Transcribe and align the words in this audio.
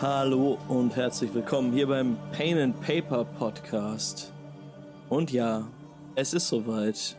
Hallo 0.00 0.58
und 0.66 0.96
herzlich 0.96 1.32
willkommen 1.34 1.72
hier 1.72 1.86
beim 1.86 2.16
Pain 2.32 2.58
and 2.58 2.80
Paper 2.80 3.24
Podcast. 3.24 4.32
Und 5.08 5.30
ja, 5.30 5.68
es 6.16 6.34
ist 6.34 6.48
soweit. 6.48 7.16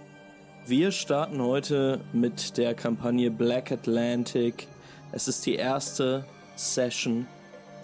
Wir 0.65 0.91
starten 0.91 1.41
heute 1.41 2.01
mit 2.11 2.57
der 2.57 2.73
Kampagne 2.73 3.31
Black 3.31 3.71
Atlantic. 3.71 4.67
Es 5.13 5.29
ist 5.29 5.45
die 5.45 5.55
erste 5.55 6.25
Session 6.57 7.27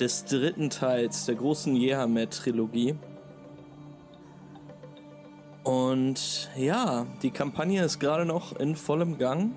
des 0.01 0.25
dritten 0.25 0.69
Teils 0.69 1.25
der 1.25 1.35
großen 1.35 1.73
Jehamet-Trilogie. 1.73 2.95
Und 5.63 6.49
ja, 6.57 7.07
die 7.21 7.31
Kampagne 7.31 7.81
ist 7.81 7.99
gerade 7.99 8.25
noch 8.25 8.57
in 8.57 8.75
vollem 8.75 9.17
Gang. 9.17 9.53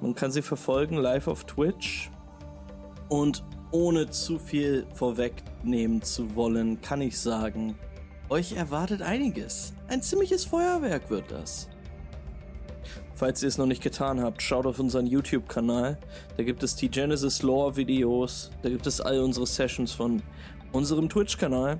Man 0.00 0.14
kann 0.14 0.30
sie 0.30 0.42
verfolgen 0.42 0.96
live 0.96 1.26
auf 1.26 1.44
Twitch. 1.44 2.12
Und 3.08 3.42
ohne 3.72 4.10
zu 4.10 4.38
viel 4.38 4.86
vorwegnehmen 4.94 6.02
zu 6.02 6.34
wollen, 6.34 6.80
kann 6.80 7.00
ich 7.00 7.18
sagen, 7.18 7.76
euch 8.28 8.52
erwartet 8.52 9.02
einiges. 9.02 9.74
Ein 9.88 10.02
ziemliches 10.02 10.44
Feuerwerk 10.44 11.10
wird 11.10 11.30
das. 11.30 11.68
Falls 13.14 13.42
ihr 13.42 13.48
es 13.48 13.58
noch 13.58 13.66
nicht 13.66 13.82
getan 13.82 14.20
habt, 14.20 14.40
schaut 14.40 14.66
auf 14.66 14.78
unseren 14.78 15.06
YouTube-Kanal. 15.06 15.98
Da 16.36 16.42
gibt 16.42 16.62
es 16.62 16.74
die 16.76 16.88
Genesis 16.88 17.42
Lore-Videos. 17.42 18.50
Da 18.62 18.70
gibt 18.70 18.86
es 18.86 19.00
all 19.00 19.20
unsere 19.20 19.46
Sessions 19.46 19.92
von 19.92 20.22
unserem 20.72 21.08
Twitch-Kanal. 21.08 21.78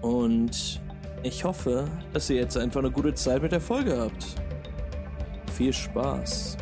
Und 0.00 0.80
ich 1.22 1.44
hoffe, 1.44 1.88
dass 2.12 2.30
ihr 2.30 2.36
jetzt 2.36 2.56
einfach 2.56 2.80
eine 2.80 2.90
gute 2.90 3.12
Zeit 3.14 3.42
mit 3.42 3.52
der 3.52 3.60
Folge 3.60 3.98
habt. 3.98 4.26
Viel 5.52 5.72
Spaß. 5.72 6.56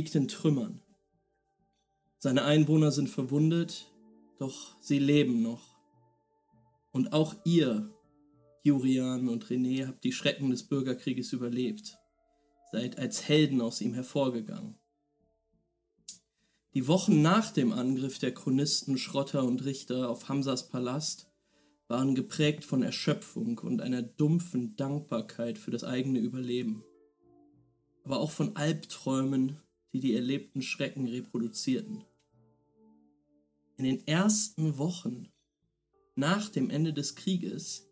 Liegt 0.00 0.14
in 0.14 0.28
Trümmern. 0.28 0.80
Seine 2.16 2.44
Einwohner 2.44 2.90
sind 2.90 3.10
verwundet, 3.10 3.92
doch 4.38 4.74
sie 4.80 4.98
leben 4.98 5.42
noch. 5.42 5.76
Und 6.90 7.12
auch 7.12 7.34
ihr, 7.44 7.94
Jurian 8.62 9.28
und 9.28 9.44
René, 9.44 9.86
habt 9.86 10.02
die 10.02 10.12
Schrecken 10.12 10.48
des 10.48 10.66
Bürgerkrieges 10.66 11.34
überlebt, 11.34 11.98
seid 12.72 12.98
als 12.98 13.28
Helden 13.28 13.60
aus 13.60 13.82
ihm 13.82 13.92
hervorgegangen. 13.92 14.78
Die 16.72 16.88
Wochen 16.88 17.20
nach 17.20 17.50
dem 17.50 17.70
Angriff 17.70 18.18
der 18.18 18.32
Chronisten, 18.32 18.96
Schrotter 18.96 19.44
und 19.44 19.66
Richter 19.66 20.08
auf 20.08 20.30
Hamsas 20.30 20.70
Palast 20.70 21.30
waren 21.88 22.14
geprägt 22.14 22.64
von 22.64 22.82
Erschöpfung 22.82 23.58
und 23.58 23.82
einer 23.82 24.00
dumpfen 24.00 24.76
Dankbarkeit 24.76 25.58
für 25.58 25.70
das 25.70 25.84
eigene 25.84 26.20
Überleben 26.20 26.84
aber 28.04 28.20
auch 28.20 28.30
von 28.30 28.56
Albträumen, 28.56 29.60
die 29.92 30.00
die 30.00 30.14
erlebten 30.14 30.62
Schrecken 30.62 31.08
reproduzierten. 31.08 32.04
In 33.76 33.84
den 33.84 34.06
ersten 34.06 34.78
Wochen 34.78 35.28
nach 36.14 36.48
dem 36.48 36.70
Ende 36.70 36.92
des 36.92 37.14
Krieges 37.14 37.88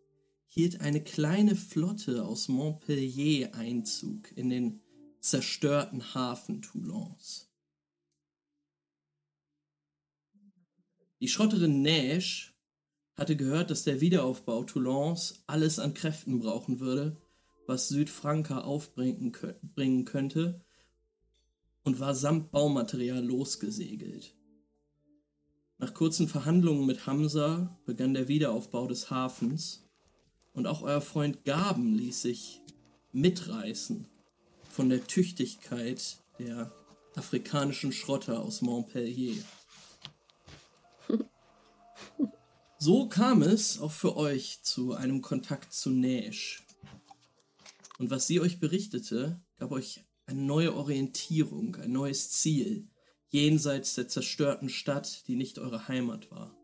hielt 0.46 0.80
eine 0.80 1.02
kleine 1.02 1.56
Flotte 1.56 2.24
aus 2.24 2.48
Montpellier 2.48 3.54
Einzug 3.54 4.30
in 4.36 4.50
den 4.50 4.80
zerstörten 5.20 6.14
Hafen 6.14 6.62
Toulons. 6.62 7.50
Die 11.20 11.28
Schrotterin 11.28 11.82
Neige 11.82 12.52
hatte 13.16 13.36
gehört, 13.36 13.70
dass 13.70 13.82
der 13.82 14.00
Wiederaufbau 14.00 14.62
Toulons 14.64 15.42
alles 15.46 15.78
an 15.78 15.94
Kräften 15.94 16.38
brauchen 16.38 16.80
würde 16.80 17.20
was 17.68 17.88
Südfranka 17.88 18.62
aufbringen 18.62 19.36
bringen 19.74 20.04
könnte 20.06 20.64
und 21.88 22.00
war 22.00 22.14
samt 22.14 22.50
Baumaterial 22.50 23.24
losgesegelt. 23.24 24.34
Nach 25.78 25.94
kurzen 25.94 26.28
Verhandlungen 26.28 26.84
mit 26.84 27.06
Hamza 27.06 27.78
begann 27.86 28.12
der 28.12 28.28
Wiederaufbau 28.28 28.86
des 28.86 29.08
Hafens 29.08 29.88
und 30.52 30.66
auch 30.66 30.82
euer 30.82 31.00
Freund 31.00 31.46
Gaben 31.46 31.94
ließ 31.94 32.20
sich 32.20 32.60
mitreißen 33.12 34.06
von 34.68 34.90
der 34.90 35.06
Tüchtigkeit 35.06 36.18
der 36.38 36.70
afrikanischen 37.14 37.92
Schrotter 37.92 38.38
aus 38.40 38.60
Montpellier. 38.60 39.42
So 42.80 43.08
kam 43.08 43.42
es 43.42 43.80
auch 43.80 43.90
für 43.90 44.16
euch 44.16 44.62
zu 44.62 44.92
einem 44.92 45.20
Kontakt 45.20 45.72
zu 45.72 45.90
Nash. 45.90 46.62
Und 47.98 48.10
was 48.10 48.28
sie 48.28 48.40
euch 48.40 48.60
berichtete, 48.60 49.40
gab 49.58 49.72
euch 49.72 50.04
eine 50.28 50.42
neue 50.42 50.74
Orientierung, 50.74 51.76
ein 51.76 51.92
neues 51.92 52.30
Ziel, 52.30 52.86
jenseits 53.30 53.94
der 53.94 54.08
zerstörten 54.08 54.68
Stadt, 54.68 55.26
die 55.26 55.36
nicht 55.36 55.58
eure 55.58 55.88
Heimat 55.88 56.30
war. 56.30 56.54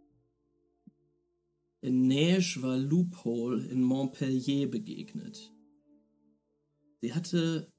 In 1.81 2.07
Neige 2.07 2.61
war 2.61 2.77
Loophole 2.77 3.67
in 3.67 3.83
Montpellier 3.83 4.71
begegnet. 4.71 5.51
Sie 7.01 7.15
hatte 7.15 7.73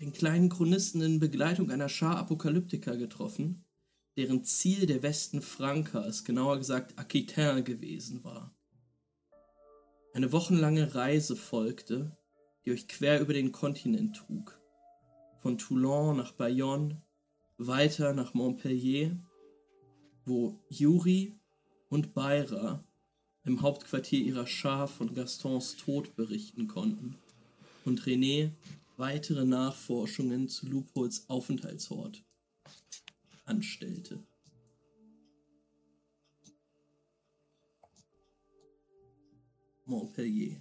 den 0.00 0.12
kleinen 0.12 0.50
Chronisten 0.50 1.00
in 1.00 1.18
Begleitung 1.18 1.70
einer 1.70 1.88
Schar 1.88 2.16
Apokalyptiker 2.18 2.96
getroffen, 2.96 3.64
deren 4.16 4.44
Ziel 4.44 4.86
der 4.86 5.02
Westen 5.02 5.42
Frankas, 5.42 6.22
genauer 6.24 6.58
gesagt 6.58 6.96
Aquitain 6.96 7.64
gewesen 7.64 8.22
war. 8.22 8.56
Eine 10.14 10.30
wochenlange 10.30 10.94
Reise 10.94 11.34
folgte, 11.34 12.16
die 12.64 12.70
euch 12.70 12.86
quer 12.86 13.20
über 13.20 13.32
den 13.32 13.50
Kontinent 13.50 14.16
trug. 14.16 14.60
Von 15.46 15.58
Toulon 15.58 16.16
nach 16.16 16.32
Bayonne, 16.32 17.00
weiter 17.56 18.14
nach 18.14 18.34
Montpellier, 18.34 19.16
wo 20.24 20.58
Yuri 20.68 21.38
und 21.88 22.14
Beira 22.14 22.82
im 23.44 23.62
Hauptquartier 23.62 24.18
ihrer 24.18 24.48
Schar 24.48 24.88
von 24.88 25.14
Gastons 25.14 25.76
Tod 25.76 26.16
berichten 26.16 26.66
konnten 26.66 27.16
und 27.84 28.00
René 28.00 28.50
weitere 28.96 29.44
Nachforschungen 29.44 30.48
zu 30.48 30.66
Lupols 30.66 31.30
Aufenthaltsort 31.30 32.24
anstellte. 33.44 34.18
Montpellier. 39.84 40.60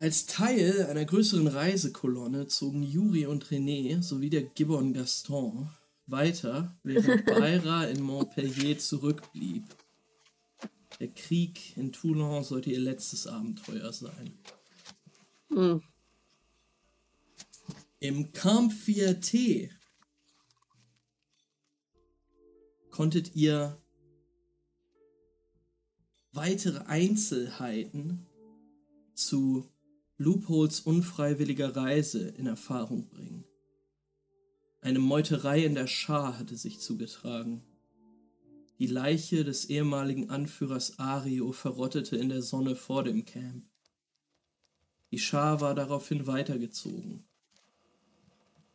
Als 0.00 0.26
Teil 0.26 0.86
einer 0.86 1.04
größeren 1.04 1.48
Reisekolonne 1.48 2.46
zogen 2.46 2.84
Juri 2.84 3.26
und 3.26 3.46
René 3.46 4.00
sowie 4.00 4.30
der 4.30 4.42
Gibbon 4.42 4.92
Gaston 4.92 5.70
weiter, 6.06 6.78
während 6.84 7.26
Beira 7.26 7.84
in 7.84 8.02
Montpellier 8.02 8.78
zurückblieb. 8.78 9.64
Der 11.00 11.08
Krieg 11.08 11.76
in 11.76 11.92
Toulon 11.92 12.44
sollte 12.44 12.70
ihr 12.70 12.78
letztes 12.78 13.26
Abenteuer 13.26 13.92
sein. 13.92 14.38
Hm. 15.50 15.82
Im 17.98 18.32
Camp 18.32 18.72
Fiaté 18.72 19.70
konntet 22.90 23.34
ihr 23.34 23.76
weitere 26.32 26.78
Einzelheiten 26.86 28.26
zu 29.14 29.68
Loopholes 30.20 30.80
unfreiwilliger 30.80 31.76
Reise 31.76 32.28
in 32.30 32.48
Erfahrung 32.48 33.06
bringen. 33.06 33.44
Eine 34.80 34.98
Meuterei 34.98 35.64
in 35.64 35.76
der 35.76 35.86
Schar 35.86 36.36
hatte 36.38 36.56
sich 36.56 36.80
zugetragen. 36.80 37.62
Die 38.80 38.88
Leiche 38.88 39.44
des 39.44 39.66
ehemaligen 39.66 40.28
Anführers 40.28 40.98
Ario 40.98 41.52
verrottete 41.52 42.16
in 42.16 42.28
der 42.28 42.42
Sonne 42.42 42.74
vor 42.74 43.04
dem 43.04 43.24
Camp. 43.24 43.64
Die 45.12 45.20
Schar 45.20 45.60
war 45.60 45.76
daraufhin 45.76 46.26
weitergezogen. 46.26 47.24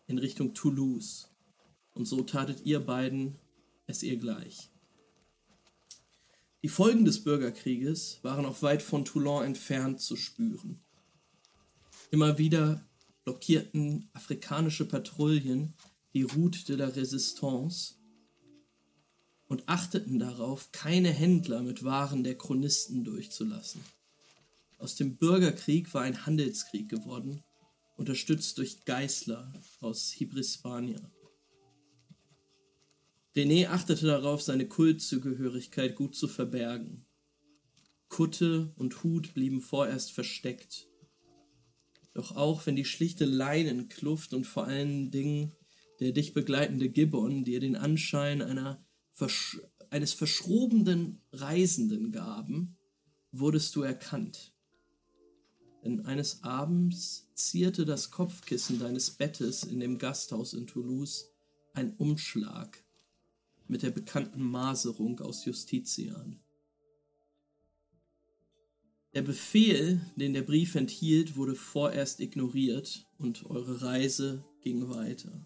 In 0.08 0.20
Richtung 0.20 0.54
Toulouse. 0.54 1.28
Und 1.94 2.06
so 2.06 2.22
tatet 2.24 2.66
ihr 2.66 2.80
beiden 2.80 3.36
es 3.86 4.02
ihr 4.02 4.16
gleich. 4.16 4.70
Die 6.62 6.70
Folgen 6.70 7.04
des 7.04 7.22
Bürgerkrieges 7.22 8.20
waren 8.24 8.46
auch 8.46 8.62
weit 8.62 8.82
von 8.82 9.04
Toulon 9.04 9.44
entfernt 9.44 10.00
zu 10.00 10.16
spüren. 10.16 10.83
Immer 12.14 12.38
wieder 12.38 12.88
blockierten 13.24 14.08
afrikanische 14.14 14.86
Patrouillen 14.86 15.74
die 16.14 16.22
Route 16.22 16.64
de 16.64 16.76
la 16.76 16.90
Résistance 16.90 17.96
und 19.48 19.68
achteten 19.68 20.20
darauf, 20.20 20.72
keine 20.72 21.10
Händler 21.10 21.64
mit 21.64 21.84
Waren 21.84 22.24
der 22.24 22.38
Chronisten 22.38 23.04
durchzulassen. 23.04 23.82
Aus 24.78 24.94
dem 24.94 25.18
Bürgerkrieg 25.18 25.92
war 25.96 26.04
ein 26.04 26.28
Handelskrieg 26.28 26.88
geworden, 26.88 27.42
unterstützt 27.98 28.60
durch 28.60 28.86
Geißler 28.86 29.52
aus 29.80 30.12
Hibrispania. 30.12 31.02
René 33.36 33.70
achtete 33.70 34.06
darauf, 34.06 34.44
seine 34.44 34.68
Kultzugehörigkeit 34.68 35.96
gut 35.96 36.16
zu 36.16 36.28
verbergen. 36.28 37.08
Kutte 38.08 38.72
und 38.76 39.04
Hut 39.04 39.34
blieben 39.34 39.62
vorerst 39.62 40.12
versteckt. 40.12 40.93
Doch 42.14 42.36
auch 42.36 42.66
wenn 42.66 42.76
die 42.76 42.86
schlichte 42.86 43.26
Leinenkluft 43.26 44.34
und 44.34 44.46
vor 44.46 44.66
allen 44.66 45.12
Dingen 45.12 45.54
der 46.00 46.12
dich 46.12 46.34
begleitende 46.34 46.90
Gibbon 46.90 47.44
dir 47.44 47.60
den 47.60 47.76
Anschein 47.76 48.42
einer 48.42 48.86
versch 49.12 49.62
eines 49.90 50.14
verschrobenen 50.14 51.22
Reisenden 51.32 52.12
gaben, 52.12 52.78
wurdest 53.32 53.76
du 53.76 53.84
erkannt. 53.84 54.54
Denn 55.84 56.06
eines 56.06 56.44
Abends 56.44 57.30
zierte 57.36 57.86
das 57.86 58.10
Kopfkissen 58.10 58.80
deines 58.80 59.12
Bettes 59.12 59.64
in 59.64 59.80
dem 59.80 60.00
Gasthaus 60.00 60.54
in 60.54 60.66
Toulouse 60.66 61.30
ein 61.74 61.96
Umschlag 61.98 62.84
mit 63.68 63.84
der 63.84 63.92
bekannten 63.92 64.42
Maserung 64.42 65.20
aus 65.20 65.46
Justitian. 65.46 66.43
Der 69.14 69.22
Befehl, 69.22 70.02
den 70.16 70.34
der 70.34 70.42
Brief 70.42 70.74
enthielt, 70.74 71.36
wurde 71.36 71.54
vorerst 71.54 72.20
ignoriert 72.20 73.06
und 73.20 73.46
eure 73.46 73.84
Reise 73.84 74.44
ging 74.62 74.90
weiter. 74.90 75.46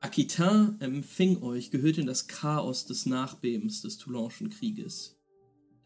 Aquitain 0.00 0.78
empfing 0.80 1.42
euch, 1.42 1.70
gehüllt 1.70 1.96
in 1.96 2.06
das 2.06 2.26
Chaos 2.26 2.84
des 2.84 3.06
Nachbebens 3.06 3.80
des 3.80 3.96
Toulonschen 3.96 4.50
Krieges. 4.50 5.16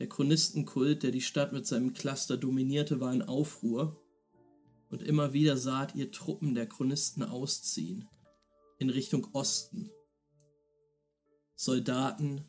Der 0.01 0.09
Chronistenkult, 0.09 1.05
der 1.05 1.13
die 1.13 1.21
Stadt 1.21 1.53
mit 1.53 1.67
seinem 1.67 1.93
Cluster 1.93 2.37
dominierte, 2.37 2.99
war 2.99 3.13
in 3.13 3.23
Aufruhr, 3.23 4.03
und 4.89 5.03
immer 5.03 5.33
wieder 5.33 5.57
saht 5.57 5.95
ihr 5.95 6.11
Truppen 6.11 6.55
der 6.55 6.67
Chronisten 6.67 7.23
ausziehen, 7.23 8.09
in 8.78 8.90
Richtung 8.90 9.28
Osten. 9.32 9.90
Soldaten 11.55 12.44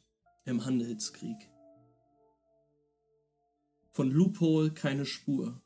im 0.45 0.65
Handelskrieg. 0.65 1.37
Von 3.91 4.11
Loophole 4.11 4.71
keine 4.71 5.05
Spur. 5.05 5.61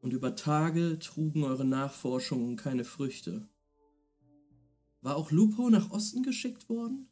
Und 0.00 0.12
über 0.12 0.36
Tage 0.36 0.98
trugen 0.98 1.42
eure 1.42 1.64
Nachforschungen 1.64 2.56
keine 2.56 2.84
Früchte. 2.84 3.48
War 5.00 5.16
auch 5.16 5.32
Loophole 5.32 5.72
nach 5.72 5.90
Osten 5.90 6.22
geschickt 6.22 6.68
worden? 6.68 7.08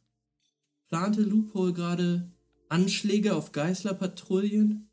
Plante 0.87 1.21
Loophole 1.21 1.73
gerade 1.73 2.31
Anschläge 2.69 3.35
auf 3.35 3.51
Geißlerpatrouillen? 3.51 4.89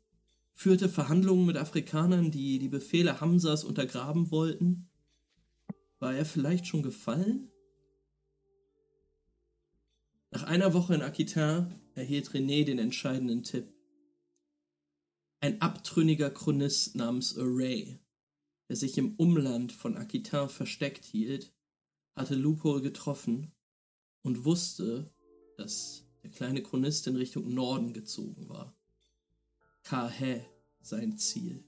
Führte 0.51 0.89
Verhandlungen 0.89 1.45
mit 1.45 1.55
Afrikanern, 1.55 2.31
die 2.31 2.59
die 2.59 2.67
Befehle 2.67 3.21
Hamsas 3.21 3.63
untergraben 3.63 4.29
wollten? 4.29 4.88
War 5.99 6.15
er 6.15 6.25
vielleicht 6.25 6.65
schon 6.65 6.81
gefallen? 6.81 7.51
Nach 10.31 10.43
einer 10.43 10.73
Woche 10.73 10.95
in 10.95 11.01
Aquitain 11.01 11.75
erhielt 11.95 12.29
René 12.29 12.63
den 12.63 12.79
entscheidenden 12.79 13.43
Tipp. 13.43 13.73
Ein 15.41 15.61
abtrünniger 15.61 16.29
Chronist 16.29 16.95
namens 16.95 17.37
Array, 17.37 17.99
der 18.69 18.75
sich 18.75 18.97
im 18.97 19.15
Umland 19.15 19.71
von 19.71 19.97
Aquitain 19.97 20.49
versteckt 20.49 21.05
hielt, 21.05 21.53
hatte 22.15 22.35
Lupo 22.35 22.81
getroffen 22.81 23.51
und 24.21 24.45
wusste, 24.45 25.13
dass 25.57 26.05
der 26.23 26.29
kleine 26.29 26.61
Chronist 26.61 27.07
in 27.07 27.15
Richtung 27.15 27.53
Norden 27.53 27.93
gezogen 27.93 28.47
war. 28.49 28.77
Kahe 29.83 30.45
sein 30.81 31.17
Ziel. 31.17 31.63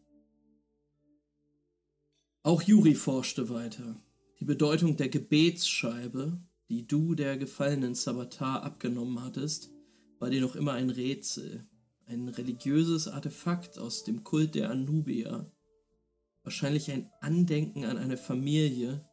Auch 2.44 2.62
Juri 2.62 2.96
forschte 2.96 3.50
weiter. 3.50 4.02
Die 4.42 4.46
Bedeutung 4.46 4.98
der 4.98 5.08
Gebetsscheibe, 5.08 6.42
die 6.68 6.88
du 6.88 7.14
der 7.14 7.38
gefallenen 7.38 7.94
Sabatar 7.94 8.64
abgenommen 8.64 9.24
hattest, 9.24 9.70
war 10.18 10.32
dir 10.32 10.42
noch 10.42 10.56
immer 10.56 10.74
ein 10.74 10.90
Rätsel, 10.90 11.68
ein 12.08 12.28
religiöses 12.28 13.08
Artefakt 13.08 13.78
aus 13.78 14.04
dem 14.04 14.24
Kult 14.24 14.56
der 14.56 14.72
Anubier, 14.72 15.52
wahrscheinlich 16.42 16.90
ein 16.90 17.12
Andenken 17.20 17.86
an 17.86 18.00
eine 18.00 18.18
Familie, 18.18 19.08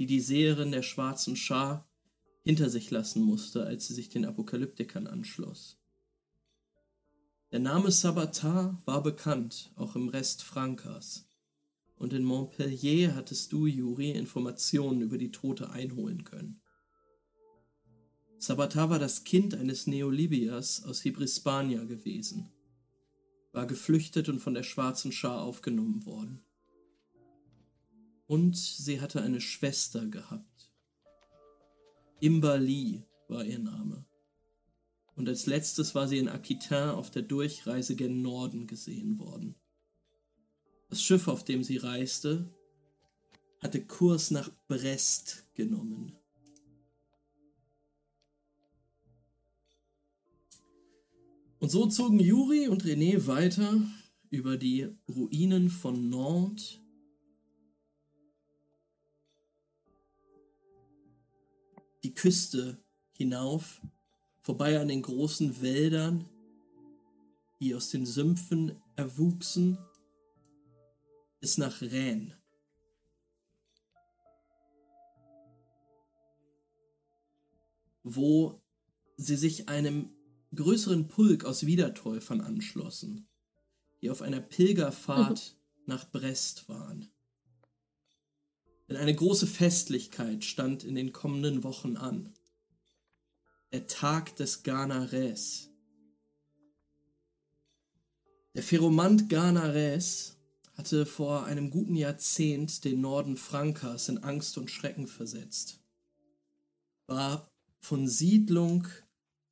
die 0.00 0.06
die 0.06 0.18
Seherin 0.18 0.72
der 0.72 0.82
schwarzen 0.82 1.36
Schar 1.36 1.88
hinter 2.42 2.68
sich 2.68 2.90
lassen 2.90 3.22
musste, 3.22 3.64
als 3.64 3.86
sie 3.86 3.94
sich 3.94 4.08
den 4.08 4.24
Apokalyptikern 4.24 5.06
anschloss. 5.06 5.78
Der 7.52 7.60
Name 7.60 7.92
Sabatar 7.92 8.82
war 8.86 9.04
bekannt, 9.04 9.72
auch 9.76 9.94
im 9.94 10.08
Rest 10.08 10.42
Frankas 10.42 11.28
und 12.04 12.12
in 12.12 12.22
Montpellier 12.22 13.16
hattest 13.16 13.50
du, 13.50 13.66
Juri, 13.66 14.10
Informationen 14.10 15.00
über 15.00 15.16
die 15.16 15.30
Tote 15.30 15.70
einholen 15.70 16.22
können. 16.22 16.60
Sabatar 18.36 18.90
war 18.90 18.98
das 18.98 19.24
Kind 19.24 19.54
eines 19.54 19.86
Neolibiers 19.86 20.84
aus 20.84 21.00
Hibrispania 21.00 21.82
gewesen, 21.84 22.52
war 23.52 23.66
geflüchtet 23.66 24.28
und 24.28 24.40
von 24.40 24.52
der 24.52 24.64
schwarzen 24.64 25.12
Schar 25.12 25.40
aufgenommen 25.40 26.04
worden. 26.04 26.44
Und 28.26 28.54
sie 28.58 29.00
hatte 29.00 29.22
eine 29.22 29.40
Schwester 29.40 30.06
gehabt. 30.06 30.70
Imbali 32.20 33.02
war 33.28 33.46
ihr 33.46 33.60
Name. 33.60 34.04
Und 35.16 35.26
als 35.26 35.46
letztes 35.46 35.94
war 35.94 36.06
sie 36.06 36.18
in 36.18 36.28
Aquitain 36.28 36.90
auf 36.90 37.10
der 37.10 37.22
Durchreise 37.22 37.96
gen 37.96 38.20
Norden 38.20 38.66
gesehen 38.66 39.18
worden. 39.18 39.54
Das 40.88 41.02
Schiff, 41.02 41.28
auf 41.28 41.44
dem 41.44 41.62
sie 41.64 41.78
reiste, 41.78 42.48
hatte 43.60 43.84
Kurs 43.84 44.30
nach 44.30 44.50
Brest 44.68 45.46
genommen. 45.54 46.16
Und 51.58 51.70
so 51.70 51.86
zogen 51.86 52.20
Juri 52.20 52.68
und 52.68 52.84
René 52.84 53.26
weiter 53.26 53.80
über 54.28 54.58
die 54.58 54.88
Ruinen 55.08 55.70
von 55.70 56.10
Nantes 56.10 56.78
die 62.04 62.12
Küste 62.12 62.78
hinauf, 63.12 63.80
vorbei 64.42 64.78
an 64.78 64.88
den 64.88 65.00
großen 65.00 65.62
Wäldern, 65.62 66.28
die 67.60 67.74
aus 67.74 67.88
den 67.88 68.04
Sümpfen 68.04 68.76
erwuchsen 68.94 69.78
bis 71.44 71.58
nach 71.58 71.82
Rennes. 71.82 72.32
wo 78.02 78.62
sie 79.18 79.36
sich 79.36 79.68
einem 79.68 80.10
größeren 80.54 81.08
Pulk 81.08 81.44
aus 81.44 81.66
Wiedertäufern 81.66 82.40
anschlossen, 82.40 83.28
die 84.00 84.08
auf 84.08 84.22
einer 84.22 84.40
Pilgerfahrt 84.40 85.56
nach 85.84 86.10
Brest 86.10 86.66
waren. 86.70 87.10
Denn 88.88 88.96
eine 88.96 89.14
große 89.14 89.46
Festlichkeit 89.46 90.44
stand 90.44 90.82
in 90.82 90.94
den 90.94 91.12
kommenden 91.12 91.62
Wochen 91.62 91.98
an. 91.98 92.32
Der 93.70 93.86
Tag 93.86 94.36
des 94.36 94.62
Ganares. 94.62 95.68
Der 98.54 98.62
Feromant 98.62 99.28
Ganares 99.28 100.33
hatte 100.74 101.06
vor 101.06 101.44
einem 101.44 101.70
guten 101.70 101.94
Jahrzehnt 101.94 102.84
den 102.84 103.00
Norden 103.00 103.36
Frankas 103.36 104.08
in 104.08 104.18
Angst 104.18 104.58
und 104.58 104.70
Schrecken 104.70 105.06
versetzt, 105.06 105.80
war 107.06 107.50
von 107.80 108.08
Siedlung 108.08 108.86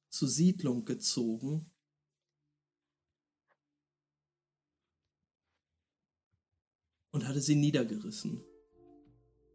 zu 0.08 0.26
Siedlung 0.26 0.84
gezogen 0.84 1.70
und 7.12 7.28
hatte 7.28 7.40
sie 7.40 7.54
niedergerissen. 7.54 8.42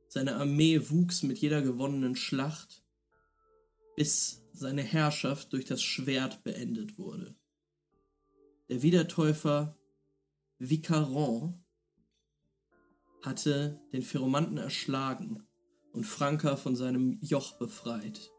Seine 0.08 0.38
Armee 0.38 0.90
wuchs 0.90 1.22
mit 1.22 1.38
jeder 1.40 1.62
gewonnenen 1.62 2.16
Schlacht, 2.16 2.84
bis 3.96 4.42
seine 4.54 4.84
Herrschaft 4.84 5.52
durch 5.54 5.66
das 5.66 5.82
Schwert 5.84 6.44
beendet 6.44 6.98
wurde. 6.98 7.36
Der 8.70 8.82
Wiedertäufer 8.82 9.77
Vicaron 10.60 11.64
hatte 13.22 13.80
den 13.94 14.02
Pheromanten 14.02 14.58
erschlagen 14.58 15.48
und 15.92 16.04
Franka 16.04 16.56
von 16.56 16.76
seinem 16.76 17.20
Joch 17.22 17.58
befreit, 17.58 18.32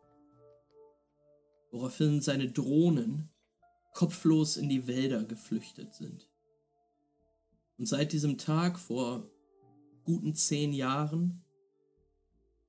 woraufhin 1.70 2.20
seine 2.20 2.50
Drohnen 2.50 3.30
kopflos 3.94 4.56
in 4.56 4.68
die 4.68 4.86
Wälder 4.86 5.24
geflüchtet 5.24 5.94
sind. 5.94 6.28
Und 7.78 7.86
seit 7.86 8.12
diesem 8.12 8.38
Tag 8.38 8.78
vor 8.78 9.30
guten 10.04 10.34
zehn 10.34 10.72
Jahren 10.72 11.44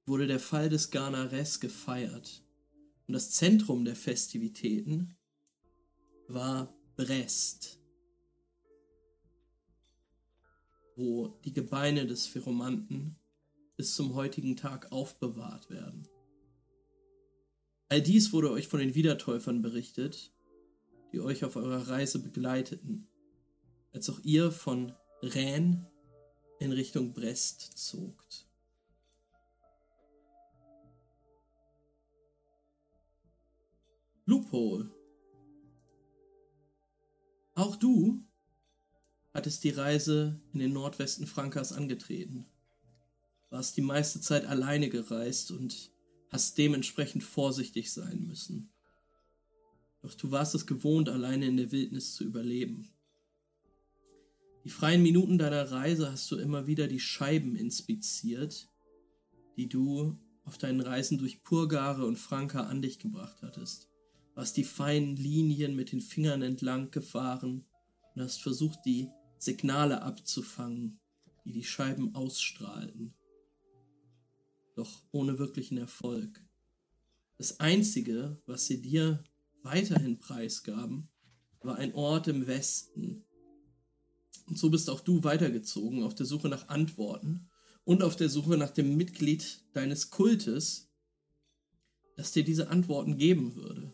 wurde 0.05 0.27
der 0.27 0.39
Fall 0.39 0.69
des 0.69 0.91
Garnares 0.91 1.59
gefeiert. 1.59 2.43
Und 3.07 3.13
das 3.13 3.31
Zentrum 3.31 3.85
der 3.85 3.95
Festivitäten 3.95 5.15
war 6.27 6.75
Brest, 6.95 7.78
wo 10.99 11.39
die 11.45 11.53
Gebeine 11.53 12.05
des 12.05 12.27
Pheromanten 12.27 13.15
bis 13.77 13.95
zum 13.95 14.13
heutigen 14.13 14.57
Tag 14.57 14.91
aufbewahrt 14.91 15.69
werden. 15.69 16.07
All 17.87 18.01
dies 18.01 18.33
wurde 18.33 18.51
euch 18.51 18.67
von 18.67 18.81
den 18.81 18.93
Wiedertäufern 18.93 19.61
berichtet, 19.61 20.33
die 21.13 21.21
euch 21.21 21.45
auf 21.45 21.55
eurer 21.55 21.87
Reise 21.87 22.19
begleiteten, 22.19 23.07
als 23.93 24.09
auch 24.09 24.19
ihr 24.19 24.51
von 24.51 24.93
Rennes 25.23 25.77
in 26.59 26.73
Richtung 26.73 27.13
Brest 27.13 27.61
zogt. 27.77 28.47
Loophole. 34.25 34.91
Auch 37.55 37.75
du 37.77 38.23
hattest 39.39 39.63
die 39.63 39.69
Reise 39.69 40.37
in 40.51 40.59
den 40.59 40.73
Nordwesten 40.73 41.25
Frankas 41.25 41.71
angetreten. 41.71 42.45
Warst 43.49 43.77
die 43.77 43.81
meiste 43.81 44.19
Zeit 44.19 44.45
alleine 44.45 44.89
gereist 44.89 45.51
und 45.51 45.93
hast 46.27 46.57
dementsprechend 46.57 47.23
vorsichtig 47.23 47.93
sein 47.93 48.27
müssen. 48.27 48.69
Doch 50.01 50.13
du 50.13 50.31
warst 50.31 50.55
es 50.55 50.67
gewohnt, 50.67 51.07
alleine 51.07 51.47
in 51.47 51.55
der 51.55 51.71
Wildnis 51.71 52.15
zu 52.15 52.25
überleben. 52.25 52.89
Die 54.65 54.69
freien 54.69 55.01
Minuten 55.01 55.37
deiner 55.37 55.71
Reise 55.71 56.11
hast 56.11 56.29
du 56.31 56.35
immer 56.35 56.67
wieder 56.67 56.89
die 56.89 56.99
Scheiben 56.99 57.55
inspiziert, 57.55 58.67
die 59.55 59.69
du 59.69 60.19
auf 60.43 60.57
deinen 60.57 60.81
Reisen 60.81 61.17
durch 61.17 61.43
Purgare 61.43 62.05
und 62.05 62.17
Franka 62.17 62.63
an 62.63 62.81
dich 62.81 62.99
gebracht 62.99 63.37
hattest. 63.41 63.87
Du 64.35 64.41
hast 64.41 64.57
die 64.57 64.65
feinen 64.65 65.15
Linien 65.15 65.77
mit 65.77 65.93
den 65.93 66.01
Fingern 66.01 66.41
entlang 66.41 66.91
gefahren 66.91 67.63
und 68.15 68.21
hast 68.21 68.41
versucht, 68.41 68.79
die 68.85 69.09
Signale 69.39 70.01
abzufangen, 70.01 70.99
die 71.45 71.53
die 71.53 71.63
Scheiben 71.63 72.13
ausstrahlten. 72.13 73.13
Doch 74.75 75.03
ohne 75.11 75.39
wirklichen 75.39 75.77
Erfolg. 75.77 76.43
Das 77.37 77.59
Einzige, 77.59 78.41
was 78.45 78.65
sie 78.65 78.81
dir 78.81 79.23
weiterhin 79.63 80.19
preisgaben, 80.19 81.09
war 81.61 81.77
ein 81.77 81.93
Ort 81.93 82.27
im 82.27 82.47
Westen. 82.47 83.25
Und 84.47 84.57
so 84.57 84.69
bist 84.69 84.89
auch 84.89 85.01
du 85.01 85.23
weitergezogen 85.23 86.03
auf 86.03 86.15
der 86.15 86.25
Suche 86.25 86.49
nach 86.49 86.69
Antworten 86.69 87.49
und 87.83 88.03
auf 88.03 88.15
der 88.15 88.29
Suche 88.29 88.57
nach 88.57 88.71
dem 88.71 88.97
Mitglied 88.97 89.63
deines 89.73 90.09
Kultes, 90.09 90.89
das 92.15 92.31
dir 92.31 92.43
diese 92.43 92.69
Antworten 92.69 93.17
geben 93.17 93.55
würde. 93.55 93.93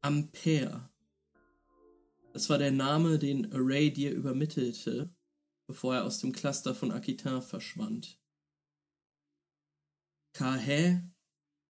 Ampere. 0.00 0.89
Das 2.40 2.48
war 2.48 2.56
der 2.56 2.72
Name, 2.72 3.18
den 3.18 3.52
Array 3.52 3.92
dir 3.92 4.14
übermittelte, 4.14 5.14
bevor 5.66 5.96
er 5.96 6.04
aus 6.04 6.20
dem 6.20 6.32
Cluster 6.32 6.74
von 6.74 6.90
Aquitain 6.90 7.42
verschwand. 7.42 8.18
Kahä 10.32 11.06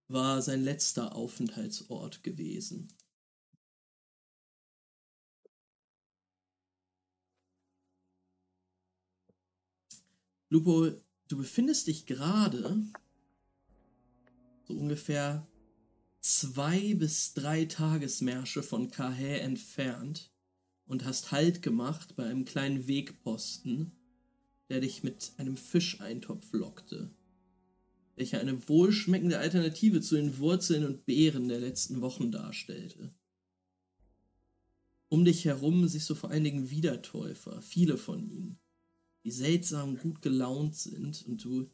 war 0.06 0.40
sein 0.42 0.62
letzter 0.62 1.16
Aufenthaltsort 1.16 2.22
gewesen. 2.22 2.86
Lupo, 10.50 10.92
du 11.26 11.36
befindest 11.36 11.88
dich 11.88 12.06
gerade 12.06 12.80
so 14.68 14.74
ungefähr 14.74 15.48
zwei 16.20 16.94
bis 16.94 17.34
drei 17.34 17.64
Tagesmärsche 17.64 18.62
von 18.62 18.92
Kahä 18.92 19.40
entfernt 19.40 20.29
und 20.90 21.04
hast 21.04 21.32
Halt 21.32 21.62
gemacht 21.62 22.16
bei 22.16 22.24
einem 22.24 22.44
kleinen 22.44 22.86
Wegposten, 22.86 23.92
der 24.68 24.80
dich 24.80 25.02
mit 25.02 25.32
einem 25.38 25.56
Fischeintopf 25.56 26.52
lockte 26.52 27.10
welcher 28.20 28.38
eine 28.38 28.68
wohlschmeckende 28.68 29.38
Alternative 29.38 30.02
zu 30.02 30.16
den 30.16 30.36
Wurzeln 30.38 30.84
und 30.84 31.06
Beeren 31.06 31.48
der 31.48 31.58
letzten 31.58 32.02
Wochen 32.02 32.30
darstellte. 32.30 33.14
Um 35.08 35.24
dich 35.24 35.46
herum 35.46 35.88
siehst 35.88 36.10
du 36.10 36.14
vor 36.14 36.30
allen 36.30 36.44
Dingen 36.44 36.68
Wiedertäufer, 36.68 37.62
viele 37.62 37.96
von 37.96 38.22
ihnen, 38.22 38.60
die 39.24 39.30
seltsam 39.30 39.96
gut 39.96 40.20
gelaunt 40.20 40.76
sind 40.76 41.24
und 41.26 41.42
du 41.42 41.70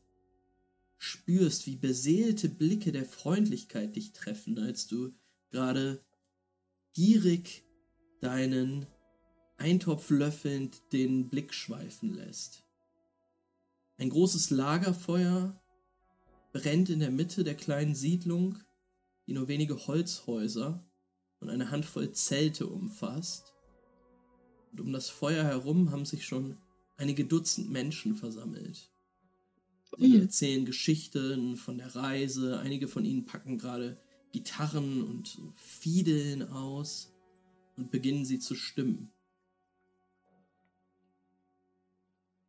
spürst, 0.98 1.66
wie 1.66 1.74
beseelte 1.74 2.48
Blicke 2.48 2.92
der 2.92 3.04
Freundlichkeit 3.04 3.96
dich 3.96 4.12
treffen, 4.12 4.56
als 4.60 4.86
du 4.86 5.12
gerade 5.50 6.00
gierig 6.94 7.64
deinen 8.20 8.86
Eintopf 9.58 10.10
löffelnd 10.10 10.92
den 10.92 11.28
Blick 11.28 11.54
schweifen 11.54 12.14
lässt. 12.14 12.64
Ein 13.98 14.10
großes 14.10 14.50
Lagerfeuer 14.50 15.60
brennt 16.52 16.90
in 16.90 17.00
der 17.00 17.10
Mitte 17.10 17.44
der 17.44 17.54
kleinen 17.54 17.94
Siedlung, 17.94 18.58
die 19.26 19.32
nur 19.32 19.48
wenige 19.48 19.86
Holzhäuser 19.86 20.84
und 21.40 21.50
eine 21.50 21.70
Handvoll 21.70 22.12
Zelte 22.12 22.66
umfasst. 22.66 23.54
Und 24.72 24.80
um 24.80 24.92
das 24.92 25.08
Feuer 25.08 25.44
herum 25.44 25.90
haben 25.90 26.04
sich 26.04 26.26
schon 26.26 26.58
einige 26.96 27.24
Dutzend 27.24 27.70
Menschen 27.70 28.14
versammelt. 28.14 28.90
Sie 29.98 30.08
mhm. 30.08 30.20
erzählen 30.20 30.64
Geschichten 30.66 31.56
von 31.56 31.78
der 31.78 31.94
Reise, 31.94 32.58
einige 32.58 32.88
von 32.88 33.04
ihnen 33.04 33.24
packen 33.24 33.58
gerade 33.58 33.98
Gitarren 34.32 35.02
und 35.02 35.38
Fiedeln 35.54 36.50
aus 36.50 37.14
und 37.76 37.90
beginnen 37.90 38.24
sie 38.24 38.38
zu 38.38 38.54
stimmen. 38.54 39.10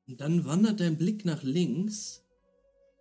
Und 0.08 0.22
dann 0.22 0.46
wandert 0.46 0.80
dein 0.80 0.98
Blick 0.98 1.26
nach 1.26 1.44
links 1.44 2.28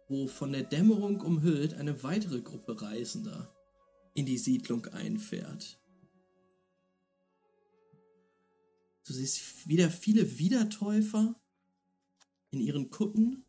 wo 0.08 0.26
von 0.26 0.52
der 0.52 0.62
Dämmerung 0.62 1.20
umhüllt 1.20 1.75
eine 1.75 2.02
weitere 2.02 2.40
Gruppe 2.40 2.80
Reisender 2.80 3.52
in 4.14 4.26
die 4.26 4.38
Siedlung 4.38 4.86
einfährt. 4.86 5.80
Du 9.04 9.12
siehst 9.12 9.68
wieder 9.68 9.90
viele 9.90 10.38
Wiedertäufer 10.38 11.40
in 12.50 12.60
ihren 12.60 12.90
Kutten, 12.90 13.44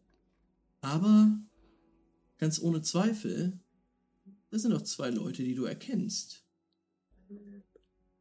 aber 0.81 1.39
ganz 2.37 2.59
ohne 2.59 2.81
Zweifel, 2.81 3.59
das 4.49 4.63
sind 4.63 4.73
auch 4.73 4.83
zwei 4.83 5.09
Leute, 5.09 5.43
die 5.43 5.55
du 5.55 5.65
erkennst. 5.65 6.43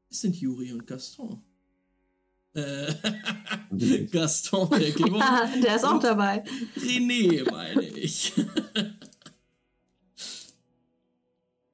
Es 0.08 0.20
sind 0.20 0.36
Juri 0.36 0.72
und 0.72 0.86
Gaston. 0.86 1.42
Äh, 2.56 2.94
Gaston, 4.10 4.70
der 4.70 4.90
Gimmer. 4.96 5.18
Ja, 5.18 5.50
der 5.62 5.76
ist 5.76 5.84
auch 5.84 6.00
dabei. 6.00 6.42
René, 6.76 7.48
meine 7.50 7.82
ich. 7.82 8.32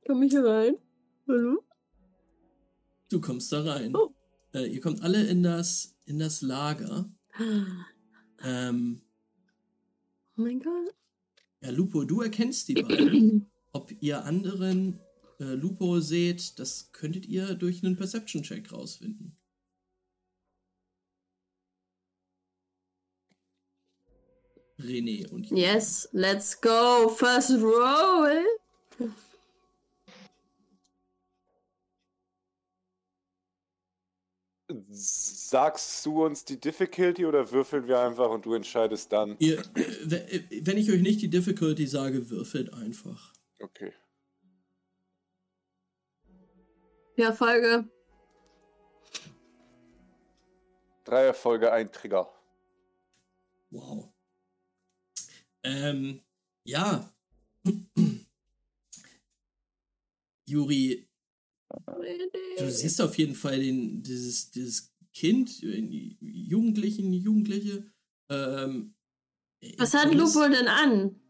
Komm 0.07 0.25
ich 0.25 0.33
hier 0.33 0.45
rein? 0.45 0.77
Hallo? 1.29 1.63
Du 3.09 3.21
kommst 3.21 3.53
da 3.53 3.63
rein. 3.63 3.95
Oh. 3.95 4.13
Äh, 4.53 4.67
ihr 4.67 4.81
kommt 4.81 5.03
alle 5.03 5.25
in 5.25 5.45
das, 5.45 5.95
in 6.05 6.19
das 6.19 6.43
Lager. 6.43 7.09
ähm, 8.45 9.03
oh 10.37 10.43
mein 10.43 10.59
Gott. 10.59 10.93
Ja, 11.61 11.71
Lupo, 11.71 12.03
du 12.03 12.23
erkennst 12.23 12.67
die 12.69 12.75
beiden. 12.75 13.49
Ob 13.73 13.93
ihr 14.01 14.25
anderen 14.25 14.99
äh, 15.39 15.55
Lupo 15.55 16.01
seht, 16.01 16.59
das 16.59 16.91
könntet 16.91 17.27
ihr 17.27 17.55
durch 17.55 17.85
einen 17.85 17.97
Perception-Check 17.97 18.73
rausfinden. 18.73 19.37
René 24.83 25.29
und 25.31 25.47
Julia. 25.47 25.75
Yes, 25.75 26.09
let's 26.13 26.61
go. 26.61 27.09
First 27.09 27.53
roll. 27.63 28.45
Sagst 34.91 36.07
du 36.07 36.25
uns 36.25 36.45
die 36.45 36.59
Difficulty 36.59 37.27
oder 37.27 37.51
würfeln 37.51 37.87
wir 37.87 38.01
einfach 38.01 38.31
und 38.31 38.47
du 38.47 38.55
entscheidest 38.55 39.13
dann? 39.13 39.37
Ihr, 39.39 39.59
äh, 39.75 40.41
wenn 40.63 40.79
ich 40.79 40.91
euch 40.91 41.03
nicht 41.03 41.21
die 41.21 41.29
Difficulty 41.29 41.87
sage, 41.87 42.31
würfelt 42.31 42.73
einfach. 42.73 43.35
Okay. 43.61 43.93
Ja, 47.17 47.33
Folge. 47.33 47.89
Drei 51.05 51.25
Erfolge, 51.25 51.71
ein 51.73 51.93
Trigger. 51.93 52.33
Wow. 53.71 54.12
Ähm, 55.65 56.21
ja. 56.65 57.13
Juri, 60.47 61.09
du 62.59 62.71
siehst 62.71 63.01
auf 63.01 63.17
jeden 63.19 63.35
Fall 63.35 63.61
den, 63.61 64.03
dieses, 64.03 64.51
dieses 64.51 64.93
Kind, 65.15 65.51
Jugendlichen, 65.61 67.13
Jugendliche, 67.13 67.91
ähm, 68.29 68.95
Was 69.79 69.95
hat 69.95 70.09
Chronist- 70.11 70.35
Lupo 70.35 70.49
denn 70.49 70.69
an? 70.69 71.21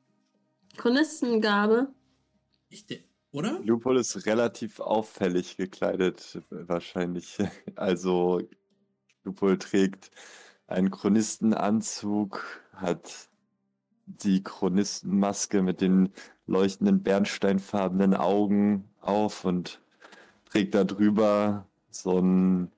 Chronistengabe? 0.76 1.94
Ich, 2.70 2.86
de- 2.86 3.02
oder? 3.32 3.60
Lupol 3.60 3.98
ist 3.98 4.24
relativ 4.26 4.80
auffällig 4.80 5.56
gekleidet, 5.56 6.40
wahrscheinlich. 6.50 7.38
Also, 7.76 8.40
Lupol 9.24 9.58
trägt 9.58 10.10
einen 10.66 10.90
Chronistenanzug, 10.90 12.44
hat 12.72 13.28
die 14.06 14.42
Chronistenmaske 14.42 15.62
mit 15.62 15.80
den 15.80 16.10
leuchtenden 16.46 17.02
bernsteinfarbenen 17.02 18.14
Augen 18.14 18.88
auf 19.00 19.44
und 19.44 19.80
trägt 20.50 20.74
da 20.74 20.84
drüber 20.84 21.66
so 21.90 22.18
ein, 22.18 22.70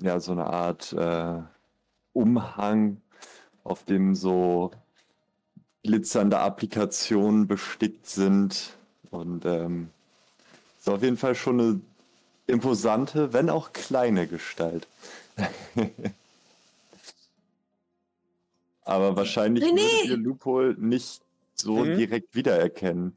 ja, 0.00 0.20
so 0.20 0.32
eine 0.32 0.46
Art 0.46 0.92
äh, 0.92 1.40
Umhang, 2.12 3.00
auf 3.64 3.84
dem 3.84 4.14
so 4.14 4.70
glitzernde 5.82 6.38
Applikationen 6.38 7.46
bestickt 7.46 8.06
sind. 8.06 8.76
Und 9.10 9.44
ähm, 9.44 9.90
ist 10.78 10.88
auf 10.88 11.02
jeden 11.02 11.16
Fall 11.16 11.34
schon 11.34 11.60
eine 11.60 11.80
imposante, 12.46 13.32
wenn 13.32 13.50
auch 13.50 13.72
kleine 13.72 14.26
Gestalt. 14.26 14.86
Aber 18.88 19.16
wahrscheinlich 19.16 19.64
René! 19.64 19.76
würdet 19.76 20.04
ihr 20.10 20.16
Lupol 20.16 20.74
nicht 20.78 21.20
so 21.54 21.84
Mhm. 21.84 21.96
direkt 21.98 22.34
wiedererkennen. 22.34 23.16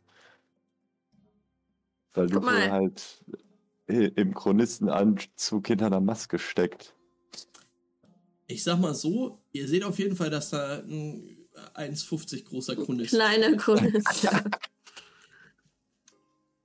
Weil 2.14 2.26
Guck 2.26 2.34
Lupol 2.44 2.52
mal. 2.52 2.72
halt 2.72 3.24
i- 3.90 4.12
im 4.16 4.34
Chronistenanzug 4.34 5.66
hinter 5.68 5.86
einer 5.86 6.02
Maske 6.02 6.40
steckt. 6.40 6.94
Ich 8.48 8.64
sag 8.66 8.80
mal 8.80 8.94
so, 8.94 9.40
ihr 9.54 9.66
seht 9.68 9.84
auf 9.86 9.98
jeden 9.98 10.18
Fall, 10.18 10.30
dass 10.30 10.50
da 10.50 10.80
ein 10.80 11.38
1,50 11.74 12.44
großer 12.44 12.76
Chronist 12.76 13.12
Kleiner 13.14 13.56
Chronist. 13.56 14.24
ja. 14.24 14.44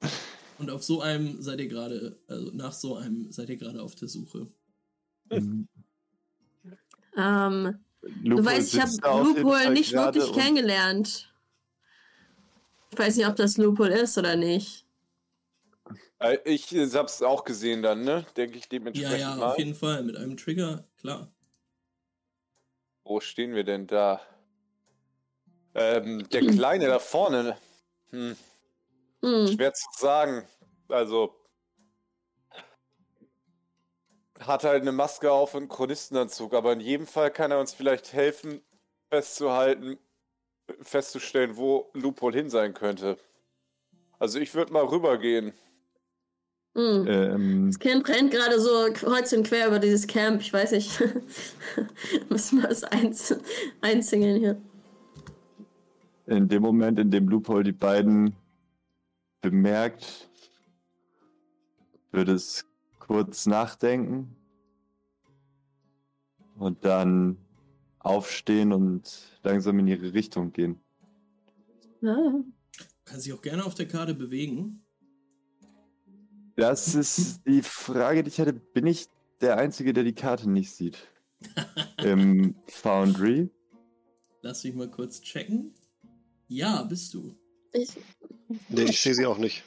Und 0.59 0.71
auf 0.71 0.83
so 0.83 1.01
einem 1.03 1.41
seid 1.43 1.61
ihr 1.61 1.69
gerade, 1.69 2.19
also 2.27 2.51
nach 2.53 2.73
so 2.73 2.97
einem 2.97 3.31
seid 3.31 3.51
ihr 3.51 3.57
gerade 3.57 3.83
auf 3.83 3.95
der 3.95 4.09
Suche. 4.09 4.49
ähm, 5.31 5.69
Lupol 8.03 8.37
du 8.37 8.45
weißt, 8.45 8.75
ich 8.75 8.81
habe 8.81 8.91
Fall 9.53 9.73
nicht 9.73 9.93
wirklich 9.93 10.33
kennengelernt. 10.33 11.33
Ich 12.93 12.99
weiß 12.99 13.17
nicht, 13.17 13.27
ob 13.27 13.37
das 13.37 13.57
Lupol 13.57 13.89
ist 13.89 14.17
oder 14.17 14.37
nicht. 14.37 14.87
Äh, 16.19 16.39
Ich 16.45 16.73
hab's 16.73 17.23
auch 17.23 17.45
gesehen 17.45 17.83
dann, 17.83 18.03
ne? 18.03 18.25
Denke 18.37 18.59
ich 18.59 18.65
Ja, 18.65 18.71
dementsprechend 18.71 19.21
ja, 19.21 19.37
mal. 19.37 19.53
auf 19.53 19.59
jeden 19.59 19.75
Fall. 19.75 20.03
Mit 20.05 20.17
einem 20.17 20.37
Trigger, 20.37 20.87
klar. 20.99 21.33
Wo 23.05 23.21
stehen 23.21 23.55
wir 23.55 23.65
denn 23.65 23.87
da? 23.87 24.21
Ähm, 25.75 26.29
der 26.31 26.41
Kleine 26.41 26.87
da 26.87 26.99
vorne. 26.99 27.57
Hm, 28.11 28.37
Hm. 29.23 29.47
schwer 29.49 29.73
zu 29.75 29.87
sagen. 29.97 30.47
Also. 30.89 31.35
Hat 34.41 34.65
halt 34.65 34.83
eine 34.83 34.93
Maske 34.93 35.31
auf 35.33 35.55
und 35.55 35.63
einen 35.63 35.69
Chronistenanzug, 35.69 36.53
aber 36.55 36.73
in 36.73 36.81
jedem 36.81 37.07
Fall 37.07 37.31
kann 37.31 37.51
er 37.51 37.59
uns 37.61 37.73
vielleicht 37.73 38.13
helfen, 38.13 38.61
festzuhalten, 39.11 39.99
festzustellen, 40.81 41.57
wo 41.57 41.91
Lupol 41.95 42.33
hin 42.35 42.51
sein 42.51 42.75
könnte. 42.75 43.17
Also 44.19 44.39
ich 44.39 44.55
würde 44.55 44.73
mal 44.73 44.85
rübergehen. 44.85 45.53
Hm. 46.75 47.07
Ähm, 47.09 47.67
Das 47.69 47.79
Kind 47.79 48.07
rennt 48.09 48.31
gerade 48.31 48.61
so 48.61 48.93
kreuz 48.93 49.33
und 49.33 49.47
quer 49.47 49.69
über 49.69 49.79
dieses 49.79 50.07
Camp. 50.07 50.43
Ich 50.43 50.53
weiß 50.53 50.73
nicht. 50.73 51.01
Müssen 52.29 52.61
wir 52.61 52.71
es 52.71 52.85
einz 52.85 53.35
einzingeln 53.81 54.39
hier. 54.39 54.61
in 56.27 56.49
dem 56.49 56.63
Moment, 56.63 56.99
in 56.99 57.11
dem 57.11 57.29
Lupol 57.29 57.63
die 57.63 57.73
beiden 57.73 58.35
bemerkt, 59.41 60.29
würde 62.11 62.33
es 62.33 62.67
kurz 63.07 63.47
nachdenken 63.47 64.37
und 66.57 66.85
dann 66.85 67.39
aufstehen 67.99 68.73
und 68.73 69.39
langsam 69.43 69.79
in 69.79 69.87
ihre 69.89 70.13
Richtung 70.13 70.53
gehen. 70.53 70.81
Kann 72.01 73.21
sich 73.21 73.33
auch 73.33 73.43
gerne 73.43 73.65
auf 73.65 73.75
der 73.75 73.89
Karte 73.89 74.15
bewegen. 74.15 74.85
Das 76.57 76.95
ist 76.95 77.47
die 77.47 77.63
Frage, 77.63 78.23
die 78.23 78.29
ich 78.29 78.41
hatte. 78.41 78.53
Bin 78.53 78.87
ich 78.87 79.09
der 79.41 79.59
Einzige, 79.59 79.93
der 79.93 80.05
die 80.05 80.15
Karte 80.15 80.49
nicht 80.49 80.75
sieht? 80.75 80.99
Im 82.03 82.55
Foundry? 82.69 83.51
Lass 84.43 84.65
mich 84.65 84.75
mal 84.75 84.91
kurz 84.91 85.21
checken. 85.21 85.75
Ja, 86.49 86.83
bist 86.85 87.13
du. 87.15 87.37
Ich, 87.73 87.91
Nee, 88.69 88.85
ich 88.85 89.01
sehe 89.01 89.15
sie 89.15 89.27
auch 89.27 89.39
nicht. 89.39 89.65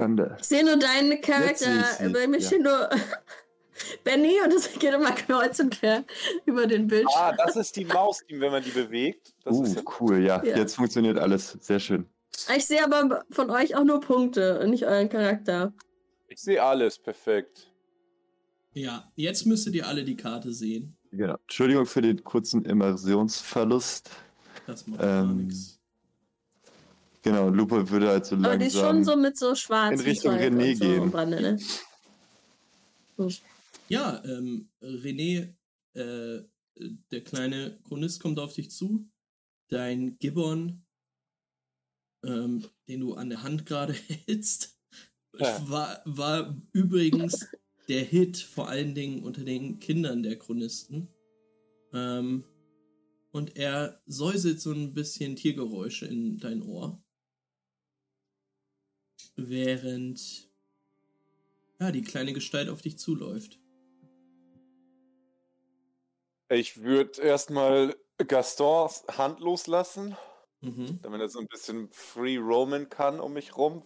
Schande. 0.00 0.36
ich 0.40 0.46
sehe 0.46 0.64
nur 0.64 0.76
deinen 0.76 1.20
Charakter. 1.20 1.84
Bei 2.12 2.26
mir 2.26 2.38
ja. 2.40 2.46
steht 2.46 2.62
nur 2.62 2.88
Benny 4.04 4.34
und 4.44 4.52
es 4.52 4.72
geht 4.78 4.92
immer 4.94 5.12
kreuz 5.12 5.58
und 5.60 5.70
quer 5.78 6.04
über 6.44 6.66
den 6.66 6.86
Bildschirm. 6.86 7.20
Ah, 7.22 7.32
das 7.32 7.56
ist 7.56 7.76
die 7.76 7.84
Maus, 7.84 8.20
die, 8.28 8.38
wenn 8.40 8.52
man 8.52 8.62
die 8.62 8.70
bewegt. 8.70 9.32
Das 9.44 9.56
Uh, 9.56 9.64
ist 9.64 9.76
ja 9.76 9.82
cool, 10.00 10.18
ja. 10.22 10.42
Ja. 10.44 10.56
Jetzt 10.56 10.76
funktioniert 10.76 11.18
alles. 11.18 11.56
Sehr 11.60 11.80
schön. 11.80 12.06
Ich 12.56 12.66
sehe 12.66 12.82
aber 12.84 13.24
von 13.30 13.50
euch 13.50 13.74
auch 13.76 13.84
nur 13.84 14.00
Punkte 14.00 14.60
und 14.60 14.70
nicht 14.70 14.84
euren 14.86 15.08
Charakter. 15.08 15.72
Ich 16.28 16.38
sehe 16.40 16.62
alles, 16.62 16.98
perfekt. 16.98 17.70
Ja, 18.72 19.10
jetzt 19.16 19.46
müsstet 19.46 19.74
ihr 19.74 19.86
alle 19.88 20.04
die 20.04 20.16
Karte 20.16 20.52
sehen. 20.52 20.96
Genau. 21.10 21.34
Entschuldigung 21.42 21.86
für 21.86 22.02
den 22.02 22.22
kurzen 22.22 22.64
Immersionsverlust. 22.64 24.10
Das 24.66 24.86
macht 24.86 25.00
gar 25.00 25.22
Ähm, 25.22 25.46
nichts. 25.46 25.79
Genau, 27.22 27.48
Lupo 27.50 27.88
würde 27.90 28.08
halt 28.08 28.24
so 28.24 28.36
Aber 28.36 28.56
die 28.56 28.66
ist 28.66 28.72
schon 28.74 28.82
langsam. 28.96 29.14
so 29.16 29.20
mit 29.20 29.36
so 29.38 29.54
schwarzen 29.54 30.00
in 30.00 30.06
Richtung 30.06 30.32
Zeug 30.32 30.42
René 30.42 30.70
und 30.70 30.76
so 30.76 30.84
gehen. 30.84 31.02
am 31.02 31.10
Rande, 31.10 31.40
ne? 31.42 31.58
So. 33.16 33.28
Ja, 33.88 34.22
ähm, 34.24 34.70
René, 34.82 35.54
äh, 35.94 36.42
der 37.10 37.20
kleine 37.24 37.78
Chronist 37.86 38.20
kommt 38.22 38.38
auf 38.38 38.54
dich 38.54 38.70
zu. 38.70 39.06
Dein 39.68 40.16
Gibbon, 40.18 40.86
ähm, 42.24 42.64
den 42.88 43.00
du 43.00 43.14
an 43.14 43.28
der 43.28 43.42
Hand 43.42 43.66
gerade 43.66 43.92
hältst, 44.26 44.78
Ja. 45.38 45.68
war, 45.68 46.02
war 46.06 46.56
übrigens 46.72 47.46
der 47.88 48.02
Hit 48.04 48.38
vor 48.38 48.68
allen 48.68 48.94
Dingen 48.94 49.22
unter 49.24 49.44
den 49.44 49.78
Kindern 49.78 50.22
der 50.22 50.38
Chronisten. 50.38 51.08
Ähm, 51.92 52.44
und 53.32 53.56
er 53.56 54.00
säuselt 54.06 54.60
so 54.60 54.72
ein 54.72 54.92
bisschen 54.94 55.36
Tiergeräusche 55.36 56.06
in 56.06 56.38
dein 56.38 56.62
Ohr. 56.62 57.02
Während 59.36 60.48
ja, 61.80 61.90
die 61.92 62.02
kleine 62.02 62.32
Gestalt 62.32 62.68
auf 62.68 62.82
dich 62.82 62.98
zuläuft. 62.98 63.58
Ich 66.48 66.82
würde 66.82 67.22
erstmal 67.22 67.94
Gastons 68.18 69.04
Hand 69.16 69.40
loslassen, 69.40 70.16
Mhm. 70.62 70.98
damit 71.02 71.20
er 71.22 71.28
so 71.30 71.38
ein 71.38 71.46
bisschen 71.46 71.88
free 71.90 72.36
roamen 72.36 72.90
kann 72.90 73.18
um 73.20 73.32
mich 73.32 73.56
rum. 73.56 73.82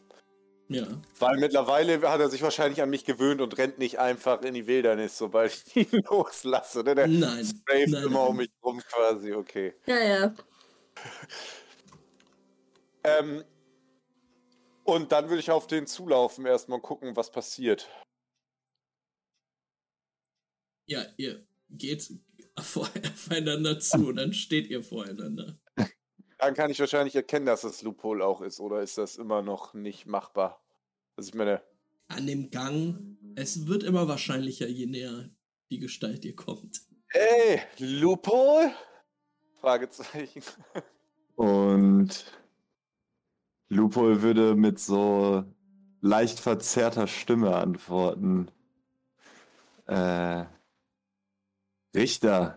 Ja. 0.68 0.86
Weil 1.18 1.36
mittlerweile 1.38 2.00
hat 2.10 2.20
er 2.20 2.30
sich 2.30 2.42
wahrscheinlich 2.42 2.80
an 2.82 2.90
mich 2.90 3.04
gewöhnt 3.04 3.40
und 3.42 3.56
rennt 3.58 3.78
nicht 3.78 3.98
einfach 4.00 4.42
in 4.42 4.54
die 4.54 4.66
Wildernis, 4.66 5.16
sobald 5.18 5.52
ich 5.52 5.76
ihn 5.92 6.02
loslasse. 6.10 6.82
Ne? 6.82 6.94
Der 6.96 7.06
Nein. 7.06 7.44
straft 7.44 7.62
nein, 7.90 8.02
immer 8.02 8.20
nein. 8.20 8.28
um 8.30 8.36
mich 8.38 8.50
rum 8.62 8.80
quasi, 8.88 9.32
okay. 9.34 9.74
Ja, 9.86 9.98
ja. 10.02 10.34
Ähm, 13.04 13.44
und 14.84 15.12
dann 15.12 15.28
würde 15.28 15.40
ich 15.40 15.50
auf 15.50 15.66
den 15.66 15.86
zulaufen, 15.86 16.46
erstmal 16.46 16.80
gucken, 16.80 17.16
was 17.16 17.30
passiert. 17.30 17.88
Ja, 20.86 21.04
ihr 21.16 21.46
geht 21.70 22.10
vor- 22.58 22.88
aufeinander 23.12 23.80
zu 23.80 24.08
und 24.08 24.16
dann 24.16 24.32
steht 24.32 24.68
ihr 24.68 24.82
voreinander. 24.82 25.58
Dann 26.38 26.54
kann 26.54 26.70
ich 26.70 26.78
wahrscheinlich 26.80 27.14
erkennen, 27.16 27.46
dass 27.46 27.64
es 27.64 27.80
Loophole 27.82 28.24
auch 28.24 28.42
ist, 28.42 28.60
oder 28.60 28.82
ist 28.82 28.98
das 28.98 29.16
immer 29.16 29.40
noch 29.40 29.72
nicht 29.72 30.04
machbar? 30.06 30.62
Also 31.16 31.28
ich 31.28 31.34
meine, 31.34 31.62
An 32.08 32.26
dem 32.26 32.50
Gang, 32.50 33.16
es 33.36 33.66
wird 33.66 33.82
immer 33.82 34.08
wahrscheinlicher, 34.08 34.66
je 34.68 34.86
näher 34.86 35.30
die 35.70 35.78
Gestalt 35.78 36.22
dir 36.24 36.36
kommt. 36.36 36.82
ey, 37.10 37.62
Loophole? 37.78 38.74
Fragezeichen. 39.54 40.42
Und 41.36 42.26
Lupo 43.74 44.22
würde 44.22 44.54
mit 44.54 44.78
so 44.78 45.44
leicht 46.00 46.38
verzerrter 46.38 47.08
Stimme 47.08 47.56
antworten. 47.56 48.50
Äh, 49.86 50.44
Richter, 51.94 52.56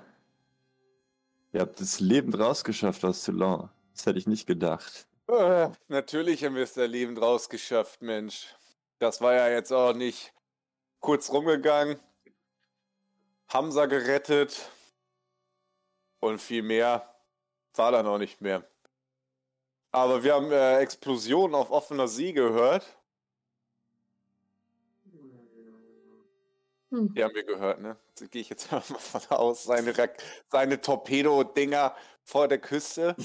ihr 1.54 1.62
habt 1.62 1.82
es 1.82 2.00
lebend 2.00 2.38
rausgeschafft 2.38 3.04
aus 3.04 3.24
Toulon. 3.24 3.70
Das 3.94 4.06
hätte 4.06 4.20
ich 4.20 4.28
nicht 4.28 4.46
gedacht. 4.46 5.08
Äh, 5.28 5.70
natürlich 5.88 6.46
haben 6.46 6.56
wir 6.56 6.64
es 6.64 6.74
da 6.74 6.86
lebend 6.86 7.20
rausgeschafft, 7.20 8.02
Mensch. 8.02 8.56
Das 9.00 9.20
war 9.20 9.34
ja 9.34 9.50
jetzt 9.50 9.72
auch 9.74 9.94
nicht 9.94 10.34
kurz 11.00 11.32
rumgegangen. 11.32 12.00
Hamza 13.48 13.88
gerettet. 13.88 14.72
Und 16.20 16.40
viel 16.40 16.64
mehr. 16.64 17.08
war 17.76 17.92
dann 17.92 18.08
auch 18.08 18.18
nicht 18.18 18.42
mehr. 18.42 18.68
Aber 19.98 20.24
wir 20.24 20.36
haben 20.36 20.52
äh, 20.52 20.78
Explosionen 20.78 21.56
auf 21.56 21.72
offener 21.72 22.08
See 22.08 22.32
gehört. 22.32 22.86
Hm. 26.92 27.14
Die 27.16 27.24
haben 27.24 27.34
wir 27.34 27.44
gehört, 27.44 27.82
ne? 27.82 27.98
Da 28.20 28.28
gehe 28.28 28.42
ich 28.42 28.50
jetzt 28.50 28.72
mal 28.72 28.82
von 28.82 29.22
aus. 29.30 29.64
Seine, 29.64 29.94
seine 30.52 30.80
Torpedo-Dinger 30.82 31.96
vor 32.24 32.48
der 32.48 32.60
Küste. 32.60 33.16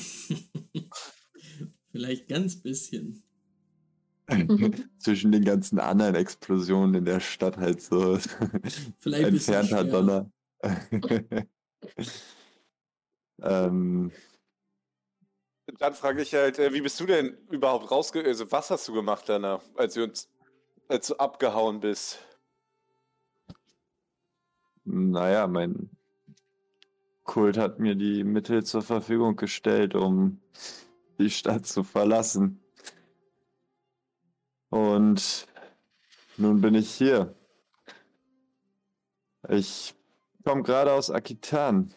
Vielleicht 1.93 2.29
ganz 2.29 2.63
bisschen. 2.63 3.23
Zwischen 4.97 5.31
den 5.31 5.45
ganzen 5.45 5.79
anderen 5.79 6.15
Explosionen 6.15 6.95
in 6.95 7.05
der 7.05 7.21
Stadt 7.21 7.59
halt 7.59 7.83
so 7.83 8.19
Vielleicht 8.99 9.27
ein 9.27 9.33
bisschen 9.33 9.55
entfernter. 9.57 9.85
Donner. 9.85 10.33
ähm, 13.43 14.11
Dann 15.79 15.95
frage 15.95 16.23
ich 16.23 16.35
halt, 16.35 16.59
äh, 16.59 16.73
wie 16.73 16.81
bist 16.81 16.99
du 17.01 17.07
denn 17.07 17.37
überhaupt 17.51 17.91
rausge... 17.91 18.25
Also, 18.25 18.51
was 18.51 18.71
hast 18.71 18.89
du 18.89 18.93
gemacht 18.93 19.25
danach, 19.29 19.63
als 19.77 19.97
wir 19.97 20.05
uns... 20.05 20.29
als 20.89 21.07
du 21.09 21.17
abgehauen 21.17 21.81
bist? 21.81 22.19
naja, 24.85 25.47
mein 25.47 25.91
Kult 27.25 27.57
hat 27.57 27.79
mir 27.79 27.95
die 27.95 28.25
Mittel 28.25 28.65
zur 28.65 28.83
Verfügung 28.83 29.37
gestellt, 29.37 29.95
um 29.95 30.41
die 31.19 31.31
Stadt 31.31 31.67
zu 31.67 31.85
verlassen. 31.85 32.61
Und 34.71 35.47
nun 36.37 36.61
bin 36.61 36.75
ich 36.75 36.93
hier. 36.93 37.35
Ich 39.49 39.95
komme 40.45 40.63
gerade 40.63 40.93
aus 40.93 41.11
Akitan 41.11 41.93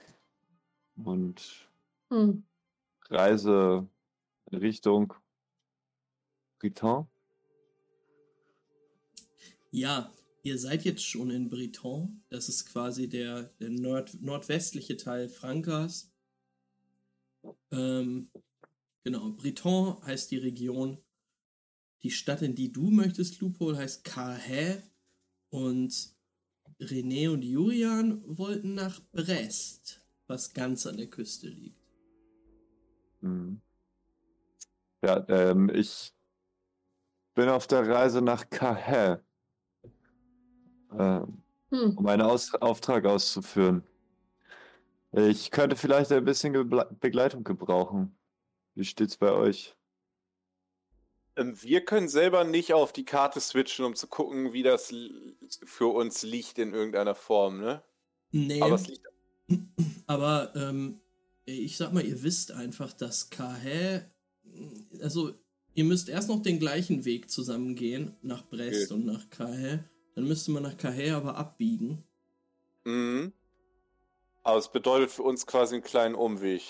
und 0.95 1.65
Hm. 2.11 2.43
Reise 3.09 3.87
Richtung 4.51 5.13
Britain. 6.59 7.07
Ja, 9.71 10.11
ihr 10.43 10.57
seid 10.57 10.85
jetzt 10.85 11.03
schon 11.03 11.29
in 11.31 11.49
Breton. 11.49 12.23
Das 12.29 12.47
ist 12.47 12.65
quasi 12.67 13.09
der, 13.09 13.43
der 13.59 13.69
nord 13.69 14.21
nordwestliche 14.21 14.95
Teil 14.95 15.27
Frankas. 15.27 16.11
Ähm, 17.71 18.29
genau, 19.03 19.31
Breton 19.31 20.01
heißt 20.05 20.31
die 20.31 20.37
Region. 20.37 20.97
Die 22.03 22.11
Stadt, 22.11 22.41
in 22.41 22.55
die 22.55 22.71
du 22.71 22.89
möchtest, 22.89 23.41
Lupol, 23.41 23.75
heißt 23.75 24.03
Carhaix. 24.03 24.81
Und 25.49 26.13
René 26.79 27.29
und 27.29 27.43
Julian 27.43 28.21
wollten 28.37 28.75
nach 28.75 29.01
Brest, 29.11 30.01
was 30.27 30.53
ganz 30.53 30.85
an 30.85 30.97
der 30.97 31.07
Küste 31.07 31.47
liegt. 31.47 31.84
Mhm. 33.25 33.59
Ja, 35.03 35.25
ähm, 35.29 35.69
ich 35.73 36.13
bin 37.33 37.49
auf 37.49 37.67
der 37.67 37.87
Reise 37.87 38.21
nach 38.21 38.49
Carhaix, 38.49 39.21
ähm, 40.97 41.41
Hm. 41.71 41.97
um 41.97 42.07
einen 42.07 42.21
Aus 42.21 42.53
Auftrag 42.53 43.05
auszuführen. 43.05 43.83
Ich 45.11 45.49
könnte 45.49 45.75
vielleicht 45.75 46.11
ein 46.11 46.25
bisschen 46.25 46.53
Geble 46.53 46.87
Begleitung 46.99 47.43
gebrauchen. 47.43 48.15
Wie 48.75 48.85
steht's 48.85 49.17
bei 49.17 49.31
euch? 49.31 49.75
Ähm, 51.35 51.59
Wir 51.61 51.83
können 51.83 52.07
selber 52.07 52.43
nicht 52.43 52.73
auf 52.73 52.93
die 52.93 53.05
Karte 53.05 53.39
switchen, 53.39 53.85
um 53.85 53.95
zu 53.95 54.07
gucken, 54.07 54.53
wie 54.53 54.63
das 54.63 54.93
für 55.63 55.87
uns 55.87 56.21
liegt 56.23 56.59
in 56.59 56.73
irgendeiner 56.73 57.15
Form, 57.15 57.59
ne? 57.59 57.81
Nee, 58.31 58.61
Aber 58.61 58.75
es 58.75 58.87
liegt. 58.87 59.07
Aber 60.07 60.53
ähm, 60.55 61.01
ich 61.45 61.77
sag 61.77 61.93
mal, 61.93 62.03
ihr 62.05 62.23
wisst 62.23 62.51
einfach, 62.51 62.93
dass 62.93 63.29
Carhaix, 63.29 64.05
also 65.01 65.33
ihr 65.73 65.83
müsst 65.83 66.09
erst 66.09 66.29
noch 66.29 66.41
den 66.41 66.59
gleichen 66.59 67.05
Weg 67.05 67.29
zusammengehen 67.29 68.15
nach 68.21 68.47
Brest 68.47 68.91
Okay. 68.91 68.93
und 68.99 69.05
nach 69.05 69.29
Carhaix. 69.29 69.83
Dann 70.15 70.23
müsste 70.27 70.51
man 70.51 70.63
nach 70.63 70.77
Carhaix 70.77 71.11
aber 71.13 71.35
abbiegen. 71.37 72.03
Mhm. 72.85 73.33
Aber 74.43 74.57
es 74.59 74.71
bedeutet 74.71 75.11
für 75.11 75.23
uns 75.23 75.45
quasi 75.45 75.75
einen 75.75 75.83
kleinen 75.83 76.15
Umweg. 76.15 76.61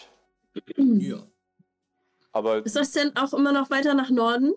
Ja. 0.77 1.25
Aber 2.31 2.65
Ist 2.65 2.75
das 2.75 2.91
denn 2.91 3.15
auch 3.15 3.33
immer 3.33 3.53
noch 3.53 3.69
weiter 3.69 3.93
nach 3.93 4.09
Norden? 4.09 4.53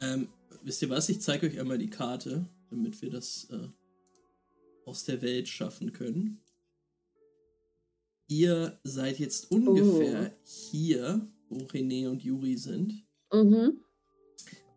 Ähm, 0.00 0.28
wisst 0.62 0.82
ihr 0.82 0.90
was? 0.90 1.08
Ich 1.08 1.20
zeige 1.20 1.46
euch 1.48 1.58
einmal 1.58 1.78
die 1.78 1.90
Karte, 1.90 2.46
damit 2.70 3.00
wir 3.02 3.10
das 3.10 3.48
äh, 3.50 3.68
aus 4.84 5.04
der 5.04 5.20
Welt 5.22 5.48
schaffen 5.48 5.92
können. 5.92 6.40
Ihr 8.28 8.78
seid 8.84 9.18
jetzt 9.18 9.50
ungefähr 9.50 10.36
hier, 10.44 11.26
wo 11.48 11.64
René 11.64 12.08
und 12.10 12.22
Juri 12.22 12.58
sind. 12.58 13.06
Mhm. 13.32 13.82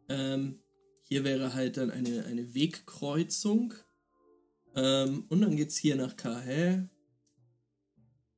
Ähm, 0.08 0.60
hier 1.04 1.26
wäre 1.26 1.54
halt 1.54 1.76
dann 1.76 1.92
eine, 1.92 2.24
eine 2.26 2.56
Wegkreuzung. 2.56 3.74
Ähm, 4.74 5.26
und 5.28 5.42
dann 5.42 5.58
geht's 5.58 5.76
hier 5.76 5.98
nach 5.98 6.16
Carhaix, 6.16 6.88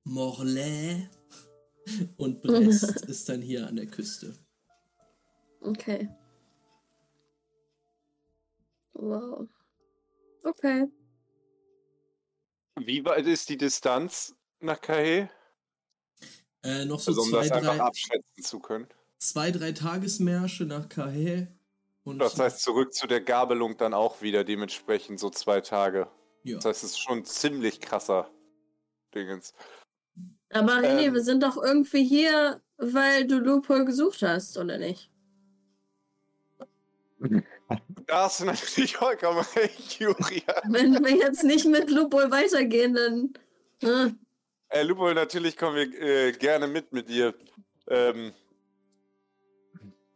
Morlaix 0.03 1.07
und 2.17 2.41
Brest 2.41 3.05
ist 3.07 3.29
dann 3.29 3.43
hier 3.43 3.67
an 3.67 3.75
der 3.75 3.85
Küste. 3.85 4.33
Okay. 5.61 6.09
Wow. 8.93 9.47
Okay. 10.43 10.87
wie 12.75 13.05
weit 13.05 13.27
ist 13.27 13.47
die 13.49 13.57
Distanz 13.57 14.35
nach 14.63 14.81
Kahe? 14.81 15.29
Äh, 16.63 16.85
noch 16.85 16.99
so 16.99 17.11
Also 17.11 17.21
um 17.23 17.29
zwei, 17.29 17.41
das 17.49 17.51
einfach 17.51 17.75
drei, 17.75 17.81
abschätzen 17.83 18.43
zu 18.43 18.59
können. 18.59 18.87
zwei, 19.19 19.51
drei 19.51 19.71
Tagesmärsche 19.73 20.65
nach. 20.65 20.87
Und 22.03 22.19
Das 22.19 22.37
heißt, 22.39 22.61
zurück 22.61 22.93
zu 22.93 23.07
der 23.07 23.21
Gabelung 23.21 23.77
dann 23.77 23.93
auch 23.93 24.21
wieder 24.21 24.43
dementsprechend 24.43 25.19
so 25.19 25.29
zwei 25.29 25.61
Tage. 25.61 26.07
ja. 26.43 26.55
Das 26.57 26.65
heißt, 26.65 26.83
es 26.83 26.91
ist 26.91 26.99
schon 26.99 27.25
ziemlich 27.25 27.79
krasser 27.81 28.29
Dingens. 29.15 29.53
Aber 30.49 30.73
René, 30.73 31.07
Ähm. 31.07 31.13
wir 31.13 31.21
sind 31.23 31.43
doch 31.43 31.57
irgendwie 31.57 32.03
hier, 32.05 32.61
weil 32.77 33.25
du 33.27 33.39
Lupol 33.39 33.85
gesucht 33.85 34.21
hast, 34.21 34.57
oder 34.57 34.77
nicht? 34.77 35.09
Da 38.05 38.25
hast 38.25 38.41
du 38.41 38.45
natürlich 38.45 38.97
vollkommen 38.97 39.45
recht, 39.55 39.99
Julian. 39.99 40.61
Wenn 40.69 41.03
wir 41.03 41.15
jetzt 41.15 41.43
nicht 41.43 41.65
mit 41.65 41.89
Lupol 41.89 42.29
weitergehen, 42.29 42.93
dann. 42.93 43.33
Äh, 43.81 44.11
Äh, 44.73 44.81
Lupo, 44.81 45.13
natürlich 45.13 45.55
kommen 45.55 45.75
wir 45.75 46.01
äh, 46.01 46.31
gerne 46.31 46.65
mit 46.65 46.91
mit 46.91 47.07
dir. 47.07 47.35
Ähm, 47.87 48.33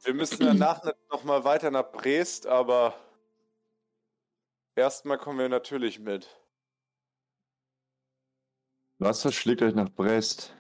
wir 0.03 0.13
müssen 0.15 0.39
danach 0.39 0.81
nochmal 1.11 1.43
weiter 1.43 1.69
nach 1.69 1.91
Brest, 1.91 2.47
aber 2.47 2.95
erstmal 4.75 5.19
kommen 5.19 5.37
wir 5.37 5.49
natürlich 5.49 5.99
mit. 5.99 6.27
Was 8.97 9.21
verschlägt 9.21 9.61
euch 9.61 9.75
nach 9.75 9.89
Brest? 9.89 10.55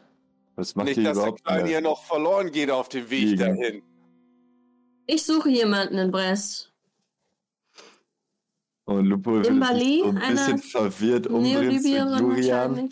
Was 0.55 0.75
macht 0.75 0.89
Nicht, 0.89 0.97
ihr 0.97 1.03
dass 1.05 1.17
der 1.17 1.23
überhaupt 1.23 1.43
Kleine 1.43 1.63
mehr? 1.63 1.71
hier 1.71 1.81
noch 1.81 2.03
verloren 2.05 2.51
geht 2.51 2.69
auf 2.69 2.89
dem 2.89 3.09
Weg 3.09 3.21
Liegen. 3.21 3.39
dahin. 3.39 3.83
ich 5.07 5.25
suche 5.25 5.49
jemanden 5.49 5.97
in 5.97 6.11
Brest. 6.11 6.71
Und 8.85 9.07
Lupo 9.07 9.33
wird 9.33 9.47
ein 9.47 9.59
bisschen 9.59 10.59
verwirrt 10.59 11.25
umdrehen 11.25 11.81
zu 11.81 11.87
Neolibierin 11.89 12.19
Julian. 12.19 12.89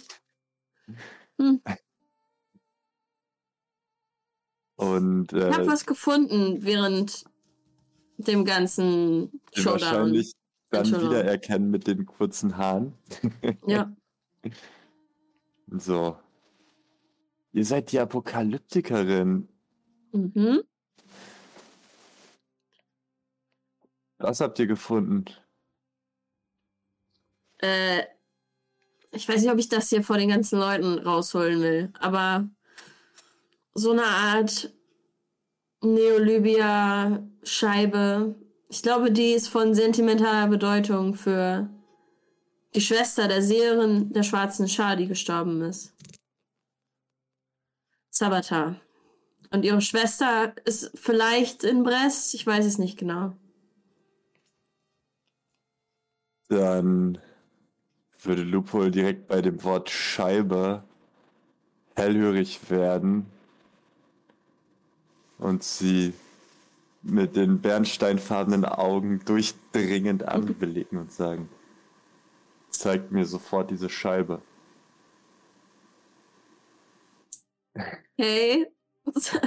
Wahrscheinlich. 1.38 1.62
Und 4.76 5.32
Ich 5.34 5.44
habe 5.44 5.64
äh, 5.64 5.68
was 5.68 5.86
gefunden 5.86 6.64
während 6.64 7.26
dem 8.18 8.46
ganzen 8.46 9.42
Showdown. 9.54 9.74
wahrscheinlich 9.82 10.34
dann 10.70 10.86
wiedererkennen 10.86 11.72
mit 11.72 11.88
den 11.88 12.06
kurzen 12.06 12.58
Haaren. 12.58 12.94
Ja. 13.68 13.96
So. 15.68 16.18
Ihr 17.54 17.66
seid 17.66 17.92
die 17.92 18.00
Apokalyptikerin. 18.00 19.48
Mhm. 20.12 20.64
Was 24.18 24.40
habt 24.42 24.60
ihr 24.60 24.68
gefunden? 24.68 25.26
Äh, 27.60 28.04
ich 29.16 29.28
weiß 29.28 29.42
nicht, 29.42 29.52
ob 29.52 29.58
ich 29.58 29.70
das 29.70 29.90
hier 29.90 30.04
vor 30.04 30.18
den 30.18 30.30
ganzen 30.30 30.60
Leuten 30.60 31.00
rausholen 31.00 31.62
will, 31.62 31.92
aber 32.00 32.48
so 33.74 33.92
eine 33.92 34.06
Art 34.06 34.72
Neolibia-Scheibe. 35.82 38.36
Ich 38.70 38.82
glaube, 38.82 39.12
die 39.12 39.32
ist 39.32 39.50
von 39.50 39.74
sentimentaler 39.74 40.48
Bedeutung 40.48 41.16
für 41.16 41.70
die 42.74 42.82
Schwester 42.82 43.28
der 43.28 43.42
Seherin 43.42 44.14
der 44.14 44.24
schwarzen 44.24 44.68
Schar, 44.68 44.96
die 44.96 45.08
gestorben 45.08 45.62
ist. 45.62 45.94
Sabatar. 48.10 48.80
Und 49.52 49.64
ihre 49.64 49.82
Schwester 49.82 50.54
ist 50.66 50.92
vielleicht 50.96 51.64
in 51.64 51.84
Brest, 51.84 52.34
ich 52.34 52.46
weiß 52.46 52.66
es 52.66 52.78
nicht 52.78 52.98
genau. 52.98 53.34
Dann 56.50 57.18
würde 58.26 58.44
Lupol 58.44 58.92
direkt 58.92 59.28
bei 59.28 59.42
dem 59.42 59.64
Wort 59.64 59.90
Scheibe 59.90 60.84
hellhörig 61.96 62.70
werden 62.70 63.26
und 65.38 65.64
sie 65.64 66.14
mit 67.02 67.36
den 67.36 67.62
bernsteinfarbenen 67.62 68.66
Augen 68.66 69.22
durchdringend 69.26 70.28
anblicken 70.28 70.98
und 70.98 71.12
sagen, 71.12 71.50
zeigt 72.70 73.12
mir 73.12 73.26
sofort 73.26 73.70
diese 73.70 73.90
Scheibe. 73.90 74.42
Hey, 78.18 78.66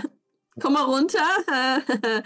komm 0.61 0.75
mal 0.75 0.85
runter. 0.85 1.19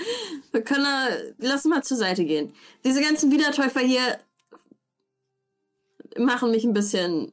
Wir 0.52 0.62
können, 0.62 0.84
äh, 0.84 1.32
lass 1.38 1.64
mal 1.64 1.82
zur 1.82 1.96
Seite 1.96 2.24
gehen. 2.24 2.52
Diese 2.84 3.00
ganzen 3.00 3.30
Wiedertäufer 3.30 3.80
hier 3.80 4.18
machen 6.18 6.50
mich 6.50 6.64
ein 6.64 6.72
bisschen 6.72 7.32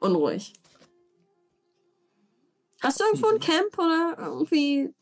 unruhig. 0.00 0.52
Hast 2.80 3.00
du 3.00 3.04
irgendwo 3.04 3.28
ein 3.28 3.40
Camp 3.40 3.76
oder 3.78 4.16
irgendwie 4.18 4.94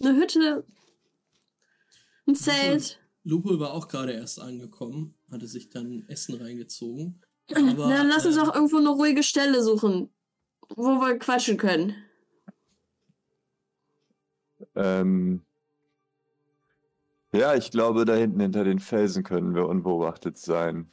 eine 0.00 0.16
Hütte? 0.16 0.64
Ein 2.26 2.34
Zelt? 2.34 2.98
Lupul 3.24 3.60
war 3.60 3.72
auch 3.72 3.88
gerade 3.88 4.12
erst 4.12 4.40
angekommen, 4.40 5.14
hatte 5.30 5.46
sich 5.46 5.70
dann 5.70 6.04
Essen 6.08 6.34
reingezogen. 6.40 7.20
Aber, 7.50 7.88
Na, 7.88 7.98
dann 7.98 8.08
lass 8.08 8.26
uns 8.26 8.36
äh, 8.36 8.40
auch 8.40 8.54
irgendwo 8.54 8.78
eine 8.78 8.88
ruhige 8.88 9.22
Stelle 9.22 9.62
suchen, 9.62 10.10
wo 10.70 11.00
wir 11.00 11.18
quatschen 11.18 11.56
können. 11.56 11.94
Ähm, 14.74 15.44
ja, 17.34 17.54
ich 17.54 17.70
glaube, 17.70 18.04
da 18.04 18.14
hinten 18.14 18.40
hinter 18.40 18.64
den 18.64 18.78
Felsen 18.78 19.22
können 19.22 19.54
wir 19.54 19.66
unbeobachtet 19.66 20.36
sein. 20.36 20.90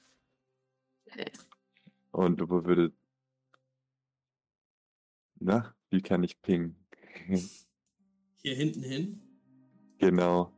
Und 2.12 2.40
Lupo 2.40 2.66
würde. 2.66 2.92
Na, 5.40 5.74
wie 5.90 6.02
kann 6.02 6.24
ich 6.24 6.42
pingen? 6.42 6.76
Hier 8.42 8.56
hinten 8.56 8.84
hin. 8.84 9.22
genau. 9.98 10.52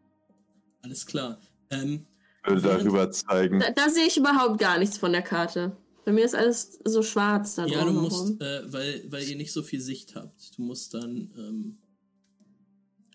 Alles 0.83 1.05
klar. 1.05 1.39
Ähm, 1.69 2.05
Würde 2.43 2.61
darüber 2.61 3.11
zeigen. 3.11 3.59
Da, 3.59 3.71
da 3.71 3.89
sehe 3.89 4.07
ich 4.07 4.17
überhaupt 4.17 4.59
gar 4.59 4.79
nichts 4.79 4.97
von 4.97 5.11
der 5.11 5.21
Karte. 5.21 5.77
Bei 6.05 6.11
mir 6.11 6.25
ist 6.25 6.33
alles 6.33 6.79
so 6.83 7.03
schwarz 7.03 7.55
da 7.55 7.65
ja, 7.67 7.85
du 7.85 7.91
musst, 7.91 8.41
äh, 8.41 8.73
weil, 8.73 9.03
weil 9.11 9.23
ihr 9.23 9.35
nicht 9.35 9.51
so 9.51 9.61
viel 9.61 9.79
Sicht 9.79 10.15
habt. 10.15 10.57
Du 10.57 10.63
musst 10.63 10.95
dann. 10.95 11.31
Ähm, 11.37 11.77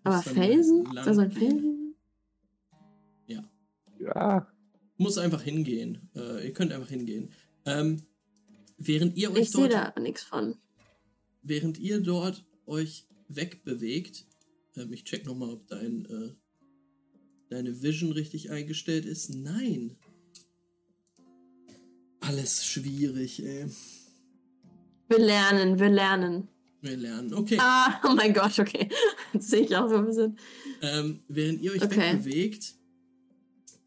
Aber 0.04 0.16
musst 0.16 0.28
dann 0.28 0.34
Felsen? 0.34 0.86
Ist 0.86 1.06
da 1.06 1.14
so 1.14 1.20
ein. 1.22 1.32
Felsen? 1.32 1.85
Ja. 3.98 4.46
Muss 4.98 5.18
einfach 5.18 5.42
hingehen. 5.42 6.08
Äh, 6.14 6.46
ihr 6.46 6.52
könnt 6.52 6.72
einfach 6.72 6.88
hingehen. 6.88 7.30
Ähm, 7.64 8.02
während 8.78 9.16
ihr 9.16 9.30
euch 9.32 9.40
Ich 9.40 9.50
sehe 9.50 9.68
dort 9.68 9.94
da 9.96 10.00
nichts 10.00 10.22
von. 10.22 10.56
während 11.42 11.78
ihr 11.78 12.00
dort 12.00 12.44
euch 12.66 13.06
wegbewegt, 13.28 14.26
ähm, 14.76 14.92
ich 14.92 15.04
check 15.04 15.26
nochmal, 15.26 15.50
ob 15.50 15.66
dein, 15.68 16.04
äh, 16.06 16.32
deine 17.50 17.82
Vision 17.82 18.12
richtig 18.12 18.50
eingestellt 18.50 19.04
ist. 19.04 19.34
Nein. 19.34 19.96
Alles 22.20 22.64
schwierig, 22.64 23.44
ey. 23.44 23.66
Wir 25.08 25.18
lernen, 25.18 25.78
wir 25.78 25.88
lernen. 25.90 26.48
Wir 26.80 26.96
lernen. 26.96 27.32
Okay. 27.34 27.58
Ah, 27.60 28.00
oh 28.08 28.14
mein 28.14 28.32
Gott, 28.34 28.58
okay. 28.58 28.88
Jetzt 29.32 29.50
sehe 29.50 29.60
ich 29.60 29.76
auch 29.76 29.88
so 29.88 29.96
ein 29.96 30.06
bisschen. 30.06 30.38
Ähm, 30.82 31.20
während 31.28 31.60
ihr 31.60 31.72
euch 31.72 31.82
Okay. 31.82 32.14
wegbewegt, 32.14 32.74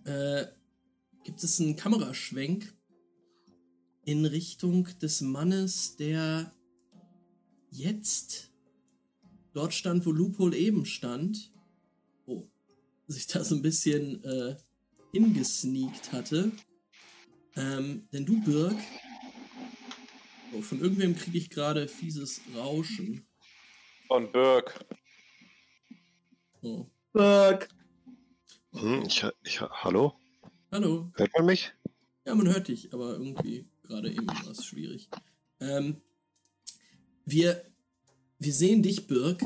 äh, 0.10 0.48
gibt 1.24 1.44
es 1.44 1.60
einen 1.60 1.76
Kameraschwenk 1.76 2.74
in 4.06 4.26
Richtung 4.26 4.88
des 5.00 5.22
Mannes, 5.22 5.96
der 5.98 6.52
jetzt 7.70 8.52
dort 9.54 9.74
stand, 9.74 10.06
wo 10.06 10.12
Lupol 10.12 10.56
eben 10.56 10.86
stand. 10.86 11.54
Oh, 12.26 12.44
sich 13.08 13.28
da 13.28 13.44
so 13.44 13.56
ein 13.56 13.62
bisschen 13.62 14.24
äh, 14.24 14.56
hingesneakt 15.14 16.12
hatte. 16.12 16.52
Ähm, 17.56 18.08
denn 18.12 18.26
du, 18.26 18.42
Birg, 18.42 18.78
oh, 20.54 20.62
von 20.62 20.80
irgendwem 20.80 21.16
kriege 21.16 21.38
ich 21.38 21.50
gerade 21.52 21.88
fieses 21.88 22.42
Rauschen. 22.56 23.28
Von 24.08 24.32
Birk. 24.32 24.86
Oh. 26.62 26.88
Fuck. 27.12 27.68
Hm, 28.74 29.04
ich, 29.08 29.26
ich, 29.44 29.62
hallo? 29.62 30.14
Hallo. 30.72 31.12
Hört 31.16 31.34
man 31.36 31.46
mich? 31.48 31.74
Ja, 32.26 32.36
man 32.36 32.48
hört 32.48 32.68
dich, 32.68 32.94
aber 32.94 33.14
irgendwie 33.14 33.68
gerade 33.82 34.12
eben 34.12 34.28
war 34.28 34.52
es 34.52 34.64
schwierig. 34.64 35.10
Ähm, 35.60 36.02
wir, 37.26 37.66
wir 38.38 38.54
sehen 38.54 38.84
dich, 38.84 39.08
Birk, 39.08 39.44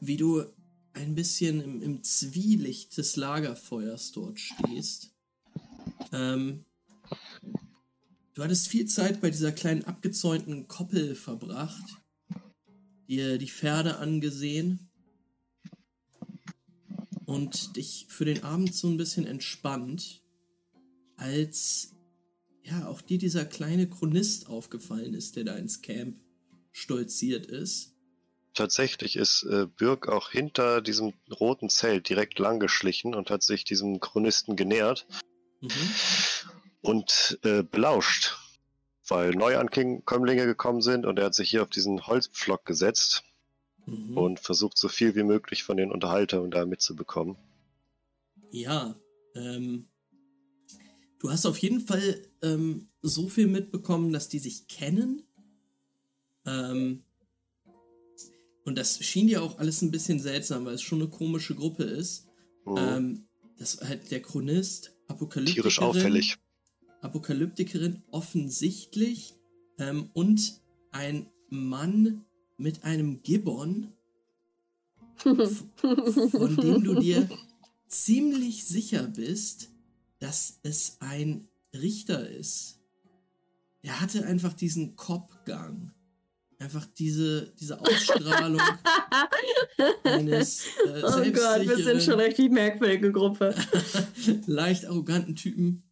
wie 0.00 0.18
du 0.18 0.44
ein 0.92 1.14
bisschen 1.14 1.62
im, 1.62 1.82
im 1.82 2.04
Zwielicht 2.04 2.96
des 2.98 3.16
Lagerfeuers 3.16 4.12
dort 4.12 4.38
stehst. 4.38 5.14
Ähm, 6.12 6.66
du 8.34 8.44
hattest 8.44 8.68
viel 8.68 8.86
Zeit 8.86 9.22
bei 9.22 9.30
dieser 9.30 9.52
kleinen 9.52 9.84
abgezäunten 9.84 10.68
Koppel 10.68 11.14
verbracht, 11.14 11.96
dir 13.08 13.38
die 13.38 13.48
Pferde 13.48 13.96
angesehen 13.96 14.87
und 17.28 17.76
dich 17.76 18.06
für 18.08 18.24
den 18.24 18.42
Abend 18.42 18.74
so 18.74 18.88
ein 18.88 18.96
bisschen 18.96 19.26
entspannt 19.26 20.22
als 21.18 21.92
ja 22.62 22.86
auch 22.86 23.02
dir 23.02 23.18
dieser 23.18 23.44
kleine 23.44 23.86
Chronist 23.86 24.48
aufgefallen 24.48 25.12
ist, 25.12 25.36
der 25.36 25.44
da 25.44 25.54
ins 25.56 25.82
Camp 25.82 26.16
stolziert 26.72 27.44
ist. 27.46 27.92
Tatsächlich 28.54 29.16
ist 29.16 29.42
äh, 29.42 29.66
Birk 29.66 30.08
auch 30.08 30.30
hinter 30.30 30.80
diesem 30.80 31.12
roten 31.30 31.68
Zelt 31.68 32.08
direkt 32.08 32.38
lang 32.38 32.60
geschlichen 32.60 33.14
und 33.14 33.28
hat 33.28 33.42
sich 33.42 33.64
diesem 33.64 34.00
Chronisten 34.00 34.56
genähert 34.56 35.06
Mhm. 35.60 35.70
und 36.80 37.38
äh, 37.42 37.62
belauscht, 37.62 38.36
weil 39.06 39.32
Neuankömmlinge 39.32 40.46
gekommen 40.46 40.80
sind 40.80 41.04
und 41.04 41.18
er 41.18 41.26
hat 41.26 41.34
sich 41.34 41.50
hier 41.50 41.62
auf 41.62 41.70
diesen 41.70 42.06
Holzpflock 42.06 42.64
gesetzt 42.64 43.24
Mhm. 43.88 44.16
und 44.16 44.40
versucht 44.40 44.76
so 44.76 44.88
viel 44.88 45.14
wie 45.14 45.22
möglich 45.22 45.62
von 45.62 45.76
den 45.76 45.90
Unterhaltungen 45.90 46.50
da 46.50 46.66
mitzubekommen. 46.66 47.36
Ja, 48.50 48.94
ähm, 49.34 49.88
du 51.18 51.30
hast 51.30 51.46
auf 51.46 51.58
jeden 51.58 51.80
Fall 51.80 52.22
ähm, 52.42 52.88
so 53.02 53.28
viel 53.28 53.46
mitbekommen, 53.46 54.12
dass 54.12 54.28
die 54.28 54.38
sich 54.38 54.68
kennen. 54.68 55.22
Ähm, 56.44 57.04
und 58.64 58.76
das 58.76 59.02
schien 59.02 59.28
dir 59.28 59.42
auch 59.42 59.58
alles 59.58 59.80
ein 59.80 59.90
bisschen 59.90 60.20
seltsam, 60.20 60.66
weil 60.66 60.74
es 60.74 60.82
schon 60.82 61.00
eine 61.00 61.10
komische 61.10 61.54
Gruppe 61.54 61.84
ist. 61.84 62.26
Mhm. 62.66 62.76
Ähm, 62.76 63.28
das 63.58 63.80
halt 63.80 64.10
der 64.10 64.20
Chronist, 64.20 64.94
Apokalyptikerin. 65.08 65.62
Tierisch 65.62 65.80
auffällig. 65.80 66.36
Apokalyptikerin 67.00 68.02
offensichtlich 68.10 69.34
ähm, 69.78 70.10
und 70.12 70.60
ein 70.90 71.30
Mann 71.48 72.24
mit 72.58 72.84
einem 72.84 73.22
Gibbon, 73.22 73.92
von 75.16 76.56
dem 76.56 76.84
du 76.84 77.00
dir 77.00 77.28
ziemlich 77.88 78.64
sicher 78.64 79.04
bist, 79.04 79.70
dass 80.18 80.58
es 80.62 80.98
ein 81.00 81.48
Richter 81.74 82.28
ist. 82.28 82.80
Der 83.82 84.00
hatte 84.00 84.26
einfach 84.26 84.52
diesen 84.52 84.96
Kopfgang. 84.96 85.92
Einfach 86.60 86.86
diese, 86.86 87.54
diese 87.60 87.80
Ausstrahlung 87.80 88.60
eines 90.02 90.66
äh, 90.84 91.02
Oh 91.04 91.22
Gott, 91.30 91.60
wir 91.68 91.76
sind 91.76 92.02
schon 92.02 92.18
richtig 92.18 92.50
merkwürdige 92.50 93.12
Gruppe. 93.12 93.54
leicht 94.46 94.84
arroganten 94.84 95.36
Typen. 95.36 95.84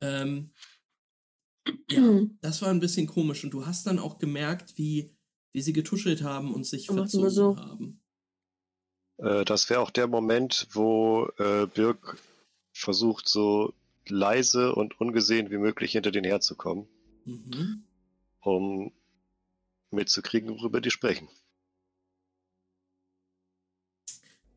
Ähm, 0.00 0.52
ja, 1.90 2.20
das 2.40 2.62
war 2.62 2.68
ein 2.68 2.78
bisschen 2.78 3.08
komisch. 3.08 3.42
Und 3.42 3.50
du 3.50 3.66
hast 3.66 3.84
dann 3.88 3.98
auch 3.98 4.18
gemerkt, 4.18 4.78
wie, 4.78 5.10
wie 5.52 5.62
sie 5.62 5.72
getuschelt 5.72 6.22
haben 6.22 6.52
und 6.54 6.64
sich 6.66 6.88
Aber 6.88 7.00
verzogen 7.00 7.30
so. 7.30 7.56
haben. 7.56 8.00
Äh, 9.18 9.44
das 9.44 9.68
wäre 9.70 9.80
auch 9.80 9.90
der 9.90 10.06
Moment, 10.06 10.68
wo 10.72 11.28
äh, 11.38 11.66
Birk 11.66 12.18
versucht, 12.72 13.28
so 13.28 13.74
leise 14.06 14.74
und 14.74 15.00
ungesehen 15.00 15.50
wie 15.50 15.58
möglich 15.58 15.92
hinter 15.92 16.10
den 16.10 16.24
herzukommen, 16.24 16.88
Mhm. 17.24 17.84
um 18.40 18.92
mitzukriegen, 19.90 20.50
worüber 20.50 20.80
die 20.80 20.90
sprechen. 20.90 21.28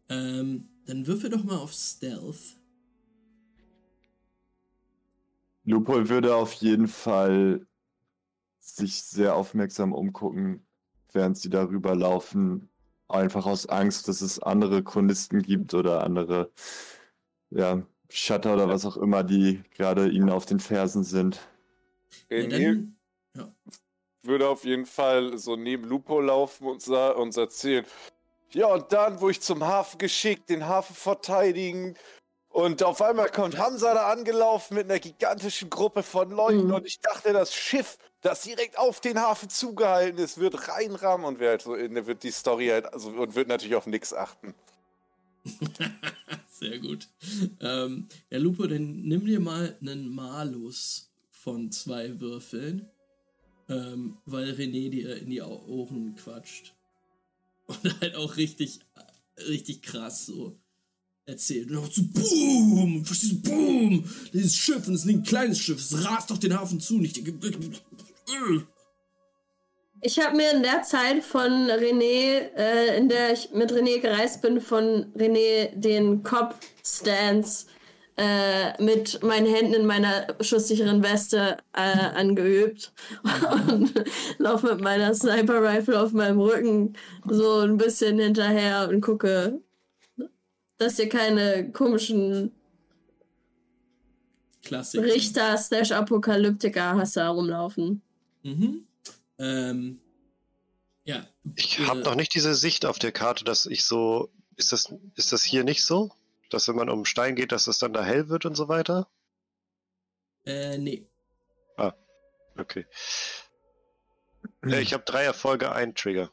Ähm, 0.10 0.69
dann 0.86 1.05
würfel 1.08 1.29
doch 1.29 1.43
mal 1.43 1.58
auf 1.58 1.73
Stealth. 1.73 2.58
Lupol 5.63 6.10
würde 6.10 6.36
auf 6.36 6.53
jeden 6.53 6.88
Fall 6.88 7.65
sich 8.60 9.03
sehr 9.03 9.36
aufmerksam 9.36 9.93
umgucken, 9.93 10.64
während 11.15 11.38
sie 11.38 11.49
darüber 11.49 11.95
laufen. 11.95 12.69
Einfach 13.08 13.45
aus 13.45 13.67
Angst, 13.67 14.08
dass 14.08 14.21
es 14.21 14.39
andere 14.39 14.84
Chronisten 14.84 15.41
gibt 15.41 15.73
oder 15.73 16.04
andere 16.04 16.51
ja, 17.49 17.84
Shutter 18.10 18.54
oder 18.54 18.67
was 18.67 18.86
auch 18.86 18.97
immer, 18.97 19.23
die 19.23 19.63
gerade 19.75 20.10
ihnen 20.10 20.30
auf 20.30 20.45
den 20.45 20.60
Fersen 20.60 21.04
sind. 21.04 21.39
Ja, 22.30 22.38
Emil, 22.38 22.75
dann, 23.34 23.51
ja. 23.63 23.71
würde 24.23 24.49
auf 24.49 24.65
jeden 24.65 24.86
Fall 24.86 25.38
so 25.38 25.56
neben 25.56 25.86
Lupo 25.86 26.19
laufen 26.19 26.67
und 26.67 26.88
uns 26.88 27.38
erzählen. 27.38 27.86
Ja, 28.51 28.67
und 28.67 28.91
dann, 28.93 29.19
wo 29.21 29.30
ich 29.30 29.41
zum 29.41 29.65
Hafen 29.65 29.97
geschickt, 29.97 30.49
den 30.49 30.67
Hafen 30.67 30.95
verteidigen. 30.95 31.95
Und 32.49 32.84
auf 32.84 33.01
einmal 33.01 33.30
kommt 33.30 33.58
Hamza 33.58 33.93
da 33.93 34.08
angelaufen 34.10 34.75
mit 34.75 34.86
einer 34.86 34.99
gigantischen 34.99 35.69
Gruppe 35.69 36.04
von 36.04 36.30
Leuten. 36.32 36.67
Mhm. 36.67 36.73
Und 36.73 36.86
ich 36.86 37.01
dachte, 37.01 37.34
das 37.34 37.54
Schiff, 37.54 37.97
das 38.25 38.41
direkt 38.41 38.77
auf 38.77 38.99
den 39.01 39.19
Hafen 39.19 39.49
zugehalten 39.49 40.17
ist, 40.19 40.39
wird 40.39 40.67
reinrammen 40.67 41.25
und 41.25 41.39
wird, 41.39 41.49
halt 41.51 41.61
so, 41.61 41.75
in- 41.75 42.05
wird 42.07 42.23
die 42.23 42.31
Story 42.31 42.67
halt, 42.67 42.91
also, 42.91 43.09
und 43.09 43.35
wird 43.35 43.47
natürlich 43.47 43.75
auf 43.75 43.88
nichts 43.88 44.13
achten. 44.13 44.53
Sehr 46.49 46.79
gut. 46.79 47.07
Ähm, 47.59 48.07
ja, 48.31 48.39
Lupo, 48.39 48.65
dann 48.65 49.01
nimm 49.03 49.25
dir 49.25 49.39
mal 49.39 49.77
einen 49.79 50.09
Malus 50.09 51.11
von 51.29 51.71
zwei 51.71 52.19
Würfeln, 52.19 52.89
ähm, 53.69 54.17
weil 54.25 54.51
René 54.51 54.89
dir 54.89 55.17
in 55.17 55.29
die 55.29 55.41
Ohren 55.41 56.15
quatscht. 56.15 56.73
Und 57.67 57.99
halt 58.01 58.15
auch 58.15 58.38
richtig, 58.38 58.79
richtig 59.47 59.81
krass 59.81 60.25
so 60.25 60.57
erzählt. 61.25 61.69
Und 61.71 61.77
auch 61.77 61.91
so, 61.91 62.03
boom, 62.03 63.05
verstehst 63.05 63.33
du, 63.33 63.41
boom, 63.51 64.09
dieses 64.33 64.55
Schiff, 64.55 64.88
und 64.88 64.93
es 64.95 65.03
ist 65.05 65.09
ein 65.09 65.23
kleines 65.23 65.59
Schiff, 65.59 65.79
es 65.79 66.03
rast 66.05 66.29
doch 66.29 66.38
den 66.38 66.57
Hafen 66.57 66.79
zu, 66.79 66.97
nicht. 66.97 67.21
Ich 70.01 70.19
habe 70.19 70.35
mir 70.35 70.51
in 70.51 70.61
der 70.61 70.83
Zeit 70.83 71.23
von 71.23 71.51
René, 71.51 72.51
äh, 72.55 72.97
in 72.97 73.09
der 73.09 73.33
ich 73.33 73.51
mit 73.51 73.71
René 73.71 73.99
gereist 73.99 74.41
bin, 74.41 74.61
von 74.61 75.11
René 75.15 75.69
den 75.73 76.21
Cop-Stance 76.21 77.65
äh, 78.17 78.81
mit 78.81 79.21
meinen 79.23 79.47
Händen 79.47 79.73
in 79.73 79.85
meiner 79.85 80.27
schusssicheren 80.41 81.03
Weste 81.03 81.57
äh, 81.73 81.79
angeübt 81.79 82.93
und 83.67 83.93
laufe 84.38 84.67
mit 84.67 84.81
meiner 84.81 85.13
Sniper-Rifle 85.13 85.99
auf 85.99 86.11
meinem 86.13 86.39
Rücken 86.39 86.93
so 87.27 87.59
ein 87.59 87.77
bisschen 87.77 88.19
hinterher 88.19 88.88
und 88.89 89.01
gucke, 89.01 89.59
dass 90.77 90.97
hier 90.97 91.09
keine 91.09 91.71
komischen 91.71 92.51
Klassik. 94.63 95.01
Richter 95.01 95.57
slash 95.57 95.91
Apokalyptiker-Hasser 95.91 97.27
rumlaufen. 97.27 98.01
Mhm. 98.45 98.88
Ähm, 99.39 99.99
ja. 101.03 101.25
Ich 101.55 101.79
äh, 101.79 101.86
habe 101.86 102.01
noch 102.01 102.15
nicht 102.15 102.34
diese 102.34 102.53
Sicht 102.55 102.86
auf 102.86 102.99
der 102.99 103.12
Karte, 103.12 103.43
dass 103.43 103.65
ich 103.65 103.84
so. 103.84 104.31
Ist 104.55 104.71
das, 104.71 104.93
ist 105.15 105.34
das 105.34 105.43
hier 105.43 105.63
nicht 105.63 105.84
so? 105.84 106.12
Dass 106.49 106.67
wenn 106.67 106.75
man 106.75 106.89
um 106.89 106.99
einen 106.99 107.05
Stein 107.05 107.36
geht, 107.36 107.51
dass 107.51 107.67
es 107.67 107.79
dann 107.79 107.91
da 107.91 108.03
hell 108.03 108.29
wird 108.29 108.45
und 108.45 108.55
so 108.55 108.67
weiter? 108.67 109.10
Äh, 110.45 110.77
nee. 110.77 111.05
Okay. 112.58 112.86
Äh, 114.63 114.81
ich 114.81 114.93
habe 114.93 115.03
drei 115.03 115.23
Erfolge, 115.23 115.71
einen 115.73 115.93
Trigger. 115.93 116.31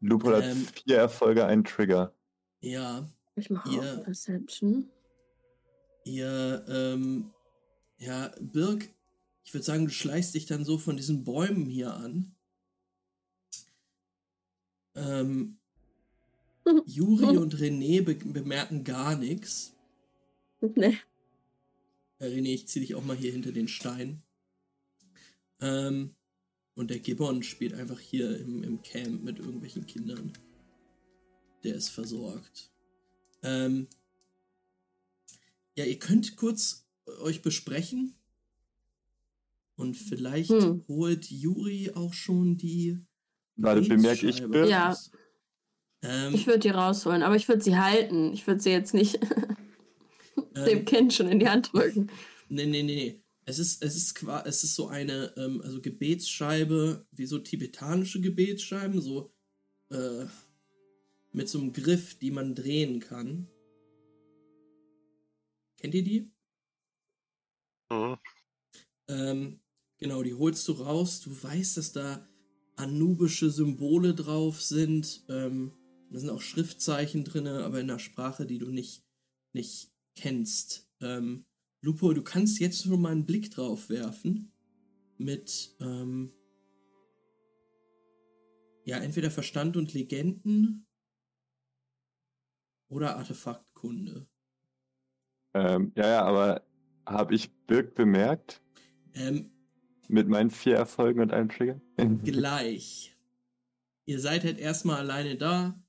Lupo 0.00 0.32
hat 0.32 0.44
Ähm. 0.44 0.66
vier 0.66 0.96
Erfolge, 0.96 1.44
einen 1.44 1.64
Trigger. 1.64 2.14
Ja. 2.60 3.06
Ich 3.36 3.50
mache 3.50 3.68
Ihr- 3.68 3.98
auch 3.98 4.04
Perception. 4.04 4.90
Ihr, 6.04 6.64
ähm, 6.68 7.32
ja, 7.98 8.32
Birg, 8.40 8.88
ich 9.52 9.54
würde 9.54 9.66
sagen, 9.66 9.84
du 9.84 9.92
schleichst 9.92 10.34
dich 10.34 10.46
dann 10.46 10.64
so 10.64 10.78
von 10.78 10.96
diesen 10.96 11.24
Bäumen 11.24 11.66
hier 11.66 11.92
an. 11.92 12.34
Ähm, 14.94 15.58
Juri 16.86 17.36
und 17.36 17.54
René 17.56 18.00
be 18.00 18.14
bemerken 18.14 18.82
gar 18.82 19.14
nichts. 19.14 19.74
Nee. 20.62 20.96
Äh, 22.18 22.28
René, 22.28 22.54
ich 22.54 22.66
zieh 22.66 22.80
dich 22.80 22.94
auch 22.94 23.04
mal 23.04 23.14
hier 23.14 23.30
hinter 23.30 23.52
den 23.52 23.68
Stein. 23.68 24.22
Ähm, 25.60 26.14
und 26.74 26.88
der 26.88 27.00
Gibbon 27.00 27.42
spielt 27.42 27.74
einfach 27.74 28.00
hier 28.00 28.38
im, 28.38 28.62
im 28.62 28.80
Camp 28.80 29.22
mit 29.22 29.38
irgendwelchen 29.38 29.84
Kindern. 29.84 30.32
Der 31.62 31.74
ist 31.74 31.90
versorgt. 31.90 32.72
Ähm, 33.42 33.86
ja, 35.76 35.84
ihr 35.84 35.98
könnt 35.98 36.36
kurz 36.36 36.86
euch 37.20 37.42
besprechen. 37.42 38.14
Und 39.82 39.96
vielleicht 39.96 40.50
Hm. 40.50 40.84
holt 40.86 41.28
Juri 41.28 41.90
auch 41.92 42.12
schon 42.12 42.56
die. 42.56 43.04
Warte, 43.56 43.82
bemerke 43.82 44.28
ich 44.28 44.40
Gebetsscheibe 44.40 44.48
Birg? 44.48 44.68
Ja. 44.68 44.96
Ähm, 46.02 46.34
Ich 46.34 46.46
würde 46.46 46.60
die 46.60 46.68
rausholen, 46.68 47.24
aber 47.24 47.34
ich 47.34 47.48
würde 47.48 47.62
sie 47.62 47.76
halten. 47.76 48.32
Ich 48.32 48.46
würde 48.46 48.60
sie 48.60 48.70
jetzt 48.70 48.94
nicht 48.94 49.18
dem 50.54 50.78
ähm, 50.78 50.84
Kind 50.84 51.12
schon 51.12 51.28
in 51.28 51.40
die 51.40 51.48
Hand 51.48 51.72
drücken. 51.72 52.10
Nee, 52.48 52.66
nee, 52.66 52.82
nee, 52.84 52.94
nee. 52.94 53.22
Es 53.44 53.58
ist, 53.58 53.82
es 53.82 53.96
ist 53.96 54.22
es 54.46 54.62
ist 54.62 54.76
so 54.76 54.86
eine, 54.86 55.34
ähm, 55.36 55.60
also 55.62 55.80
Gebetsscheibe, 55.80 57.04
wie 57.10 57.26
so 57.26 57.40
tibetanische 57.40 58.20
Gebetsscheiben, 58.20 59.00
so 59.00 59.34
äh, 59.90 60.26
mit 61.32 61.48
so 61.48 61.58
einem 61.58 61.72
Griff, 61.72 62.16
die 62.20 62.30
man 62.30 62.54
drehen 62.54 63.00
kann. 63.00 63.48
Kennt 65.76 65.94
ihr 65.94 66.04
die? 66.04 66.30
Mhm. 67.90 68.16
Ähm, 69.08 69.61
genau, 70.02 70.22
die 70.22 70.34
holst 70.34 70.66
du 70.66 70.72
raus. 70.72 71.20
Du 71.20 71.30
weißt, 71.30 71.76
dass 71.76 71.92
da 71.92 72.26
anubische 72.76 73.50
Symbole 73.50 74.14
drauf 74.14 74.60
sind. 74.60 75.24
Ähm, 75.28 75.72
da 76.10 76.18
sind 76.18 76.30
auch 76.30 76.40
Schriftzeichen 76.40 77.24
drin, 77.24 77.46
aber 77.46 77.80
in 77.80 77.88
einer 77.88 78.00
Sprache, 78.00 78.44
die 78.44 78.58
du 78.58 78.70
nicht, 78.70 79.04
nicht 79.52 79.92
kennst. 80.16 80.90
Ähm, 81.00 81.46
Lupo, 81.80 82.12
du 82.12 82.22
kannst 82.22 82.58
jetzt 82.58 82.82
schon 82.82 83.00
mal 83.00 83.12
einen 83.12 83.26
Blick 83.26 83.50
drauf 83.50 83.88
werfen. 83.88 84.52
Mit, 85.18 85.76
ähm, 85.80 86.32
ja, 88.84 88.98
entweder 88.98 89.30
Verstand 89.30 89.76
und 89.76 89.94
Legenden 89.94 90.86
oder 92.88 93.16
Artefaktkunde. 93.16 94.26
Ähm, 95.54 95.92
ja, 95.96 96.08
ja, 96.08 96.24
aber 96.24 96.66
habe 97.06 97.34
ich 97.34 97.54
Birk 97.66 97.94
bemerkt 97.94 98.62
Ähm, 99.14 99.52
mit 100.08 100.28
meinen 100.28 100.50
vier 100.50 100.76
Erfolgen 100.76 101.20
und 101.20 101.32
einem 101.32 101.48
Trigger? 101.48 101.80
gleich. 102.24 103.16
Ihr 104.04 104.18
seid 104.20 104.44
halt 104.44 104.58
erstmal 104.58 104.98
alleine 104.98 105.36
da 105.36 105.80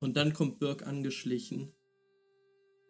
und 0.00 0.16
dann 0.16 0.32
kommt 0.32 0.58
Birk 0.58 0.86
angeschlichen. 0.86 1.72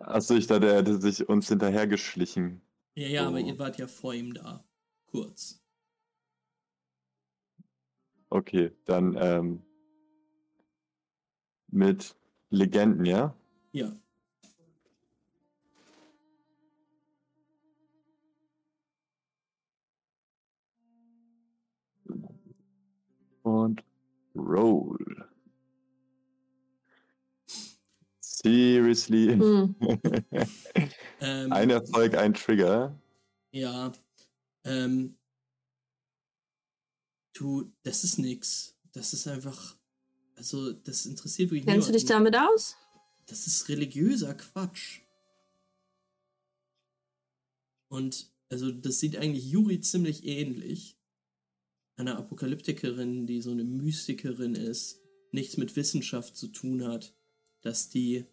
Achso, 0.00 0.34
ich 0.34 0.48
dachte, 0.48 0.66
er 0.66 0.78
hätte 0.78 1.00
sich 1.00 1.28
uns 1.28 1.48
hinterhergeschlichen. 1.48 2.60
Ja, 2.94 3.06
ja, 3.06 3.26
aber 3.28 3.38
Oh. 3.38 3.46
ihr 3.46 3.58
wart 3.58 3.78
ja 3.78 3.86
vor 3.86 4.12
ihm 4.14 4.34
da. 4.34 4.64
Kurz. 5.06 5.62
Okay, 8.28 8.72
dann 8.84 9.16
ähm, 9.20 9.62
mit 11.68 12.16
Legenden, 12.50 13.04
ja? 13.04 13.34
Ja. 13.72 13.96
Und 23.42 23.82
roll. 24.34 25.28
Seriously. 28.20 29.34
Hm. 29.34 29.76
Ähm, 31.24 31.52
ein 31.52 31.70
Erfolg, 31.70 32.16
ein 32.16 32.34
Trigger. 32.34 32.98
Ja. 33.52 33.92
Ähm, 34.64 35.16
du, 37.32 37.72
das 37.84 38.02
ist 38.02 38.18
nix. 38.18 38.74
Das 38.90 39.12
ist 39.12 39.28
einfach. 39.28 39.76
Also, 40.34 40.72
das 40.72 41.06
interessiert 41.06 41.52
wirklich 41.52 41.64
Kennst 41.64 41.88
du 41.88 41.92
dich 41.92 42.06
damit 42.06 42.36
aus? 42.36 42.76
Das 43.26 43.46
ist 43.46 43.68
religiöser 43.68 44.34
Quatsch. 44.34 45.02
Und 47.88 48.32
also 48.48 48.72
das 48.72 49.00
sieht 49.00 49.16
eigentlich 49.16 49.50
Yuri 49.50 49.80
ziemlich 49.80 50.24
ähnlich. 50.24 50.96
Einer 51.96 52.18
Apokalyptikerin, 52.18 53.26
die 53.26 53.40
so 53.42 53.50
eine 53.50 53.64
Mystikerin 53.64 54.54
ist, 54.54 55.00
nichts 55.30 55.56
mit 55.56 55.76
Wissenschaft 55.76 56.36
zu 56.36 56.48
tun 56.48 56.86
hat, 56.86 57.14
dass 57.60 57.88
die 57.90 58.26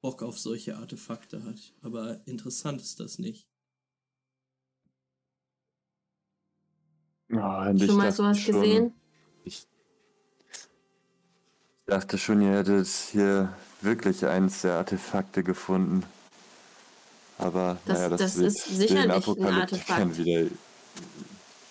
Bock 0.00 0.22
auf 0.22 0.38
solche 0.38 0.76
Artefakte 0.76 1.44
hat. 1.44 1.72
Aber 1.82 2.20
interessant 2.26 2.80
ist 2.82 3.00
das 3.00 3.18
nicht. 3.18 3.48
Oh, 7.30 7.36
Schon 7.36 7.96
mal 7.96 8.04
dachte 8.04 8.12
sowas 8.12 8.38
schon- 8.38 8.60
gesehen? 8.60 8.92
Ich 9.44 9.66
dachte 11.86 12.18
schon, 12.18 12.40
ihr 12.42 12.52
hättet 12.52 12.86
hier 12.86 13.56
wirklich 13.80 14.24
eins 14.26 14.62
der 14.62 14.74
Artefakte 14.74 15.42
gefunden. 15.42 16.04
Aber 17.38 17.78
Das- 17.86 17.98
naja, 17.98 18.08
das, 18.10 18.20
das 18.20 18.36
wird 18.38 18.46
ist 18.48 18.64
sicherlich 18.64 19.00
ein 19.00 19.10
Artefakt. 19.10 20.18
wieder, 20.18 20.50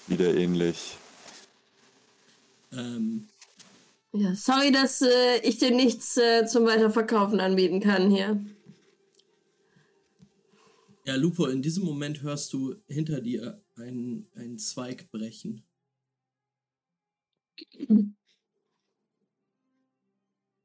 wieder 0.08 0.34
ähnlich. 0.36 0.98
Ähm, 2.72 3.28
Ja, 4.14 4.36
sorry, 4.36 4.72
dass 4.72 5.02
äh, 5.02 5.40
ich 5.44 5.58
dir 5.58 5.72
nichts 5.72 6.18
äh, 6.18 6.46
zum 6.46 6.66
Weiterverkaufen 6.66 7.40
anbieten 7.40 7.80
kann 7.80 8.10
hier. 8.10 8.40
ja, 11.06 11.16
Lupo, 11.16 11.48
in 11.48 11.62
diesem 11.62 11.84
Moment 11.84 12.22
hörst 12.22 12.54
du 12.54 12.76
hinter 12.88 13.22
dir 13.22 13.62
einen, 13.76 14.28
einen 14.36 14.58
Zweig 14.58 15.12
brechen. 15.12 15.66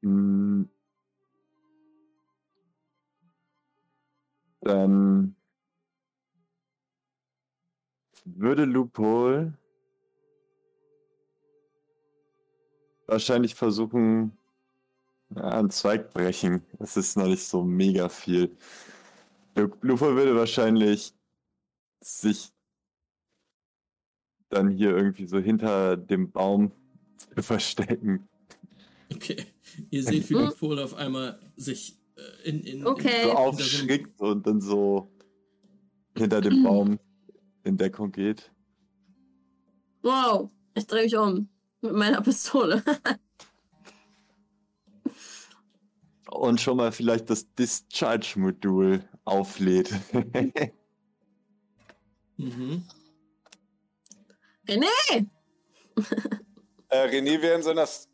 Hm. 0.01 0.69
Dann 4.61 5.35
würde 8.37 8.65
Lupol 8.65 9.53
wahrscheinlich 13.07 13.55
versuchen, 13.55 14.37
ja, 15.35 15.49
einen 15.49 15.69
Zweig 15.69 16.13
brechen. 16.13 16.63
Das 16.77 16.97
ist 16.97 17.17
noch 17.17 17.27
nicht 17.27 17.43
so 17.43 17.63
mega 17.63 18.09
viel. 18.09 18.55
Lupol 19.81 20.15
würde 20.15 20.35
wahrscheinlich 20.35 21.13
sich 22.01 22.51
dann 24.49 24.69
hier 24.69 24.95
irgendwie 24.95 25.25
so 25.25 25.39
hinter 25.39 25.97
dem 25.97 26.31
Baum 26.31 26.71
verstecken. 27.37 28.27
Okay. 29.13 29.45
Ihr 29.89 30.03
seht, 30.03 30.29
wie. 30.29 30.35
Lupol 30.35 30.79
auf 30.79 30.95
einmal 30.95 31.39
sich 31.55 31.97
äh, 32.15 32.49
in, 32.49 32.61
in, 32.61 32.87
Okay. 32.87 33.23
So 33.23 33.29
in, 33.31 33.35
aufschrickt 33.35 34.21
und 34.21 34.47
dann 34.47 34.61
so 34.61 35.11
hinter 36.15 36.41
dem 36.41 36.63
Baum 36.63 36.99
in 37.69 37.77
Deckung 37.77 38.11
geht. 38.11 38.51
Wow, 40.01 40.49
ich 40.75 40.85
drehe 40.87 41.03
mich 41.03 41.15
um 41.15 41.47
mit 41.81 41.93
meiner 41.93 42.21
Pistole. 42.21 42.83
Und 46.29 46.61
schon 46.61 46.77
mal 46.77 46.91
vielleicht 46.91 47.29
das 47.29 47.53
Discharge-Modul 47.55 49.03
auflädt. 49.25 49.91
Mhm. 52.41 52.85
René! 54.65 55.27
Äh, 56.87 57.07
René 57.09 57.41
wäre 57.41 57.55
in 57.57 57.63
seiner. 57.63 57.81
S- 57.81 58.07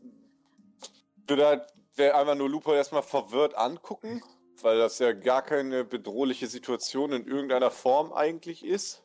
würde 1.27 1.45
halt 1.45 1.61
wär 1.95 2.17
einfach 2.17 2.33
nur 2.33 2.49
Lupo 2.49 2.73
erstmal 2.73 3.03
verwirrt 3.03 3.55
angucken, 3.55 4.23
weil 4.63 4.79
das 4.79 4.97
ja 4.97 5.13
gar 5.13 5.43
keine 5.43 5.85
bedrohliche 5.85 6.47
Situation 6.47 7.11
in 7.11 7.27
irgendeiner 7.27 7.69
Form 7.69 8.13
eigentlich 8.13 8.65
ist. 8.65 9.04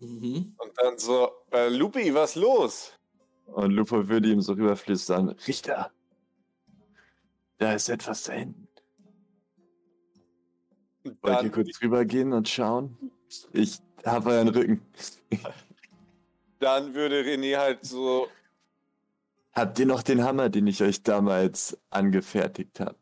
Mhm. 0.00 0.54
Und 0.58 0.72
dann 0.76 0.98
so, 0.98 1.30
äh, 1.52 1.68
Lupi, 1.68 2.12
was 2.14 2.34
los? 2.34 2.92
Und 3.46 3.72
Lupo 3.72 4.08
würde 4.08 4.28
ihm 4.30 4.40
so 4.40 4.52
rüberflüstern: 4.52 5.30
Richter, 5.46 5.90
da 7.58 7.74
ist 7.74 7.88
etwas 7.88 8.24
da 8.24 8.32
hinten. 8.32 8.68
Wollt 11.22 11.42
ihr 11.42 11.50
kurz 11.50 11.80
rübergehen 11.80 12.32
und 12.32 12.48
schauen? 12.48 12.96
Ich 13.52 13.78
habe 14.04 14.30
euren 14.30 14.48
Rücken. 14.48 14.82
dann 16.58 16.94
würde 16.94 17.22
René 17.22 17.56
halt 17.56 17.84
so, 17.84 18.28
Habt 19.52 19.78
ihr 19.78 19.86
noch 19.86 20.02
den 20.02 20.22
Hammer, 20.22 20.48
den 20.48 20.66
ich 20.66 20.82
euch 20.82 21.02
damals 21.02 21.76
angefertigt 21.90 22.78
habe? 22.80 22.96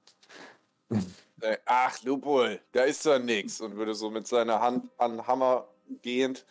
äh, 1.41 1.59
ach, 1.67 2.03
Lupol, 2.03 2.61
da 2.73 2.85
ist 2.85 3.05
doch 3.05 3.19
nix. 3.19 3.61
Und 3.61 3.77
würde 3.77 3.95
so 3.95 4.11
mit 4.11 4.27
seiner 4.27 4.61
Hand 4.61 4.91
an 4.99 5.27
Hammer 5.27 5.69
gehend 6.03 6.47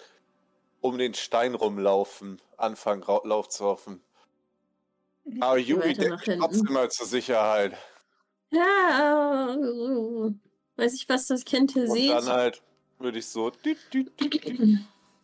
um 0.88 0.98
den 0.98 1.14
Stein 1.14 1.56
rumlaufen, 1.56 2.42
anfangen 2.58 3.04
Ra 3.04 3.22
Lauf 3.24 3.50
zu 3.50 3.66
hoffen. 3.66 4.02
Aber 5.40 5.58
Yuri, 5.58 5.94
hinten. 5.96 6.40
trotzdem 6.40 6.74
mal 6.74 6.90
zur 6.90 7.06
Sicherheit. 7.06 7.76
Ja, 8.52 9.54
äh, 9.54 10.32
weiß 10.78 10.94
ich, 10.94 11.10
was 11.10 11.28
das 11.28 11.44
Kind 11.44 11.74
hier 11.74 11.84
Und 11.84 11.92
sieht. 11.92 12.12
dann 12.12 12.28
halt 12.28 12.62
würde 13.00 13.20
ich 13.20 13.28
so. 13.28 13.50
düt, 13.50 13.78
düt, 13.94 14.20
düt, 14.20 14.34
düt, 14.34 14.60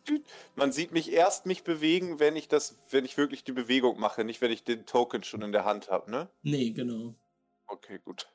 düt. 0.08 0.24
Man 0.54 0.72
sieht 0.72 0.92
mich 0.92 1.10
erst 1.10 1.46
mich 1.46 1.64
bewegen, 1.64 2.18
wenn 2.20 2.36
ich 2.36 2.48
das, 2.48 2.76
wenn 2.90 3.06
ich 3.06 3.16
wirklich 3.16 3.44
die 3.44 3.52
Bewegung 3.52 3.98
mache, 3.98 4.24
nicht 4.24 4.42
wenn 4.42 4.52
ich 4.52 4.62
den 4.64 4.84
Token 4.84 5.22
schon 5.22 5.40
in 5.40 5.52
der 5.52 5.64
Hand 5.64 5.90
habe, 5.90 6.10
ne? 6.10 6.28
Nee, 6.42 6.70
genau. 6.70 7.14
Okay, 7.66 7.98
gut. 8.04 8.28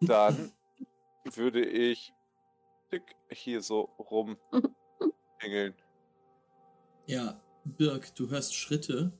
Dann 0.00 0.52
würde 1.24 1.64
ich 1.64 2.12
hier 3.30 3.62
so 3.62 3.84
rumhängeln. 5.42 5.74
Ja, 7.06 7.40
Birk, 7.64 8.14
du 8.14 8.28
hörst 8.30 8.54
Schritte. 8.54 9.12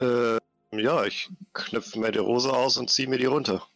Äh, 0.00 0.38
ja, 0.72 1.04
ich 1.04 1.28
knüpfe 1.52 1.98
mir 1.98 2.12
die 2.12 2.20
Hose 2.20 2.52
aus 2.52 2.76
und 2.76 2.90
ziehe 2.90 3.08
mir 3.08 3.18
die 3.18 3.26
runter. 3.26 3.66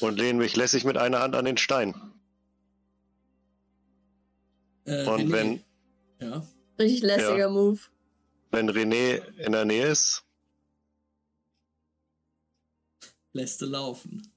Und 0.00 0.16
lehne 0.18 0.38
mich 0.38 0.56
lässig 0.56 0.84
mit 0.84 0.96
einer 0.96 1.20
Hand 1.20 1.36
an 1.36 1.44
den 1.44 1.56
Stein. 1.56 1.94
Äh, 4.86 5.06
Und 5.06 5.28
René, 5.28 5.32
wenn, 5.32 5.64
Ja. 6.20 6.46
Richtig 6.78 7.02
lässiger 7.02 7.48
Move. 7.48 7.78
wenn 8.50 8.68
René 8.70 9.24
in 9.38 9.52
der 9.52 9.64
Nähe 9.64 9.86
ist, 9.86 10.24
lässt 13.32 13.60
du 13.60 13.66
laufen. 13.66 14.32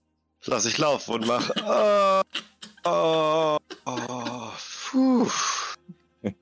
lass 0.46 0.66
ich 0.66 0.78
laufen 0.78 1.16
und 1.16 1.26
mach. 1.28 1.50
Oh, 2.90 3.58
oh, 3.86 4.52
puh. 4.92 5.30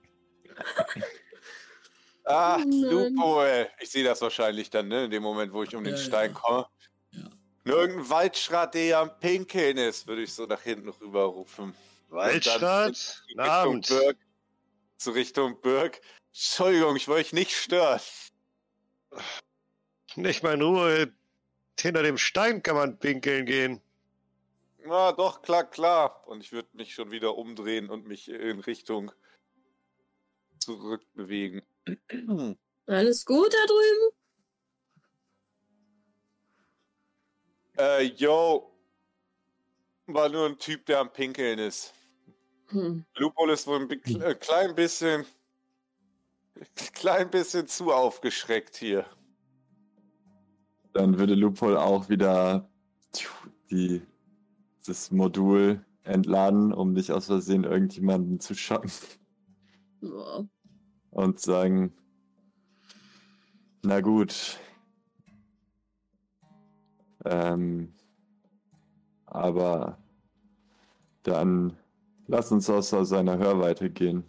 Ah, 2.27 2.55
Oh 2.55 2.59
nein. 2.65 2.81
Lupo, 2.81 3.43
ey. 3.43 3.67
Ich 3.79 3.91
sehe 3.91 4.03
das 4.03 4.19
wahrscheinlich 4.21 4.69
dann, 4.71 4.87
ne? 4.87 5.05
In 5.05 5.11
dem 5.11 5.21
Moment, 5.21 5.53
wo 5.53 5.61
ich 5.61 5.75
um 5.75 5.83
den 5.83 5.93
Ja, 5.95 6.01
Stein 6.01 6.31
ja. 6.33 6.39
komme. 6.39 6.65
Ja. 7.11 7.21
Nur 7.65 7.77
irgendein 7.81 8.09
Waldschrat, 8.09 8.73
der 8.73 8.85
ja 8.85 9.01
am 9.01 9.19
Pinkeln 9.19 9.77
ist, 9.77 10.07
würde 10.07 10.23
ich 10.23 10.33
so 10.33 10.45
nach 10.47 10.61
hinten 10.61 10.89
rüberrufen. 10.89 11.75
Waldstadt? 12.09 12.89
Richtung 13.27 13.39
Abend. 13.39 13.87
Birk, 13.87 14.17
zu 14.97 15.11
Richtung 15.11 15.61
Birk. 15.61 16.01
Entschuldigung, 16.33 16.95
ich 16.95 17.07
wollte 17.07 17.21
euch 17.27 17.33
nicht 17.33 17.51
stören. 17.51 18.01
Nicht 20.15 20.41
mal 20.41 20.55
in 20.55 20.61
Ruhe. 20.61 21.13
Hinter 21.79 22.01
dem 22.03 22.17
Stein 22.17 22.63
kann 22.63 22.75
man 22.75 22.97
pinkeln 22.97 23.45
gehen. 23.45 23.81
Na 24.85 25.11
doch, 25.11 25.41
klar, 25.41 25.63
klar. 25.69 26.27
Und 26.27 26.41
ich 26.41 26.51
würde 26.51 26.69
mich 26.73 26.93
schon 26.93 27.11
wieder 27.11 27.35
umdrehen 27.35 27.89
und 27.89 28.05
mich 28.07 28.29
in 28.29 28.59
Richtung 28.59 29.11
zurückbewegen. 30.59 31.61
Alles 32.85 33.25
gut 33.25 33.53
da 33.53 33.65
drüben? 33.67 34.15
äh, 37.77 38.03
yo. 38.03 38.71
War 40.07 40.29
nur 40.29 40.45
ein 40.45 40.57
Typ, 40.59 40.85
der 40.85 40.99
am 40.99 41.11
Pinkeln 41.11 41.57
ist. 41.59 41.93
Hm. 42.67 43.05
Lupol 43.15 43.49
ist 43.49 43.65
wohl 43.67 43.81
ein 43.81 43.87
bi- 43.87 44.19
äh, 44.21 44.35
klein 44.35 44.75
bisschen. 44.75 45.25
Klein 46.93 47.29
bisschen 47.29 47.67
zu 47.67 47.91
aufgeschreckt 47.91 48.75
hier. 48.77 49.05
Dann 50.93 51.17
würde 51.19 51.33
Lupol 51.33 51.75
auch 51.75 52.07
wieder 52.07 52.69
die, 53.69 54.01
das 54.85 55.11
Modul 55.11 55.83
entladen, 56.03 56.73
um 56.73 56.93
nicht 56.93 57.11
aus 57.11 57.27
Versehen 57.27 57.63
irgendjemanden 57.63 58.39
zu 58.39 58.55
schocken 58.55 58.91
Wow. 60.01 60.47
und 61.11 61.39
sagen, 61.39 61.93
na 63.83 64.01
gut. 64.01 64.59
Ähm, 67.25 67.93
aber 69.27 69.97
dann 71.23 71.75
lass 72.27 72.51
uns 72.51 72.69
außer 72.69 73.05
seiner 73.05 73.37
Hörweite 73.37 73.89
gehen. 73.89 74.23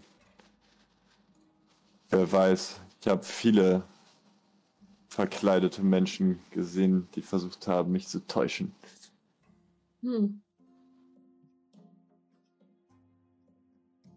Wer 2.10 2.30
weiß, 2.32 2.80
ich 3.00 3.08
habe 3.08 3.22
viele 3.22 3.84
verkleidete 5.08 5.82
Menschen 5.82 6.38
gesehen, 6.50 7.08
die 7.14 7.22
versucht 7.22 7.66
haben, 7.66 7.92
mich 7.92 8.06
zu 8.08 8.26
täuschen. 8.26 8.72
Hm. 10.02 10.45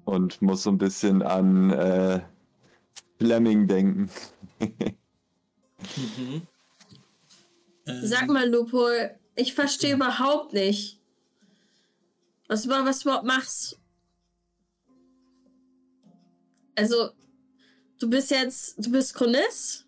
Und 0.10 0.42
muss 0.42 0.64
so 0.64 0.72
ein 0.72 0.80
bisschen 0.80 1.22
an 1.22 1.70
äh, 1.70 2.20
Fleming 3.20 3.68
denken. 3.68 4.10
Mhm. 4.60 6.42
Ähm, 7.86 8.00
Sag 8.04 8.28
mal, 8.28 8.50
Lupo, 8.50 8.88
ich 9.36 9.54
verstehe 9.54 9.94
überhaupt 9.94 10.54
nicht, 10.54 11.00
was, 12.48 12.64
du- 12.64 12.70
was 12.70 13.00
du 13.00 13.10
überhaupt 13.10 13.28
machst. 13.28 13.80
Also, 16.76 17.12
du 18.00 18.10
bist 18.10 18.32
jetzt, 18.32 18.84
du 18.84 18.92
bist 18.92 19.14
Chronist. 19.14 19.86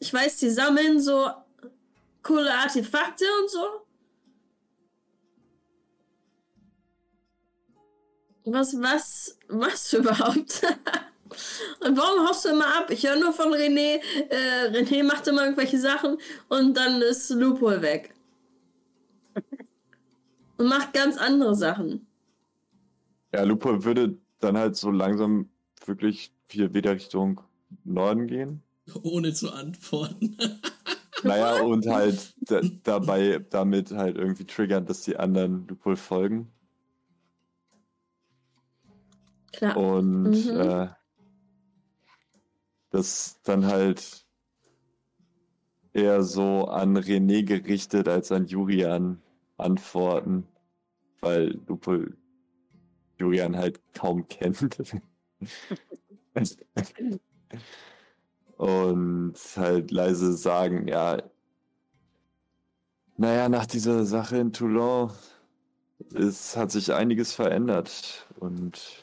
Ich 0.00 0.12
weiß, 0.12 0.36
die 0.38 0.50
sammeln 0.50 1.00
so 1.00 1.30
coole 2.22 2.52
Artefakte 2.52 3.24
und 3.42 3.50
so. 3.50 3.86
Was, 8.52 8.74
was 8.80 9.38
machst 9.48 9.92
du 9.92 9.98
überhaupt? 9.98 10.62
und 11.80 11.96
warum 11.96 12.26
haust 12.26 12.44
du 12.44 12.50
immer 12.50 12.66
ab? 12.78 12.90
Ich 12.90 13.06
höre 13.06 13.16
nur 13.16 13.32
von 13.32 13.52
René. 13.52 14.00
Äh, 14.28 14.70
René 14.70 15.04
macht 15.04 15.26
immer 15.26 15.44
irgendwelche 15.44 15.78
Sachen 15.78 16.18
und 16.48 16.76
dann 16.76 17.02
ist 17.02 17.30
Lupo 17.30 17.66
weg. 17.82 18.14
und 20.56 20.66
macht 20.66 20.92
ganz 20.92 21.16
andere 21.18 21.54
Sachen. 21.54 22.06
Ja, 23.32 23.42
Lupo 23.42 23.84
würde 23.84 24.16
dann 24.40 24.56
halt 24.56 24.76
so 24.76 24.90
langsam 24.90 25.50
wirklich 25.84 26.32
hier 26.48 26.72
wieder 26.74 26.92
Richtung 26.92 27.40
Norden 27.84 28.26
gehen. 28.26 28.62
Ohne 29.02 29.32
zu 29.34 29.52
antworten. 29.52 30.36
Naja, 31.24 31.62
und 31.62 31.86
halt 31.88 32.32
da, 32.42 32.60
dabei 32.84 33.44
damit 33.50 33.90
halt 33.90 34.16
irgendwie 34.16 34.44
triggern, 34.44 34.86
dass 34.86 35.02
die 35.02 35.16
anderen 35.16 35.66
Lupol 35.66 35.96
folgen. 35.96 36.48
Klar. 39.58 39.76
Und 39.76 40.30
Mhm. 40.46 40.60
äh, 40.60 40.88
das 42.90 43.40
dann 43.42 43.66
halt 43.66 44.24
eher 45.92 46.22
so 46.22 46.66
an 46.66 46.96
René 46.96 47.42
gerichtet 47.44 48.06
als 48.06 48.30
an 48.30 48.46
Julian 48.46 49.20
antworten, 49.56 50.46
weil 51.20 51.58
Lupol 51.66 52.16
Julian 53.18 53.56
halt 53.56 53.80
kaum 53.94 54.28
kennt. 54.28 54.78
Und 58.56 59.34
halt 59.56 59.90
leise 59.90 60.36
sagen, 60.36 60.86
ja, 60.86 61.20
naja, 63.16 63.48
nach 63.48 63.66
dieser 63.66 64.04
Sache 64.04 64.36
in 64.36 64.52
Toulon 64.52 65.10
es 66.14 66.56
hat 66.56 66.70
sich 66.70 66.92
einiges 66.92 67.32
verändert 67.32 68.26
und 68.38 69.02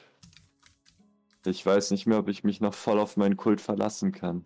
ich 1.45 1.65
weiß 1.65 1.91
nicht 1.91 2.05
mehr, 2.05 2.19
ob 2.19 2.29
ich 2.29 2.43
mich 2.43 2.61
noch 2.61 2.73
voll 2.73 2.99
auf 2.99 3.17
meinen 3.17 3.37
Kult 3.37 3.61
verlassen 3.61 4.11
kann. 4.11 4.45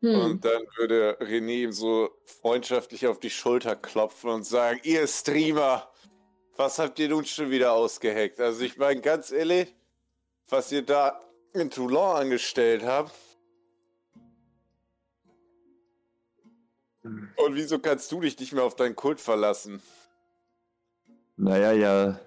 Hm. 0.00 0.20
Und 0.20 0.44
dann 0.44 0.62
würde 0.76 1.18
René 1.20 1.64
ihm 1.64 1.72
so 1.72 2.10
freundschaftlich 2.24 3.06
auf 3.06 3.18
die 3.18 3.30
Schulter 3.30 3.74
klopfen 3.74 4.30
und 4.30 4.44
sagen, 4.44 4.80
ihr 4.84 5.06
Streamer, 5.06 5.90
was 6.56 6.78
habt 6.78 6.98
ihr 6.98 7.08
nun 7.08 7.24
schon 7.24 7.50
wieder 7.50 7.72
ausgeheckt? 7.72 8.40
Also 8.40 8.64
ich 8.64 8.76
meine 8.76 9.00
ganz 9.00 9.30
ehrlich, 9.32 9.74
was 10.48 10.70
ihr 10.70 10.82
da 10.82 11.20
in 11.52 11.70
Toulon 11.70 12.16
angestellt 12.16 12.84
habt. 12.84 13.12
Und 17.02 17.54
wieso 17.54 17.78
kannst 17.78 18.12
du 18.12 18.20
dich 18.20 18.38
nicht 18.38 18.52
mehr 18.52 18.64
auf 18.64 18.76
deinen 18.76 18.96
Kult 18.96 19.20
verlassen? 19.20 19.82
Naja, 21.36 21.72
ihr 21.72 22.20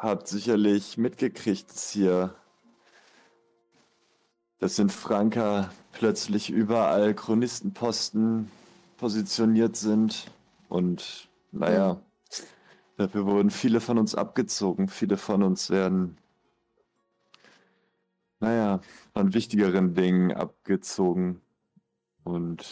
habt 0.00 0.28
sicherlich 0.28 0.96
mitgekriegt, 0.96 1.70
dass 1.70 1.90
hier, 1.90 2.34
dass 4.58 4.78
in 4.78 4.88
Franka 4.88 5.70
plötzlich 5.92 6.50
überall 6.50 7.14
Chronistenposten 7.14 8.50
positioniert 8.96 9.76
sind. 9.76 10.26
Und 10.68 11.28
naja, 11.52 12.00
dafür 12.96 13.26
wurden 13.26 13.50
viele 13.50 13.80
von 13.80 13.98
uns 13.98 14.14
abgezogen. 14.14 14.88
Viele 14.88 15.18
von 15.18 15.42
uns 15.42 15.68
werden, 15.68 16.16
naja, 18.40 18.80
von 19.12 19.34
wichtigeren 19.34 19.94
Dingen 19.94 20.32
abgezogen. 20.32 21.42
Und 22.24 22.66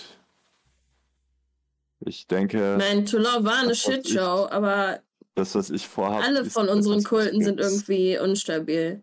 ich 2.01 2.27
denke, 2.27 2.77
Nein, 2.79 3.05
Toulon 3.05 3.45
war 3.45 3.59
eine 3.61 3.75
Shitshow, 3.75 4.49
aber 4.51 5.01
das, 5.39 5.55
was 5.55 5.71
ich 5.71 5.87
vorhabe. 5.89 6.25
alle 6.25 6.41
ist 6.41 6.53
von 6.53 6.69
unseren 6.69 7.03
Kulten 7.05 7.43
sind 7.43 7.61
irgendwie 7.61 8.19
unstabil. 8.19 9.03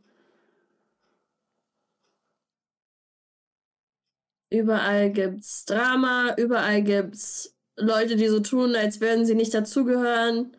Überall 4.49 5.11
gibt's 5.11 5.65
Drama, 5.65 6.35
überall 6.37 6.81
gibt's 6.81 7.55
Leute, 7.77 8.15
die 8.15 8.27
so 8.27 8.39
tun, 8.39 8.75
als 8.75 9.01
würden 9.01 9.25
sie 9.25 9.35
nicht 9.35 9.53
dazugehören. 9.53 10.55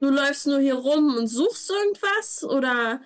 Du 0.00 0.10
läufst 0.10 0.46
nur 0.46 0.60
hier 0.60 0.74
rum 0.74 1.16
und 1.16 1.26
suchst 1.26 1.70
irgendwas 1.70 2.44
oder 2.44 3.00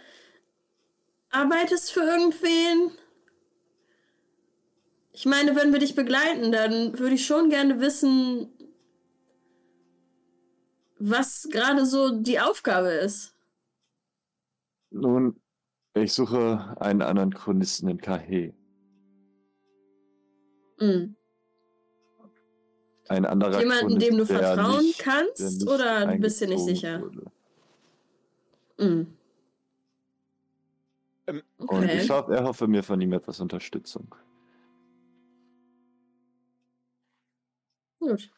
arbeitest 1.31 1.93
für 1.93 2.01
irgendwen. 2.01 2.93
Ich 5.21 5.27
meine, 5.27 5.55
wenn 5.55 5.71
wir 5.71 5.81
dich 5.81 5.95
begleiten, 5.95 6.51
dann 6.51 6.99
würde 6.99 7.15
ich 7.17 7.27
schon 7.27 7.51
gerne 7.51 7.79
wissen, 7.79 8.49
was 10.99 11.47
gerade 11.53 11.85
so 11.85 12.23
die 12.23 12.41
Aufgabe 12.41 12.89
ist. 12.89 13.35
Nun, 14.89 15.39
ich 15.93 16.15
suche 16.15 16.75
einen 16.81 17.03
anderen 17.03 17.35
Chronisten 17.35 17.91
in 17.91 18.01
Kahe. 18.01 18.55
Mhm. 20.79 21.15
Ein 23.09 23.27
anderer 23.27 23.61
Jemanden, 23.61 23.99
dem 23.99 24.17
du 24.17 24.25
vertrauen 24.25 24.87
nicht- 24.87 25.01
kannst, 25.01 25.69
oder 25.69 26.07
du 26.07 26.17
bist 26.19 26.41
dir 26.41 26.49
nicht 26.49 26.65
sicher? 26.65 27.01
Mhm. 28.79 29.19
Ähm, 31.27 31.43
Und 31.59 31.85
ich 31.85 31.91
Okay. 31.91 32.09
hoffe, 32.09 32.35
er 32.35 32.45
hoffe 32.45 32.67
mir 32.67 32.83
von 32.83 32.99
ihm 33.03 33.13
etwas 33.13 33.39
Unterstützung. 33.41 34.15
Gut. 38.01 38.31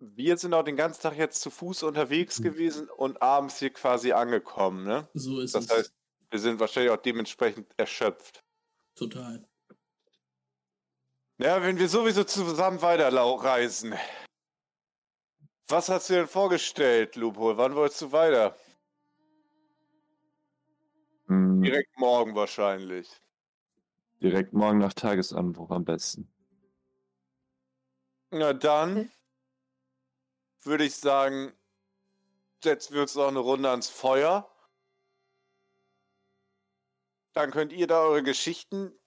Wir 0.00 0.36
sind 0.36 0.52
auch 0.52 0.64
den 0.64 0.76
ganzen 0.76 1.00
Tag 1.02 1.16
jetzt 1.16 1.40
zu 1.42 1.50
Fuß 1.50 1.84
unterwegs 1.84 2.42
gewesen 2.42 2.90
und 2.90 3.22
abends 3.22 3.58
hier 3.60 3.72
quasi 3.72 4.12
angekommen, 4.12 4.84
ne? 4.84 5.08
So 5.14 5.40
ist 5.40 5.54
Das 5.54 5.66
es. 5.66 5.70
heißt, 5.70 5.94
wir 6.30 6.38
sind 6.40 6.58
wahrscheinlich 6.58 6.90
auch 6.90 6.96
dementsprechend 7.00 7.72
erschöpft. 7.78 8.40
Total. 8.96 9.48
Ja, 11.38 11.62
wenn 11.62 11.78
wir 11.78 11.88
sowieso 11.88 12.24
zusammen 12.24 12.82
weiterreisen. 12.82 13.94
Was 15.68 15.88
hast 15.88 16.10
du 16.10 16.14
denn 16.14 16.26
vorgestellt, 16.28 17.16
Lupo? 17.16 17.56
Wann 17.56 17.74
wolltest 17.74 18.02
du 18.02 18.12
weiter? 18.12 18.56
Hm, 21.28 21.62
Direkt 21.62 21.98
morgen 21.98 22.34
wahrscheinlich. 22.34 23.08
direkt 24.22 24.54
morgen 24.54 24.78
nach 24.78 24.94
Tagesanbruch 24.94 25.70
am 25.70 25.84
besten. 25.84 26.31
Na 28.34 28.54
dann 28.54 29.12
würde 30.62 30.84
ich 30.84 30.96
sagen, 30.96 31.52
setzen 32.64 32.94
wir 32.94 33.02
uns 33.02 33.14
noch 33.14 33.28
eine 33.28 33.40
Runde 33.40 33.68
ans 33.68 33.90
Feuer. 33.90 34.48
Dann 37.34 37.50
könnt 37.50 37.74
ihr 37.74 37.86
da 37.86 38.00
eure 38.00 38.22
Geschichten 38.22 38.98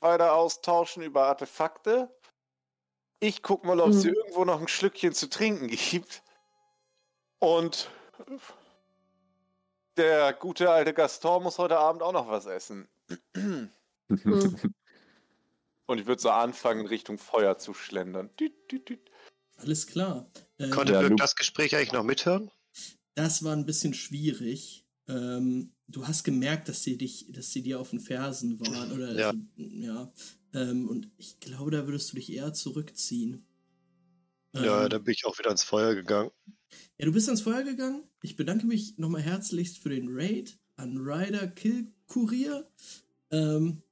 weiter 0.00 0.32
austauschen 0.34 1.02
über 1.02 1.26
Artefakte. 1.26 2.14
Ich 3.20 3.42
guck 3.42 3.64
mal, 3.64 3.80
ob 3.80 3.90
es 3.90 3.96
Mhm. 3.96 4.00
hier 4.02 4.16
irgendwo 4.16 4.44
noch 4.46 4.60
ein 4.60 4.68
Schlückchen 4.68 5.12
zu 5.12 5.28
trinken 5.28 5.66
gibt. 5.68 6.22
Und 7.40 7.90
der 9.98 10.32
gute 10.32 10.70
alte 10.70 10.94
Gaston 10.94 11.42
muss 11.42 11.58
heute 11.58 11.78
Abend 11.78 12.02
auch 12.02 12.12
noch 12.12 12.28
was 12.28 12.46
essen. 12.46 12.88
Mhm. 13.34 13.70
Und 15.86 15.98
ich 15.98 16.06
würde 16.06 16.22
so 16.22 16.30
anfangen, 16.30 16.80
in 16.80 16.86
Richtung 16.86 17.18
Feuer 17.18 17.58
zu 17.58 17.74
schlendern. 17.74 18.30
Alles 19.56 19.86
klar. 19.86 20.30
Ähm, 20.58 20.70
Konnte 20.70 20.94
Ja, 20.94 21.08
das 21.08 21.36
Gespräch 21.36 21.76
eigentlich 21.76 21.92
noch 21.92 22.04
mithören? 22.04 22.50
Das 23.14 23.44
war 23.44 23.54
ein 23.54 23.66
bisschen 23.66 23.94
schwierig. 23.94 24.86
Ähm, 25.06 25.72
du 25.86 26.06
hast 26.06 26.24
gemerkt, 26.24 26.68
dass 26.68 26.82
sie 26.82 26.96
dich, 26.96 27.26
dass 27.30 27.52
sie 27.52 27.62
dir 27.62 27.78
auf 27.80 27.90
den 27.90 28.00
Fersen 28.00 28.58
waren. 28.60 28.92
Oder 28.92 29.14
Ja. 29.14 29.28
Also, 29.28 29.38
ja. 29.56 30.12
Ähm, 30.54 30.88
und 30.88 31.10
ich 31.18 31.38
glaube, 31.40 31.70
da 31.70 31.86
würdest 31.86 32.12
du 32.12 32.16
dich 32.16 32.32
eher 32.32 32.52
zurückziehen. 32.52 33.46
Ja, 34.54 34.84
Ähm, 34.84 34.90
dann 34.90 35.04
bin 35.04 35.12
ich 35.12 35.26
auch 35.26 35.38
wieder 35.38 35.48
ans 35.48 35.64
Feuer 35.64 35.94
gegangen. 35.94 36.30
ja, 36.98 37.04
du 37.06 37.12
bist 37.12 37.28
ans 37.28 37.42
Feuer 37.42 37.62
gegangen. 37.62 38.04
Ich 38.22 38.36
bedanke 38.36 38.66
mich 38.66 38.96
nochmal 38.98 39.22
herzlichst 39.22 39.78
für 39.78 39.90
den 39.90 40.06
Raid 40.08 40.58
an 40.76 40.96
Ryder 40.98 41.48
Kill 41.48 41.92
Kurier. 42.06 42.68
Ähm, 43.30 43.82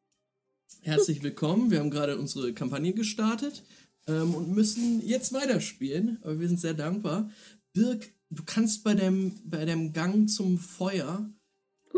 herzlich 0.83 1.23
willkommen. 1.23 1.71
Wir 1.71 1.79
haben 1.79 1.91
gerade 1.91 2.19
unsere 2.19 2.53
Kampagne 2.53 2.93
gestartet 2.93 3.63
ähm, 4.07 4.35
und 4.35 4.49
müssen 4.55 5.01
jetzt 5.07 5.33
weiterspielen. 5.33 6.19
Aber 6.23 6.39
wir 6.41 6.49
sind 6.49 6.61
sehr 6.61 6.75
dankbar. 6.75 7.31
Birg, 7.73 8.13
du 8.31 8.43
kannst 8.45 8.85
bei 8.85 8.95
dem, 8.95 9.33
bei 9.45 9.65
dem 9.65 9.93
Gang 9.93 10.29
zum 10.29 10.59
Feuer, 10.59 11.31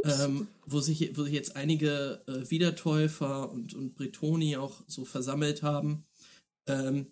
ähm, 0.05 0.47
wo, 0.66 0.80
sich, 0.80 1.16
wo 1.16 1.24
sich 1.24 1.32
jetzt 1.32 1.57
einige 1.57 2.22
äh, 2.26 2.49
Wiedertäufer 2.51 3.51
und, 3.51 3.74
und 3.74 3.95
Bretoni 3.95 4.57
auch 4.57 4.82
so 4.87 5.05
versammelt 5.05 5.62
haben, 5.62 6.05
ähm, 6.66 7.07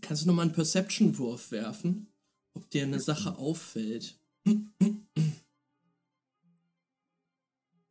kannst 0.00 0.22
du 0.22 0.28
nochmal 0.28 0.46
einen 0.46 0.54
Perception-Wurf 0.54 1.50
werfen, 1.50 2.08
ob 2.54 2.68
dir 2.70 2.84
eine 2.84 3.00
Sache 3.00 3.36
auffällt. 3.36 4.18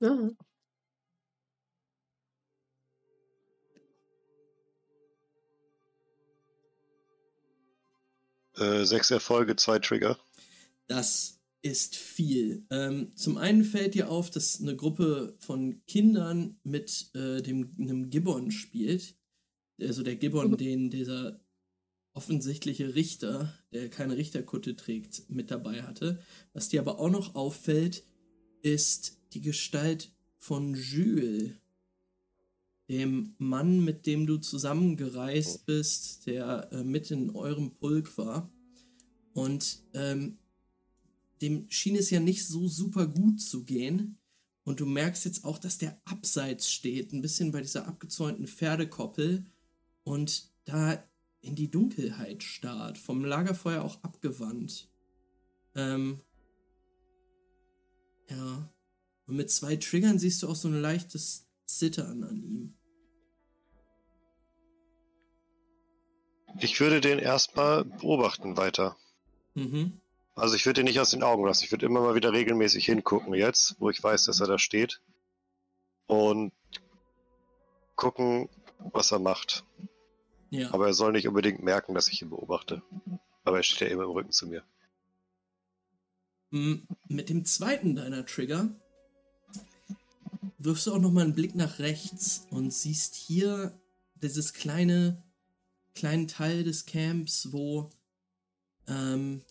Ja. 0.02 0.30
Äh, 8.58 8.86
sechs 8.86 9.12
Erfolge, 9.12 9.56
zwei 9.56 9.80
Trigger. 9.80 10.18
Das 10.88 11.40
ist 11.62 11.96
viel. 11.96 12.66
Ähm, 12.70 13.12
zum 13.16 13.38
einen 13.38 13.64
fällt 13.64 13.96
dir 13.96 14.10
auf, 14.10 14.30
dass 14.30 14.62
eine 14.62 14.76
Gruppe 14.76 15.36
von 15.40 15.82
Kindern 15.88 16.58
mit 16.64 17.10
äh, 17.16 17.42
dem, 17.42 17.72
einem 17.80 18.10
Gibbon 18.10 18.52
spielt. 18.52 19.16
Also 19.82 20.04
der 20.04 20.16
Gibbon, 20.16 20.52
Mhm. 20.52 20.58
den 20.58 20.90
dieser 20.90 21.40
offensichtliche 22.14 22.96
Richter, 22.96 23.54
der 23.74 23.90
keine 23.90 24.16
Richterkutte 24.16 24.76
trägt, 24.76 25.30
mit 25.30 25.52
dabei 25.52 25.84
hatte. 25.84 26.20
Was 26.54 26.70
dir 26.70 26.80
aber 26.80 27.00
auch 27.00 27.10
noch 27.10 27.36
auffällt, 27.36 28.04
ist 28.62 29.18
die 29.34 29.42
Gestalt 29.42 30.12
von 30.38 30.76
Jules, 30.76 31.52
dem 32.90 33.36
Mann, 33.38 33.84
mit 33.84 34.06
dem 34.06 34.28
du 34.28 34.38
zusammengereist 34.38 35.66
bist, 35.66 36.28
der 36.28 36.70
äh, 36.72 36.84
mit 36.84 37.10
in 37.12 37.32
eurem 37.32 37.72
Pulk 37.72 38.18
war. 38.18 38.52
Und 39.34 39.84
ähm, 39.94 40.38
dem 41.42 41.70
schien 41.70 41.96
es 41.96 42.10
ja 42.10 42.20
nicht 42.20 42.46
so 42.46 42.68
super 42.68 43.08
gut 43.08 43.42
zu 43.42 43.64
gehen. 43.64 44.18
Und 44.64 44.80
du 44.80 44.86
merkst 44.86 45.26
jetzt 45.26 45.46
auch, 45.46 45.58
dass 45.58 45.78
der 45.78 46.00
abseits 46.06 46.72
steht, 46.72 47.14
ein 47.14 47.22
bisschen 47.22 47.52
bei 47.52 47.62
dieser 47.62 47.88
abgezäunten 47.88 48.48
Pferdekoppel 48.48 49.46
und 50.04 50.52
da 50.66 51.04
in 51.42 51.56
die 51.56 51.70
Dunkelheit 51.70 52.42
starrt, 52.42 52.98
vom 52.98 53.24
Lagerfeuer 53.24 53.84
auch 53.84 54.04
abgewandt. 54.04 54.90
Ähm, 55.76 56.22
ja. 58.30 58.72
Und 59.28 59.36
mit 59.36 59.52
zwei 59.52 59.76
Triggern 59.76 60.20
siehst 60.20 60.42
du 60.42 60.48
auch 60.48 60.56
so 60.56 60.68
ein 60.68 60.82
leichtes 60.82 61.45
Zittern 61.78 62.24
an 62.24 62.42
ihm. 62.42 62.74
Ich 66.60 66.80
würde 66.80 67.02
den 67.02 67.20
erstmal 67.20 67.84
beobachten 67.84 68.56
weiter. 68.58 68.96
Mhm. 69.56 70.00
Also 70.36 70.56
ich 70.56 70.66
würde 70.66 70.82
ihn 70.82 70.86
nicht 70.86 71.00
aus 71.00 71.12
den 71.12 71.24
Augen 71.24 71.46
lassen. 71.46 71.64
Ich 71.66 71.72
würde 71.72 71.86
immer 71.86 72.02
mal 72.02 72.16
wieder 72.16 72.34
regelmäßig 72.34 72.86
hingucken 72.86 73.34
jetzt, 73.34 73.76
wo 73.80 73.90
ich 73.90 74.02
weiß, 74.02 74.26
dass 74.26 74.40
er 74.40 74.48
da 74.48 74.60
steht. 74.60 75.02
Und 76.08 76.54
gucken, 77.96 78.50
was 78.94 79.12
er 79.12 79.20
macht. 79.20 79.66
Ja. 80.50 80.74
Aber 80.74 80.88
er 80.88 80.94
soll 80.94 81.12
nicht 81.12 81.28
unbedingt 81.28 81.64
merken, 81.64 81.94
dass 81.94 82.08
ich 82.10 82.22
ihn 82.22 82.30
beobachte. 82.30 82.82
Aber 83.44 83.58
er 83.58 83.64
steht 83.64 83.82
ja 83.82 83.88
immer 83.88 84.04
im 84.04 84.12
Rücken 84.12 84.32
zu 84.32 84.48
mir. 84.48 84.64
Mit 86.52 87.30
dem 87.30 87.44
zweiten 87.44 87.96
deiner 87.96 88.26
Trigger 88.26 88.70
wirfst 90.58 90.88
du 90.88 90.94
auch 90.94 91.00
noch 91.00 91.12
mal 91.12 91.24
einen 91.24 91.36
Blick 91.36 91.56
nach 91.56 91.80
rechts 91.80 92.48
und 92.50 92.74
siehst 92.74 93.16
hier 93.16 93.80
dieses 94.16 94.54
kleine 94.54 95.24
kleinen 95.96 96.28
Teil 96.28 96.64
des 96.64 96.86
Camps, 96.86 97.52
wo 97.52 97.90
ähm, 98.88 99.42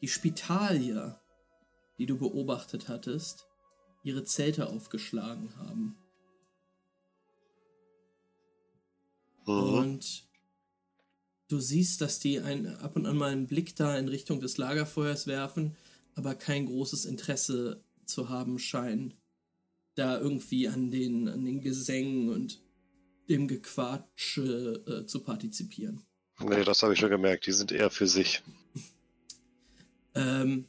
die 0.00 0.08
Spitalier, 0.08 1.20
die 1.98 2.06
du 2.06 2.18
beobachtet 2.18 2.88
hattest, 2.88 3.46
ihre 4.02 4.24
Zelte 4.24 4.68
aufgeschlagen 4.68 5.54
haben. 5.56 5.96
Mhm. 9.46 9.74
Und 9.74 10.28
du 11.48 11.60
siehst, 11.60 12.00
dass 12.00 12.18
die 12.18 12.40
ein, 12.40 12.66
ab 12.78 12.96
und 12.96 13.06
an 13.06 13.16
mal 13.16 13.30
einen 13.30 13.46
Blick 13.46 13.76
da 13.76 13.96
in 13.96 14.08
Richtung 14.08 14.40
des 14.40 14.56
Lagerfeuers 14.56 15.26
werfen, 15.26 15.76
aber 16.14 16.34
kein 16.34 16.66
großes 16.66 17.04
Interesse 17.04 17.84
zu 18.06 18.28
haben 18.28 18.58
scheinen, 18.58 19.14
da 19.94 20.18
irgendwie 20.18 20.68
an 20.68 20.90
den, 20.90 21.28
an 21.28 21.44
den 21.44 21.60
Gesängen 21.60 22.30
und 22.30 22.60
dem 23.28 23.48
Gequatsche 23.48 24.82
äh, 24.86 25.06
zu 25.06 25.20
partizipieren. 25.20 26.02
Nee, 26.40 26.64
das 26.64 26.82
habe 26.82 26.94
ich 26.94 27.00
schon 27.00 27.10
gemerkt. 27.10 27.46
Die 27.46 27.52
sind 27.52 27.72
eher 27.72 27.90
für 27.90 28.06
sich. 28.06 28.42
Ähm, 30.16 30.66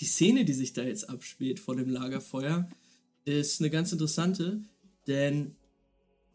die 0.00 0.06
Szene, 0.06 0.46
die 0.46 0.54
sich 0.54 0.72
da 0.72 0.82
jetzt 0.82 1.10
abspielt 1.10 1.60
vor 1.60 1.76
dem 1.76 1.90
Lagerfeuer, 1.90 2.66
ist 3.26 3.60
eine 3.60 3.68
ganz 3.68 3.92
interessante, 3.92 4.62
denn, 5.06 5.54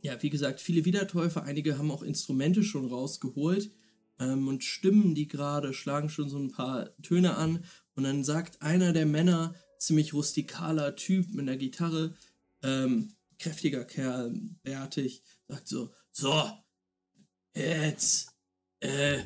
ja, 0.03 0.21
wie 0.21 0.29
gesagt, 0.29 0.61
viele 0.61 0.85
Wiedertäufer, 0.85 1.41
einige 1.43 1.79
haben 1.79 1.89
auch 1.89 2.03
Instrumente 2.03 2.63
schon 2.63 2.85
rausgeholt 2.85 3.71
ähm, 4.19 4.47
und 4.47 4.63
Stimmen, 4.63 5.15
die 5.15 5.27
gerade 5.27 5.73
schlagen 5.73 6.09
schon 6.09 6.29
so 6.29 6.37
ein 6.37 6.51
paar 6.51 6.95
Töne 7.01 7.35
an 7.35 7.63
und 7.95 8.03
dann 8.03 8.23
sagt 8.23 8.61
einer 8.61 8.93
der 8.93 9.05
Männer, 9.05 9.55
ziemlich 9.79 10.13
rustikaler 10.13 10.95
Typ 10.95 11.29
mit 11.33 11.47
einer 11.47 11.57
Gitarre, 11.57 12.15
ähm, 12.61 13.15
kräftiger 13.39 13.85
Kerl, 13.85 14.33
bärtig, 14.63 15.23
sagt 15.47 15.67
so, 15.67 15.93
so, 16.11 16.51
jetzt, 17.55 18.31
äh, 18.81 19.23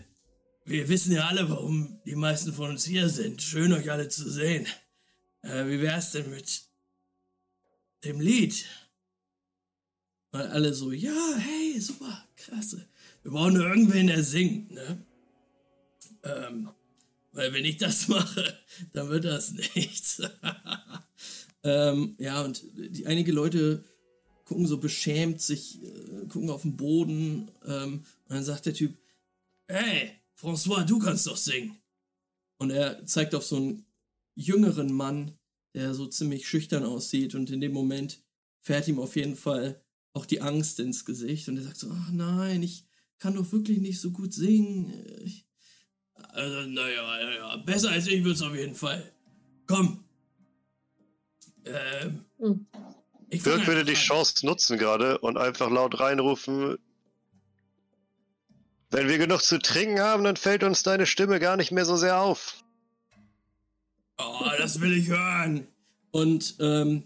wir 0.66 0.88
wissen 0.88 1.12
ja 1.12 1.28
alle, 1.28 1.50
warum 1.50 2.00
die 2.06 2.16
meisten 2.16 2.54
von 2.54 2.70
uns 2.70 2.86
hier 2.86 3.10
sind. 3.10 3.42
Schön, 3.42 3.74
euch 3.74 3.92
alle 3.92 4.08
zu 4.08 4.30
sehen. 4.30 4.66
Äh, 5.42 5.66
wie 5.68 5.82
wär's 5.82 6.12
denn 6.12 6.30
mit 6.30 6.64
dem 8.06 8.22
Lied? 8.22 8.66
Weil 10.32 10.48
alle 10.48 10.74
so, 10.74 10.92
ja, 10.92 11.36
hey, 11.38 11.80
super, 11.80 12.28
klasse. 12.36 12.88
Wir 13.24 13.32
brauchen 13.32 13.56
nur 13.56 13.68
irgendwen, 13.68 14.08
der 14.08 14.24
singt, 14.24 14.72
ne? 14.72 15.06
Ähm, 16.24 16.70
weil 17.34 17.54
wenn 17.54 17.66
ich 17.66 17.78
das 17.78 18.08
mache, 18.08 18.58
dann 18.94 19.10
wird 19.10 19.26
das 19.26 19.52
nichts. 19.52 20.22
ähm, 21.64 22.16
ja, 22.18 22.42
und 22.42 22.64
die, 22.76 23.06
einige 23.06 23.32
Leute 23.32 23.84
gucken 24.46 24.68
so 24.68 24.78
beschämt 24.78 25.42
sich, 25.42 25.82
äh, 25.84 26.28
gucken 26.28 26.50
auf 26.50 26.64
den 26.64 26.78
Boden. 26.78 27.52
Ähm, 27.66 28.06
und 28.28 28.36
dann 28.36 28.44
sagt 28.44 28.66
der 28.66 28.74
Typ, 28.74 28.98
hey, 29.68 30.12
François, 30.40 30.84
du 30.84 31.00
kannst 31.00 31.28
doch 31.28 31.38
singen. 31.38 31.78
Und 32.58 32.72
er 32.72 33.06
zeigt 33.06 33.36
auf 33.36 33.46
so 33.46 33.58
einen 33.58 33.86
jüngeren 34.36 34.94
Mann, 34.94 35.38
der 35.74 35.94
so 35.94 36.06
ziemlich 36.08 36.48
schüchtern 36.48 36.84
aussieht 36.84 37.36
und 37.36 37.50
in 37.50 37.62
dem 37.62 37.74
Moment 37.74 38.22
fährt 38.62 38.88
ihm 38.88 39.00
auf 39.00 39.16
jeden 39.16 39.36
Fall 39.36 39.82
auch 40.14 40.26
die 40.26 40.42
Angst 40.42 40.80
ins 40.80 41.06
Gesicht 41.06 41.50
und 41.50 41.58
er 41.58 41.64
sagt 41.64 41.78
so, 41.78 41.90
ach 41.92 42.12
nein, 42.12 42.62
ich 42.62 42.86
kann 43.18 43.36
doch 43.36 43.52
wirklich 43.52 43.80
nicht 43.80 44.00
so 44.00 44.12
gut 44.12 44.34
singen. 44.34 44.94
Ich, 45.24 45.46
also, 46.30 46.62
naja, 46.68 47.02
naja, 47.24 47.58
besser 47.58 47.92
als 47.92 48.08
ich 48.08 48.24
wird's 48.24 48.42
auf 48.42 48.56
jeden 48.56 48.76
Fall. 48.76 49.12
Komm. 49.68 50.04
Ähm, 51.66 52.26
Hm. 52.40 52.66
Dirk 53.32 53.68
würde 53.68 53.86
die 53.86 53.94
an. 53.94 53.98
Chance 53.98 54.46
nutzen 54.46 54.78
gerade 54.78 55.18
und 55.20 55.38
einfach 55.38 55.70
laut 55.70 56.00
reinrufen. 56.00 56.78
Wenn 58.92 59.08
wir 59.08 59.18
genug 59.18 59.42
zu 59.42 59.58
trinken 59.58 60.00
haben, 60.00 60.24
dann 60.24 60.36
fällt 60.36 60.64
uns 60.64 60.84
deine 60.84 61.08
Stimme 61.08 61.40
gar 61.40 61.58
nicht 61.58 61.72
mehr 61.72 61.86
so 61.86 61.96
sehr 61.96 62.20
auf. 62.20 62.64
Oh, 64.20 64.46
das 64.60 64.80
will 64.82 64.94
ich 64.96 65.08
hören. 65.08 65.68
Und 66.12 66.56
ähm, 66.60 67.04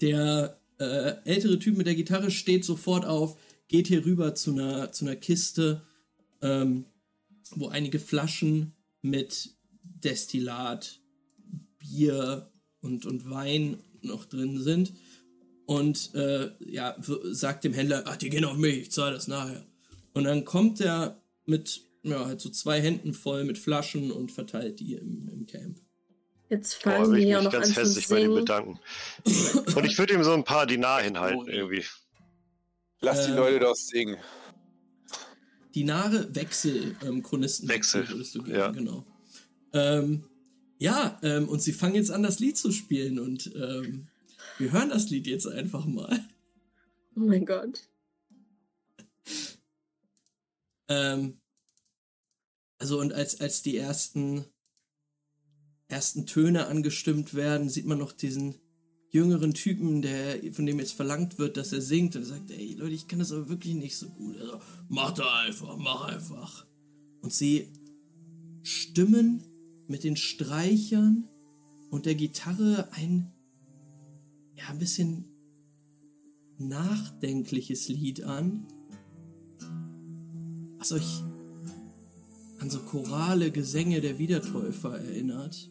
der 0.00 0.58
äh, 0.78 1.12
ältere 1.24 1.58
Typ 1.58 1.76
mit 1.76 1.86
der 1.86 1.94
Gitarre 1.94 2.30
steht 2.30 2.64
sofort 2.64 3.04
auf, 3.04 3.36
geht 3.68 3.88
hier 3.88 4.06
rüber 4.06 4.34
zu 4.34 4.52
einer, 4.52 4.92
zu 4.92 5.04
einer 5.04 5.16
Kiste, 5.16 5.82
ähm, 6.40 6.86
wo 7.56 7.68
einige 7.68 7.98
Flaschen 7.98 8.74
mit 9.02 9.54
Destillat, 9.82 11.00
Bier 11.78 12.50
und, 12.80 13.06
und 13.06 13.28
Wein 13.30 13.78
noch 14.02 14.24
drin 14.24 14.60
sind. 14.60 14.92
Und 15.66 16.14
äh, 16.14 16.50
ja, 16.60 16.96
sagt 16.98 17.64
dem 17.64 17.72
Händler, 17.72 18.02
ach, 18.06 18.16
die 18.16 18.28
gehen 18.30 18.44
auf 18.44 18.56
mich, 18.56 18.76
ich 18.76 18.92
zahle 18.92 19.14
das 19.14 19.28
nachher. 19.28 19.66
Und 20.12 20.24
dann 20.24 20.44
kommt 20.44 20.80
er 20.80 21.22
mit 21.46 21.82
ja, 22.04 22.26
halt 22.26 22.40
so 22.40 22.50
zwei 22.50 22.80
Händen 22.80 23.14
voll 23.14 23.44
mit 23.44 23.58
Flaschen 23.58 24.12
und 24.12 24.30
verteilt 24.30 24.78
die 24.80 24.94
im, 24.94 25.28
im 25.28 25.46
Camp. 25.46 25.80
Jetzt 26.50 26.82
Boah, 26.82 26.90
fangen 26.92 27.14
ich 27.16 27.24
hier 27.24 27.38
auch 27.38 27.44
noch 27.44 27.52
ganz 27.52 27.68
an 27.68 27.72
zu 27.74 27.80
herzlich 27.80 28.08
bei 28.08 28.18
ihm 28.18 28.22
singen. 28.24 28.34
bedanken. 28.34 28.80
Und 29.74 29.84
ich 29.86 29.98
würde 29.98 30.12
ihm 30.14 30.22
so 30.22 30.34
ein 30.34 30.44
paar 30.44 30.66
Dinar 30.66 31.02
hinhalten 31.02 31.48
irgendwie. 31.48 31.84
Lass 33.00 33.24
die 33.24 33.32
Ähm, 33.32 33.36
Leute 33.38 33.60
doch 33.60 33.74
singen. 33.74 34.18
Dinare 35.74 36.34
Wechsel, 36.34 36.96
ähm, 37.04 37.22
Chronisten 37.22 37.68
Wechsel, 37.68 38.08
würdest 38.08 38.34
du 38.34 38.42
geben, 38.42 38.58
ja. 38.58 38.70
genau. 38.70 39.04
Ähm, 39.72 40.24
ja, 40.78 41.18
ähm, 41.22 41.48
und 41.48 41.62
sie 41.62 41.72
fangen 41.72 41.96
jetzt 41.96 42.10
an, 42.10 42.22
das 42.22 42.38
Lied 42.38 42.56
zu 42.56 42.70
spielen 42.70 43.18
und 43.18 43.52
ähm, 43.56 44.08
wir 44.58 44.72
hören 44.72 44.90
das 44.90 45.10
Lied 45.10 45.26
jetzt 45.26 45.46
einfach 45.46 45.84
mal. 45.84 46.24
Oh 47.16 47.20
mein 47.20 47.44
Gott. 47.44 47.88
Ähm, 50.88 51.40
also 52.78 53.00
und 53.00 53.12
als, 53.12 53.40
als 53.40 53.62
die 53.62 53.76
ersten, 53.76 54.44
ersten 55.88 56.26
Töne 56.26 56.66
angestimmt 56.66 57.34
werden, 57.34 57.68
sieht 57.68 57.86
man 57.86 57.98
noch 57.98 58.12
diesen 58.12 58.60
jüngeren 59.14 59.54
Typen, 59.54 60.02
der, 60.02 60.52
von 60.52 60.66
dem 60.66 60.80
jetzt 60.80 60.92
verlangt 60.92 61.38
wird, 61.38 61.56
dass 61.56 61.72
er 61.72 61.80
singt 61.80 62.16
und 62.16 62.24
sagt, 62.24 62.50
ey 62.50 62.74
Leute, 62.74 62.94
ich 62.94 63.06
kann 63.06 63.20
das 63.20 63.30
aber 63.30 63.48
wirklich 63.48 63.74
nicht 63.74 63.96
so 63.96 64.08
gut. 64.08 64.36
Also, 64.40 64.60
mach 64.88 65.12
da 65.12 65.42
einfach, 65.42 65.76
mach 65.76 66.08
einfach. 66.08 66.66
Und 67.22 67.32
sie 67.32 67.68
stimmen 68.64 69.44
mit 69.86 70.02
den 70.02 70.16
Streichern 70.16 71.28
und 71.90 72.06
der 72.06 72.16
Gitarre 72.16 72.88
ein, 72.90 73.30
ja, 74.56 74.64
ein 74.68 74.80
bisschen 74.80 75.26
nachdenkliches 76.58 77.88
Lied 77.88 78.24
an, 78.24 78.66
was 80.78 80.90
euch 80.90 81.22
an 82.58 82.68
so 82.68 82.80
chorale 82.80 83.52
Gesänge 83.52 84.00
der 84.00 84.18
Wiedertäufer 84.18 84.98
erinnert. 84.98 85.70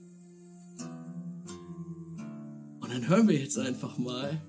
Und 2.83 2.91
dann 2.91 3.07
hören 3.07 3.27
wir 3.29 3.39
jetzt 3.39 3.57
einfach 3.57 3.97
mal, 3.97 4.41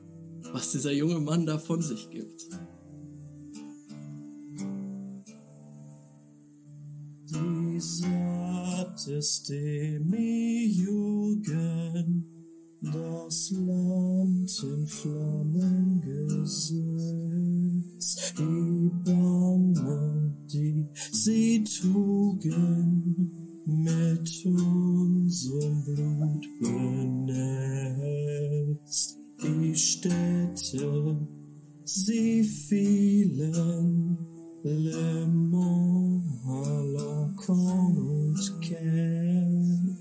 was 0.52 0.72
dieser 0.72 0.92
junge 0.92 1.20
Mann 1.20 1.46
da 1.46 1.56
von 1.58 1.80
sich 1.80 2.10
gibt. 2.10 2.42
Sattes 7.76 9.42
Demiurgen 9.42 10.24
das 12.80 13.50
Land 13.50 14.62
in 14.62 14.86
Flammen 14.86 16.00
gesetzt, 16.00 16.74
die 18.38 18.90
Bange, 19.04 20.34
die 20.52 20.86
sie 21.12 21.64
trugen, 21.64 23.43
mit 23.66 24.46
unserem 24.46 25.84
Blut 25.84 26.46
benetzt. 26.60 27.56
Die 29.42 29.74
Städte, 29.74 31.18
sie 31.84 32.44
fielen, 32.44 34.18
Le 34.62 35.26
Mans, 35.26 36.24
Alençon 36.46 37.96
und 37.98 38.60
Caen, 38.62 39.98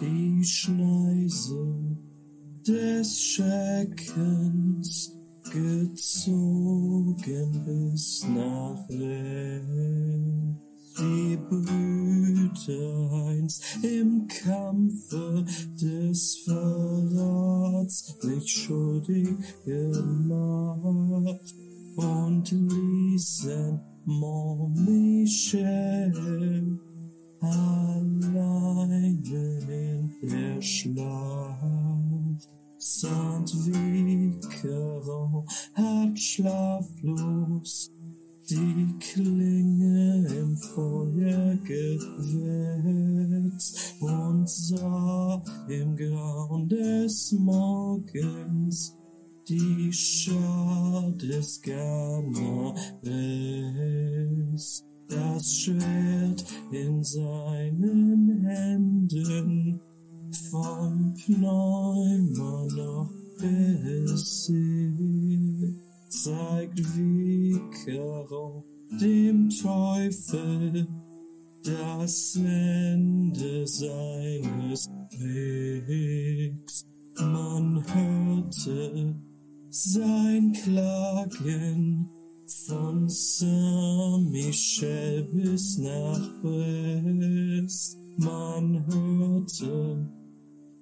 die 0.00 0.44
Schneise 0.44 1.96
des 2.66 3.20
Schreckens 3.20 5.12
gezogen 5.52 6.64
bis 7.64 8.24
nach 8.28 8.88
West. 8.88 10.63
Die 10.96 11.36
Brüder 11.48 13.26
einst 13.26 13.64
im 13.82 14.28
Kampfe 14.28 15.44
des 15.80 16.36
Verrats 16.44 18.14
sich 18.20 18.48
schuldig 18.48 19.26
gemacht 19.64 21.52
und 21.96 22.48
ließen 22.50 23.80
Montmichel 24.04 25.60
alleine 27.40 29.58
in 29.68 30.14
der 30.22 30.62
Schlacht. 30.62 32.48
Saint-Vicaron 32.78 35.44
hat 35.74 36.18
schlaflos 36.18 37.90
die 38.50 38.94
Klinge 39.00 40.26
im 40.28 40.56
Feuer 40.56 41.56
gewetzt 41.64 42.36
und 44.00 44.48
sah 44.48 45.42
im 45.68 45.96
Grauen 45.96 46.68
des 46.68 47.32
Morgens 47.32 48.94
die 49.48 49.92
Schar 49.92 51.12
des 51.12 51.60
Gamma-West. 51.62 52.84
Das 55.08 55.54
Schwert 55.54 56.44
in 56.72 57.04
seinen 57.04 58.42
Händen 58.42 59.80
vom 60.50 61.14
Pneuma 61.14 62.66
noch 62.74 63.10
besiegt, 63.38 64.54
zeigt 66.22 66.78
Vicaro 66.96 68.64
dem 69.00 69.50
Teufel 69.50 70.86
das 71.64 72.36
Ende 72.36 73.66
seines 73.66 74.88
Wegs. 75.18 76.86
Man 77.16 77.82
hörte 77.92 79.16
sein 79.70 80.52
Klagen 80.52 82.08
von 82.66 83.08
Saint-Michel 83.08 85.24
bis 85.32 85.78
nach 85.78 86.30
Brest. 86.42 87.96
Man 88.18 88.84
hörte 88.86 90.06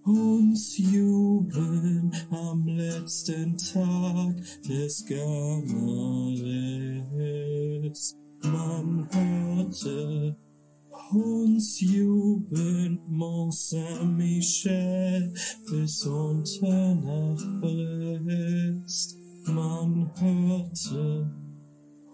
uns 0.04 0.76
jubeln 0.78 2.12
am 2.30 2.66
letzten 2.66 3.56
Tag 3.56 4.34
des 4.68 5.04
Gamma-West. 5.06 5.76
Man 8.42 9.08
hörte 9.12 10.36
uns 11.12 11.80
jubeln 11.80 12.98
Mont 13.08 13.54
Saint-Michel 13.54 15.32
bis 15.70 16.04
unter 16.04 16.94
nach 16.94 17.60
Brest. 17.60 19.16
Man 19.46 20.10
hörte 20.16 21.41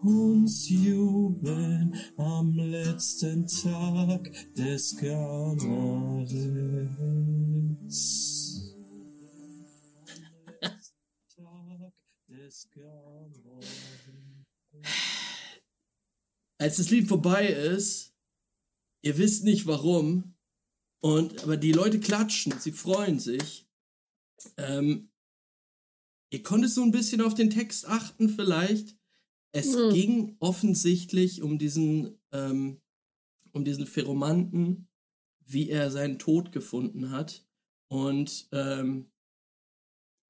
uns 0.03 0.69
jubeln 0.69 1.95
am 2.17 2.55
letzten 2.55 3.47
Tag 3.47 4.31
des 4.55 4.97
Gamma-West. 4.97 6.29
Als 16.61 16.79
das 16.79 16.91
Lied 16.91 17.07
vorbei 17.07 17.47
ist, 17.47 18.13
ihr 19.03 19.17
wisst 19.17 19.45
nicht 19.45 19.67
warum, 19.67 20.35
und 21.01 21.45
aber 21.45 21.57
die 21.57 21.73
Leute 21.73 22.01
klatschen, 22.01 22.59
sie 22.59 22.73
freuen 22.73 23.21
sich. 23.21 23.69
Ähm, 24.57 25.11
ihr 26.31 26.43
konntet 26.43 26.71
so 26.73 26.83
ein 26.83 26.91
bisschen 26.91 27.21
auf 27.21 27.35
den 27.35 27.51
Text 27.51 27.87
achten, 27.87 28.29
vielleicht. 28.29 28.98
Es 29.59 29.75
Hm. 29.75 29.91
ging 29.91 30.37
offensichtlich 30.39 31.43
um 31.43 31.59
diesen, 31.59 32.21
ähm, 32.33 32.81
um 33.53 33.65
diesen 33.65 33.87
Pheromanten, 33.87 34.89
wie 35.45 35.69
er 35.69 35.91
seinen 35.91 36.19
Tod 36.21 36.53
gefunden 36.53 37.11
hat. 37.11 37.45
Und 37.89 38.49
ähm, 38.53 39.11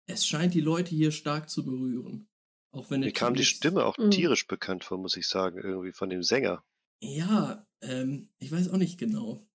es 0.07 0.27
scheint 0.27 0.55
die 0.55 0.63
Leute 0.63 0.95
hier 0.95 1.13
stark 1.13 1.51
zu 1.51 1.65
berühren. 1.65 2.29
Auch 2.71 2.91
wenn 2.91 3.01
Mir 3.01 3.13
kam 3.13 3.35
die 3.35 3.45
Stimme 3.45 3.85
auch 3.85 3.99
Mhm. 3.99 4.11
tierisch 4.11 4.47
bekannt 4.47 4.85
vor, 4.85 4.97
muss 4.97 5.17
ich 5.17 5.29
sagen, 5.29 5.59
irgendwie 5.59 5.93
von 5.93 6.09
dem 6.09 6.23
Sänger. 6.23 6.65
Ja, 7.03 7.67
ähm, 7.83 8.31
ich 8.39 8.51
weiß 8.51 8.71
auch 8.71 8.79
nicht 8.79 8.99
genau. 8.99 9.47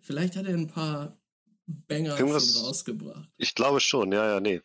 Vielleicht 0.00 0.36
hat 0.36 0.46
er 0.46 0.54
ein 0.54 0.68
paar 0.68 1.18
Banger 1.66 2.20
rausgebracht. 2.20 3.30
Ich 3.38 3.54
glaube 3.54 3.80
schon, 3.80 4.12
ja, 4.12 4.32
ja, 4.32 4.40
nee. 4.40 4.60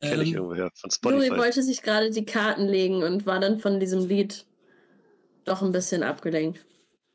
Kenne 0.00 0.22
ich 0.22 0.30
Ähm, 0.30 0.34
irgendwoher 0.36 0.70
von 0.74 0.90
Juri 0.90 1.26
Spotify. 1.26 1.38
wollte 1.38 1.62
sich 1.62 1.82
gerade 1.82 2.10
die 2.10 2.24
Karten 2.24 2.66
legen 2.66 3.02
und 3.02 3.26
war 3.26 3.40
dann 3.40 3.58
von 3.58 3.80
diesem 3.80 4.06
Lied 4.06 4.46
doch 5.44 5.62
ein 5.62 5.72
bisschen 5.72 6.02
abgelenkt. 6.02 6.64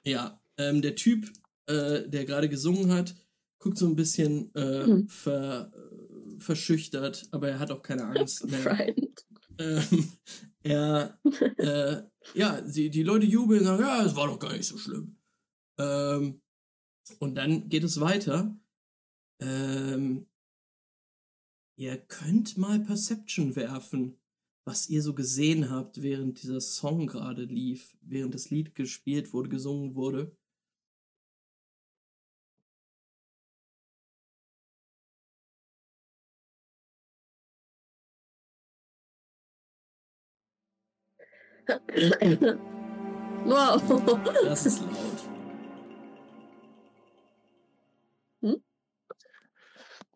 Ja, 0.05 0.41
ähm, 0.57 0.81
der 0.81 0.95
Typ, 0.95 1.29
äh, 1.67 2.07
der 2.07 2.25
gerade 2.25 2.49
gesungen 2.49 2.91
hat, 2.93 3.15
guckt 3.59 3.77
so 3.77 3.87
ein 3.87 3.95
bisschen 3.95 4.53
äh, 4.55 4.85
Hm. 4.85 5.07
ver, 5.09 5.71
äh, 5.73 6.39
verschüchtert, 6.39 7.27
aber 7.31 7.49
er 7.49 7.59
hat 7.59 7.71
auch 7.71 7.81
keine 7.81 8.05
Angst 8.05 8.45
mehr. 8.49 8.87
Ähm, 9.59 10.11
er, 10.63 11.19
äh, 11.57 12.03
ja, 12.35 12.61
die, 12.61 12.89
die 12.89 13.03
Leute 13.03 13.25
jubeln 13.25 13.61
und 13.61 13.65
sagen, 13.67 13.81
ja, 13.83 14.05
es 14.05 14.15
war 14.15 14.27
doch 14.27 14.39
gar 14.39 14.53
nicht 14.53 14.67
so 14.67 14.77
schlimm. 14.77 15.17
Ähm, 15.79 16.41
und 17.19 17.35
dann 17.35 17.69
geht 17.69 17.83
es 17.83 17.99
weiter. 17.99 18.55
Ähm, 19.39 20.27
ihr 21.77 21.97
könnt 21.97 22.57
mal 22.57 22.79
Perception 22.79 23.55
werfen, 23.55 24.17
was 24.65 24.89
ihr 24.89 25.01
so 25.01 25.13
gesehen 25.13 25.69
habt, 25.69 26.01
während 26.01 26.41
dieser 26.43 26.59
Song 26.61 27.07
gerade 27.07 27.43
lief, 27.45 27.95
während 28.01 28.33
das 28.35 28.49
Lied 28.49 28.75
gespielt 28.75 29.33
wurde, 29.33 29.49
gesungen 29.49 29.95
wurde. 29.95 30.35
wow. 43.45 43.81
Das 44.43 44.65
ist 44.65 44.81
laut. 44.81 45.37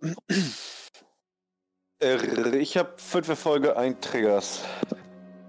Äh, 0.03 0.70
ich 2.01 2.77
habe 2.77 2.93
fünf 2.97 3.27
Erfolge, 3.29 3.77
ein 3.77 3.99
Triggers. 4.01 4.63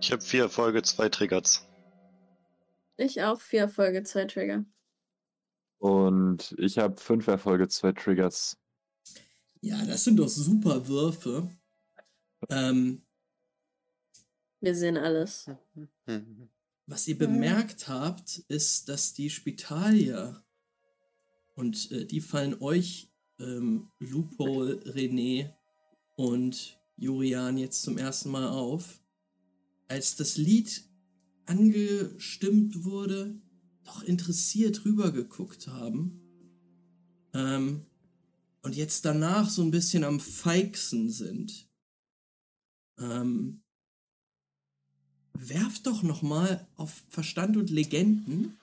Ich 0.01 0.13
habe 0.13 0.23
vier 0.23 0.43
Erfolge, 0.43 0.83
zwei 0.83 1.09
Triggers. 1.09 1.67
Ich 2.97 3.23
auch 3.23 3.41
vier 3.41 3.69
Folge, 3.69 4.03
zwei 4.03 4.27
Trigger. 4.27 4.65
Und 5.79 6.55
ich 6.59 6.79
habe 6.79 7.01
fünf 7.01 7.27
Erfolge, 7.27 7.69
zwei 7.69 7.93
Triggers. 7.93 8.59
Ja, 9.61 9.85
das 9.87 10.05
sind 10.05 10.17
doch 10.17 10.29
super 10.29 10.87
Würfe. 10.89 11.51
Ähm, 12.51 13.03
Wir 14.61 14.75
sehen 14.75 14.97
alles. 14.97 15.51
Was 16.87 17.09
ihr 17.09 17.17
bemerkt 17.17 17.89
habt, 17.89 18.39
ist, 18.49 18.89
dass 18.89 19.15
die 19.15 19.31
Spitalier, 19.31 20.45
und 21.55 21.91
äh, 21.93 22.05
die 22.05 22.21
fallen 22.21 22.61
euch, 22.61 23.11
ähm, 23.39 23.91
Lupol, 23.99 24.83
René 24.85 25.55
und 26.15 26.79
Jurian 26.97 27.57
jetzt 27.59 27.83
zum 27.83 27.99
ersten 27.99 28.31
Mal 28.31 28.49
auf, 28.49 29.01
als 29.89 30.17
das 30.17 30.37
Lied 30.37 30.85
angestimmt 31.47 32.85
wurde, 32.85 33.41
doch 33.85 34.03
interessiert 34.03 34.85
rübergeguckt 34.85 35.69
haben. 35.69 36.21
Ähm, 37.35 37.87
und 38.63 38.77
jetzt 38.77 39.05
danach 39.05 39.51
so 39.51 39.63
ein 39.63 39.73
bisschen 39.73 40.05
am 40.05 40.21
feigsten 40.21 41.11
sind. 41.11 41.69
Ähm, 42.99 43.63
werft 45.35 45.87
doch 45.87 46.03
noch 46.03 46.23
mal 46.23 46.69
auf 46.77 47.03
Verstand 47.09 47.57
und 47.57 47.71
Legenden, 47.71 48.57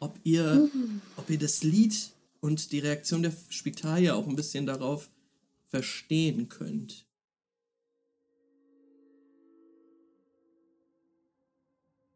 ob 0.00 0.18
ihr, 0.24 0.68
ob 1.16 1.30
ihr 1.30 1.38
das 1.38 1.62
Lied 1.62 2.10
und 2.40 2.72
die 2.72 2.80
Reaktion 2.80 3.22
der 3.22 3.32
Spitalier 3.48 4.16
auch 4.16 4.26
ein 4.26 4.36
bisschen 4.36 4.66
darauf 4.66 5.10
verstehen 5.68 6.48
könnt. 6.48 7.06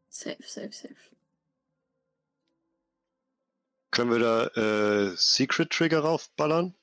Safe, 0.09 0.43
safe, 0.43 0.71
safe. 0.71 0.95
Können 3.91 4.11
wir 4.11 4.19
da 4.19 4.45
äh, 4.47 5.15
Secret 5.15 5.69
Trigger 5.69 5.99
raufballern? 5.99 6.75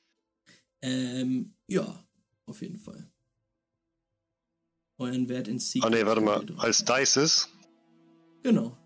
Ähm, 0.82 1.54
ja, 1.66 2.04
auf 2.46 2.62
jeden 2.62 2.78
Fall. 2.78 3.10
Euren 4.98 5.28
Wert 5.28 5.48
in 5.48 5.58
Secret. 5.58 5.84
Ah 5.86 5.90
nee, 5.90 6.04
warte 6.06 6.20
mal. 6.20 6.44
Als 6.58 6.84
Dices? 6.84 7.48
Genau. 8.42 8.76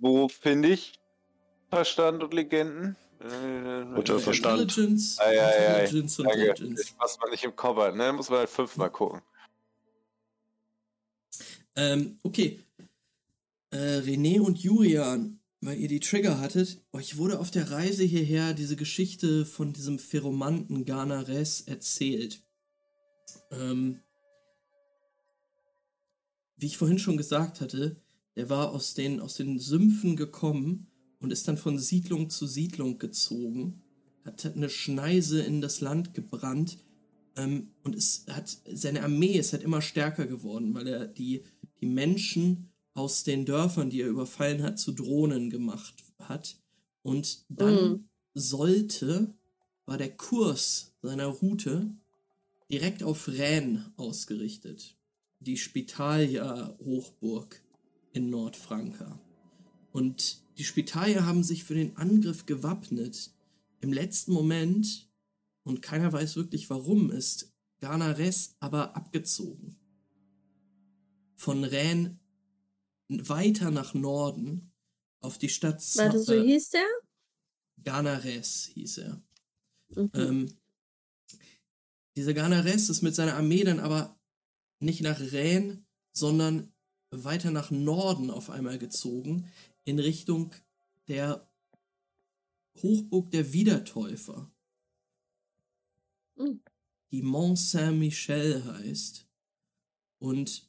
Wo 0.00 0.28
finde 0.28 0.68
ich 0.68 0.98
Verstand 1.70 2.22
und 2.22 2.34
Legenden? 2.34 2.96
Äh, 3.20 3.82
Unter 3.96 4.18
Verstand. 4.18 4.60
Intelligence, 4.60 5.18
Ei, 5.18 5.40
ei, 5.40 5.44
ei. 5.44 5.80
Intelligence 5.84 6.18
und 6.18 6.26
Danke. 6.26 6.46
Legends. 6.46 6.94
Was 6.98 7.18
man 7.18 7.30
nicht 7.30 7.44
im 7.44 7.56
hat, 7.56 7.96
ne? 7.96 8.12
Muss 8.12 8.28
man 8.28 8.40
halt 8.40 8.50
fünfmal 8.50 8.90
gucken. 8.90 9.22
Ähm, 11.74 12.18
okay. 12.22 12.60
Äh, 13.70 14.00
René 14.00 14.40
und 14.40 14.58
Julian, 14.58 15.40
weil 15.60 15.78
ihr 15.78 15.88
die 15.88 16.00
Trigger 16.00 16.40
hattet, 16.40 16.80
euch 16.92 17.16
wurde 17.16 17.38
auf 17.38 17.50
der 17.50 17.70
Reise 17.70 18.04
hierher 18.04 18.54
diese 18.54 18.76
Geschichte 18.76 19.44
von 19.44 19.72
diesem 19.72 19.98
Pheromanten 19.98 20.84
Ganares 20.84 21.62
erzählt. 21.62 22.42
Ähm, 23.50 24.00
wie 26.56 26.66
ich 26.66 26.78
vorhin 26.78 26.98
schon 26.98 27.16
gesagt 27.16 27.60
hatte, 27.60 28.00
der 28.36 28.50
war 28.50 28.72
aus 28.72 28.94
den, 28.94 29.20
aus 29.20 29.34
den 29.34 29.58
Sümpfen 29.58 30.16
gekommen 30.16 30.88
und 31.20 31.32
ist 31.32 31.48
dann 31.48 31.56
von 31.56 31.78
Siedlung 31.78 32.30
zu 32.30 32.46
Siedlung 32.46 32.98
gezogen, 32.98 33.82
hat, 34.24 34.44
eine 34.44 34.68
Schneise 34.68 35.42
in 35.42 35.60
das 35.60 35.80
Land 35.80 36.14
gebrannt 36.14 36.78
ähm, 37.36 37.70
und 37.82 37.94
es 37.94 38.24
hat, 38.28 38.56
seine 38.72 39.02
Armee 39.02 39.38
ist 39.38 39.52
halt 39.52 39.62
immer 39.62 39.82
stärker 39.82 40.26
geworden, 40.26 40.74
weil 40.74 40.88
er 40.88 41.06
die, 41.06 41.44
die 41.80 41.86
Menschen 41.86 42.70
aus 42.94 43.24
den 43.24 43.44
Dörfern, 43.44 43.90
die 43.90 44.00
er 44.00 44.08
überfallen 44.08 44.62
hat, 44.62 44.78
zu 44.78 44.92
Drohnen 44.92 45.50
gemacht 45.50 45.94
hat. 46.18 46.56
Und 47.02 47.44
dann 47.48 47.74
Mhm. 47.74 48.08
sollte, 48.34 49.34
war 49.84 49.98
der 49.98 50.16
Kurs 50.16 50.94
seiner 51.02 51.26
Route 51.26 51.90
direkt 52.70 53.02
auf 53.02 53.28
Rennes 53.28 53.84
ausgerichtet. 53.96 54.96
Die 55.40 55.58
Spitalia-Hochburg 55.58 57.62
in 58.16 58.30
Nordfranka. 58.30 59.20
Und 59.92 60.42
die 60.56 60.64
Spitalier 60.64 61.26
haben 61.26 61.44
sich 61.44 61.64
für 61.64 61.74
den 61.74 61.96
Angriff 61.96 62.46
gewappnet. 62.46 63.30
Im 63.80 63.92
letzten 63.92 64.32
Moment, 64.32 65.08
und 65.64 65.82
keiner 65.82 66.12
weiß 66.12 66.36
wirklich 66.36 66.70
warum, 66.70 67.10
ist 67.10 67.52
Ganares 67.78 68.56
aber 68.58 68.96
abgezogen. 68.96 69.76
Von 71.36 71.62
Rennes 71.62 72.12
weiter 73.08 73.70
nach 73.70 73.92
Norden 73.92 74.72
auf 75.20 75.36
die 75.36 75.50
Stadt 75.50 75.82
Warte, 75.96 76.18
so 76.18 76.32
äh, 76.32 76.42
hieß 76.42 76.70
der? 76.70 76.86
Ganares 77.84 78.70
hieß 78.72 78.98
er. 78.98 79.22
Mhm. 79.94 80.10
Ähm, 80.14 80.58
dieser 82.16 82.32
Ganares 82.32 82.88
ist 82.88 83.02
mit 83.02 83.14
seiner 83.14 83.34
Armee 83.34 83.62
dann 83.62 83.78
aber 83.78 84.18
nicht 84.80 85.02
nach 85.02 85.20
Rennes, 85.20 85.78
sondern 86.12 86.72
weiter 87.10 87.50
nach 87.50 87.70
Norden 87.70 88.30
auf 88.30 88.50
einmal 88.50 88.78
gezogen, 88.78 89.50
in 89.84 89.98
Richtung 89.98 90.54
der 91.08 91.48
Hochburg 92.82 93.30
der 93.30 93.52
Wiedertäufer, 93.52 94.50
Mhm. 96.36 96.60
die 97.10 97.22
Mont 97.22 97.58
Saint-Michel 97.58 98.64
heißt. 98.64 99.26
Und 100.18 100.68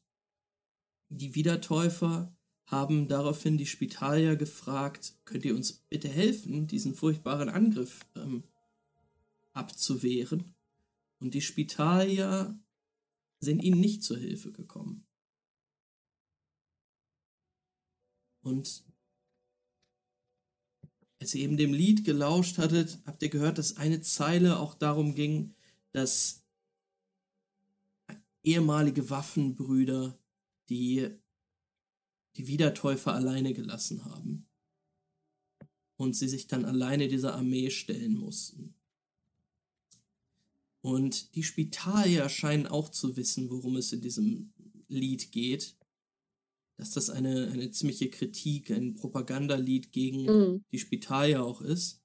die 1.09 1.35
Wiedertäufer 1.35 2.35
haben 2.65 3.07
daraufhin 3.07 3.57
die 3.57 3.65
Spitalier 3.65 4.35
gefragt, 4.35 5.15
könnt 5.25 5.45
ihr 5.45 5.55
uns 5.55 5.73
bitte 5.73 6.09
helfen, 6.09 6.67
diesen 6.67 6.95
furchtbaren 6.95 7.49
Angriff 7.49 8.05
ähm, 8.15 8.43
abzuwehren? 9.53 10.53
Und 11.19 11.33
die 11.33 11.41
Spitalier 11.41 12.59
sind 13.39 13.63
ihnen 13.63 13.79
nicht 13.79 14.03
zur 14.03 14.17
Hilfe 14.17 14.51
gekommen. 14.51 15.06
Und 18.47 18.83
als 21.19 21.35
ihr 21.35 21.43
eben 21.43 21.57
dem 21.57 21.73
Lied 21.73 22.05
gelauscht 22.05 22.57
hattet, 22.57 22.99
habt 23.05 23.21
ihr 23.21 23.29
gehört, 23.29 23.57
dass 23.57 23.77
eine 23.77 24.01
Zeile 24.01 24.59
auch 24.59 24.73
darum 24.73 25.15
ging, 25.15 25.53
dass 25.91 26.43
ehemalige 28.43 29.09
Waffenbrüder 29.09 30.17
die 30.69 31.09
die 32.37 32.47
Wiedertäufer 32.47 33.13
alleine 33.13 33.53
gelassen 33.53 34.05
haben 34.05 34.45
und 35.95 36.15
sie 36.15 36.29
sich 36.29 36.47
dann 36.47 36.65
alleine 36.65 37.07
dieser 37.07 37.33
Armee 37.33 37.71
stellen 37.71 38.15
mussten. 38.15 38.75
Und 40.81 41.35
die 41.35 41.43
Spitalier 41.43 42.29
scheinen 42.29 42.67
auch 42.67 42.89
zu 42.89 43.17
wissen, 43.17 43.49
worum 43.49 43.75
es 43.75 43.91
in 43.91 44.01
diesem 44.01 44.53
Lied 44.87 45.31
geht. 45.31 45.75
Dass 46.77 46.91
das 46.91 47.09
eine, 47.09 47.47
eine 47.51 47.71
ziemliche 47.71 48.09
Kritik, 48.09 48.71
ein 48.71 48.93
Propagandalied 48.95 49.91
gegen 49.91 50.25
Mhm. 50.25 50.65
die 50.71 50.79
Spitalier 50.79 51.43
auch 51.43 51.61
ist. 51.61 52.01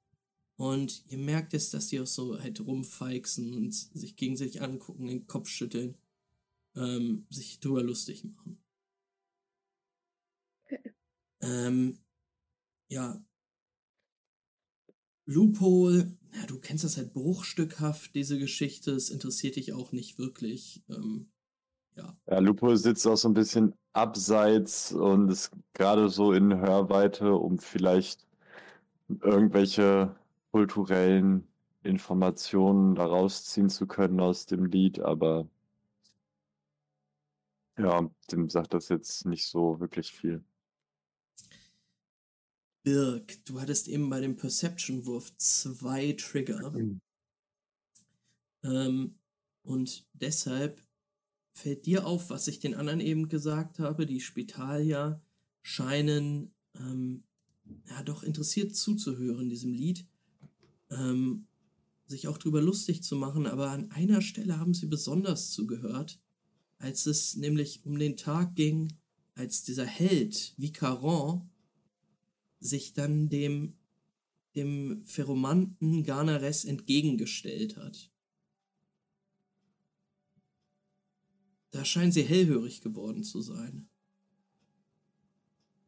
Und 0.57 1.05
ihr 1.09 1.18
merkt 1.18 1.55
es, 1.55 1.70
dass 1.70 1.89
die 1.89 2.01
auch 2.01 2.07
so 2.07 2.39
halt 2.41 2.61
rumfeixen 2.61 3.53
und 3.55 3.73
sich 3.75 4.16
gegenseitig 4.16 4.62
angucken, 4.62 5.09
den 5.09 5.27
Kopf 5.27 5.49
schütteln, 5.49 5.97
ähm, 6.77 7.27
sich 7.31 7.61
drüber 7.61 7.83
lustig 7.83 8.25
machen. 8.25 8.59
Ähm, 11.41 11.99
ja. 12.89 13.23
Loophole, 15.27 16.16
ja, 16.35 16.47
du 16.47 16.61
kennst 16.61 16.85
das 16.85 16.97
halt 16.97 17.12
bruchstückhaft, 17.12 18.14
diese 18.14 18.39
Geschichte, 18.39 18.93
es 18.93 19.11
interessiert 19.11 19.57
dich 19.57 19.73
auch 19.73 19.93
nicht 19.93 20.18
wirklich. 20.18 20.85
Ähm, 20.89 21.32
ja. 21.97 22.16
Ja, 22.26 22.38
Lupo 22.38 22.74
sitzt 22.76 23.07
auch 23.07 23.16
so 23.16 23.28
ein 23.28 23.34
bisschen 23.34 23.74
abseits 23.93 24.93
und 24.93 25.30
ist 25.30 25.51
gerade 25.74 26.09
so 26.09 26.32
in 26.32 26.59
Hörweite, 26.59 27.34
um 27.34 27.59
vielleicht 27.59 28.26
irgendwelche 29.09 30.14
kulturellen 30.51 31.47
Informationen 31.82 32.95
daraus 32.95 33.45
ziehen 33.45 33.68
zu 33.68 33.86
können 33.86 34.20
aus 34.20 34.47
dem 34.47 34.64
Lied, 34.66 35.01
aber 35.01 35.49
ja, 37.78 38.09
dem 38.30 38.49
sagt 38.49 38.74
das 38.74 38.88
jetzt 38.88 39.26
nicht 39.26 39.47
so 39.47 39.80
wirklich 39.80 40.12
viel. 40.12 40.45
Birk, 42.84 43.45
du 43.45 43.61
hattest 43.61 43.88
eben 43.88 44.11
bei 44.11 44.20
dem 44.20 44.36
Perception-Wurf 44.36 45.36
zwei 45.36 46.12
Trigger. 46.12 46.72
Ähm, 48.64 49.18
und 49.62 50.07
deshalb 50.12 50.82
fällt 51.53 51.86
dir 51.86 52.07
auf, 52.07 52.30
was 52.30 52.48
ich 52.48 52.61
den 52.61 52.74
anderen 52.74 53.00
eben 53.00 53.28
gesagt 53.28 53.78
habe, 53.78 54.07
die 54.07 54.20
Spitalier 54.20 55.20
scheinen 55.61 56.53
ähm, 56.74 57.24
ja 57.88 58.03
doch 58.03 58.22
interessiert 58.22 58.74
zuzuhören 58.74 59.48
diesem 59.48 59.72
Lied, 59.72 60.07
ähm, 60.90 61.46
sich 62.07 62.28
auch 62.28 62.38
drüber 62.38 62.61
lustig 62.61 63.03
zu 63.03 63.16
machen, 63.16 63.46
aber 63.46 63.70
an 63.70 63.90
einer 63.90 64.22
Stelle 64.22 64.59
haben 64.59 64.74
sie 64.74 64.86
besonders 64.86 65.50
zugehört, 65.50 66.20
als 66.78 67.07
es 67.07 67.36
nämlich 67.36 67.84
um 67.84 67.98
den 67.98 68.16
Tag 68.16 68.55
ging, 68.55 68.92
als 69.34 69.62
dieser 69.62 69.86
Held 69.86 70.55
Vicaron 70.57 71.48
sich 72.61 72.92
dann 72.92 73.28
dem 73.28 73.74
dem 74.55 75.03
Pheromanten 75.05 76.05
Garnares 76.05 76.64
entgegengestellt 76.64 77.76
hat. 77.76 78.12
Da 81.73 81.85
scheinen 81.85 82.12
sie 82.12 82.23
hellhörig 82.23 82.83
geworden 82.83 83.25
zu 83.25 83.41
sein. 83.43 83.89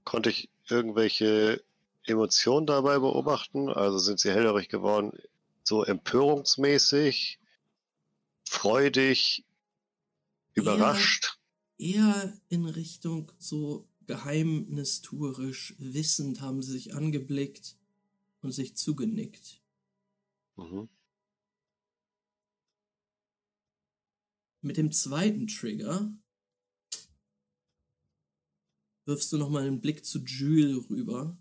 Konnte 0.05 0.30
ich 0.30 0.49
irgendwelche 0.68 1.62
Emotionen 2.05 2.66
dabei 2.66 2.99
beobachten? 2.99 3.68
Also 3.68 3.99
sind 3.99 4.20
sie 4.20 4.30
hellhörig 4.30 4.68
geworden 4.68 5.12
So 5.62 5.85
empörungsmäßig, 5.85 7.39
freudig, 8.45 9.45
überrascht. 10.55 11.39
Eher 11.78 12.32
in 12.49 12.66
Richtung 12.66 13.32
so 13.39 13.89
geheimnistuerisch, 14.07 15.74
wissend 15.78 16.41
haben 16.41 16.62
sie 16.62 16.72
sich 16.72 16.95
angeblickt 16.95 17.76
und 18.43 18.53
sich 18.53 18.76
zugenickt. 18.76 19.61
Mhm. 20.57 20.89
Mit 24.64 24.78
dem 24.78 24.92
zweiten 24.92 25.46
Trigger 25.46 26.10
wirfst 29.04 29.30
du 29.30 29.36
nochmal 29.36 29.66
einen 29.66 29.82
Blick 29.82 30.06
zu 30.06 30.20
Jules 30.20 30.88
rüber, 30.88 31.36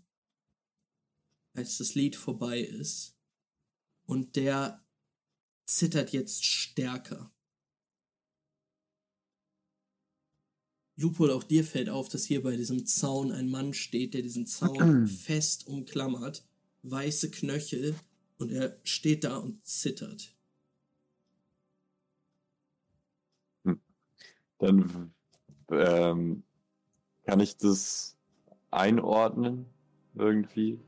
als 1.54 1.78
das 1.78 1.94
Lied 1.94 2.16
vorbei 2.16 2.60
ist. 2.60 3.16
Und 4.04 4.36
der 4.36 4.86
zittert 5.64 6.12
jetzt 6.12 6.44
stärker. 6.44 7.34
Lupol, 10.96 11.30
auch 11.30 11.44
dir 11.44 11.64
fällt 11.64 11.88
auf, 11.88 12.10
dass 12.10 12.26
hier 12.26 12.42
bei 12.42 12.58
diesem 12.58 12.84
Zaun 12.84 13.32
ein 13.32 13.48
Mann 13.48 13.72
steht, 13.72 14.12
der 14.12 14.20
diesen 14.20 14.46
Zaun 14.46 15.06
fest 15.08 15.66
umklammert, 15.66 16.46
weiße 16.82 17.30
Knöchel, 17.30 17.98
und 18.36 18.52
er 18.52 18.78
steht 18.84 19.24
da 19.24 19.38
und 19.38 19.64
zittert. 19.64 20.33
Dann 24.64 25.12
ähm, 25.70 26.42
kann 27.26 27.40
ich 27.40 27.58
das 27.58 28.16
einordnen 28.70 29.66
irgendwie, 30.14 30.80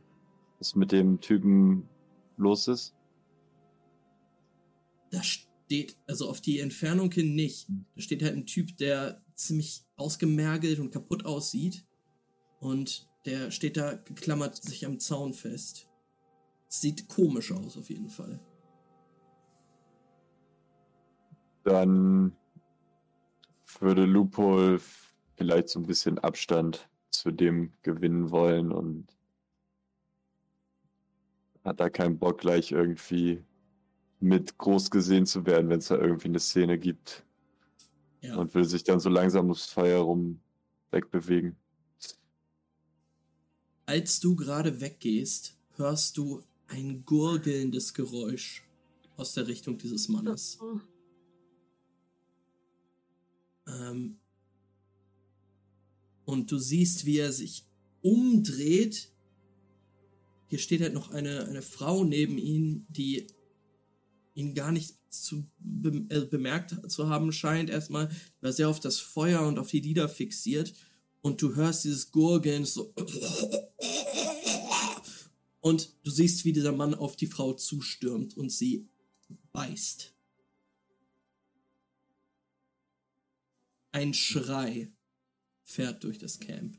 was 0.58 0.74
mit 0.74 0.92
dem 0.92 1.20
Typen 1.20 1.86
los 2.38 2.68
ist. 2.68 2.94
Da 5.10 5.22
steht, 5.22 5.98
also 6.06 6.30
auf 6.30 6.40
die 6.40 6.60
Entfernung 6.60 7.10
hin 7.12 7.34
nicht. 7.34 7.68
Da 7.94 8.00
steht 8.00 8.22
halt 8.22 8.34
ein 8.34 8.46
Typ, 8.46 8.78
der 8.78 9.20
ziemlich 9.34 9.84
ausgemergelt 9.96 10.78
und 10.78 10.90
kaputt 10.90 11.26
aussieht. 11.26 11.84
Und 12.60 13.10
der 13.26 13.50
steht 13.50 13.76
da 13.76 13.92
geklammert 13.92 14.56
sich 14.56 14.86
am 14.86 14.98
Zaun 15.00 15.34
fest. 15.34 15.86
Sieht 16.68 17.08
komisch 17.08 17.52
aus, 17.52 17.76
auf 17.76 17.90
jeden 17.90 18.08
Fall. 18.08 18.40
Dann 21.62 22.34
würde 23.80 24.04
Lupol 24.04 24.80
vielleicht 25.36 25.68
so 25.68 25.80
ein 25.80 25.86
bisschen 25.86 26.18
Abstand 26.18 26.88
zu 27.10 27.30
dem 27.30 27.72
gewinnen 27.82 28.30
wollen 28.30 28.72
und 28.72 29.06
hat 31.64 31.80
da 31.80 31.90
keinen 31.90 32.18
Bock, 32.18 32.40
gleich 32.40 32.72
irgendwie 32.72 33.42
mit 34.20 34.56
groß 34.58 34.90
gesehen 34.90 35.26
zu 35.26 35.46
werden, 35.46 35.68
wenn 35.68 35.80
es 35.80 35.88
da 35.88 35.96
irgendwie 35.96 36.28
eine 36.28 36.38
Szene 36.38 36.78
gibt. 36.78 37.24
Ja. 38.20 38.36
Und 38.36 38.54
will 38.54 38.64
sich 38.64 38.84
dann 38.84 39.00
so 39.00 39.08
langsam 39.08 39.46
ums 39.46 39.66
Feuer 39.66 40.00
rum 40.00 40.40
wegbewegen. 40.90 41.56
Als 43.84 44.20
du 44.20 44.34
gerade 44.34 44.80
weggehst, 44.80 45.56
hörst 45.76 46.16
du 46.16 46.42
ein 46.68 47.04
gurgelndes 47.04 47.94
Geräusch 47.94 48.64
aus 49.16 49.34
der 49.34 49.46
Richtung 49.46 49.78
dieses 49.78 50.08
Mannes. 50.08 50.58
Ähm, 53.66 54.18
und 56.24 56.50
du 56.50 56.58
siehst, 56.58 57.06
wie 57.06 57.18
er 57.18 57.32
sich 57.32 57.64
umdreht. 58.02 59.12
Hier 60.48 60.58
steht 60.58 60.80
halt 60.80 60.94
noch 60.94 61.10
eine, 61.10 61.46
eine 61.46 61.62
Frau 61.62 62.04
neben 62.04 62.38
ihm, 62.38 62.86
die 62.88 63.26
ihn 64.34 64.54
gar 64.54 64.72
nicht 64.72 64.96
zu 65.08 65.46
be 65.58 66.04
äh, 66.10 66.26
bemerkt 66.26 66.76
zu 66.90 67.08
haben 67.08 67.32
scheint. 67.32 67.70
Erstmal 67.70 68.10
war 68.40 68.52
sehr 68.52 68.68
auf 68.68 68.80
das 68.80 68.98
Feuer 68.98 69.46
und 69.46 69.58
auf 69.58 69.70
die 69.70 69.80
Lieder 69.80 70.08
fixiert. 70.08 70.74
Und 71.22 71.42
du 71.42 71.54
hörst 71.54 71.84
dieses 71.84 72.12
Gurgeln 72.12 72.64
so. 72.64 72.92
Und 75.60 75.92
du 76.04 76.10
siehst, 76.10 76.44
wie 76.44 76.52
dieser 76.52 76.72
Mann 76.72 76.94
auf 76.94 77.16
die 77.16 77.26
Frau 77.26 77.52
zustürmt 77.54 78.36
und 78.36 78.52
sie 78.52 78.88
beißt. 79.52 80.15
Ein 83.96 84.12
Schrei 84.12 84.92
fährt 85.64 86.04
durch 86.04 86.18
das 86.18 86.38
Camp. 86.38 86.76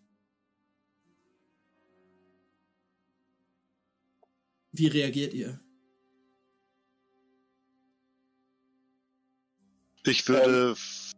Wie 4.72 4.86
reagiert 4.86 5.34
ihr? 5.34 5.60
Ich 10.06 10.28
würde 10.28 10.74
f- 10.74 11.14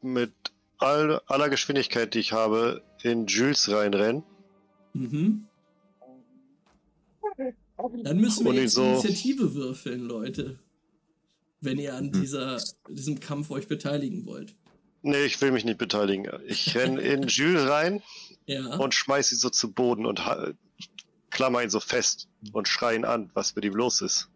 mit 0.00 0.32
all, 0.78 1.20
aller 1.26 1.48
Geschwindigkeit, 1.48 2.14
die 2.14 2.20
ich 2.20 2.30
habe, 2.30 2.84
in 3.02 3.26
Jules 3.26 3.68
reinrennen. 3.68 4.22
Mhm. 4.92 5.48
Dann 8.04 8.20
müssen 8.20 8.44
wir 8.46 8.54
jetzt 8.54 8.74
so- 8.74 8.84
Initiative 8.84 9.54
würfeln, 9.56 10.02
Leute. 10.02 10.60
Wenn 11.60 11.80
ihr 11.80 11.96
an 11.96 12.12
dieser, 12.12 12.62
diesem 12.88 13.18
Kampf 13.18 13.50
euch 13.50 13.66
beteiligen 13.66 14.24
wollt. 14.24 14.54
Nee, 15.06 15.24
ich 15.24 15.40
will 15.40 15.52
mich 15.52 15.64
nicht 15.64 15.78
beteiligen. 15.78 16.26
Ich 16.46 16.74
renne 16.76 17.00
in 17.12 17.26
Jules 17.28 17.68
rein 17.68 18.02
Ja. 18.46 18.76
und 18.76 18.92
schmeiß 18.94 19.32
ihn 19.32 19.38
so 19.38 19.50
zu 19.50 19.72
Boden 19.72 20.04
und 20.06 20.20
klammer 21.30 21.62
ihn 21.62 21.70
so 21.70 21.80
fest 21.80 22.28
und 22.52 22.66
schrei 22.68 22.96
ihn 22.96 23.04
an, 23.04 23.30
was 23.34 23.54
mit 23.54 23.64
ihm 23.64 23.74
los 23.74 24.00
ist. 24.00 24.28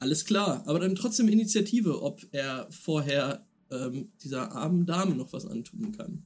Alles 0.00 0.24
klar, 0.24 0.62
aber 0.66 0.78
dann 0.80 0.94
trotzdem 0.94 1.28
Initiative, 1.28 2.02
ob 2.02 2.20
er 2.30 2.68
vorher 2.70 3.44
ähm, 3.70 4.12
dieser 4.22 4.52
armen 4.52 4.86
Dame 4.86 5.14
noch 5.14 5.32
was 5.32 5.44
antun 5.46 5.92
kann. 5.96 6.24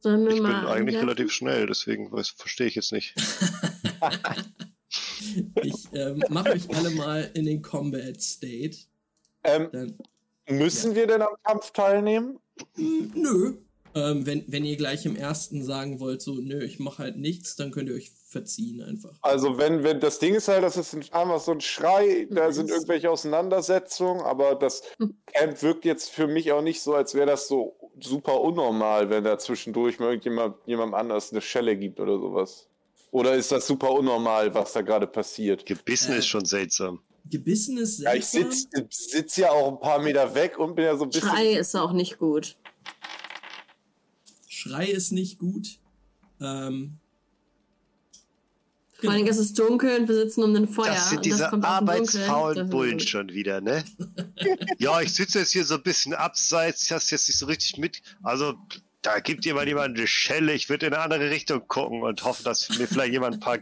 Sollen 0.00 0.22
wir 0.24 0.30
Ich 0.30 0.34
bin 0.36 0.42
mal 0.44 0.66
eigentlich 0.68 0.96
angreifen? 0.96 0.98
relativ 1.00 1.32
schnell, 1.32 1.66
deswegen 1.66 2.10
verstehe 2.36 2.66
ich 2.68 2.74
jetzt 2.76 2.92
nicht. 2.92 3.14
Ich 5.62 5.74
ähm, 5.92 6.22
mache 6.30 6.50
euch 6.52 6.68
alle 6.74 6.90
mal 6.90 7.30
in 7.34 7.44
den 7.44 7.62
Combat 7.62 8.20
State. 8.20 8.78
Ähm, 9.44 9.96
Müssen 10.50 10.94
wir 10.94 11.06
denn 11.06 11.22
am 11.22 11.34
Kampf 11.44 11.70
teilnehmen? 11.72 12.38
Hm, 12.76 13.12
nö. 13.14 13.54
Ähm, 13.92 14.24
wenn, 14.24 14.44
wenn 14.46 14.64
ihr 14.64 14.76
gleich 14.76 15.04
im 15.04 15.16
ersten 15.16 15.64
sagen 15.64 15.98
wollt, 15.98 16.22
so, 16.22 16.34
nö, 16.34 16.62
ich 16.62 16.78
mache 16.78 16.98
halt 17.02 17.16
nichts, 17.16 17.56
dann 17.56 17.72
könnt 17.72 17.88
ihr 17.88 17.96
euch 17.96 18.12
verziehen 18.24 18.80
einfach. 18.82 19.18
Also 19.22 19.58
wenn, 19.58 19.82
wenn 19.82 19.98
das 19.98 20.20
Ding 20.20 20.34
ist 20.36 20.46
halt, 20.46 20.62
das 20.62 20.76
ist 20.76 20.94
ein, 20.94 21.04
einfach 21.10 21.40
so 21.40 21.50
ein 21.50 21.60
Schrei, 21.60 22.28
da 22.30 22.52
sind 22.52 22.70
irgendwelche 22.70 23.10
Auseinandersetzungen, 23.10 24.20
aber 24.20 24.54
das 24.54 24.82
Camp 25.26 25.60
wirkt 25.62 25.84
jetzt 25.84 26.10
für 26.10 26.28
mich 26.28 26.52
auch 26.52 26.62
nicht 26.62 26.82
so, 26.82 26.94
als 26.94 27.14
wäre 27.14 27.26
das 27.26 27.48
so 27.48 27.76
super 27.98 28.40
unnormal, 28.40 29.10
wenn 29.10 29.24
da 29.24 29.38
zwischendurch 29.38 29.98
mal 29.98 30.10
irgendjemand 30.10 30.56
jemandem 30.66 30.94
anders 30.94 31.32
eine 31.32 31.40
Schelle 31.40 31.76
gibt 31.76 31.98
oder 31.98 32.16
sowas. 32.18 32.68
Oder 33.10 33.34
ist 33.34 33.50
das 33.50 33.66
super 33.66 33.90
unnormal, 33.90 34.54
was 34.54 34.72
da 34.72 34.82
gerade 34.82 35.08
passiert? 35.08 35.66
Gebissen 35.66 36.12
Äh. 36.14 36.18
ist 36.18 36.28
schon 36.28 36.44
seltsam. 36.44 37.00
Gebissen 37.28 37.78
ist 37.78 38.00
Ja, 38.00 38.14
ich 38.14 38.26
sitze 38.26 38.68
sitz 38.90 39.36
ja 39.36 39.50
auch 39.50 39.72
ein 39.72 39.80
paar 39.80 40.00
Meter 40.00 40.34
weg 40.34 40.58
und 40.58 40.74
bin 40.74 40.84
ja 40.84 40.96
so 40.96 41.04
ein 41.04 41.10
bisschen. 41.10 41.28
Schrei 41.28 41.52
ist 41.52 41.74
auch 41.74 41.92
nicht 41.92 42.18
gut. 42.18 42.56
Schrei 44.48 44.86
ist 44.86 45.12
nicht 45.12 45.38
gut. 45.38 45.78
Ähm, 46.40 46.98
Vor 49.00 49.10
allem 49.10 49.26
ist 49.26 49.38
es 49.38 49.54
dunkel 49.54 50.00
und 50.00 50.08
wir 50.08 50.14
sitzen 50.14 50.42
um 50.42 50.54
ein 50.54 50.68
Feuer. 50.68 50.88
Das 50.88 51.10
sind 51.10 51.24
diese 51.24 51.50
arbeitsfaulen 51.50 52.68
Bullen 52.68 53.00
schon 53.00 53.28
wieder, 53.30 53.60
ne? 53.60 53.84
ja, 54.78 55.00
ich 55.00 55.14
sitze 55.14 55.40
jetzt 55.40 55.52
hier 55.52 55.64
so 55.64 55.76
ein 55.76 55.82
bisschen 55.82 56.14
abseits, 56.14 56.84
ich 56.84 56.92
hast 56.92 57.10
jetzt 57.10 57.28
nicht 57.28 57.38
so 57.38 57.46
richtig 57.46 57.78
mit. 57.78 58.02
Also, 58.22 58.54
da 59.02 59.20
gibt 59.20 59.46
jemand 59.46 59.68
jemand 59.68 59.96
eine 59.96 60.06
Schelle, 60.06 60.52
ich 60.52 60.68
würde 60.68 60.86
in 60.86 60.94
eine 60.94 61.02
andere 61.02 61.30
Richtung 61.30 61.66
gucken 61.66 62.02
und 62.02 62.24
hoffen, 62.24 62.44
dass 62.44 62.68
mir 62.78 62.86
vielleicht 62.86 63.12
jemand 63.12 63.36
ein 63.36 63.40
paar 63.40 63.58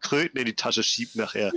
Kröten 0.00 0.38
in 0.38 0.46
die 0.46 0.54
Tasche 0.54 0.82
schiebt 0.82 1.16
nachher. 1.16 1.52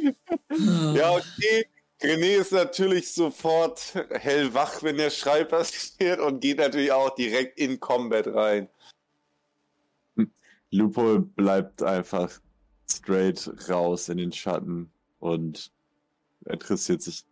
Ja, 0.95 1.11
okay. 1.11 1.65
René 2.01 2.37
ist 2.37 2.53
natürlich 2.53 3.11
sofort 3.11 3.93
hellwach, 4.11 4.81
wenn 4.83 4.97
der 4.97 5.09
Schrei 5.09 5.43
passiert 5.43 6.19
und 6.19 6.39
geht 6.39 6.57
natürlich 6.57 6.91
auch 6.91 7.13
direkt 7.13 7.59
in 7.59 7.79
Combat 7.79 8.27
rein. 8.27 8.69
Lupo 10.71 11.19
bleibt 11.19 11.83
einfach 11.83 12.39
straight 12.89 13.51
raus 13.69 14.07
in 14.09 14.17
den 14.17 14.31
Schatten 14.31 14.91
und 15.19 15.71
interessiert 16.45 17.01
sich 17.01 17.25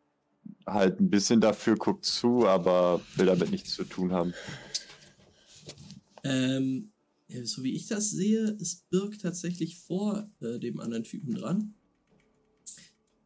halt 0.66 1.00
ein 1.00 1.10
bisschen 1.10 1.40
dafür, 1.40 1.76
guckt 1.76 2.06
zu, 2.06 2.48
aber 2.48 3.02
will 3.16 3.28
damit 3.28 3.52
nichts 3.52 3.74
zu 3.74 3.84
tun 3.84 4.12
haben. 4.12 4.34
Ähm, 6.24 6.92
so 7.44 7.64
wie 7.64 7.76
ich 7.76 7.88
das 7.88 8.10
sehe, 8.10 8.52
ist 8.60 8.90
Birk 8.90 9.20
tatsächlich 9.20 9.78
vor 9.80 10.30
äh, 10.42 10.60
dem 10.60 10.80
anderen 10.80 11.04
Typen 11.04 11.36
dran. 11.36 11.74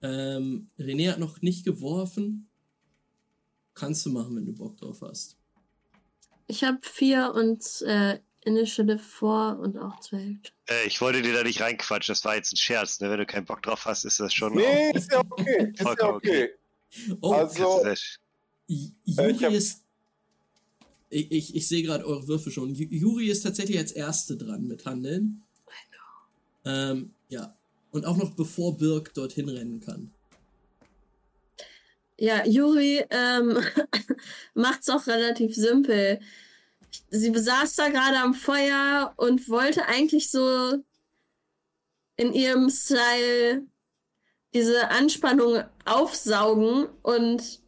Ähm, 0.02 0.70
René 0.80 1.12
hat 1.12 1.20
noch 1.20 1.42
nicht 1.42 1.64
geworfen. 1.66 2.50
Kannst 3.74 4.06
du 4.06 4.10
machen, 4.12 4.36
wenn 4.36 4.46
du 4.46 4.54
Bock 4.54 4.78
drauf 4.78 5.02
hast. 5.02 5.38
Ich 6.48 6.64
habe 6.64 6.80
vier 6.82 7.32
und 7.36 7.64
äh, 7.84 8.20
Initiative 8.44 8.98
vor 8.98 9.60
und 9.60 9.78
auch 9.78 10.00
zwei. 10.00 10.38
Äh, 10.68 10.88
ich 10.88 11.00
wollte 11.00 11.22
dir 11.22 11.34
da 11.34 11.44
nicht 11.44 11.62
reinquatschen, 11.62 12.12
das 12.14 12.26
war 12.26 12.36
jetzt 12.36 12.52
ein 12.54 12.58
Scherz. 12.58 13.00
Ne? 13.00 13.10
Wenn 13.10 13.20
du 13.20 13.26
keinen 13.26 13.46
Bock 13.46 13.62
drauf 13.62 13.86
hast, 13.86 14.04
ist 14.04 14.20
das 14.20 14.34
schon. 14.34 14.56
Nee, 14.56 14.92
ist 14.94 15.12
ja 15.12 15.20
okay. 15.20 15.70
Ist 15.72 15.80
ja 15.80 15.86
Vollkommen 15.86 16.16
okay. 16.16 16.50
Oh, 17.22 17.34
Also- 17.34 17.84
Äh, 17.86 17.96
Juri 19.06 19.56
ist. 19.56 19.81
Ich, 21.12 21.30
ich, 21.30 21.56
ich 21.56 21.68
sehe 21.68 21.84
gerade 21.84 22.06
eure 22.06 22.28
Würfe 22.28 22.52
schon. 22.52 22.74
Ju- 22.74 22.90
Juri 22.90 23.28
ist 23.28 23.42
tatsächlich 23.44 23.78
als 23.78 23.92
Erste 23.92 24.38
dran 24.38 24.66
mit 24.68 24.86
Handeln. 24.86 25.44
Ähm, 26.66 27.14
ja. 27.28 27.56
Und 27.92 28.06
auch 28.06 28.16
noch 28.16 28.34
bevor 28.36 28.78
Birk 28.78 29.14
dorthin 29.14 29.50
rennen 29.50 29.82
kann. 29.82 30.12
Ja, 32.18 32.46
Juri 32.46 33.04
ähm, 33.10 33.60
macht's 34.54 34.90
auch 34.90 35.06
relativ 35.08 35.54
simpel. 35.56 36.20
Sie 37.10 37.38
saß 37.38 37.76
da 37.76 37.90
gerade 37.90 38.20
am 38.20 38.34
Feuer 38.34 39.14
und 39.18 39.50
wollte 39.50 39.86
eigentlich 39.88 40.32
so 40.32 40.82
in 42.16 42.34
ihrem 42.34 42.70
Style 42.70 43.66
diese 44.54 44.90
Anspannung 44.90 45.64
aufsaugen 45.86 46.88
und 47.02 47.60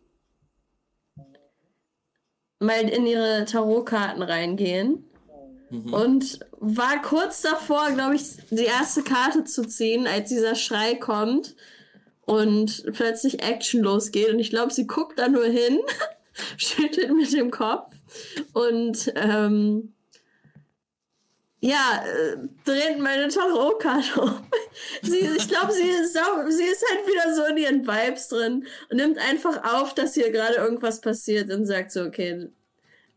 mal 2.64 2.90
in 2.90 3.06
ihre 3.06 3.46
Tarotkarten 3.46 4.22
reingehen. 4.22 5.06
Mhm. 5.70 5.94
Und 5.94 6.40
war 6.60 7.02
kurz 7.02 7.42
davor, 7.42 7.92
glaube 7.92 8.16
ich, 8.16 8.24
die 8.52 8.66
erste 8.66 9.04
Karte 9.04 9.44
zu 9.44 9.64
ziehen, 9.68 10.08
als 10.08 10.30
dieser 10.30 10.56
Schrei 10.56 10.96
kommt 10.96 11.56
und 12.26 12.86
plötzlich 12.94 13.42
Action 13.42 13.82
losgeht. 13.82 14.30
Und 14.30 14.40
ich 14.40 14.50
glaube, 14.50 14.74
sie 14.74 14.88
guckt 14.88 15.20
da 15.20 15.28
nur 15.28 15.46
hin, 15.46 15.80
schüttelt 16.58 17.14
mit 17.14 17.34
dem 17.34 17.52
Kopf 17.52 17.92
und 18.54 19.12
ähm, 19.16 19.94
ja, 21.64 22.04
äh, 22.06 22.38
dreht 22.66 23.00
meine 23.00 23.30
Tarotkarte 23.30 24.20
um. 24.20 24.46
sie, 25.02 25.20
ich 25.20 25.48
glaube, 25.48 25.72
sie, 25.72 25.88
ist 25.88 26.12
sie 26.12 26.64
ist 26.64 26.86
halt 26.90 27.08
wieder 27.08 27.34
so 27.34 27.46
in 27.46 27.56
ihren 27.58 27.88
Vibes 27.88 28.28
drin 28.28 28.68
und 28.90 28.98
nimmt 28.98 29.18
einfach 29.18 29.64
auf, 29.74 29.96
dass 29.96 30.14
hier 30.14 30.30
gerade 30.30 30.56
irgendwas 30.56 31.00
passiert 31.00 31.50
und 31.52 31.66
sagt 31.66 31.94
so, 31.94 32.04
okay, 32.04 32.50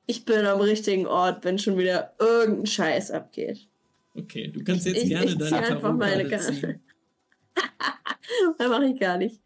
ich 0.06 0.24
bin 0.24 0.46
am 0.46 0.60
richtigen 0.60 1.08
Ort, 1.08 1.44
wenn 1.44 1.58
schon 1.58 1.76
wieder 1.76 2.14
irgendein 2.20 2.66
Scheiß 2.66 3.10
abgeht. 3.10 3.66
Okay, 4.14 4.46
du 4.46 4.62
kannst 4.62 4.86
jetzt 4.86 5.02
Ich- 5.02 5.08
gerne 5.08 5.26
ich 5.26 5.32
zieh 5.32 5.38
deine 5.38 5.66
einfach 5.66 5.92
meine 5.92 6.28
Karte. 6.28 6.78
Das 8.58 8.68
mache 8.68 8.86
ich 8.86 9.00
gar 9.00 9.18
nicht. 9.18 9.40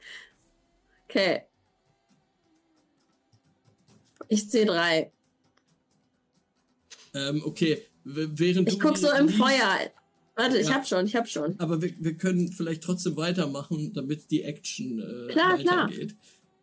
Okay. 1.08 1.44
Ich 4.28 4.50
ziehe 4.50 4.66
drei. 4.66 5.10
Ähm, 7.14 7.42
okay, 7.46 7.82
während 8.04 8.68
Ich 8.68 8.78
guck 8.80 8.96
so 8.98 9.10
im 9.10 9.26
liest- 9.26 9.38
Feuer. 9.38 9.78
Warte, 10.36 10.58
ich 10.58 10.68
Ja. 10.68 10.74
hab 10.74 10.86
schon, 10.86 11.04
ich 11.06 11.16
hab 11.16 11.28
schon. 11.28 11.58
Aber 11.58 11.82
wir, 11.82 11.92
wir 11.98 12.14
können 12.14 12.50
vielleicht 12.52 12.82
trotzdem 12.82 13.16
weitermachen, 13.16 13.92
damit 13.92 14.30
die 14.30 14.42
Action 14.42 15.00
äh, 15.00 15.32
Klar, 15.32 15.58
klar. 15.58 15.88
weitergeht. 15.88 16.14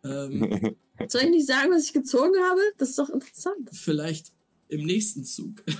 Ähm, 0.04 0.76
Soll 1.08 1.22
ich 1.22 1.30
nicht 1.30 1.46
sagen, 1.46 1.70
was 1.72 1.84
ich 1.84 1.92
gezogen 1.92 2.34
habe? 2.50 2.60
Das 2.78 2.88
ist 2.90 2.98
doch 2.98 3.08
interessant. 3.10 3.68
vielleicht 3.72 4.32
im 4.68 4.84
nächsten 4.84 5.24
Zug. 5.24 5.62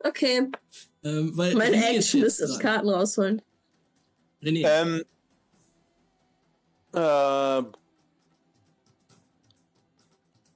Okay, 0.00 0.48
ähm, 1.02 1.36
weil 1.36 1.54
meine 1.56 1.76
René 1.76 1.96
Action 1.96 2.20
jetzt 2.20 2.38
ist 2.40 2.50
dran. 2.52 2.58
Karten 2.60 2.88
rausholen. 2.90 3.42
René, 4.40 4.62
Ähm, 4.64 5.02
äh, 6.92 7.62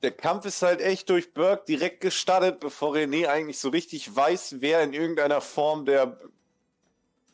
der 0.03 0.13
Kampf 0.13 0.47
ist 0.47 0.63
halt 0.63 0.81
echt 0.81 1.11
durch 1.11 1.35
Burke 1.35 1.65
direkt 1.67 2.01
gestartet, 2.01 2.61
bevor 2.61 2.95
René 2.95 3.29
eigentlich 3.29 3.59
so 3.59 3.69
richtig 3.69 4.15
weiß, 4.15 4.57
wer 4.61 4.83
in 4.83 4.93
irgendeiner 4.93 5.41
Form 5.41 5.85
der 5.85 6.19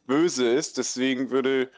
Böse 0.07 0.49
ist. 0.49 0.79
Deswegen 0.79 1.31
würde 1.31 1.71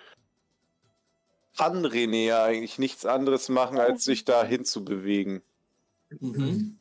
kann 1.56 1.84
René 1.84 2.26
ja 2.26 2.44
eigentlich 2.44 2.78
nichts 2.78 3.04
anderes 3.04 3.48
machen, 3.48 3.78
als 3.78 4.04
sich 4.04 4.24
da 4.24 4.44
hinzubewegen. 4.44 5.42
mhm. 6.20 6.78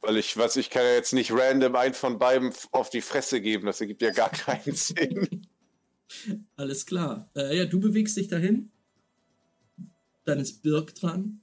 Weil 0.00 0.18
ich, 0.18 0.36
was 0.36 0.56
ich 0.56 0.70
kann 0.70 0.82
ja 0.82 0.94
jetzt 0.94 1.14
nicht 1.14 1.32
random 1.32 1.74
einen 1.76 1.94
von 1.94 2.18
beiden 2.18 2.52
auf 2.72 2.90
die 2.90 3.00
Fresse 3.00 3.40
geben. 3.40 3.66
Das 3.66 3.80
ergibt 3.80 4.02
ja 4.02 4.10
gar 4.10 4.30
keinen 4.30 4.74
Sinn. 4.76 5.46
alles 6.56 6.86
klar. 6.86 7.30
Äh, 7.34 7.56
ja, 7.56 7.64
du 7.64 7.80
bewegst 7.80 8.16
dich 8.16 8.28
dahin. 8.28 8.70
Dann 10.24 10.40
ist 10.40 10.62
Birk 10.62 10.94
dran. 10.94 11.40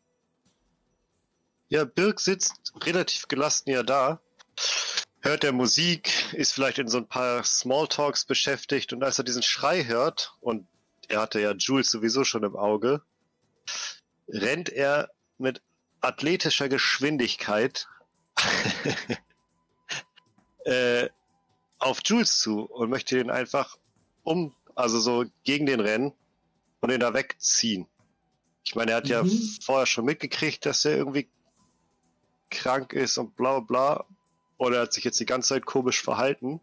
Ja, 1.73 1.85
Birk 1.85 2.19
sitzt 2.19 2.71
relativ 2.85 3.27
gelassen 3.27 3.71
ja 3.71 3.81
da, 3.81 4.21
hört 5.21 5.41
der 5.41 5.53
Musik, 5.53 6.31
ist 6.33 6.53
vielleicht 6.53 6.77
in 6.77 6.87
so 6.87 6.99
ein 6.99 7.07
paar 7.07 7.43
Smalltalks 7.43 8.25
beschäftigt 8.25 8.93
und 8.93 9.03
als 9.03 9.17
er 9.17 9.23
diesen 9.23 9.41
Schrei 9.41 9.83
hört, 9.83 10.35
und 10.39 10.67
er 11.07 11.19
hatte 11.21 11.41
ja 11.41 11.53
Jules 11.53 11.89
sowieso 11.89 12.25
schon 12.25 12.43
im 12.43 12.55
Auge, 12.55 13.01
rennt 14.27 14.69
er 14.69 15.09
mit 15.39 15.63
athletischer 15.99 16.69
Geschwindigkeit 16.69 17.87
äh, 20.65 21.09
auf 21.79 22.01
Jules 22.05 22.37
zu 22.37 22.65
und 22.65 22.91
möchte 22.91 23.15
den 23.15 23.31
einfach 23.31 23.79
um, 24.21 24.55
also 24.75 24.99
so 24.99 25.25
gegen 25.43 25.65
den 25.65 25.79
rennen 25.79 26.13
und 26.81 26.91
ihn 26.91 26.99
da 26.99 27.15
wegziehen. 27.15 27.87
Ich 28.63 28.75
meine, 28.75 28.91
er 28.91 28.97
hat 28.97 29.09
ja 29.09 29.23
Mhm. 29.23 29.57
vorher 29.63 29.87
schon 29.87 30.05
mitgekriegt, 30.05 30.67
dass 30.67 30.85
er 30.85 30.97
irgendwie 30.97 31.31
krank 32.53 32.93
ist 32.93 33.17
und 33.17 33.35
bla 33.35 33.59
bla. 33.59 34.05
Oder 34.57 34.77
er 34.77 34.81
hat 34.83 34.93
sich 34.93 35.03
jetzt 35.03 35.19
die 35.19 35.25
ganze 35.25 35.49
Zeit 35.49 35.65
komisch 35.65 36.01
verhalten. 36.01 36.61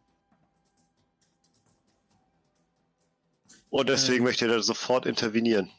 Und 3.70 3.88
deswegen 3.88 4.18
Ähm. 4.18 4.24
möchte 4.24 4.46
er 4.46 4.52
da 4.56 4.62
sofort 4.62 5.06
intervenieren. 5.06 5.70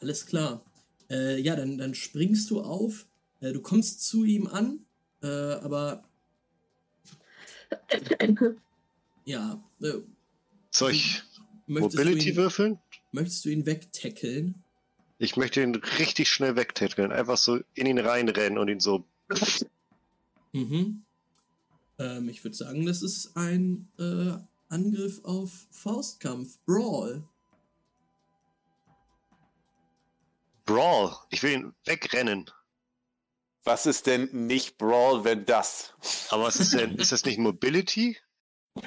Alles 0.00 0.26
klar. 0.26 0.64
Äh, 1.10 1.40
ja, 1.40 1.56
dann, 1.56 1.78
dann 1.78 1.94
springst 1.94 2.50
du 2.50 2.60
auf. 2.62 3.06
Äh, 3.40 3.52
du 3.52 3.60
kommst 3.60 4.06
zu 4.06 4.24
ihm 4.24 4.46
an, 4.46 4.86
äh, 5.22 5.26
aber 5.26 6.04
ja, 9.24 9.62
äh, 9.82 9.92
Soll 10.70 10.92
ich 10.92 11.22
Mobility 11.66 12.30
ihn, 12.30 12.36
würfeln? 12.36 12.78
möchtest 13.12 13.44
du 13.44 13.48
ihn 13.50 13.66
wegtackeln? 13.66 14.62
Ich 15.18 15.36
möchte 15.36 15.62
ihn 15.62 15.74
richtig 15.74 16.28
schnell 16.28 16.56
wegtätkeln. 16.56 17.12
Einfach 17.12 17.36
so 17.36 17.58
in 17.74 17.86
ihn 17.86 17.98
reinrennen 17.98 18.58
und 18.58 18.68
ihn 18.68 18.80
so. 18.80 19.04
Mhm. 20.52 21.04
Ähm, 21.98 22.28
ich 22.28 22.42
würde 22.42 22.56
sagen, 22.56 22.86
das 22.86 23.02
ist 23.02 23.36
ein 23.36 23.88
äh, 23.98 24.38
Angriff 24.68 25.22
auf 25.24 25.66
Faustkampf, 25.70 26.58
Brawl. 26.64 27.22
Brawl. 30.64 31.16
Ich 31.30 31.42
will 31.42 31.52
ihn 31.52 31.74
wegrennen. 31.84 32.50
Was 33.64 33.86
ist 33.86 34.06
denn 34.06 34.28
nicht 34.46 34.78
Brawl, 34.78 35.24
wenn 35.24 35.44
das? 35.44 35.94
Aber 36.30 36.44
was 36.44 36.56
ist 36.60 36.72
denn? 36.72 36.94
ist 36.96 37.12
das 37.12 37.24
nicht 37.24 37.38
Mobility? 37.38 38.16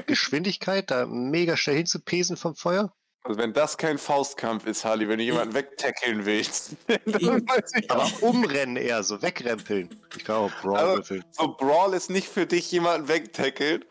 Geschwindigkeit, 0.07 0.89
da 0.89 1.05
mega 1.05 1.57
schnell 1.57 1.77
hinzupesen 1.77 2.37
vom 2.37 2.55
Feuer? 2.55 2.95
Also 3.23 3.37
wenn 3.39 3.53
das 3.53 3.77
kein 3.77 3.97
Faustkampf 3.99 4.65
ist, 4.65 4.83
Harley, 4.83 5.07
wenn 5.07 5.19
du 5.19 5.23
jemanden 5.23 5.53
wegtackeln 5.53 6.25
willst, 6.25 6.71
dann 6.87 7.47
weiß 7.47 7.71
ich 7.79 7.91
Aber 7.91 8.03
auch. 8.05 8.21
umrennen 8.23 8.77
eher, 8.77 9.03
so 9.03 9.21
wegrempeln. 9.21 9.89
Ich 10.17 10.23
kann 10.23 10.37
auch 10.37 10.51
Brawl 10.61 10.77
Also- 10.77 10.95
würfeln. 10.97 11.23
So 11.31 11.55
Brawl 11.55 11.93
ist 11.93 12.09
nicht 12.09 12.27
für 12.27 12.47
dich 12.47 12.71
jemanden 12.71 13.07
wegtackelt. 13.07 13.85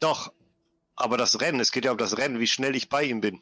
Doch. 0.00 0.32
Aber 0.94 1.16
das 1.16 1.40
Rennen, 1.40 1.60
es 1.60 1.70
geht 1.72 1.84
ja 1.84 1.92
um 1.92 1.98
das 1.98 2.16
Rennen, 2.18 2.40
wie 2.40 2.46
schnell 2.46 2.74
ich 2.74 2.88
bei 2.88 3.04
ihm 3.04 3.20
bin. 3.20 3.36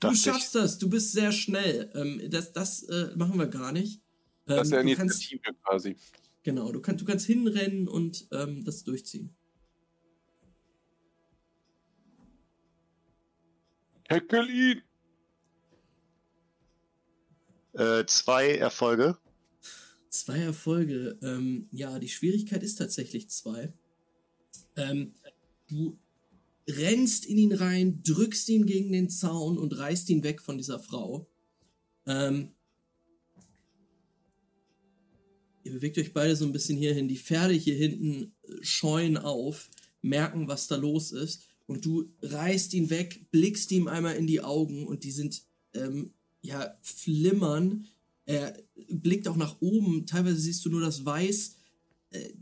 Du 0.00 0.08
Dachte 0.08 0.14
ich. 0.16 0.22
schaffst 0.22 0.54
das, 0.54 0.78
du 0.78 0.88
bist 0.88 1.12
sehr 1.12 1.30
schnell. 1.32 1.90
Ähm, 1.94 2.20
das 2.30 2.52
das 2.52 2.82
äh, 2.84 3.10
machen 3.16 3.38
wir 3.38 3.46
gar 3.48 3.70
nicht. 3.72 4.00
Ähm, 4.48 4.56
Das 4.56 4.66
ist 4.68 4.72
ja 4.72 4.82
du 4.82 4.94
kannst, 4.96 5.20
Initiative 5.22 5.54
quasi. 5.64 5.96
genau, 6.42 6.72
du, 6.72 6.80
kannst, 6.80 7.00
du 7.02 7.04
kannst 7.04 7.26
hinrennen 7.26 7.86
und 7.88 8.26
ähm, 8.32 8.64
das 8.64 8.82
durchziehen. 8.84 9.36
Tackle 14.10 14.50
ihn! 14.50 14.82
Äh, 17.74 18.04
zwei 18.06 18.56
Erfolge. 18.56 19.16
Zwei 20.08 20.38
Erfolge. 20.38 21.16
Ähm, 21.22 21.68
ja, 21.70 21.96
die 22.00 22.08
Schwierigkeit 22.08 22.64
ist 22.64 22.74
tatsächlich 22.74 23.30
zwei. 23.30 23.72
Ähm, 24.74 25.14
du 25.68 25.96
rennst 26.68 27.24
in 27.24 27.38
ihn 27.38 27.52
rein, 27.52 28.02
drückst 28.02 28.48
ihn 28.48 28.66
gegen 28.66 28.90
den 28.90 29.10
Zaun 29.10 29.56
und 29.56 29.78
reißt 29.78 30.10
ihn 30.10 30.24
weg 30.24 30.42
von 30.42 30.58
dieser 30.58 30.80
Frau. 30.80 31.28
Ähm, 32.04 32.50
ihr 35.62 35.70
bewegt 35.70 35.98
euch 35.98 36.12
beide 36.12 36.34
so 36.34 36.44
ein 36.44 36.52
bisschen 36.52 36.76
hierhin. 36.76 37.06
Die 37.06 37.16
Pferde 37.16 37.54
hier 37.54 37.76
hinten 37.76 38.34
äh, 38.42 38.64
scheuen 38.64 39.16
auf, 39.16 39.70
merken, 40.02 40.48
was 40.48 40.66
da 40.66 40.74
los 40.74 41.12
ist. 41.12 41.49
Und 41.70 41.84
du 41.84 42.12
reißt 42.20 42.74
ihn 42.74 42.90
weg, 42.90 43.30
blickst 43.30 43.70
ihm 43.70 43.86
einmal 43.86 44.16
in 44.16 44.26
die 44.26 44.40
Augen 44.40 44.88
und 44.88 45.04
die 45.04 45.12
sind, 45.12 45.44
ähm, 45.72 46.12
ja, 46.42 46.76
flimmern. 46.82 47.86
Er 48.26 48.60
blickt 48.88 49.28
auch 49.28 49.36
nach 49.36 49.60
oben. 49.60 50.04
Teilweise 50.04 50.40
siehst 50.40 50.64
du 50.64 50.68
nur 50.68 50.80
das 50.80 51.04
Weiß. 51.04 51.54
Äh, 52.10 52.32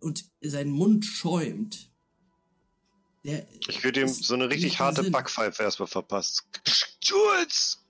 und 0.00 0.24
sein 0.40 0.70
Mund 0.70 1.04
schäumt. 1.04 1.90
Der, 3.24 3.46
Ich 3.68 3.84
würde 3.84 4.00
ihm 4.00 4.08
so 4.08 4.32
eine 4.32 4.48
richtig 4.48 4.78
harte 4.78 5.02
Sinn. 5.02 5.12
Backpfeife 5.12 5.62
erstmal 5.62 5.88
verpasst. 5.88 6.44
Jules! 7.02 7.84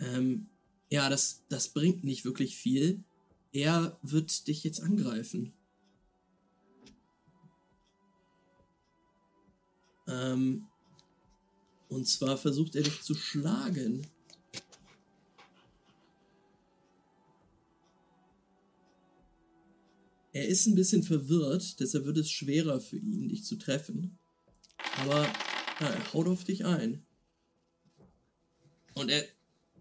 Ähm, 0.00 0.48
ja, 0.90 1.08
das, 1.08 1.44
das 1.48 1.68
bringt 1.68 2.02
nicht 2.02 2.24
wirklich 2.24 2.56
viel. 2.56 3.04
Er 3.52 4.00
wird 4.02 4.48
dich 4.48 4.64
jetzt 4.64 4.80
angreifen. 4.80 5.52
Ähm, 10.08 10.66
und 11.88 12.06
zwar 12.08 12.36
versucht 12.36 12.76
er 12.76 12.82
dich 12.82 13.02
zu 13.02 13.14
schlagen. 13.14 14.06
Er 20.32 20.46
ist 20.46 20.66
ein 20.66 20.74
bisschen 20.74 21.02
verwirrt, 21.02 21.80
deshalb 21.80 22.04
wird 22.04 22.18
es 22.18 22.30
schwerer 22.30 22.78
für 22.78 22.98
ihn, 22.98 23.28
dich 23.28 23.44
zu 23.44 23.56
treffen. 23.56 24.18
Aber 24.98 25.22
ja, 25.80 25.88
er 25.88 26.12
haut 26.12 26.26
auf 26.26 26.44
dich 26.44 26.64
ein. 26.66 27.02
Und 28.94 29.10
er 29.10 29.24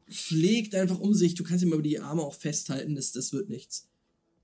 schlägt 0.07 0.75
einfach 0.75 0.99
um 0.99 1.13
sich. 1.13 1.35
Du 1.35 1.43
kannst 1.43 1.63
ihm 1.63 1.73
aber 1.73 1.81
die 1.81 1.99
Arme 1.99 2.21
auch 2.21 2.35
festhalten, 2.35 2.95
das, 2.95 3.11
das 3.11 3.33
wird 3.33 3.49
nichts. 3.49 3.89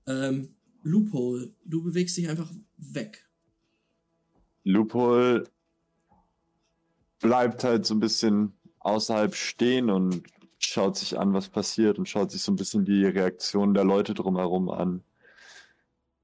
Ähm, 0.06 0.54
Loophole, 0.82 1.54
du 1.64 1.82
bewegst 1.82 2.16
dich 2.16 2.28
einfach 2.28 2.52
weg. 2.76 3.28
Loophole 4.64 5.50
bleibt 7.22 7.64
halt 7.64 7.86
so 7.86 7.94
ein 7.94 8.00
bisschen 8.00 8.52
außerhalb 8.80 9.34
stehen 9.34 9.88
und 9.88 10.22
schaut 10.58 10.96
sich 10.96 11.18
an, 11.18 11.32
was 11.32 11.48
passiert 11.48 11.98
und 11.98 12.08
schaut 12.08 12.30
sich 12.30 12.42
so 12.42 12.52
ein 12.52 12.56
bisschen 12.56 12.84
die 12.84 13.06
Reaktion 13.06 13.72
der 13.72 13.84
Leute 13.84 14.12
drumherum 14.12 14.68
an. 14.68 15.02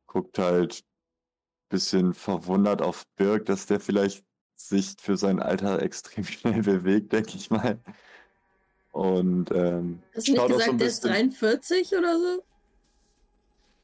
Guckt 0.06 0.38
halt 0.38 0.80
ein 0.80 1.68
bisschen 1.70 2.12
verwundert 2.12 2.82
auf 2.82 3.06
Birk, 3.16 3.46
dass 3.46 3.64
der 3.66 3.80
vielleicht 3.80 4.24
sich 4.54 4.96
für 5.00 5.16
sein 5.16 5.40
Alter 5.40 5.80
extrem 5.82 6.24
schnell 6.24 6.62
bewegt, 6.62 7.12
denke 7.12 7.36
ich 7.36 7.50
mal. 7.50 7.78
Und 8.92 9.50
ähm, 9.52 10.02
Hast 10.14 10.28
du 10.28 10.32
nicht 10.32 10.40
so 10.42 10.48
gesagt, 10.48 10.68
ein 10.70 10.78
der 10.78 10.88
ist 10.88 11.02
bisschen, 11.02 11.30
43 11.30 11.92
oder 11.96 12.18
so? 12.18 12.42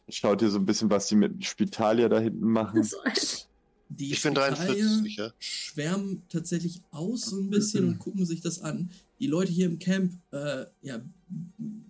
schaut 0.09 0.41
hier 0.41 0.51
so 0.51 0.59
ein 0.59 0.67
bisschen, 0.67 0.91
was 0.91 1.07
die 1.07 1.17
mit 1.17 1.45
Spitalia 1.45 2.09
da 2.09 2.19
hinten 2.19 2.51
machen. 2.51 2.83
So 2.83 3.01
alt. 3.01 3.49
Die 3.89 4.13
Ich 4.13 4.23
bin 4.23 4.35
Spitalier 4.35 4.57
43, 4.57 5.17
ja. 5.17 5.33
schwärmen 5.39 6.23
tatsächlich 6.29 6.81
aus 6.91 7.27
so 7.27 7.39
ein 7.39 7.51
bisschen 7.51 7.87
und 7.87 7.99
gucken 7.99 8.25
sich 8.25 8.41
das 8.41 8.61
an. 8.61 8.91
Die 9.21 9.27
Leute 9.27 9.53
hier 9.53 9.67
im 9.67 9.79
Camp 9.79 10.13
äh, 10.33 10.65
ja, 10.83 11.01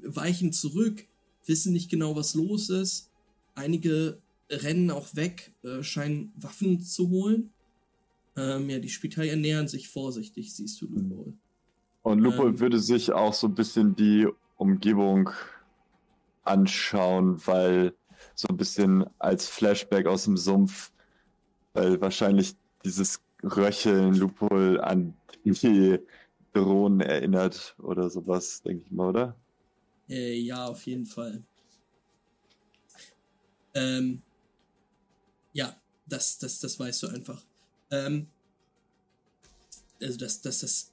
weichen 0.03 0.53
zurück, 0.53 1.07
wissen 1.47 1.73
nicht 1.73 1.91
genau, 1.91 2.17
was 2.17 2.35
los 2.35 2.69
ist. 2.69 3.11
Einige 3.55 4.19
rennen 4.51 4.91
auch 4.91 5.15
weg, 5.15 5.53
äh, 5.63 5.83
scheinen 5.83 6.33
Waffen 6.37 6.81
zu 6.81 7.09
holen. 7.11 7.51
Ähm, 8.37 8.69
ja, 8.69 8.79
die 8.79 8.89
Spitalier 8.89 9.37
nähern 9.37 9.69
sich 9.69 9.89
vorsichtig, 9.89 10.55
siehst 10.55 10.81
du, 10.81 10.87
Lupol. 10.87 11.35
Und 12.03 12.19
Lupo 12.19 12.49
Ähm. 12.49 12.61
würde 12.61 12.81
sich 12.81 13.13
auch 13.13 13.33
so 13.33 13.47
ein 13.47 13.55
bisschen 13.55 13.95
die 13.97 14.27
Umgebung 14.57 15.31
anschauen, 16.43 17.41
weil 17.47 17.95
so 18.35 18.49
ein 18.49 18.57
bisschen 18.57 19.05
als 19.19 19.49
Flashback 19.49 20.07
aus 20.07 20.25
dem 20.25 20.37
Sumpf, 20.37 20.93
weil 21.75 22.01
wahrscheinlich 22.01 22.57
dieses 22.85 23.21
Röcheln 23.43 24.15
Lupol 24.15 24.81
an 24.81 25.15
die 25.45 25.99
Drohnen 26.55 27.01
erinnert 27.01 27.75
oder 27.79 28.09
sowas, 28.09 28.63
denke 28.63 28.85
ich 28.87 28.91
mal, 28.91 29.09
oder? 29.11 29.37
Äh, 30.09 30.39
ja, 30.39 30.67
auf 30.67 30.87
jeden 30.87 31.05
Fall. 31.05 31.43
Ähm, 33.75 34.23
ja, 35.53 35.77
das, 36.07 36.39
das, 36.39 36.61
das 36.61 36.79
weißt 36.79 37.03
du 37.03 37.09
einfach. 37.09 37.43
Ähm, 37.91 38.29
also, 40.01 40.19
dass, 40.19 40.41
dass 40.41 40.61
das 40.61 40.93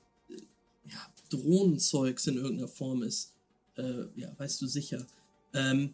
ja, 0.85 0.97
Drohnenzeugs 1.29 2.27
in 2.27 2.37
irgendeiner 2.37 2.67
Form 2.67 3.03
ist, 3.03 3.33
äh, 3.77 4.05
ja, 4.15 4.33
weißt 4.37 4.61
du 4.61 4.67
sicher. 4.67 5.05
Ähm, 5.53 5.93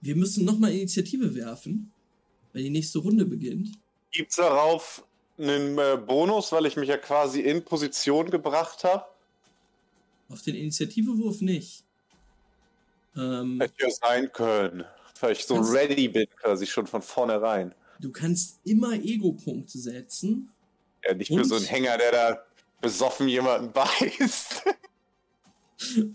wir 0.00 0.16
müssen 0.16 0.44
nochmal 0.44 0.72
Initiative 0.72 1.34
werfen, 1.34 1.92
weil 2.52 2.62
die 2.62 2.70
nächste 2.70 2.98
Runde 2.98 3.24
beginnt. 3.24 3.72
Gibt's 4.10 4.36
darauf 4.36 5.04
einen 5.38 5.78
äh, 5.78 5.98
Bonus, 6.04 6.52
weil 6.52 6.66
ich 6.66 6.76
mich 6.76 6.88
ja 6.88 6.98
quasi 6.98 7.40
in 7.40 7.64
Position 7.64 8.30
gebracht 8.30 8.84
habe? 8.84 9.04
Auf 10.28 10.42
den 10.42 10.54
Initiativewurf 10.54 11.40
nicht. 11.40 11.84
Ähm, 13.16 13.60
Hätte 13.60 13.74
ja 13.82 13.90
sein 13.90 14.32
können. 14.32 14.84
Weil 15.20 15.32
ich 15.32 15.44
so 15.44 15.56
ready 15.56 16.08
bin, 16.08 16.26
quasi 16.40 16.66
schon 16.66 16.86
von 16.86 17.02
vornherein. 17.02 17.74
du 17.98 18.10
kannst 18.10 18.58
immer 18.64 18.94
Ego-Punkte 18.94 19.78
setzen. 19.78 20.50
Ja, 21.04 21.14
nicht 21.14 21.28
für 21.28 21.44
so 21.44 21.56
einen 21.56 21.66
Hänger, 21.66 21.98
der 21.98 22.12
da 22.12 22.44
besoffen 22.80 23.28
jemanden 23.28 23.72
beißt. 23.72 24.64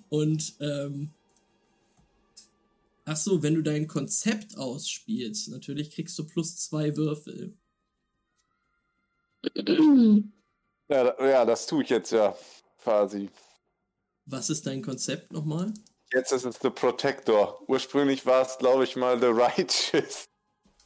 Und, 0.10 0.54
ähm, 0.60 1.12
ach 3.06 3.18
so, 3.18 3.42
wenn 3.44 3.56
du 3.56 3.62
dein 3.62 3.88
Konzept 3.88 4.58
ausspielst, 4.58 5.50
natürlich 5.50 5.92
kriegst 5.92 6.18
du 6.20 6.26
plus 6.26 6.58
zwei 6.58 6.96
Würfel. 6.98 7.58
ja, 10.90 11.28
ja, 11.28 11.46
das 11.46 11.68
tue 11.68 11.84
ich 11.84 11.90
jetzt 11.90 12.12
ja 12.12 12.36
quasi. 12.78 13.30
Was 14.26 14.50
ist 14.50 14.66
dein 14.66 14.82
Konzept 14.82 15.32
nochmal? 15.32 15.72
Jetzt 16.12 16.32
ist 16.32 16.46
es 16.46 16.60
The 16.62 16.70
Protector. 16.70 17.64
Ursprünglich 17.68 18.26
war 18.26 18.42
es, 18.42 18.58
glaube 18.58 18.84
ich, 18.84 18.96
mal 18.96 19.20
The 19.20 19.28
Righteous. 19.28 20.26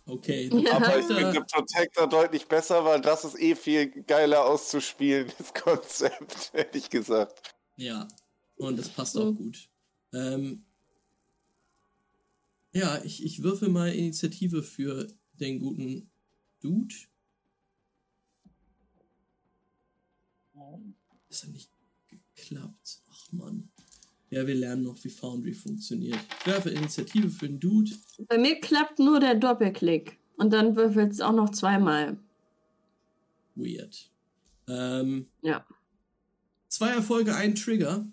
Okay. 0.05 0.49
Ja. 0.63 0.73
Aber 0.73 0.97
ich 0.97 1.05
finde 1.05 1.31
The 1.31 1.39
Protector 1.39 2.07
deutlich 2.07 2.47
besser, 2.47 2.83
weil 2.83 2.99
das 2.99 3.23
ist 3.23 3.39
eh 3.39 3.55
viel 3.55 3.87
geiler 4.03 4.45
auszuspielen, 4.45 5.31
das 5.37 5.53
Konzept, 5.53 6.51
hätte 6.53 6.77
ich 6.77 6.89
gesagt. 6.89 7.55
Ja, 7.77 8.07
und 8.55 8.77
das 8.77 8.89
passt 8.89 9.17
auch 9.17 9.31
gut. 9.31 9.69
Ähm, 10.13 10.65
ja, 12.79 13.03
ich, 13.03 13.23
ich 13.23 13.43
würfel 13.43 13.69
mal 13.69 13.93
Initiative 13.93 14.63
für 14.63 15.07
den 15.33 15.59
guten 15.59 16.09
Dude. 16.61 16.95
Ist 21.29 21.43
ja 21.43 21.49
nicht 21.49 21.69
geklappt. 22.07 23.01
Ach 23.11 23.31
man. 23.31 23.69
Ja, 24.29 24.45
wir 24.47 24.55
lernen 24.55 24.83
noch, 24.83 25.03
wie 25.03 25.09
Foundry 25.09 25.53
funktioniert. 25.53 26.19
Ich 26.39 26.47
werfe 26.47 26.69
Initiative 26.69 27.29
für 27.29 27.47
den 27.47 27.59
Dude. 27.59 27.91
Bei 28.27 28.37
mir 28.37 28.59
klappt 28.59 28.99
nur 28.99 29.19
der 29.19 29.35
Doppelklick. 29.35 30.17
Und 30.37 30.51
dann 30.53 30.75
würfelt 30.75 31.11
es 31.11 31.21
auch 31.21 31.33
noch 31.33 31.49
zweimal. 31.49 32.17
Weird. 33.55 34.09
Ähm, 34.67 35.27
Ja. 35.41 35.65
Zwei 36.69 36.89
Erfolge, 36.91 37.35
ein 37.35 37.55
Trigger. 37.55 38.07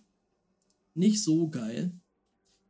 Nicht 0.94 1.22
so 1.22 1.48
geil. 1.48 1.92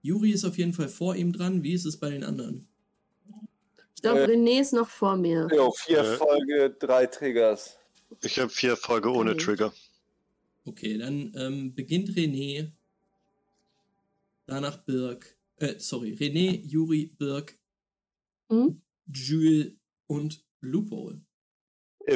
Juri 0.06 0.30
ist 0.30 0.44
auf 0.44 0.56
jeden 0.56 0.72
Fall 0.72 0.88
vor 0.88 1.16
ihm 1.16 1.32
dran. 1.32 1.64
Wie 1.64 1.72
ist 1.72 1.84
es 1.84 1.98
bei 1.98 2.10
den 2.10 2.22
anderen? 2.22 2.68
Ich 3.96 4.02
glaube, 4.02 4.20
Äh. 4.20 4.26
René 4.26 4.60
ist 4.60 4.72
noch 4.72 4.88
vor 4.88 5.16
mir. 5.16 5.48
Jo, 5.52 5.72
vier 5.72 5.98
Äh. 5.98 6.16
Folge, 6.16 6.76
drei 6.78 7.06
Triggers. 7.06 7.76
Ich 8.22 8.38
habe 8.38 8.48
vier 8.50 8.76
Folge 8.76 9.10
ohne 9.10 9.32
Okay. 9.32 9.40
Trigger. 9.44 9.72
Okay, 10.64 10.98
dann 10.98 11.32
ähm, 11.36 11.74
beginnt 11.74 12.10
René. 12.10 12.70
Danach 14.46 14.76
Birk. 14.84 15.36
Äh, 15.56 15.74
sorry. 15.78 16.12
René, 16.14 16.60
Juri, 16.64 17.10
Birk, 17.18 17.58
Hm? 18.48 18.80
Jules 19.12 19.72
und 20.06 20.44
Loophole. 20.60 21.20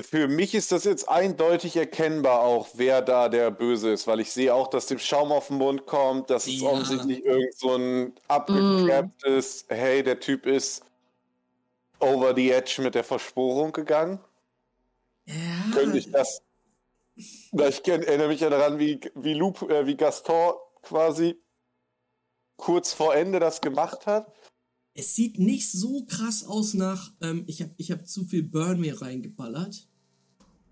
Für 0.02 0.28
mich 0.28 0.54
ist 0.54 0.70
das 0.72 0.84
jetzt 0.84 1.08
eindeutig 1.08 1.76
erkennbar 1.76 2.40
auch, 2.42 2.68
wer 2.74 3.02
da 3.02 3.28
der 3.28 3.50
Böse 3.50 3.90
ist, 3.90 4.06
weil 4.06 4.20
ich 4.20 4.30
sehe 4.32 4.54
auch, 4.54 4.68
dass 4.68 4.86
dem 4.86 4.98
Schaum 5.00 5.32
auf 5.32 5.48
den 5.48 5.56
Mund 5.58 5.86
kommt, 5.86 6.30
dass 6.30 6.46
es 6.46 6.60
Ja. 6.60 6.68
offensichtlich 6.68 7.24
irgend 7.24 7.54
so 7.58 7.74
ein 7.74 8.14
abgeklapptes, 8.28 9.66
hey, 9.68 10.02
der 10.02 10.20
Typ 10.20 10.46
ist 10.46 10.84
over 11.98 12.34
the 12.34 12.52
edge 12.52 12.80
mit 12.82 12.94
der 12.94 13.04
Versporung 13.04 13.72
gegangen. 13.72 14.20
Ja. 15.26 15.34
Könnte 15.74 15.98
ich 15.98 16.10
das. 16.10 16.42
Ich 17.16 17.86
erinnere 17.86 18.28
mich 18.28 18.40
ja 18.40 18.48
daran, 18.48 18.78
wie, 18.78 19.00
wie, 19.14 19.34
Lup, 19.34 19.68
äh, 19.68 19.86
wie 19.86 19.96
Gaston 19.96 20.54
quasi 20.82 21.36
kurz 22.56 22.92
vor 22.92 23.14
Ende 23.14 23.40
das 23.40 23.60
gemacht 23.60 24.06
hat. 24.06 24.32
Es 24.94 25.14
sieht 25.14 25.38
nicht 25.38 25.70
so 25.70 26.04
krass 26.06 26.44
aus 26.44 26.74
nach, 26.74 27.12
ähm, 27.20 27.44
ich 27.46 27.62
habe 27.62 27.72
ich 27.76 27.90
hab 27.90 28.06
zu 28.06 28.24
viel 28.24 28.42
Burn 28.42 28.80
mir 28.80 29.00
reingeballert. 29.00 29.86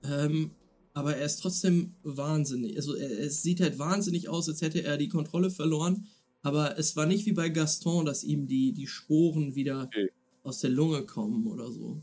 Ähm, 0.02 0.52
aber 0.94 1.16
er 1.16 1.26
ist 1.26 1.40
trotzdem 1.40 1.94
wahnsinnig. 2.02 2.76
Also 2.76 2.94
er, 2.94 3.10
es 3.20 3.42
sieht 3.42 3.60
halt 3.60 3.78
wahnsinnig 3.78 4.28
aus, 4.28 4.48
als 4.48 4.62
hätte 4.62 4.82
er 4.82 4.96
die 4.98 5.08
Kontrolle 5.08 5.50
verloren. 5.50 6.08
Aber 6.42 6.78
es 6.78 6.96
war 6.96 7.06
nicht 7.06 7.26
wie 7.26 7.32
bei 7.32 7.48
Gaston, 7.48 8.04
dass 8.06 8.24
ihm 8.24 8.46
die, 8.46 8.72
die 8.72 8.86
Sporen 8.86 9.54
wieder 9.54 9.84
Okay. 9.86 10.10
aus 10.42 10.60
der 10.60 10.70
Lunge 10.70 11.04
kommen 11.06 11.46
oder 11.46 11.70
so. 11.70 12.02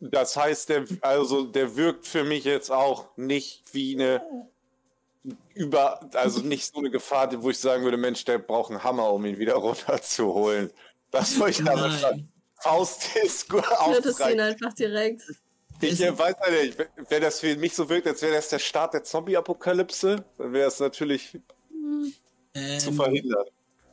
Das 0.00 0.36
heißt, 0.36 0.68
der, 0.68 0.86
also, 1.00 1.44
der 1.46 1.76
wirkt 1.76 2.06
für 2.06 2.24
mich 2.24 2.44
jetzt 2.44 2.70
auch 2.70 3.16
nicht 3.16 3.62
wie 3.72 3.94
eine 3.94 4.22
über, 5.54 6.00
also 6.14 6.42
nicht 6.42 6.72
so 6.72 6.78
eine 6.78 6.90
Gefahr, 6.90 7.30
wo 7.42 7.50
ich 7.50 7.58
sagen 7.58 7.84
würde, 7.84 7.96
Mensch, 7.96 8.24
der 8.24 8.38
braucht 8.38 8.70
einen 8.70 8.84
Hammer, 8.84 9.12
um 9.12 9.24
ihn 9.24 9.38
wieder 9.38 9.54
runterzuholen. 9.54 10.70
Das 11.14 11.38
wollte 11.38 11.60
ich 11.60 11.64
damit 11.66 12.00
sagen. 12.00 12.16
Nein. 12.18 12.32
Faustdisco 12.60 13.56
Wird 13.58 14.06
es 14.06 14.20
ihn 14.20 14.40
einfach 14.40 14.72
direkt. 14.72 15.22
Ich 15.80 16.00
äh, 16.00 16.16
weiß 16.16 16.34
nicht, 16.50 16.78
wenn 17.10 17.20
das 17.22 17.40
für 17.40 17.56
mich 17.56 17.74
so 17.74 17.88
wirkt, 17.88 18.06
als 18.06 18.22
wäre 18.22 18.34
das 18.34 18.48
der 18.48 18.58
Start 18.58 18.94
der 18.94 19.02
Zombie-Apokalypse, 19.04 20.24
dann 20.38 20.52
wäre 20.52 20.68
es 20.68 20.80
natürlich 20.80 21.32
zu 21.32 21.40
Ähm, 22.54 22.94
verhindern. 22.94 23.44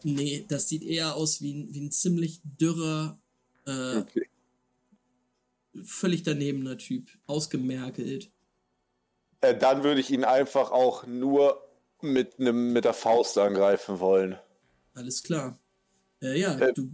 nee, 0.03 0.45
das 0.47 0.69
sieht 0.69 0.83
eher 0.83 1.15
aus 1.15 1.41
wie 1.41 1.53
ein, 1.53 1.73
wie 1.73 1.81
ein 1.81 1.91
ziemlich 1.91 2.39
dürrer, 2.43 3.19
äh, 3.65 3.97
Okay. 3.97 4.29
völlig 5.83 6.23
danebener 6.23 6.77
Typ. 6.77 7.09
Ausgemerkelt. 7.25 8.31
Äh, 9.41 9.57
dann 9.57 9.83
würde 9.83 9.99
ich 10.01 10.11
ihn 10.11 10.23
einfach 10.23 10.71
auch 10.71 11.05
nur 11.07 11.67
mit, 12.01 12.39
nem, 12.39 12.73
mit 12.73 12.85
der 12.85 12.93
Faust 12.93 13.37
angreifen 13.37 13.99
wollen. 13.99 14.37
Alles 14.93 15.23
klar. 15.23 15.59
Äh, 16.21 16.39
ja, 16.39 16.57
Äh, 16.59 16.73
du, 16.73 16.89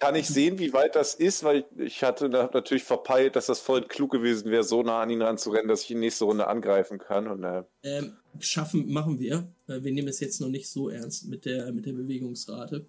Kann 0.00 0.14
ich 0.14 0.28
sehen, 0.28 0.60
wie 0.60 0.72
weit 0.72 0.94
das 0.94 1.14
ist? 1.14 1.42
Weil 1.42 1.64
ich, 1.76 2.04
hatte 2.04 2.28
na- 2.28 2.48
natürlich 2.52 2.84
verpeilt, 2.84 3.34
dass 3.34 3.46
das 3.46 3.58
voll 3.58 3.82
klug 3.82 4.12
gewesen 4.12 4.50
wäre, 4.50 4.62
so 4.62 4.82
nah 4.82 5.02
an 5.02 5.10
ihn 5.10 5.22
ranzurennen, 5.22 5.68
dass 5.68 5.82
ich 5.82 5.90
ihn 5.90 5.98
nächste 5.98 6.24
Runde 6.24 6.46
angreifen 6.46 6.98
kann. 6.98 7.26
Und 7.26 7.42
äh, 7.42 7.64
ähm, 7.82 8.16
schaffen, 8.38 8.92
machen 8.92 9.18
wir. 9.18 9.52
Äh, 9.66 9.82
wir 9.82 9.92
nehmen 9.92 10.08
es 10.08 10.20
jetzt 10.20 10.40
noch 10.40 10.48
nicht 10.48 10.68
so 10.68 10.88
ernst 10.88 11.26
mit 11.26 11.44
der, 11.44 11.72
mit 11.72 11.84
der 11.84 11.94
Bewegungsrate. 11.94 12.86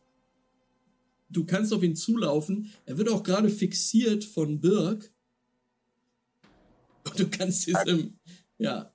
Du 1.30 1.46
kannst 1.46 1.74
auf 1.74 1.82
ihn 1.82 1.96
zulaufen. 1.96 2.72
Er 2.86 2.98
wird 2.98 3.10
auch 3.10 3.24
gerade 3.24 3.50
fixiert 3.50 4.24
von 4.24 4.62
Birk. 4.62 5.12
Und 7.06 7.20
du 7.20 7.28
kannst 7.28 7.66
diesem, 7.66 8.20
ja, 8.60 8.94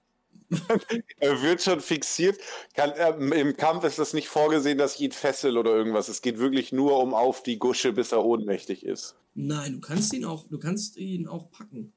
er 1.19 1.43
wird 1.43 1.63
schon 1.63 1.81
fixiert. 1.81 2.39
Kann, 2.75 2.91
er, 2.93 3.19
Im 3.19 3.57
Kampf 3.57 3.85
ist 3.85 3.99
das 3.99 4.13
nicht 4.13 4.29
vorgesehen, 4.29 4.79
dass 4.79 4.95
ich 4.97 5.01
ihn 5.03 5.13
fessel 5.13 5.57
oder 5.59 5.71
irgendwas. 5.73 6.09
Es 6.09 6.23
geht 6.23 6.39
wirklich 6.39 6.73
nur 6.73 6.99
um 7.03 7.15
auf 7.15 7.43
die 7.43 7.59
Gusche, 7.59 7.93
bis 7.93 8.13
er 8.13 8.25
ohnmächtig 8.25 8.85
ist. 8.85 9.17
nein, 9.35 9.75
du 9.75 9.81
kannst 9.81 10.13
ihn 10.13 10.25
auch, 10.25 10.47
du 10.49 10.59
kannst 10.59 10.97
ihn 10.97 11.27
auch 11.29 11.51
packen. 11.51 11.93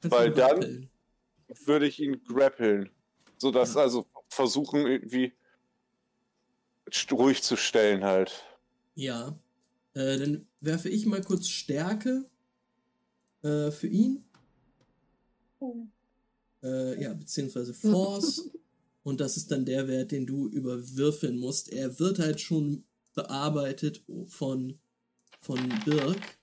Kannst 0.00 0.16
Weil 0.16 0.28
ihn 0.30 0.34
dann-. 0.36 0.90
Würde 1.64 1.86
ich 1.86 2.00
ihn 2.00 2.22
grappeln. 2.24 2.90
Sodass 3.38 3.74
Ja. 3.74 3.82
also 3.82 4.06
versuchen, 4.30 4.86
irgendwie 4.86 5.32
ruhig 7.12 7.42
zu 7.42 7.56
stellen 7.56 8.04
halt. 8.04 8.44
Ja. 8.94 9.38
Äh, 9.94 10.18
dann 10.18 10.46
werfe 10.60 10.88
ich 10.88 11.06
mal 11.06 11.22
kurz 11.22 11.48
Stärke 11.48 12.28
äh, 13.42 13.70
für 13.70 13.86
ihn. 13.86 14.24
Äh, 16.66 17.02
ja, 17.02 17.14
beziehungsweise 17.14 17.74
Force. 17.92 18.50
Und 19.02 19.20
das 19.20 19.36
ist 19.36 19.52
dann 19.52 19.64
der 19.64 19.86
Wert, 19.86 20.10
den 20.10 20.26
du 20.26 20.48
überwürfeln 20.48 21.38
musst. 21.38 21.72
Er 21.72 21.98
wird 22.00 22.18
halt 22.18 22.40
schon 22.40 22.84
bearbeitet 23.14 24.02
von, 24.28 24.80
von 25.40 25.68
Birk. 25.84 26.38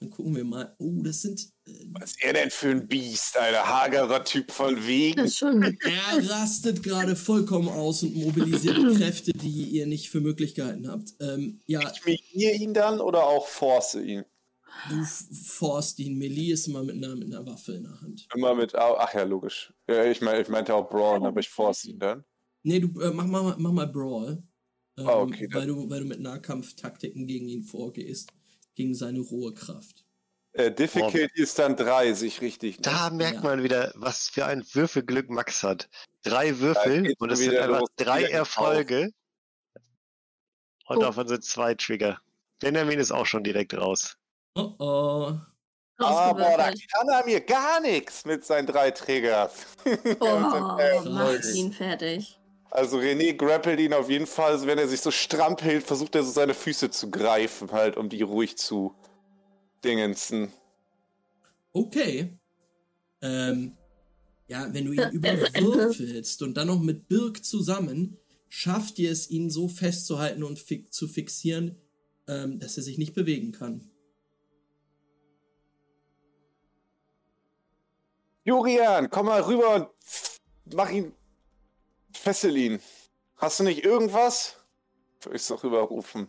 Dann 0.00 0.10
gucken 0.10 0.34
wir 0.34 0.44
mal. 0.44 0.74
Oh, 0.78 1.00
das 1.02 1.22
sind. 1.22 1.48
Äh, 1.66 1.70
Was 1.92 2.10
ist 2.10 2.24
er 2.24 2.32
denn 2.32 2.50
für 2.50 2.70
ein 2.70 2.88
Biest, 2.88 3.38
Alter? 3.38 3.68
Hagerer 3.68 4.24
Typ 4.24 4.50
von 4.50 4.84
wegen. 4.84 5.16
Das 5.16 5.26
ist 5.30 5.38
schon. 5.38 5.62
er 5.62 6.28
rastet 6.28 6.82
gerade 6.82 7.14
vollkommen 7.14 7.68
aus 7.68 8.02
und 8.02 8.16
mobilisiert 8.16 8.76
Kräfte, 8.96 9.32
die 9.32 9.68
ihr 9.68 9.86
nicht 9.86 10.10
für 10.10 10.20
möglich 10.20 10.56
gehalten 10.56 10.88
habt. 10.88 11.14
Ähm, 11.20 11.60
ja, 11.66 11.92
Ich 12.04 12.34
ihn 12.34 12.74
dann 12.74 13.00
oder 13.00 13.24
auch 13.24 13.46
force 13.46 13.94
ihn? 13.94 14.24
Du 14.88 15.04
forst 15.04 15.98
ihn. 15.98 16.18
Melee 16.18 16.52
ist 16.52 16.66
immer 16.68 16.82
mit 16.82 16.96
einer, 16.96 17.14
mit 17.16 17.32
einer 17.34 17.46
Waffe 17.46 17.72
in 17.74 17.84
der 17.84 18.00
Hand. 18.00 18.26
Immer 18.34 18.54
mit. 18.54 18.74
Ach 18.74 19.12
ja, 19.14 19.22
logisch. 19.24 19.72
Ja, 19.88 20.04
ich, 20.04 20.20
mein, 20.20 20.40
ich 20.40 20.48
meinte 20.48 20.74
auch 20.74 20.88
Braun, 20.88 21.24
aber 21.26 21.40
ich 21.40 21.48
force 21.48 21.84
ihn 21.84 21.98
dann. 21.98 22.24
Nee, 22.62 22.80
du 22.80 23.00
äh, 23.00 23.10
mach, 23.10 23.26
mal, 23.26 23.54
mach 23.58 23.72
mal 23.72 23.86
Brawl. 23.88 24.42
Ähm, 24.98 25.08
Ah, 25.08 25.16
okay, 25.20 25.48
weil, 25.52 25.66
du, 25.66 25.88
weil 25.90 26.00
du 26.00 26.06
mit 26.06 26.20
Nahkampftaktiken 26.20 27.26
gegen 27.26 27.48
ihn 27.48 27.62
vorgehst. 27.62 28.30
Gegen 28.74 28.94
seine 28.94 29.20
rohe 29.20 29.52
Kraft. 29.52 30.04
Äh, 30.52 30.70
Difficulty 30.70 31.30
ist 31.34 31.58
dann 31.58 31.76
3, 31.76 32.12
sich 32.12 32.40
richtig. 32.40 32.76
ne? 32.78 32.82
Da 32.82 33.10
merkt 33.10 33.36
Ja. 33.36 33.42
man 33.42 33.62
wieder, 33.62 33.92
was 33.96 34.28
für 34.28 34.44
ein 34.46 34.64
Würfelglück 34.72 35.30
Max 35.30 35.62
hat. 35.62 35.88
Drei 36.22 36.58
Würfel 36.60 37.14
und 37.18 37.30
es 37.30 37.38
sind 37.40 37.56
einfach 37.56 37.80
los. 37.80 37.88
drei 37.96 38.24
Erfolge. 38.24 39.10
Und 40.86 40.98
Oh. 40.98 41.00
davon 41.00 41.26
sind 41.28 41.44
zwei 41.44 41.74
Trigger. 41.74 42.20
Benjamin 42.60 42.98
ist 42.98 43.12
auch 43.12 43.26
schon 43.26 43.44
direkt 43.44 43.74
raus. 43.74 44.16
Oh 44.54 44.74
oh. 44.78 45.32
Aber 45.98 46.56
da 46.56 46.72
kann 46.72 47.08
er 47.08 47.24
mir 47.24 47.40
gar 47.40 47.80
nichts 47.80 48.24
mit 48.24 48.44
seinen 48.44 48.66
drei 48.66 48.90
Triggers. 48.90 49.52
Oh, 50.20 50.76
Äh, 50.78 51.00
macht 51.08 51.44
ihn 51.54 51.72
fertig. 51.72 52.38
Also 52.70 52.98
René 52.98 53.34
grappelt 53.34 53.78
ihn 53.80 53.92
auf 53.92 54.08
jeden 54.08 54.26
Fall, 54.26 54.66
wenn 54.66 54.78
er 54.78 54.88
sich 54.88 55.00
so 55.00 55.10
strampelt, 55.10 55.84
versucht 55.84 56.14
er 56.14 56.22
so 56.22 56.30
seine 56.30 56.54
Füße 56.54 56.90
zu 56.90 57.10
greifen, 57.10 57.70
halt, 57.70 57.98
um 57.98 58.08
die 58.08 58.22
ruhig 58.22 58.56
zu 58.56 58.94
dingensen. 59.84 60.50
Okay. 61.72 62.38
Ähm, 63.20 63.76
ja, 64.48 64.72
wenn 64.72 64.86
du 64.86 64.92
ihn 64.92 65.10
überwürfelst 65.12 66.42
und 66.42 66.56
dann 66.56 66.68
noch 66.68 66.80
mit 66.80 67.08
Birk 67.08 67.44
zusammen, 67.44 68.16
schafft 68.48 68.98
ihr 68.98 69.12
es, 69.12 69.30
ihn 69.30 69.50
so 69.50 69.68
festzuhalten 69.68 70.42
und 70.42 70.58
fi 70.58 70.88
zu 70.88 71.08
fixieren, 71.08 71.76
ähm, 72.26 72.58
dass 72.58 72.78
er 72.78 72.82
sich 72.82 72.96
nicht 72.96 73.14
bewegen 73.14 73.52
kann. 73.52 73.91
Jurian, 78.44 79.08
komm 79.10 79.26
mal 79.26 79.40
rüber 79.42 79.74
und 79.74 79.88
mach 80.74 80.90
ihn, 80.90 81.14
fessel 82.12 82.56
ihn. 82.56 82.80
Hast 83.36 83.60
du 83.60 83.64
nicht 83.64 83.84
irgendwas? 83.84 84.56
Soll 85.22 85.36
ich's 85.36 85.48
doch 85.48 85.62
rüberrufen? 85.62 86.28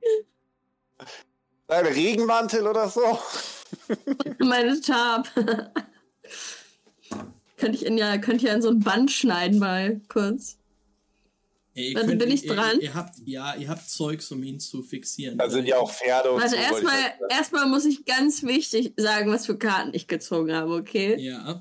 Ein 1.68 1.86
Regenmantel 1.86 2.66
oder 2.66 2.88
so? 2.88 3.18
Meine 4.38 4.80
Tab. 4.80 5.28
könnte 7.56 7.76
ich 7.76 7.86
in 7.86 7.98
ja, 7.98 8.18
könnte 8.18 8.36
ich 8.36 8.42
ja 8.42 8.54
in 8.54 8.62
so 8.62 8.70
ein 8.70 8.80
Band 8.80 9.10
schneiden 9.10 9.58
mal 9.58 10.00
kurz. 10.08 10.58
Ey, 11.76 11.90
ihr 11.90 11.94
Warte, 11.94 12.08
könnt 12.08 12.20
bin 12.20 12.30
ich 12.30 12.44
ihr, 12.44 12.54
dran? 12.54 12.80
Ihr 12.80 12.94
habt, 12.94 13.16
ja, 13.26 13.54
ihr 13.54 13.68
habt 13.68 13.86
Zeugs, 13.88 14.32
um 14.32 14.42
ihn 14.42 14.58
zu 14.58 14.82
fixieren. 14.82 15.36
Da 15.36 15.50
sind 15.50 15.66
ja 15.66 15.76
auch 15.76 15.92
Pferde 15.92 16.32
und 16.32 16.40
Also 16.42 16.56
so. 16.56 16.62
erstmal, 16.62 16.98
erstmal 17.28 17.68
muss 17.68 17.84
ich 17.84 18.06
ganz 18.06 18.42
wichtig 18.42 18.94
sagen, 18.96 19.30
was 19.30 19.44
für 19.44 19.58
Karten 19.58 19.90
ich 19.92 20.06
gezogen 20.06 20.54
habe, 20.54 20.72
okay? 20.72 21.16
Ja. 21.18 21.60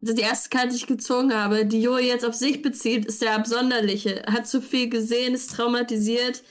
Also 0.00 0.14
die 0.14 0.22
erste 0.22 0.48
Karte, 0.48 0.70
die 0.70 0.76
ich 0.76 0.86
gezogen 0.86 1.34
habe, 1.34 1.66
die 1.66 1.82
Joey 1.82 2.06
jetzt 2.06 2.24
auf 2.24 2.34
sich 2.34 2.62
bezieht, 2.62 3.04
ist 3.04 3.20
der 3.20 3.34
Absonderliche. 3.34 4.22
Hat 4.26 4.48
zu 4.48 4.62
viel 4.62 4.88
gesehen, 4.88 5.34
ist 5.34 5.50
traumatisiert, 5.50 6.42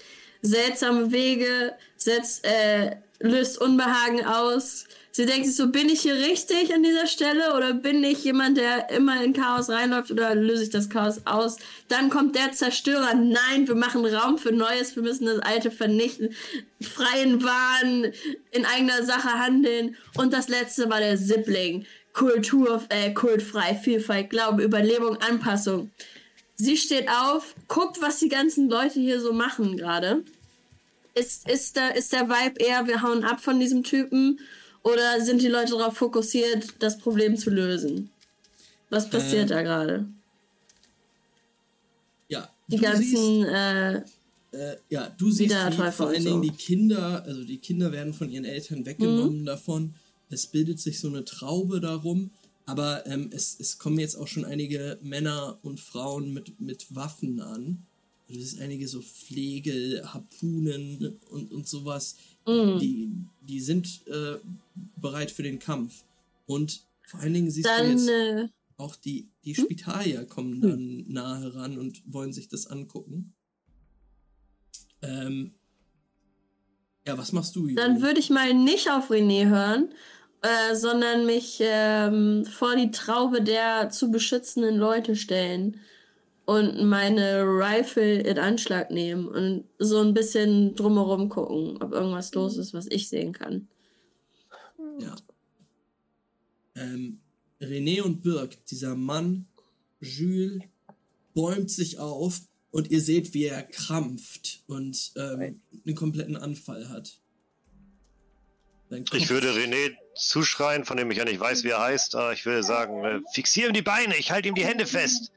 seltsame 0.44 1.12
Wege, 1.12 1.74
setzt, 1.98 2.46
äh, 2.46 2.98
löst 3.20 3.60
Unbehagen 3.60 4.24
aus. 4.26 4.86
Sie 5.20 5.26
denkt 5.26 5.48
sich 5.48 5.58
so, 5.58 5.68
bin 5.68 5.90
ich 5.90 6.00
hier 6.00 6.16
richtig 6.16 6.74
an 6.74 6.82
dieser 6.82 7.06
Stelle 7.06 7.54
oder 7.54 7.74
bin 7.74 8.06
ich 8.06 8.24
jemand, 8.24 8.56
der 8.56 8.90
immer 8.90 9.22
in 9.22 9.34
Chaos 9.34 9.70
reinläuft 9.70 10.12
oder 10.12 10.34
löse 10.34 10.64
ich 10.64 10.70
das 10.70 10.90
Chaos 10.90 11.24
aus? 11.26 11.58
Dann 11.90 12.10
kommt 12.10 12.38
der 12.38 12.54
Zerstörer. 12.54 13.16
Nein, 13.16 13.68
wir 13.68 13.76
machen 13.76 14.06
Raum 14.06 14.38
für 14.38 14.54
Neues, 14.54 14.96
wir 14.96 15.04
müssen 15.04 15.26
das 15.26 15.40
Alte 15.40 15.72
vernichten. 15.72 16.34
Freien 16.80 17.44
Wahn, 17.44 18.14
in 18.52 18.66
eigener 18.66 19.04
Sache 19.04 19.38
handeln. 19.38 19.98
Und 20.16 20.32
das 20.32 20.48
letzte 20.48 20.90
war 20.90 21.00
der 21.02 21.18
Sibling. 21.18 21.86
Kultur, 22.14 22.82
äh, 22.88 23.12
kultfrei, 23.12 23.76
Vielfalt, 23.76 24.30
Glaube, 24.30 24.64
Überlebung, 24.64 25.18
Anpassung. 25.18 25.92
Sie 26.56 26.78
steht 26.78 27.10
auf, 27.10 27.56
guckt, 27.68 28.02
was 28.02 28.20
die 28.20 28.30
ganzen 28.30 28.70
Leute 28.70 29.02
hier 29.02 29.20
so 29.20 29.34
machen 29.34 29.76
gerade. 29.76 30.24
Ist, 31.14 31.50
ist, 31.50 31.76
da, 31.76 31.90
ist 31.90 32.14
der 32.14 32.30
Vibe 32.30 32.64
eher, 32.64 32.88
wir 32.88 33.02
hauen 33.02 33.26
ab 33.26 33.42
von 33.42 33.60
diesem 33.60 33.84
Typen? 33.84 34.40
Oder 34.92 35.22
sind 35.24 35.42
die 35.42 35.48
Leute 35.48 35.72
darauf 35.78 35.98
fokussiert, 35.98 36.74
das 36.80 36.98
Problem 36.98 37.38
zu 37.38 37.50
lösen? 37.50 38.10
Was 38.90 39.10
passiert 39.10 39.46
Äh, 39.52 39.54
da 39.56 39.62
gerade? 39.62 40.06
Ja. 42.28 42.50
Die 42.68 42.78
du 42.78 42.84
siehst- 42.98 43.14
ganzen, 43.14 43.44
äh, 43.46 44.04
Äh, 44.52 44.78
ja, 44.90 45.10
du 45.16 45.30
siehst 45.30 45.54
wie 45.54 45.92
vor 45.92 46.08
allen 46.08 46.22
so. 46.24 46.30
Dingen 46.30 46.42
die 46.42 46.50
Kinder, 46.52 47.24
also 47.24 47.44
die 47.44 47.58
Kinder 47.60 47.92
werden 47.92 48.16
von 48.16 48.32
ihren 48.32 48.46
Eltern 48.46 48.84
weggenommen 48.84 49.42
Mhm. 49.42 49.46
davon. 49.46 49.94
Es 50.32 50.48
bildet 50.48 50.80
sich 50.80 51.00
so 51.00 51.08
eine 51.08 51.24
Traube 51.24 51.80
darum, 51.80 52.32
aber 52.66 53.06
ähm, 53.06 53.30
es, 53.32 53.56
es 53.60 53.78
kommen 53.78 54.00
jetzt 54.00 54.16
auch 54.16 54.28
schon 54.28 54.46
einige 54.46 54.98
Männer 55.04 55.60
und 55.62 55.80
Frauen 55.80 56.34
mit, 56.34 56.60
mit 56.60 56.96
Waffen 56.96 57.40
an. 57.42 57.84
Also 58.28 58.42
es 58.42 58.54
ist 58.54 58.60
einige 58.62 58.88
so 58.88 59.02
Flegel, 59.02 60.02
Harpunen 60.04 61.20
und, 61.30 61.52
und 61.52 61.68
sowas. 61.68 62.16
mh. 62.48 62.80
Die, 62.80 63.10
die 63.42 63.60
sind 63.60 64.02
äh, 64.08 64.38
bereit 64.96 65.32
für 65.32 65.44
den 65.44 65.60
Kampf. 65.60 66.04
Und 66.46 66.86
vor 67.06 67.20
allen 67.20 67.34
Dingen 67.34 67.52
siehst 67.52 67.68
du 67.68 67.72
dann, 67.72 67.92
jetzt 67.92 68.10
äh, 68.10 68.48
auch 68.78 68.96
die, 68.96 69.30
die 69.44 69.56
Spitalier 69.56 70.26
kommen 70.26 70.62
dann 70.62 71.06
nahe 71.08 71.42
heran 71.42 71.78
und 71.78 72.02
wollen 72.06 72.34
sich 72.34 72.48
das 72.48 72.68
angucken. 72.68 73.34
Ähm, 75.02 75.54
ja, 77.08 77.18
was 77.18 77.32
machst 77.32 77.56
du, 77.56 77.68
dann 77.76 77.96
Juri? 77.96 78.02
würde 78.04 78.20
ich 78.20 78.30
mal 78.30 78.54
nicht 78.54 78.90
auf 78.92 79.10
René 79.10 79.48
hören, 79.48 79.94
äh, 80.42 80.76
sondern 80.76 81.26
mich 81.26 81.60
ähm, 81.62 82.46
vor 82.46 82.76
die 82.76 82.92
Traube 82.92 83.42
der 83.42 83.90
zu 83.90 84.12
beschützenden 84.12 84.78
Leute 84.78 85.16
stellen 85.16 85.80
und 86.46 86.84
meine 86.84 87.44
Rifle 87.44 88.22
in 88.22 88.40
Anschlag 88.40 88.92
nehmen 88.92 89.28
und 89.28 89.66
so 89.78 90.00
ein 90.00 90.14
bisschen 90.14 90.76
drumherum 90.76 91.30
gucken, 91.30 91.82
ob 91.82 91.92
irgendwas 91.92 92.34
los 92.34 92.58
ist, 92.58 92.74
was 92.74 92.88
ich 92.90 93.10
sehen 93.10 93.34
kann. 93.34 93.68
Ja. 95.00 95.16
Ähm, 96.76 97.20
René 97.62 98.02
und 98.02 98.22
Birk, 98.22 98.66
dieser 98.68 98.96
Mann, 98.96 99.46
Jules, 100.00 100.62
bäumt 101.34 101.70
sich 101.72 102.00
auf 102.00 102.40
und 102.72 102.90
ihr 102.92 103.02
seht, 103.02 103.34
wie 103.34 103.46
er 103.46 103.64
krampft 103.64 104.64
und 104.68 105.12
ähm, 105.16 105.62
einen 105.86 105.96
kompletten 105.96 106.38
Anfall 106.38 106.90
hat. 106.90 107.20
Ich 109.14 109.30
würde 109.30 109.52
René 109.52 109.96
zuschreien, 110.16 110.84
von 110.84 110.98
dem 110.98 111.12
ich 111.12 111.18
ja 111.18 111.26
nicht 111.26 111.40
weiß, 111.40 111.64
wie 111.64 111.70
er 111.70 111.80
heißt, 111.82 112.16
aber 112.16 112.34
ich 112.34 112.46
würde 112.46 112.64
sagen, 112.64 113.04
äh, 113.06 113.20
fixier 113.34 113.68
ihm 113.68 113.74
die 113.74 113.82
Beine, 113.84 114.18
ich 114.18 114.32
halte 114.32 114.48
ihm 114.50 114.56
die 114.56 114.66
Hände 114.66 114.86
fest. 114.88 115.32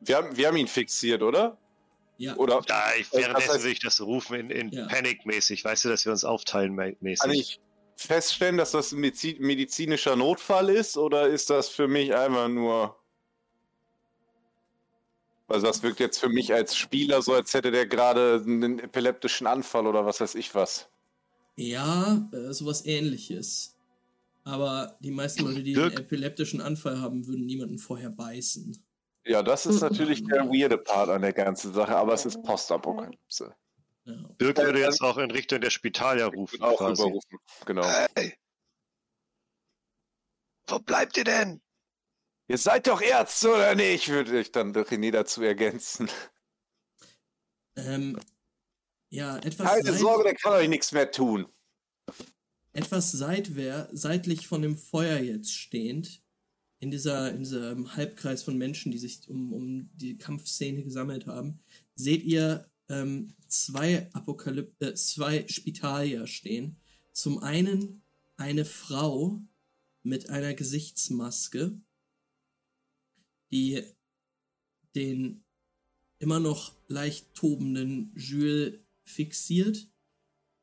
Wir 0.00 0.16
haben, 0.16 0.36
wir 0.36 0.46
haben 0.48 0.56
ihn 0.56 0.68
fixiert, 0.68 1.22
oder? 1.22 1.58
Ja, 2.16 2.36
Oder 2.36 2.62
Ja, 2.68 2.84
ich, 2.96 3.08
Das 3.10 3.20
währenddessen 3.20 3.50
heißt- 3.56 3.64
will 3.64 3.72
ich 3.72 3.80
das 3.80 4.00
rufen 4.00 4.36
in, 4.36 4.50
in 4.50 4.68
Ja. 4.70 4.86
Panik-mäßig, 4.86 5.64
weißt 5.64 5.86
du, 5.86 5.88
dass 5.88 6.04
wir 6.04 6.12
uns 6.12 6.22
aufteilen 6.24 6.74
mä- 6.74 6.96
mäßig. 7.00 7.20
kann 7.22 7.30
ich 7.32 7.60
feststellen, 7.96 8.56
dass 8.56 8.72
das 8.72 8.92
ein 8.92 9.00
medizi- 9.00 9.40
medizinischer 9.40 10.16
Notfall 10.16 10.70
ist 10.70 10.96
oder 10.96 11.28
ist 11.28 11.50
das 11.50 11.68
für 11.68 11.88
mich 11.88 12.14
einfach 12.14 12.48
nur. 12.48 12.96
Also 15.48 15.66
das 15.66 15.82
wirkt 15.82 16.00
jetzt 16.00 16.18
für 16.18 16.28
mich 16.28 16.52
als 16.52 16.76
Spieler 16.76 17.20
so, 17.22 17.34
als 17.34 17.52
hätte 17.52 17.70
der 17.70 17.86
gerade 17.86 18.42
einen 18.44 18.78
epileptischen 18.78 19.46
Anfall 19.46 19.86
oder 19.86 20.06
was 20.06 20.20
weiß 20.20 20.34
ich 20.36 20.54
was. 20.54 20.88
ja 21.56 22.28
äh, 22.32 22.52
sowas 22.52 22.84
ähnliches. 22.86 23.76
Aber 24.44 24.96
die 25.00 25.10
meisten 25.10 25.44
Leute, 25.44 25.62
die 25.62 25.74
Dirk? 25.74 25.92
einen 25.92 26.04
epileptischen 26.04 26.60
Anfall 26.60 27.00
haben, 27.00 27.26
würden 27.26 27.46
niemanden 27.46 27.78
vorher 27.78 28.10
beißen. 28.10 28.76
Ja, 29.26 29.42
das 29.42 29.64
ist 29.64 29.80
natürlich 29.80 30.22
der 30.24 30.48
weirde 30.48 30.76
Part 30.76 31.08
an 31.08 31.22
der 31.22 31.32
ganzen 31.32 31.72
Sache, 31.72 31.96
aber 31.96 32.12
es 32.12 32.26
ist 32.26 32.42
Postapokalypse. 32.42 33.54
Ja. 34.06 34.14
Birk 34.38 34.58
würde 34.58 34.80
jetzt 34.80 35.00
auch 35.00 35.16
in 35.18 35.30
Richtung 35.30 35.60
der 35.60 35.70
Spitalia 35.70 36.26
rufen. 36.26 36.60
Auch 36.62 36.76
quasi. 36.78 37.02
überrufen. 37.02 37.38
Genau. 37.64 37.84
Hey! 38.14 38.34
Wo 40.66 40.78
bleibt 40.78 41.16
ihr 41.16 41.24
denn? 41.24 41.60
Ihr 42.48 42.58
seid 42.58 42.86
doch 42.86 43.00
Ärzte 43.00 43.50
oder 43.54 43.74
nicht? 43.74 44.08
Würde 44.08 44.38
ich 44.40 44.52
dann 44.52 44.74
René 44.74 45.10
dazu 45.10 45.42
ergänzen. 45.42 46.10
Ähm, 47.76 48.18
ja, 49.10 49.36
etwas, 49.38 49.66
Keine 49.68 49.82
seit- 49.90 49.98
Sorge, 50.00 50.24
der 50.24 50.34
kann 50.34 50.52
euch 50.52 50.68
nichts 50.68 50.92
mehr 50.92 51.10
tun. 51.10 51.46
etwas 52.72 53.12
seitwer, 53.12 53.88
seitlich 53.92 54.46
von 54.46 54.60
dem 54.62 54.76
Feuer 54.76 55.18
jetzt 55.18 55.52
stehend, 55.52 56.22
in, 56.80 56.90
dieser, 56.90 57.30
in 57.30 57.38
diesem 57.38 57.96
Halbkreis 57.96 58.42
von 58.42 58.58
Menschen, 58.58 58.92
die 58.92 58.98
sich 58.98 59.26
um, 59.28 59.52
um 59.52 59.90
die 59.96 60.18
Kampfszene 60.18 60.82
gesammelt 60.84 61.26
haben, 61.26 61.62
seht 61.94 62.22
ihr 62.24 62.70
ähm, 62.88 63.34
zwei 63.48 64.12
Apokalyp 64.12 64.74
äh, 64.80 64.94
zwei 64.94 65.46
Spitalier 65.48 66.26
stehen. 66.26 66.76
Zum 67.12 67.38
einen 67.38 68.02
eine 68.36 68.64
Frau 68.64 69.40
mit 70.02 70.28
einer 70.28 70.54
Gesichtsmaske, 70.54 71.80
die 73.50 73.82
den 74.94 75.44
immer 76.18 76.40
noch 76.40 76.74
leicht 76.88 77.34
tobenden 77.34 78.12
Jules 78.16 78.78
fixiert 79.04 79.88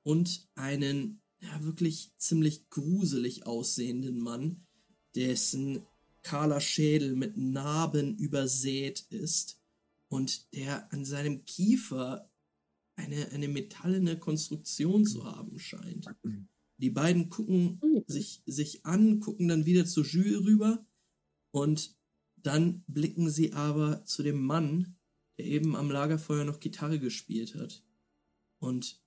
und 0.03 0.49
einen 0.55 1.21
ja, 1.39 1.63
wirklich 1.63 2.11
ziemlich 2.17 2.69
gruselig 2.69 3.45
aussehenden 3.45 4.19
Mann, 4.19 4.67
dessen 5.15 5.85
kahler 6.21 6.61
Schädel 6.61 7.15
mit 7.15 7.37
Narben 7.37 8.17
übersät 8.17 9.01
ist 9.09 9.60
und 10.11 10.53
der 10.53 10.91
an 10.91 11.05
seinem 11.05 11.45
Kiefer 11.45 12.29
eine, 12.95 13.31
eine 13.31 13.47
metallene 13.47 14.19
Konstruktion 14.19 15.05
zu 15.05 15.23
haben 15.23 15.57
scheint. 15.57 16.05
Die 16.77 16.89
beiden 16.89 17.29
gucken 17.29 17.79
sich, 18.07 18.43
sich 18.45 18.85
an, 18.85 19.21
gucken 19.21 19.47
dann 19.47 19.65
wieder 19.65 19.85
zu 19.85 20.03
Jules 20.03 20.43
rüber 20.43 20.85
und 21.51 21.95
dann 22.35 22.83
blicken 22.87 23.29
sie 23.29 23.53
aber 23.53 24.03
zu 24.03 24.21
dem 24.21 24.43
Mann, 24.43 24.97
der 25.37 25.45
eben 25.45 25.77
am 25.77 25.89
Lagerfeuer 25.89 26.43
noch 26.43 26.59
Gitarre 26.59 26.99
gespielt 26.99 27.55
hat. 27.55 27.81
Und 28.59 29.01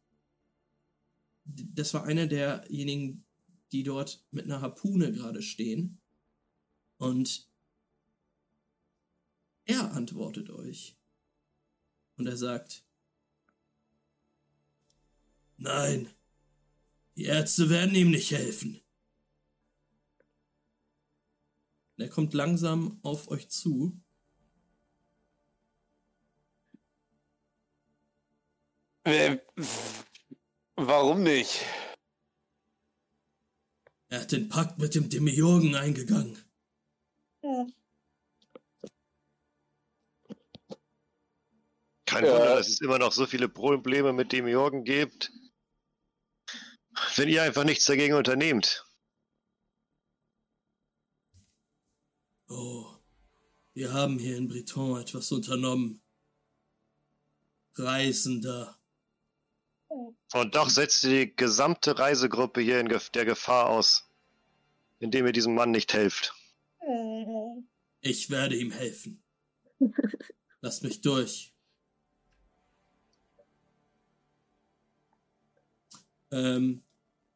das 1.45 1.93
war 1.93 2.05
einer 2.05 2.27
derjenigen, 2.27 3.27
die 3.73 3.83
dort 3.83 4.25
mit 4.31 4.47
einer 4.47 4.63
Harpune 4.63 5.13
gerade 5.13 5.43
stehen. 5.43 6.01
Und 6.97 7.53
er 9.65 9.93
antwortet 9.93 10.51
euch. 10.51 10.97
Und 12.17 12.27
er 12.27 12.37
sagt, 12.37 12.85
nein, 15.57 16.09
die 17.17 17.25
Ärzte 17.25 17.71
werden 17.71 17.95
ihm 17.95 18.11
nicht 18.11 18.31
helfen. 18.31 18.81
Und 21.97 22.05
er 22.05 22.09
kommt 22.09 22.35
langsam 22.35 22.99
auf 23.03 23.29
euch 23.29 23.49
zu. 23.49 24.01
Äh, 29.05 29.39
warum 30.77 31.23
nicht? 31.23 31.61
Er 34.09 34.23
hat 34.23 34.33
den 34.33 34.49
Pakt 34.49 34.79
mit 34.79 34.95
dem 34.95 35.09
Demiurgen 35.09 35.75
eingegangen. 35.75 36.39
Kein 42.15 42.27
Ja. 42.27 42.33
Wunder, 42.33 42.57
dass 42.57 42.69
es 42.69 42.81
immer 42.81 42.99
noch 42.99 43.13
so 43.13 43.27
viele 43.27 43.49
Probleme 43.49 44.13
mit 44.13 44.31
dem 44.33 44.47
Jorgen 44.47 44.85
gibt. 44.85 45.33
Wenn 47.17 47.29
ihr 47.29 47.43
einfach 47.43 47.65
nichts 47.65 47.87
dagegen 47.87 48.15
unternehmt. 48.15 48.87
Oh, 52.49 52.95
wir 53.73 53.93
haben 53.93 54.19
hier 54.21 54.37
in 54.37 54.47
Breton 54.47 55.01
etwas 55.01 55.33
unternommen. 55.33 56.01
Reisender. 57.75 58.79
Und 59.89 60.55
doch 60.55 60.71
setzt 60.71 61.03
ihr 61.05 61.27
die 61.27 61.37
gesamte 61.37 61.99
Reisegruppe 61.99 62.61
hier 62.61 62.79
in 62.79 62.89
der 62.89 63.25
Gefahr 63.25 63.69
aus, 63.71 64.09
indem 65.01 65.27
ihr 65.27 65.33
diesem 65.33 65.55
Mann 65.55 65.73
nicht 65.73 65.93
helft. 65.93 66.33
Ich 68.01 68.31
werde 68.31 68.57
ihm 68.57 68.71
helfen. 68.71 69.25
Lasst 70.61 70.85
mich 70.85 71.01
durch. 71.01 71.54
Ähm, 76.35 76.83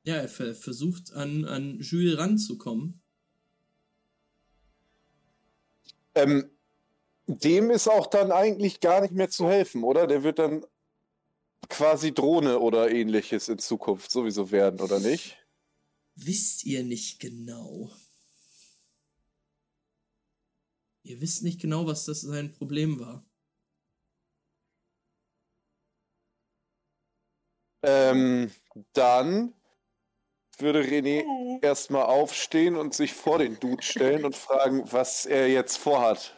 ja, 0.02 0.16
er 0.16 0.28
ver 0.28 0.56
versucht 0.56 1.12
an, 1.12 1.44
an 1.44 1.78
Jules 1.80 2.18
ranzukommen. 2.18 3.00
Ähm, 6.16 6.50
dem 7.28 7.70
ist 7.70 7.86
auch 7.86 8.08
dann 8.08 8.32
eigentlich 8.32 8.80
gar 8.80 9.00
nicht 9.00 9.12
mehr 9.12 9.30
zu 9.30 9.48
helfen, 9.48 9.84
oder? 9.84 10.08
Der 10.08 10.24
wird 10.24 10.40
dann 10.40 10.64
quasi 11.68 12.12
Drohne 12.12 12.58
oder 12.58 12.90
ähnliches 12.90 13.48
in 13.48 13.58
Zukunft 13.58 14.10
sowieso 14.10 14.50
werden, 14.50 14.80
oder 14.80 14.98
nicht? 14.98 15.36
Wisst 16.16 16.64
ihr 16.64 16.82
nicht 16.82 17.20
genau. 17.20 17.92
Ihr 21.04 21.20
wisst 21.20 21.44
nicht 21.44 21.60
genau, 21.60 21.86
was 21.86 22.04
das 22.04 22.22
sein 22.22 22.50
Problem 22.50 22.98
war. 22.98 23.24
Ähm, 27.82 28.50
dann 28.92 29.54
würde 30.58 30.82
René 30.82 31.24
erstmal 31.62 32.06
aufstehen 32.06 32.76
und 32.76 32.94
sich 32.94 33.12
vor 33.12 33.38
den 33.38 33.58
Dude 33.60 33.82
stellen 33.82 34.24
und 34.24 34.36
fragen, 34.36 34.90
was 34.92 35.24
er 35.26 35.48
jetzt 35.48 35.76
vorhat. 35.76 36.34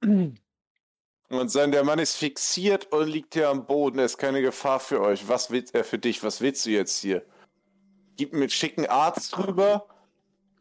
Und 0.00 1.50
sagen, 1.50 1.72
der 1.72 1.84
Mann 1.84 1.98
ist 1.98 2.16
fixiert 2.16 2.92
und 2.92 3.08
liegt 3.08 3.34
hier 3.34 3.48
am 3.48 3.66
Boden, 3.66 3.98
er 3.98 4.04
ist 4.04 4.18
keine 4.18 4.42
Gefahr 4.42 4.80
für 4.80 5.00
euch. 5.00 5.28
Was 5.28 5.50
will 5.50 5.64
er 5.72 5.84
für 5.84 5.98
dich? 5.98 6.22
Was 6.22 6.40
willst 6.40 6.66
du 6.66 6.70
jetzt 6.70 7.00
hier? 7.00 7.24
Gib 8.16 8.32
mir 8.32 8.40
einen 8.40 8.50
schicken 8.50 8.86
Arzt 8.86 9.36
rüber, 9.38 9.88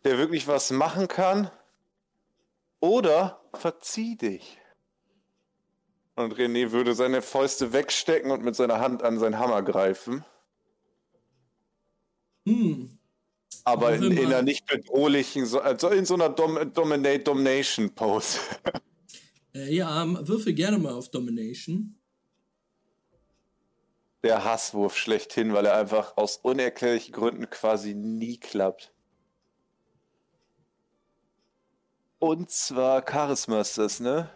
der 0.04 0.18
wirklich 0.18 0.48
was 0.48 0.72
machen 0.72 1.08
kann. 1.08 1.52
Oder 2.80 3.42
verzieh 3.54 4.18
dich. 4.18 4.60
Und 6.16 6.34
René 6.36 6.72
würde 6.72 6.94
seine 6.94 7.22
Fäuste 7.22 7.74
wegstecken 7.74 8.32
und 8.32 8.44
mit 8.44 8.56
seiner 8.56 8.80
Hand 8.80 9.02
an 9.04 9.18
seinen 9.20 9.40
Hammer 9.40 9.64
greifen. 9.64 10.24
Hm, 12.48 13.00
Aber 13.64 13.96
in, 13.96 14.12
in 14.12 14.28
einer 14.28 14.42
nicht 14.42 14.66
bedrohlichen, 14.68 15.46
so- 15.46 15.62
also 15.62 15.90
in 15.90 16.06
so 16.06 16.14
einer 16.16 16.30
Dom 16.30 16.74
Dominate 16.74 17.20
Domination 17.20 17.90
Pose. 17.96 18.40
äh, 19.56 19.74
ja, 19.74 20.06
würfel 20.28 20.54
gerne 20.54 20.78
mal 20.78 20.94
auf 20.94 21.10
Domination. 21.10 21.96
Der 24.24 24.44
Hasswurf 24.46 24.98
schlechthin, 24.98 25.54
weil 25.54 25.66
er 25.66 25.78
einfach 25.78 26.16
aus 26.18 26.38
unerklärlichen 26.38 27.14
Gründen 27.14 27.50
quasi 27.50 27.94
nie 27.94 28.38
klappt. 28.38 28.94
Und 32.20 32.50
zwar 32.50 33.04
Charisma 33.08 33.62
ist 33.62 33.78
das, 33.78 34.00
ne? 34.00 34.30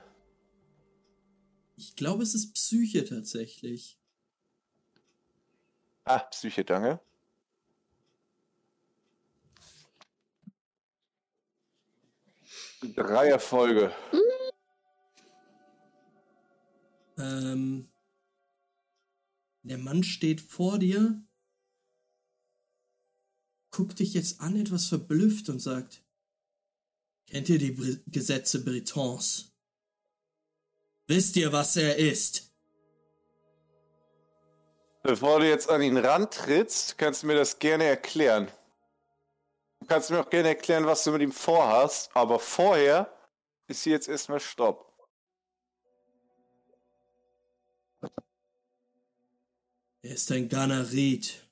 Ich 1.78 1.96
glaube, 1.96 2.24
es 2.24 2.34
ist 2.34 2.54
Psyche 2.54 3.06
tatsächlich. 3.06 4.00
Ah, 6.04 6.20
Psyche, 6.20 6.66
danke. 6.66 7.00
Drei 12.96 13.30
Erfolge. 13.30 13.94
Ähm, 17.18 17.90
der 19.64 19.78
Mann 19.78 20.04
steht 20.04 20.42
vor 20.42 20.80
dir, 20.80 21.22
guckt 23.72 24.00
dich 24.00 24.14
jetzt 24.14 24.40
an, 24.40 24.56
etwas 24.56 24.88
verblüfft 24.88 25.50
und 25.50 25.60
sagt, 25.60 26.04
kennt 27.28 27.50
ihr 27.50 27.60
die 27.60 27.72
Br 27.72 27.98
Gesetze 28.08 28.64
Bretons? 28.64 29.57
Wisst 31.08 31.38
ihr, 31.38 31.54
was 31.54 31.78
er 31.78 31.96
ist? 31.96 32.52
Bevor 35.04 35.40
du 35.40 35.48
jetzt 35.48 35.70
an 35.70 35.82
ihn 35.82 35.96
rantrittst, 35.96 36.98
kannst 36.98 37.24
du 37.24 37.28
mir 37.28 37.36
das 37.36 37.60
gerne 37.60 37.86
erklären. 37.86 38.52
Du 39.80 39.86
kannst 39.88 40.10
mir 40.12 40.20
auch 40.20 40.30
gerne 40.30 40.50
erklären, 40.50 40.86
was 40.86 41.06
du 41.06 41.12
mit 41.12 41.22
ihm 41.22 41.32
vorhast, 41.32 42.10
aber 42.14 42.40
vorher 42.40 43.10
ist 43.68 43.84
hier 43.84 43.94
jetzt 43.94 44.10
erstmal 44.10 44.42
Stopp. 44.42 44.86
Er 50.02 50.14
ist 50.14 50.30
ein 50.32 50.50
Ganarit. 50.50 51.48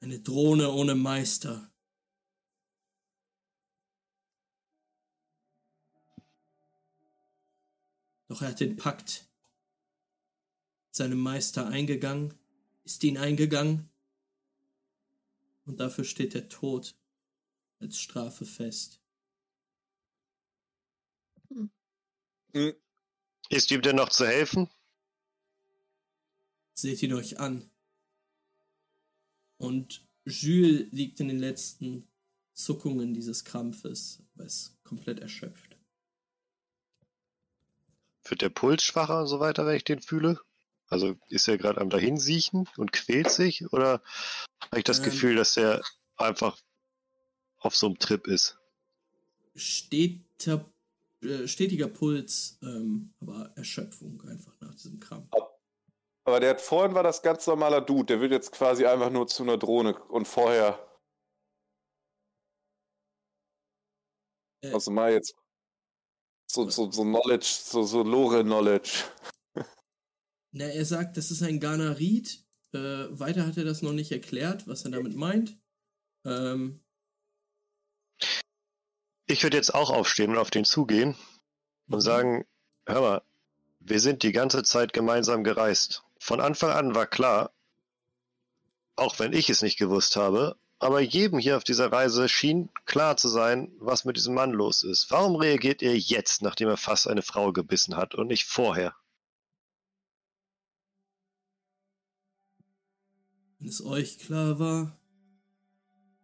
Eine 0.00 0.20
Drohne 0.20 0.70
ohne 0.70 0.94
Meister. 0.94 1.69
Doch 8.30 8.42
er 8.42 8.50
hat 8.50 8.60
den 8.60 8.76
Pakt 8.76 9.28
mit 10.86 10.94
seinem 10.94 11.18
Meister 11.18 11.66
eingegangen, 11.66 12.32
ist 12.84 13.02
ihn 13.02 13.18
eingegangen 13.18 13.90
und 15.64 15.80
dafür 15.80 16.04
steht 16.04 16.34
der 16.34 16.48
Tod 16.48 16.94
als 17.80 17.98
Strafe 17.98 18.46
fest. 18.46 19.00
Hm, 21.48 21.72
Ist 23.48 23.72
ihm 23.72 23.82
denn 23.82 23.96
noch 23.96 24.10
zu 24.10 24.24
helfen? 24.28 24.70
Seht 26.74 27.02
ihn 27.02 27.14
euch 27.14 27.40
an. 27.40 27.68
Und 29.56 30.06
Jules 30.24 30.86
liegt 30.92 31.18
in 31.18 31.26
den 31.26 31.40
letzten 31.40 32.08
Zuckungen 32.52 33.12
dieses 33.12 33.44
Krampfes, 33.44 34.22
aber 34.34 34.44
ist 34.44 34.80
komplett 34.84 35.18
erschöpft. 35.18 35.69
Wird 38.30 38.42
der 38.42 38.48
Puls 38.48 38.82
schwacher 38.84 39.20
und 39.20 39.26
so 39.26 39.40
weiter, 39.40 39.66
wenn 39.66 39.76
ich 39.76 39.84
den 39.84 40.00
fühle? 40.00 40.40
Also 40.88 41.16
ist 41.28 41.48
er 41.48 41.58
gerade 41.58 41.80
am 41.80 41.90
Dahinsiechen 41.90 42.68
und 42.76 42.92
quält 42.92 43.30
sich? 43.30 43.72
Oder 43.72 44.02
habe 44.62 44.78
ich 44.78 44.84
das 44.84 44.98
Ähm. 44.98 45.04
Gefühl, 45.06 45.36
dass 45.36 45.56
er 45.56 45.82
einfach 46.16 46.58
auf 47.58 47.76
so 47.76 47.86
einem 47.86 47.98
Trip 47.98 48.26
ist? 48.26 48.58
Steter, 49.54 50.64
äh, 51.22 51.46
stetiger 51.46 51.88
Puls, 51.88 52.58
ähm, 52.62 53.12
aber 53.20 53.52
Erschöpfung 53.56 54.22
einfach 54.22 54.52
nach 54.60 54.74
diesem 54.74 54.98
Krampf. 55.00 55.28
Aber 56.24 56.38
der 56.38 56.50
hat 56.50 56.60
vorhin 56.60 56.94
war 56.94 57.02
das 57.02 57.22
ganz 57.22 57.46
normaler 57.46 57.80
Dude. 57.80 58.06
Der 58.06 58.20
wird 58.20 58.32
jetzt 58.32 58.52
quasi 58.52 58.86
einfach 58.86 59.10
nur 59.10 59.26
zu 59.26 59.42
einer 59.42 59.58
Drohne 59.58 60.00
und 60.04 60.28
vorher. 60.28 60.78
Äh, 64.62 64.72
Also 64.72 64.90
mal 64.90 65.12
jetzt. 65.12 65.34
So, 66.52 66.68
so, 66.68 66.90
so 66.90 67.04
Knowledge, 67.04 67.46
so, 67.62 67.84
so 67.84 68.02
Lore-Knowledge. 68.02 69.04
Na, 70.50 70.64
er 70.64 70.84
sagt, 70.84 71.16
das 71.16 71.30
ist 71.30 71.42
ein 71.44 71.60
Ganarit. 71.60 72.44
Äh, 72.72 73.06
weiter 73.10 73.46
hat 73.46 73.56
er 73.56 73.62
das 73.62 73.82
noch 73.82 73.92
nicht 73.92 74.10
erklärt, 74.10 74.66
was 74.66 74.84
er 74.84 74.90
damit 74.90 75.14
meint. 75.14 75.56
Ähm, 76.24 76.80
Ich 79.28 79.44
würde 79.44 79.56
jetzt 79.56 79.72
auch 79.72 79.90
aufstehen 79.90 80.32
und 80.32 80.38
auf 80.38 80.50
den 80.50 80.64
zugehen 80.64 81.14
und 81.86 82.00
sagen, 82.00 82.44
hör 82.84 83.00
mal, 83.00 83.22
wir 83.78 84.00
sind 84.00 84.24
die 84.24 84.32
ganze 84.32 84.64
Zeit 84.64 84.92
gemeinsam 84.92 85.44
gereist. 85.44 86.02
Von 86.18 86.40
Anfang 86.40 86.72
an 86.72 86.96
war 86.96 87.06
klar, 87.06 87.52
auch 88.96 89.20
wenn 89.20 89.32
ich 89.32 89.48
es 89.50 89.62
nicht 89.62 89.78
gewusst 89.78 90.16
habe, 90.16 90.56
aber 90.80 91.00
jedem 91.00 91.38
hier 91.38 91.58
auf 91.58 91.64
dieser 91.64 91.92
Reise 91.92 92.26
schien 92.26 92.70
klar 92.86 93.18
zu 93.18 93.28
sein, 93.28 93.70
was 93.78 94.06
mit 94.06 94.16
diesem 94.16 94.34
Mann 94.34 94.50
los 94.50 94.82
ist. 94.82 95.10
Warum 95.10 95.36
reagiert 95.36 95.82
ihr 95.82 95.96
jetzt, 95.96 96.40
nachdem 96.40 96.68
er 96.68 96.78
fast 96.78 97.06
eine 97.06 97.20
Frau 97.20 97.52
gebissen 97.52 97.96
hat 97.96 98.14
und 98.14 98.28
nicht 98.28 98.46
vorher? 98.46 98.96
Wenn 103.58 103.68
es 103.68 103.84
euch 103.84 104.18
klar 104.18 104.58
war, 104.58 104.98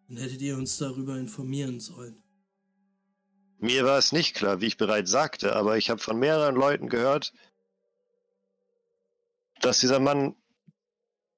dann 0.08 0.16
hättet 0.16 0.40
ihr 0.40 0.56
uns 0.56 0.78
darüber 0.78 1.18
informieren 1.18 1.78
sollen. 1.78 2.22
Mir 3.58 3.84
war 3.84 3.98
es 3.98 4.12
nicht 4.12 4.34
klar, 4.34 4.62
wie 4.62 4.66
ich 4.66 4.78
bereits 4.78 5.10
sagte, 5.10 5.54
aber 5.54 5.76
ich 5.76 5.90
habe 5.90 6.00
von 6.00 6.18
mehreren 6.18 6.54
Leuten 6.54 6.88
gehört, 6.88 7.34
dass 9.60 9.80
dieser 9.80 10.00
Mann 10.00 10.34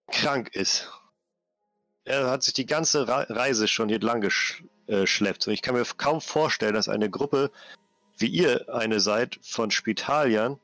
krank 0.06 0.54
ist. 0.54 0.88
Er 2.08 2.30
hat 2.30 2.42
sich 2.42 2.54
die 2.54 2.64
ganze 2.64 3.06
Re 3.06 3.26
Reise 3.28 3.68
schon 3.68 3.90
hier 3.90 4.00
lang 4.00 4.22
geschleppt. 4.22 5.46
Und 5.46 5.52
ich 5.52 5.60
kann 5.60 5.74
mir 5.74 5.84
kaum 5.98 6.22
vorstellen, 6.22 6.72
dass 6.72 6.88
eine 6.88 7.10
Gruppe, 7.10 7.50
wie 8.16 8.28
ihr 8.28 8.72
eine 8.74 8.98
seid, 8.98 9.38
von 9.42 9.70
Spitaliern 9.70 10.58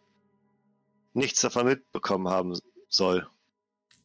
nichts 1.12 1.42
davon 1.42 1.66
mitbekommen 1.66 2.28
haben 2.28 2.58
soll. 2.88 3.28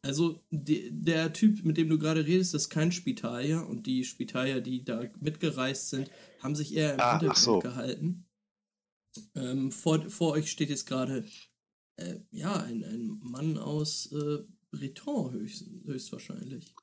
Also, 0.01 0.43
de, 0.51 0.89
der 0.91 1.31
Typ, 1.31 1.63
mit 1.63 1.77
dem 1.77 1.89
du 1.89 1.97
gerade 1.97 2.25
redest, 2.25 2.53
ist 2.55 2.69
kein 2.69 2.91
Spitalier 2.91 3.65
und 3.65 3.85
die 3.87 4.03
Spitalier, 4.03 4.59
die 4.59 4.83
da 4.83 5.05
mitgereist 5.21 5.89
sind, 5.89 6.11
haben 6.43 6.55
sich 6.55 6.73
eher 6.75 6.93
im 6.93 6.99
Ah, 6.99 7.11
Hintergrund 7.11 7.37
so. 7.37 7.59
gehalten. 7.59 8.25
Ähm, 9.35 9.71
vor, 9.71 10.09
vor 10.09 10.33
euch 10.33 10.51
steht 10.51 10.69
jetzt 10.69 10.85
gerade, 10.85 11.25
äh, 11.95 12.15
ja, 12.31 12.53
ein, 12.63 12.83
ein 12.83 13.19
Mann 13.21 13.57
aus 13.57 14.11
äh, 14.11 14.39
Breton 14.71 15.31
höchst, 15.31 15.65
höchstwahrscheinlich. 15.85 16.73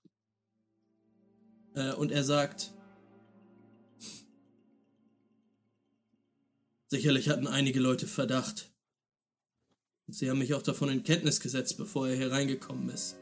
Äh, 1.76 1.92
und 1.92 2.10
er 2.10 2.24
sagt, 2.24 2.72
sicherlich 6.88 7.28
hatten 7.28 7.46
einige 7.46 7.80
Leute 7.80 8.06
Verdacht. 8.06 8.72
Sie 10.08 10.30
haben 10.30 10.38
mich 10.38 10.54
auch 10.54 10.62
davon 10.62 10.88
in 10.88 11.02
Kenntnis 11.02 11.40
gesetzt, 11.40 11.76
bevor 11.78 12.08
er 12.08 12.16
hier 12.16 12.32
reingekommen 12.32 12.88
ist. 12.90 13.16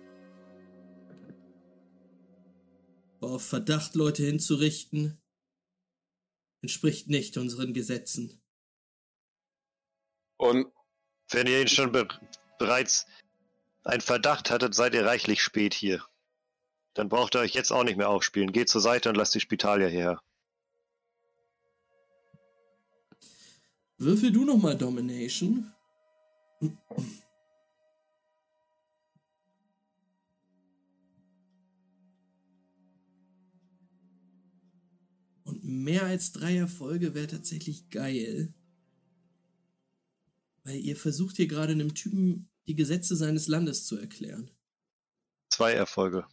Aber 3.21 3.33
auf 3.33 3.47
Verdacht 3.47 3.95
Leute 3.95 4.23
hinzurichten, 4.23 5.19
entspricht 6.63 7.09
nicht 7.09 7.37
unseren 7.39 7.73
Gesetzen. 7.73 8.41
Und 10.37 10.67
Wenn 11.31 11.47
ihr 11.47 11.63
ihn 11.63 11.69
schon 11.69 11.91
be 11.91 12.07
bereits 12.59 13.07
einen 13.83 14.03
Verdacht 14.03 14.51
hattet, 14.51 14.75
seid 14.75 14.95
ihr 14.95 15.07
reichlich 15.07 15.43
spät 15.43 15.75
hier. 15.75 16.05
Dann 16.95 17.09
braucht 17.09 17.35
ihr 17.35 17.41
euch 17.41 17.55
jetzt 17.55 17.73
auch 17.73 17.83
nicht 17.83 17.97
mehr 17.97 18.09
aufspielen. 18.09 18.53
Geht 18.53 18.69
zur 18.69 18.81
Seite 18.81 19.09
und 19.09 19.17
lasst 19.17 19.35
die 19.35 19.41
Spitalier 19.41 19.89
hierher. 19.89 20.21
Würfel 23.99 24.31
du 24.33 24.45
nochmal 24.45 24.77
Domination. 24.77 25.73
Und 35.45 35.65
mehr 35.65 36.05
als 36.05 36.33
drei 36.33 36.57
Erfolge 36.57 37.15
wäre 37.15 37.27
tatsächlich 37.27 37.91
geil. 37.91 38.55
Weil 40.63 40.77
ihr 40.77 40.97
versucht 40.97 41.37
hier 41.37 41.47
gerade 41.49 41.73
einem 41.73 41.95
Typen 41.95 42.49
die 42.67 42.75
Gesetze 42.75 43.17
seines 43.17 43.49
Landes 43.49 43.85
zu 43.85 43.99
erklären. 43.99 44.51
Zwei 45.51 45.73
Erfolge. 45.73 46.27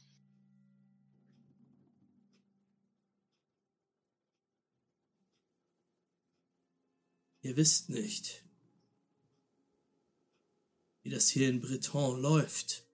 Ihr 7.42 7.56
wisst 7.56 7.90
nicht, 7.90 8.44
wie 11.04 11.10
das 11.10 11.30
hier 11.30 11.50
in 11.50 11.60
Breton 11.62 12.22
läuft. 12.22 12.86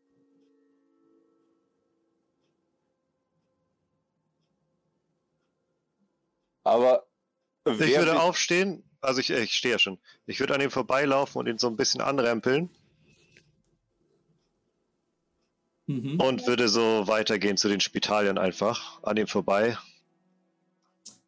aber 6.63 7.07
Ich 7.65 7.79
würde 7.97 8.19
aufstehen, 8.21 8.83
also 9.01 9.19
ich, 9.19 9.29
ich 9.29 9.53
stehe 9.53 9.73
ja 9.75 9.79
schon. 9.79 9.99
Ich 10.25 10.39
würde 10.39 10.53
an 10.55 10.61
ihm 10.61 10.71
vorbeilaufen 10.71 11.39
und 11.39 11.47
ihn 11.47 11.57
so 11.57 11.67
ein 11.67 11.75
bisschen 11.77 12.01
anrempeln 12.01 12.69
Mhm. 15.89 16.19
und 16.19 16.45
würde 16.45 16.67
so 16.67 17.07
weitergehen 17.07 17.55
zu 17.55 17.69
den 17.69 17.79
Spitaliern 17.79 18.37
einfach, 18.37 19.01
an 19.03 19.15
ihm 19.17 19.27
vorbei. 19.27 19.77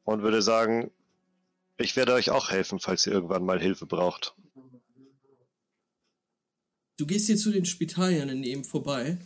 und 0.03 0.23
würde 0.23 0.41
sagen, 0.41 0.91
ich 1.79 1.95
werde 1.95 2.13
euch 2.13 2.29
auch 2.29 2.51
helfen, 2.51 2.79
falls 2.79 3.07
ihr 3.07 3.13
irgendwann 3.13 3.45
mal 3.45 3.59
Hilfe 3.59 3.85
braucht. 3.85 4.35
Du 6.97 7.05
gehst 7.05 7.27
hier 7.27 7.37
zu 7.37 7.51
den 7.51 7.65
Spitaliern 7.65 8.27
in 8.27 8.43
ihm 8.43 8.63
vorbei. 8.65 9.17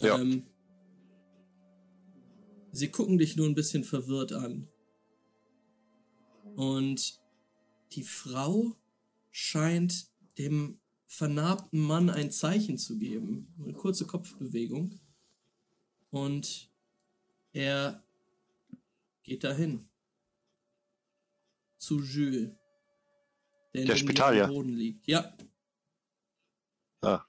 Ja. 0.00 0.18
Ähm, 0.18 0.46
sie 2.70 2.88
gucken 2.88 3.18
dich 3.18 3.36
nur 3.36 3.48
ein 3.48 3.56
bisschen 3.56 3.82
verwirrt 3.82 4.32
an. 4.32 4.68
Und 6.54 7.20
die 7.92 8.04
Frau 8.04 8.76
scheint 9.32 10.06
dem 10.38 10.78
vernarbten 11.06 11.80
Mann 11.80 12.08
ein 12.08 12.30
Zeichen 12.30 12.78
zu 12.78 12.98
geben. 12.98 13.52
Eine 13.60 13.72
kurze 13.72 14.06
Kopfbewegung. 14.06 15.00
Und 16.10 16.70
er 17.52 18.04
geht 19.24 19.42
dahin. 19.42 19.88
Zu 21.78 22.00
Jules. 22.00 22.50
Der, 23.74 23.84
Der 23.84 23.96
Spitalier. 23.96 24.42
leeren 24.46 24.54
Boden 24.54 24.72
liegt. 24.72 25.06
Ja. 25.06 25.36
Ah. 27.02 27.24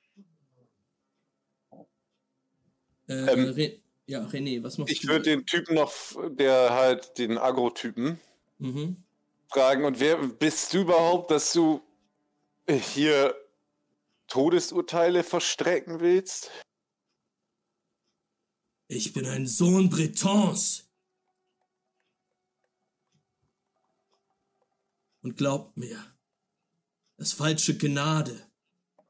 Äh, 3.07 3.13
Ähm, 3.13 3.49
Re 3.53 3.81
ja, 4.09 4.25
René, 4.25 4.63
was 4.63 4.77
machst 4.77 4.91
Ich 4.93 5.01
du? 5.01 5.09
würde 5.09 5.23
den 5.25 5.45
Typen 5.45 5.75
noch, 5.75 5.93
der 6.29 6.71
halt 6.73 7.17
den 7.17 7.37
Agro-Typen 7.37 8.19
Mhm. 8.59 9.03
fragen. 9.51 9.83
Und 9.83 9.99
wer 9.99 10.17
bist 10.17 10.73
du 10.73 10.79
überhaupt, 10.81 11.29
dass 11.31 11.51
du 11.53 11.81
hier 12.69 13.35
Todesurteile 14.27 15.23
verstrecken 15.23 15.99
willst? 15.99 16.51
Ich 18.89 19.11
bin 19.11 19.25
ein 19.25 19.45
Sohn 19.45 19.89
Bretons. 19.89 20.86
Und 25.27 25.35
glaubt 25.35 25.75
mir, 25.75 26.01
dass 27.17 27.33
falsche 27.33 27.77
Gnade 27.77 28.49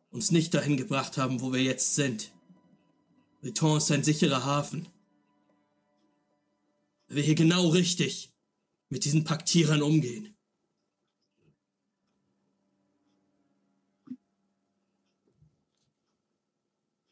uns 0.10 0.31
nicht 0.31 0.52
dahin 0.52 0.76
gebracht 0.76 1.15
haben, 1.15 1.41
wo 1.41 1.53
wir 1.53 1.61
jetzt 1.61 1.94
sind. 1.94 2.34
Breton 3.39 3.77
ist 3.77 3.91
ein 3.91 4.03
sicherer 4.03 4.44
Hafen. 4.44 4.88
Weil 7.07 7.18
wir 7.18 7.23
hier 7.23 7.35
genau 7.35 7.68
richtig 7.68 8.34
mit 8.89 9.06
diesen 9.06 9.26
Paktierern 9.26 9.84
umgehen. 9.84 10.35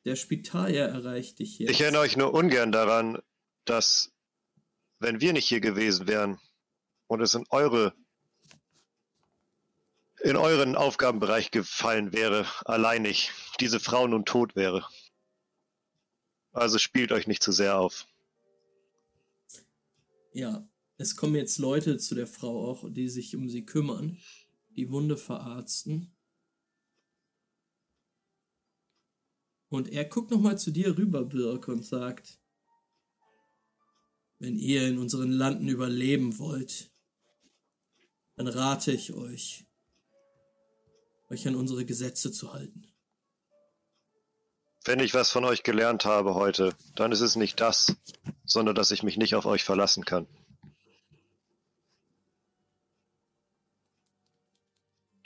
Der 0.04 0.16
Spitalier 0.16 0.86
erreicht 0.86 1.38
dich 1.38 1.60
jetzt. 1.60 1.70
Ich 1.70 1.80
erinnere 1.80 2.02
euch 2.02 2.18
nur 2.18 2.34
ungern 2.34 2.72
daran, 2.72 3.20
dass, 3.66 4.12
wenn 4.98 5.22
wir 5.22 5.34
nicht 5.34 5.48
hier 5.48 5.62
gewesen 5.62 6.08
wären 6.08 6.40
und 7.06 7.22
es 7.22 7.36
in 7.36 7.46
eure 7.52 7.94
in 10.26 10.38
euren 10.38 10.76
Aufgabenbereich 10.76 11.52
gefallen 11.52 12.12
wäre, 12.12 12.48
alleinig, 12.66 13.30
diese 13.60 13.80
Frau 13.80 14.08
nun 14.08 14.26
tot 14.26 14.56
wäre. 14.56 14.84
Also 16.52 16.80
spielt 16.80 17.12
euch 17.12 17.28
nicht 17.28 17.44
zu 17.44 17.52
sehr 17.52 17.78
auf. 17.78 18.08
Ja, 20.34 20.68
es 20.98 21.16
kommen 21.16 21.36
jetzt 21.36 21.60
Leute 21.60 22.00
zu 22.00 22.16
der 22.16 22.26
Frau 22.26 22.72
auch, 22.72 22.90
die 22.90 23.08
sich 23.08 23.36
um 23.36 23.50
sie 23.50 23.66
kümmern, 23.66 24.18
die 24.76 24.90
Wunde 24.90 25.16
verarzten. 25.16 26.12
Und 29.70 29.90
er 29.90 30.06
guckt 30.06 30.32
nochmal 30.32 30.58
zu 30.58 30.72
dir 30.72 30.98
rüber, 30.98 31.24
Birk, 31.24 31.68
und 31.68 31.86
sagt, 31.86 32.40
wenn 34.40 34.58
ihr 34.58 34.88
in 34.88 34.98
unseren 34.98 35.32
Landen 35.32 35.68
überleben 35.68 36.40
wollt, 36.40 36.90
dann 38.38 38.48
rate 38.48 38.92
ich 38.92 39.14
euch, 39.14 39.65
euch 41.30 41.48
an 41.48 41.56
unsere 41.56 41.86
Gesetze 41.86 42.32
zu 42.32 42.54
halten. 42.54 42.88
Wenn 44.84 45.00
ich 45.00 45.14
was 45.16 45.32
von 45.32 45.46
euch 45.46 45.64
gelernt 45.64 46.06
habe 46.06 46.36
heute, 46.36 46.76
dann 46.96 47.12
ist 47.12 47.22
es 47.22 47.36
nicht 47.36 47.60
das, 47.60 47.96
sondern 48.46 48.76
dass 48.76 48.92
ich 48.92 49.02
mich 49.02 49.18
nicht 49.18 49.34
auf 49.34 49.46
euch 49.46 49.64
verlassen 49.64 50.06
kann. 50.06 50.28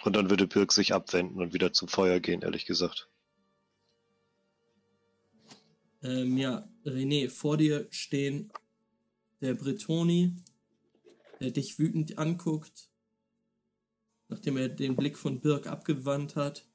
Und 0.03 0.15
dann 0.15 0.29
würde 0.29 0.47
Birk 0.47 0.71
sich 0.71 0.93
abwenden 0.93 1.41
und 1.41 1.53
wieder 1.53 1.73
zum 1.73 1.89
Feuer 1.89 2.21
gehen, 2.21 2.41
ehrlich 2.41 2.65
gesagt. 2.65 3.09
Ähm, 6.01 6.37
ja, 6.37 6.69
René, 6.85 7.29
vor 7.29 7.57
dir 7.57 7.87
stehen 7.91 8.53
der 9.41 9.55
Bretoni, 9.55 10.35
der 11.41 11.51
dich 11.51 11.77
wütend 11.79 12.17
anguckt, 12.17 12.88
nachdem 14.29 14.57
er 14.57 14.69
den 14.69 14.95
Blick 14.95 15.17
von 15.17 15.41
Birk 15.41 15.67
abgewandt 15.67 16.35
hat, 16.35 16.65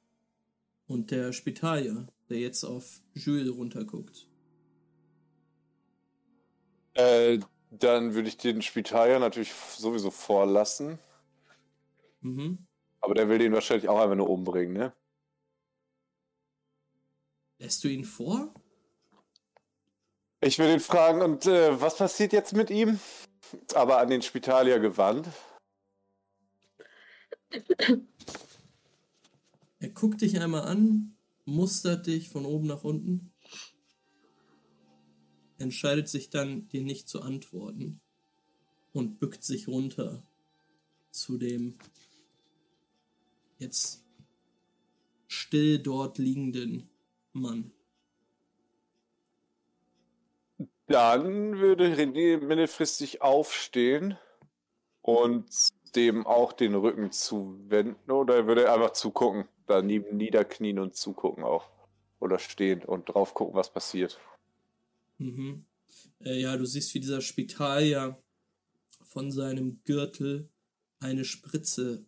und 0.87 1.11
der 1.11 1.33
Spitalier, 1.33 2.07
der 2.29 2.39
jetzt 2.39 2.63
auf 2.63 3.01
Jules 3.13 3.53
runterguckt. 3.53 4.27
Äh, 6.93 7.39
dann 7.71 8.13
würde 8.13 8.29
ich 8.29 8.37
den 8.37 8.61
Spitalier 8.61 9.19
natürlich 9.19 9.53
sowieso 9.53 10.11
vorlassen. 10.11 10.99
Mhm. 12.21 12.59
Aber 13.01 13.13
der 13.13 13.29
will 13.29 13.37
den 13.37 13.53
wahrscheinlich 13.53 13.89
auch 13.89 13.99
einfach 13.99 14.15
nur 14.15 14.29
umbringen, 14.29 14.73
ne? 14.73 14.93
Lässt 17.57 17.83
du 17.83 17.87
ihn 17.87 18.03
vor? 18.03 18.53
Ich 20.41 20.59
will 20.59 20.71
ihn 20.71 20.79
fragen, 20.79 21.21
und 21.21 21.45
äh, 21.45 21.79
was 21.81 21.97
passiert 21.97 22.33
jetzt 22.33 22.53
mit 22.53 22.69
ihm? 22.69 22.99
Aber 23.73 23.99
an 23.99 24.09
den 24.09 24.21
Spitalier 24.21 24.79
gewandt. 24.79 25.27
Er 29.79 29.89
guckt 29.89 30.21
dich 30.21 30.39
einmal 30.39 30.63
an, 30.63 31.15
mustert 31.45 32.07
dich 32.07 32.29
von 32.29 32.45
oben 32.45 32.67
nach 32.67 32.83
unten, 32.83 33.31
entscheidet 35.57 36.09
sich 36.09 36.29
dann, 36.29 36.67
dir 36.69 36.81
nicht 36.81 37.07
zu 37.07 37.21
antworten 37.21 38.01
und 38.93 39.19
bückt 39.19 39.43
sich 39.43 39.67
runter 39.67 40.23
zu 41.11 41.37
dem 41.37 41.75
jetzt 43.57 44.03
still 45.27 45.79
dort 45.79 46.17
liegenden 46.17 46.89
Mann. 47.33 47.71
Dann 50.87 51.57
würde 51.57 51.95
René 51.95 52.37
mittelfristig 52.37 53.21
aufstehen 53.21 54.17
und 55.01 55.45
dem 55.95 56.25
auch 56.25 56.53
den 56.53 56.75
Rücken 56.75 57.11
zuwenden 57.11 58.11
oder 58.11 58.47
würde 58.47 58.65
er 58.65 58.73
einfach 58.73 58.93
zugucken, 58.93 59.45
daneben 59.67 60.17
niederknien 60.17 60.79
und 60.79 60.95
zugucken 60.95 61.43
auch. 61.43 61.69
Oder 62.19 62.39
stehen 62.39 62.83
und 62.83 63.09
drauf 63.09 63.33
gucken, 63.33 63.55
was 63.55 63.71
passiert. 63.71 64.19
Mhm. 65.17 65.65
Äh, 66.23 66.41
ja, 66.41 66.57
du 66.57 66.65
siehst, 66.65 66.93
wie 66.93 66.99
dieser 66.99 67.21
Spitalier 67.21 68.17
von 69.03 69.31
seinem 69.31 69.79
Gürtel 69.85 70.49
eine 70.99 71.23
Spritze 71.23 72.05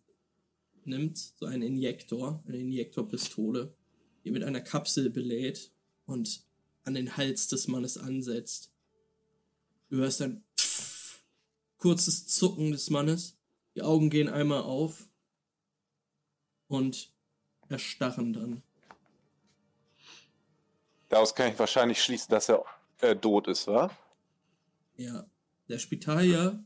nimmt, 0.84 1.18
so 1.18 1.46
einen 1.46 1.62
Injektor, 1.62 2.42
eine 2.46 2.58
Injektorpistole, 2.58 3.72
die 4.24 4.30
mit 4.30 4.42
einer 4.42 4.60
Kapsel 4.60 5.10
belädt 5.10 5.70
und 6.06 6.42
an 6.84 6.94
den 6.94 7.16
Hals 7.16 7.48
des 7.48 7.68
Mannes 7.68 7.96
ansetzt. 7.96 8.72
Du 9.90 9.98
hörst 9.98 10.20
ein 10.22 10.42
kurzes 11.78 12.26
Zucken 12.26 12.72
des 12.72 12.90
Mannes, 12.90 13.37
die 13.78 13.84
Augen 13.84 14.10
gehen 14.10 14.28
einmal 14.28 14.62
auf 14.62 15.08
und 16.66 17.12
erstarren 17.68 18.32
dann. 18.32 18.62
Daraus 21.08 21.32
kann 21.32 21.52
ich 21.52 21.58
wahrscheinlich 21.60 22.02
schließen, 22.02 22.28
dass 22.30 22.48
er 22.48 22.64
äh, 23.02 23.14
tot 23.14 23.46
ist, 23.46 23.68
wa? 23.68 23.96
Ja, 24.96 25.30
der 25.68 25.78
Spitalier 25.78 26.64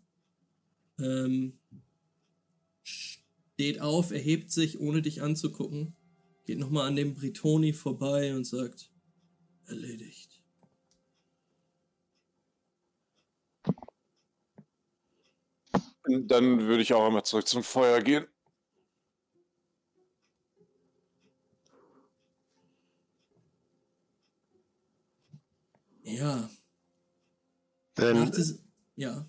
ähm, 0.98 1.59
steht 2.82 3.82
auf, 3.82 4.10
erhebt 4.10 4.51
sich, 4.51 4.80
ohne 4.80 5.02
dich 5.02 5.20
anzugucken, 5.20 5.94
geht 6.47 6.59
nochmal 6.59 6.89
an 6.89 6.97
dem 6.97 7.12
Britoni 7.12 7.74
vorbei 7.74 8.34
und 8.34 8.47
sagt, 8.47 8.90
erledigt. 9.66 10.41
Dann 16.05 16.61
würde 16.61 16.83
ich 16.83 16.95
auch 16.95 17.07
einmal 17.07 17.24
zurück 17.24 17.47
zum 17.47 17.62
Feuer 17.62 18.01
gehen. 18.01 18.27
Ja, 26.05 26.51
Wenn, 27.95 28.33
ja, 28.97 29.27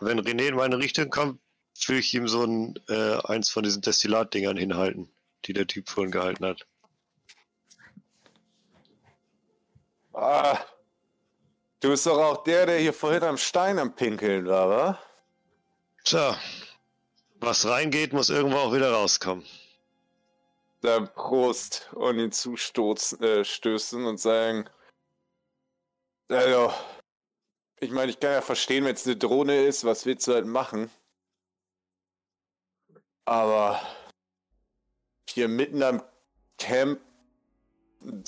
wenn 0.00 0.20
René 0.20 0.48
in 0.48 0.54
meine 0.54 0.78
Richtung 0.78 1.10
kommt, 1.10 1.40
will 1.86 1.98
ich 1.98 2.14
ihm 2.14 2.28
so 2.28 2.44
ein, 2.44 2.74
äh, 2.88 3.16
eins 3.24 3.48
von 3.50 3.62
diesen 3.62 3.82
Destillatdingern 3.82 4.56
hinhalten, 4.56 5.10
die 5.44 5.52
der 5.52 5.66
Typ 5.66 5.88
vorhin 5.88 6.10
gehalten 6.12 6.44
hat. 6.44 6.66
Ah, 10.12 10.58
du 11.80 11.90
bist 11.90 12.06
doch 12.06 12.18
auch 12.18 12.44
der, 12.44 12.66
der 12.66 12.78
hier 12.78 12.92
vorhin 12.92 13.22
am 13.22 13.36
Stein 13.36 13.78
am 13.78 13.94
Pinkeln 13.94 14.46
war, 14.46 14.68
wa? 14.70 15.05
Tja, 16.06 16.38
was 17.40 17.66
reingeht, 17.66 18.12
muss 18.12 18.30
irgendwo 18.30 18.58
auch 18.58 18.72
wieder 18.72 18.92
rauskommen. 18.92 19.44
Dann 20.80 21.12
Prost 21.12 21.92
und 21.94 22.20
ihn 22.20 22.30
zustößen 22.30 23.20
äh, 23.24 23.44
stößen 23.44 24.06
und 24.06 24.18
sagen, 24.18 24.70
also, 26.28 26.72
ich 27.80 27.90
meine, 27.90 28.12
ich 28.12 28.20
kann 28.20 28.30
ja 28.30 28.40
verstehen, 28.40 28.84
wenn 28.84 28.94
es 28.94 29.04
eine 29.04 29.16
Drohne 29.16 29.64
ist, 29.64 29.84
was 29.84 30.06
willst 30.06 30.28
du 30.28 30.34
halt 30.34 30.46
machen? 30.46 30.92
Aber 33.24 33.80
hier 35.28 35.48
mitten 35.48 35.82
am 35.82 36.04
Camp, 36.58 37.00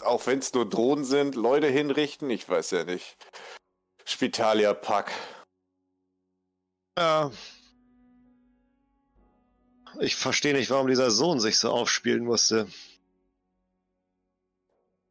auch 0.03 0.27
wenn 0.27 0.41
es 0.41 0.53
nur 0.53 0.69
Drohnen 0.69 1.05
sind, 1.05 1.37
Leute 1.37 1.69
hinrichten, 1.69 2.29
ich 2.29 2.49
weiß 2.49 2.73
ja 2.73 2.83
nicht. 2.83 3.17
Spitalia-Pack. 4.05 5.13
Ja. 6.99 7.31
Ich 10.01 10.16
verstehe 10.16 10.55
nicht, 10.55 10.70
warum 10.70 10.87
dieser 10.87 11.11
Sohn 11.11 11.41
sich 11.41 11.59
so 11.59 11.70
aufspielen 11.70 12.25
musste. 12.25 12.69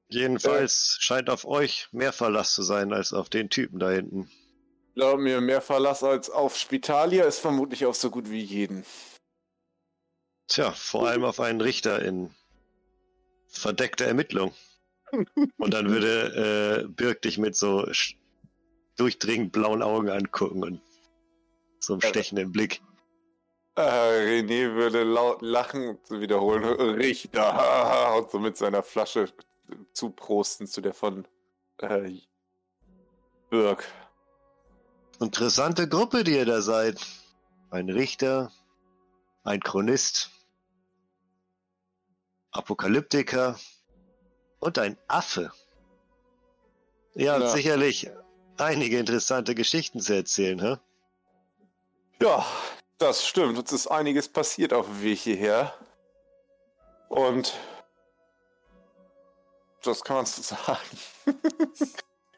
Jedenfalls 0.09 0.97
scheint 0.99 1.29
auf 1.29 1.45
euch 1.45 1.89
mehr 1.91 2.13
Verlass 2.13 2.53
zu 2.53 2.63
sein 2.63 2.93
als 2.93 3.11
auf 3.11 3.29
den 3.29 3.49
Typen 3.49 3.79
da 3.79 3.89
hinten. 3.89 4.29
Glaub 4.95 5.19
mir, 5.19 5.41
mehr 5.41 5.61
Verlass 5.61 6.03
als 6.03 6.29
auf 6.29 6.57
Spitalia 6.57 7.25
ist 7.25 7.39
vermutlich 7.39 7.85
auf 7.85 7.95
so 7.97 8.09
gut 8.09 8.31
wie 8.31 8.41
jeden. 8.41 8.85
Tja, 10.47 10.71
vor 10.71 11.07
allem 11.07 11.25
auf 11.25 11.39
einen 11.39 11.59
Richter 11.59 12.01
in 12.01 12.33
verdeckter 13.47 14.05
Ermittlung. 14.05 14.53
Und 15.57 15.73
dann 15.73 15.89
würde 15.89 16.83
äh, 16.83 16.87
Birk 16.87 17.21
dich 17.21 17.37
mit 17.37 17.55
so 17.55 17.85
durchdringend 18.95 19.51
blauen 19.51 19.83
Augen 19.83 20.09
angucken 20.09 20.63
und 20.63 20.81
so 21.79 21.93
einem 21.93 22.01
stechenden 22.01 22.51
Blick. 22.51 22.81
Äh, 23.77 23.81
René 24.41 24.73
würde 24.73 25.03
laut 25.03 25.41
lachen 25.43 25.89
und 25.89 26.07
so 26.07 26.19
wiederholen, 26.19 26.63
Richter, 26.95 28.15
und 28.17 28.31
so 28.31 28.39
mit 28.39 28.57
seiner 28.57 28.81
Flasche 28.81 29.31
zuprosten 29.93 30.65
zu 30.65 30.81
der 30.81 30.95
von 30.95 31.27
äh, 31.81 32.19
Birk. 33.51 33.85
Interessante 35.19 35.87
Gruppe, 35.87 36.23
die 36.23 36.35
ihr 36.37 36.45
da 36.45 36.61
seid. 36.61 36.99
Ein 37.69 37.89
Richter, 37.89 38.51
ein 39.43 39.59
Chronist, 39.59 40.31
Apokalyptiker 42.51 43.59
und 44.59 44.79
ein 44.79 44.97
Affe. 45.07 45.51
Ihr 47.13 47.31
habt 47.33 47.43
Ja. 47.43 47.49
sicherlich 47.49 48.09
einige 48.57 48.97
interessante 48.97 49.53
Geschichten 49.53 49.99
zu 49.99 50.15
erzählen, 50.15 50.59
hä? 50.59 50.77
Ja, 52.21 52.43
das 52.97 53.25
stimmt. 53.25 53.57
Uns 53.57 53.71
ist 53.71 53.87
einiges 53.87 54.27
passiert 54.27 54.73
auf 54.73 54.87
dem 54.87 55.01
Weg 55.01 55.19
hierher. 55.19 55.73
Und 57.09 57.57
das 59.83 60.03
kann 60.03 60.17
man 60.17 60.25
so 60.25 60.41
sagen. 60.55 60.99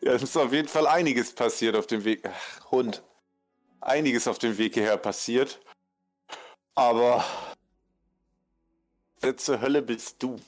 ja, 0.02 0.14
es 0.14 0.24
ist 0.24 0.38
auf 0.38 0.52
jeden 0.54 0.68
Fall 0.68 0.88
einiges 0.88 1.34
passiert 1.34 1.76
auf 1.76 1.88
dem 1.88 2.04
Weg. 2.04 2.24
Ach, 2.26 2.72
Hund. 2.72 3.04
Einiges 3.82 4.28
auf 4.28 4.40
dem 4.40 4.58
Weg 4.58 4.74
hierher 4.74 4.98
passiert. 4.98 5.60
Aber 6.76 7.24
wer 9.22 9.38
zur 9.38 9.62
Hölle 9.62 9.82
bist 9.82 10.22
du? 10.22 10.40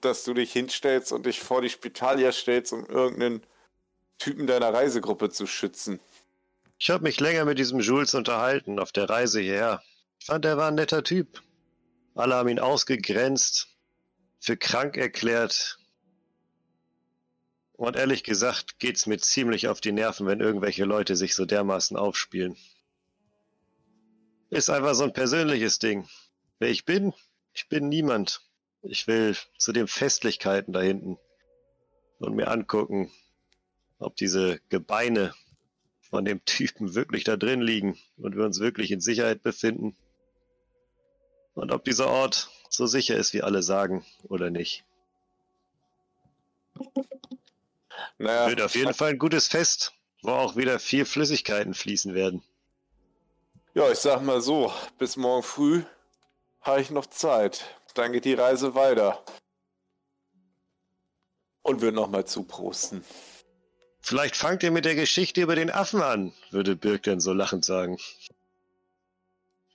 Dass 0.00 0.24
du 0.24 0.32
dich 0.32 0.52
hinstellst 0.52 1.12
und 1.12 1.26
dich 1.26 1.40
vor 1.40 1.60
die 1.60 1.68
Spitalia 1.68 2.32
stellst, 2.32 2.72
um 2.72 2.86
irgendeinen 2.86 3.42
Typen 4.18 4.46
deiner 4.46 4.72
Reisegruppe 4.72 5.30
zu 5.30 5.46
schützen. 5.46 6.00
Ich 6.82 6.90
habe 6.90 7.04
mich 7.04 7.20
länger 7.20 7.44
mit 7.44 7.60
diesem 7.60 7.78
Jules 7.78 8.12
unterhalten 8.12 8.80
auf 8.80 8.90
der 8.90 9.08
Reise 9.08 9.40
hierher. 9.40 9.84
Ich 10.18 10.26
fand, 10.26 10.44
er 10.44 10.56
war 10.56 10.66
ein 10.66 10.74
netter 10.74 11.04
Typ. 11.04 11.40
Alle 12.16 12.34
haben 12.34 12.48
ihn 12.48 12.58
ausgegrenzt, 12.58 13.68
für 14.40 14.56
krank 14.56 14.96
erklärt. 14.96 15.78
Und 17.74 17.94
ehrlich 17.94 18.24
gesagt 18.24 18.80
geht's 18.80 19.06
mir 19.06 19.18
ziemlich 19.18 19.68
auf 19.68 19.80
die 19.80 19.92
Nerven, 19.92 20.26
wenn 20.26 20.40
irgendwelche 20.40 20.84
Leute 20.84 21.14
sich 21.14 21.36
so 21.36 21.44
dermaßen 21.44 21.96
aufspielen. 21.96 22.56
Ist 24.50 24.68
einfach 24.68 24.96
so 24.96 25.04
ein 25.04 25.12
persönliches 25.12 25.78
Ding. 25.78 26.08
Wer 26.58 26.70
ich 26.70 26.84
bin, 26.84 27.14
ich 27.52 27.68
bin 27.68 27.90
niemand. 27.90 28.40
Ich 28.82 29.06
will 29.06 29.36
zu 29.56 29.72
den 29.72 29.86
Festlichkeiten 29.86 30.72
da 30.72 30.80
hinten 30.80 31.16
und 32.18 32.34
mir 32.34 32.48
angucken, 32.48 33.12
ob 34.00 34.16
diese 34.16 34.58
Gebeine 34.68 35.32
von 36.12 36.26
dem 36.26 36.44
Typen 36.44 36.94
wirklich 36.94 37.24
da 37.24 37.38
drin 37.38 37.62
liegen 37.62 37.98
und 38.18 38.36
wir 38.36 38.44
uns 38.44 38.60
wirklich 38.60 38.90
in 38.90 39.00
Sicherheit 39.00 39.42
befinden. 39.42 39.96
Und 41.54 41.72
ob 41.72 41.86
dieser 41.86 42.08
Ort 42.08 42.50
so 42.68 42.86
sicher 42.86 43.16
ist, 43.16 43.32
wie 43.32 43.40
alle 43.40 43.62
sagen, 43.62 44.04
oder 44.24 44.50
nicht. 44.50 44.84
Naja, 48.18 48.50
Wird 48.50 48.60
auf 48.60 48.74
jeden 48.74 48.92
Fall 48.92 49.12
ein 49.12 49.18
gutes 49.18 49.48
Fest, 49.48 49.94
wo 50.20 50.32
auch 50.32 50.54
wieder 50.54 50.78
vier 50.78 51.06
Flüssigkeiten 51.06 51.72
fließen 51.72 52.12
werden. 52.14 52.42
Ja, 53.72 53.90
ich 53.90 53.98
sag 53.98 54.20
mal 54.20 54.42
so, 54.42 54.70
bis 54.98 55.16
morgen 55.16 55.42
früh 55.42 55.82
habe 56.60 56.82
ich 56.82 56.90
noch 56.90 57.06
Zeit. 57.06 57.64
Dann 57.94 58.12
geht 58.12 58.26
die 58.26 58.34
Reise 58.34 58.74
weiter. 58.74 59.24
Und 61.62 61.80
wird 61.80 61.94
nochmal 61.94 62.26
zuprosten. 62.26 63.02
Vielleicht 64.02 64.36
fangt 64.36 64.62
ihr 64.62 64.70
mit 64.72 64.84
der 64.84 64.94
Geschichte 64.96 65.40
über 65.42 65.54
den 65.54 65.70
Affen 65.70 66.02
an, 66.02 66.32
würde 66.50 66.74
Birk 66.76 67.04
dann 67.04 67.20
so 67.20 67.32
lachend 67.32 67.64
sagen. 67.64 67.98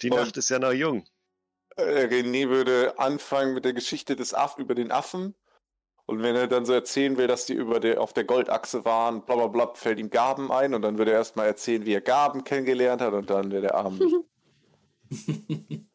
Die 0.01 0.11
Und- 0.11 0.17
Nacht 0.17 0.37
ist 0.37 0.49
ja 0.49 0.59
noch 0.59 0.73
jung. 0.73 1.05
Äh, 1.77 2.07
René 2.07 2.49
würde 2.49 2.97
anfangen 2.99 3.53
mit 3.53 3.63
der 3.65 3.73
Geschichte 3.73 4.15
des 4.15 4.33
Aff 4.33 4.57
über 4.57 4.75
den 4.75 4.91
Affen. 4.91 5.33
Und 6.07 6.23
wenn 6.23 6.35
er 6.35 6.47
dann 6.47 6.65
so 6.65 6.73
erzählen 6.73 7.17
will, 7.17 7.27
dass 7.27 7.45
die 7.45 7.53
über 7.53 7.79
der, 7.79 8.01
auf 8.01 8.13
der 8.13 8.23
Goldachse 8.23 8.85
waren, 8.85 9.23
bla 9.25 9.35
bla 9.35 9.47
bla, 9.47 9.73
fällt 9.75 9.99
ihm 9.99 10.09
Gaben 10.09 10.51
ein. 10.51 10.73
Und 10.73 10.81
dann 10.81 10.97
würde 10.97 11.11
er 11.11 11.17
erstmal 11.17 11.47
erzählen, 11.47 11.85
wie 11.85 11.93
er 11.93 12.01
Gaben 12.01 12.43
kennengelernt 12.43 13.01
hat. 13.01 13.13
Und 13.13 13.29
dann 13.29 13.51
wird 13.51 13.63
der 13.63 13.75
Abend. 13.75 14.01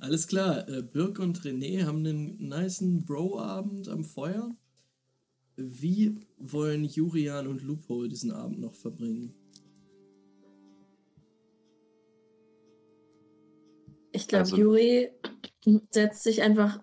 Alles 0.00 0.26
klar, 0.26 0.66
äh, 0.68 0.82
Birk 0.82 1.18
und 1.18 1.40
René 1.40 1.84
haben 1.86 1.98
einen 1.98 2.36
niceen 2.48 3.04
Bro-Abend 3.04 3.88
am 3.88 4.04
Feuer. 4.04 4.50
Wie 5.60 6.14
wollen 6.38 6.84
Jurian 6.84 7.48
und 7.48 7.62
Loophole 7.64 8.08
diesen 8.08 8.30
Abend 8.30 8.60
noch 8.60 8.74
verbringen? 8.74 9.34
Ich 14.12 14.28
glaube, 14.28 14.42
Also- 14.42 14.56
Juri 14.56 15.10
setzt 15.90 16.22
sich 16.22 16.42
einfach 16.42 16.80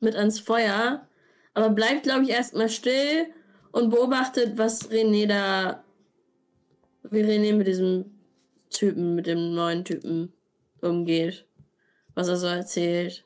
mit 0.00 0.16
ans 0.16 0.40
Feuer, 0.40 1.08
aber 1.54 1.70
bleibt, 1.70 2.02
glaube 2.02 2.24
ich, 2.24 2.30
erstmal 2.30 2.68
still 2.68 3.26
und 3.70 3.90
beobachtet, 3.90 4.58
was 4.58 4.90
René 4.90 5.26
da, 5.28 5.84
wie 7.04 7.22
René 7.22 7.54
mit 7.54 7.68
diesem 7.68 8.06
Typen, 8.70 9.14
mit 9.14 9.28
dem 9.28 9.54
neuen 9.54 9.84
Typen 9.84 10.32
umgeht, 10.80 11.46
was 12.14 12.26
er 12.26 12.36
so 12.38 12.48
erzählt. 12.48 13.24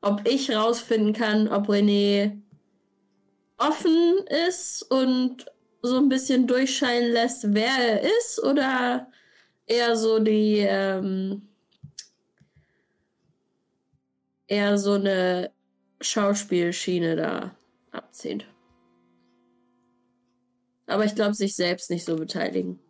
Ob 0.00 0.28
ich 0.28 0.50
rausfinden 0.50 1.12
kann, 1.12 1.46
ob 1.46 1.68
René 1.68 2.40
offen 3.58 4.18
ist 4.48 4.82
und 4.82 5.46
so 5.82 5.96
ein 5.96 6.08
bisschen 6.08 6.46
durchscheinen 6.46 7.12
lässt, 7.12 7.54
wer 7.54 7.66
er 7.66 8.00
ist, 8.18 8.42
oder 8.42 9.10
eher 9.66 9.96
so 9.96 10.18
die, 10.18 10.58
ähm, 10.58 11.48
eher 14.46 14.78
so 14.78 14.92
eine 14.94 15.52
Schauspielschiene 16.00 17.16
da 17.16 17.56
abzieht. 17.90 18.46
Aber 20.86 21.04
ich 21.04 21.14
glaube, 21.14 21.34
sich 21.34 21.54
selbst 21.54 21.90
nicht 21.90 22.04
so 22.04 22.16
beteiligen. 22.16 22.80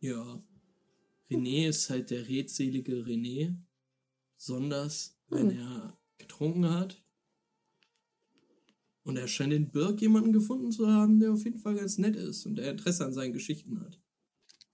Ja, 0.00 0.42
René 1.30 1.68
ist 1.68 1.88
halt 1.90 2.10
der 2.10 2.26
redselige 2.26 3.04
René, 3.04 3.54
besonders 4.36 5.16
wenn 5.28 5.56
er 5.56 5.96
getrunken 6.18 6.68
hat. 6.70 6.99
Und 9.04 9.16
er 9.16 9.28
scheint 9.28 9.52
in 9.52 9.70
Birk 9.70 10.00
jemanden 10.00 10.32
gefunden 10.32 10.70
zu 10.70 10.86
haben, 10.88 11.20
der 11.20 11.32
auf 11.32 11.44
jeden 11.44 11.58
Fall 11.58 11.74
ganz 11.74 11.98
nett 11.98 12.16
ist 12.16 12.44
und 12.46 12.56
der 12.56 12.70
Interesse 12.70 13.04
an 13.04 13.12
seinen 13.12 13.32
Geschichten 13.32 13.80
hat. 13.80 13.98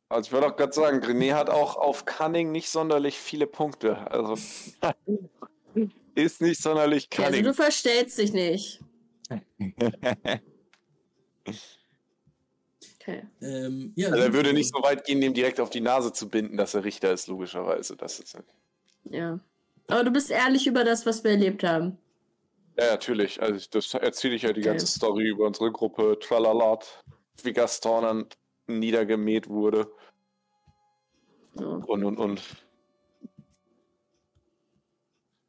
Also 0.08 0.28
ich 0.28 0.32
wollte 0.32 0.46
auch 0.48 0.56
gerade 0.56 0.72
sagen, 0.72 1.00
René 1.00 1.34
hat 1.34 1.50
auch 1.50 1.76
auf 1.76 2.04
Cunning 2.04 2.52
nicht 2.52 2.68
sonderlich 2.68 3.18
viele 3.18 3.46
Punkte. 3.46 4.10
Also 4.10 4.36
ist 6.14 6.40
nicht 6.40 6.62
sonderlich 6.62 7.08
Also 7.12 7.24
Cunning. 7.24 7.44
du 7.44 7.54
verstellst 7.54 8.18
dich 8.18 8.32
nicht. 8.32 8.80
Okay. 13.08 13.22
Ähm, 13.40 13.92
ja, 13.94 14.08
Also 14.08 14.20
er 14.20 14.32
würde 14.32 14.52
nicht 14.52 14.74
so 14.74 14.82
weit 14.82 15.04
gehen, 15.04 15.22
ihm 15.22 15.32
direkt 15.32 15.60
auf 15.60 15.70
die 15.70 15.80
Nase 15.80 16.12
zu 16.12 16.28
binden, 16.28 16.56
dass 16.56 16.74
er 16.74 16.82
Richter 16.82 17.12
ist, 17.12 17.28
logischerweise. 17.28 17.96
Das 17.96 18.18
ist 18.18 18.36
Ja. 19.04 19.38
Aber 19.86 20.02
du 20.02 20.10
bist 20.10 20.32
ehrlich 20.32 20.66
über 20.66 20.82
das, 20.82 21.06
was 21.06 21.22
wir 21.22 21.30
erlebt 21.30 21.62
haben. 21.62 21.98
Ja, 22.78 22.90
natürlich. 22.90 23.40
Also 23.42 23.56
ich- 23.56 23.70
das 23.70 23.92
erzähle 23.94 24.34
ich 24.34 24.42
ja 24.42 24.52
die 24.52 24.60
Okay. 24.60 24.68
ganze 24.70 24.86
Story 24.86 25.28
über 25.28 25.46
unsere 25.46 25.72
Gruppe 25.72 26.18
Tralalat, 26.20 27.04
wie 27.42 27.52
Gaston 27.52 28.02
dann 28.02 28.26
niedergemäht 28.80 29.48
wurde. 29.48 29.90
Ja. 31.58 31.66
Und, 31.66 32.04
und, 32.04 32.18
und. 32.18 32.42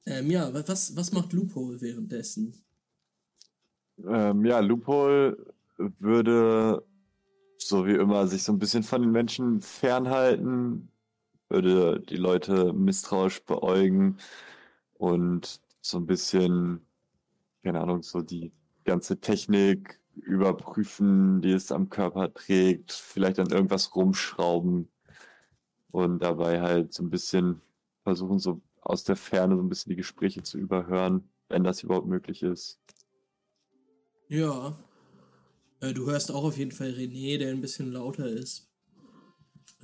Ähm, 0.05 0.31
ja, 0.31 0.53
wa- 0.53 0.63
was, 0.65 0.95
was 0.95 1.11
macht 1.11 1.33
Loophole 1.33 1.81
währenddessen? 1.81 2.63
Ähm, 4.05 4.45
ja, 4.45 4.59
Loophole 4.59 5.53
würde 5.77 6.83
so 7.59 7.87
wie 7.87 7.95
immer 7.95 8.27
sich 8.27 8.43
so 8.43 8.53
ein 8.53 8.59
bisschen 8.59 8.83
von 8.83 9.03
den 9.03 9.11
Menschen 9.11 9.61
fernhalten, 9.61 10.91
würde 11.49 12.01
die 12.01 12.17
Leute 12.17 12.73
misstrauisch 12.73 13.43
beäugen 13.45 14.17
und 14.95 15.61
so 15.81 15.99
ein 15.99 16.07
bisschen, 16.07 16.86
keine 17.63 17.81
Ahnung, 17.81 18.03
so 18.03 18.21
die 18.21 18.51
ganze 18.85 19.19
Technik 19.19 19.99
überprüfen, 20.15 21.41
die 21.41 21.51
es 21.51 21.71
am 21.71 21.89
Körper 21.89 22.33
trägt, 22.33 22.91
vielleicht 22.91 23.39
an 23.39 23.49
irgendwas 23.49 23.95
rumschrauben 23.95 24.89
und 25.91 26.19
dabei 26.19 26.61
halt 26.61 26.93
so 26.93 27.03
ein 27.03 27.09
bisschen 27.09 27.61
versuchen, 28.03 28.39
so 28.39 28.61
aus 28.81 29.03
der 29.03 29.15
Ferne 29.15 29.55
so 29.55 29.61
ein 29.61 29.69
bisschen 29.69 29.91
die 29.91 29.97
Gespräche 29.97 30.43
zu 30.43 30.57
überhören, 30.57 31.29
wenn 31.49 31.63
das 31.63 31.83
überhaupt 31.83 32.07
möglich 32.07 32.43
ist. 32.43 32.79
Ja. 34.29 34.77
Äh, 35.81 35.93
du 35.93 36.07
hörst 36.07 36.31
auch 36.31 36.43
auf 36.43 36.57
jeden 36.57 36.71
Fall 36.71 36.91
René, 36.91 37.37
der 37.37 37.51
ein 37.51 37.61
bisschen 37.61 37.91
lauter 37.91 38.27
ist. 38.27 38.69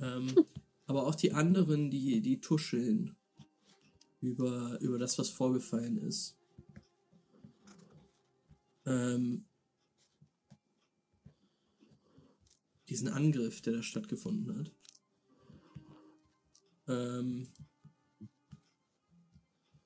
Ähm, 0.00 0.34
aber 0.86 1.06
auch 1.06 1.14
die 1.14 1.32
anderen, 1.32 1.90
die, 1.90 2.20
die 2.20 2.40
tuscheln 2.40 3.16
über, 4.20 4.78
über 4.80 4.98
das, 4.98 5.18
was 5.18 5.30
vorgefallen 5.30 5.98
ist. 5.98 6.36
Ähm, 8.86 9.46
diesen 12.88 13.08
Angriff, 13.08 13.60
der 13.62 13.74
da 13.74 13.82
stattgefunden 13.82 14.58
hat. 14.58 14.72
Ähm, 16.86 17.48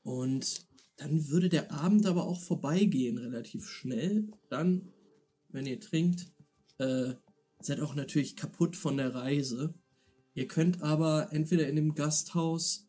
und 0.03 0.67
dann 0.97 1.29
würde 1.29 1.49
der 1.49 1.71
Abend 1.71 2.07
aber 2.07 2.27
auch 2.27 2.41
vorbeigehen, 2.41 3.19
relativ 3.19 3.69
schnell. 3.69 4.29
Dann, 4.49 4.93
wenn 5.49 5.67
ihr 5.67 5.81
trinkt, 5.81 6.33
äh, 6.79 7.15
seid 7.61 7.81
auch 7.81 7.95
natürlich 7.95 8.37
kaputt 8.37 8.75
von 8.75 8.97
der 8.97 9.15
Reise. 9.15 9.75
Ihr 10.35 10.49
könnt 10.49 10.83
aber 10.83 11.33
entweder 11.33 11.69
in 11.69 11.77
dem 11.77 11.95
Gasthaus, 11.95 12.89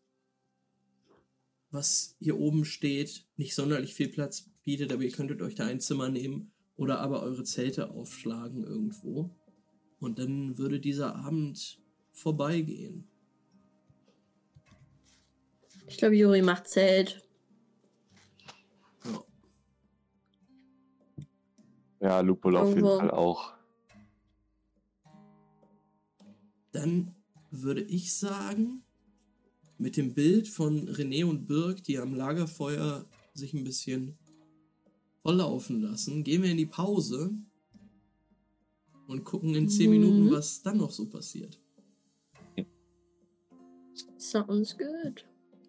was 1.70 2.16
hier 2.18 2.38
oben 2.38 2.64
steht, 2.64 3.26
nicht 3.36 3.54
sonderlich 3.54 3.94
viel 3.94 4.08
Platz 4.08 4.49
bietet, 4.64 4.92
aber 4.92 5.02
ihr 5.02 5.12
könntet 5.12 5.42
euch 5.42 5.54
da 5.54 5.66
ein 5.66 5.80
Zimmer 5.80 6.08
nehmen 6.08 6.52
oder 6.76 7.00
aber 7.00 7.22
eure 7.22 7.44
Zelte 7.44 7.90
aufschlagen 7.90 8.64
irgendwo. 8.64 9.30
Und 9.98 10.18
dann 10.18 10.56
würde 10.56 10.80
dieser 10.80 11.14
Abend 11.16 11.80
vorbeigehen. 12.12 13.06
Ich 15.86 15.98
glaube, 15.98 16.16
Juri 16.16 16.40
macht 16.40 16.68
Zelt. 16.68 17.26
Ja. 19.04 19.24
Ja, 22.00 22.20
Lupol 22.20 22.56
auf 22.56 22.68
jeden. 22.68 22.82
Fall 22.82 23.10
auch. 23.10 23.52
Dann 26.72 27.14
würde 27.50 27.82
ich 27.82 28.16
sagen, 28.16 28.84
mit 29.78 29.96
dem 29.96 30.14
Bild 30.14 30.46
von 30.46 30.88
René 30.88 31.24
und 31.24 31.46
Birg, 31.46 31.82
die 31.82 31.98
am 31.98 32.14
Lagerfeuer 32.14 33.04
sich 33.34 33.52
ein 33.54 33.64
bisschen 33.64 34.16
volllaufen 35.22 35.82
lassen, 35.82 36.24
gehen 36.24 36.42
wir 36.42 36.50
in 36.50 36.56
die 36.56 36.66
Pause 36.66 37.30
und 39.06 39.24
gucken 39.24 39.54
in 39.54 39.68
10 39.68 39.86
Mhm. 39.90 39.90
Minuten, 40.00 40.30
was 40.30 40.62
dann 40.62 40.78
noch 40.78 40.90
so 40.90 41.06
passiert. 41.06 41.58
Sounds 44.18 44.76
good. 44.76 45.24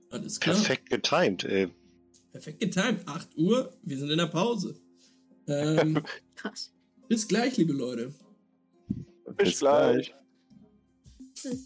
Alles 0.10 0.40
klar. 0.40 0.56
Perfekt 0.56 0.90
getimed, 0.90 1.44
ey. 1.46 1.70
Perfekt 2.32 2.60
getimt. 2.60 3.08
8 3.08 3.38
Uhr, 3.38 3.78
wir 3.84 3.98
sind 3.98 4.10
in 4.10 4.18
der 4.18 4.28
Pause. 4.28 4.80
Ähm, 5.48 6.02
Krass. 6.36 6.74
bis 7.08 7.28
gleich, 7.28 7.58
liebe 7.58 7.74
Leute. 7.74 8.14
Bis 9.38 9.60
gleich. 9.60 10.14
Liebe 11.44 11.58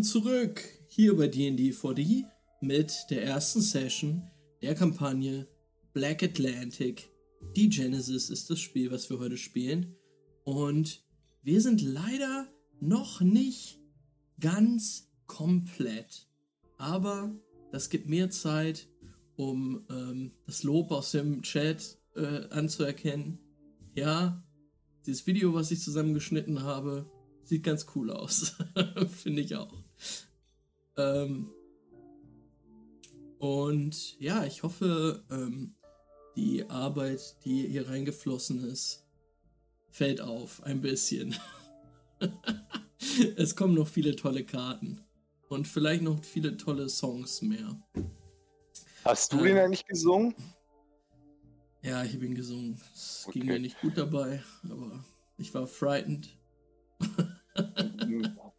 sind 0.00 0.04
zurück 0.04 0.62
hier 0.88 1.14
bei 1.14 1.28
D&D 1.28 1.72
4D 1.72 2.24
mit 2.62 3.04
der 3.10 3.22
ersten 3.22 3.60
Session 3.60 4.22
der 4.62 4.74
Kampagne 4.74 5.46
Black 5.92 6.22
Atlantic. 6.22 7.10
Die 7.54 7.68
Genesis 7.68 8.30
ist 8.30 8.48
das 8.48 8.60
Spiel, 8.60 8.90
was 8.90 9.10
wir 9.10 9.18
heute 9.18 9.36
spielen. 9.36 9.94
Und 10.44 11.04
wir 11.42 11.60
sind 11.60 11.82
leider 11.82 12.48
noch 12.80 13.20
nicht 13.20 13.78
ganz 14.40 15.10
komplett. 15.26 16.26
Aber 16.78 17.34
das 17.70 17.90
gibt 17.90 18.08
mir 18.08 18.30
Zeit, 18.30 18.88
um 19.36 19.84
ähm, 19.90 20.32
das 20.46 20.62
Lob 20.62 20.92
aus 20.92 21.10
dem 21.10 21.42
Chat 21.42 21.98
äh, 22.16 22.48
anzuerkennen. 22.48 23.38
Ja, 23.94 24.42
dieses 25.04 25.26
Video, 25.26 25.52
was 25.52 25.70
ich 25.70 25.82
zusammengeschnitten 25.82 26.62
habe, 26.62 27.10
sieht 27.44 27.64
ganz 27.64 27.84
cool 27.94 28.10
aus. 28.10 28.56
Finde 29.08 29.42
ich 29.42 29.56
auch. 29.56 29.89
Ähm, 30.96 31.50
und 33.38 34.18
ja, 34.20 34.44
ich 34.44 34.62
hoffe, 34.62 35.24
ähm, 35.30 35.74
die 36.36 36.68
Arbeit, 36.68 37.36
die 37.44 37.66
hier 37.68 37.88
reingeflossen 37.88 38.64
ist, 38.64 39.06
fällt 39.90 40.20
auf 40.20 40.62
ein 40.62 40.80
bisschen. 40.80 41.34
es 43.36 43.56
kommen 43.56 43.74
noch 43.74 43.88
viele 43.88 44.14
tolle 44.16 44.44
Karten. 44.44 45.04
Und 45.48 45.66
vielleicht 45.66 46.02
noch 46.02 46.22
viele 46.24 46.56
tolle 46.56 46.88
Songs 46.88 47.42
mehr. 47.42 47.76
Hast 49.04 49.32
du 49.32 49.38
Ähm. 49.38 49.44
den 49.44 49.58
eigentlich 49.58 49.84
gesungen? 49.86 50.34
Ja, 51.82 52.04
ich 52.04 52.14
habe 52.14 52.26
ihn 52.26 52.34
gesungen. 52.34 52.80
Es 52.94 53.26
ging 53.32 53.42
Okay. 53.42 53.52
mir 53.52 53.58
nicht 53.58 53.80
gut 53.80 53.96
dabei, 53.96 54.42
aber 54.68 55.04
ich 55.38 55.52
war 55.54 55.66
frightened. 55.66 56.28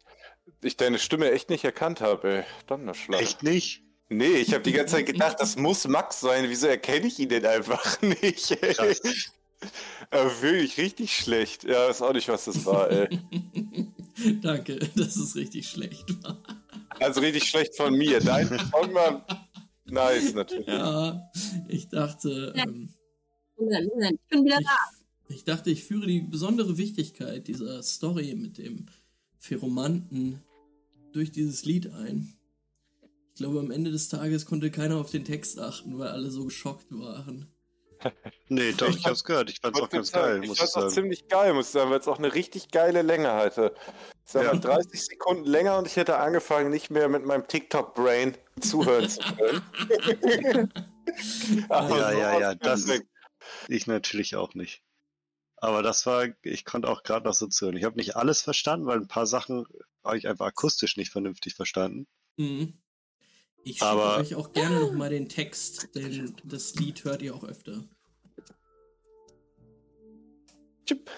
Ich 0.64 0.76
deine 0.76 1.00
Stimme 1.00 1.30
echt 1.32 1.50
nicht 1.50 1.64
erkannt 1.64 2.00
habe, 2.00 2.38
ey. 2.38 2.44
Donnerschlag. 2.68 3.20
Echt 3.20 3.42
nicht? 3.42 3.82
Nee, 4.08 4.36
ich 4.36 4.52
habe 4.54 4.62
die 4.62 4.72
ganze 4.72 4.96
Zeit 4.96 5.06
gedacht, 5.06 5.38
das 5.40 5.56
muss 5.56 5.88
Max 5.88 6.20
sein. 6.20 6.44
Wieso 6.48 6.68
erkenne 6.68 7.06
ich 7.06 7.18
ihn 7.18 7.28
denn 7.28 7.44
einfach 7.44 8.00
nicht? 8.02 8.50
Ey? 8.62 8.76
Aber 10.10 10.42
wirklich 10.42 10.78
richtig 10.78 11.16
schlecht. 11.16 11.64
Ja, 11.64 11.88
weiß 11.88 12.02
auch 12.02 12.12
nicht, 12.12 12.28
was 12.28 12.44
das 12.44 12.64
war, 12.64 12.90
ey. 12.90 13.08
Danke, 14.42 14.78
dass 14.94 15.16
es 15.16 15.34
richtig 15.34 15.68
schlecht 15.68 16.22
war. 16.22 16.40
Also 17.00 17.20
richtig 17.20 17.44
schlecht 17.44 17.76
von 17.76 17.94
mir. 17.94 18.20
Dein 18.20 18.48
Song 18.48 18.94
war 18.94 19.26
nice, 19.86 20.34
natürlich. 20.34 20.66
Ja, 20.66 21.30
ich 21.68 21.88
dachte, 21.88 22.52
ähm. 22.56 22.90
Ich 23.56 24.28
bin 24.28 24.44
wieder 24.44 24.58
ich, 24.60 24.66
da. 24.66 24.76
ich 25.28 25.44
dachte, 25.44 25.70
ich 25.70 25.84
führe 25.84 26.06
die 26.06 26.20
besondere 26.20 26.76
Wichtigkeit 26.78 27.46
dieser 27.46 27.82
Story 27.82 28.34
mit 28.34 28.58
dem 28.58 28.86
Pheromanten 29.38 30.40
durch 31.12 31.30
dieses 31.30 31.64
Lied 31.64 31.90
ein. 31.92 32.34
Ich 33.34 33.38
glaube, 33.38 33.60
am 33.60 33.70
Ende 33.70 33.90
des 33.90 34.08
Tages 34.08 34.44
konnte 34.46 34.70
keiner 34.70 34.98
auf 34.98 35.10
den 35.10 35.24
Text 35.24 35.58
achten, 35.58 35.98
weil 35.98 36.08
alle 36.08 36.30
so 36.30 36.44
geschockt 36.44 36.86
waren. 36.90 37.48
Nee, 38.48 38.72
doch, 38.72 38.88
Ich 38.88 38.96
ich 38.96 39.06
hab's 39.06 39.22
gehört. 39.22 39.48
Ich 39.48 39.60
fand's 39.60 39.80
auch 39.80 39.88
ganz 39.88 40.10
sagen, 40.10 40.26
geil, 40.26 40.40
ich 40.42 40.48
muss 40.48 40.56
ich 40.56 40.60
fand's 40.60 40.74
auch 40.74 40.80
sagen. 40.82 40.92
ziemlich 40.92 41.28
geil, 41.28 41.54
muss 41.54 41.66
ich 41.66 41.72
sagen, 41.72 41.90
weil 41.90 42.00
es 42.00 42.08
auch 42.08 42.18
eine 42.18 42.34
richtig 42.34 42.70
geile 42.72 43.02
Länge 43.02 43.32
hatte. 43.32 43.74
Ich 44.26 44.32
sag 44.32 44.44
Ja. 44.44 44.52
mal, 44.54 44.60
30 44.60 45.00
Sekunden 45.04 45.44
länger 45.44 45.78
und 45.78 45.86
ich 45.86 45.94
hätte 45.96 46.16
angefangen, 46.18 46.70
nicht 46.70 46.90
mehr 46.90 47.08
mit 47.08 47.24
meinem 47.24 47.46
TikTok-Brain 47.46 48.36
zuhören 48.60 49.08
zu 49.08 49.20
können. 49.36 50.68
Ja, 51.68 52.12
ja, 52.12 52.40
ja, 52.40 52.54
das 52.54 52.86
ich 53.68 53.86
natürlich 53.86 54.34
auch 54.36 54.54
nicht. 54.54 54.82
Aber 55.62 55.84
das 55.84 56.04
war, 56.06 56.26
ich 56.42 56.64
konnte 56.64 56.88
auch 56.88 57.04
gerade 57.04 57.24
noch 57.24 57.34
so 57.34 57.46
zuhören. 57.46 57.76
Ich 57.76 57.84
habe 57.84 57.96
nicht 57.96 58.16
alles 58.16 58.42
verstanden, 58.42 58.86
weil 58.86 58.98
ein 58.98 59.06
paar 59.06 59.28
Sachen 59.28 59.64
habe 60.02 60.18
ich 60.18 60.26
einfach 60.26 60.46
akustisch 60.46 60.96
nicht 60.96 61.10
vernünftig 61.12 61.54
verstanden. 61.54 62.08
Mhm. 62.36 62.72
Ich 63.62 63.74
schicke 63.74 63.86
Aber- 63.86 64.16
euch 64.18 64.34
auch 64.34 64.52
gerne 64.52 64.80
nochmal 64.80 65.10
den 65.10 65.28
Text, 65.28 65.90
denn 65.94 66.34
das 66.42 66.74
Lied 66.74 67.04
hört 67.04 67.22
ihr 67.22 67.32
auch 67.32 67.44
öfter. 67.44 67.84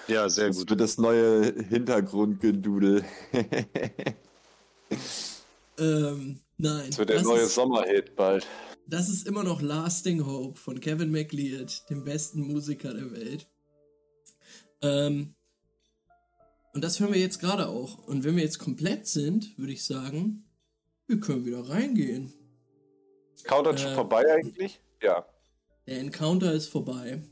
Ja, 0.09 0.29
sehr 0.29 0.49
Das 0.49 0.59
gut. 0.59 0.69
wird 0.71 0.81
das 0.81 0.99
neue 0.99 1.53
Hintergrundgedudel. 1.69 3.05
Ähm, 5.77 6.39
nein. 6.57 6.87
Das 6.91 6.99
wird 6.99 7.09
der 7.09 7.17
das 7.17 7.25
neue 7.27 7.41
ist, 7.43 7.55
Sommerhit 7.57 8.15
bald. 8.15 8.47
Das 8.87 9.09
ist 9.09 9.27
immer 9.27 9.43
noch 9.43 9.61
Lasting 9.61 10.25
Hope 10.25 10.57
von 10.57 10.79
Kevin 10.79 11.11
McLeod, 11.11 11.83
dem 11.91 12.05
besten 12.05 12.43
Musiker 12.43 12.95
der 12.95 13.11
Welt. 13.11 13.49
Ähm, 14.85 15.35
und 16.75 16.85
das 16.85 17.01
hören 17.01 17.13
wir 17.13 17.21
jetzt 17.21 17.41
gerade 17.41 17.69
auch. 17.69 17.99
Und 18.07 18.25
wenn 18.25 18.37
wir 18.37 18.43
jetzt 18.43 18.59
komplett 18.59 19.07
sind, 19.07 19.57
würde 19.59 19.73
ich 19.73 19.85
sagen, 19.85 20.45
wir 21.07 21.21
können 21.21 21.47
wieder 21.47 21.69
reingehen. 21.69 22.33
Countdown 23.45 23.79
schon 23.79 23.93
Äh, 23.93 23.95
vorbei 23.95 24.33
eigentlich? 24.33 24.81
Ja. 25.03 25.27
Der 25.87 26.01
Encounter 26.01 26.53
ist 26.53 26.69
vorbei. 26.69 27.23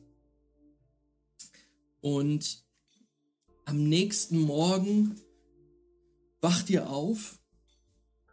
Und 2.01 2.65
am 3.65 3.85
nächsten 3.89 4.39
Morgen 4.39 5.21
wacht 6.41 6.71
ihr 6.71 6.91
auf. 6.91 7.39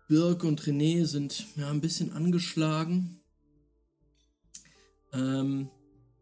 Birk 0.08 0.44
und 0.44 0.62
René 0.62 1.06
sind 1.06 1.46
ja 1.56 1.70
ein 1.70 1.82
bisschen 1.82 2.12
angeschlagen. 2.12 3.22
Ähm, 5.14 5.70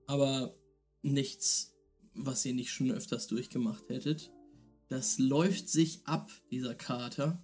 aber 0.05 0.55
nichts, 1.01 1.76
was 2.17 2.45
ihr 2.45 2.53
nicht 2.53 2.71
schon 2.71 2.91
öfters 2.91 3.27
durchgemacht 3.27 3.89
hättet. 3.89 4.31
Das 4.89 5.19
läuft 5.19 5.69
sich 5.69 6.01
ab, 6.05 6.31
dieser 6.51 6.75
Kater. 6.75 7.41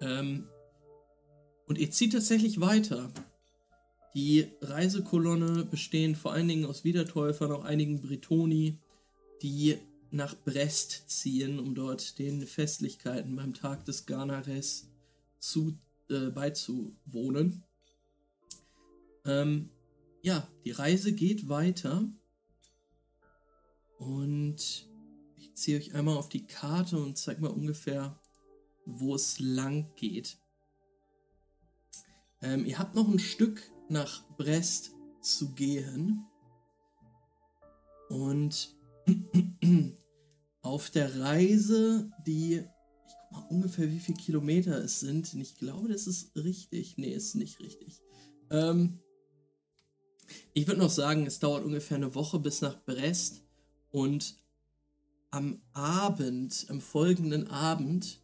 Ähm, 0.00 0.48
und 1.66 1.78
ihr 1.78 1.90
zieht 1.90 2.12
tatsächlich 2.12 2.60
weiter. 2.60 3.10
Die 4.14 4.48
Reisekolonne 4.62 5.64
bestehend 5.64 6.16
vor 6.16 6.32
allen 6.32 6.48
Dingen 6.48 6.66
aus 6.66 6.84
Wiedertäufern, 6.84 7.52
auch 7.52 7.64
einigen 7.64 8.00
Bretoni, 8.00 8.78
die 9.42 9.78
nach 10.10 10.34
Brest 10.34 11.10
ziehen, 11.10 11.58
um 11.58 11.74
dort 11.74 12.18
den 12.18 12.46
Festlichkeiten 12.46 13.36
beim 13.36 13.52
Tag 13.52 13.84
des 13.84 14.06
Ganares 14.06 14.88
zu, 15.38 15.76
äh, 16.08 16.30
beizuwohnen. 16.30 17.64
Ähm, 19.24 19.70
ja, 20.22 20.48
die 20.64 20.70
Reise 20.70 21.12
geht 21.12 21.48
weiter. 21.48 22.08
Und 23.98 24.88
ich 25.36 25.54
ziehe 25.54 25.78
euch 25.78 25.94
einmal 25.94 26.16
auf 26.16 26.28
die 26.28 26.46
Karte 26.46 26.98
und 26.98 27.16
zeige 27.16 27.40
mal 27.40 27.50
ungefähr, 27.50 28.20
wo 28.84 29.14
es 29.14 29.38
lang 29.38 29.90
geht. 29.96 30.38
Ähm, 32.42 32.64
ihr 32.64 32.78
habt 32.78 32.94
noch 32.94 33.08
ein 33.08 33.18
Stück 33.18 33.70
nach 33.88 34.24
Brest 34.36 34.92
zu 35.20 35.52
gehen. 35.54 36.24
Und 38.08 38.76
auf 40.62 40.90
der 40.90 41.20
Reise, 41.20 42.10
die, 42.26 42.54
ich 42.54 43.14
guck 43.20 43.32
mal 43.32 43.46
ungefähr, 43.48 43.90
wie 43.90 43.98
viele 43.98 44.18
Kilometer 44.18 44.78
es 44.82 45.00
sind. 45.00 45.32
Und 45.34 45.40
ich 45.40 45.56
glaube, 45.56 45.88
das 45.88 46.06
ist 46.06 46.36
richtig. 46.36 46.98
Nee, 46.98 47.14
ist 47.14 47.34
nicht 47.34 47.60
richtig. 47.60 48.00
Ähm, 48.50 49.00
ich 50.54 50.66
würde 50.66 50.80
noch 50.80 50.90
sagen, 50.90 51.26
es 51.26 51.38
dauert 51.38 51.64
ungefähr 51.64 51.96
eine 51.96 52.14
Woche 52.14 52.38
bis 52.38 52.60
nach 52.60 52.84
Brest. 52.84 53.45
Und 53.90 54.36
am 55.30 55.60
Abend, 55.72 56.66
am 56.68 56.80
folgenden 56.80 57.48
Abend, 57.48 58.20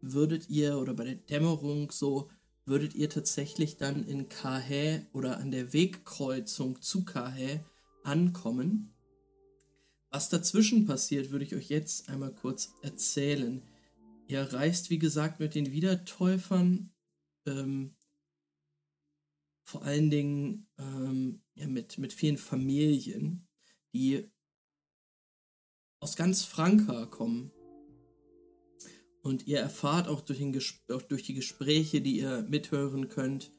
würdet 0.00 0.48
ihr, 0.48 0.78
oder 0.78 0.94
bei 0.94 1.04
der 1.04 1.14
Dämmerung 1.16 1.90
so, 1.90 2.30
würdet 2.64 2.94
ihr 2.94 3.10
tatsächlich 3.10 3.76
dann 3.76 4.06
in 4.06 4.28
Kahä 4.28 5.06
oder 5.12 5.38
an 5.38 5.50
der 5.50 5.72
Wegkreuzung 5.72 6.80
zu 6.80 7.04
Kahä 7.04 7.64
ankommen. 8.04 8.94
Was 10.10 10.28
dazwischen 10.28 10.86
passiert, 10.86 11.30
würde 11.30 11.44
ich 11.44 11.54
euch 11.54 11.68
jetzt 11.68 12.08
einmal 12.08 12.34
kurz 12.34 12.72
erzählen. 12.82 13.62
Ihr 14.26 14.42
reist, 14.52 14.90
wie 14.90 14.98
gesagt, 14.98 15.40
mit 15.40 15.54
den 15.54 15.72
Wiedertäufern, 15.72 16.92
ähm, 17.46 17.94
vor 19.64 19.84
allen 19.84 20.10
Dingen 20.10 20.66
ähm, 20.78 21.42
ja, 21.54 21.68
mit, 21.68 21.98
mit 21.98 22.12
vielen 22.12 22.38
Familien, 22.38 23.46
die 23.92 24.30
aus 26.00 26.16
ganz 26.16 26.44
Franka 26.44 27.06
kommen. 27.06 27.52
Und 29.22 29.46
ihr 29.46 29.60
erfahrt 29.60 30.08
auch 30.08 30.22
durch, 30.22 30.42
auch 30.90 31.02
durch 31.02 31.22
die 31.22 31.34
Gespräche, 31.34 32.00
die 32.00 32.18
ihr 32.18 32.42
mithören 32.42 33.08
könnt, 33.08 33.52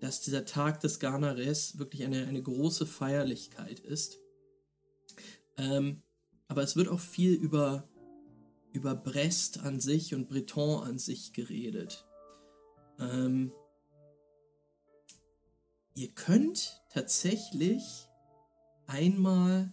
dass 0.00 0.20
dieser 0.20 0.44
Tag 0.44 0.80
des 0.80 1.00
Ganares 1.00 1.78
wirklich 1.78 2.04
eine, 2.04 2.26
eine 2.26 2.40
große 2.40 2.86
Feierlichkeit 2.86 3.80
ist. 3.80 4.18
Ähm, 5.56 6.02
aber 6.46 6.62
es 6.62 6.76
wird 6.76 6.88
auch 6.88 7.00
viel 7.00 7.34
über, 7.34 7.88
über 8.72 8.94
Brest 8.94 9.58
an 9.58 9.80
sich 9.80 10.14
und 10.14 10.28
Breton 10.28 10.84
an 10.84 10.98
sich 10.98 11.32
geredet. 11.32 12.06
Ähm, 13.00 13.52
ihr 15.94 16.12
könnt 16.12 16.80
tatsächlich 16.90 17.82
einmal 18.86 19.72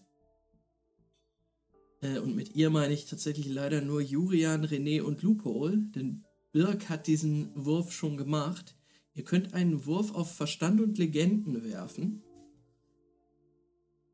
äh, 2.05 2.19
und 2.19 2.35
mit 2.35 2.55
ihr 2.55 2.69
meine 2.69 2.93
ich 2.93 3.05
tatsächlich 3.05 3.47
leider 3.47 3.81
nur 3.81 4.01
Jurian, 4.01 4.65
René 4.65 5.01
und 5.01 5.21
Lupol, 5.23 5.77
denn 5.95 6.23
Birk 6.51 6.89
hat 6.89 7.07
diesen 7.07 7.51
Wurf 7.55 7.91
schon 7.91 8.17
gemacht. 8.17 8.75
Ihr 9.13 9.23
könnt 9.23 9.53
einen 9.53 9.85
Wurf 9.85 10.13
auf 10.13 10.35
Verstand 10.35 10.81
und 10.81 10.97
Legenden 10.97 11.63
werfen. 11.63 12.23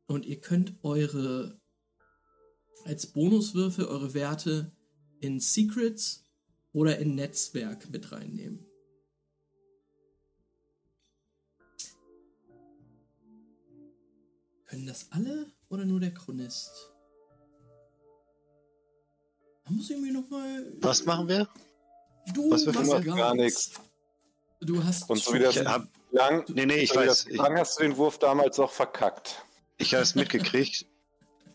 Und 0.07 0.26
ihr 0.26 0.39
könnt 0.39 0.76
eure, 0.84 1.59
als 2.84 3.07
Bonuswürfe 3.07 3.89
eure 3.89 4.13
Werte 4.13 4.72
in 5.19 5.39
Secrets 5.39 6.23
oder 6.72 6.99
in 6.99 7.15
Netzwerk 7.15 7.89
mit 7.91 8.11
reinnehmen. 8.11 8.65
Können 14.65 14.85
das 14.85 15.11
alle 15.11 15.51
oder 15.69 15.85
nur 15.85 15.99
der 15.99 16.13
Chronist? 16.13 16.90
Muss 19.72 19.89
ich 19.89 19.98
mir 19.98 20.14
noch 20.14 20.30
mal. 20.30 20.65
Was 20.81 21.06
machen 21.06 21.27
wir? 21.27 21.48
Du 22.34 22.52
was 22.52 22.65
wir 22.65 22.73
machst 22.73 22.91
machen? 22.91 23.15
Gar 23.15 23.35
nichts. 23.35 23.72
Du 24.60 24.84
hast 24.84 25.10
Und 25.10 25.22
so 25.22 25.34
wie 25.34 25.39
das 25.39 25.56
Ich 25.56 25.65
hab, 25.65 25.88
lang, 26.11 26.45
nee, 26.53 26.65
nee, 26.65 26.80
ich 26.80 26.95
weiß. 26.95 27.27
Ich, 27.27 27.38
lang 27.38 27.57
hast 27.57 27.80
du 27.80 27.84
den 27.84 27.98
Wurf 27.98 28.19
damals 28.19 28.60
auch 28.60 28.72
verkackt. 28.72 29.43
ich 29.77 29.93
habe 29.93 30.03
es 30.03 30.14
mitgekriegt. 30.14 30.85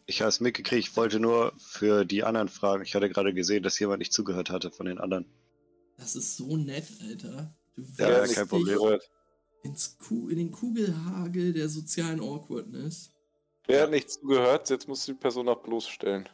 Ich 0.07 0.21
habe 0.21 0.29
es 0.29 0.41
mitgekriegt. 0.41 0.89
Ich 0.89 0.97
wollte 0.97 1.21
nur 1.21 1.53
für 1.59 2.05
die 2.05 2.25
anderen 2.25 2.49
fragen. 2.49 2.83
Ich 2.83 2.95
hatte 2.95 3.09
gerade 3.09 3.33
gesehen, 3.35 3.63
dass 3.63 3.79
jemand 3.79 4.01
nicht 4.01 4.13
zugehört 4.13 4.51
hatte 4.51 4.71
von 4.71 4.87
den 4.87 4.99
anderen. 4.99 5.27
Das 5.99 6.17
ist 6.17 6.37
so 6.37 6.57
nett, 6.57 6.87
Alter. 7.03 7.55
Du 7.75 7.83
Ja, 7.99 8.27
kein 8.27 8.49
Problem. 8.49 8.99
Ins 9.63 9.99
Ku 9.99 10.29
in 10.29 10.39
den 10.39 10.53
Kugelhagel 10.53 11.53
der 11.53 11.69
sozialen 11.69 12.21
Awkwardness. 12.21 13.11
Wer 13.67 13.83
hat 13.83 13.91
nicht 13.91 14.11
zugehört? 14.11 14.71
Jetzt 14.71 14.87
musst 14.87 15.09
du 15.09 15.13
die 15.13 15.19
Person 15.19 15.49
auch 15.49 15.63
bloßstellen. 15.63 16.29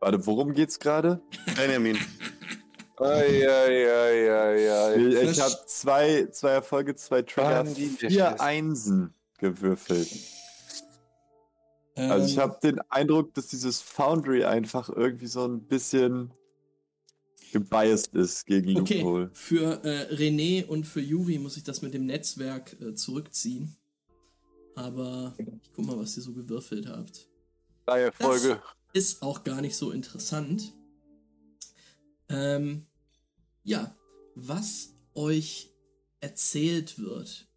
Warte, 0.00 0.26
worum 0.26 0.52
geht's 0.54 0.78
gerade? 0.78 1.20
Benjamin, 1.56 1.98
Eieieiei. 2.98 4.96
Ich, 5.30 5.40
habe 5.40 5.54
zwei, 5.66 6.26
zwei 6.32 6.50
Erfolge, 6.52 6.94
zwei 6.94 7.22
Trigger, 7.22 7.64
der 7.64 7.74
vier. 7.74 8.40
Einsen 8.40 9.14
gewürfelt. 9.38 10.08
Also 11.96 12.26
ich 12.26 12.34
Ähm, 12.36 12.40
habe 12.40 12.58
den 12.62 12.80
Eindruck, 12.90 13.34
dass 13.34 13.48
dieses 13.48 13.80
Foundry 13.82 14.44
einfach 14.44 14.88
irgendwie 14.88 15.26
so 15.26 15.44
ein 15.46 15.60
bisschen 15.62 16.32
gebiased 17.52 18.14
ist 18.14 18.46
gegen 18.46 18.78
Okay, 18.80 19.00
Loophole. 19.00 19.30
für 19.34 19.84
äh, 19.84 20.14
René 20.14 20.64
und 20.66 20.84
für 20.86 21.00
Juri 21.00 21.38
muss 21.38 21.56
ich 21.56 21.64
das 21.64 21.82
mit 21.82 21.92
dem 21.94 22.06
Netzwerk 22.06 22.76
äh, 22.80 22.94
zurückziehen. 22.94 23.76
Aber 24.76 25.34
ich 25.62 25.72
guck 25.74 25.84
mal, 25.84 25.98
was 25.98 26.16
ihr 26.16 26.22
so 26.22 26.32
gewürfelt 26.32 26.86
habt. 26.88 27.28
Drei 27.86 28.02
Erfolge. 28.02 28.62
Ist 28.92 29.22
auch 29.22 29.44
gar 29.44 29.60
nicht 29.60 29.76
so 29.76 29.92
interessant. 29.92 30.72
Ähm, 32.28 32.86
ja, 33.62 33.96
was 34.34 34.94
euch 35.14 35.72
erzählt 36.20 36.98
wird 36.98 37.48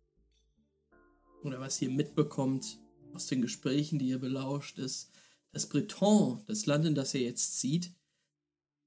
oder 1.43 1.59
was 1.59 1.81
ihr 1.81 1.89
mitbekommt 1.89 2.79
aus 3.13 3.27
den 3.27 3.41
Gesprächen, 3.41 3.99
die 3.99 4.09
ihr 4.09 4.19
belauscht, 4.19 4.79
ist, 4.79 5.11
dass 5.51 5.69
Breton, 5.69 6.43
das 6.47 6.65
Land, 6.65 6.85
in 6.85 6.95
das 6.95 7.13
ihr 7.13 7.21
jetzt 7.21 7.59
zieht, 7.59 7.93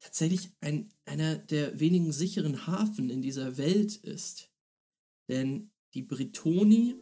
tatsächlich 0.00 0.50
ein, 0.60 0.92
einer 1.04 1.36
der 1.36 1.78
wenigen 1.78 2.12
sicheren 2.12 2.66
Hafen 2.66 3.10
in 3.10 3.22
dieser 3.22 3.56
Welt 3.56 3.96
ist. 3.96 4.50
Denn 5.28 5.70
die 5.94 6.02
Bretoni, 6.02 6.96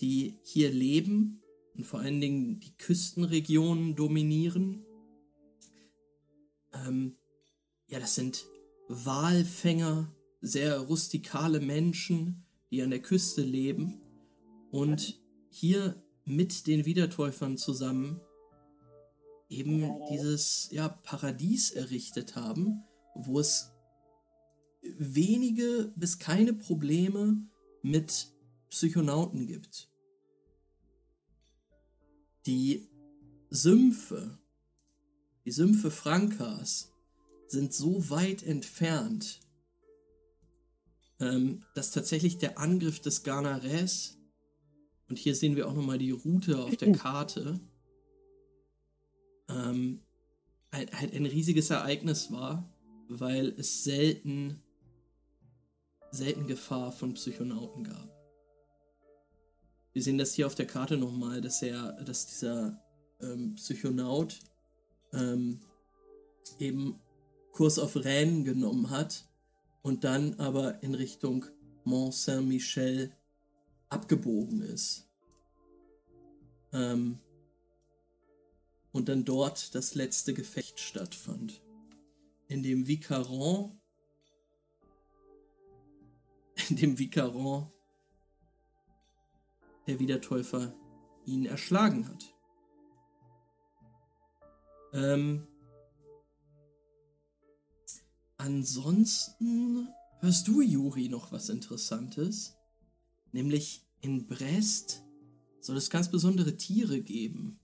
die 0.00 0.38
hier 0.42 0.70
leben 0.70 1.39
und 1.80 1.86
vor 1.86 2.00
allen 2.00 2.20
Dingen 2.20 2.60
die 2.60 2.76
Küstenregionen 2.76 3.96
dominieren, 3.96 4.84
ähm, 6.74 7.16
ja, 7.88 7.98
das 7.98 8.16
sind 8.16 8.44
Walfänger, 8.88 10.14
sehr 10.42 10.78
rustikale 10.78 11.58
Menschen, 11.58 12.44
die 12.70 12.82
an 12.82 12.90
der 12.90 13.00
Küste 13.00 13.40
leben 13.40 13.98
und 14.70 15.18
hier 15.48 16.02
mit 16.26 16.66
den 16.66 16.84
Wiedertäufern 16.84 17.56
zusammen 17.56 18.20
eben 19.48 19.90
dieses 20.10 20.68
ja, 20.72 20.88
Paradies 20.90 21.70
errichtet 21.70 22.36
haben, 22.36 22.84
wo 23.14 23.40
es 23.40 23.72
wenige 24.82 25.94
bis 25.96 26.18
keine 26.18 26.52
Probleme 26.52 27.42
mit 27.80 28.34
Psychonauten 28.68 29.46
gibt. 29.46 29.89
Die 32.50 32.90
Sümpfe, 33.50 34.36
die 35.44 35.52
Sümpfe 35.52 35.88
Frankas 35.92 36.92
sind 37.46 37.72
so 37.72 38.10
weit 38.10 38.42
entfernt, 38.42 39.38
ähm, 41.20 41.64
dass 41.76 41.92
tatsächlich 41.92 42.38
der 42.38 42.58
Angriff 42.58 42.98
des 42.98 43.22
Garnares, 43.22 44.18
und 45.08 45.16
hier 45.16 45.36
sehen 45.36 45.54
wir 45.54 45.68
auch 45.68 45.74
nochmal 45.74 45.98
die 45.98 46.10
Route 46.10 46.58
auf 46.58 46.76
der 46.76 46.90
Karte, 46.90 47.60
ähm, 49.48 50.00
halt, 50.72 50.92
halt 50.92 51.14
ein 51.14 51.26
riesiges 51.26 51.70
Ereignis 51.70 52.32
war, 52.32 52.68
weil 53.08 53.54
es 53.58 53.84
selten, 53.84 54.60
selten 56.10 56.48
Gefahr 56.48 56.90
von 56.90 57.14
Psychonauten 57.14 57.84
gab. 57.84 58.19
Wir 59.92 60.02
sehen 60.02 60.18
das 60.18 60.34
hier 60.34 60.46
auf 60.46 60.54
der 60.54 60.66
Karte 60.66 60.96
nochmal, 60.96 61.40
dass 61.40 61.62
er, 61.62 61.92
dass 62.04 62.26
dieser 62.26 62.80
ähm, 63.20 63.54
Psychonaut 63.56 64.38
ähm, 65.12 65.60
eben 66.58 67.00
Kurs 67.52 67.78
auf 67.78 67.96
Rennes 67.96 68.44
genommen 68.44 68.90
hat 68.90 69.28
und 69.82 70.04
dann 70.04 70.34
aber 70.38 70.82
in 70.82 70.94
Richtung 70.94 71.46
Mont 71.84 72.14
Saint-Michel 72.14 73.12
abgebogen 73.88 74.62
ist. 74.62 75.08
Ähm, 76.72 77.18
und 78.92 79.08
dann 79.08 79.24
dort 79.24 79.74
das 79.74 79.94
letzte 79.94 80.34
Gefecht 80.34 80.78
stattfand, 80.78 81.60
in 82.48 82.62
dem 82.62 82.86
Vicaron, 82.86 83.80
in 86.68 86.76
dem 86.76 86.98
Vicaron 86.98 87.72
der 89.90 89.98
Wiedertäufer 89.98 90.72
ihn 91.26 91.46
erschlagen 91.46 92.08
hat. 92.08 92.32
Ähm, 94.92 95.48
ansonsten 98.36 99.88
hörst 100.20 100.46
du, 100.46 100.60
Juri, 100.60 101.08
noch 101.08 101.32
was 101.32 101.48
Interessantes. 101.48 102.56
Nämlich 103.32 103.84
in 104.00 104.28
Brest 104.28 105.02
soll 105.60 105.76
es 105.76 105.90
ganz 105.90 106.08
besondere 106.08 106.56
Tiere 106.56 107.00
geben. 107.02 107.58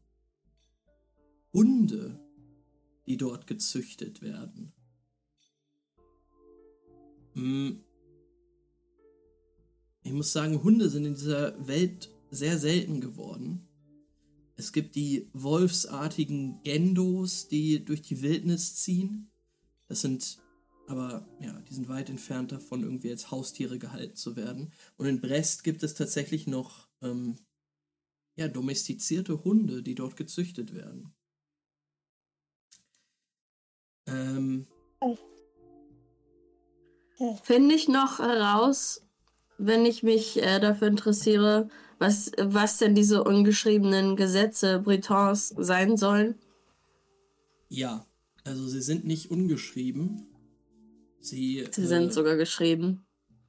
Hunde, 1.52 2.20
die 3.06 3.16
dort 3.16 3.46
gezüchtet 3.46 4.20
werden. 4.20 4.72
Hm. 7.34 7.84
Ich 10.02 10.12
muss 10.12 10.32
sagen, 10.32 10.62
Hunde 10.64 10.88
sind 10.88 11.04
in 11.04 11.14
dieser 11.14 11.66
Welt 11.68 12.15
sehr 12.30 12.58
selten 12.58 13.00
geworden. 13.00 13.68
Es 14.56 14.72
gibt 14.72 14.94
die 14.94 15.28
wolfsartigen 15.32 16.62
Gendos, 16.62 17.48
die 17.48 17.84
durch 17.84 18.02
die 18.02 18.22
Wildnis 18.22 18.76
ziehen. 18.76 19.30
Das 19.88 20.00
sind 20.00 20.38
aber, 20.88 21.26
ja, 21.40 21.52
die 21.62 21.74
sind 21.74 21.88
weit 21.88 22.08
entfernt 22.08 22.52
davon, 22.52 22.82
irgendwie 22.82 23.10
als 23.10 23.30
Haustiere 23.30 23.78
gehalten 23.78 24.16
zu 24.16 24.36
werden. 24.36 24.72
Und 24.96 25.06
in 25.06 25.20
Brest 25.20 25.64
gibt 25.64 25.82
es 25.82 25.94
tatsächlich 25.94 26.46
noch, 26.46 26.88
ähm, 27.02 27.38
ja, 28.36 28.48
domestizierte 28.48 29.44
Hunde, 29.44 29.82
die 29.82 29.94
dort 29.94 30.16
gezüchtet 30.16 30.74
werden. 30.74 31.12
Ähm, 34.06 34.66
Finde 37.42 37.74
ich 37.74 37.88
noch 37.88 38.18
heraus, 38.18 39.02
wenn 39.58 39.86
ich 39.86 40.02
mich 40.02 40.42
äh, 40.42 40.60
dafür 40.60 40.88
interessiere, 40.88 41.68
was, 41.98 42.30
was 42.38 42.78
denn 42.78 42.94
diese 42.94 43.24
ungeschriebenen 43.24 44.16
Gesetze 44.16 44.80
Bretons 44.80 45.48
sein 45.56 45.96
sollen? 45.96 46.34
ja, 47.68 48.06
also 48.44 48.68
sie 48.68 48.80
sind 48.80 49.04
nicht 49.04 49.30
ungeschrieben. 49.30 50.26
Sie, 51.20 51.66
Sie 51.72 51.82
äh, 51.82 51.86
sind 51.86 52.12
sogar 52.12 52.36
geschrieben. 52.36 53.04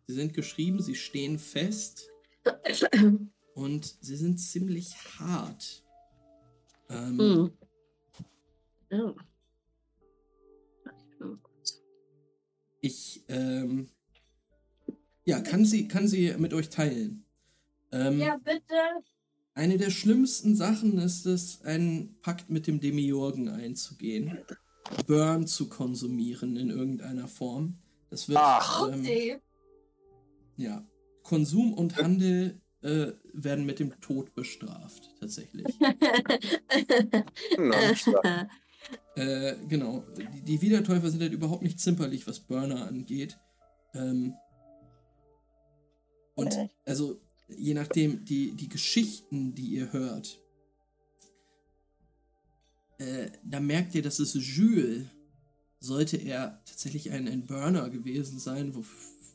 sie 0.07 0.15
sind 0.15 0.34
geschrieben, 0.34 0.82
sie 0.82 0.95
stehen 0.95 1.38
fest 1.38 2.10
und 3.53 3.95
sie 4.02 4.15
sind 4.15 4.40
ziemlich 4.40 4.95
hart. 5.19 5.84
Ähm, 6.90 7.19
Hm. 7.19 7.52
Ja. 8.90 9.14
Ich 12.82 13.24
ähm, 13.28 13.90
ja, 15.26 15.41
kann 15.41 15.65
sie, 15.65 15.88
kann 15.88 16.07
sie 16.07 16.34
mit 16.38 16.53
euch 16.53 16.69
teilen. 16.69 17.24
Ähm, 17.91 18.19
bitte. 18.43 19.03
Eine 19.53 19.77
der 19.77 19.89
schlimmsten 19.89 20.55
Sachen 20.55 20.99
ist 20.99 21.26
es, 21.26 21.61
einen 21.64 22.19
Pakt 22.22 22.49
mit 22.49 22.68
dem 22.68 22.80
Demiurgen 22.80 23.49
einzugehen. 23.49 24.39
Burn 25.07 25.47
zu 25.47 25.68
konsumieren 25.68 26.55
in 26.57 26.69
irgendeiner 26.69 27.27
Form. 27.27 27.80
Das 28.09 28.30
wird 28.30 28.39
Ach. 28.39 28.88
ähm, 28.91 29.39
ja 30.55 30.88
Konsum 31.27 31.73
und 31.73 31.97
Handel 31.97 32.61
äh, 32.81 33.11
werden 33.34 33.65
mit 33.65 33.80
dem 33.80 33.99
Tod 33.99 34.34
bestraft, 34.34 35.14
tatsächlich. 35.19 35.68
Äh, 39.15 39.55
genau. 39.68 40.05
Die, 40.15 40.41
die 40.43 40.61
Wiedertäufer 40.61 41.09
sind 41.09 41.22
halt 41.22 41.34
überhaupt 41.34 41.64
nicht 41.64 41.80
zimperlich, 41.80 42.26
was 42.26 42.39
Burner 42.39 42.88
angeht. 42.88 43.38
Ähm, 43.93 44.35
und 46.35 46.55
also, 46.85 47.19
je 47.48 47.74
nachdem, 47.74 48.26
die, 48.26 48.53
die 48.53 48.69
Geschichten, 48.69 49.56
die 49.56 49.68
ihr 49.68 49.94
hört, 49.94 50.40
äh, 52.98 53.30
da 53.44 53.60
merkt 53.60 53.95
ihr, 53.95 54.02
dass 54.02 54.19
es 54.19 54.34
Jules, 54.34 55.06
sollte 55.80 56.18
er 56.18 56.64
tatsächlich 56.65 57.11
ein, 57.11 57.28
ein 57.28 57.45
Burner 57.45 57.90
gewesen 57.90 58.40
sein, 58.40 58.76
wo, 58.76 58.84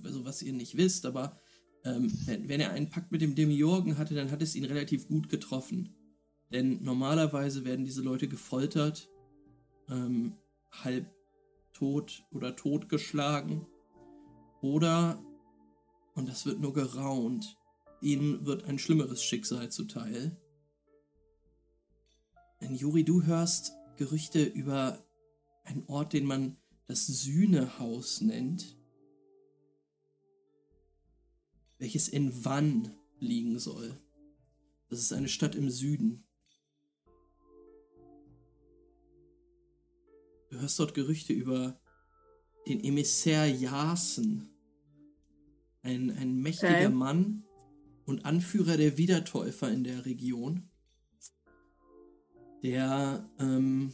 also 0.04 0.24
was 0.24 0.42
ihr 0.42 0.52
nicht 0.52 0.76
wisst, 0.76 1.06
aber 1.06 1.38
ähm, 1.84 2.12
wenn, 2.26 2.48
wenn 2.48 2.60
er 2.60 2.72
einen 2.72 2.90
Pakt 2.90 3.12
mit 3.12 3.22
dem 3.22 3.34
Demiurgen 3.34 3.98
hatte, 3.98 4.14
dann 4.14 4.30
hat 4.30 4.42
es 4.42 4.54
ihn 4.54 4.64
relativ 4.64 5.08
gut 5.08 5.28
getroffen. 5.28 5.94
Denn 6.52 6.82
normalerweise 6.82 7.64
werden 7.64 7.84
diese 7.84 8.02
Leute 8.02 8.28
gefoltert, 8.28 9.08
ähm, 9.88 10.36
halb 10.70 11.10
tot 11.72 12.24
oder 12.30 12.54
totgeschlagen. 12.56 13.66
Oder, 14.60 15.22
und 16.14 16.28
das 16.28 16.46
wird 16.46 16.60
nur 16.60 16.72
geraunt, 16.72 17.56
ihnen 18.02 18.44
wird 18.44 18.64
ein 18.64 18.78
schlimmeres 18.78 19.22
Schicksal 19.22 19.70
zuteil. 19.70 20.36
Denn 22.60 22.74
Juri, 22.74 23.04
du 23.04 23.24
hörst 23.24 23.72
Gerüchte 23.96 24.44
über 24.44 25.04
einen 25.64 25.84
Ort, 25.86 26.12
den 26.12 26.24
man 26.24 26.56
das 26.86 27.06
Sühnehaus 27.06 28.20
nennt, 28.20 28.76
welches 31.78 32.08
in 32.08 32.44
Wann 32.44 32.96
liegen 33.18 33.58
soll. 33.58 33.98
Das 34.88 35.00
ist 35.00 35.12
eine 35.12 35.28
Stadt 35.28 35.54
im 35.54 35.70
Süden. 35.70 36.24
Du 40.50 40.60
hörst 40.60 40.78
dort 40.78 40.94
Gerüchte 40.94 41.32
über 41.32 41.80
den 42.66 42.82
Emissär 42.84 43.46
Jasen, 43.46 44.50
ein, 45.82 46.10
ein 46.10 46.40
mächtiger 46.40 46.76
Okay. 46.76 46.88
Mann 46.90 47.44
und 48.06 48.24
Anführer 48.24 48.76
der 48.76 48.98
Wiedertäufer 48.98 49.70
in 49.70 49.84
der 49.84 50.04
Region, 50.04 50.70
der 52.62 53.28
ähm, 53.38 53.92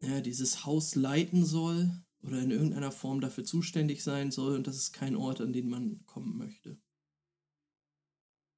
ja, 0.00 0.20
dieses 0.20 0.64
Haus 0.64 0.94
leiten 0.94 1.44
soll 1.44 1.90
oder 2.22 2.38
in 2.38 2.50
irgendeiner 2.50 2.92
Form 2.92 3.20
dafür 3.20 3.44
zuständig 3.44 4.02
sein 4.02 4.30
soll 4.30 4.54
und 4.54 4.66
das 4.66 4.76
ist 4.76 4.92
kein 4.92 5.16
Ort, 5.16 5.40
an 5.40 5.52
den 5.52 5.68
man 5.68 6.04
kommen 6.06 6.36
möchte. 6.36 6.78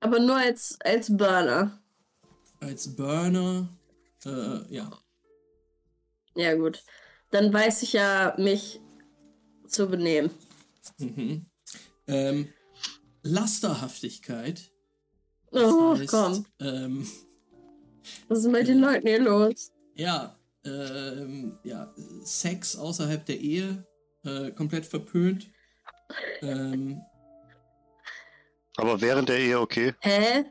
Aber 0.01 0.19
nur 0.21 0.37
als, 0.37 0.79
als 0.85 1.17
Burner. 1.17 1.81
Als 2.61 2.95
Burner, 2.95 3.69
äh, 4.25 4.75
ja, 4.75 4.91
Ja, 6.35 6.55
gut. 6.55 6.85
Dann 7.31 7.53
weiß 7.53 7.83
ich 7.83 7.95
ja, 7.95 8.35
mich 8.39 8.81
zu 9.67 9.89
benehmen. 9.89 10.31
Mhm. 10.99 11.47
Ähm, 12.07 12.53
Lasterhaftigkeit. 13.27 14.71
Das 15.51 15.73
Oh, 15.73 15.97
heißt, 15.97 16.09
komm. 16.11 16.47
Ähm, 16.61 17.07
Was 18.29 18.39
ist 18.41 18.49
mit 18.49 18.69
den 18.69 18.81
Leuten 18.81 19.07
hier 19.07 19.21
los? 19.21 19.73
ja, 19.95 20.39
ähm, 20.65 21.59
ja, 21.65 21.93
Sex 22.25 22.77
außerhalb 22.77 23.25
der 23.25 23.39
Ehe, 23.41 23.87
äh, 24.25 24.51
komplett 24.51 24.85
verpönt. 24.85 25.49
Ähm, 26.43 27.01
Aber 28.77 29.01
während 29.01 29.29
der 29.29 29.39
Ehe 29.39 29.61
okay. 29.61 29.95
Hä? 30.01 30.45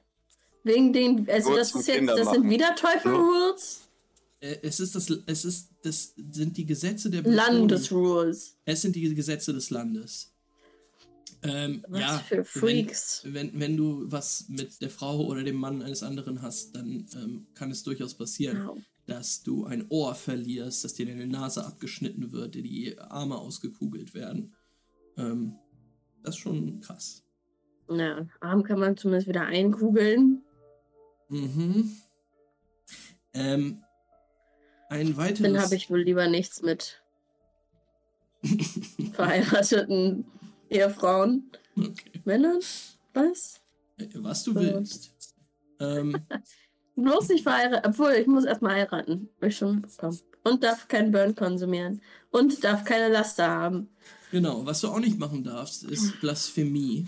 Wegen 0.64 0.94
den, 0.94 1.30
also 1.30 1.50
Nur 1.50 1.60
das 1.60 1.76
ist 1.76 1.88
jetzt, 1.88 1.98
Kinder 1.98 2.16
das 2.16 2.30
sind 2.30 2.40
machen. 2.40 2.50
wieder 2.50 2.76
Teufel-Rules? 2.76 3.82
Äh, 4.40 4.58
Es 4.64 4.80
ist 4.80 4.96
das, 4.96 5.10
es 5.28 5.46
ist, 5.46 5.70
das 5.84 6.14
sind 6.32 6.58
die 6.58 6.66
Gesetze 6.66 7.10
der 7.10 7.22
Britoni. 7.22 7.36
Landes-Rules. 7.36 8.58
Es 8.66 8.82
sind 8.82 8.96
die 8.96 9.14
Gesetze 9.14 9.54
des 9.54 9.70
Landes. 9.70 10.34
Ähm, 11.48 11.86
Was 11.88 12.02
ja, 12.02 12.18
für 12.20 12.44
Freaks. 12.44 13.22
Wenn, 13.24 13.54
wenn, 13.54 13.60
wenn 13.60 13.78
du 13.78 14.12
was 14.12 14.46
mit 14.50 14.82
der 14.82 14.90
Frau 14.90 15.26
oder 15.26 15.44
dem 15.44 15.58
Mann 15.58 15.82
eines 15.82 16.02
anderen 16.02 16.42
hast, 16.42 16.76
dann 16.76 17.06
ähm, 17.16 17.48
kann 17.54 17.72
es 17.72 17.84
durchaus 17.84 18.16
passieren, 18.16 18.68
Au. 18.68 18.78
dass 19.06 19.44
du 19.44 19.66
ein 19.66 19.86
Ohr 19.90 20.16
verlierst, 20.16 20.84
dass 20.84 20.94
dir 20.94 21.06
deine 21.06 21.28
Nase 21.28 21.66
abgeschnitten 21.66 22.32
wird, 22.32 22.56
dir 22.56 22.64
die 22.64 22.98
Arme 22.98 23.38
ausgekugelt 23.38 24.14
werden. 24.14 24.56
Ähm, 25.18 25.56
das 26.24 26.36
ist 26.36 26.42
schon 26.42 26.82
krass. 26.82 27.24
Na, 27.88 28.28
Arm 28.40 28.64
kann 28.64 28.80
man 28.80 28.98
zumindest 28.98 29.28
wieder 29.28 29.46
einkugeln. 29.46 30.42
Mhm. 31.30 31.92
Ähm, 33.34 33.84
ein 34.90 35.18
weiteres. 35.18 35.42
Dann 35.42 35.62
habe 35.62 35.76
ich 35.76 35.90
wohl 35.90 36.02
lieber 36.02 36.28
nichts 36.28 36.64
mit 36.64 37.04
verheirateten 39.14 40.26
Ehefrauen. 40.70 41.52
Okay. 41.78 42.22
Männern? 42.26 42.60
Was? 43.14 43.60
Was 44.16 44.44
du 44.44 44.54
Gut. 44.54 44.64
willst. 44.64 45.12
Ähm, 45.80 46.16
Bloß 46.96 47.30
nicht 47.30 47.44
verheiratet. 47.44 47.86
Obwohl, 47.86 48.14
ich 48.14 48.28
muss 48.28 48.46
erstmal 48.46 48.76
heiraten. 48.76 49.30
Hab 49.42 49.50
Ich 49.50 49.58
schon 49.58 49.82
bekommen. 49.82 50.20
Und 50.44 50.64
darf 50.64 50.88
keinen 50.88 51.12
Burn 51.12 51.36
konsumieren. 51.36 52.02
Und 52.32 52.64
darf 52.64 52.84
keine 52.86 53.10
Laster 53.12 53.50
haben. 53.50 53.90
genau, 54.32 54.66
was 54.66 54.82
du 54.82 54.88
auch 54.90 55.00
nicht 55.00 55.18
machen 55.20 55.44
darfst, 55.44 55.84
ist 55.84 56.20
Blasphemie. 56.22 57.06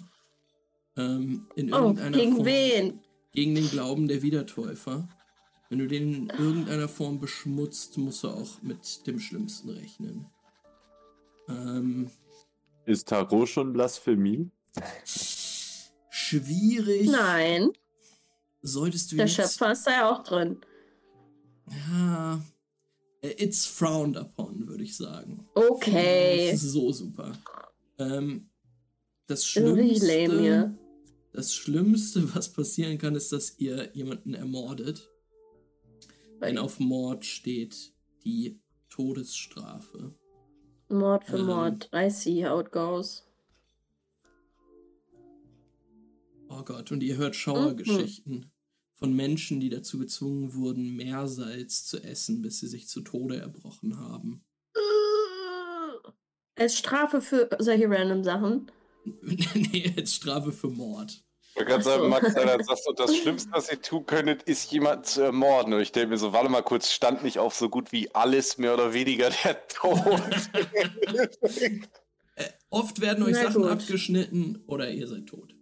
Ähm, 0.98 1.46
in 1.56 1.72
Oh, 1.74 1.78
irgendeiner 1.78 2.18
gegen 2.18 2.36
Form. 2.36 2.46
wen? 2.46 3.00
Gegen 3.34 3.56
den 3.56 3.70
Glauben 3.70 4.08
der 4.08 4.22
Wiedertäufer. 4.24 5.08
Wenn 5.70 5.80
du 5.80 5.88
den 5.88 6.14
in 6.14 6.30
irgendeiner 6.30 6.88
Form 6.88 7.20
beschmutzt, 7.20 7.98
musst 7.98 8.24
du 8.24 8.30
auch 8.30 8.62
mit 8.62 9.06
dem 9.06 9.20
Schlimmsten 9.20 9.70
rechnen. 9.70 10.26
Ähm, 11.50 12.10
Ist 12.88 13.10
Tarot 13.10 13.50
schon 13.50 13.74
Blasphemie? 13.74 14.50
schwierig. 16.10 17.10
Nein, 17.10 17.70
Solltest 18.62 19.12
du 19.12 19.18
der 19.18 19.28
jetzt. 19.28 19.36
Schöpfer 19.36 19.72
ist 19.72 19.86
da 19.88 19.92
ja 19.92 20.12
auch 20.12 20.24
drin. 20.24 20.60
Ja. 21.70 22.42
äh, 23.22 23.44
It's 23.44 23.66
frowned 23.66 24.18
upon, 24.18 24.68
würde 24.68 24.84
ich 24.84 24.96
sagen. 24.98 25.48
Okay. 25.54 26.52
Das 26.52 26.64
ist 26.64 26.72
so 26.72 26.92
super. 26.92 27.34
Ähm, 28.00 28.50
das 29.28 29.46
Schlimmste, 29.46 30.78
das 31.34 31.54
Schlimmste, 31.54 32.36
was 32.36 32.52
passieren 32.52 32.98
kann, 32.98 33.16
ist, 33.16 33.32
dass 33.32 33.58
ihr 33.60 33.92
jemanden 33.94 34.34
ermordet. 34.34 35.10
Denn 36.42 36.58
auf 36.58 36.80
Mord 36.80 37.26
steht 37.26 37.94
die 38.24 38.60
Todesstrafe. 38.90 40.14
Mord 40.90 41.26
für 41.26 41.38
Ähm. 41.38 41.46
Mord. 41.46 41.90
I 41.94 42.10
see 42.10 42.46
how 42.46 42.60
it 42.60 42.72
goes. 42.72 43.24
Oh 46.50 46.64
Gott, 46.64 46.92
und 46.92 47.04
ihr 47.04 47.18
hört 47.18 47.36
Schauergeschichten 47.36 48.52
von 48.96 49.14
Menschen, 49.14 49.60
die 49.60 49.70
dazu 49.70 50.00
gezwungen 50.00 50.54
wurden, 50.54 50.96
Meersalz 50.96 51.86
zu 51.86 52.02
essen, 52.02 52.42
bis 52.42 52.60
sie 52.60 52.68
sich 52.68 52.88
zu 52.88 53.02
Tode 53.02 53.38
erbrochen 53.38 54.00
haben. 54.00 54.44
Als 56.56 56.78
Strafe 56.78 57.22
für 57.22 57.50
solche 57.60 57.90
random 57.90 58.24
Sachen. 58.24 58.72
nee, 59.22 59.94
als 59.96 60.16
Strafe 60.16 60.52
für 60.52 60.70
Mord. 60.70 61.24
Wollte 61.58 61.72
gerade 61.72 61.84
sagen, 61.84 62.10
Max, 62.10 62.36
Alter, 62.36 62.64
sagst 62.64 62.88
du, 62.88 62.94
das 62.94 63.16
Schlimmste, 63.22 63.52
was 63.52 63.72
ihr 63.72 63.82
tun 63.82 64.06
könntet, 64.06 64.44
ist 64.44 64.72
jemanden 64.72 65.04
zu 65.06 65.22
ermorden. 65.22 65.74
Und 65.74 65.82
ich 65.82 65.92
denke 65.92 66.10
mir 66.10 66.18
so, 66.18 66.32
warte 66.34 66.50
mal 66.50 66.62
kurz, 66.62 66.92
stand 66.92 67.24
nicht 67.24 67.40
auf 67.40 67.56
so 67.56 67.68
gut 67.68 67.92
wie 67.92 68.14
alles 68.14 68.58
mehr 68.58 68.74
oder 68.76 68.94
weniger 68.94 69.32
der 69.44 69.68
Tod. 69.68 70.00
Oft 72.70 73.02
werden 73.02 73.24
euch 73.24 73.34
Na 73.34 73.44
Sachen 73.44 73.64
gut. 73.64 73.72
abgeschnitten 73.72 74.64
oder 74.68 74.90
ihr 74.92 75.08
seid 75.08 75.26
tot. 75.26 75.56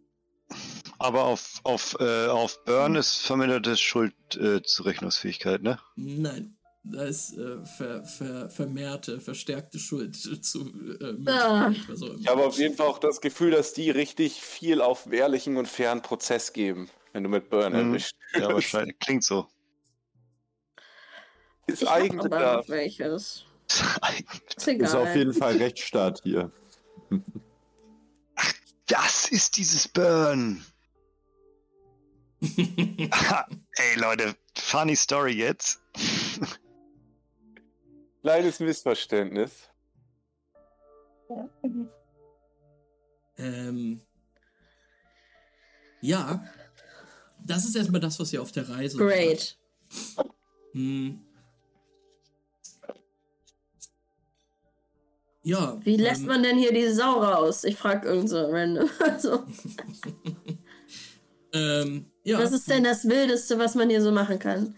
Aber 0.99 1.23
auf, 1.25 1.59
auf, 1.63 1.95
äh, 1.99 2.27
auf 2.27 2.63
Burn 2.65 2.95
ist 2.95 3.17
verminderte 3.17 3.75
Schuldzurechnungsfähigkeit, 3.77 4.61
äh, 4.61 4.63
Zurechnungsfähigkeit, 4.63 5.63
ne? 5.63 5.79
Nein, 5.95 6.57
da 6.87 7.03
ist 7.03 7.37
äh, 7.37 7.65
ver, 7.65 8.03
ver, 8.05 8.49
vermehrte, 8.49 9.19
verstärkte 9.19 9.79
Schuld 9.79 10.15
zu 10.45 10.61
äh, 11.01 11.29
Ah. 11.29 11.71
Ich 12.19 12.27
habe 12.27 12.45
auf 12.45 12.57
jeden 12.57 12.75
Fall 12.75 12.87
auch 12.87 12.99
das 12.99 13.21
Gefühl, 13.21 13.51
dass 13.51 13.73
die 13.73 13.89
richtig 13.91 14.41
viel 14.41 14.81
auf 14.81 15.11
ehrlichen 15.11 15.57
und 15.57 15.67
fairen 15.67 16.01
Prozess 16.01 16.53
geben, 16.53 16.89
wenn 17.13 17.23
du 17.23 17.29
mit 17.29 17.49
Burn 17.49 17.73
Mhm. 17.73 17.89
erwischt. 17.93 18.15
Ja, 18.33 18.53
wahrscheinlich. 18.53 18.97
Klingt 18.99 19.23
so. 19.23 19.47
Ist 21.67 21.81
Ich 21.81 21.89
eigentlich 21.89 22.29
da. 22.29 22.63
welches. 22.67 23.45
Ist 24.55 24.67
egal. 24.67 24.85
Ist 24.85 24.93
auf 24.95 25.15
jeden 25.15 25.33
Fall 25.33 25.57
Rechtsstaat 25.57 26.21
hier. 26.23 26.51
Das 28.87 29.31
ist 29.31 29.57
dieses 29.57 29.87
Burn. 29.87 30.63
Ey, 32.41 33.95
Leute, 33.97 34.35
funny 34.55 34.95
Story 34.95 35.31
jetzt. 35.33 35.79
Kleines 38.25 38.59
Missverständnis. 38.59 39.69
Ähm, 43.37 44.01
ja, 46.01 46.43
das 47.45 47.65
ist 47.65 47.75
erstmal 47.75 48.01
das, 48.01 48.19
was 48.19 48.33
ihr 48.33 48.41
auf 48.41 48.51
der 48.51 48.67
Reise 48.67 48.97
Great. 48.97 49.55
Hm. 50.71 51.19
Ja. 55.43 55.79
Wie 55.83 55.97
lässt 55.97 56.21
ähm, 56.21 56.27
man 56.27 56.41
denn 56.41 56.57
hier 56.57 56.73
die 56.73 56.87
Sau 56.87 57.21
raus? 57.21 57.63
Ich 57.63 57.77
frag 57.77 58.05
irgend 58.05 58.31
so 58.31 58.43
random. 58.49 58.89
Also, 59.01 59.43
Ähm, 61.53 62.07
ja. 62.23 62.39
was 62.39 62.53
ist 62.53 62.67
denn 62.71 62.83
das 62.83 63.07
Wildeste, 63.07 63.59
was 63.59 63.75
man 63.75 63.91
hier 63.91 64.01
so 64.01 64.11
machen 64.11 64.39
kann? 64.39 64.75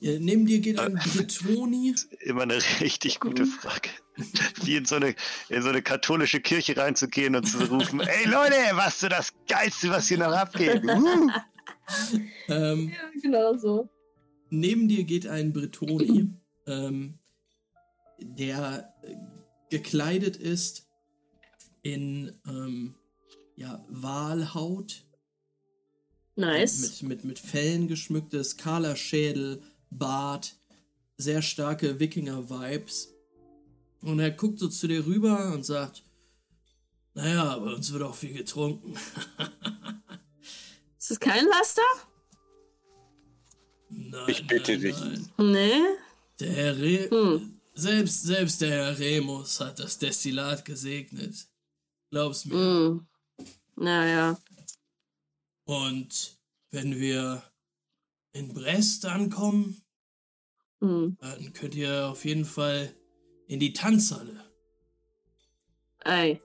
Äh, 0.00 0.18
Neben 0.18 0.46
dir 0.46 0.60
geht 0.60 0.78
ein 0.78 0.94
Bretoni. 0.94 1.94
Immer 2.20 2.42
eine 2.42 2.58
richtig 2.80 3.20
gute. 3.20 3.46
Frage. 3.46 3.88
Wie 4.64 4.76
in 4.76 4.84
so, 4.84 4.96
eine, 4.96 5.14
in 5.48 5.62
so 5.62 5.68
eine 5.68 5.82
katholische 5.82 6.40
Kirche 6.40 6.76
reinzugehen 6.76 7.34
und 7.36 7.44
zu 7.44 7.58
rufen: 7.64 8.00
Ey 8.06 8.26
Leute, 8.28 8.54
was 8.72 9.00
du 9.00 9.08
das 9.08 9.32
Geilste, 9.48 9.90
was 9.90 10.08
hier 10.08 10.18
noch 10.18 10.32
abgeht? 10.32 10.82
Uh! 10.84 11.30
Ähm, 12.48 12.88
Ja, 12.90 13.20
genau 13.22 13.56
so. 13.56 13.88
neben 14.50 14.88
dir 14.88 15.04
geht 15.04 15.26
ein 15.26 15.52
Bretoni, 15.52 16.30
ähm, 16.66 17.18
der 18.20 18.92
äh, 19.02 19.14
gekleidet 19.70 20.36
ist 20.36 20.88
in 21.82 22.34
ähm, 22.46 22.94
ja, 23.54 23.84
Walhaut, 23.88 25.04
Nice. 26.34 27.02
mit, 27.02 27.08
mit, 27.08 27.24
mit 27.24 27.38
Fellen 27.38 27.86
geschmücktes, 27.88 28.56
kahler 28.56 28.96
Schädel, 28.96 29.62
Bart, 29.90 30.56
sehr 31.16 31.42
starke 31.42 31.98
Wikinger-Vibes. 31.98 33.12
Und 34.02 34.20
er 34.20 34.30
guckt 34.30 34.58
so 34.58 34.68
zu 34.68 34.86
dir 34.88 35.04
rüber 35.06 35.52
und 35.52 35.64
sagt, 35.64 36.02
naja, 37.14 37.56
bei 37.58 37.72
uns 37.72 37.92
wird 37.92 38.02
auch 38.02 38.14
viel 38.14 38.34
getrunken. 38.34 38.94
Ist 40.98 41.10
das 41.10 41.20
kein 41.20 41.46
Laster? 41.46 41.82
Nein, 43.88 44.24
Ich 44.28 44.46
bitte 44.46 44.72
nein, 44.72 44.80
dich. 44.80 45.00
Nein. 45.00 45.30
Nee. 45.38 45.80
Der 46.40 46.52
Herr 46.52 46.76
Re 46.78 47.10
Hm. 47.10 47.60
selbst, 47.74 48.22
selbst 48.24 48.60
der 48.60 48.70
Herr 48.70 48.98
Remus 48.98 49.60
hat 49.60 49.78
das 49.78 49.98
Destillat 49.98 50.64
gesegnet. 50.64 51.46
Glaub's 52.10 52.44
mir. 52.44 52.54
Hm. 52.54 53.06
Naja. 53.76 54.38
Und 55.64 56.38
wenn 56.70 56.98
wir 56.98 57.42
in 58.36 58.52
Brest 58.52 59.04
ankommen, 59.06 59.82
Hm. 60.80 61.16
dann 61.20 61.52
könnt 61.54 61.74
ihr 61.74 62.08
auf 62.08 62.24
jeden 62.24 62.44
Fall 62.44 62.94
in 63.46 63.60
die 63.60 63.72
Tanzhalle. 63.72 64.44
Ey. 66.04 66.40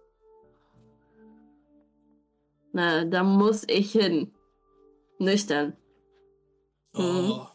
Na, 2.73 3.03
da 3.05 3.23
muss 3.23 3.63
ich 3.67 3.91
hin. 3.91 4.33
Nüchtern. 5.19 5.75
Oh, 6.93 7.45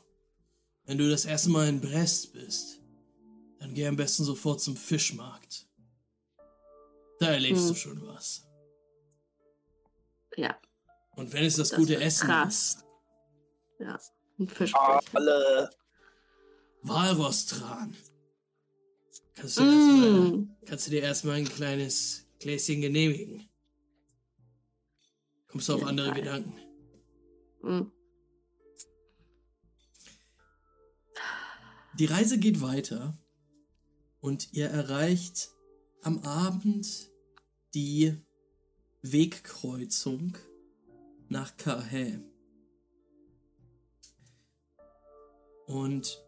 wenn 0.84 0.98
du 0.98 1.08
das 1.10 1.24
erste 1.24 1.50
Mal 1.50 1.68
in 1.68 1.80
Brest 1.80 2.32
bist, 2.32 2.80
dann 3.58 3.74
geh 3.74 3.86
am 3.86 3.96
besten 3.96 4.24
sofort 4.24 4.60
zum 4.60 4.76
Fischmarkt. 4.76 5.66
Da 7.18 7.28
erlebst 7.32 7.62
Hm. 7.62 7.68
du 7.68 7.74
schon 7.74 8.06
was. 8.06 8.46
Ja. 10.36 10.54
Und 11.16 11.32
wenn 11.32 11.44
es 11.44 11.56
das, 11.56 11.70
Das 11.70 11.78
gute 11.78 11.98
Essen 12.00 12.26
krass. 12.28 12.74
ist, 12.76 12.84
Ja. 13.78 13.98
Ein 14.38 14.48
Fischbällchen. 14.48 15.16
Alle. 15.16 15.70
Walrostran. 16.82 17.96
Kannst 19.34 19.58
du, 19.58 19.62
mm. 19.62 20.56
kannst 20.64 20.86
du 20.86 20.90
dir 20.90 21.02
erstmal 21.02 21.36
ein 21.36 21.48
kleines 21.48 22.26
Gläschen 22.38 22.80
genehmigen? 22.80 23.48
Kommst 25.48 25.68
du 25.68 25.74
auf 25.74 25.82
ja, 25.82 25.86
andere 25.86 26.08
nein. 26.08 26.16
Gedanken? 26.16 26.54
Mm. 27.62 27.92
Die 31.98 32.06
Reise 32.06 32.38
geht 32.38 32.60
weiter 32.60 33.18
und 34.20 34.52
ihr 34.52 34.68
erreicht 34.68 35.50
am 36.02 36.18
Abend 36.20 37.10
die 37.74 38.16
Wegkreuzung 39.02 40.36
nach 41.28 41.56
Carhaix. 41.56 42.20
Und 45.66 46.22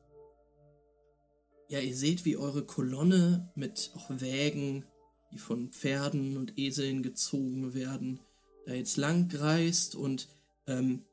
ja, 1.69 1.81
ihr 1.81 1.97
seht, 1.97 2.25
wie 2.25 2.37
eure 2.37 2.65
Kolonne 2.65 3.51
mit 3.55 3.93
auch 3.95 4.11
Wägen, 4.11 4.85
die 5.33 5.39
von 5.39 5.71
Pferden 5.71 6.37
und 6.37 6.59
Eseln 6.59 7.03
gezogen 7.03 7.75
werden, 7.75 8.21
da 8.67 8.75
jetzt 8.75 8.97
lang 8.97 9.31
reist 9.35 9.95
und 9.95 10.29
ähm, 10.67 11.05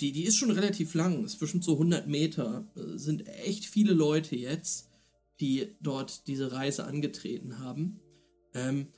die, 0.00 0.12
die 0.12 0.24
ist 0.24 0.36
schon 0.36 0.50
relativ 0.50 0.94
lang, 0.94 1.24
ist 1.24 1.38
bestimmt 1.38 1.64
so 1.64 1.74
100 1.74 2.08
Meter, 2.08 2.66
äh, 2.76 2.98
sind 2.98 3.28
echt 3.28 3.66
viele 3.66 3.92
Leute 3.92 4.36
jetzt, 4.36 4.88
die 5.40 5.74
dort 5.80 6.26
diese 6.26 6.52
Reise 6.52 6.84
angetreten 6.84 7.58
haben. 7.58 8.00
Ähm, 8.54 8.88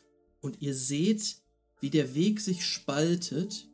und 0.41 0.61
ihr 0.61 0.75
seht, 0.75 1.37
wie 1.81 1.91
der 1.91 2.15
Weg 2.15 2.41
sich 2.41 2.65
spaltet. 2.65 3.69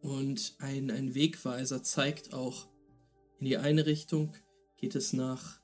Und 0.00 0.54
ein, 0.58 0.90
ein 0.90 1.14
Wegweiser 1.14 1.82
zeigt 1.82 2.32
auch, 2.32 2.68
in 3.38 3.46
die 3.46 3.56
eine 3.56 3.86
Richtung 3.86 4.32
geht 4.76 4.94
es 4.94 5.12
nach 5.12 5.60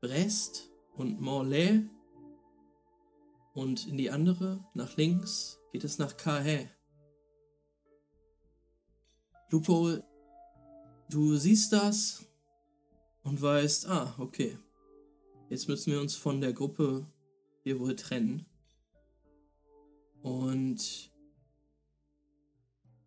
Brest 0.00 0.70
und 0.94 1.20
Morlaix 1.20 1.84
und 3.54 3.86
in 3.86 3.96
die 3.96 4.10
andere, 4.10 4.64
nach 4.74 4.96
links, 4.96 5.58
geht 5.72 5.84
es 5.84 5.98
nach 5.98 6.16
Carhaix. 6.16 6.70
Lupo, 9.50 9.98
du 11.10 11.36
siehst 11.36 11.72
das 11.72 12.26
und 13.22 13.40
weißt, 13.40 13.88
ah, 13.88 14.14
okay. 14.18 14.58
Jetzt 15.50 15.68
müssen 15.68 15.92
wir 15.92 16.00
uns 16.00 16.16
von 16.16 16.40
der 16.40 16.54
Gruppe 16.54 17.06
hier 17.62 17.78
wohl 17.78 17.94
trennen. 17.94 18.46
Und 20.22 21.12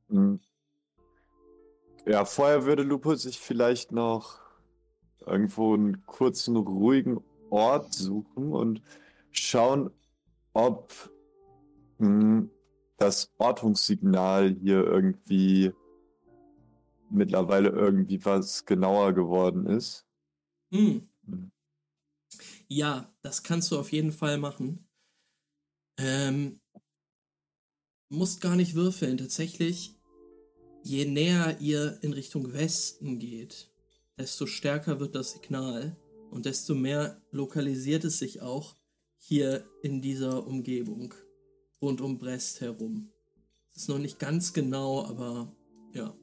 Hm. 0.10 0.40
Ja, 2.06 2.24
vorher 2.24 2.66
würde 2.66 2.84
Lupo 2.84 3.16
sich 3.16 3.40
vielleicht 3.40 3.92
noch 3.92 4.40
irgendwo 5.26 5.74
einen 5.74 6.06
kurzen, 6.06 6.56
ruhigen 6.56 7.20
Ort 7.50 7.94
suchen 7.94 8.54
und 8.54 8.82
schauen, 9.32 9.90
ob 10.54 10.94
hm, 11.98 12.52
das 12.98 13.32
Ortungssignal 13.38 14.56
hier 14.62 14.84
irgendwie 14.84 15.74
mittlerweile 17.10 17.70
irgendwie 17.70 18.24
was 18.24 18.66
genauer 18.66 19.14
geworden 19.14 19.66
ist. 19.66 20.06
Hm. 20.72 21.10
Hm. 21.26 21.52
Ja, 22.68 23.14
das 23.22 23.44
kannst 23.44 23.72
du 23.72 23.80
auf 23.80 23.92
jeden 23.92 24.12
Fall 24.12 24.38
machen. 24.38 24.88
Ähm, 25.98 26.60
musst 28.10 28.42
gar 28.42 28.56
nicht 28.56 28.76
würfeln. 28.76 29.18
Tatsächlich, 29.18 29.95
je 30.86 31.06
näher 31.06 31.60
ihr 31.60 31.98
in 32.04 32.14
Richtung 32.14 32.54
Westen 32.54 33.18
geht, 33.18 33.72
desto 34.20 34.46
stärker 34.46 35.00
wird 35.00 35.16
das 35.16 35.32
Signal 35.32 35.98
und 36.30 36.46
desto 36.46 36.76
mehr 36.76 37.20
lokalisiert 37.32 38.04
es 38.04 38.20
sich 38.20 38.44
auch 38.44 38.76
hier 39.18 39.66
in 39.82 40.04
dieser 40.04 40.46
Umgebung 40.46 41.16
rund 41.82 42.02
um 42.02 42.20
Brest 42.20 42.62
herum. 42.62 43.12
Es 43.74 43.84
ist 43.84 43.90
noch 43.90 43.98
nicht 43.98 44.20
ganz 44.20 44.54
genau, 44.54 45.04
aber 45.06 45.52
ja. 45.94 46.16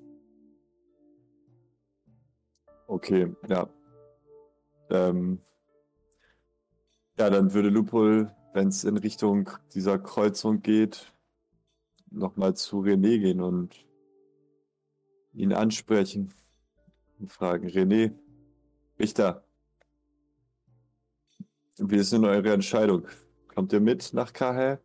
Okay, 2.86 3.34
ja. 3.48 3.68
Ähm, 4.90 5.40
ja, 7.18 7.30
dann 7.30 7.52
würde 7.52 7.68
Lupol, 7.68 8.32
wenn 8.54 8.68
es 8.68 8.84
in 8.84 8.96
Richtung 8.96 9.50
dieser 9.74 9.98
Kreuzung 9.98 10.62
geht, 10.62 11.12
nochmal 12.10 12.54
zu 12.54 12.78
René 12.78 13.18
gehen 13.18 13.40
und 13.40 13.74
ihn 15.34 15.52
ansprechen 15.52 16.32
und 17.18 17.30
fragen, 17.32 17.68
René, 17.68 18.18
Richter, 18.98 19.44
wie 21.78 21.96
ist 21.96 22.12
denn 22.12 22.24
eure 22.24 22.52
Entscheidung? 22.52 23.06
Kommt 23.48 23.72
ihr 23.72 23.80
mit 23.80 24.12
nach 24.12 24.32
Kahe? 24.32 24.80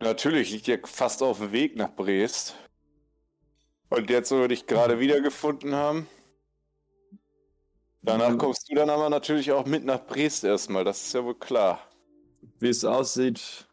Natürlich 0.00 0.50
liegt 0.50 0.68
ihr 0.68 0.80
fast 0.84 1.22
auf 1.22 1.38
dem 1.38 1.52
Weg 1.52 1.76
nach 1.76 1.94
Brest. 1.94 2.54
Und 3.90 4.08
jetzt, 4.08 4.30
wo 4.30 4.40
wir 4.40 4.48
dich 4.48 4.66
gerade 4.66 4.98
wiedergefunden 4.98 5.74
haben, 5.74 6.06
danach 8.02 8.30
Mhm. 8.30 8.38
kommst 8.38 8.70
du 8.70 8.74
dann 8.74 8.88
aber 8.88 9.10
natürlich 9.10 9.52
auch 9.52 9.66
mit 9.66 9.84
nach 9.84 10.06
Brest 10.06 10.44
erstmal, 10.44 10.84
das 10.84 11.02
ist 11.02 11.12
ja 11.12 11.24
wohl 11.24 11.38
klar. 11.38 11.80
Wie 12.60 12.68
es 12.68 12.84
aussieht, 12.84 13.68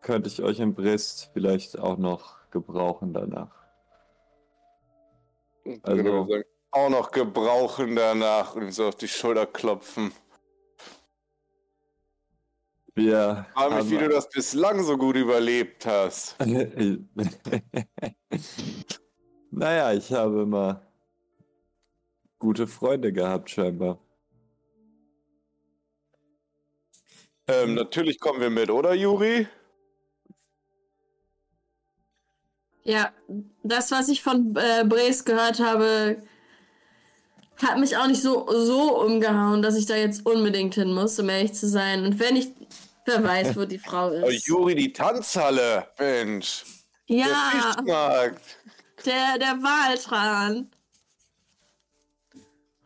könnte 0.00 0.28
ich 0.28 0.42
euch 0.42 0.60
in 0.60 0.74
Brest 0.74 1.30
vielleicht 1.34 1.78
auch 1.78 1.98
noch 1.98 2.35
gebrauchen 2.50 3.12
danach. 3.12 3.50
Also, 5.82 6.28
auch 6.70 6.88
noch 6.90 7.10
gebrauchen 7.10 7.96
danach 7.96 8.54
und 8.54 8.72
so 8.72 8.88
auf 8.88 8.94
die 8.96 9.08
Schulter 9.08 9.46
klopfen. 9.46 10.12
Wir 12.94 13.46
Frag 13.52 13.70
mich, 13.70 13.78
haben- 13.78 13.90
wie 13.90 13.98
du 13.98 14.08
das 14.08 14.28
bislang 14.28 14.82
so 14.82 14.96
gut 14.96 15.16
überlebt 15.16 15.84
hast. 15.84 16.36
naja, 19.50 19.92
ich 19.92 20.12
habe 20.12 20.42
immer 20.42 20.80
gute 22.38 22.66
Freunde 22.66 23.12
gehabt, 23.12 23.50
scheinbar. 23.50 23.98
Ähm, 27.48 27.74
natürlich 27.74 28.18
kommen 28.18 28.40
wir 28.40 28.50
mit, 28.50 28.70
oder 28.70 28.94
Juri? 28.94 29.46
Ja, 32.86 33.12
das, 33.64 33.90
was 33.90 34.08
ich 34.08 34.22
von 34.22 34.54
äh, 34.56 34.84
Bres 34.84 35.24
gehört 35.24 35.58
habe, 35.58 36.22
hat 37.60 37.78
mich 37.78 37.96
auch 37.96 38.06
nicht 38.06 38.22
so, 38.22 38.46
so 38.48 39.00
umgehauen, 39.02 39.60
dass 39.60 39.74
ich 39.76 39.86
da 39.86 39.96
jetzt 39.96 40.24
unbedingt 40.24 40.74
hin 40.74 40.92
muss, 40.94 41.18
um 41.18 41.28
ehrlich 41.28 41.52
zu 41.54 41.68
sein. 41.68 42.04
Und 42.04 42.20
wenn 42.20 42.36
ich, 42.36 42.48
wer 43.04 43.24
weiß, 43.24 43.56
wo 43.56 43.64
die 43.64 43.78
Frau 43.80 44.08
Oh, 44.22 44.28
ist. 44.28 44.46
Juri, 44.46 44.76
die 44.76 44.92
Tanzhalle, 44.92 45.88
Mensch. 45.98 46.64
Der 47.08 47.16
Ja, 47.16 47.72
Fischmarkt. 47.76 48.42
der, 49.04 49.38
der 49.38 49.62
Waltran. 49.62 50.70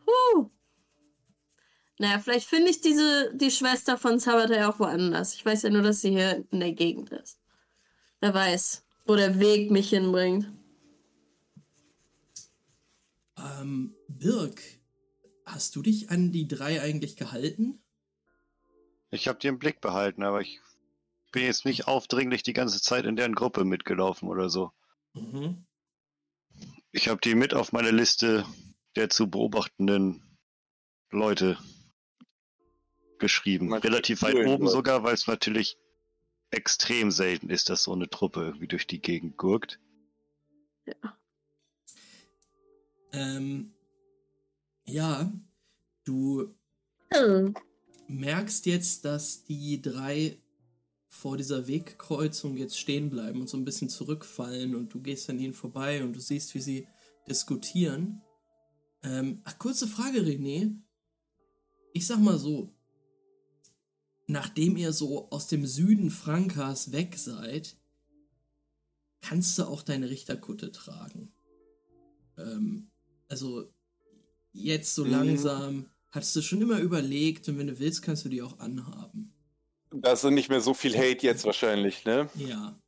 Huh. 0.07 0.49
Naja, 1.99 2.17
vielleicht 2.17 2.47
finde 2.47 2.71
ich 2.71 2.81
diese, 2.81 3.31
die 3.35 3.51
Schwester 3.51 3.97
von 3.97 4.17
Sabatai 4.19 4.65
auch 4.65 4.79
woanders. 4.79 5.35
Ich 5.35 5.45
weiß 5.45 5.61
ja 5.63 5.69
nur, 5.69 5.83
dass 5.83 6.01
sie 6.01 6.09
hier 6.09 6.43
in 6.49 6.59
der 6.59 6.71
Gegend 6.71 7.11
ist. 7.11 7.37
Wer 8.19 8.33
weiß, 8.33 8.83
wo 9.05 9.15
der 9.15 9.39
Weg 9.39 9.71
mich 9.71 9.89
hinbringt. 9.89 10.47
Ähm, 13.37 13.95
Birk, 14.07 14.61
hast 15.45 15.75
du 15.75 15.81
dich 15.81 16.09
an 16.09 16.31
die 16.31 16.47
drei 16.47 16.81
eigentlich 16.81 17.15
gehalten? 17.15 17.81
Ich 19.09 19.27
habe 19.27 19.39
dir 19.39 19.49
im 19.49 19.59
Blick 19.59 19.81
behalten, 19.81 20.23
aber 20.23 20.41
ich 20.41 20.59
bin 21.31 21.43
jetzt 21.43 21.65
nicht 21.65 21.87
aufdringlich 21.87 22.43
die 22.43 22.53
ganze 22.53 22.81
Zeit 22.81 23.05
in 23.05 23.15
deren 23.15 23.35
Gruppe 23.35 23.65
mitgelaufen 23.65 24.29
oder 24.29 24.49
so. 24.49 24.71
Mhm. 25.13 25.65
Ich 26.91 27.07
habe 27.07 27.21
die 27.21 27.35
mit 27.35 27.53
auf 27.53 27.71
meine 27.71 27.91
Liste 27.91 28.45
der 28.95 29.09
zu 29.09 29.29
beobachtenden 29.29 30.21
Leute 31.09 31.57
geschrieben. 33.19 33.69
Man- 33.69 33.81
Relativ 33.81 34.21
weit 34.21 34.45
oben 34.45 34.67
sogar, 34.67 35.03
weil 35.03 35.13
es 35.13 35.27
natürlich 35.27 35.77
extrem 36.51 37.11
selten 37.11 37.49
ist, 37.49 37.69
dass 37.69 37.83
so 37.83 37.93
eine 37.93 38.09
Truppe 38.09 38.41
irgendwie 38.43 38.67
durch 38.67 38.87
die 38.87 39.01
Gegend 39.01 39.37
gurkt. 39.37 39.79
Ähm, 43.13 43.73
ja, 44.85 45.31
du 46.03 46.53
Hm. 47.13 47.53
merkst 48.07 48.65
jetzt, 48.65 49.05
dass 49.05 49.43
die 49.43 49.81
drei 49.81 50.37
vor 51.07 51.37
dieser 51.37 51.67
Wegkreuzung 51.67 52.57
jetzt 52.57 52.79
stehen 52.79 53.09
bleiben 53.09 53.41
und 53.41 53.49
so 53.49 53.57
ein 53.57 53.65
bisschen 53.65 53.89
zurückfallen 53.89 54.75
und 54.75 54.93
du 54.93 55.01
gehst 55.01 55.29
an 55.29 55.39
ihnen 55.39 55.53
vorbei 55.53 56.03
und 56.03 56.13
du 56.15 56.19
siehst, 56.19 56.55
wie 56.55 56.61
sie 56.61 56.87
diskutieren. 57.27 58.21
Ähm, 59.03 59.41
ach, 59.43 59.57
kurze 59.59 59.87
Frage, 59.87 60.19
René. 60.19 60.75
Ich 61.93 62.07
sag 62.07 62.19
mal 62.19 62.37
so, 62.37 62.73
nachdem 64.31 64.77
ihr 64.77 64.93
so 64.93 65.29
aus 65.29 65.47
dem 65.47 65.65
Süden 65.65 66.09
Frankas 66.09 66.91
weg 66.91 67.15
seid, 67.17 67.75
kannst 69.21 69.57
du 69.59 69.63
auch 69.65 69.83
deine 69.83 70.09
Richterkutte 70.09 70.71
tragen. 70.71 71.31
Ähm, 72.37 72.89
also 73.27 73.71
jetzt 74.53 74.95
so 74.95 75.03
Mhm. 75.05 75.11
langsam 75.11 75.85
hattest 76.11 76.35
du 76.35 76.41
schon 76.41 76.61
immer 76.61 76.79
überlegt 76.79 77.47
und 77.49 77.57
wenn 77.57 77.67
du 77.67 77.77
willst, 77.79 78.01
kannst 78.01 78.25
du 78.25 78.29
die 78.29 78.41
auch 78.41 78.59
anhaben. 78.59 79.33
Da 79.91 80.13
ist 80.13 80.23
nicht 80.23 80.49
mehr 80.49 80.61
so 80.61 80.73
viel 80.73 80.95
Hate 80.97 81.25
jetzt 81.25 81.43
wahrscheinlich, 81.45 82.05
ne? 82.05 82.29
Ja. 82.35 82.79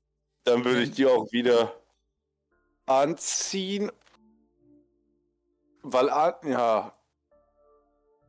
Dann 0.46 0.64
würde 0.66 0.84
ich 0.84 0.92
die 0.92 1.06
auch 1.06 1.32
wieder 1.32 1.74
anziehen. 2.86 3.92
weil, 5.86 6.10
ah, 6.10 6.40
ja. 6.46 6.94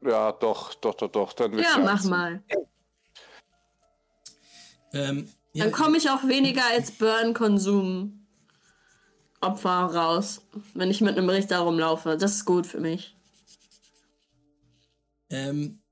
Ja, 0.03 0.32
doch, 0.32 0.74
doch, 0.74 0.95
doch, 0.97 1.11
doch. 1.11 1.32
Dann 1.32 1.57
Ja, 1.59 1.78
mach 1.78 1.93
anziehen. 1.93 2.11
mal. 2.11 2.43
Ähm, 4.94 5.28
ja, 5.52 5.64
Dann 5.64 5.72
komme 5.72 5.98
ich 5.98 6.08
auch 6.08 6.26
weniger 6.26 6.64
als 6.72 6.92
Burn-Konsum 6.92 8.26
Opfer 9.40 9.68
raus, 9.68 10.40
wenn 10.72 10.90
ich 10.90 11.02
mit 11.02 11.18
einem 11.18 11.28
Richter 11.28 11.58
rumlaufe. 11.58 12.16
Das 12.16 12.36
ist 12.36 12.44
gut 12.46 12.66
für 12.66 12.80
mich. 12.80 13.14
Ähm, 15.28 15.82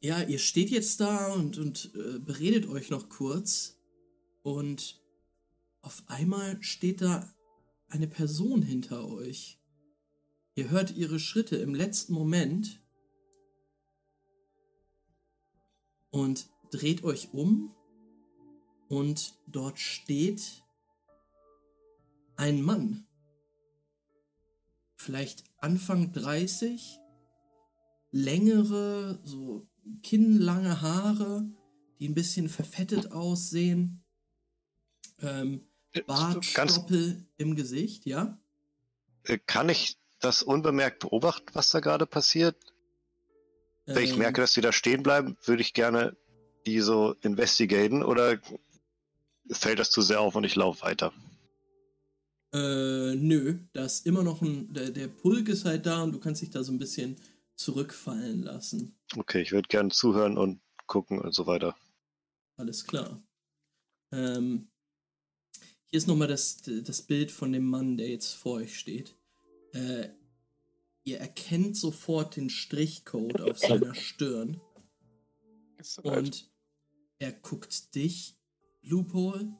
ja, 0.00 0.22
ihr 0.22 0.38
steht 0.38 0.70
jetzt 0.70 1.00
da 1.00 1.32
und, 1.32 1.58
und 1.58 1.90
äh, 1.94 2.18
beredet 2.20 2.68
euch 2.68 2.90
noch 2.90 3.08
kurz. 3.08 3.78
Und 4.42 5.00
auf 5.82 6.04
einmal 6.06 6.62
steht 6.62 7.00
da 7.00 7.28
eine 7.88 8.06
Person 8.06 8.62
hinter 8.62 9.08
euch. 9.08 9.58
Ihr 10.54 10.70
hört 10.70 10.96
ihre 10.96 11.18
Schritte 11.18 11.56
im 11.56 11.74
letzten 11.74 12.12
Moment. 12.12 12.80
Und 16.10 16.48
dreht 16.70 17.02
euch 17.02 17.32
um. 17.32 17.74
Und 18.90 19.34
dort 19.46 19.78
steht 19.78 20.64
ein 22.34 22.60
Mann. 22.60 23.06
Vielleicht 24.96 25.44
Anfang 25.58 26.12
30 26.12 26.98
längere, 28.10 29.20
so 29.22 29.68
kinnlange 30.02 30.82
Haare, 30.82 31.48
die 32.00 32.08
ein 32.08 32.14
bisschen 32.14 32.48
verfettet 32.48 33.12
aussehen. 33.12 34.02
Ähm, 35.20 35.68
Ganz, 35.92 36.06
Bartstoppel 36.06 37.28
im 37.36 37.54
Gesicht, 37.54 38.06
ja? 38.06 38.40
äh, 39.22 39.38
kann 39.38 39.68
ich 39.68 39.98
das 40.18 40.42
unbemerkt 40.42 40.98
beobachten, 40.98 41.46
was 41.52 41.70
da 41.70 41.78
gerade 41.78 42.06
passiert? 42.06 42.56
Wenn 43.86 44.02
ich 44.02 44.12
Ähm, 44.12 44.18
merke, 44.18 44.40
dass 44.40 44.52
die 44.54 44.60
da 44.60 44.72
stehen 44.72 45.04
bleiben, 45.04 45.36
würde 45.44 45.62
ich 45.62 45.74
gerne 45.74 46.16
die 46.66 46.80
so 46.80 47.14
investigaten 47.22 48.02
oder 48.02 48.38
fällt 49.50 49.78
das 49.78 49.90
zu 49.90 50.02
sehr 50.02 50.20
auf 50.20 50.34
und 50.34 50.44
ich 50.44 50.56
laufe 50.56 50.82
weiter? 50.82 51.12
Äh, 52.52 53.14
nö, 53.14 53.58
da 53.72 53.84
ist 53.84 54.06
immer 54.06 54.22
noch 54.22 54.42
ein, 54.42 54.72
der, 54.72 54.90
der 54.90 55.08
Pulk 55.08 55.48
ist 55.48 55.64
halt 55.64 55.86
da 55.86 56.02
und 56.02 56.12
du 56.12 56.18
kannst 56.18 56.42
dich 56.42 56.50
da 56.50 56.64
so 56.64 56.72
ein 56.72 56.78
bisschen 56.78 57.16
zurückfallen 57.54 58.42
lassen. 58.42 58.96
Okay, 59.16 59.42
ich 59.42 59.52
würde 59.52 59.68
gerne 59.68 59.90
zuhören 59.90 60.36
und 60.36 60.60
gucken 60.86 61.20
und 61.20 61.34
so 61.34 61.46
weiter. 61.46 61.76
Alles 62.56 62.86
klar. 62.86 63.22
Ähm, 64.12 64.68
hier 65.86 65.98
ist 65.98 66.08
nochmal 66.08 66.28
das, 66.28 66.62
das 66.62 67.02
Bild 67.02 67.30
von 67.30 67.52
dem 67.52 67.64
Mann, 67.64 67.96
der 67.96 68.08
jetzt 68.08 68.32
vor 68.32 68.54
euch 68.54 68.78
steht. 68.78 69.14
Äh, 69.72 70.08
ihr 71.04 71.18
erkennt 71.18 71.76
sofort 71.76 72.36
den 72.36 72.50
Strichcode 72.50 73.40
auf 73.40 73.58
seiner 73.58 73.94
Stirn 73.94 74.60
Ist 75.78 75.98
und 76.00 76.50
er 77.18 77.32
guckt 77.32 77.94
dich, 77.94 78.39
Loophole 78.82 79.56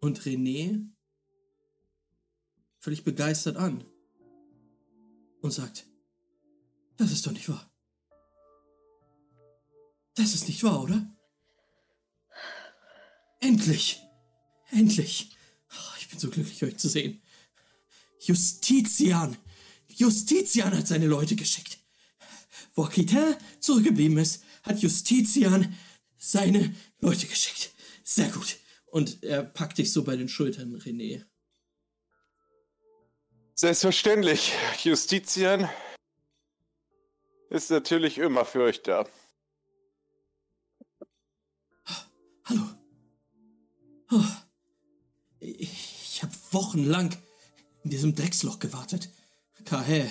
und 0.00 0.20
René 0.20 0.88
völlig 2.78 3.04
begeistert 3.04 3.56
an 3.56 3.84
und 5.42 5.50
sagt, 5.50 5.86
das 6.96 7.12
ist 7.12 7.26
doch 7.26 7.32
nicht 7.32 7.48
wahr. 7.48 7.70
Das 10.14 10.34
ist 10.34 10.48
nicht 10.48 10.62
wahr, 10.62 10.82
oder? 10.82 11.16
Endlich! 13.40 14.02
Endlich! 14.70 15.30
Oh, 15.72 15.96
ich 15.98 16.08
bin 16.08 16.18
so 16.18 16.28
glücklich, 16.28 16.62
euch 16.62 16.76
zu 16.76 16.88
sehen. 16.88 17.22
Justizian! 18.20 19.36
Justizian 19.88 20.76
hat 20.76 20.86
seine 20.86 21.06
Leute 21.06 21.36
geschickt. 21.36 21.78
Wo 22.74 22.84
Aquitain 22.84 23.36
zurückgeblieben 23.60 24.18
ist, 24.18 24.42
hat 24.62 24.80
Justizian 24.80 25.74
seine 26.18 26.74
Leute 27.00 27.26
geschickt. 27.26 27.72
Sehr 28.12 28.28
gut. 28.28 28.58
Und 28.86 29.22
er 29.22 29.44
packt 29.44 29.78
dich 29.78 29.92
so 29.92 30.02
bei 30.02 30.16
den 30.16 30.28
Schultern, 30.28 30.74
René. 30.74 31.24
Selbstverständlich. 33.54 34.52
Justitian 34.82 35.70
ist 37.50 37.70
natürlich 37.70 38.18
immer 38.18 38.44
für 38.44 38.62
euch 38.62 38.82
da. 38.82 39.08
Hallo. 42.46 42.62
Oh. 44.10 44.24
Ich 45.38 46.20
habe 46.24 46.34
wochenlang 46.50 47.16
in 47.84 47.90
diesem 47.90 48.16
Drecksloch 48.16 48.58
gewartet. 48.58 49.08
KH. 49.64 49.86
Äh, 49.86 50.08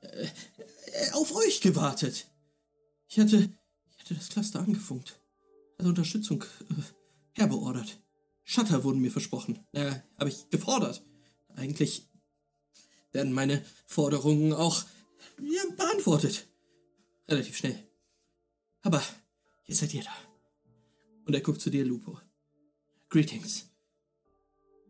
äh, 0.00 1.10
auf 1.12 1.34
euch 1.34 1.60
gewartet. 1.60 2.28
Ich 3.08 3.18
hatte, 3.18 3.52
ich 3.90 3.98
hatte 3.98 4.14
das 4.14 4.30
Cluster 4.30 4.60
angefunkt. 4.60 5.20
Also 5.84 5.90
Unterstützung 5.90 6.42
äh, 6.70 6.82
herbeordert. 7.34 8.02
Shutter 8.42 8.84
wurden 8.84 9.02
mir 9.02 9.10
versprochen. 9.10 9.58
Äh, 9.72 9.92
habe 10.18 10.30
ich 10.30 10.48
gefordert. 10.48 11.04
Eigentlich 11.56 12.08
werden 13.12 13.34
meine 13.34 13.62
Forderungen 13.84 14.54
auch 14.54 14.82
ja, 15.42 15.60
beantwortet. 15.76 16.48
Relativ 17.28 17.58
schnell. 17.58 17.78
Aber 18.80 19.02
jetzt 19.64 19.80
seid 19.80 19.92
ihr 19.92 20.04
da. 20.04 20.10
Und 21.26 21.34
er 21.34 21.42
guckt 21.42 21.60
zu 21.60 21.68
dir, 21.68 21.84
Lupo. 21.84 22.18
Greetings. 23.10 23.70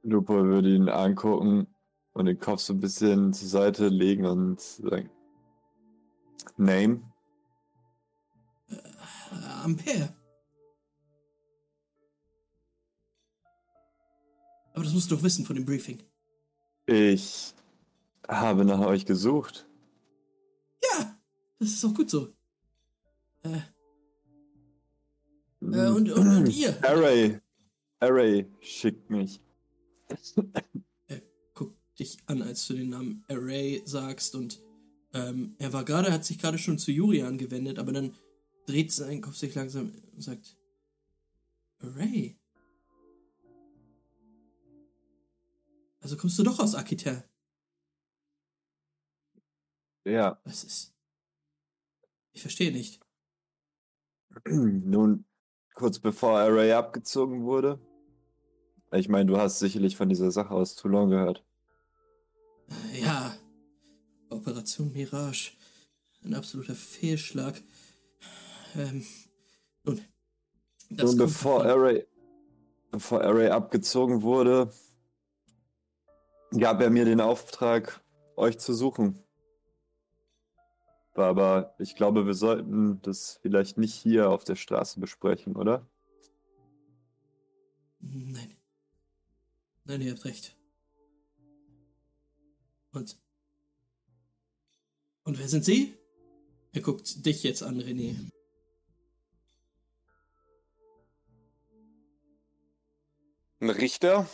Lupo 0.03 0.45
würde 0.45 0.77
ihn 0.77 0.89
angucken 0.89 1.67
und 2.13 2.27
den 2.27 2.39
Kopf 2.39 2.61
so 2.61 2.73
ein 2.73 2.81
bisschen 2.81 3.33
zur 3.33 3.49
Seite 3.49 3.89
legen 3.89 4.27
und 4.27 4.61
sagen: 4.61 5.11
Name? 6.57 7.01
Äh, 8.69 8.77
Ampere. 9.65 10.15
Aber 14.75 14.85
das 14.85 14.93
musst 14.93 15.11
du 15.11 15.17
doch 15.17 15.23
wissen 15.23 15.45
von 15.45 15.57
dem 15.57 15.65
Briefing. 15.65 16.03
Ich 16.87 17.55
habe 18.29 18.65
nach 18.65 18.81
euch 18.81 19.07
gesucht. 19.07 19.67
Ja, 20.83 21.17
das 21.59 21.69
ist 21.71 21.85
auch 21.85 21.95
gut 21.95 22.11
so. 22.11 22.29
Äh, 23.43 23.61
äh, 25.61 25.89
und, 25.89 26.11
und, 26.11 26.29
und 26.29 26.49
ihr? 26.49 26.77
Array. 26.85 27.41
Array 28.01 28.47
schickt 28.61 29.09
mich. 29.09 29.41
Guck 31.55 31.75
dich 31.99 32.19
an, 32.27 32.43
als 32.43 32.67
du 32.67 32.75
den 32.75 32.91
Namen 32.91 33.25
Array 33.29 33.83
sagst 33.87 34.35
und 34.35 34.61
ähm, 35.15 35.55
er 35.59 35.73
war 35.73 35.85
gerade, 35.85 36.13
hat 36.13 36.25
sich 36.25 36.39
gerade 36.39 36.59
schon 36.59 36.79
zu 36.79 36.91
Yuri 36.91 37.23
angewendet, 37.23 37.79
aber 37.79 37.93
dann 37.93 38.15
dreht 38.67 38.93
sein 38.93 39.21
Kopf 39.21 39.37
sich 39.37 39.55
langsam 39.55 39.93
und 40.13 40.21
sagt 40.21 40.59
Array. 41.79 42.37
Also 46.05 46.19
kommst 46.19 46.39
du 46.39 46.43
doch 46.43 46.59
aus 46.59 46.75
Aquitain. 46.75 47.23
Ja. 50.05 50.39
Was 50.45 50.63
ist? 50.63 50.95
Ich 52.33 52.43
verstehe 52.43 52.71
nicht. 52.73 53.01
Nun, 54.47 55.25
kurz 55.75 55.99
bevor 55.99 56.39
Array 56.41 56.73
abgezogen 56.73 57.45
wurde. 57.45 57.81
Ich 58.93 59.09
meine, 59.09 59.25
du 59.27 59.39
hast 59.39 59.61
sicherlich 59.61 59.97
von 59.97 60.11
dieser 60.11 60.31
Sache 60.31 60.51
aus 60.51 60.77
Toulon 60.77 61.09
gehört. 61.09 61.43
Äh, 62.93 63.01
Ja, 63.01 63.35
Operation 64.29 64.93
Mirage. 64.93 65.53
Ein 66.23 66.35
absoluter 66.35 66.75
Fehlschlag. 66.75 67.63
Ähm, 68.77 69.07
nun, 69.85 70.03
Nun, 70.91 71.17
bevor 71.17 71.65
davon- 71.65 71.67
Array, 71.67 72.07
bevor 72.91 73.23
Array 73.23 73.49
abgezogen 73.49 74.21
wurde, 74.21 74.71
gab 76.59 76.81
er 76.81 76.91
mir 76.91 77.05
den 77.05 77.21
Auftrag, 77.21 78.03
euch 78.37 78.59
zu 78.59 78.75
suchen. 78.75 79.23
Aber 81.15 81.75
ich 81.79 81.95
glaube, 81.95 82.27
wir 82.27 82.35
sollten 82.35 83.01
das 83.03 83.39
vielleicht 83.43 83.79
nicht 83.79 83.95
hier 83.95 84.31
auf 84.31 84.45
der 84.45 84.57
Straße 84.57 84.99
besprechen, 84.99 85.57
oder? 85.57 85.89
Nein. 88.01 88.57
Nein, 89.85 90.01
ihr 90.01 90.13
habt 90.13 90.25
recht. 90.25 90.57
Und. 92.93 93.19
Und 95.25 95.39
wer 95.39 95.49
sind 95.49 95.65
Sie? 95.65 95.95
Er 96.73 96.81
guckt 96.81 97.25
dich 97.25 97.43
jetzt 97.45 97.63
an, 97.63 97.81
René. 97.81 98.17
Ein 103.61 103.71
Richter? 103.71 104.29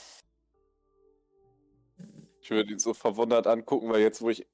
Ich 2.42 2.50
würde 2.50 2.72
ihn 2.72 2.78
so 2.78 2.94
verwundert 2.94 3.46
angucken, 3.46 3.88
weil 3.90 4.00
jetzt, 4.00 4.22
wo 4.22 4.30
ich 4.30 4.46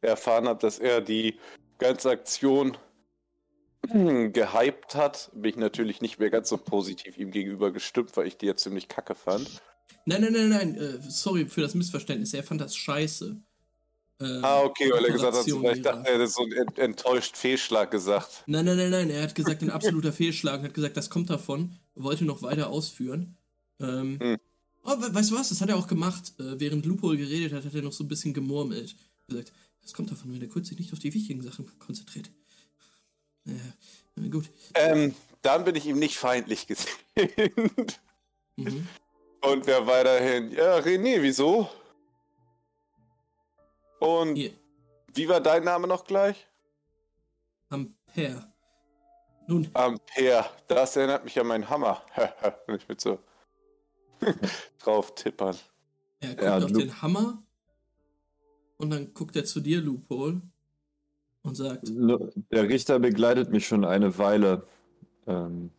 erfahren 0.00 0.48
habe, 0.48 0.60
dass 0.60 0.78
er 0.78 1.00
die 1.00 1.38
ganze 1.78 2.10
Aktion 2.10 2.76
gehypt 3.88 4.94
hat, 4.94 5.30
bin 5.34 5.50
ich 5.50 5.56
natürlich 5.56 6.00
nicht 6.00 6.18
mehr 6.18 6.30
ganz 6.30 6.48
so 6.48 6.56
positiv 6.56 7.18
ihm 7.18 7.30
gegenüber 7.30 7.70
gestimmt, 7.70 8.16
weil 8.16 8.26
ich 8.26 8.36
die 8.38 8.46
ja 8.46 8.56
ziemlich 8.56 8.88
kacke 8.88 9.14
fand. 9.14 9.60
Nein, 10.06 10.22
nein, 10.22 10.32
nein, 10.32 10.48
nein. 10.48 10.74
Äh, 10.76 10.98
sorry 11.08 11.46
für 11.46 11.60
das 11.60 11.74
Missverständnis. 11.74 12.32
Er 12.34 12.42
fand 12.42 12.60
das 12.60 12.74
scheiße. 12.76 13.36
äh, 14.20 14.24
Ah, 14.42 14.62
okay, 14.62 14.90
weil 14.90 15.04
er 15.04 15.12
gesagt 15.12 15.36
hat, 15.36 15.46
ich 15.46 15.82
dachte, 15.82 16.08
er 16.08 16.14
hätte 16.14 16.26
so 16.28 16.42
einen 16.42 16.52
ent- 16.52 16.78
enttäuscht 16.78 17.36
Fehlschlag 17.36 17.90
gesagt. 17.90 18.44
Nein, 18.46 18.64
nein, 18.64 18.76
nein, 18.76 18.90
nein, 18.90 19.10
er 19.10 19.22
hat 19.22 19.34
gesagt, 19.34 19.62
ein 19.62 19.70
absoluter 19.70 20.12
Fehlschlag, 20.12 20.62
hat 20.62 20.74
gesagt, 20.74 20.96
das 20.96 21.10
kommt 21.10 21.28
davon, 21.30 21.78
wollte 21.94 22.24
noch 22.24 22.42
weiter 22.42 22.70
ausführen. 22.70 23.36
Ähm, 23.80 24.18
Hm. 24.22 24.36
Oh, 24.84 25.00
we 25.00 25.14
weißt 25.14 25.30
du 25.30 25.34
was, 25.36 25.48
das 25.48 25.60
hat 25.60 25.68
er 25.68 25.76
auch 25.76 25.86
gemacht. 25.86 26.32
Äh, 26.38 26.60
während 26.60 26.86
Lupol 26.86 27.16
geredet 27.16 27.52
hat, 27.52 27.64
hat 27.64 27.74
er 27.74 27.82
noch 27.82 27.92
so 27.92 28.04
ein 28.04 28.08
bisschen 28.08 28.34
gemurmelt. 28.34 28.94
Gesagt, 29.26 29.52
das 29.82 29.92
kommt 29.92 30.10
davon, 30.10 30.32
wenn 30.32 30.40
der 30.40 30.48
Kurz 30.48 30.68
sich 30.68 30.78
nicht 30.78 30.92
auf 30.92 30.98
die 30.98 31.12
wichtigen 31.12 31.42
Sachen 31.42 31.66
konzentriert. 31.78 32.30
Ja, 33.44 34.22
äh, 34.22 34.28
gut. 34.28 34.50
Ähm, 34.74 35.14
dann 35.42 35.64
bin 35.64 35.74
ich 35.76 35.86
ihm 35.86 35.98
nicht 35.98 36.16
feindlich 36.16 36.66
gesinnt. 36.66 38.00
Mhm. 38.56 38.86
Und 39.42 39.66
wer 39.66 39.86
weiterhin, 39.86 40.50
ja, 40.52 40.78
René, 40.78 41.20
wieso? 41.20 41.68
Und 43.98 44.36
Hier, 44.36 44.52
wie 45.12 45.28
war 45.28 45.40
dein 45.40 45.64
Name 45.64 45.86
noch 45.86 46.04
gleich? 46.04 46.46
Ampere. 47.68 48.52
Nun, 49.46 49.68
Ampere. 49.74 50.46
Das 50.66 50.96
erinnert 50.96 51.24
mich 51.24 51.38
an 51.38 51.46
meinen 51.46 51.68
Hammer. 51.68 52.02
Wenn 52.66 52.76
ich 52.76 52.88
mit 52.88 53.00
so 53.00 53.18
drauf 54.78 55.14
tippern. 55.14 55.56
er 56.20 56.30
guckt 56.30 56.42
Ja, 56.42 56.58
auf 56.58 56.70
Lu- 56.70 56.78
den 56.80 57.02
Hammer 57.02 57.42
und 58.76 58.90
dann 58.90 59.14
guckt 59.14 59.36
er 59.36 59.44
zu 59.44 59.60
dir, 59.60 59.80
Lupol, 59.80 60.42
und 61.42 61.54
sagt, 61.56 61.88
Der 61.88 62.68
Richter 62.68 62.98
begleitet 62.98 63.50
mich 63.50 63.66
schon 63.66 63.84
eine 63.84 64.16
Weile. 64.18 64.66
Ähm, 65.26 65.70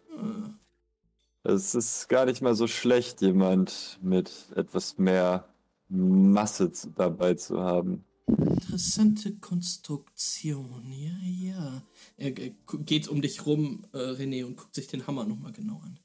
äh, 1.43 1.51
es 1.51 1.75
ist 1.75 2.07
gar 2.07 2.25
nicht 2.25 2.41
mal 2.41 2.55
so 2.55 2.67
schlecht, 2.67 3.21
jemand 3.21 3.99
mit 4.01 4.31
etwas 4.55 4.97
mehr 4.97 5.47
Masse 5.89 6.71
zu, 6.71 6.89
dabei 6.89 7.35
zu 7.35 7.59
haben. 7.61 8.03
Interessante 8.27 9.35
Konstruktion, 9.35 10.91
ja, 10.91 11.17
ja. 11.23 11.81
Er, 12.17 12.37
er 12.37 12.51
geht 12.79 13.07
um 13.07 13.21
dich 13.21 13.45
rum, 13.45 13.85
äh, 13.93 13.97
René, 13.97 14.45
und 14.45 14.55
guckt 14.57 14.73
sich 14.73 14.87
den 14.87 15.05
Hammer 15.05 15.25
nochmal 15.25 15.51
genau 15.51 15.79
an. 15.83 15.99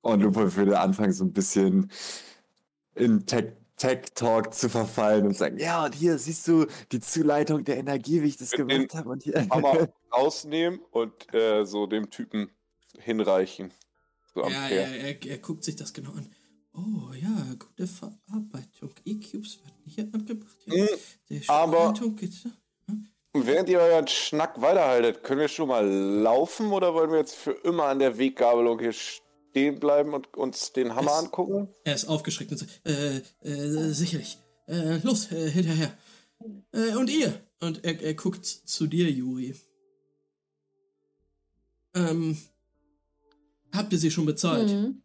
Und 0.00 0.20
Lupo 0.22 0.54
würde 0.56 0.78
anfangen, 0.80 1.12
so 1.12 1.24
ein 1.24 1.32
bisschen 1.32 1.90
in 2.94 3.26
Tech- 3.26 3.54
Tech-Talk 3.76 4.54
zu 4.54 4.68
verfallen 4.68 5.26
und 5.26 5.36
sagen, 5.36 5.56
ja, 5.58 5.84
und 5.84 5.94
hier 5.94 6.18
siehst 6.18 6.48
du 6.48 6.66
die 6.90 6.98
Zuleitung 7.00 7.64
der 7.64 7.76
Energie, 7.78 8.22
wie 8.22 8.28
ich 8.28 8.36
das 8.36 8.50
Mit 8.58 8.68
gemacht 8.68 8.94
habe. 8.94 9.10
Und 9.10 9.22
hier. 9.22 9.46
Hammer 9.50 9.88
rausnehmen 10.12 10.80
und 10.90 11.12
äh, 11.32 11.64
so 11.64 11.86
dem 11.86 12.10
Typen 12.10 12.50
hinreichen. 12.98 13.70
So 14.34 14.42
Ja, 14.42 14.68
ja, 14.68 14.82
er, 14.82 15.24
er 15.24 15.38
guckt 15.38 15.62
sich 15.64 15.76
das 15.76 15.92
genau 15.92 16.10
an. 16.12 16.28
Oh 16.74 17.12
ja, 17.12 17.28
gute 17.58 17.86
Verarbeitung. 17.86 18.90
E-Cubes 19.04 19.58
werden 19.62 19.82
hier 19.84 20.08
angebracht. 20.12 20.56
Ja. 20.66 20.86
Der 21.30 21.40
aber- 21.48 21.94
Und 23.32 23.46
während 23.46 23.68
ihr 23.68 23.78
euren 23.80 24.08
Schnack 24.08 24.60
weiterhaltet, 24.60 25.22
können 25.22 25.40
wir 25.40 25.48
schon 25.48 25.68
mal 25.68 25.86
laufen 25.86 26.72
oder 26.72 26.94
wollen 26.94 27.10
wir 27.10 27.18
jetzt 27.18 27.34
für 27.36 27.52
immer 27.52 27.84
an 27.84 27.98
der 28.00 28.18
Weggabelung 28.18 28.78
hier 28.80 28.92
stehen 28.92 29.24
bleiben 29.52 30.14
und 30.14 30.36
uns 30.36 30.72
den 30.72 30.94
Hammer 30.94 31.12
Es- 31.12 31.18
angucken? 31.24 31.68
Er 31.84 31.94
ist 31.94 32.04
aufgeschreckt 32.06 32.50
und 32.52 32.58
sagt, 32.58 32.80
äh, 32.86 33.18
äh, 33.42 33.92
sicherlich. 33.92 34.38
Äh, 34.66 34.98
los, 34.98 35.32
äh, 35.32 35.50
hinterher. 35.50 35.96
Äh, 36.72 36.94
und 36.96 37.08
ihr? 37.10 37.40
Und 37.60 37.84
er, 37.84 38.00
er 38.00 38.14
guckt 38.14 38.44
zu 38.46 38.86
dir, 38.86 39.10
Juri. 39.10 39.54
Ähm, 41.94 42.38
habt 43.74 43.92
ihr 43.92 43.98
sie 43.98 44.10
schon 44.10 44.26
bezahlt? 44.26 44.68
Mhm. 44.70 45.02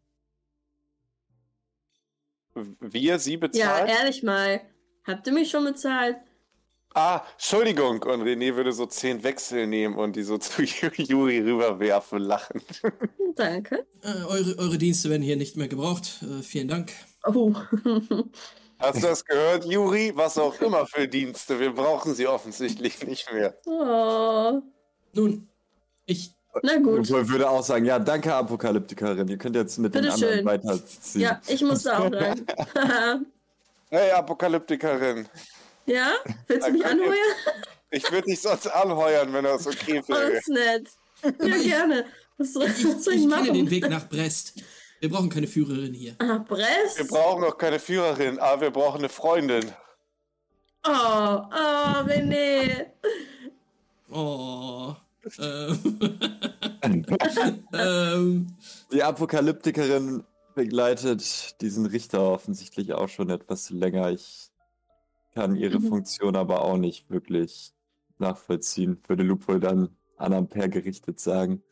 Wir, 2.82 3.18
sie 3.20 3.34
Ja, 3.34 3.38
bezahlen? 3.40 3.88
ehrlich 3.88 4.22
mal. 4.24 4.62
Habt 5.06 5.26
ihr 5.28 5.34
mich 5.34 5.50
schon 5.50 5.64
bezahlt? 5.66 6.18
Ah, 6.94 7.22
Entschuldigung. 7.34 8.02
Und 8.04 8.24
René 8.24 8.56
würde 8.56 8.72
so 8.72 8.86
zehn 8.86 9.24
Wechsel 9.24 9.68
nehmen 9.68 9.96
und 9.96 10.16
die 10.16 10.24
so 10.24 10.38
zu 10.40 10.64
Juri 10.64 11.40
rüberwerfen, 11.40 12.20
lachend. 12.20 12.82
Danke. 13.36 13.86
Äh, 14.02 14.26
eure, 14.28 14.58
eure 14.58 14.78
Dienste 14.78 15.10
werden 15.10 15.22
hier 15.22 15.38
nicht 15.38 15.58
mehr 15.58 15.68
gebraucht. 15.68 16.24
Äh, 16.24 16.42
vielen 16.42 16.68
Dank. 16.68 16.92
Oh. 17.26 17.54
Hast 18.80 18.98
du 19.02 19.08
das 19.08 19.24
gehört, 19.24 19.66
Juri? 19.66 20.12
Was 20.16 20.38
auch 20.38 20.60
immer 20.60 20.86
für 20.86 21.08
Dienste. 21.08 21.60
Wir 21.60 21.74
brauchen 21.74 22.14
sie 22.14 22.28
offensichtlich 22.28 23.06
nicht 23.06 23.32
mehr. 23.32 23.56
oh. 23.66 24.62
Nun, 25.14 25.48
ich, 26.06 26.32
Na 26.64 26.78
gut. 26.78 27.08
Lupo 27.08 27.30
würde 27.30 27.50
auch 27.50 27.64
sagen, 27.64 27.86
ja, 27.86 28.00
danke, 28.00 28.34
Apokalyptikerin. 28.34 29.28
Ihr 29.28 29.38
könnt 29.38 29.56
jetzt 29.56 29.78
mit 29.78 29.94
den 29.94 30.02
Bitteschön. 30.02 30.40
anderen 30.40 30.46
weiterziehen. 30.46 31.22
Ja, 31.22 31.40
ich 31.48 31.62
muss 31.62 31.84
da 31.84 32.00
auch 32.00 32.12
rein. 32.12 32.46
Hey, 33.90 34.10
Apokalyptikerin. 34.10 35.28
Ja? 35.86 36.12
Willst 36.48 36.68
du 36.68 36.72
mich 36.72 36.86
anheuern? 36.86 37.18
Ich 37.92 38.12
würde 38.12 38.28
dich 38.28 38.42
sonst 38.42 38.68
anheuern, 38.68 39.32
wenn 39.34 39.44
das 39.44 39.68
okay 39.68 40.02
Oh, 40.08 40.12
das 40.14 40.20
wäre. 40.20 40.32
ist 40.32 40.48
nett. 40.50 40.88
Ja, 41.42 41.56
ich- 41.56 41.64
gerne. 41.64 42.06
Was 42.38 42.54
soll, 42.54 42.64
ich, 42.66 42.84
was 42.86 43.04
soll 43.04 43.14
ich, 43.14 43.22
ich 43.26 43.30
kenne 43.30 43.46
den 43.52 43.56
machen? 43.66 43.70
Weg 43.70 43.90
nach 43.90 44.10
Brest. 44.10 44.56
Wir 45.00 45.10
brauchen 45.10 45.30
keine 45.30 45.48
Führerin 45.48 45.94
hier. 45.94 46.16
Ah, 46.20 46.38
Brest? 46.40 46.98
Wir 46.98 47.08
brauchen 47.08 47.42
noch 47.42 47.58
keine 47.58 47.78
Führerin, 47.80 48.40
aber 48.40 48.62
wir 48.62 48.72
brauchen 48.72 49.00
eine 49.00 49.10
Freundin. 49.10 49.72
Oh, 50.86 50.90
oh, 50.92 52.00
René. 52.08 52.88
Oh. 54.12 54.96
Ähm, 55.40 57.06
ähm, 57.74 58.48
Die 58.92 59.04
Apokalyptikerin 59.04 60.24
begleitet 60.56 61.62
diesen 61.62 61.86
Richter 61.86 62.22
offensichtlich 62.22 62.94
auch 62.94 63.10
schon 63.10 63.30
etwas 63.30 63.70
länger. 63.70 64.12
Ich 64.12 64.43
kann 65.34 65.56
ihre 65.56 65.80
Mhm. 65.80 65.88
Funktion 65.88 66.36
aber 66.36 66.62
auch 66.64 66.78
nicht 66.78 67.10
wirklich 67.10 67.74
nachvollziehen. 68.18 69.02
Würde 69.08 69.24
Lupo 69.24 69.58
dann 69.58 69.96
an 70.18 70.34
Ampere 70.34 70.70
gerichtet 70.70 71.20
sagen. 71.20 71.64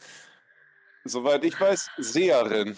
Soweit 1.06 1.44
ich 1.46 1.60
weiß, 1.60 1.90
Seherin. 1.98 2.76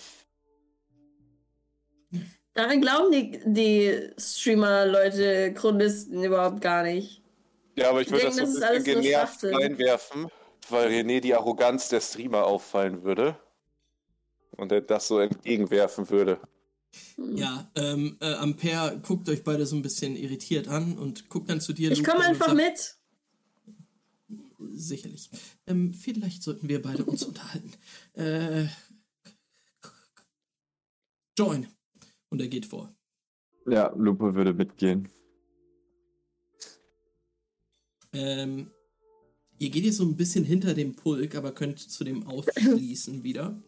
Daran 2.53 2.81
glauben 2.81 3.11
die, 3.11 3.39
die 3.45 4.11
Streamer-Leute, 4.17 5.53
Chronisten 5.53 6.23
überhaupt 6.23 6.61
gar 6.61 6.83
nicht. 6.83 7.23
Ja, 7.75 7.89
aber 7.89 8.01
ich 8.01 8.11
würde 8.11 8.25
das 8.25 8.35
so 8.35 8.63
ein 8.63 8.75
bisschen 8.75 9.01
genervt 9.01 9.43
reinwerfen, 9.43 10.27
weil 10.69 10.89
René 10.89 11.19
die 11.19 11.33
Arroganz 11.33 11.89
der 11.89 12.01
Streamer 12.01 12.45
auffallen 12.45 13.03
würde. 13.03 13.35
Und 14.55 14.71
er 14.71 14.81
das 14.81 15.07
so 15.07 15.19
entgegenwerfen 15.19 16.09
würde. 16.11 16.39
Hm. 17.15 17.37
ja, 17.37 17.71
ähm, 17.75 18.17
äh, 18.21 18.33
Ampere 18.33 18.99
guckt 18.99 19.29
euch 19.29 19.43
beide 19.43 19.65
so 19.65 19.75
ein 19.75 19.81
bisschen 19.81 20.15
irritiert 20.15 20.67
an 20.67 20.97
und 20.97 21.29
guckt 21.29 21.49
dann 21.49 21.61
zu 21.61 21.73
dir. 21.73 21.91
Ich 21.91 22.03
komme 22.03 22.23
einfach 22.23 22.47
sagt, 22.47 22.57
mit. 22.57 22.97
Sicherlich. 24.71 25.29
Ähm, 25.67 25.93
vielleicht 25.93 26.43
sollten 26.43 26.69
wir 26.69 26.81
beide 26.81 27.05
uns 27.05 27.23
unterhalten. 27.23 27.71
Äh, 28.13 28.67
join. 31.37 31.67
Und 32.29 32.41
er 32.41 32.47
geht 32.47 32.65
vor. 32.65 32.95
Ja, 33.67 33.93
Lupo 33.95 34.33
würde 34.35 34.53
mitgehen. 34.53 35.09
Ähm, 38.11 38.71
ihr 39.57 39.69
geht 39.69 39.85
jetzt 39.85 39.97
so 39.97 40.03
ein 40.03 40.17
bisschen 40.17 40.43
hinter 40.43 40.73
dem 40.73 40.95
Pulk, 40.95 41.35
aber 41.35 41.51
könnt 41.51 41.79
zu 41.79 42.03
dem 42.03 42.23
aufschließen 42.27 43.23
wieder. 43.23 43.61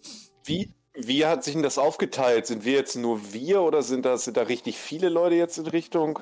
Wie, 0.43 0.71
wie 0.95 1.25
hat 1.25 1.43
sich 1.43 1.53
denn 1.53 1.63
das 1.63 1.77
aufgeteilt? 1.77 2.45
Sind 2.47 2.65
wir 2.65 2.73
jetzt 2.73 2.95
nur 2.95 3.33
wir 3.33 3.61
oder 3.61 3.83
sind, 3.83 4.05
das, 4.05 4.23
sind 4.25 4.37
da 4.37 4.43
richtig 4.43 4.77
viele 4.77 5.09
Leute 5.09 5.35
jetzt 5.35 5.57
in 5.57 5.67
Richtung 5.67 6.19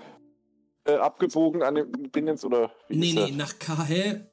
äh, 0.85 0.95
abgebogen 0.95 1.63
an 1.63 1.75
den 1.75 2.11
Bindens 2.11 2.43
oder 2.43 2.71
wie 2.87 2.97
Nee, 2.97 3.13
nee, 3.13 3.31
nach 3.31 3.59
Kahel 3.59 4.31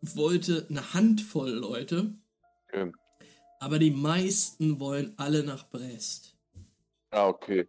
wollte 0.00 0.66
eine 0.68 0.94
Handvoll 0.94 1.50
Leute, 1.50 2.14
Okay. 2.68 2.92
aber 3.60 3.78
die 3.78 3.90
meisten 3.90 4.80
wollen 4.80 5.14
alle 5.16 5.44
nach 5.44 5.68
Brest. 5.70 6.36
Ah, 7.10 7.28
okay. 7.28 7.68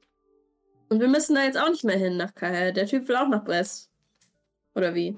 Und 0.90 1.00
wir 1.00 1.08
müssen 1.08 1.36
da 1.36 1.44
jetzt 1.44 1.58
auch 1.58 1.70
nicht 1.70 1.84
mehr 1.84 1.98
hin 1.98 2.18
nach 2.18 2.34
KL. 2.34 2.74
Der 2.74 2.88
Typ 2.88 3.08
will 3.08 3.16
auch 3.16 3.28
nach 3.28 3.44
Brest. 3.44 3.92
Oder 4.74 4.94
wie? 4.96 5.18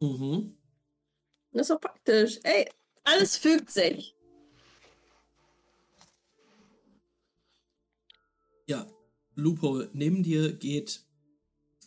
Mhm. 0.00 0.56
Das 1.52 1.62
ist 1.62 1.70
doch 1.70 1.80
praktisch. 1.80 2.40
Ey, 2.42 2.68
alles 3.04 3.36
fügt 3.36 3.70
sich. 3.70 4.14
Ja, 8.66 8.86
Lupo, 9.34 9.84
neben 9.92 10.22
dir 10.22 10.52
geht 10.52 11.04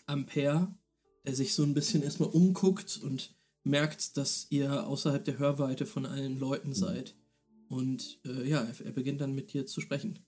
Ampere, 0.06 0.74
der 1.26 1.36
sich 1.36 1.54
so 1.54 1.64
ein 1.64 1.74
bisschen 1.74 2.04
erstmal 2.04 2.30
umguckt 2.30 3.00
und 3.04 3.36
merkt, 3.64 4.18
dass 4.18 4.48
ihr 4.50 4.86
außerhalb 4.88 5.24
der 5.24 5.40
Hörweite 5.40 5.86
von 5.86 6.06
allen 6.06 6.40
Leuten 6.40 6.74
seid. 6.74 7.16
Und 7.70 8.20
äh, 8.26 8.48
ja, 8.48 8.66
er, 8.84 8.92
beginnt 8.92 9.22
dann 9.22 9.34
mit 9.34 9.54
dir 9.54 9.66
zu 9.66 9.82
sprechen. 9.82 10.20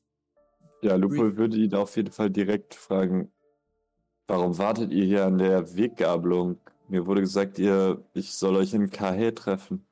Ja, 0.81 0.95
Lupo 0.95 1.37
würde 1.37 1.57
ihn 1.57 1.73
auf 1.73 1.95
jeden 1.95 2.11
Fall 2.11 2.29
direkt 2.29 2.75
fragen, 2.75 3.31
warum 4.25 4.57
wartet 4.57 4.91
ihr 4.91 5.05
hier 5.05 5.25
an 5.25 5.37
der 5.37 5.75
Weggabelung? 5.75 6.59
Mir 6.87 7.05
wurde 7.05 7.21
gesagt, 7.21 7.59
ihr, 7.59 8.03
ich 8.13 8.31
soll 8.31 8.55
euch 8.55 8.73
in 8.73 8.89
Kahe 8.89 9.33
treffen. 9.33 9.85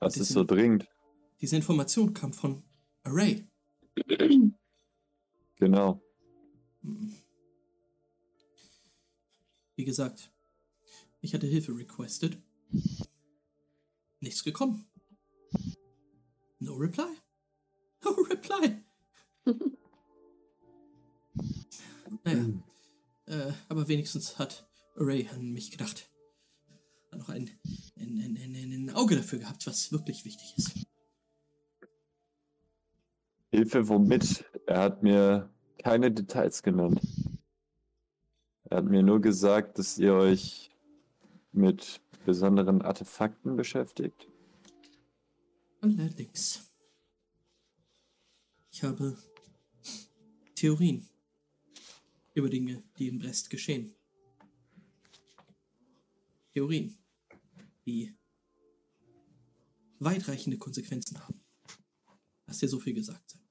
Was 0.00 0.16
ist 0.16 0.30
so 0.30 0.44
dringend? 0.44 0.88
Diese 1.44 1.56
Information 1.56 2.14
kam 2.14 2.32
von 2.32 2.64
Array. 3.02 3.46
Genau. 5.56 6.02
Wie 9.76 9.84
gesagt, 9.84 10.32
ich 11.20 11.34
hatte 11.34 11.46
Hilfe 11.46 11.76
requested. 11.76 12.38
Nichts 14.20 14.42
gekommen. 14.42 14.86
No 16.60 16.76
reply. 16.76 17.12
No 18.04 18.12
reply. 18.12 18.82
naja, 22.24 22.46
äh, 23.26 23.52
aber 23.68 23.86
wenigstens 23.88 24.38
hat 24.38 24.66
Ray 24.96 25.28
an 25.28 25.52
mich 25.52 25.70
gedacht. 25.70 26.10
Hat 27.12 27.18
noch 27.18 27.28
ein, 27.28 27.50
ein, 27.96 28.18
ein, 28.18 28.54
ein 28.54 28.90
Auge 28.94 29.16
dafür 29.16 29.40
gehabt, 29.40 29.66
was 29.66 29.92
wirklich 29.92 30.24
wichtig 30.24 30.54
ist. 30.56 30.86
Hilfe 33.54 33.88
womit? 33.88 34.44
Er 34.66 34.80
hat 34.80 35.04
mir 35.04 35.48
keine 35.78 36.10
Details 36.10 36.60
genannt. 36.60 37.00
Er 38.64 38.78
hat 38.78 38.86
mir 38.86 39.04
nur 39.04 39.20
gesagt, 39.20 39.78
dass 39.78 39.96
ihr 39.96 40.12
euch 40.12 40.72
mit 41.52 42.00
besonderen 42.24 42.82
Artefakten 42.82 43.54
beschäftigt. 43.54 44.26
Allerdings. 45.80 46.68
Ich 48.72 48.82
habe 48.82 49.16
Theorien 50.56 51.08
über 52.32 52.48
Dinge, 52.48 52.82
die 52.98 53.06
in 53.06 53.20
Brest 53.20 53.50
geschehen. 53.50 53.94
Theorien, 56.52 56.98
die 57.86 58.12
weitreichende 60.00 60.58
Konsequenzen 60.58 61.20
haben. 61.22 61.40
Lass 62.48 62.58
dir 62.58 62.68
so 62.68 62.80
viel 62.80 62.94
gesagt 62.94 63.30
sein. 63.30 63.43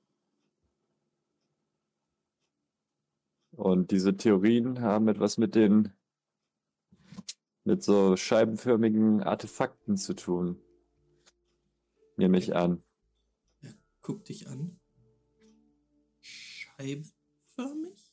Und 3.55 3.91
diese 3.91 4.17
Theorien 4.17 4.81
haben 4.81 5.07
etwas 5.07 5.37
mit 5.37 5.55
den 5.55 5.93
mit 7.65 7.83
so 7.83 8.17
scheibenförmigen 8.17 9.23
Artefakten 9.23 9.95
zu 9.95 10.15
tun. 10.15 10.59
Nehme 12.17 12.37
ich 12.37 12.55
an. 12.55 12.83
Er 13.61 13.73
guckt 14.01 14.27
dich 14.29 14.47
an. 14.47 14.79
Scheibenförmig? 16.21 18.11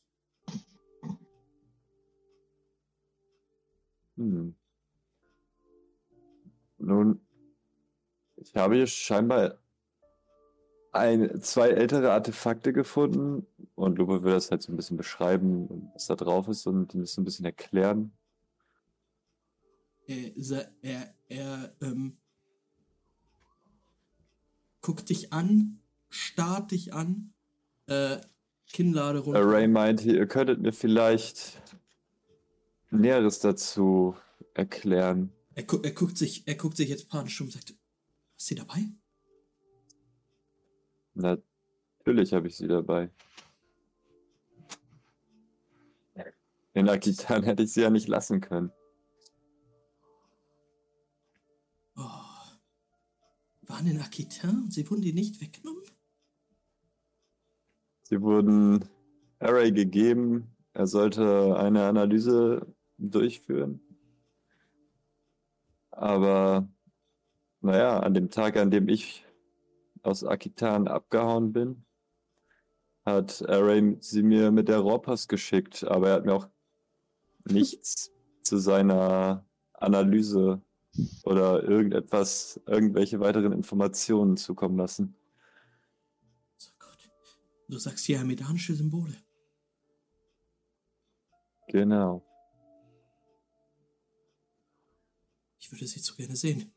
Hm. 4.16 4.54
Nun, 6.78 7.26
ich 8.36 8.54
habe 8.56 8.76
hier 8.76 8.86
scheinbar 8.86 9.59
ein, 10.92 11.40
zwei 11.42 11.70
ältere 11.70 12.12
Artefakte 12.12 12.72
gefunden 12.72 13.46
und 13.74 13.98
Lupe 13.98 14.22
will 14.22 14.32
das 14.32 14.50
halt 14.50 14.62
so 14.62 14.72
ein 14.72 14.76
bisschen 14.76 14.96
beschreiben, 14.96 15.90
was 15.94 16.06
da 16.06 16.16
drauf 16.16 16.48
ist 16.48 16.66
und 16.66 16.94
das 16.94 17.14
so 17.14 17.20
ein 17.20 17.24
bisschen 17.24 17.44
erklären. 17.44 18.12
Er, 20.06 20.72
er, 20.82 21.14
er 21.28 21.76
ähm, 21.80 22.16
guckt 24.80 25.08
dich 25.08 25.32
an, 25.32 25.80
starrt 26.08 26.72
dich 26.72 26.92
an, 26.92 27.32
äh, 27.86 28.18
Kinnlade 28.72 29.20
runter. 29.20 29.44
Ray 29.44 29.68
meinte, 29.68 30.10
ihr 30.10 30.26
könntet 30.26 30.60
mir 30.60 30.72
vielleicht 30.72 31.60
Näheres 32.90 33.40
dazu 33.40 34.16
erklären. 34.54 35.32
Er, 35.54 35.64
gu 35.64 35.78
er, 35.82 35.92
guckt 35.92 36.18
sich, 36.18 36.46
er 36.46 36.54
guckt 36.54 36.76
sich 36.76 36.88
jetzt 36.88 37.08
panisch 37.08 37.40
um 37.40 37.46
und 37.46 37.52
sagt, 37.52 37.70
ist 37.70 38.46
sie 38.46 38.54
dabei? 38.54 38.86
Natürlich 41.14 42.32
habe 42.32 42.48
ich 42.48 42.56
sie 42.56 42.68
dabei. 42.68 43.10
In 46.72 46.88
Akitan 46.88 47.42
hätte 47.42 47.64
ich 47.64 47.72
sie 47.72 47.82
ja 47.82 47.90
nicht 47.90 48.08
lassen 48.08 48.40
können. 48.40 48.72
Oh. 51.96 52.02
Waren 53.62 53.86
in 53.86 54.00
und 54.00 54.72
sie 54.72 54.88
wurden 54.88 55.02
die 55.02 55.12
nicht 55.12 55.40
weggenommen? 55.40 55.82
Sie 58.02 58.20
wurden 58.20 58.84
Array 59.38 59.72
gegeben. 59.72 60.56
Er 60.72 60.86
sollte 60.86 61.56
eine 61.56 61.86
Analyse 61.86 62.74
durchführen. 62.98 63.80
Aber 65.90 66.68
naja, 67.60 68.00
an 68.00 68.14
dem 68.14 68.30
Tag, 68.30 68.56
an 68.56 68.70
dem 68.70 68.88
ich 68.88 69.24
aus 70.02 70.24
Akitan 70.24 70.88
abgehauen 70.88 71.52
bin, 71.52 71.84
hat 73.04 73.48
Array 73.48 73.96
sie 74.00 74.22
mir 74.22 74.50
mit 74.50 74.68
der 74.68 74.78
Rohrpost 74.78 75.28
geschickt. 75.28 75.84
Aber 75.84 76.08
er 76.08 76.14
hat 76.14 76.24
mir 76.26 76.34
auch 76.34 76.48
nichts 77.44 78.10
zu 78.42 78.58
seiner 78.58 79.46
Analyse 79.74 80.62
oder 81.24 81.62
irgendetwas, 81.62 82.60
irgendwelche 82.66 83.20
weiteren 83.20 83.52
Informationen 83.52 84.36
zukommen 84.36 84.76
lassen. 84.76 85.14
Oh 86.62 86.72
Gott. 86.78 87.10
Du 87.68 87.78
sagst 87.78 88.04
hier 88.06 88.22
medanische 88.24 88.74
Symbole. 88.74 89.16
Genau. 91.68 92.26
Ich 95.60 95.70
würde 95.70 95.86
sie 95.86 96.02
zu 96.02 96.16
gerne 96.16 96.34
sehen. 96.34 96.72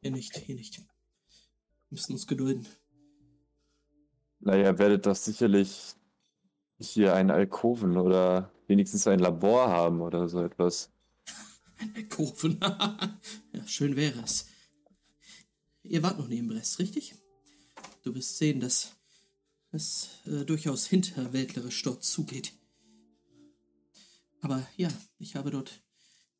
Hier 0.00 0.10
nicht, 0.10 0.36
hier 0.36 0.54
nicht. 0.54 0.78
Wir 0.78 0.86
müssen 1.90 2.12
uns 2.12 2.26
gedulden. 2.26 2.66
Naja, 4.40 4.78
werdet 4.78 5.06
doch 5.06 5.16
sicherlich 5.16 5.94
hier 6.78 7.14
einen 7.14 7.30
Alkoven 7.30 7.96
oder 7.96 8.52
wenigstens 8.66 9.06
ein 9.06 9.18
Labor 9.18 9.68
haben 9.68 10.00
oder 10.00 10.28
so 10.28 10.42
etwas. 10.42 10.90
Eine 11.78 12.06
Kurven. 12.08 12.58
ja, 12.60 13.66
schön 13.66 13.96
wäre 13.96 14.20
es. 14.20 14.46
Ihr 15.82 16.02
wart 16.02 16.18
noch 16.18 16.28
nie 16.28 16.38
in 16.38 16.48
Brest, 16.48 16.78
richtig? 16.78 17.14
Du 18.02 18.14
wirst 18.14 18.38
sehen, 18.38 18.60
dass 18.60 18.96
es 19.70 20.20
äh, 20.26 20.44
durchaus 20.44 20.86
hinterwäldlerisch 20.86 21.82
dort 21.82 22.04
zugeht. 22.04 22.52
Aber 24.40 24.66
ja, 24.76 24.88
ich 25.18 25.36
habe 25.36 25.50
dort 25.50 25.82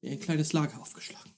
mir 0.00 0.12
ein 0.12 0.20
kleines 0.20 0.52
Lager 0.52 0.80
aufgeschlagen. 0.80 1.32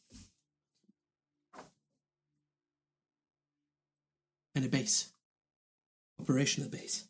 Eine 4.55 4.69
Base. 4.69 5.07
Operational 6.19 6.71
Base. 6.71 7.09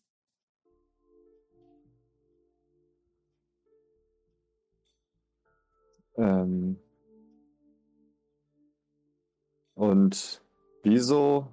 Ähm 6.17 6.79
Und 9.81 10.43
wieso 10.83 11.49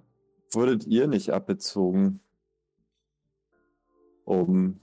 wurdet 0.52 0.86
ihr 0.86 1.08
nicht 1.08 1.30
abbezogen, 1.30 2.20
um 4.26 4.82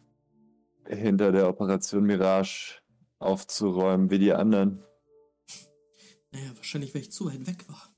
hinter 0.86 1.30
der 1.30 1.48
Operation 1.50 2.04
Mirage 2.04 2.80
aufzuräumen 3.18 4.10
wie 4.10 4.18
die 4.18 4.32
anderen? 4.32 4.82
Naja, 6.32 6.56
wahrscheinlich, 6.56 6.94
weil 6.94 7.02
ich 7.02 7.12
zu 7.12 7.26
weit 7.26 7.46
weg 7.46 7.68
war. 7.68 7.93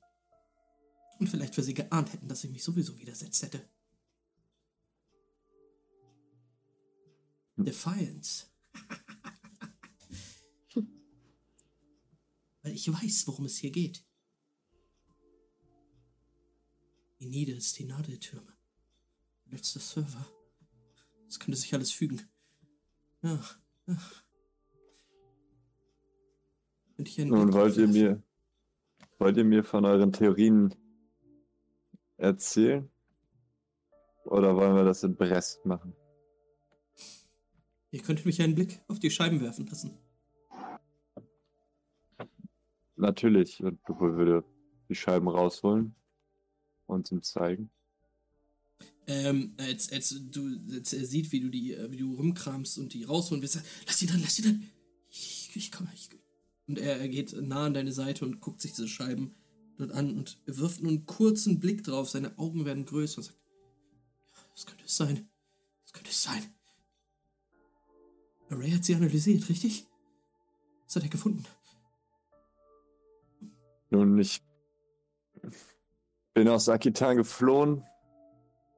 Und 1.19 1.27
vielleicht, 1.27 1.57
weil 1.57 1.65
sie 1.65 1.73
geahnt 1.73 2.13
hätten, 2.13 2.27
dass 2.27 2.43
ich 2.43 2.51
mich 2.51 2.63
sowieso 2.63 2.97
widersetzt 2.97 3.41
hätte. 3.43 3.67
Defiance. 7.57 8.47
weil 12.61 12.73
ich 12.73 12.91
weiß, 12.91 13.27
worum 13.27 13.45
es 13.45 13.57
hier 13.57 13.71
geht. 13.71 14.05
Die 17.19 17.25
Nides, 17.25 17.73
die 17.73 17.85
Nadeltürme. 17.85 18.55
Letzter 19.45 19.79
Server. 19.79 20.27
Das 21.25 21.39
könnte 21.39 21.57
sich 21.57 21.73
alles 21.73 21.91
fügen. 21.91 22.21
Ja, 23.23 23.43
ja. 23.87 23.97
Nun 27.25 27.53
wollt 27.53 27.77
ihr 27.77 27.87
mir, 27.87 28.21
wollt 29.19 29.37
ihr 29.37 29.45
mir 29.45 29.63
von 29.63 29.85
euren 29.85 30.11
Theorien 30.11 30.73
erzählen? 32.17 32.89
Oder 34.25 34.55
wollen 34.55 34.75
wir 34.75 34.83
das 34.83 35.03
in 35.03 35.15
Brest 35.15 35.65
machen? 35.65 35.93
Ihr 37.91 38.01
könntet 38.01 38.25
mich 38.25 38.41
einen 38.41 38.55
Blick 38.55 38.81
auf 38.87 38.99
die 38.99 39.09
Scheiben 39.09 39.39
werfen 39.39 39.65
lassen. 39.67 39.97
Natürlich, 42.97 43.63
und 43.63 43.79
Lupo 43.87 44.17
würde 44.17 44.43
die 44.89 44.95
Scheiben 44.95 45.27
rausholen 45.27 45.95
und 46.87 47.11
ihm 47.11 47.21
zeigen. 47.21 47.69
Ähm, 49.05 49.53
als, 49.57 49.91
als 49.91 50.19
du, 50.31 50.59
als 50.73 50.91
er 50.91 51.05
sieht, 51.05 51.31
wie 51.31 51.39
du 51.39 51.49
die, 51.49 51.73
äh, 51.73 51.89
wie 51.91 51.97
du 51.97 52.15
rumkramst 52.15 52.77
und 52.77 52.93
die 52.93 53.03
rausholen 53.05 53.41
willst, 53.41 53.61
lass 53.85 53.99
sie 53.99 54.07
dran, 54.07 54.19
lass 54.21 54.35
sie 54.35 54.41
dran. 54.41 54.69
Ich, 55.09 55.51
ich 55.55 55.71
komme, 55.71 55.89
ich. 55.93 56.09
Und 56.67 56.77
er, 56.77 56.99
er 56.99 57.07
geht 57.07 57.33
nah 57.41 57.67
an 57.67 57.73
deine 57.73 57.93
Seite 57.93 58.25
und 58.25 58.41
guckt 58.41 58.61
sich 58.61 58.71
diese 58.71 58.89
Scheiben 58.89 59.35
dort 59.77 59.91
an 59.91 60.17
und 60.17 60.39
wirft 60.45 60.81
nur 60.81 60.91
einen 60.91 61.05
kurzen 61.05 61.59
Blick 61.59 61.83
drauf. 61.83 62.09
Seine 62.09 62.37
Augen 62.37 62.65
werden 62.65 62.85
größer 62.85 63.19
und 63.19 63.23
sagt, 63.23 63.37
das 64.55 64.65
könnte 64.65 64.85
es 64.85 64.97
sein. 64.97 65.29
Das 65.83 65.93
könnte 65.93 66.09
es 66.09 66.23
sein. 66.23 66.43
Ray 68.49 68.71
hat 68.71 68.85
sie 68.85 68.95
analysiert, 68.95 69.47
richtig? 69.49 69.85
Was 70.85 70.95
hat 70.95 71.03
er 71.03 71.09
gefunden? 71.09 71.45
Nun, 73.89 74.17
ich 74.17 74.41
bin 76.33 76.47
aus 76.47 76.69
Akitan 76.69 77.17
geflohen, 77.17 77.83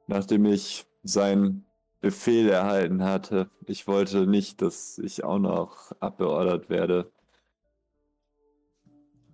nachdem 0.08 0.46
ich 0.46 0.86
seinen 1.04 1.66
Befehl 2.02 2.50
erhalten 2.50 3.04
hatte. 3.04 3.50
Ich 3.66 3.88
wollte 3.88 4.26
nicht, 4.28 4.62
dass 4.62 4.98
ich 4.98 5.24
auch 5.24 5.40
noch 5.40 5.92
abbeordert 6.00 6.70
werde. 6.70 7.12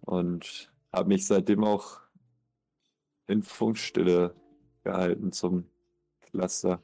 Und 0.01 0.73
habe 0.95 1.09
mich 1.09 1.27
seitdem 1.27 1.63
auch 1.65 1.99
in 3.27 3.43
Funkstille 3.43 4.33
gehalten 4.83 5.33
zum 5.33 5.69
Cluster. 6.21 6.81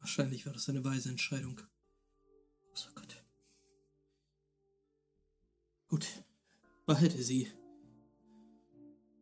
Wahrscheinlich 0.00 0.46
war 0.46 0.52
das 0.52 0.68
eine 0.68 0.84
weise 0.84 1.10
Entscheidung. 1.10 1.60
Oh 2.74 2.90
Gott. 2.94 3.24
Gut, 5.86 6.24
behalte 6.84 7.22
sie. 7.22 7.52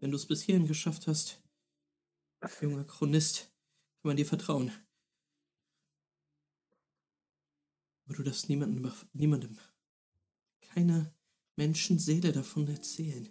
Wenn 0.01 0.11
du 0.11 0.17
es 0.17 0.27
bis 0.27 0.43
hierhin 0.43 0.67
geschafft 0.67 1.07
hast, 1.07 1.43
junger 2.63 2.85
Chronist, 2.85 3.53
kann 4.01 4.09
man 4.11 4.17
dir 4.17 4.27
vertrauen. 4.27 4.73
Aber 8.05 8.15
du 8.15 8.23
darfst 8.23 8.49
niemandem, 8.49 8.91
niemandem, 9.13 9.59
keiner 10.77 11.11
Menschenseele 11.57 12.33
davon 12.33 12.69
erzählen. 12.69 13.27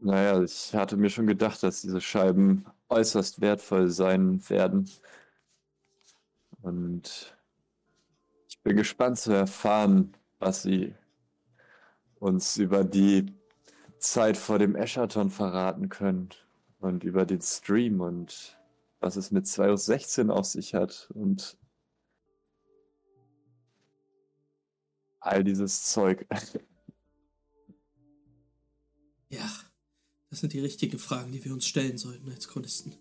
Naja, 0.00 0.42
ich 0.42 0.74
hatte 0.74 0.96
mir 0.96 1.10
schon 1.10 1.26
gedacht, 1.26 1.62
dass 1.62 1.82
diese 1.82 2.00
Scheiben 2.00 2.64
äußerst 2.88 3.42
wertvoll 3.42 3.90
sein 3.90 4.48
werden. 4.48 4.90
Und 6.62 7.36
ich 8.48 8.62
bin 8.62 8.76
gespannt 8.76 9.18
zu 9.18 9.32
erfahren, 9.32 10.16
was 10.38 10.62
sie 10.62 10.94
uns 12.18 12.56
über 12.56 12.82
die 12.82 13.26
Zeit 13.98 14.38
vor 14.38 14.58
dem 14.58 14.74
Eschaton 14.74 15.30
verraten 15.30 15.90
können 15.90 16.30
und 16.78 17.04
über 17.04 17.26
den 17.26 17.42
Stream 17.42 18.00
und 18.00 18.58
was 19.00 19.16
es 19.16 19.30
mit 19.32 19.44
2.16 19.44 20.30
auf 20.30 20.46
sich 20.46 20.74
hat 20.74 21.10
und 21.12 21.58
all 25.20 25.44
dieses 25.44 25.84
Zeug. 25.84 26.26
Ja, 29.30 29.46
das 30.30 30.40
sind 30.40 30.54
die 30.54 30.60
richtigen 30.60 30.98
Fragen, 30.98 31.32
die 31.32 31.44
wir 31.44 31.52
uns 31.52 31.66
stellen 31.66 31.98
sollten 31.98 32.30
als 32.30 32.48
Chronisten. 32.48 32.94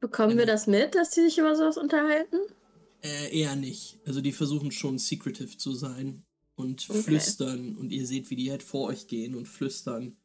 Bekommen 0.00 0.36
wir 0.38 0.46
das 0.46 0.66
mit, 0.66 0.94
dass 0.96 1.10
die 1.10 1.20
sich 1.20 1.38
über 1.38 1.54
sowas 1.54 1.76
unterhalten? 1.76 2.36
Äh, 3.02 3.38
eher 3.40 3.54
nicht. 3.56 4.00
Also 4.06 4.20
die 4.20 4.32
versuchen 4.32 4.72
schon 4.72 4.98
secretive 4.98 5.56
zu 5.56 5.72
sein 5.72 6.24
und 6.56 6.88
Okay. 6.88 7.02
flüstern 7.02 7.76
und 7.76 7.90
ihr 7.92 8.06
seht, 8.06 8.30
wie 8.30 8.36
die 8.36 8.50
halt 8.50 8.62
vor 8.62 8.88
euch 8.88 9.06
gehen 9.06 9.34
und 9.36 9.46
flüstern. 9.46 10.16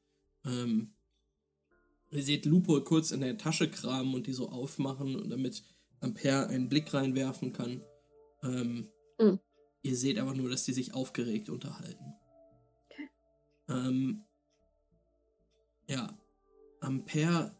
Ähm, 0.45 0.93
ihr 2.11 2.23
seht 2.23 2.45
Lupo 2.45 2.81
kurz 2.81 3.11
in 3.11 3.21
der 3.21 3.37
Tasche 3.37 3.69
kramen 3.69 4.13
und 4.15 4.25
die 4.27 4.33
so 4.33 4.49
aufmachen 4.49 5.15
und 5.15 5.29
damit 5.29 5.63
Ampere 5.99 6.47
einen 6.47 6.67
Blick 6.69 6.93
reinwerfen 6.93 7.53
kann. 7.53 7.81
Ähm, 8.43 8.87
Mhm. 9.19 9.39
Ihr 9.83 9.97
seht 9.97 10.17
aber 10.17 10.33
nur, 10.33 10.49
dass 10.49 10.63
die 10.63 10.73
sich 10.73 10.93
aufgeregt 10.93 11.49
unterhalten. 11.49 12.15
Okay. 12.89 13.09
Ähm, 13.67 14.23
ja, 15.87 16.17
Ampere 16.79 17.55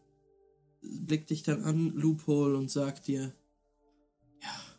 blickt 0.80 1.30
dich 1.30 1.42
dann 1.42 1.62
an, 1.62 1.90
Loophole, 1.94 2.56
und 2.56 2.70
sagt 2.70 3.06
dir, 3.06 3.34
ja, 4.42 4.78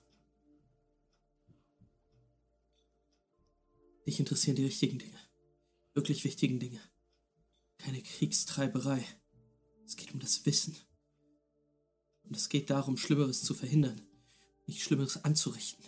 dich 4.08 4.20
interessieren 4.20 4.56
die 4.56 4.66
richtigen 4.66 4.98
Dinge. 4.98 5.20
Wirklich 5.94 6.24
wichtigen 6.24 6.60
Dinge. 6.60 6.82
Keine 7.78 8.02
Kriegstreiberei. 8.02 9.06
Es 9.86 9.96
geht 9.96 10.14
um 10.14 10.20
das 10.20 10.46
Wissen. 10.48 10.76
Und 12.24 12.36
es 12.36 12.50
geht 12.50 12.72
darum, 12.72 12.98
Schlimmeres 12.98 13.44
zu 13.44 13.54
verhindern, 13.54 14.02
nicht 14.66 14.82
Schlimmeres 14.82 15.24
anzurichten. 15.24 15.86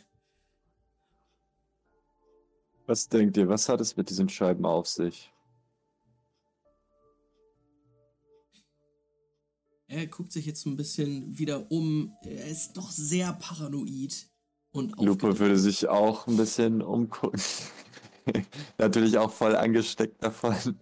Was 2.87 3.09
denkt 3.09 3.35
ihr, 3.35 3.49
was 3.49 3.67
hat 3.67 3.81
es 3.81 3.97
mit 3.97 4.09
diesen 4.09 4.29
Scheiben 4.29 4.65
auf 4.65 4.87
sich? 4.87 5.33
Er 9.89 10.07
guckt 10.07 10.31
sich 10.31 10.45
jetzt 10.45 10.61
so 10.61 10.69
ein 10.69 10.77
bisschen 10.77 11.37
wieder 11.37 11.69
um. 11.69 12.13
Er 12.23 12.47
ist 12.47 12.77
doch 12.77 12.89
sehr 12.89 13.33
paranoid. 13.33 14.29
Und 14.71 14.99
Lupo 15.01 15.37
würde 15.37 15.57
sich 15.57 15.87
auch 15.87 16.27
ein 16.27 16.37
bisschen 16.37 16.81
umgucken. 16.81 17.41
Natürlich 18.77 19.17
auch 19.17 19.31
voll 19.31 19.55
angesteckt 19.55 20.23
davon. 20.23 20.77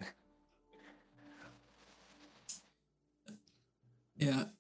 Er 4.17 4.55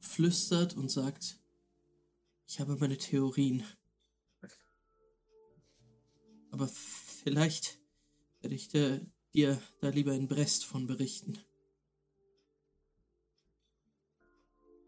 flüstert 0.00 0.76
und 0.76 0.90
sagt, 0.90 1.38
ich 2.48 2.60
habe 2.60 2.76
meine 2.76 2.98
Theorien. 2.98 3.62
Aber 6.52 6.68
vielleicht 6.68 7.78
werde 8.42 8.54
ich 8.54 8.68
dir, 8.68 9.00
dir 9.32 9.60
da 9.80 9.88
lieber 9.88 10.12
in 10.12 10.28
Brest 10.28 10.66
von 10.66 10.86
berichten. 10.86 11.38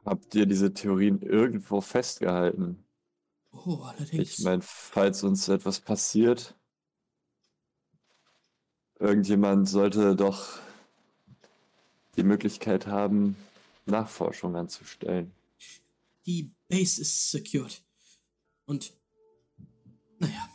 Habt 0.05 0.35
ihr 0.35 0.45
diese 0.45 0.75
Theorien 0.75 1.23
irgendwo 1.23 1.81
festgehalten? 1.81 2.85
Oh, 3.51 3.77
allerdings. 3.77 4.39
Ich 4.39 4.45
meine, 4.45 4.61
falls 4.61 5.23
uns 5.23 5.49
etwas 5.49 5.81
passiert, 5.81 6.55
irgendjemand 8.99 9.67
sollte 9.67 10.15
doch 10.15 10.59
die 12.17 12.25
Möglichkeit 12.25 12.87
haben, 12.87 13.37
Nachforschung 13.87 14.55
anzustellen. 14.55 15.33
Die 16.27 16.51
Base 16.69 17.01
ist 17.01 17.31
secured. 17.31 17.83
Und, 18.67 18.93
naja, 20.19 20.51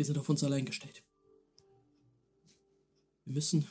wir 0.00 0.06
sind 0.06 0.16
auf 0.16 0.30
uns 0.30 0.42
allein 0.42 0.64
gestellt. 0.64 1.04
Wir 3.26 3.34
müssen 3.34 3.66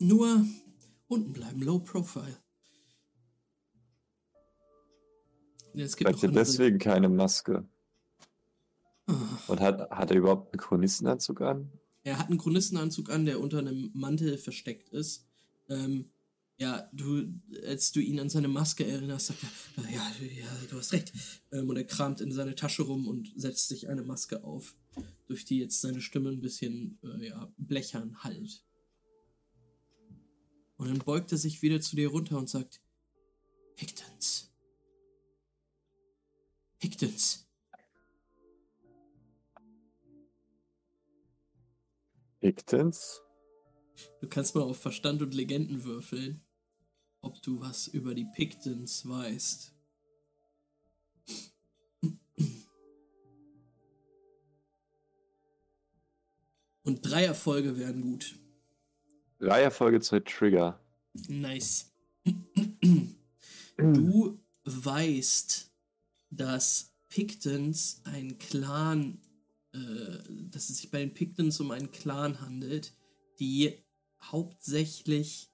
nur 0.00 0.44
unten 1.06 1.32
bleiben, 1.32 1.62
low 1.62 1.78
profile. 1.78 2.36
Es 5.74 5.94
gibt 5.94 6.10
andere- 6.10 6.32
deswegen 6.32 6.80
keine 6.80 7.08
Maske? 7.08 7.68
Ah. 9.06 9.38
Und 9.46 9.60
hat, 9.60 9.88
hat 9.88 10.10
er 10.10 10.16
überhaupt 10.16 10.52
einen 10.52 10.58
Chronistenanzug 10.60 11.40
an? 11.42 11.70
Er 12.02 12.18
hat 12.18 12.30
einen 12.30 12.38
Chronistenanzug 12.38 13.10
an, 13.10 13.24
der 13.26 13.38
unter 13.38 13.60
einem 13.60 13.92
Mantel 13.94 14.38
versteckt 14.38 14.88
ist. 14.88 15.24
Ähm, 15.68 16.10
ja, 16.58 16.88
du, 16.92 17.40
als 17.66 17.92
du 17.92 18.00
ihn 18.00 18.20
an 18.20 18.28
seine 18.28 18.48
Maske 18.48 18.86
erinnerst, 18.86 19.26
sagt 19.28 19.42
er, 19.42 19.82
"Ah, 19.82 19.88
ja, 19.90 20.26
ja, 20.26 20.48
du 20.70 20.78
hast 20.78 20.92
recht. 20.92 21.12
Ähm, 21.52 21.68
und 21.68 21.76
er 21.76 21.84
kramt 21.84 22.20
in 22.20 22.32
seine 22.32 22.54
Tasche 22.54 22.82
rum 22.82 23.08
und 23.08 23.32
setzt 23.36 23.68
sich 23.68 23.88
eine 23.88 24.02
Maske 24.02 24.44
auf, 24.44 24.76
durch 25.26 25.44
die 25.44 25.58
jetzt 25.58 25.80
seine 25.80 26.00
Stimme 26.00 26.30
ein 26.30 26.40
bisschen, 26.40 26.98
äh, 27.02 27.28
ja, 27.28 27.52
blechern 27.56 28.22
halt. 28.22 28.64
Und 30.76 30.88
dann 30.88 30.98
beugt 30.98 31.32
er 31.32 31.38
sich 31.38 31.62
wieder 31.62 31.80
zu 31.80 31.96
dir 31.96 32.08
runter 32.08 32.38
und 32.38 32.48
sagt, 32.48 32.80
Hicktons. 33.76 34.52
Hicktons. 36.78 37.44
Pictons? 42.44 43.22
Du 44.20 44.28
kannst 44.28 44.54
mal 44.54 44.60
auf 44.60 44.78
Verstand 44.78 45.22
und 45.22 45.32
Legenden 45.32 45.84
würfeln, 45.84 46.43
ob 47.24 47.42
du 47.42 47.60
was 47.60 47.88
über 47.88 48.14
die 48.14 48.26
Pictons 48.26 49.08
weißt. 49.08 49.72
Und 56.82 57.00
drei 57.00 57.24
Erfolge 57.24 57.78
wären 57.78 58.02
gut. 58.02 58.38
Drei 59.38 59.62
Erfolge, 59.62 60.00
zwei 60.00 60.20
Trigger. 60.20 60.78
Nice. 61.28 61.90
Du 63.76 64.38
weißt, 64.62 65.72
dass 66.30 66.94
Pictons 67.08 68.00
ein 68.04 68.38
Clan, 68.38 69.20
äh, 69.72 70.18
dass 70.48 70.70
es 70.70 70.76
sich 70.76 70.92
bei 70.92 71.00
den 71.00 71.12
Pictons 71.12 71.58
um 71.58 71.72
einen 71.72 71.90
Clan 71.90 72.40
handelt, 72.40 72.94
die 73.40 73.82
hauptsächlich 74.22 75.53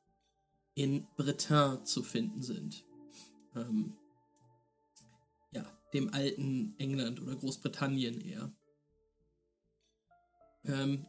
in 0.74 1.06
Bretagne 1.16 1.84
zu 1.84 2.02
finden 2.02 2.42
sind. 2.42 2.84
Ähm, 3.54 3.96
ja, 5.52 5.64
dem 5.92 6.12
alten 6.14 6.74
England 6.78 7.20
oder 7.20 7.36
Großbritannien 7.36 8.20
eher. 8.20 8.52
Ähm, 10.64 11.06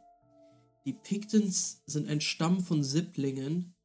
Die 0.86 0.94
Pictons 0.94 1.84
sind 1.86 2.08
ein 2.10 2.22
Stamm 2.22 2.60
von 2.60 2.84
Sipplingen, 2.84 3.76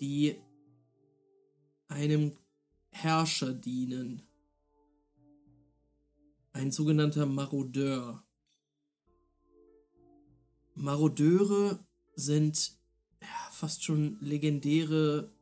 die 0.00 0.40
einem 1.88 2.36
Herrscher 2.90 3.52
dienen. 3.52 4.22
Ein 6.52 6.72
sogenannter 6.72 7.26
Marodeur. 7.26 8.24
Marodeure 10.74 11.86
sind 12.14 12.78
fast 13.56 13.84
schon 13.84 14.18
legendäre 14.20 15.32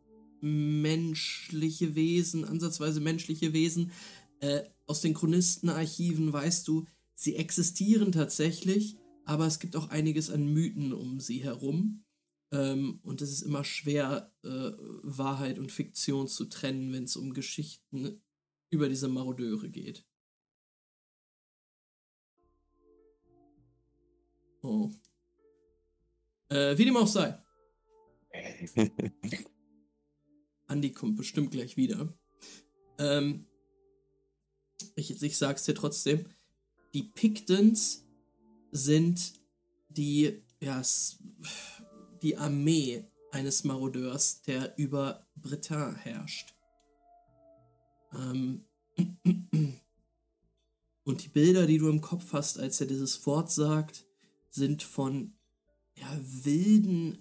menschliche 0.40 1.94
Wesen, 1.94 2.44
ansatzweise 2.44 3.00
menschliche 3.00 3.52
Wesen. 3.52 3.92
Äh, 4.40 4.62
aus 4.86 5.00
den 5.00 5.14
Chronistenarchiven 5.14 6.32
weißt 6.32 6.68
du, 6.68 6.86
sie 7.14 7.36
existieren 7.36 8.12
tatsächlich, 8.12 8.96
aber 9.24 9.46
es 9.46 9.58
gibt 9.58 9.74
auch 9.76 9.88
einiges 9.88 10.30
an 10.30 10.52
Mythen 10.52 10.92
um 10.92 11.18
sie 11.20 11.42
herum. 11.42 12.04
Ähm, 12.52 13.00
und 13.02 13.20
es 13.22 13.32
ist 13.32 13.42
immer 13.42 13.64
schwer, 13.64 14.32
äh, 14.44 14.48
Wahrheit 15.02 15.58
und 15.58 15.72
Fiktion 15.72 16.28
zu 16.28 16.44
trennen, 16.44 16.92
wenn 16.92 17.04
es 17.04 17.16
um 17.16 17.32
Geschichten 17.32 18.22
über 18.70 18.88
diese 18.88 19.08
Marodeure 19.08 19.70
geht. 19.70 20.06
Oh. 24.62 24.90
Äh, 26.48 26.78
wie 26.78 26.84
dem 26.84 26.96
auch 26.96 27.06
sei. 27.06 27.43
Andi 30.66 30.92
kommt 30.92 31.16
bestimmt 31.16 31.50
gleich 31.50 31.76
wieder. 31.76 32.12
Ähm, 32.98 33.46
ich, 34.96 35.22
ich 35.22 35.38
sag's 35.38 35.64
dir 35.64 35.74
trotzdem. 35.74 36.26
Die 36.94 37.02
Pictons 37.02 38.06
sind 38.70 39.34
die, 39.88 40.42
ja, 40.60 40.82
die 42.22 42.36
Armee 42.36 43.04
eines 43.30 43.64
Marodeurs, 43.64 44.42
der 44.42 44.76
über 44.78 45.26
Bretagne 45.36 45.96
herrscht. 45.96 46.54
Ähm, 48.12 48.64
und 51.04 51.24
die 51.24 51.28
Bilder, 51.28 51.66
die 51.66 51.78
du 51.78 51.88
im 51.88 52.00
Kopf 52.00 52.32
hast, 52.32 52.58
als 52.58 52.80
er 52.80 52.86
dieses 52.86 53.26
Wort 53.26 53.50
sagt, 53.50 54.06
sind 54.50 54.82
von 54.82 55.34
ja, 55.96 56.20
wilden 56.22 57.18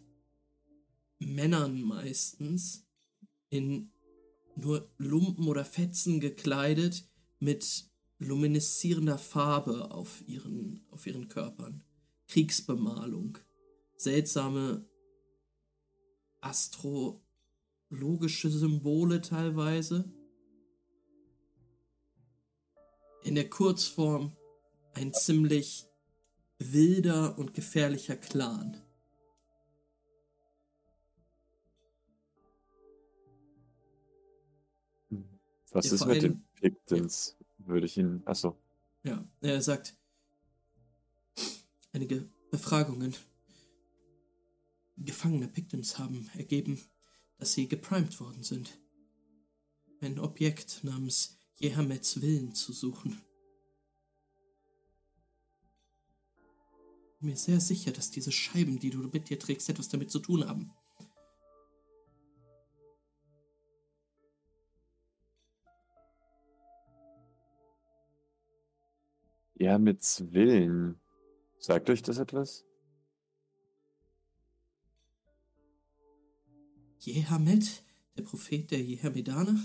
Männern 1.25 1.81
meistens 1.81 2.85
in 3.49 3.91
nur 4.55 4.91
Lumpen 4.97 5.47
oder 5.47 5.65
Fetzen 5.65 6.19
gekleidet 6.19 7.07
mit 7.39 7.89
lumineszierender 8.19 9.17
Farbe 9.17 9.89
auf 9.91 10.21
ihren, 10.27 10.85
auf 10.89 11.07
ihren 11.07 11.27
Körpern. 11.27 11.83
Kriegsbemalung. 12.27 13.39
Seltsame 13.97 14.87
astrologische 16.41 18.49
Symbole 18.49 19.21
teilweise. 19.21 20.11
In 23.23 23.35
der 23.35 23.49
Kurzform 23.49 24.35
ein 24.93 25.13
ziemlich 25.13 25.85
wilder 26.59 27.37
und 27.37 27.53
gefährlicher 27.53 28.17
Clan. 28.17 28.82
Was 35.73 35.85
Der 35.85 35.93
ist 35.95 36.05
mit 36.05 36.21
den 36.21 36.21
Verein- 36.21 36.45
Pictons? 36.55 37.35
Würde 37.57 37.85
ich 37.85 37.97
ihn. 37.97 38.21
Achso. 38.25 38.57
Ja, 39.03 39.25
er 39.41 39.61
sagt, 39.61 39.95
einige 41.91 42.29
Befragungen. 42.51 43.15
Gefangene 44.97 45.47
Pictons 45.47 45.97
haben 45.97 46.29
ergeben, 46.35 46.79
dass 47.37 47.53
sie 47.53 47.67
geprimed 47.67 48.19
worden 48.19 48.43
sind. 48.43 48.79
Ein 49.99 50.19
Objekt 50.19 50.83
namens 50.83 51.37
Jehamets 51.59 52.21
Willen 52.21 52.53
zu 52.53 52.71
suchen. 52.73 53.21
Bin 57.19 57.29
mir 57.29 57.37
sehr 57.37 57.59
sicher, 57.59 57.91
dass 57.91 58.11
diese 58.11 58.31
Scheiben, 58.31 58.79
die 58.79 58.89
du 58.89 58.99
mit 58.99 59.29
dir 59.29 59.39
trägst, 59.39 59.69
etwas 59.69 59.87
damit 59.89 60.11
zu 60.11 60.19
tun 60.19 60.47
haben. 60.47 60.71
Ja, 69.63 69.77
mit 69.77 70.01
Willen. 70.33 70.99
Sagt 71.57 71.89
euch 71.89 72.01
das 72.01 72.17
etwas? 72.17 72.65
Jehamet, 76.99 77.85
der 78.17 78.23
Prophet 78.23 78.69
der 78.71 78.81
Jehamedaner? 78.81 79.57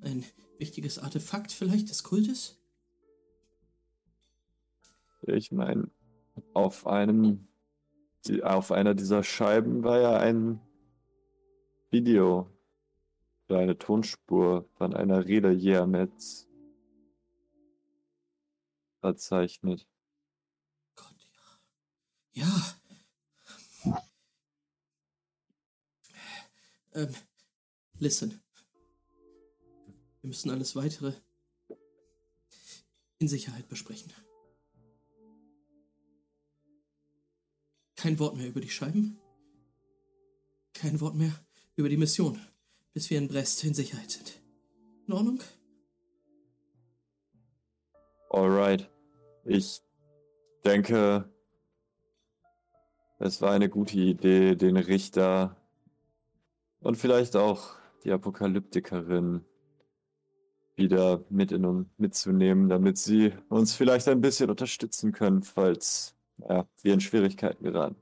Ein 0.00 0.24
wichtiges 0.56 0.98
Artefakt 0.98 1.52
vielleicht 1.52 1.90
des 1.90 2.04
Kultes? 2.04 2.58
Ich 5.26 5.52
meine, 5.52 5.90
auf 6.54 6.86
einem, 6.86 7.46
die, 8.26 8.42
auf 8.42 8.72
einer 8.72 8.94
dieser 8.94 9.22
Scheiben 9.22 9.84
war 9.84 10.00
ja 10.00 10.16
ein 10.16 10.58
Video 11.90 12.50
oder 13.46 13.58
eine 13.58 13.76
Tonspur 13.76 14.66
von 14.78 14.94
einer 14.94 15.26
Rede 15.26 15.50
Jehamets 15.50 16.47
verzeichnet. 19.08 19.86
Gott, 20.94 21.16
ja. 22.34 22.44
Ja. 22.44 24.00
Ähm, 26.92 27.14
listen. 27.98 28.42
Wir 30.20 30.28
müssen 30.28 30.50
alles 30.50 30.76
weitere 30.76 31.14
in 33.18 33.28
Sicherheit 33.28 33.68
besprechen. 33.68 34.12
Kein 37.96 38.18
Wort 38.18 38.36
mehr 38.36 38.48
über 38.48 38.60
die 38.60 38.70
Scheiben. 38.70 39.18
Kein 40.74 41.00
Wort 41.00 41.14
mehr 41.16 41.32
über 41.76 41.88
die 41.88 41.96
Mission, 41.96 42.40
bis 42.92 43.10
wir 43.10 43.18
in 43.18 43.28
Brest 43.28 43.64
in 43.64 43.74
Sicherheit 43.74 44.10
sind. 44.10 44.40
In 45.06 45.14
Ordnung? 45.14 45.42
Alright. 48.30 48.88
Ich 49.50 49.80
denke, 50.62 51.32
es 53.18 53.40
war 53.40 53.52
eine 53.52 53.70
gute 53.70 53.96
Idee, 53.96 54.56
den 54.56 54.76
Richter 54.76 55.56
und 56.80 56.96
vielleicht 56.96 57.34
auch 57.34 57.78
die 58.04 58.12
Apokalyptikerin 58.12 59.42
wieder 60.76 61.24
mit 61.30 61.50
in 61.50 61.64
uns 61.64 61.88
mitzunehmen, 61.96 62.68
damit 62.68 62.98
sie 62.98 63.32
uns 63.48 63.74
vielleicht 63.74 64.06
ein 64.08 64.20
bisschen 64.20 64.50
unterstützen 64.50 65.12
können, 65.12 65.42
falls 65.42 66.14
ja, 66.36 66.68
wir 66.82 66.92
in 66.92 67.00
Schwierigkeiten 67.00 67.64
geraten. 67.64 67.96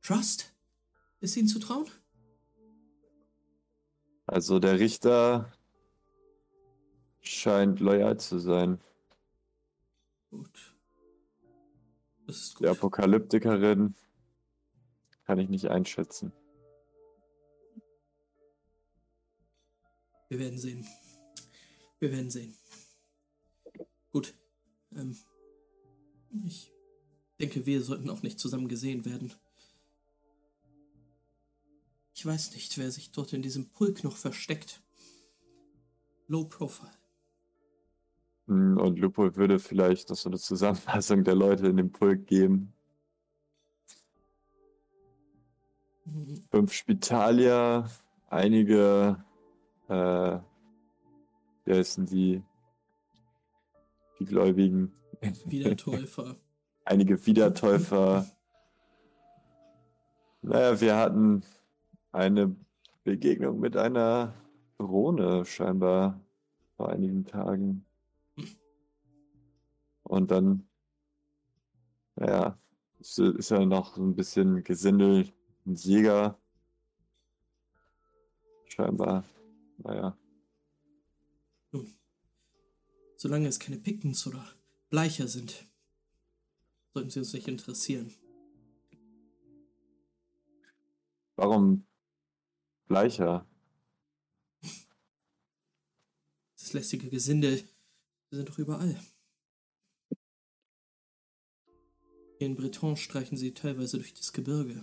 Trust? 0.00 0.54
Ist 1.20 1.36
Ihnen 1.36 1.48
zu 1.48 1.58
trauen? 1.58 1.84
Also 4.24 4.58
der 4.58 4.78
Richter 4.78 5.52
scheint 7.28 7.80
loyal 7.80 8.18
zu 8.18 8.38
sein. 8.38 8.80
Gut. 10.30 10.76
Das 12.26 12.36
ist 12.36 12.54
Die 12.54 12.64
gut. 12.64 12.68
Apokalyptikerin 12.68 13.94
kann 15.24 15.38
ich 15.38 15.48
nicht 15.48 15.68
einschätzen. 15.68 16.32
Wir 20.28 20.38
werden 20.38 20.58
sehen. 20.58 20.86
Wir 21.98 22.12
werden 22.12 22.30
sehen. 22.30 22.54
Gut. 24.10 24.34
Ähm, 24.92 25.16
ich 26.44 26.70
denke, 27.40 27.64
wir 27.66 27.82
sollten 27.82 28.10
auch 28.10 28.22
nicht 28.22 28.38
zusammen 28.38 28.68
gesehen 28.68 29.04
werden. 29.04 29.32
Ich 32.14 32.26
weiß 32.26 32.52
nicht, 32.52 32.76
wer 32.78 32.90
sich 32.90 33.12
dort 33.12 33.32
in 33.32 33.42
diesem 33.42 33.70
Pulk 33.70 34.02
noch 34.02 34.16
versteckt. 34.16 34.82
Low 36.26 36.44
Profile. 36.44 36.97
Und 38.48 38.98
Lupo 38.98 39.36
würde 39.36 39.58
vielleicht 39.58 40.08
noch 40.08 40.16
so 40.16 40.30
eine 40.30 40.38
Zusammenfassung 40.38 41.22
der 41.22 41.34
Leute 41.34 41.66
in 41.66 41.76
dem 41.76 41.92
Pulk 41.92 42.26
geben. 42.26 42.72
Fünf 46.50 46.72
Spitalier, 46.72 47.90
einige, 48.28 49.22
äh, 49.88 50.38
wie 51.64 51.74
heißen 51.74 52.06
die? 52.06 52.42
Die 54.18 54.24
Gläubigen. 54.24 54.94
Wiedertäufer. 55.44 56.36
einige 56.86 57.26
Wiedertäufer. 57.26 58.26
Naja, 60.40 60.80
wir 60.80 60.96
hatten 60.96 61.42
eine 62.12 62.56
Begegnung 63.04 63.60
mit 63.60 63.76
einer 63.76 64.32
Drohne 64.78 65.44
scheinbar 65.44 66.18
vor 66.76 66.88
einigen 66.88 67.26
Tagen. 67.26 67.84
Und 70.08 70.30
dann 70.30 70.68
Naja, 72.16 72.58
ist 72.98 73.18
ja 73.50 73.64
noch 73.64 73.94
so 73.94 74.02
ein 74.02 74.16
bisschen 74.16 74.64
Gesindel, 74.64 75.32
ein 75.64 75.76
Jäger. 75.76 76.36
Scheinbar. 78.66 79.24
Naja. 79.78 80.18
Nun, 81.70 81.94
solange 83.16 83.46
es 83.46 83.60
keine 83.60 83.78
Pickens 83.78 84.26
oder 84.26 84.44
Bleicher 84.90 85.28
sind, 85.28 85.64
sollten 86.92 87.10
sie 87.10 87.20
uns 87.20 87.32
nicht 87.32 87.46
interessieren. 87.46 88.12
Warum 91.36 91.86
Bleicher? 92.88 93.46
Das 96.56 96.72
lästige 96.72 97.08
Gesindel, 97.10 97.58
sie 97.58 98.36
sind 98.36 98.48
doch 98.48 98.58
überall. 98.58 98.98
In 102.38 102.54
Breton 102.54 102.96
streichen 102.96 103.36
sie 103.36 103.52
teilweise 103.52 103.98
durch 103.98 104.14
das 104.14 104.32
Gebirge. 104.32 104.82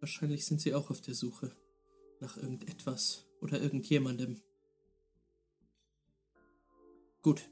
Wahrscheinlich 0.00 0.44
sind 0.44 0.60
sie 0.60 0.74
auch 0.74 0.90
auf 0.90 1.00
der 1.00 1.14
Suche 1.14 1.56
nach 2.20 2.36
irgendetwas 2.36 3.26
oder 3.40 3.60
irgendjemandem. 3.60 4.40
Gut, 7.22 7.48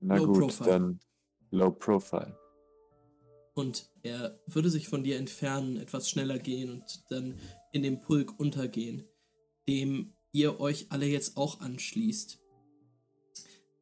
Na 0.00 0.16
Low 0.16 0.26
gut, 0.26 0.38
profile. 0.38 0.70
dann 0.70 1.00
Low 1.50 1.70
Profile. 1.70 2.38
Und 3.54 3.90
er 4.02 4.40
würde 4.46 4.70
sich 4.70 4.88
von 4.88 5.04
dir 5.04 5.18
entfernen, 5.18 5.76
etwas 5.76 6.08
schneller 6.08 6.38
gehen 6.38 6.70
und 6.70 7.04
dann 7.10 7.38
in 7.72 7.82
dem 7.82 8.00
Pulk 8.00 8.38
untergehen, 8.40 9.04
dem 9.68 10.14
ihr 10.32 10.58
euch 10.60 10.86
alle 10.90 11.06
jetzt 11.06 11.36
auch 11.36 11.60
anschließt. 11.60 12.41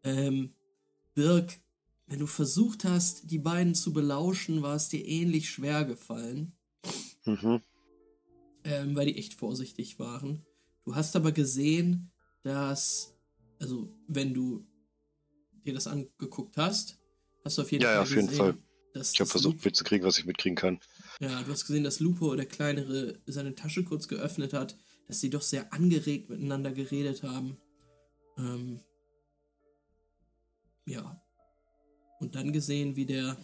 Ähm, 0.03 0.55
Birk, 1.15 1.61
wenn 2.07 2.19
du 2.19 2.27
versucht 2.27 2.85
hast, 2.85 3.31
die 3.31 3.39
beiden 3.39 3.75
zu 3.75 3.93
belauschen, 3.93 4.63
war 4.63 4.77
es 4.77 4.89
dir 4.89 5.05
ähnlich 5.07 5.51
schwer 5.51 5.85
gefallen, 5.85 6.53
Mhm. 7.25 7.61
ähm, 8.65 8.97
weil 8.97 9.07
die 9.07 9.19
echt 9.19 9.35
vorsichtig 9.35 9.99
waren. 9.99 10.45
Du 10.85 10.95
hast 10.95 11.15
aber 11.17 11.33
gesehen, 11.33 12.11
dass, 12.43 13.15
also 13.61 13.93
wenn 14.09 14.35
du 14.35 14.67
dir 15.65 15.75
das 15.75 15.87
angeguckt 15.87 16.57
hast, 16.57 16.99
hast 17.45 17.59
du 17.59 17.63
auf 17.63 17.71
jeden 17.71 17.83
Ja, 17.83 17.89
Fall 17.91 17.97
ja, 17.97 18.03
auf 18.03 18.11
jeden 18.11 18.27
gesehen, 18.27 18.39
Fall. 18.39 18.59
dass 18.95 19.13
Ich 19.13 19.21
habe 19.21 19.31
versucht 19.31 19.65
mitzukriegen, 19.65 20.07
was 20.07 20.19
ich 20.19 20.25
mitkriegen 20.25 20.57
kann. 20.57 20.81
Ja, 21.21 21.43
du 21.43 21.53
hast 21.53 21.67
gesehen, 21.67 21.85
dass 21.85 22.01
Lupo, 22.01 22.35
der 22.35 22.47
Kleinere, 22.47 23.21
seine 23.27 23.55
Tasche 23.55 23.85
kurz 23.85 24.09
geöffnet 24.09 24.53
hat, 24.53 24.77
dass 25.07 25.21
sie 25.21 25.31
doch 25.31 25.43
sehr 25.43 25.73
angeregt 25.73 26.31
miteinander 26.31 26.73
geredet 26.73 27.23
haben. 27.23 27.59
Ähm, 28.39 28.81
ja. 30.87 31.23
Und 32.21 32.35
dann 32.35 32.53
gesehen, 32.53 32.97
wie 32.97 33.07
der 33.07 33.37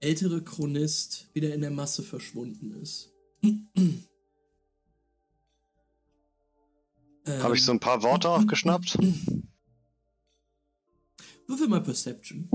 ältere 0.00 0.42
Chronist 0.42 1.28
wieder 1.34 1.52
in 1.54 1.60
der 1.60 1.70
Masse 1.70 2.02
verschwunden 2.02 2.72
ist. 2.72 3.12
Habe 7.26 7.56
ich 7.56 7.64
so 7.64 7.72
Ähm, 7.72 7.76
ein 7.76 7.80
paar 7.80 8.02
Worte 8.02 8.28
aufgeschnappt? 8.30 8.98
Würfel 11.46 11.68
mal 11.68 11.82
Perception. 11.82 12.48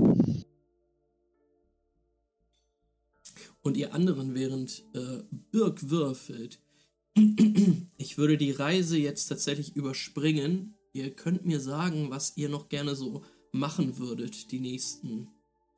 Und 3.62 3.76
ihr 3.76 3.94
anderen, 3.94 4.34
während 4.34 4.84
äh, 4.94 5.22
Birk 5.50 5.88
würfelt, 5.88 6.60
ich 7.96 8.18
würde 8.18 8.36
die 8.36 8.50
Reise 8.50 8.98
jetzt 8.98 9.26
tatsächlich 9.26 9.74
überspringen. 9.74 10.76
Ihr 10.94 11.10
könnt 11.14 11.44
mir 11.44 11.58
sagen, 11.58 12.10
was 12.10 12.36
ihr 12.36 12.48
noch 12.48 12.68
gerne 12.68 12.94
so 12.94 13.24
machen 13.50 13.98
würdet, 13.98 14.52
die 14.52 14.60
nächsten 14.60 15.28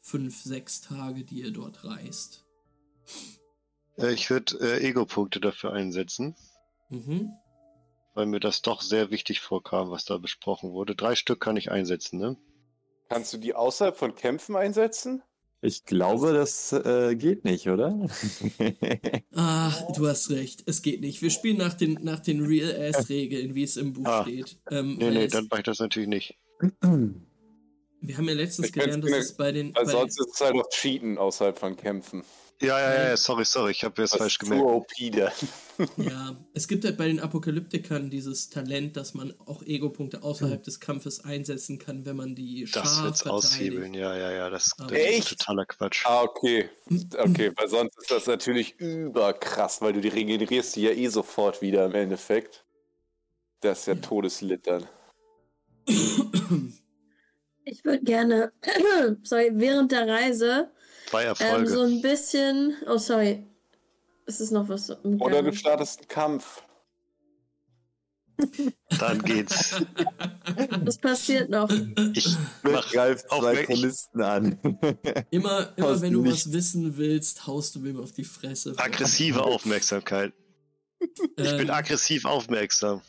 fünf, 0.02 0.42
sechs 0.42 0.82
Tage, 0.82 1.24
die 1.24 1.40
ihr 1.40 1.52
dort 1.52 1.84
reist. 1.84 2.44
Äh, 3.96 4.12
Ich 4.12 4.28
würde 4.28 4.58
äh, 4.60 4.86
Ego-Punkte 4.86 5.40
dafür 5.40 5.72
einsetzen, 5.72 6.36
Mhm. 6.90 7.30
weil 8.14 8.26
mir 8.26 8.40
das 8.40 8.60
doch 8.60 8.82
sehr 8.82 9.10
wichtig 9.10 9.40
vorkam, 9.40 9.90
was 9.90 10.04
da 10.04 10.18
besprochen 10.18 10.72
wurde. 10.72 10.94
Drei 10.94 11.14
Stück 11.16 11.40
kann 11.40 11.56
ich 11.56 11.70
einsetzen, 11.70 12.18
ne? 12.18 12.36
Kannst 13.08 13.32
du 13.32 13.38
die 13.38 13.54
außerhalb 13.54 13.96
von 13.96 14.14
Kämpfen 14.14 14.54
einsetzen? 14.54 15.22
Ich 15.62 15.84
glaube, 15.84 16.32
das 16.32 16.72
äh, 16.72 17.16
geht 17.16 17.44
nicht, 17.44 17.68
oder? 17.68 17.98
Ah, 19.34 19.72
du 19.94 20.06
hast 20.06 20.30
recht. 20.30 20.62
Es 20.66 20.80
geht 20.82 21.00
nicht. 21.00 21.20
Wir 21.22 21.30
spielen 21.30 21.56
nach 21.58 21.74
den, 21.74 21.98
nach 22.02 22.20
den 22.20 22.44
Real-Ass-Regeln, 22.44 23.54
wie 23.54 23.62
es 23.64 23.76
im 23.76 23.92
Buch 23.92 24.04
Ah. 24.06 24.22
steht. 24.22 24.58
Ähm, 24.70 24.96
Nee, 24.98 25.10
nee, 25.10 25.26
dann 25.28 25.46
mache 25.50 25.60
ich 25.60 25.64
das 25.66 25.78
natürlich 25.78 26.08
nicht. 26.08 26.36
wir 26.60 28.16
haben 28.16 28.28
ja 28.28 28.34
letztens 28.34 28.68
Ich 28.68 28.72
gelernt, 28.72 29.04
dass 29.04 29.10
es 29.12 29.36
bei 29.36 29.52
den. 29.52 29.74
Weil 29.74 29.84
bei 29.84 29.90
sonst 29.90 30.18
ist 30.20 30.34
es 30.34 30.40
halt 30.40 30.54
auch 30.54 30.68
Cheaten 30.70 31.18
außerhalb 31.18 31.58
von 31.58 31.76
Kämpfen. 31.76 32.22
Ja, 32.62 32.80
ja, 32.80 33.08
ja, 33.10 33.16
sorry, 33.18 33.44
sorry, 33.44 33.72
ich 33.72 33.84
habe 33.84 34.00
jetzt 34.00 34.12
Das 34.14 34.18
falsch 34.18 34.34
ist 34.34 34.38
gemerkt. 34.38 34.64
OP 34.64 34.88
da. 35.12 35.30
Ja, 35.98 36.36
es 36.54 36.66
gibt 36.68 36.86
halt 36.86 36.96
bei 36.96 37.06
den 37.06 37.20
Apokalyptikern 37.20 38.08
dieses 38.08 38.48
Talent, 38.48 38.96
dass 38.96 39.12
man 39.12 39.34
auch 39.44 39.62
Ego-Punkte 39.62 40.22
außerhalb 40.22 40.62
des 40.62 40.80
Kampfes 40.80 41.22
einsetzen 41.22 41.78
kann, 41.78 42.06
wenn 42.06 42.16
man 42.16 42.34
die 42.34 42.64
Hm. 42.64 42.70
Das 42.72 42.94
Schar 42.94 43.04
wird's 43.04 43.26
aushebeln, 43.26 43.92
ja, 43.92 44.16
ja, 44.16 44.30
ja, 44.32 44.48
das, 44.48 44.70
das 44.78 44.90
ist 44.90 45.28
totaler 45.28 45.66
Quatsch. 45.66 46.06
Ah, 46.06 46.22
okay. 46.22 46.70
Okay, 47.18 47.52
weil 47.56 47.68
sonst 47.68 47.98
ist 48.00 48.10
das 48.10 48.26
natürlich 48.26 48.80
überkrass, 48.80 49.82
weil 49.82 49.92
du 49.92 50.00
die 50.00 50.08
regenerierst 50.08 50.76
die 50.76 50.82
ja 50.82 50.92
eh 50.92 51.08
sofort 51.08 51.60
wieder 51.60 51.84
im 51.84 51.94
Endeffekt. 51.94 52.64
Das 53.60 53.80
ist 53.80 53.86
ja, 53.86 53.94
Ja. 53.94 54.00
Todeslittern. 54.00 54.88
Ich 57.68 57.84
würde 57.84 58.04
gerne, 58.04 58.52
sorry, 59.24 59.50
während 59.54 59.90
der 59.90 60.06
Reise 60.06 60.70
Zwei 61.06 61.22
ähm, 61.22 61.28
Erfolge. 61.28 61.68
so 61.68 61.82
ein 61.82 62.02
bisschen. 62.02 62.76
Oh, 62.86 62.98
sorry. 62.98 63.44
Es 64.26 64.40
ist 64.40 64.50
noch 64.50 64.68
was. 64.68 64.90
Oder 65.04 65.42
du 65.42 65.52
startest 65.52 66.00
einen 66.00 66.08
Kampf. 66.08 66.62
Dann 68.98 69.22
geht's. 69.22 69.74
Das 70.84 70.98
passiert 70.98 71.48
noch. 71.48 71.70
Ich 72.12 72.36
mach 72.62 72.94
auf 72.94 73.26
zwei. 73.40 73.64
Chronisten 73.64 74.20
an. 74.20 74.58
Immer, 75.30 75.72
immer 75.76 76.00
wenn 76.00 76.12
du 76.12 76.22
nichts. 76.22 76.46
was 76.46 76.52
wissen 76.52 76.96
willst, 76.96 77.46
haust 77.46 77.74
du 77.76 77.80
mir 77.80 77.98
auf 77.98 78.12
die 78.12 78.24
Fresse. 78.24 78.74
aggressive 78.76 79.42
Aufmerksamkeit. 79.44 80.32
Ich 81.00 81.34
bin 81.36 81.46
Ähm, 81.60 81.70
aggressiv 81.70 82.24
aufmerksam. 82.24 83.00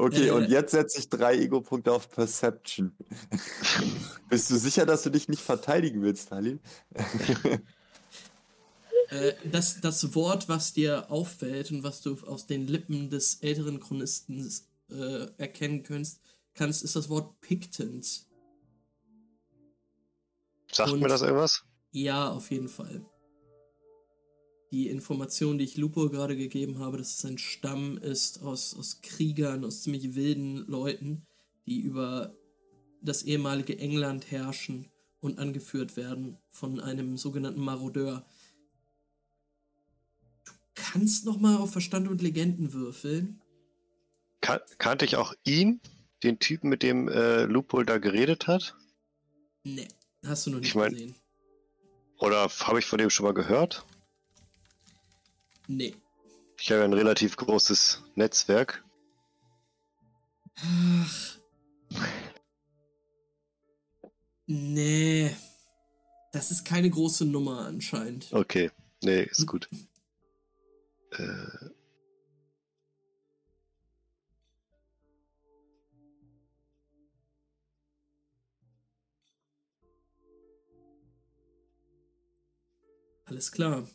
Okay, 0.00 0.28
Äh. 0.28 0.30
und 0.30 0.48
jetzt 0.48 0.70
setze 0.70 0.98
ich 0.98 1.08
drei 1.10 1.36
Ego-Punkte 1.38 1.92
auf 1.92 2.08
Perception. 2.08 2.96
Bist 4.30 4.50
du 4.50 4.56
sicher, 4.56 4.86
dass 4.86 5.02
du 5.02 5.10
dich 5.10 5.28
nicht 5.28 5.42
verteidigen 5.42 6.02
willst, 6.02 6.30
Halil? 6.30 6.58
Äh, 9.08 9.32
das, 9.50 9.80
das 9.80 10.14
Wort, 10.14 10.48
was 10.48 10.72
dir 10.72 11.10
auffällt 11.10 11.72
und 11.72 11.82
was 11.82 12.00
du 12.00 12.16
aus 12.28 12.46
den 12.46 12.68
Lippen 12.68 13.10
des 13.10 13.42
älteren 13.42 13.80
Chronisten 13.80 14.48
äh, 14.88 15.26
erkennen 15.36 15.82
kannst, 15.82 16.20
kannst, 16.54 16.84
ist 16.84 16.94
das 16.94 17.08
Wort 17.08 17.40
Pictens. 17.40 18.28
Sagt 20.70 20.92
Und- 20.92 21.00
mir 21.00 21.08
das 21.08 21.22
irgendwas? 21.22 21.64
Ja, 21.90 22.30
auf 22.30 22.52
jeden 22.52 22.68
Fall. 22.68 23.04
Die 24.70 24.88
Information, 24.88 25.58
die 25.58 25.64
ich 25.64 25.76
Lupo 25.76 26.08
gerade 26.08 26.36
gegeben 26.36 26.78
habe, 26.78 26.96
dass 26.98 27.18
es 27.18 27.24
ein 27.24 27.38
Stamm 27.38 27.98
ist 27.98 28.42
aus, 28.42 28.74
aus 28.76 29.00
Kriegern, 29.02 29.64
aus 29.64 29.82
ziemlich 29.82 30.14
wilden 30.14 30.58
Leuten, 30.68 31.26
die 31.66 31.80
über 31.80 32.32
das 33.02 33.22
ehemalige 33.24 33.78
England 33.78 34.30
herrschen 34.30 34.88
und 35.20 35.38
angeführt 35.38 35.96
werden 35.96 36.38
von 36.50 36.78
einem 36.80 37.16
sogenannten 37.16 37.60
Marodeur. 37.60 38.24
Du 40.44 40.52
kannst 40.74 41.24
noch 41.24 41.40
mal 41.40 41.56
auf 41.56 41.72
Verstand 41.72 42.08
und 42.08 42.22
Legenden 42.22 42.72
würfeln. 42.72 43.40
Kan 44.40 44.60
kannte 44.78 45.04
ich 45.04 45.16
auch 45.16 45.34
ihn, 45.44 45.80
den 46.22 46.38
Typen, 46.38 46.70
mit 46.70 46.82
dem 46.82 47.08
äh, 47.08 47.44
Loophole 47.44 47.84
da 47.86 47.98
geredet 47.98 48.46
hat? 48.46 48.76
Ne, 49.64 49.88
hast 50.24 50.46
du 50.46 50.50
noch 50.50 50.60
nicht 50.60 50.68
Ich 50.68 50.74
mein- 50.76 50.92
gesehen. 50.92 51.14
Oder 52.18 52.48
habe 52.48 52.78
ich 52.78 52.84
von 52.86 52.98
dem 52.98 53.10
schon 53.10 53.24
mal 53.24 53.32
gehört? 53.34 53.84
Nee. 55.70 55.94
Ich 56.58 56.72
habe 56.72 56.80
ja 56.80 56.84
ein 56.84 56.92
relativ 56.92 57.36
großes 57.36 58.02
Netzwerk. 58.16 58.84
Ach. 60.56 61.38
Nee. 64.46 65.30
Das 66.32 66.50
ist 66.50 66.64
keine 66.64 66.90
große 66.90 67.24
Nummer 67.24 67.66
anscheinend. 67.66 68.32
Okay, 68.32 68.72
nee, 69.04 69.22
ist 69.22 69.46
gut. 69.46 69.68
Äh, 71.12 71.70
Alles 83.24 83.52
klar. 83.52 83.86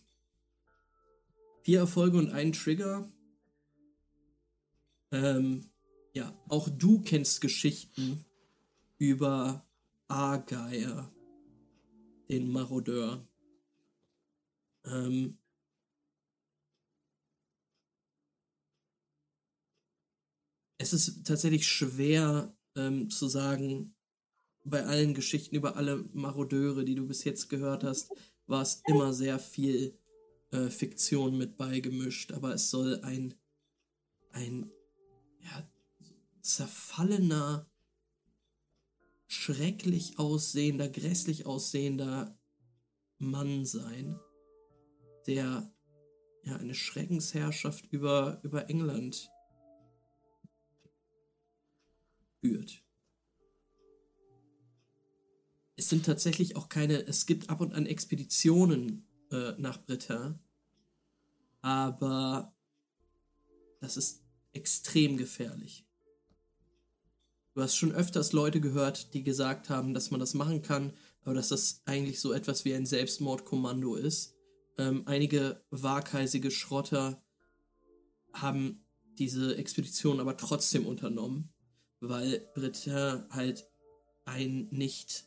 Vier 1.65 1.79
Erfolge 1.79 2.19
und 2.19 2.29
ein 2.29 2.51
Trigger. 2.53 3.11
Ähm, 5.11 5.71
ja, 6.13 6.31
auch 6.47 6.69
du 6.69 7.01
kennst 7.01 7.41
Geschichten 7.41 8.23
über 8.99 9.67
Argeier, 10.07 11.11
den 12.29 12.51
Marodeur. 12.51 13.27
Ähm, 14.85 15.39
es 20.77 20.93
ist 20.93 21.25
tatsächlich 21.25 21.67
schwer 21.67 22.55
ähm, 22.75 23.09
zu 23.09 23.27
sagen, 23.27 23.95
bei 24.63 24.85
allen 24.85 25.15
Geschichten 25.15 25.55
über 25.55 25.77
alle 25.77 26.07
Marodeure, 26.13 26.85
die 26.85 26.93
du 26.93 27.07
bis 27.07 27.23
jetzt 27.23 27.49
gehört 27.49 27.83
hast, 27.83 28.11
war 28.45 28.61
es 28.61 28.83
immer 28.85 29.13
sehr 29.13 29.39
viel 29.39 29.97
äh, 30.51 30.69
Fiktion 30.69 31.37
mit 31.37 31.57
beigemischt, 31.57 32.31
aber 32.31 32.53
es 32.53 32.69
soll 32.69 33.01
ein, 33.01 33.33
ein 34.31 34.71
ja, 35.39 35.69
zerfallener, 36.41 37.69
schrecklich 39.27 40.19
aussehender, 40.19 40.89
grässlich 40.89 41.45
aussehender 41.45 42.37
Mann 43.17 43.65
sein, 43.65 44.19
der 45.27 45.71
ja 46.43 46.55
eine 46.57 46.75
Schreckensherrschaft 46.75 47.91
über, 47.91 48.39
über 48.43 48.69
England 48.69 49.29
führt. 52.39 52.83
Es 55.75 55.89
sind 55.89 56.05
tatsächlich 56.05 56.55
auch 56.55 56.69
keine, 56.69 57.05
es 57.07 57.25
gibt 57.25 57.49
ab 57.49 57.59
und 57.59 57.73
an 57.73 57.85
Expeditionen 57.85 59.07
äh, 59.31 59.53
nach 59.57 59.83
Britta, 59.83 60.39
aber 61.61 62.53
das 63.81 63.97
ist 63.97 64.23
extrem 64.53 65.17
gefährlich. 65.17 65.85
Du 67.53 67.61
hast 67.61 67.75
schon 67.75 67.93
öfters 67.93 68.33
Leute 68.33 68.59
gehört, 68.59 69.13
die 69.13 69.23
gesagt 69.23 69.69
haben, 69.69 69.93
dass 69.93 70.11
man 70.11 70.19
das 70.19 70.33
machen 70.33 70.61
kann, 70.61 70.93
aber 71.23 71.33
dass 71.33 71.49
das 71.49 71.81
eigentlich 71.85 72.19
so 72.19 72.33
etwas 72.33 72.65
wie 72.65 72.73
ein 72.73 72.85
Selbstmordkommando 72.85 73.95
ist. 73.95 74.35
Ähm, 74.77 75.03
einige 75.05 75.63
waghalsige 75.69 76.51
Schrotter 76.51 77.23
haben 78.33 78.85
diese 79.17 79.55
Expedition 79.55 80.19
aber 80.19 80.35
trotzdem 80.35 80.85
unternommen, 80.85 81.53
weil 82.01 82.45
Britta 82.53 83.25
halt 83.29 83.65
ein 84.25 84.67
nicht, 84.71 85.25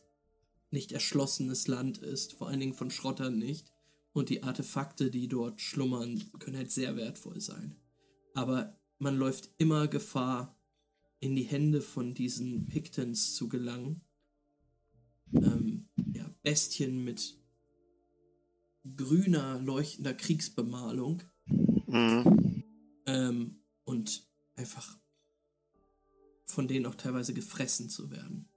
nicht 0.69 0.91
erschlossenes 0.91 1.67
Land 1.67 1.97
ist, 1.97 2.33
vor 2.33 2.47
allen 2.47 2.59
Dingen 2.59 2.75
von 2.75 2.91
Schrottern 2.91 3.39
nicht. 3.39 3.73
Und 4.19 4.27
die 4.27 4.43
Artefakte, 4.43 5.09
die 5.11 5.29
dort 5.29 5.61
schlummern, 5.61 6.21
können 6.39 6.57
halt 6.57 6.71
sehr 6.71 6.97
wertvoll 6.97 7.39
sein. 7.39 7.77
Aber 8.33 8.77
man 8.97 9.15
läuft 9.15 9.49
immer 9.59 9.87
Gefahr, 9.87 10.59
in 11.21 11.37
die 11.37 11.43
Hände 11.43 11.79
von 11.79 12.13
diesen 12.13 12.65
Pictons 12.65 13.33
zu 13.33 13.47
gelangen. 13.47 14.01
Ähm, 15.31 15.87
ja, 16.13 16.29
Bestien 16.43 17.05
mit 17.05 17.37
grüner, 18.97 19.61
leuchtender 19.61 20.13
Kriegsbemalung. 20.13 21.23
Mhm. 21.87 22.65
Ähm, 23.05 23.63
und 23.85 24.27
einfach 24.57 24.97
von 26.43 26.67
denen 26.67 26.87
auch 26.87 26.95
teilweise 26.95 27.33
gefressen 27.33 27.87
zu 27.87 28.11
werden. 28.11 28.49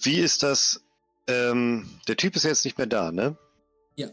Wie 0.00 0.18
ist 0.18 0.42
das? 0.42 0.82
Ähm, 1.28 1.88
der 2.08 2.16
Typ 2.16 2.36
ist 2.36 2.44
jetzt 2.44 2.64
nicht 2.64 2.78
mehr 2.78 2.86
da, 2.86 3.10
ne? 3.10 3.36
Ja. 3.96 4.08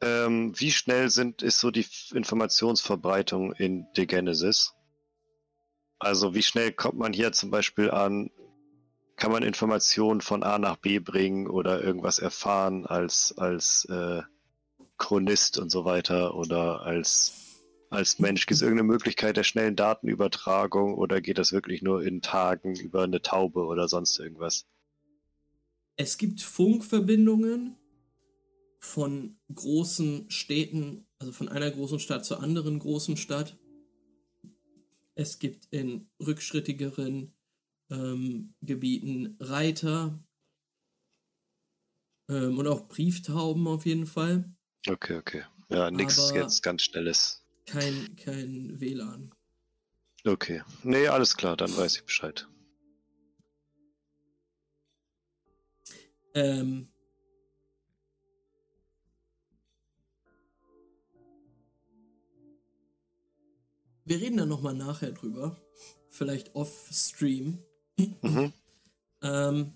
Ähm, 0.00 0.52
wie 0.58 0.70
schnell 0.70 1.10
sind, 1.10 1.42
ist 1.42 1.60
so 1.60 1.70
die 1.70 1.86
Informationsverbreitung 2.12 3.52
in 3.52 3.86
The 3.94 4.06
Genesis? 4.06 4.74
Also 5.98 6.34
wie 6.34 6.42
schnell 6.42 6.72
kommt 6.72 6.98
man 6.98 7.12
hier 7.12 7.32
zum 7.32 7.50
Beispiel 7.50 7.90
an, 7.90 8.30
kann 9.16 9.32
man 9.32 9.42
Informationen 9.42 10.20
von 10.20 10.44
A 10.44 10.58
nach 10.58 10.76
B 10.76 11.00
bringen 11.00 11.48
oder 11.48 11.82
irgendwas 11.82 12.20
erfahren 12.20 12.86
als, 12.86 13.34
als 13.36 13.84
äh, 13.86 14.22
Chronist 14.96 15.58
und 15.58 15.70
so 15.70 15.84
weiter 15.84 16.36
oder 16.36 16.82
als, 16.82 17.64
als 17.90 18.20
Mensch? 18.20 18.46
Gibt 18.46 18.56
es 18.56 18.62
irgendeine 18.62 18.86
Möglichkeit 18.86 19.36
der 19.36 19.42
schnellen 19.42 19.74
Datenübertragung 19.74 20.94
oder 20.94 21.20
geht 21.20 21.38
das 21.38 21.52
wirklich 21.52 21.82
nur 21.82 22.02
in 22.02 22.22
Tagen 22.22 22.76
über 22.76 23.02
eine 23.02 23.20
Taube 23.20 23.64
oder 23.64 23.88
sonst 23.88 24.18
irgendwas? 24.20 24.66
Es 26.00 26.16
gibt 26.16 26.40
Funkverbindungen 26.40 27.76
von 28.78 29.36
großen 29.52 30.30
Städten, 30.30 31.08
also 31.18 31.32
von 31.32 31.48
einer 31.48 31.68
großen 31.68 31.98
Stadt 31.98 32.24
zur 32.24 32.40
anderen 32.40 32.78
großen 32.78 33.16
Stadt. 33.16 33.58
Es 35.16 35.40
gibt 35.40 35.66
in 35.72 36.08
rückschrittigeren 36.24 37.34
ähm, 37.90 38.54
Gebieten 38.62 39.36
Reiter 39.40 40.22
ähm, 42.28 42.58
und 42.58 42.68
auch 42.68 42.86
Brieftauben 42.86 43.66
auf 43.66 43.84
jeden 43.84 44.06
Fall. 44.06 44.54
Okay, 44.86 45.16
okay. 45.16 45.42
Ja, 45.68 45.90
nichts 45.90 46.30
jetzt 46.32 46.62
ganz 46.62 46.82
Schnelles. 46.82 47.42
Kein, 47.66 48.14
kein 48.14 48.80
WLAN. 48.80 49.34
Okay. 50.24 50.62
Nee, 50.84 51.08
alles 51.08 51.36
klar, 51.36 51.56
dann 51.56 51.76
weiß 51.76 51.96
ich 51.96 52.04
Bescheid. 52.04 52.46
Ähm, 56.38 56.88
wir 64.04 64.20
reden 64.20 64.36
dann 64.36 64.48
nochmal 64.48 64.74
nachher 64.74 65.10
drüber. 65.10 65.56
Vielleicht 66.08 66.54
off-stream. 66.54 67.58
Mhm. 68.22 68.52
Ähm, 69.22 69.72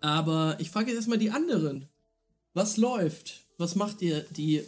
aber 0.00 0.56
ich 0.58 0.70
frage 0.70 0.88
jetzt 0.88 0.96
erstmal 0.96 1.18
die 1.18 1.30
anderen. 1.30 1.88
Was 2.54 2.76
läuft? 2.76 3.46
Was 3.58 3.76
macht 3.76 4.02
ihr 4.02 4.22
die 4.30 4.66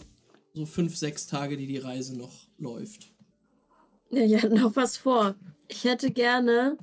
so 0.53 0.67
fünf, 0.67 0.97
sechs 0.97 1.27
Tage, 1.27 1.57
die 1.57 1.67
die 1.67 1.79
Reise 1.79 2.17
noch 2.17 2.47
läuft? 2.59 3.13
Ja, 4.11 4.23
ich 4.23 4.37
hatte 4.37 4.55
noch 4.55 4.77
was 4.77 4.97
vor. 4.97 5.35
Ich 5.67 5.83
hätte 5.83 6.13
gerne 6.13 6.79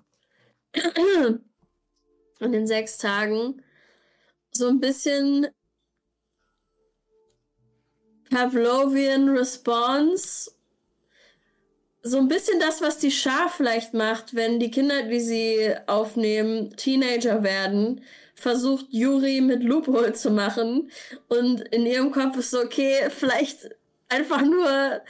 in 2.42 2.52
den 2.52 2.68
sechs 2.68 2.98
Tagen 2.98 3.62
so 4.52 4.68
ein 4.68 4.80
bisschen 4.80 5.48
Pavlovian 8.30 9.30
Response. 9.30 10.52
So 12.04 12.18
ein 12.18 12.28
bisschen 12.28 12.60
das, 12.60 12.82
was 12.82 12.98
die 12.98 13.12
Schar 13.12 13.50
vielleicht 13.50 13.94
macht, 13.94 14.34
wenn 14.34 14.60
die 14.60 14.72
Kinder, 14.72 15.04
die 15.04 15.20
sie 15.20 15.76
aufnehmen, 15.86 16.76
Teenager 16.76 17.44
werden, 17.44 18.02
versucht 18.34 18.88
Yuri 18.90 19.42
mit 19.42 19.64
Loophole 19.64 20.14
zu 20.14 20.32
machen. 20.32 20.90
Und 21.28 21.62
in 21.70 21.86
ihrem 21.86 22.12
Kopf 22.12 22.38
ist 22.38 22.52
so, 22.52 22.62
okay, 22.62 23.10
vielleicht 23.10 23.70
einfach 24.10 24.42
nur 24.42 25.02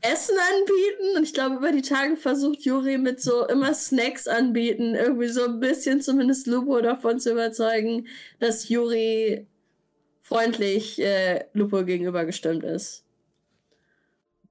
Essen 0.00 0.36
anbieten. 0.38 1.16
Und 1.16 1.24
ich 1.24 1.34
glaube, 1.34 1.56
über 1.56 1.72
die 1.72 1.82
Tage 1.82 2.16
versucht 2.16 2.60
Juri 2.60 2.98
mit 2.98 3.20
so 3.20 3.46
immer 3.46 3.74
Snacks 3.74 4.28
anbieten, 4.28 4.94
irgendwie 4.94 5.28
so 5.28 5.44
ein 5.44 5.60
bisschen 5.60 6.00
zumindest 6.00 6.46
Lupo 6.46 6.80
davon 6.80 7.18
zu 7.18 7.32
überzeugen, 7.32 8.06
dass 8.38 8.68
Juri 8.68 9.46
freundlich 10.20 11.00
äh, 11.00 11.44
Lupo 11.52 11.84
gegenüber 11.84 12.24
gestimmt 12.24 12.64
ist. 12.64 13.04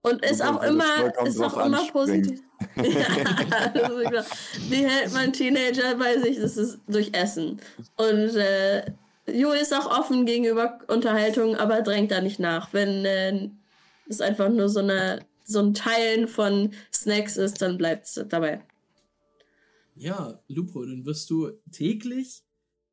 Und 0.01 0.24
ist 0.26 0.40
Lupo 0.40 0.58
auch 0.58 0.64
immer, 0.64 1.26
ist 1.26 1.42
auch 1.42 1.66
immer 1.66 1.85
positiv. 1.92 2.42
ja, 2.76 4.19
ist. 4.19 4.32
Wie 4.69 4.85
hält 4.85 5.14
man 5.14 5.32
Teenager 5.32 5.95
bei 5.95 6.17
sich? 6.17 6.40
Das 6.40 6.58
ist 6.58 6.80
durch 6.88 7.14
Essen. 7.14 7.61
Und 7.98 8.35
äh, 8.35 8.84
Juri 9.27 9.59
ist 9.59 9.74
auch 9.74 10.00
offen 10.00 10.26
gegenüber 10.26 10.80
Unterhaltung, 10.88 11.56
aber 11.56 11.82
drängt 11.82 12.11
da 12.11 12.22
nicht 12.22 12.40
nach. 12.40 12.74
Wenn 12.74 13.06
äh, 13.06 13.50
es 14.09 14.22
einfach 14.22 14.50
nur 14.50 14.69
so, 14.69 14.80
eine, 14.80 15.19
so 15.48 15.59
ein 15.59 15.74
Teilen 15.74 16.27
von 16.27 16.74
Snacks 16.93 17.38
ist, 17.38 17.61
dann 17.61 17.77
bleibt 17.77 18.06
es 18.06 18.26
dabei. 18.30 18.64
Ja, 19.95 20.40
Lupo, 20.48 20.85
dann 20.85 21.06
wirst 21.06 21.30
du 21.30 21.51
täglich 21.72 22.43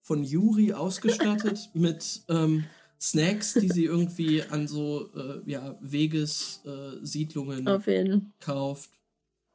von 0.03 0.25
Juri 0.25 0.73
ausgestattet 0.73 1.71
mit 1.75 2.23
ähm, 2.29 2.65
Snacks, 3.01 3.55
die 3.55 3.69
sie 3.69 3.85
irgendwie 3.85 4.43
an 4.43 4.67
so 4.69 5.13
äh, 5.15 5.43
ja, 5.45 5.77
Wegessiedlungen 5.81 7.03
äh, 7.03 7.07
Siedlungen 7.07 7.69
Auf 7.69 7.87
jeden 7.87 8.33
kauft, 8.41 8.91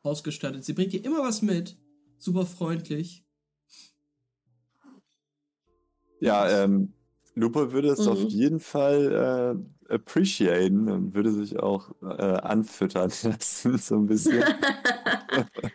ausgestattet. 0.04 0.64
Sie 0.64 0.74
bringt 0.74 0.94
dir 0.94 1.04
immer 1.04 1.24
was 1.24 1.42
mit, 1.42 1.78
super 2.18 2.46
freundlich. 2.46 3.24
Ja, 6.20 6.64
ähm, 6.64 6.94
Lupo 7.36 7.72
würde 7.72 7.90
es 7.90 8.00
Mhm. 8.00 8.08
auf 8.08 8.22
jeden 8.30 8.60
Fall 8.60 9.56
äh, 9.58 9.79
appreciaten 9.90 10.90
und 10.90 11.14
würde 11.14 11.32
sich 11.32 11.60
auch 11.60 11.92
äh, 12.02 12.06
anfüttern 12.06 13.12
lassen, 13.24 13.78
so 13.78 13.96
ein 13.96 14.08
bisschen. 14.08 14.44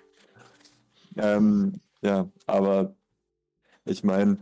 ähm, 1.16 1.80
ja, 2.02 2.28
aber 2.46 2.94
ich 3.84 4.04
meine, 4.04 4.38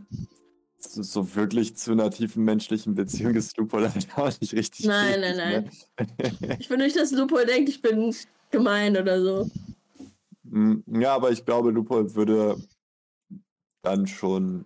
so, 0.77 1.35
wirklich 1.35 1.77
zu 1.77 1.91
einer 1.91 2.11
tiefen 2.11 2.43
menschlichen 2.43 2.95
Beziehung 2.95 3.35
ist 3.35 3.57
Lupol 3.57 3.91
halt 3.91 4.07
auch 4.17 4.31
nicht 4.41 4.53
richtig. 4.53 4.85
Nein, 4.85 5.21
fähig, 5.21 5.37
nein, 5.37 5.71
Ne? 6.41 6.57
Ich 6.59 6.69
will 6.69 6.77
nicht, 6.77 6.95
dass 6.95 7.11
Lupo 7.11 7.37
denkt, 7.37 7.69
ich 7.69 7.81
bin 7.81 8.13
gemein 8.51 8.97
oder 8.97 9.21
so. 9.21 9.49
Mm, 10.43 10.79
Ja, 10.99 11.15
aber 11.15 11.31
ich 11.31 11.45
glaube, 11.45 11.71
Lupol 11.71 12.13
würde 12.15 12.57
dann 13.81 14.07
schon 14.07 14.65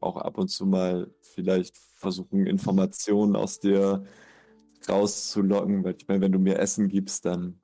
auch 0.00 0.16
ab 0.16 0.38
und 0.38 0.48
zu 0.48 0.66
mal 0.66 1.10
vielleicht 1.20 1.76
versuchen, 1.96 2.46
Informationen 2.46 3.36
aus 3.36 3.60
dir 3.60 4.04
rauszulocken, 4.88 5.84
weil 5.84 5.94
ich 5.96 6.08
meine, 6.08 6.20
wenn 6.20 6.32
du 6.32 6.38
mir 6.38 6.58
Essen 6.58 6.88
gibst, 6.88 7.24
dann 7.24 7.60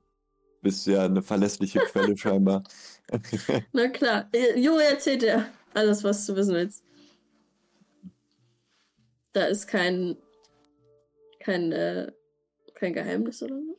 bist 0.63 0.87
du 0.87 0.93
ja 0.93 1.05
eine 1.05 1.23
verlässliche 1.23 1.81
Quelle 1.81 2.17
scheinbar. 2.17 2.63
Na 3.73 3.89
klar. 3.89 4.29
Äh, 4.33 4.59
Juri 4.59 4.85
erzählt 4.85 5.23
dir 5.23 5.47
alles, 5.75 6.05
was 6.05 6.27
du 6.27 6.37
wissen 6.37 6.55
willst. 6.55 6.85
Da 9.33 9.45
ist 9.45 9.67
kein, 9.67 10.17
kein, 11.41 11.73
äh, 11.73 12.11
kein 12.75 12.93
Geheimnis 12.93 13.43
oder 13.43 13.57
so. 13.61 13.79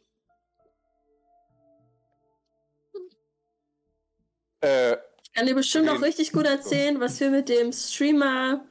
Äh, 4.62 4.98
kann 5.40 5.48
dir 5.48 5.56
bestimmt 5.56 5.88
auch 5.88 6.02
richtig 6.02 6.34
gut 6.34 6.46
erzählen, 6.46 7.00
was 7.00 7.18
wir 7.22 7.30
mit 7.30 7.48
dem 7.48 7.72
Streamer 7.72 8.66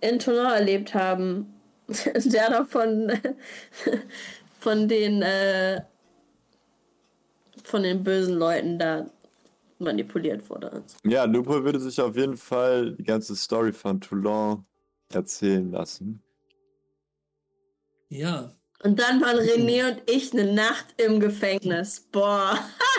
in 0.00 0.18
Tournai 0.18 0.52
erlebt 0.52 0.94
haben. 0.94 1.54
Der 2.24 2.50
da 2.50 2.64
von, 2.64 3.12
von 4.58 4.88
den 4.88 5.22
äh, 5.22 5.80
von 7.62 7.84
den 7.84 8.02
bösen 8.02 8.34
Leuten 8.34 8.80
da 8.80 9.06
manipuliert 9.78 10.50
wurde. 10.50 10.82
Ja, 11.04 11.22
Lupol 11.22 11.62
würde 11.62 11.78
sich 11.78 12.00
auf 12.00 12.16
jeden 12.16 12.36
Fall 12.36 12.96
die 12.96 13.04
ganze 13.04 13.36
Story 13.36 13.72
von 13.72 14.00
Toulon 14.00 14.64
erzählen 15.12 15.70
lassen. 15.70 16.20
Ja, 18.08 18.52
Und 18.82 18.98
dann 18.98 19.20
waren 19.20 19.38
René 19.38 19.88
und 19.88 20.10
ich 20.10 20.32
eine 20.32 20.52
Nacht 20.52 20.86
im 20.96 21.20
Gefängnis. 21.20 22.00
Boah. 22.10 22.58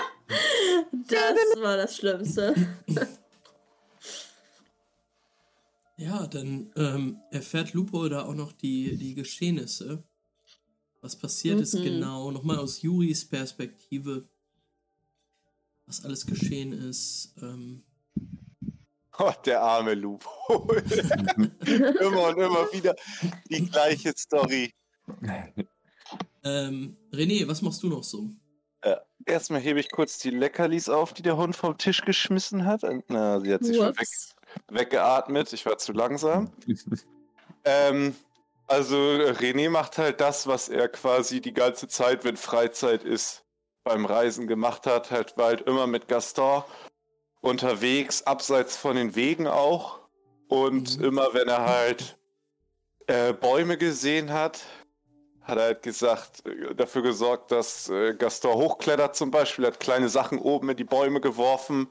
Das 1.08 1.62
war 1.62 1.78
das 1.78 1.98
Schlimmste. 1.98 2.56
ja, 5.98 6.26
dann 6.28 6.72
ähm, 6.76 7.20
erfährt 7.32 7.74
Lupo 7.74 8.08
da 8.10 8.26
auch 8.26 8.34
noch 8.34 8.52
die, 8.52 8.98
die 8.98 9.14
Geschehnisse. 9.14 10.04
Was 11.02 11.16
passiert 11.16 11.60
ist 11.60 11.76
Mhm. 11.76 11.84
genau, 11.84 12.32
nochmal 12.32 12.58
aus 12.58 12.82
Juris 12.82 13.26
Perspektive, 13.26 14.28
was 15.86 16.04
alles 16.04 16.26
geschehen 16.26 16.74
ist. 16.74 17.36
Ähm, 17.42 17.84
oh, 19.20 19.32
der 19.46 19.62
arme 19.62 19.94
Lupo. 19.94 20.30
immer 22.02 22.30
und 22.30 22.38
immer 22.40 22.72
wieder 22.74 22.96
die 23.50 23.70
gleiche 23.70 24.14
Story. 24.18 24.74
ähm, 26.44 26.98
René, 27.12 27.48
was 27.48 27.62
machst 27.62 27.84
du 27.84 27.90
noch 27.90 28.04
so? 28.04 28.32
Erstmal 29.26 29.60
hebe 29.60 29.80
ich 29.80 29.92
kurz 29.92 30.20
die 30.20 30.30
Leckerlis 30.30 30.88
auf, 30.88 31.14
die 31.14 31.24
der 31.24 31.38
Hund 31.38 31.56
vom 31.56 31.78
Tisch 31.78 32.02
geschmissen 32.02 32.66
hat. 32.66 32.84
Und, 32.84 33.06
na, 33.08 33.40
sie 33.40 33.54
hat 33.54 33.64
sich 33.64 33.76
schon 33.78 33.98
weg, 33.98 34.08
weggeatmet. 34.70 35.52
Ich 35.54 35.66
war 35.66 35.78
zu 35.78 35.94
langsam. 35.94 36.52
ähm, 37.66 38.16
also 38.68 38.96
René 38.96 39.70
macht 39.70 39.98
halt 39.98 40.22
das, 40.22 40.46
was 40.46 40.70
er 40.70 40.90
quasi 40.90 41.42
die 41.42 41.54
ganze 41.54 41.88
Zeit, 41.88 42.24
wenn 42.24 42.38
Freizeit 42.38 43.04
ist, 43.04 43.44
beim 43.84 44.06
Reisen 44.06 44.48
gemacht 44.48 44.86
hat. 44.86 45.10
Halt, 45.12 45.38
war 45.38 45.48
halt 45.48 45.62
immer 45.62 45.88
mit 45.88 46.08
Gaston 46.08 46.64
unterwegs, 47.42 48.24
abseits 48.24 48.78
von 48.78 48.96
den 48.96 49.16
Wegen 49.16 49.48
auch. 49.48 50.00
Und 50.48 51.00
Mhm. 51.00 51.06
immer 51.06 51.34
wenn 51.34 51.48
er 51.48 51.66
halt 51.66 52.18
äh, 53.08 53.34
Bäume 53.34 53.78
gesehen 53.78 54.32
hat, 54.32 54.62
hat 55.46 55.58
er 55.58 55.64
halt 55.64 55.84
gesagt, 55.84 56.46
äh, 56.46 56.76
dafür 56.76 57.02
gesorgt, 57.04 57.52
dass 57.52 57.88
äh, 57.90 58.16
Gaston 58.16 58.56
hochklettert 58.56 59.16
zum 59.16 59.32
Beispiel, 59.32 59.66
hat 59.66 59.80
kleine 59.80 60.10
Sachen 60.10 60.40
oben 60.40 60.70
in 60.70 60.78
die 60.78 60.84
Bäume 60.84 61.22
geworfen. 61.22 61.90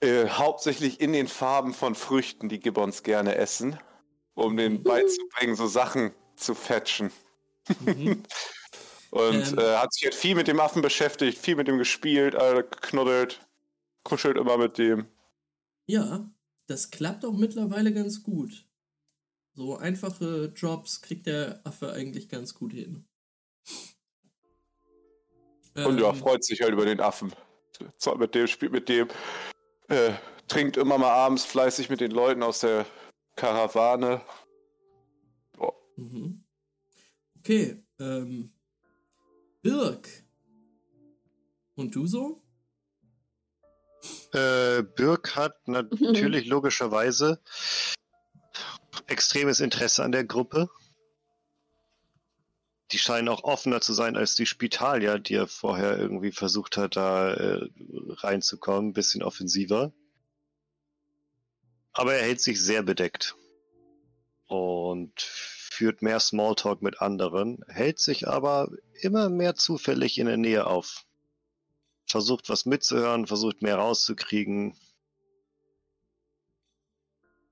Äh, 0.00 0.28
hauptsächlich 0.28 1.00
in 1.00 1.12
den 1.12 1.28
Farben 1.28 1.74
von 1.74 1.94
Früchten, 1.94 2.48
die 2.48 2.60
Gibbons 2.60 3.02
gerne 3.02 3.34
essen, 3.34 3.78
um 4.34 4.56
den 4.56 4.82
beizubringen, 4.82 5.56
so 5.56 5.66
Sachen 5.66 6.14
zu 6.36 6.54
fetchen. 6.54 7.10
Mhm. 7.84 8.22
Und 9.10 9.52
Ähm. 9.52 9.58
äh, 9.58 9.76
hat 9.76 9.92
sich 9.92 10.04
halt 10.04 10.14
viel 10.14 10.36
mit 10.36 10.46
dem 10.46 10.60
Affen 10.60 10.82
beschäftigt, 10.82 11.36
viel 11.36 11.56
mit 11.56 11.66
dem 11.66 11.78
gespielt, 11.78 12.34
äh, 12.36 12.62
geknuddelt, 12.62 13.40
kuschelt 14.04 14.36
immer 14.36 14.56
mit 14.56 14.78
dem. 14.78 15.08
Ja, 15.86 16.30
das 16.68 16.92
klappt 16.92 17.24
auch 17.24 17.32
mittlerweile 17.32 17.92
ganz 17.92 18.22
gut. 18.22 18.66
So 19.54 19.76
einfache 19.76 20.52
Jobs 20.54 21.02
kriegt 21.02 21.26
der 21.26 21.60
Affe 21.64 21.92
eigentlich 21.92 22.28
ganz 22.28 22.54
gut 22.54 22.72
hin. 22.72 23.06
Und 25.74 25.98
ja, 26.00 26.10
Ähm, 26.10 26.16
freut 26.16 26.44
sich 26.44 26.60
halt 26.62 26.72
über 26.72 26.84
den 26.84 27.00
Affen. 27.00 27.32
Zockt 27.98 28.18
mit 28.18 28.34
dem, 28.34 28.46
spielt 28.46 28.72
mit 28.72 28.88
dem, 28.88 29.08
äh, 29.88 30.12
trinkt 30.48 30.76
immer 30.76 30.98
mal 30.98 31.10
abends 31.10 31.44
fleißig 31.44 31.88
mit 31.90 32.00
den 32.00 32.10
Leuten 32.10 32.42
aus 32.42 32.60
der 32.60 32.86
Karawane. 33.36 34.22
Mhm. 35.96 36.44
Okay, 37.38 37.82
ähm, 37.98 38.52
Birk. 39.62 40.08
Und 41.74 41.94
du 41.94 42.06
so? 42.06 42.42
Äh, 44.32 44.82
Birk 44.82 45.36
hat 45.36 45.68
natürlich 45.68 46.46
logischerweise 46.46 47.40
extremes 49.06 49.60
Interesse 49.60 50.02
an 50.02 50.12
der 50.12 50.24
Gruppe. 50.24 50.68
Die 52.92 52.98
scheinen 52.98 53.28
auch 53.28 53.44
offener 53.44 53.80
zu 53.80 53.92
sein 53.92 54.16
als 54.16 54.34
die 54.34 54.46
Spitalier, 54.46 55.18
die 55.18 55.34
er 55.34 55.46
vorher 55.46 55.96
irgendwie 55.96 56.32
versucht 56.32 56.76
hat, 56.76 56.96
da 56.96 57.34
äh, 57.34 57.68
reinzukommen, 58.08 58.90
ein 58.90 58.94
bisschen 58.94 59.22
offensiver. 59.22 59.92
Aber 61.92 62.14
er 62.14 62.22
hält 62.22 62.40
sich 62.40 62.60
sehr 62.60 62.82
bedeckt 62.82 63.36
und 64.46 65.20
führt 65.20 66.02
mehr 66.02 66.18
Smalltalk 66.18 66.82
mit 66.82 67.00
anderen, 67.00 67.64
hält 67.68 68.00
sich 68.00 68.26
aber 68.26 68.70
immer 69.00 69.28
mehr 69.28 69.54
zufällig 69.54 70.18
in 70.18 70.26
der 70.26 70.36
Nähe 70.36 70.66
auf 70.66 71.06
versucht 72.10 72.48
was 72.48 72.66
mitzuhören, 72.66 73.26
versucht 73.26 73.62
mehr 73.62 73.76
rauszukriegen. 73.76 74.76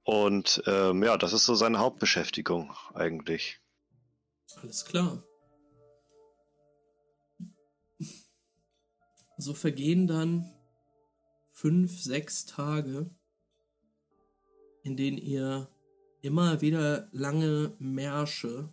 Und 0.08 0.62
ähm, 0.64 1.02
ja, 1.02 1.18
das 1.18 1.34
ist 1.34 1.44
so 1.44 1.54
seine 1.54 1.80
Hauptbeschäftigung 1.80 2.72
eigentlich. 2.94 3.60
Alles 4.56 4.86
klar. 4.86 5.22
So 9.36 9.52
vergehen 9.52 10.06
dann 10.06 10.50
fünf, 11.50 12.00
sechs 12.00 12.46
Tage, 12.46 13.10
in 14.82 14.96
denen 14.96 15.18
ihr 15.18 15.68
immer 16.22 16.62
wieder 16.62 17.10
lange 17.12 17.76
Märsche 17.78 18.72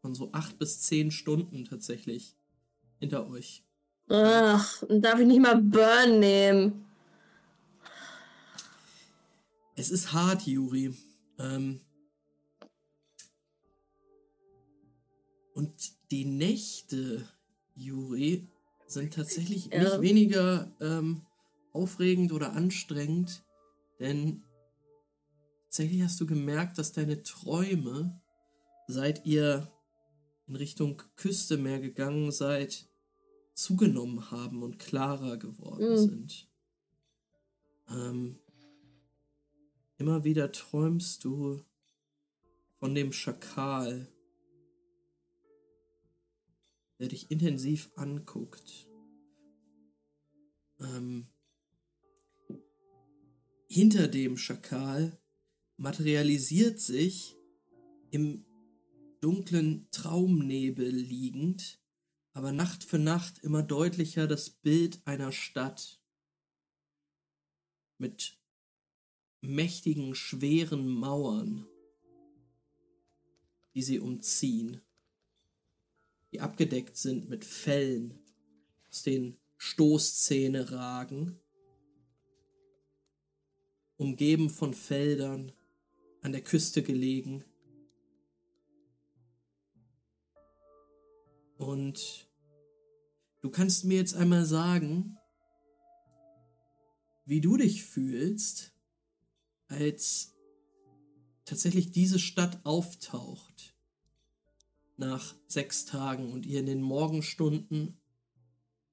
von 0.00 0.14
so 0.14 0.32
acht 0.32 0.58
bis 0.58 0.80
zehn 0.80 1.10
Stunden 1.10 1.66
tatsächlich 1.66 2.34
hinter 2.98 3.28
euch. 3.28 3.62
Ach, 4.08 4.82
darf 4.88 5.20
ich 5.20 5.26
nicht 5.26 5.42
mal 5.42 5.60
Burn 5.60 6.18
nehmen? 6.18 6.89
Es 9.80 9.88
ist 9.90 10.12
hart, 10.12 10.46
Juri. 10.46 10.94
Ähm 11.38 11.80
und 15.54 15.72
die 16.10 16.26
Nächte, 16.26 17.26
Juri, 17.74 18.46
sind 18.86 19.14
tatsächlich 19.14 19.70
Ja. 19.72 19.82
nicht 19.82 20.02
weniger 20.02 20.70
ähm, 20.82 21.22
aufregend 21.72 22.32
oder 22.32 22.52
anstrengend, 22.52 23.42
denn 24.00 24.42
tatsächlich 25.64 26.02
hast 26.02 26.20
du 26.20 26.26
gemerkt, 26.26 26.76
dass 26.76 26.92
deine 26.92 27.22
Träume, 27.22 28.20
seit 28.86 29.24
ihr 29.24 29.72
in 30.46 30.56
Richtung 30.56 31.02
Küste 31.16 31.56
mehr 31.56 31.80
gegangen 31.80 32.32
seid, 32.32 32.86
zugenommen 33.54 34.30
haben 34.30 34.62
und 34.62 34.78
klarer 34.78 35.38
geworden 35.38 35.92
Mhm. 35.92 35.96
sind. 35.96 36.48
Ähm, 37.88 38.38
immer 40.00 40.24
wieder 40.24 40.50
träumst 40.50 41.24
du 41.24 41.62
von 42.78 42.94
dem 42.94 43.12
Schakal, 43.12 44.10
der 46.98 47.08
dich 47.08 47.30
intensiv 47.30 47.90
anguckt. 47.96 48.88
Ähm, 50.80 51.28
hinter 53.68 54.08
dem 54.08 54.38
Schakal 54.38 55.20
materialisiert 55.76 56.80
sich 56.80 57.36
im 58.10 58.46
dunklen 59.20 59.86
Traumnebel 59.90 60.88
liegend, 60.88 61.78
aber 62.32 62.52
Nacht 62.52 62.84
für 62.84 62.98
Nacht 62.98 63.38
immer 63.40 63.62
deutlicher 63.62 64.26
das 64.26 64.48
Bild 64.48 65.02
einer 65.04 65.30
Stadt 65.30 66.00
mit 67.98 68.39
mächtigen, 69.40 70.14
schweren 70.14 70.88
Mauern, 70.88 71.66
die 73.74 73.82
sie 73.82 73.98
umziehen, 73.98 74.80
die 76.32 76.40
abgedeckt 76.40 76.96
sind 76.96 77.28
mit 77.28 77.44
Fellen, 77.44 78.18
aus 78.88 79.02
denen 79.02 79.38
Stoßzähne 79.56 80.72
ragen, 80.72 81.38
umgeben 83.96 84.50
von 84.50 84.74
Feldern, 84.74 85.52
an 86.22 86.32
der 86.32 86.42
Küste 86.42 86.82
gelegen. 86.82 87.44
Und 91.56 92.28
du 93.40 93.50
kannst 93.50 93.84
mir 93.84 93.98
jetzt 93.98 94.14
einmal 94.14 94.44
sagen, 94.44 95.18
wie 97.24 97.40
du 97.40 97.56
dich 97.56 97.84
fühlst, 97.84 98.72
als 99.70 100.34
tatsächlich 101.44 101.92
diese 101.92 102.18
Stadt 102.18 102.60
auftaucht 102.64 103.74
nach 104.96 105.34
sechs 105.46 105.86
Tagen 105.86 106.32
und 106.32 106.44
ihr 106.44 106.60
in 106.60 106.66
den 106.66 106.82
Morgenstunden 106.82 107.98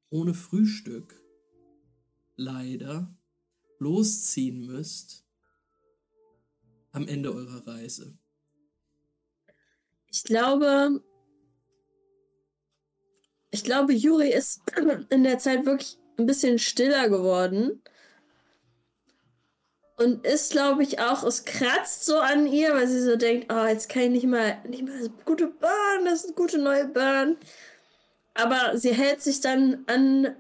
ohne 0.10 0.34
Frühstück 0.34 1.22
leider 2.36 3.14
losziehen 3.80 4.66
müsst 4.66 5.26
am 6.92 7.08
Ende 7.08 7.34
eurer 7.34 7.68
Reise. 7.68 8.18
Ich 10.10 10.24
glaube, 10.24 11.04
ich 13.52 13.64
glaube, 13.64 13.94
Juri 13.94 14.32
ist 14.32 14.62
in 15.10 15.24
der 15.24 15.40
Zeit 15.40 15.66
wirklich 15.66 15.98
ein 16.18 16.26
bisschen 16.26 16.60
stiller 16.60 17.10
geworden. 17.10 17.82
Und 19.98 20.26
ist, 20.26 20.52
glaube 20.52 20.84
ich, 20.84 21.00
auch, 21.00 21.24
es 21.24 21.44
kratzt 21.44 22.06
so 22.06 22.18
an 22.18 22.46
ihr, 22.46 22.74
weil 22.74 22.88
sie 22.88 23.02
so 23.02 23.16
denkt, 23.16 23.52
oh, 23.52 23.66
jetzt 23.66 23.90
kann 23.90 24.04
ich 24.04 24.10
nicht 24.10 24.28
mal, 24.28 24.58
nicht 24.70 24.84
mal 24.84 24.98
das 25.00 25.10
gute 25.26 25.48
Burn, 25.48 26.06
das 26.06 26.20
ist 26.20 26.26
eine 26.26 26.36
gute 26.36 26.60
neue 26.60 26.88
Burn. 26.88 27.36
Aber 28.36 28.78
sie 28.78 28.94
hält 28.94 29.24
sich 29.24 29.42
dann 29.42 29.84
an, 29.88 30.36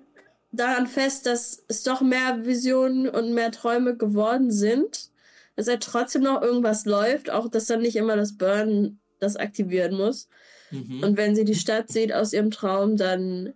daran 0.51 0.85
fest, 0.85 1.25
dass 1.25 1.63
es 1.67 1.81
doch 1.81 2.01
mehr 2.01 2.45
Visionen 2.45 3.09
und 3.09 3.33
mehr 3.33 3.51
Träume 3.51 3.97
geworden 3.97 4.51
sind. 4.51 5.09
Dass 5.55 5.67
er 5.67 5.79
trotzdem 5.79 6.21
noch 6.21 6.43
irgendwas 6.43 6.85
läuft, 6.85 7.31
auch 7.31 7.49
dass 7.49 7.65
dann 7.65 7.81
nicht 7.81 7.95
immer 7.95 8.15
das 8.15 8.37
Burn 8.37 8.99
das 9.19 9.37
aktivieren 9.37 9.95
muss. 9.95 10.27
Mhm. 10.69 11.01
Und 11.03 11.17
wenn 11.17 11.35
sie 11.35 11.45
die 11.45 11.55
Stadt 11.55 11.91
sieht 11.91 12.13
aus 12.13 12.31
ihrem 12.31 12.51
Traum, 12.51 12.95
dann 12.95 13.53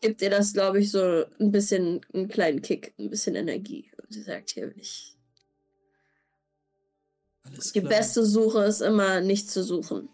gibt 0.00 0.22
ihr 0.22 0.30
das, 0.30 0.54
glaube 0.54 0.80
ich, 0.80 0.90
so 0.90 1.24
ein 1.38 1.52
bisschen 1.52 2.00
einen 2.14 2.28
kleinen 2.28 2.62
Kick, 2.62 2.94
ein 2.98 3.10
bisschen 3.10 3.34
Energie. 3.34 3.90
Und 4.00 4.12
sie 4.12 4.22
sagt, 4.22 4.52
hier 4.52 4.68
will 4.68 4.80
ich. 4.80 5.17
Alles 7.48 7.72
Die 7.72 7.80
klar. 7.80 7.90
beste 7.90 8.24
Suche 8.24 8.64
ist 8.64 8.80
immer 8.80 9.20
nicht 9.20 9.50
zu 9.50 9.62
suchen. 9.64 10.08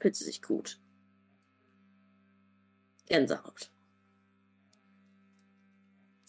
Fühlt 0.00 0.14
sie 0.14 0.24
sich 0.24 0.42
gut. 0.42 0.78
Gänsehaut. 3.06 3.70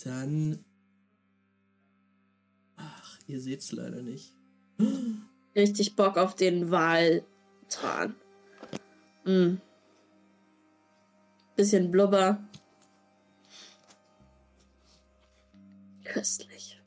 Dann. 0.03 0.63
Ach, 2.77 3.19
ihr 3.27 3.39
seht's 3.41 3.71
leider 3.71 4.01
nicht. 4.01 4.33
Richtig 5.55 5.95
Bock 5.95 6.17
auf 6.17 6.35
den 6.35 6.71
Waltran. 6.71 8.15
Mm. 9.25 9.57
Bisschen 11.55 11.91
Blubber. 11.91 12.41
Köstlich. 16.05 16.78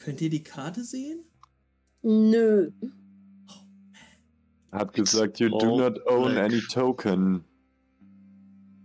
Könnt 0.00 0.20
ihr 0.20 0.30
die 0.30 0.42
Karte 0.42 0.82
sehen? 0.82 1.20
Nö. 2.02 2.70
Hat 4.72 4.92
gesagt, 4.94 5.40
you 5.40 5.48
do 5.48 5.76
not 5.78 5.98
own 6.06 6.36
any 6.36 6.60
token. 6.60 7.44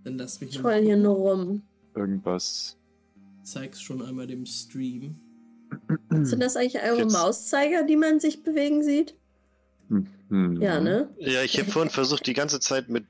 Dann 0.03 0.18
lasst 0.18 0.42
mich 0.42 0.52
Ich 0.56 0.61
mal 0.61 0.74
roll 0.76 0.84
hier 0.84 0.98
nur 0.98 1.16
rum. 1.16 1.61
Irgendwas. 1.95 2.77
Zeig's 3.44 3.82
schon 3.82 4.02
einmal 4.02 4.27
dem 4.27 4.45
Stream. 4.45 5.16
Sind 6.10 6.42
das 6.42 6.56
eigentlich 6.58 6.82
eure 6.84 7.00
Jetzt- 7.03 7.14
Mauszeiger, 7.14 7.84
die 7.84 7.95
man 7.95 8.19
sich 8.19 8.44
bewegen 8.44 8.84
sieht? 8.84 9.16
Hm. 9.90 10.60
Ja, 10.61 10.80
ne? 10.82 11.10
Ja, 11.18 11.44
ich 11.44 11.58
habe 11.60 11.72
vorhin 11.72 11.92
versucht, 11.92 12.26
die 12.27 12.34
ganze 12.34 12.60
Zeit 12.60 12.90
mit 12.90 13.06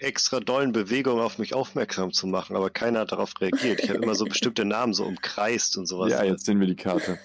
extra 0.00 0.40
dollen 0.40 0.72
Bewegungen 0.72 1.20
auf 1.20 1.38
mich 1.38 1.54
aufmerksam 1.54 2.12
zu 2.12 2.26
machen, 2.26 2.56
aber 2.56 2.70
keiner 2.70 3.00
hat 3.00 3.12
darauf 3.12 3.40
reagiert. 3.40 3.80
Ich 3.82 3.90
habe 3.90 4.02
immer 4.02 4.14
so 4.14 4.24
bestimmte 4.24 4.64
Namen 4.64 4.94
so 4.94 5.04
umkreist 5.04 5.76
und 5.76 5.86
sowas. 5.86 6.10
Ja, 6.12 6.22
jetzt 6.24 6.44
sehen 6.46 6.60
wir 6.60 6.66
die 6.66 6.76
Karte. 6.76 7.18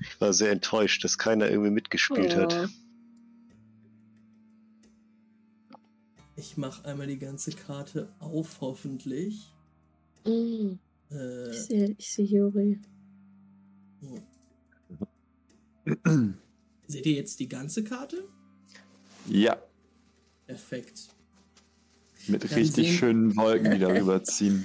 Ich 0.00 0.20
war 0.20 0.32
sehr 0.32 0.50
enttäuscht, 0.52 1.02
dass 1.04 1.18
keiner 1.18 1.48
irgendwie 1.50 1.70
mitgespielt 1.70 2.36
hat. 2.36 2.54
Oh. 2.54 2.66
Ich 6.36 6.56
mach 6.56 6.84
einmal 6.84 7.06
die 7.06 7.18
ganze 7.18 7.52
Karte 7.52 8.08
auf, 8.18 8.60
hoffentlich. 8.60 9.52
Mm, 10.24 10.72
Äh, 11.10 11.50
Ich 11.50 11.60
sehe 11.62 11.94
ich 11.98 12.12
seh 12.12 12.22
Juri. 12.24 12.80
oh. 14.02 14.18
Seht 16.86 17.06
ihr 17.06 17.12
jetzt 17.14 17.38
die 17.40 17.48
ganze 17.48 17.84
Karte? 17.84 18.24
Ja, 19.26 19.56
Perfekt. 20.46 21.08
mit 22.28 22.44
Dann 22.44 22.50
richtig 22.58 22.86
sehen- 22.88 22.96
schönen 22.98 23.36
Wolken, 23.36 23.70
die 23.72 23.78
darüber 23.78 24.22
ziehen. 24.24 24.64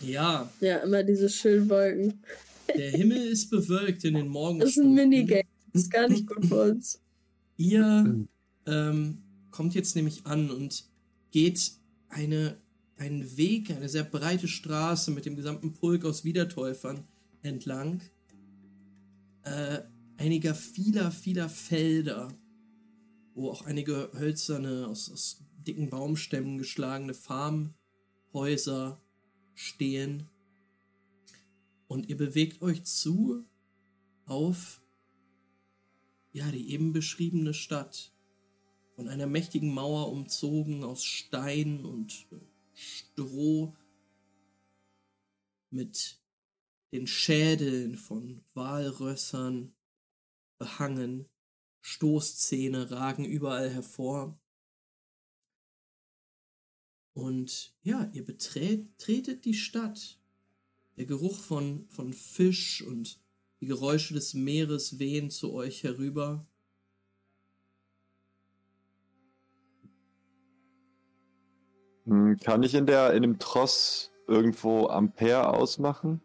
Ja, 0.00 0.50
Ja, 0.60 0.78
immer 0.78 1.02
diese 1.02 1.28
schönen 1.28 1.68
Wolken. 1.68 2.22
der 2.76 2.90
Himmel 2.90 3.18
ist 3.28 3.50
bewölkt 3.50 4.04
in 4.04 4.14
den 4.14 4.32
Das 4.60 4.70
ist 4.70 4.78
ein. 4.78 4.94
Minigame. 4.94 5.42
Das 5.72 5.82
ist 5.82 5.90
gar 5.90 6.08
nicht 6.08 6.26
gut 6.26 6.44
für 6.46 6.62
uns. 6.70 7.00
Ihr 7.56 8.26
ähm, 8.66 9.18
kommt 9.50 9.74
jetzt 9.74 9.96
nämlich 9.96 10.26
an 10.26 10.50
und 10.50 10.84
geht 11.30 11.72
eine, 12.08 12.56
einen 12.96 13.36
Weg, 13.36 13.70
eine 13.70 13.88
sehr 13.88 14.04
breite 14.04 14.48
Straße 14.48 15.10
mit 15.10 15.24
dem 15.24 15.34
gesamten 15.36 15.72
Pulk 15.72 16.04
aus 16.04 16.24
Wiedertäufern 16.24 17.04
entlang. 17.42 18.00
Äh, 19.44 19.80
einiger 20.18 20.54
vieler, 20.54 21.10
vieler 21.10 21.48
Felder, 21.48 22.28
wo 23.34 23.50
auch 23.50 23.62
einige 23.62 24.10
hölzerne, 24.14 24.86
aus, 24.88 25.10
aus 25.10 25.44
dicken 25.66 25.90
Baumstämmen 25.90 26.58
geschlagene 26.58 27.14
Farmhäuser 27.14 29.00
stehen. 29.54 30.28
Und 31.86 32.08
ihr 32.08 32.16
bewegt 32.16 32.62
euch 32.62 32.84
zu 32.84 33.44
auf 34.26 34.82
ja, 36.32 36.50
die 36.50 36.70
eben 36.70 36.92
beschriebene 36.92 37.54
Stadt, 37.54 38.12
von 38.96 39.08
einer 39.08 39.26
mächtigen 39.26 39.72
Mauer 39.72 40.10
umzogen 40.10 40.84
aus 40.84 41.04
Stein 41.04 41.84
und 41.84 42.26
Stroh, 42.74 43.74
mit 45.70 46.20
den 46.92 47.06
Schädeln 47.06 47.96
von 47.96 48.44
Walrössern 48.52 49.74
behangen, 50.58 51.26
Stoßzähne 51.82 52.90
ragen 52.90 53.24
überall 53.24 53.68
hervor. 53.68 54.38
Und 57.12 57.74
ja, 57.82 58.08
ihr 58.12 58.24
beträt, 58.24 58.86
tretet 58.98 59.44
die 59.44 59.54
Stadt. 59.54 60.18
Der 60.96 61.06
Geruch 61.06 61.38
von, 61.38 61.86
von 61.90 62.12
Fisch 62.12 62.82
und 62.82 63.20
die 63.60 63.66
Geräusche 63.66 64.14
des 64.14 64.34
Meeres 64.34 64.98
wehen 64.98 65.30
zu 65.30 65.52
euch 65.52 65.82
herüber. 65.82 66.46
Hm, 72.04 72.38
Kann 72.38 72.62
ich 72.62 72.74
in 72.74 72.86
der 72.86 73.12
in 73.12 73.22
dem 73.22 73.38
Tross 73.38 74.12
irgendwo 74.26 74.86
Ampere 74.86 75.48
ausmachen? 75.48 76.22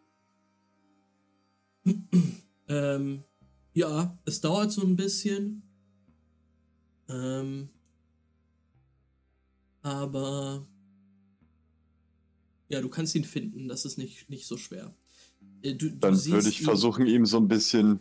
Ähm, 2.69 3.23
ja, 3.77 4.17
es 4.25 4.41
dauert 4.41 4.71
so 4.71 4.81
ein 4.81 4.95
bisschen. 4.95 5.61
Ähm, 7.09 7.69
aber 9.83 10.67
ja, 12.69 12.81
du 12.81 12.89
kannst 12.89 13.13
ihn 13.15 13.23
finden, 13.23 13.67
das 13.67 13.85
ist 13.85 13.97
nicht, 13.97 14.29
nicht 14.29 14.47
so 14.47 14.57
schwer. 14.57 14.95
Äh, 15.61 15.75
Du, 15.75 15.89
du 15.89 15.97
Dann 15.97 16.25
würde 16.25 16.49
ich 16.49 16.63
versuchen, 16.63 17.05
ihm 17.05 17.25
so 17.27 17.37
ein 17.37 17.47
bisschen 17.47 17.99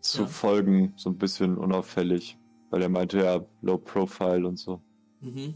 zu 0.00 0.22
Ja. 0.22 0.26
folgen, 0.26 0.92
so 0.96 1.10
ein 1.10 1.16
bisschen 1.16 1.56
unauffällig, 1.56 2.36
weil 2.70 2.82
er 2.82 2.88
meinte 2.88 3.18
ja 3.18 3.46
Low 3.62 3.78
Profile 3.78 4.46
und 4.48 4.58
so. 4.58 4.82
Mhm. 5.20 5.54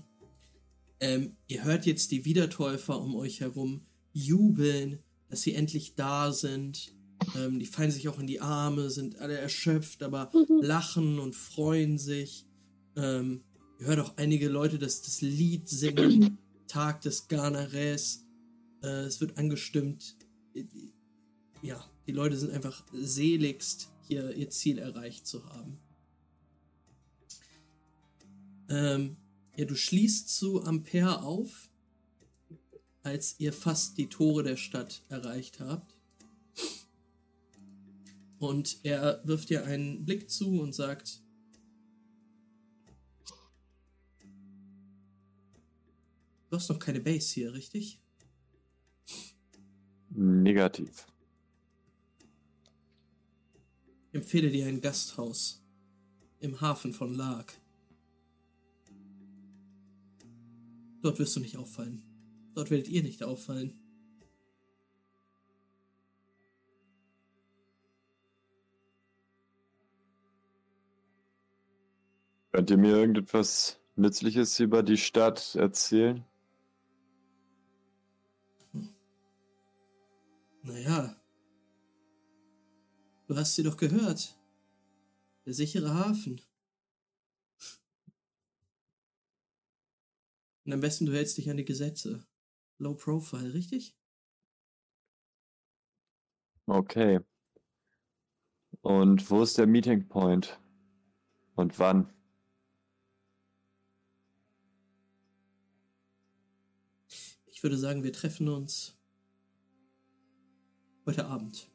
Ähm, 1.00 1.36
ihr 1.48 1.64
hört 1.64 1.84
jetzt 1.84 2.12
die 2.12 2.24
Wiedertäufer 2.24 2.98
um 3.00 3.16
euch 3.16 3.40
herum 3.40 3.84
jubeln, 4.12 5.00
dass 5.28 5.42
sie 5.42 5.54
endlich 5.54 5.96
da 5.96 6.32
sind. 6.32 6.94
Ähm, 7.36 7.58
die 7.58 7.66
fallen 7.66 7.90
sich 7.90 8.08
auch 8.08 8.18
in 8.18 8.26
die 8.26 8.40
Arme, 8.40 8.90
sind 8.90 9.18
alle 9.18 9.36
erschöpft, 9.36 10.02
aber 10.02 10.30
lachen 10.60 11.18
und 11.18 11.34
freuen 11.34 11.98
sich. 11.98 12.46
Ähm, 12.96 13.42
ihr 13.78 13.86
hört 13.86 14.00
auch 14.00 14.16
einige 14.16 14.48
Leute 14.48 14.78
das, 14.78 15.02
das 15.02 15.20
Lied 15.20 15.68
singen, 15.68 16.38
Tag 16.66 17.00
des 17.02 17.28
Ganares. 17.28 18.24
Äh, 18.82 19.04
es 19.04 19.20
wird 19.20 19.38
angestimmt. 19.38 20.16
Ja, 21.62 21.84
die 22.06 22.12
Leute 22.12 22.36
sind 22.36 22.52
einfach 22.52 22.84
seligst, 22.92 23.90
hier 24.06 24.34
ihr 24.34 24.50
Ziel 24.50 24.78
erreicht 24.78 25.26
zu 25.26 25.44
haben. 25.46 25.78
Ähm, 28.68 29.16
ja, 29.56 29.64
du 29.64 29.74
schließt 29.74 30.28
zu 30.28 30.62
Ampere 30.62 31.22
auf, 31.22 31.70
als 33.02 33.36
ihr 33.38 33.52
fast 33.52 33.98
die 33.98 34.08
Tore 34.08 34.42
der 34.42 34.56
Stadt 34.56 35.02
erreicht 35.08 35.60
habt. 35.60 35.95
Und 38.38 38.84
er 38.84 39.22
wirft 39.24 39.50
dir 39.50 39.64
einen 39.64 40.04
Blick 40.04 40.30
zu 40.30 40.60
und 40.60 40.74
sagt, 40.74 41.22
du 46.50 46.56
hast 46.56 46.68
noch 46.68 46.78
keine 46.78 47.00
Base 47.00 47.34
hier, 47.34 47.52
richtig? 47.54 48.00
Negativ. 50.10 51.06
Ich 54.10 54.14
empfehle 54.14 54.50
dir 54.50 54.66
ein 54.66 54.80
Gasthaus 54.80 55.62
im 56.40 56.60
Hafen 56.60 56.92
von 56.92 57.14
Lark. 57.14 57.60
Dort 61.02 61.18
wirst 61.18 61.36
du 61.36 61.40
nicht 61.40 61.56
auffallen. 61.56 62.02
Dort 62.54 62.70
werdet 62.70 62.88
ihr 62.88 63.02
nicht 63.02 63.22
auffallen. 63.22 63.85
Könnt 72.56 72.70
ihr 72.70 72.78
mir 72.78 72.96
irgendetwas 72.96 73.78
Nützliches 73.96 74.58
über 74.60 74.82
die 74.82 74.96
Stadt 74.96 75.56
erzählen? 75.56 76.24
Naja. 80.62 81.14
Du 83.26 83.36
hast 83.36 83.56
sie 83.56 83.62
doch 83.62 83.76
gehört. 83.76 84.38
Der 85.44 85.52
sichere 85.52 85.92
Hafen. 85.92 86.40
Und 90.64 90.72
am 90.72 90.80
besten 90.80 91.04
du 91.04 91.12
hältst 91.12 91.36
dich 91.36 91.50
an 91.50 91.58
die 91.58 91.66
Gesetze. 91.66 92.26
Low 92.78 92.94
Profile, 92.94 93.52
richtig? 93.52 93.94
Okay. 96.64 97.20
Und 98.80 99.30
wo 99.30 99.42
ist 99.42 99.58
der 99.58 99.66
Meeting 99.66 100.08
Point? 100.08 100.58
Und 101.54 101.78
wann? 101.78 102.15
Ich 107.56 107.62
würde 107.62 107.78
sagen, 107.78 108.02
wir 108.02 108.12
treffen 108.12 108.48
uns 108.48 108.98
heute 111.06 111.24
Abend. 111.24 111.70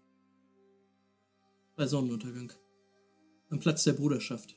Bei 1.75 1.87
Sonnenuntergang. 1.87 2.53
Am 3.49 3.57
Platz 3.57 3.83
der 3.83 3.93
Bruderschaft. 3.93 4.55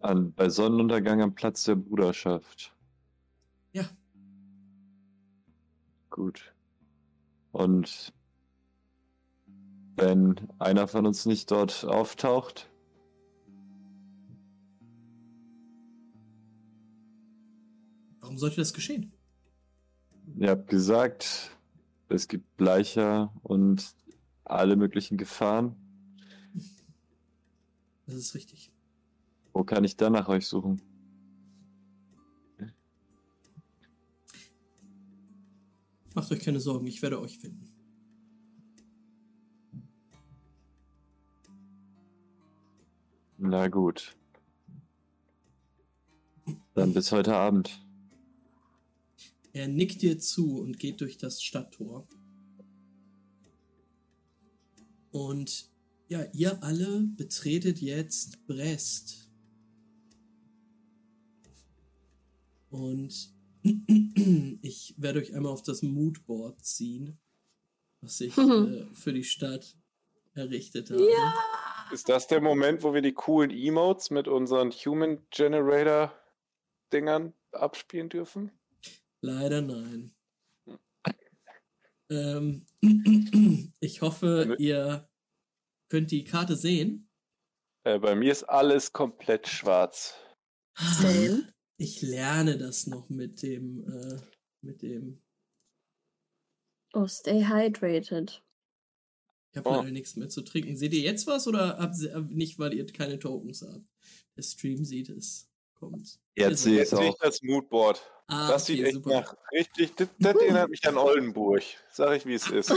An, 0.00 0.32
bei 0.32 0.48
Sonnenuntergang 0.48 1.20
am 1.20 1.34
Platz 1.34 1.64
der 1.64 1.74
Bruderschaft. 1.74 2.74
Ja, 3.72 3.84
Gut. 6.08 6.54
Und 7.52 8.14
wenn 9.96 10.36
einer 10.58 10.88
von 10.88 11.04
uns 11.04 11.26
nicht 11.26 11.50
dort 11.50 11.84
auftaucht, 11.84 12.69
warum 18.30 18.38
sollte 18.38 18.58
das 18.58 18.72
geschehen? 18.72 19.12
ihr 20.38 20.50
habt 20.50 20.68
gesagt, 20.68 21.50
es 22.08 22.28
gibt 22.28 22.56
Bleicher 22.56 23.34
und 23.42 23.92
alle 24.44 24.76
möglichen 24.76 25.18
Gefahren. 25.18 25.74
Das 28.06 28.14
ist 28.14 28.36
richtig. 28.36 28.70
Wo 29.52 29.64
kann 29.64 29.82
ich 29.82 29.96
dann 29.96 30.12
nach 30.12 30.28
euch 30.28 30.46
suchen? 30.46 30.80
Macht 36.14 36.30
euch 36.30 36.40
keine 36.40 36.60
Sorgen, 36.60 36.86
ich 36.86 37.02
werde 37.02 37.20
euch 37.20 37.36
finden. 37.36 37.68
Na 43.38 43.66
gut. 43.66 44.16
Dann 46.74 46.94
bis 46.94 47.10
heute 47.10 47.34
Abend. 47.34 47.89
Er 49.52 49.68
nickt 49.68 50.02
dir 50.02 50.18
zu 50.18 50.60
und 50.60 50.78
geht 50.78 51.00
durch 51.00 51.18
das 51.18 51.42
Stadttor. 51.42 52.06
Und 55.10 55.68
ja, 56.08 56.24
ihr 56.32 56.62
alle 56.62 57.02
betretet 57.16 57.80
jetzt 57.80 58.46
Brest. 58.46 59.28
Und 62.70 63.32
ich 64.62 64.94
werde 64.96 65.18
euch 65.18 65.34
einmal 65.34 65.52
auf 65.52 65.62
das 65.62 65.82
Moodboard 65.82 66.64
ziehen, 66.64 67.18
was 68.00 68.20
ich 68.20 68.36
äh, 68.38 68.86
für 68.92 69.12
die 69.12 69.24
Stadt 69.24 69.76
errichtet 70.34 70.90
habe. 70.90 71.02
Ja. 71.02 71.34
Ist 71.92 72.08
das 72.08 72.28
der 72.28 72.40
Moment, 72.40 72.84
wo 72.84 72.94
wir 72.94 73.02
die 73.02 73.12
coolen 73.12 73.50
Emotes 73.50 74.10
mit 74.10 74.28
unseren 74.28 74.70
Human 74.70 75.26
Generator 75.30 76.12
Dingern 76.92 77.34
abspielen 77.50 78.08
dürfen? 78.08 78.52
Leider 79.22 79.60
nein. 79.60 80.14
Ähm, 82.10 82.66
ich 83.80 84.00
hoffe, 84.02 84.56
ihr 84.58 85.08
könnt 85.88 86.10
die 86.10 86.24
Karte 86.24 86.56
sehen. 86.56 87.08
Äh, 87.84 87.98
bei 87.98 88.14
mir 88.14 88.32
ist 88.32 88.44
alles 88.44 88.92
komplett 88.92 89.48
schwarz. 89.48 90.14
Same. 90.76 91.52
Ich 91.76 92.02
lerne 92.02 92.58
das 92.58 92.86
noch 92.86 93.08
mit 93.08 93.42
dem, 93.42 93.84
äh, 93.88 94.20
mit 94.62 94.82
dem. 94.82 95.22
Oh, 96.92 97.06
stay 97.06 97.44
hydrated. 97.44 98.42
Ich 99.52 99.58
habe 99.58 99.68
Oh. 99.68 99.76
leider 99.76 99.90
nichts 99.90 100.16
mehr 100.16 100.28
zu 100.28 100.42
trinken. 100.42 100.76
Seht 100.76 100.92
ihr 100.92 101.00
jetzt 101.00 101.26
was 101.26 101.46
oder 101.46 101.78
habt 101.78 101.98
ihr, 102.00 102.14
äh, 102.14 102.20
nicht, 102.20 102.58
weil 102.58 102.74
ihr 102.74 102.86
keine 102.86 103.18
Tokens 103.18 103.62
habt? 103.62 103.88
Der 104.36 104.42
Stream 104.42 104.84
sieht 104.84 105.08
es. 105.08 105.49
Kommt. 105.80 106.18
Jetzt 106.36 106.62
sehe 106.62 106.82
ich 106.84 106.92
ich 106.92 107.14
das 107.20 107.42
Moodboard. 107.42 108.00
Ah, 108.28 108.48
Das 108.48 108.66
sieht 108.66 108.78
okay, 108.80 108.86
echt 108.88 108.94
super. 108.96 109.20
nach 109.22 109.34
richtig. 109.50 109.96
Das, 109.96 110.08
das 110.18 110.36
erinnert 110.36 110.68
mich 110.70 110.86
an 110.86 110.96
Oldenburg. 110.98 111.62
Sag 111.90 112.16
ich, 112.16 112.26
wie 112.26 112.34
es 112.34 112.48
ist. 112.48 112.70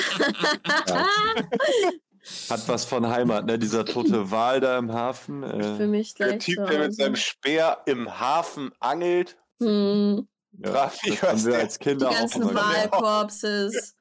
Hat 2.50 2.68
was 2.70 2.86
von 2.86 3.06
Heimat, 3.08 3.46
ne? 3.46 3.60
Dieser 3.60 3.84
tote 3.86 4.32
Wal 4.32 4.62
da 4.62 4.78
im 4.78 4.92
Hafen. 4.94 5.44
Für 5.44 5.84
Äh, 5.84 5.88
mich 5.88 6.14
Der 6.16 6.28
gleich 6.30 6.46
Typ, 6.46 6.56
zu 6.56 6.66
der 6.66 6.80
mit 6.80 6.96
seinem 6.96 7.16
Speer 7.18 7.80
im 7.86 8.20
Hafen 8.20 8.72
angelt. 8.80 9.36
Hm, 9.60 10.28
ja, 10.64 10.92
mich, 11.04 11.20
das 11.20 11.22
haben 11.24 11.34
was 11.34 11.46
wir 11.46 11.52
der- 11.52 11.62
als 11.62 11.78
die 11.78 11.84
Kinder 11.84 12.10
auch 12.10 12.14
ganzen. 12.16 12.56
Wahlkorpses. 12.56 13.96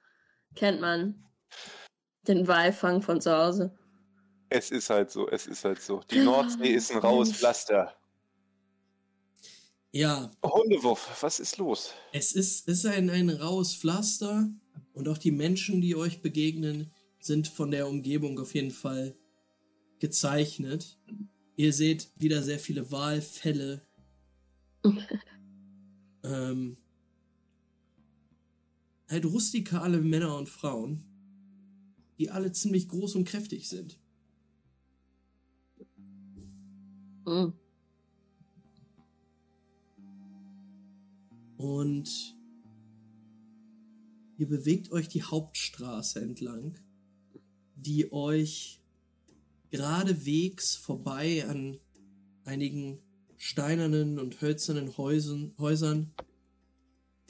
Kennt 0.55 0.81
man. 0.81 1.25
Den 2.29 2.47
Walfang 2.47 3.03
von 3.03 3.21
zu 3.21 3.37
Hause. 3.37 3.77
Es 4.49 4.71
ist 4.71 4.91
halt 4.91 5.11
so, 5.11 5.29
es 5.29 5.47
ist 5.47 5.65
halt 5.65 5.83
so. 5.83 6.01
Die 6.11 6.21
Nordsee 6.21 6.69
ist 6.69 6.93
ein 6.93 6.99
raues. 6.99 7.33
Pflaster. 7.33 7.93
Ja, 9.95 10.31
Hundewurf, 10.43 11.23
was 11.23 11.39
ist 11.39 11.59
los? 11.59 11.93
es 12.13 12.33
ist, 12.33 12.67
es 12.67 12.79
ist 12.79 12.87
ein, 12.87 13.11
ein 13.11 13.29
raues 13.29 13.75
Pflaster 13.75 14.51
und 14.95 15.07
auch 15.07 15.19
die 15.19 15.31
Menschen, 15.31 15.83
die 15.83 15.95
euch 15.95 16.23
begegnen, 16.23 16.91
sind 17.21 17.47
von 17.47 17.71
der 17.71 17.87
Umgebung 17.87 18.41
auf 18.41 18.55
jeden 18.55 18.71
Fall 18.71 19.15
gezeichnet. 19.99 20.99
Ihr 21.57 21.75
seht 21.75 22.11
wieder 22.17 22.43
sehr 22.43 22.59
viele 22.59 22.91
Walfälle. 22.91 23.87
ähm, 26.25 26.79
halt 29.09 29.27
rustikale 29.27 30.01
Männer 30.01 30.39
und 30.39 30.49
Frauen, 30.49 31.05
die 32.19 32.31
alle 32.31 32.51
ziemlich 32.53 32.89
groß 32.89 33.15
und 33.17 33.29
kräftig 33.29 33.69
sind. 33.69 33.99
Hm. 37.27 37.53
Und 41.63 42.37
ihr 44.37 44.49
bewegt 44.49 44.91
euch 44.91 45.07
die 45.07 45.23
Hauptstraße 45.23 46.21
entlang, 46.21 46.77
die 47.77 48.13
euch 48.13 48.81
geradewegs 49.71 50.75
vorbei 50.75 51.49
an 51.49 51.79
einigen 52.43 52.99
steinernen 53.37 54.19
und 54.19 54.41
hölzernen 54.41 54.97
Häusern, 54.97 55.55
Häusern, 55.57 56.13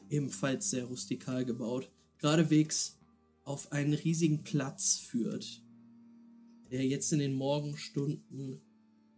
ebenfalls 0.09 0.71
sehr 0.71 0.87
rustikal 0.87 1.45
gebaut, 1.45 1.91
geradewegs 2.17 2.99
auf 3.45 3.71
einen 3.71 3.93
riesigen 3.93 4.45
Platz 4.45 4.97
führt, 4.97 5.63
der 6.71 6.87
jetzt 6.87 7.13
in 7.13 7.19
den 7.19 7.35
Morgenstunden 7.35 8.63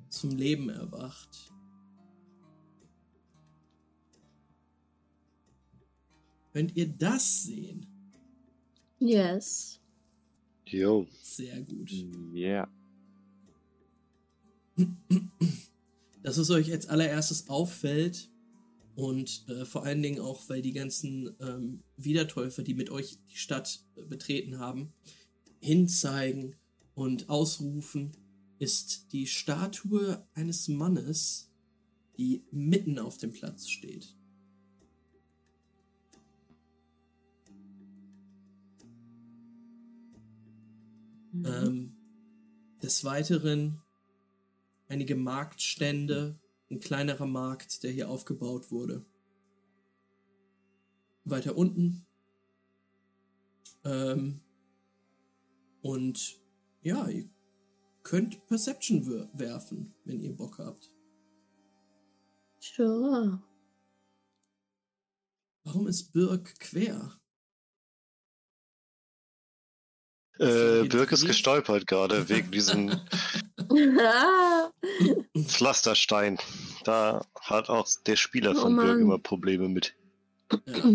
zum 0.08 0.30
Leben 0.30 0.70
erwacht. 0.70 1.53
Könnt 6.54 6.76
ihr 6.76 6.86
das 6.86 7.42
sehen? 7.42 7.84
Yes. 9.00 9.80
Jo. 10.66 11.06
Sehr 11.20 11.60
gut. 11.62 11.92
Yeah. 12.32 12.70
dass 16.22 16.38
es 16.38 16.50
euch 16.50 16.72
als 16.72 16.86
allererstes 16.86 17.48
auffällt 17.48 18.30
und 18.94 19.44
äh, 19.48 19.64
vor 19.64 19.84
allen 19.84 20.02
Dingen 20.02 20.20
auch, 20.20 20.48
weil 20.48 20.62
die 20.62 20.72
ganzen 20.72 21.34
ähm, 21.40 21.82
Wiedertäufer, 21.96 22.62
die 22.62 22.74
mit 22.74 22.90
euch 22.90 23.18
die 23.28 23.36
Stadt 23.36 23.84
äh, 23.96 24.04
betreten 24.04 24.60
haben, 24.60 24.92
hinzeigen 25.60 26.54
und 26.94 27.28
ausrufen, 27.28 28.12
ist 28.60 29.12
die 29.12 29.26
Statue 29.26 30.24
eines 30.34 30.68
Mannes, 30.68 31.50
die 32.16 32.44
mitten 32.52 33.00
auf 33.00 33.18
dem 33.18 33.32
Platz 33.32 33.68
steht. 33.68 34.14
Ähm, 41.42 41.96
des 42.82 43.04
Weiteren 43.04 43.82
einige 44.88 45.16
Marktstände, 45.16 46.38
ein 46.70 46.80
kleinerer 46.80 47.26
Markt, 47.26 47.82
der 47.82 47.90
hier 47.90 48.08
aufgebaut 48.08 48.70
wurde. 48.70 49.04
Weiter 51.24 51.56
unten. 51.56 52.06
Ähm, 53.84 54.40
und 55.82 56.40
ja, 56.82 57.08
ihr 57.08 57.28
könnt 58.02 58.46
Perception 58.46 59.06
werfen, 59.32 59.94
wenn 60.04 60.20
ihr 60.20 60.36
Bock 60.36 60.58
habt. 60.58 60.90
Sure. 62.60 63.42
Warum 65.64 65.86
ist 65.86 66.12
Birk 66.12 66.58
quer? 66.60 67.18
Äh, 70.38 70.84
Birk 70.88 71.12
ist 71.12 71.26
gestolpert 71.26 71.86
gerade 71.86 72.28
wegen 72.28 72.50
diesem 72.50 72.90
Pflasterstein. 75.46 76.38
Da 76.84 77.24
hat 77.40 77.68
auch 77.68 77.86
der 78.06 78.16
Spieler 78.16 78.52
Oh 78.56 78.60
von 78.62 78.76
Birk 78.76 78.88
Mann. 78.88 79.00
immer 79.00 79.18
Probleme 79.18 79.68
mit. 79.68 79.94
Ja. 80.66 80.90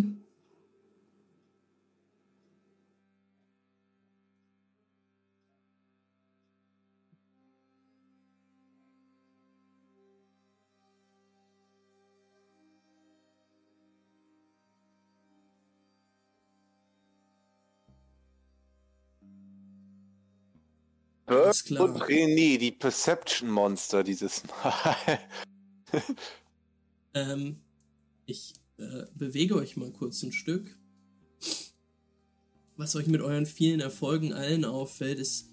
Burke 21.30 21.64
klar. 21.64 21.83
und 21.83 22.01
René, 22.01 22.58
die 22.58 22.72
Perception 22.72 23.49
Monster 23.49 24.03
dieses 24.03 24.43
Mal. 24.45 24.95
Ähm, 27.16 27.61
ich 28.25 28.53
äh, 28.77 29.06
bewege 29.16 29.56
euch 29.56 29.77
mal 29.77 29.91
kurz 29.91 30.22
ein 30.24 30.32
Stück. 30.32 30.77
Was 32.77 32.95
euch 32.95 33.08
mit 33.08 33.22
euren 33.22 33.45
vielen 33.45 33.80
Erfolgen 33.80 34.32
allen 34.32 34.64
auffällt, 34.64 35.19
ist, 35.19 35.49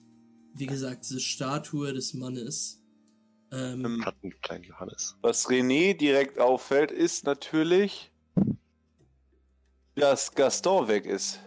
wie 0.54 0.66
gesagt, 0.66 1.04
diese 1.04 1.20
Statue 1.20 1.92
des 1.92 2.14
Mannes. 2.14 2.82
Ähm, 3.50 3.84
Ähm, 3.84 4.04
Hat 4.04 4.16
einen 4.22 4.38
kleinen 4.40 4.64
Johannes. 4.64 5.16
Was 5.22 5.48
René 5.48 5.94
direkt 5.94 6.38
auffällt, 6.38 6.90
ist 6.90 7.24
natürlich, 7.24 8.12
dass 9.94 10.34
Gaston 10.34 10.88
weg 10.88 11.06
ist. 11.06 11.40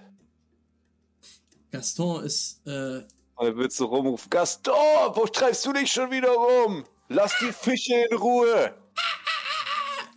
Gaston 1.72 2.24
ist, 2.24 2.66
äh, 2.66 3.03
Er 3.42 3.56
wird 3.56 3.72
so 3.72 3.85
rumrufen, 3.85 4.30
Gaston, 4.30 4.74
wo 5.14 5.26
treibst 5.26 5.66
du 5.66 5.72
dich 5.74 5.92
schon 5.92 6.11
wieder 6.11 6.30
rum? 6.32 6.84
Lass 7.08 7.32
die 7.40 7.51
Fische 7.53 7.95
in 8.09 8.18
Ruhe. 8.18 8.74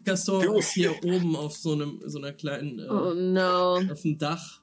Gaston 0.05 0.43
Du- 0.43 0.57
ist 0.57 0.73
hier 0.73 0.93
oben 1.05 1.37
auf 1.37 1.57
so 1.57 1.73
einem, 1.73 2.01
so 2.05 2.19
einer 2.19 2.33
kleinen, 2.33 2.81
äh, 2.81 2.89
oh 2.89 3.15
no. 3.15 3.77
auf 3.93 4.03
dem 4.03 4.19
Dach 4.19 4.61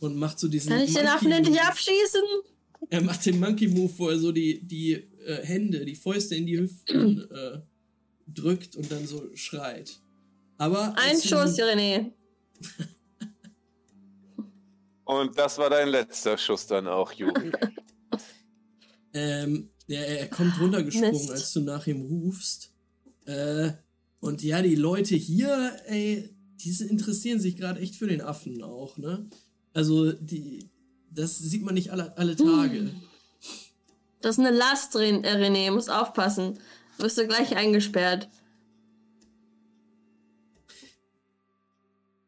und 0.00 0.16
macht 0.16 0.38
so 0.38 0.48
diesen. 0.48 0.70
Kann 0.70 0.80
ich 0.80 0.94
den 0.94 1.06
Affen 1.06 1.30
endlich 1.30 1.60
abschießen? 1.60 2.22
Er 2.88 3.02
macht 3.02 3.26
den 3.26 3.38
Monkey 3.38 3.68
Move, 3.68 3.92
wo 3.98 4.08
er 4.08 4.18
so 4.18 4.32
die, 4.32 4.60
die 4.66 4.92
äh, 4.94 5.44
Hände, 5.44 5.84
die 5.84 5.94
Fäuste 5.96 6.34
in 6.34 6.46
die 6.46 6.58
Hüften 6.58 7.30
äh, 7.30 7.58
drückt 8.28 8.76
und 8.76 8.90
dann 8.90 9.06
so 9.06 9.22
schreit. 9.34 10.00
Aber 10.56 10.94
Ein 10.96 11.16
du 11.20 11.28
Schuss, 11.28 11.58
René. 11.58 12.12
Und 15.06 15.38
das 15.38 15.56
war 15.56 15.70
dein 15.70 15.88
letzter 15.88 16.36
Schuss 16.36 16.66
dann 16.66 16.86
auch, 16.86 17.12
Juri. 17.12 17.52
Ähm, 19.18 19.70
ja, 19.86 20.00
er 20.00 20.28
kommt 20.28 20.60
runtergesprungen, 20.60 21.12
Mist. 21.12 21.30
als 21.30 21.50
du 21.54 21.60
nach 21.60 21.86
ihm 21.86 22.02
rufst. 22.02 22.70
Äh, 23.24 23.70
und 24.20 24.42
ja, 24.42 24.60
die 24.60 24.74
Leute 24.74 25.16
hier, 25.16 25.74
ey, 25.86 26.36
diese 26.60 26.84
interessieren 26.84 27.40
sich 27.40 27.56
gerade 27.56 27.80
echt 27.80 27.94
für 27.94 28.08
den 28.08 28.20
Affen 28.20 28.62
auch, 28.62 28.98
ne? 28.98 29.26
Also, 29.72 30.12
die, 30.12 30.68
das 31.10 31.38
sieht 31.38 31.62
man 31.62 31.72
nicht 31.72 31.92
alle, 31.92 32.14
alle 32.18 32.36
Tage. 32.36 32.90
Das 34.20 34.36
ist 34.36 34.44
eine 34.44 34.54
Last, 34.54 34.94
äh, 34.96 34.98
René. 34.98 35.70
Muss 35.70 35.88
aufpassen. 35.88 36.58
Wirst 36.98 37.16
du 37.16 37.26
gleich 37.26 37.56
eingesperrt. 37.56 38.28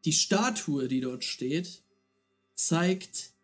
Die 0.07 0.13
Statue, 0.13 0.89
die 0.89 1.01
dort 1.01 1.25
steht, 1.25 1.83
zeigt 2.59 3.35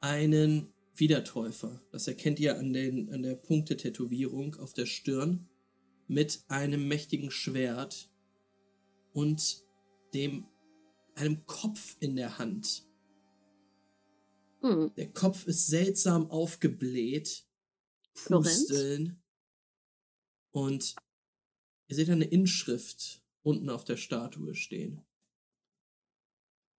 einen 0.00 0.72
Wiedertäufer. 0.94 1.82
Das 1.90 2.06
erkennt 2.06 2.38
ihr 2.38 2.58
an, 2.58 2.72
den, 2.72 3.12
an 3.12 3.22
der 3.22 3.34
Punktetätowierung 3.34 4.54
auf 4.56 4.72
der 4.72 4.86
Stirn 4.86 5.48
mit 6.06 6.44
einem 6.48 6.86
mächtigen 6.86 7.30
Schwert 7.30 8.10
und 9.12 9.64
dem 10.14 10.46
einem 11.14 11.44
Kopf 11.46 11.96
in 12.00 12.16
der 12.16 12.38
Hand. 12.38 12.86
Hm. 14.60 14.92
Der 14.96 15.12
Kopf 15.12 15.46
ist 15.46 15.66
seltsam 15.66 16.30
aufgebläht? 16.30 17.46
Pusteln 18.14 19.22
und 20.50 20.94
ihr 21.88 21.96
seht 21.96 22.10
eine 22.10 22.26
Inschrift 22.26 23.22
unten 23.42 23.70
auf 23.70 23.84
der 23.84 23.96
Statue 23.96 24.54
stehen. 24.54 25.02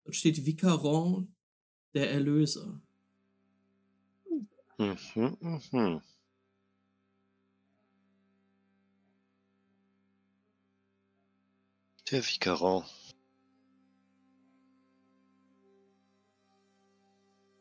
Dort 0.03 0.15
steht 0.15 0.45
Vicaron, 0.45 1.35
der 1.93 2.11
Erlöser. 2.11 2.81
Mhm, 4.77 5.37
mhm. 5.71 6.01
Der 12.11 12.23
Vicaron. 12.25 12.83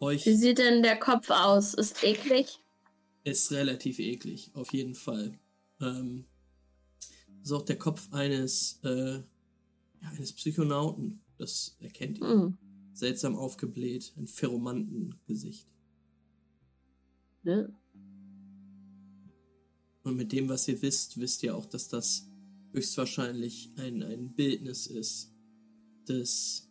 Euch 0.01 0.27
Wie 0.27 0.35
sieht 0.35 0.59
denn 0.59 0.83
der 0.83 0.99
Kopf 0.99 1.31
aus? 1.31 1.75
Ist 1.75 2.03
eklig? 2.03 2.59
ist 3.25 3.53
relativ 3.53 3.99
eklig, 3.99 4.51
auf 4.55 4.73
jeden 4.73 4.95
Fall. 4.95 5.39
Ähm, 5.81 6.25
ist 7.43 7.53
auch 7.53 7.65
der 7.65 7.79
Kopf 7.79 8.13
eines, 8.13 8.81
äh, 8.85 9.15
ja, 9.17 10.09
eines 10.11 10.33
Psychonauten. 10.33 11.21
Das 11.39 11.77
erkennt 11.81 12.19
ihr. 12.19 12.27
Hm. 12.27 12.59
Seltsam 12.93 13.37
aufgebläht, 13.37 14.13
ein 14.17 14.27
Feromantengesicht. 14.27 15.69
Ne? 17.43 17.75
Und 20.03 20.17
mit 20.17 20.33
dem, 20.33 20.49
was 20.49 20.69
ihr 20.69 20.81
wisst, 20.83 21.19
wisst 21.19 21.43
ihr 21.43 21.57
auch, 21.57 21.67
dass 21.67 21.89
das 21.89 22.29
höchstwahrscheinlich 22.73 23.73
ein, 23.77 24.03
ein 24.03 24.35
Bildnis 24.35 24.87
ist 24.87 25.33
des 26.09 26.69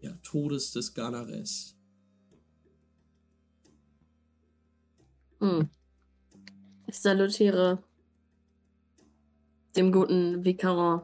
ja, 0.00 0.12
Todes 0.22 0.72
des 0.72 0.92
Ganares. 0.94 1.76
Hm. 5.40 5.68
Ich 6.86 6.98
salutiere 6.98 7.82
dem 9.76 9.92
guten 9.92 10.44
Vicaron. 10.44 11.02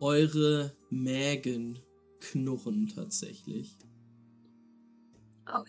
Eure 0.00 0.76
Mägen 0.90 1.78
knurren 2.30 2.88
tatsächlich. 2.94 3.76
Oh 5.46 5.64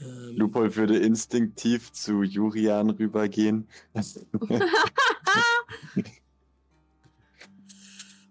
Ähm, 0.00 0.36
Lupol 0.36 0.74
würde 0.76 0.98
instinktiv 0.98 1.92
zu 1.92 2.22
Jurian 2.22 2.90
rübergehen. 2.90 3.68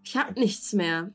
Ich 0.04 0.16
hab 0.16 0.38
nichts 0.38 0.72
mehr. 0.72 1.12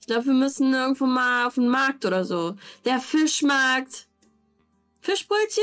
Ich 0.00 0.06
glaube, 0.06 0.26
wir 0.26 0.32
müssen 0.32 0.72
irgendwo 0.72 1.04
mal 1.04 1.46
auf 1.46 1.56
den 1.56 1.68
Markt 1.68 2.06
oder 2.06 2.24
so. 2.24 2.56
Der 2.86 2.98
Fischmarkt. 2.98 4.08
Fischbrötchen? 5.00 5.62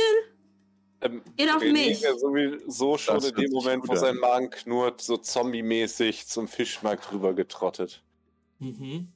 Ähm, 1.02 1.22
Geht 1.36 1.54
auf 1.54 1.62
mich. 1.62 2.02
wäre 2.02 2.18
sowieso 2.18 2.98
schon 2.98 3.16
Das 3.16 3.30
in 3.30 3.36
dem 3.36 3.52
Moment, 3.52 3.88
wo 3.88 3.96
sein 3.96 4.18
Magen 4.18 4.50
knurrt, 4.50 5.02
so 5.02 5.18
zombie-mäßig 5.18 6.28
zum 6.28 6.48
Fischmarkt 6.48 7.12
rüber 7.12 7.34
getrottet. 7.34 8.04
Mhm. 8.60 9.08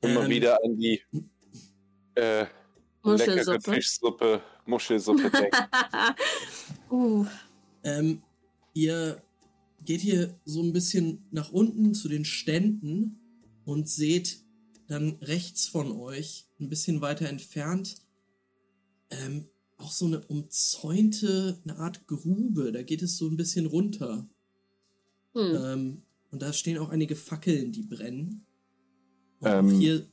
Und 0.00 0.14
mal 0.14 0.24
Ähm, 0.24 0.30
wieder 0.30 0.58
an 0.62 0.76
die 0.76 1.02
äh, 2.14 2.46
leckere 3.04 3.58
Muschelsuppe. 3.58 3.72
Fischsuppe, 3.72 4.42
Muschelsuppe 4.66 5.30
denken. 5.30 5.66
uh, 6.90 7.26
Ähm, 7.82 8.22
ihr 8.74 9.22
geht 9.84 10.00
hier 10.00 10.38
so 10.44 10.62
ein 10.62 10.72
bisschen 10.72 11.24
nach 11.30 11.52
unten 11.52 11.94
zu 11.94 12.08
den 12.08 12.24
Ständen 12.24 13.20
und 13.64 13.88
seht 13.88 14.40
dann 14.88 15.18
rechts 15.22 15.66
von 15.68 15.92
euch, 15.92 16.46
ein 16.60 16.68
bisschen 16.68 17.00
weiter 17.00 17.28
entfernt, 17.28 17.96
ähm, 19.10 19.48
auch 19.78 19.90
so 19.92 20.06
eine 20.06 20.20
umzäunte, 20.26 21.60
eine 21.64 21.78
Art 21.78 22.06
Grube. 22.06 22.72
Da 22.72 22.82
geht 22.82 23.02
es 23.02 23.18
so 23.18 23.28
ein 23.28 23.36
bisschen 23.36 23.66
runter. 23.66 24.28
hm. 25.34 25.56
Ähm, 25.56 26.02
und 26.36 26.42
da 26.42 26.52
stehen 26.52 26.76
auch 26.76 26.90
einige 26.90 27.16
Fackeln, 27.16 27.72
die 27.72 27.80
brennen. 27.82 28.44
Und 29.40 29.48
Ähm. 29.48 29.68
auch 29.68 29.72
hier 29.72 30.06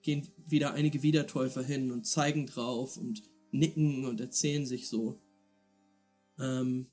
gehen 0.00 0.26
wieder 0.46 0.72
einige 0.72 1.02
Wiedertäufer 1.02 1.62
hin 1.62 1.92
und 1.92 2.06
zeigen 2.06 2.46
drauf 2.46 2.96
und 2.96 3.22
nicken 3.50 4.06
und 4.06 4.18
erzählen 4.18 4.64
sich 4.64 4.88
so. 4.88 5.20
Ähm, 6.38 6.86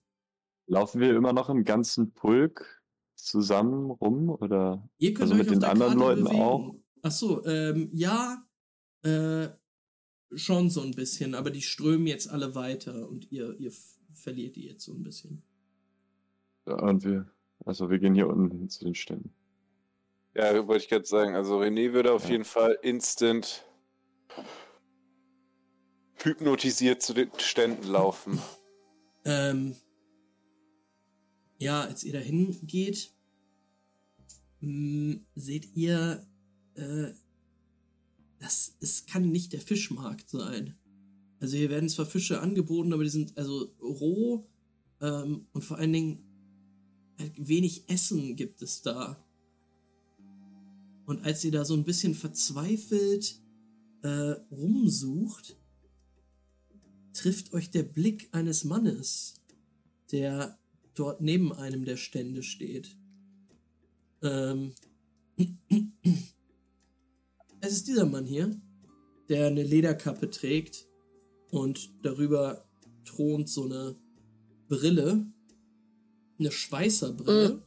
Laufen 0.67 0.99
wir 0.99 1.15
immer 1.15 1.31
noch 1.31 1.49
im 1.49 1.63
ganzen 1.63 2.11
Pulk 2.11 2.83
zusammen 3.15 3.91
rum 3.91 4.27
oder? 4.29 4.89
Ihr 4.97 5.13
könnt 5.13 5.31
Also 5.31 5.35
mit 5.35 5.49
den 5.49 5.61
der 5.61 5.69
anderen 5.69 5.97
Karte 5.97 6.03
Leuten 6.03 6.23
bewegen. 6.25 6.41
auch? 6.41 6.75
Ach 7.01 7.11
so, 7.11 7.45
ähm, 7.45 7.91
ja, 7.93 8.45
äh, 9.03 9.47
schon 10.35 10.69
so 10.69 10.81
ein 10.81 10.91
bisschen, 10.91 11.33
aber 11.33 11.49
die 11.49 11.61
strömen 11.61 12.07
jetzt 12.07 12.29
alle 12.29 12.55
weiter 12.55 13.07
und 13.07 13.31
ihr, 13.31 13.57
ihr 13.57 13.71
verliert 14.11 14.57
die 14.57 14.65
jetzt 14.65 14.83
so 14.83 14.91
ein 14.93 15.03
bisschen. 15.03 15.43
Ja, 16.67 16.75
und 16.81 17.05
wir, 17.05 17.32
also 17.65 17.89
wir 17.89 17.99
gehen 17.99 18.15
hier 18.15 18.27
unten 18.27 18.57
hin 18.57 18.69
zu 18.69 18.83
den 18.83 18.95
Ständen. 18.95 19.33
Ja, 20.35 20.67
wollte 20.67 20.83
ich 20.83 20.89
gerade 20.89 21.05
sagen. 21.05 21.35
Also 21.35 21.59
René 21.59 21.93
würde 21.93 22.11
auf 22.11 22.25
Ja. 22.25 22.31
jeden 22.31 22.45
Fall 22.45 22.77
instant 22.81 23.65
hypnotisiert 26.23 27.01
zu 27.01 27.13
den 27.13 27.29
Ständen 27.37 27.87
laufen. 27.87 28.39
Ähm, 29.25 29.77
ja, 31.57 31.79
als 31.83 32.03
ihr 32.03 32.11
dahin 32.11 32.57
geht, 32.67 33.13
mh, 34.59 35.21
seht 35.33 35.77
ihr, 35.77 36.27
äh, 36.75 37.13
das, 38.39 38.75
es 38.81 39.05
kann 39.05 39.31
nicht 39.31 39.53
der 39.53 39.61
Fischmarkt 39.61 40.29
sein. 40.29 40.75
Also 41.39 41.55
hier 41.55 41.69
werden 41.69 41.87
zwar 41.87 42.05
Fische 42.05 42.41
angeboten, 42.41 42.91
aber 42.91 43.03
die 43.05 43.09
sind 43.11 43.37
also 43.37 43.73
roh 43.81 44.45
ähm, 44.99 45.47
und 45.53 45.63
vor 45.63 45.77
allen 45.77 45.93
Dingen 45.93 46.32
wenig 47.37 47.89
Essen 47.89 48.35
gibt 48.35 48.61
es 48.61 48.81
da. 48.81 49.23
Und 51.05 51.25
als 51.25 51.43
ihr 51.43 51.51
da 51.51 51.65
so 51.65 51.73
ein 51.73 51.83
bisschen 51.83 52.15
verzweifelt 52.15 53.39
äh, 54.03 54.35
rumsucht, 54.51 55.57
trifft 57.13 57.53
euch 57.53 57.71
der 57.71 57.83
Blick 57.83 58.29
eines 58.31 58.63
Mannes, 58.63 59.35
der 60.11 60.57
dort 60.95 61.21
neben 61.21 61.53
einem 61.53 61.85
der 61.85 61.97
Stände 61.97 62.43
steht. 62.43 62.97
Ähm, 64.21 64.73
es 67.59 67.73
ist 67.73 67.87
dieser 67.87 68.05
Mann 68.05 68.25
hier, 68.25 68.59
der 69.29 69.47
eine 69.47 69.63
Lederkappe 69.63 70.29
trägt 70.29 70.87
und 71.49 71.91
darüber 72.03 72.65
thront 73.05 73.49
so 73.49 73.65
eine 73.65 73.95
Brille, 74.67 75.32
eine 76.43 76.51
Schweißerbrille, 76.51 77.61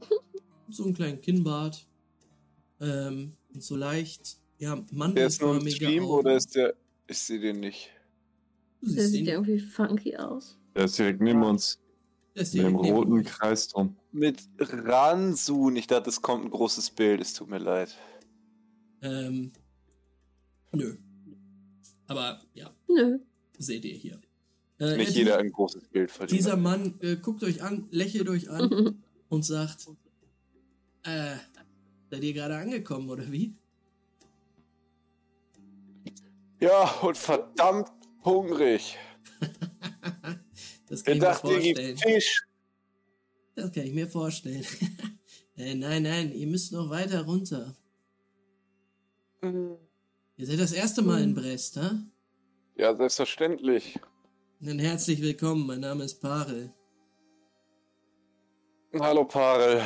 so 0.70 0.84
einen 0.84 0.94
kleinen 0.94 1.20
Kinnbart 1.20 1.86
ähm, 2.80 3.32
und 3.52 3.62
so 3.62 3.76
leicht, 3.76 4.38
ja, 4.58 4.76
Der 4.76 4.82
ist 4.82 4.92
nur 4.92 5.50
im 5.50 5.56
mandelförmige 5.56 5.70
Stream 5.76 6.04
Augen. 6.04 6.12
oder 6.12 6.36
ist 6.36 6.54
der. 6.54 6.74
Ich 7.08 7.18
sehe 7.18 7.40
den 7.40 7.60
nicht. 7.60 7.90
Der 8.80 9.06
sieht 9.08 9.22
ihn. 9.22 9.26
irgendwie 9.28 9.58
funky 9.58 10.16
aus. 10.16 10.56
Der 10.74 10.84
ist 10.84 10.98
direkt 10.98 11.20
neben 11.20 11.42
uns, 11.42 11.80
Der 12.34 12.42
ist 12.42 12.54
mit 12.54 12.64
dem 12.64 12.76
roten 12.76 13.12
euch. 13.14 13.26
Kreis 13.26 13.68
drum. 13.68 13.96
Mit 14.12 14.40
Ransun. 14.58 15.76
Ich 15.76 15.86
dachte, 15.88 16.10
es 16.10 16.22
kommt 16.22 16.44
ein 16.44 16.50
großes 16.50 16.90
Bild. 16.90 17.20
Es 17.20 17.34
tut 17.34 17.48
mir 17.48 17.58
leid. 17.58 17.94
Ähm, 19.02 19.52
nö. 20.72 20.96
Aber 22.06 22.40
ja, 22.54 22.70
Nö. 22.88 23.18
seht 23.58 23.84
ihr 23.84 23.94
hier. 23.96 24.20
Äh, 24.82 24.96
Nicht 24.96 25.14
jeder 25.14 25.38
ein 25.38 25.52
großes 25.52 25.86
Bild 25.90 26.10
verdient. 26.10 26.40
Dieser 26.40 26.56
Mann 26.56 26.98
äh, 27.02 27.14
guckt 27.14 27.44
euch 27.44 27.62
an, 27.62 27.86
lächelt 27.92 28.28
euch 28.28 28.50
an 28.50 29.00
und 29.28 29.44
sagt, 29.44 29.86
äh, 31.04 31.36
seid 32.10 32.24
ihr 32.24 32.32
gerade 32.32 32.56
angekommen 32.56 33.08
oder 33.08 33.30
wie? 33.30 33.54
Ja, 36.58 36.90
und 37.00 37.16
verdammt 37.16 37.92
hungrig. 38.24 38.98
das 40.88 41.04
kann 41.04 41.14
ich 41.14 41.20
mir 41.20 41.26
Gedacht, 41.28 41.44
ihr 41.44 41.50
vorstellen. 41.50 41.96
gibt 41.96 42.02
Fisch. 42.02 42.46
Das 43.54 43.70
kann 43.70 43.84
ich 43.84 43.92
mir 43.92 44.08
vorstellen. 44.08 44.66
äh, 45.56 45.76
nein, 45.76 46.02
nein, 46.02 46.32
ihr 46.32 46.48
müsst 46.48 46.72
noch 46.72 46.90
weiter 46.90 47.22
runter. 47.22 47.76
Ihr 49.42 50.46
seid 50.46 50.58
das 50.58 50.72
erste 50.72 51.02
Mal 51.02 51.22
in 51.22 51.34
Brest, 51.34 51.76
ha? 51.76 52.02
Ja, 52.74 52.96
selbstverständlich. 52.96 54.00
Dann 54.64 54.78
herzlich 54.78 55.20
willkommen, 55.20 55.66
mein 55.66 55.80
Name 55.80 56.04
ist 56.04 56.20
Parel. 56.20 56.72
Hallo, 58.98 59.24
Parel. 59.24 59.82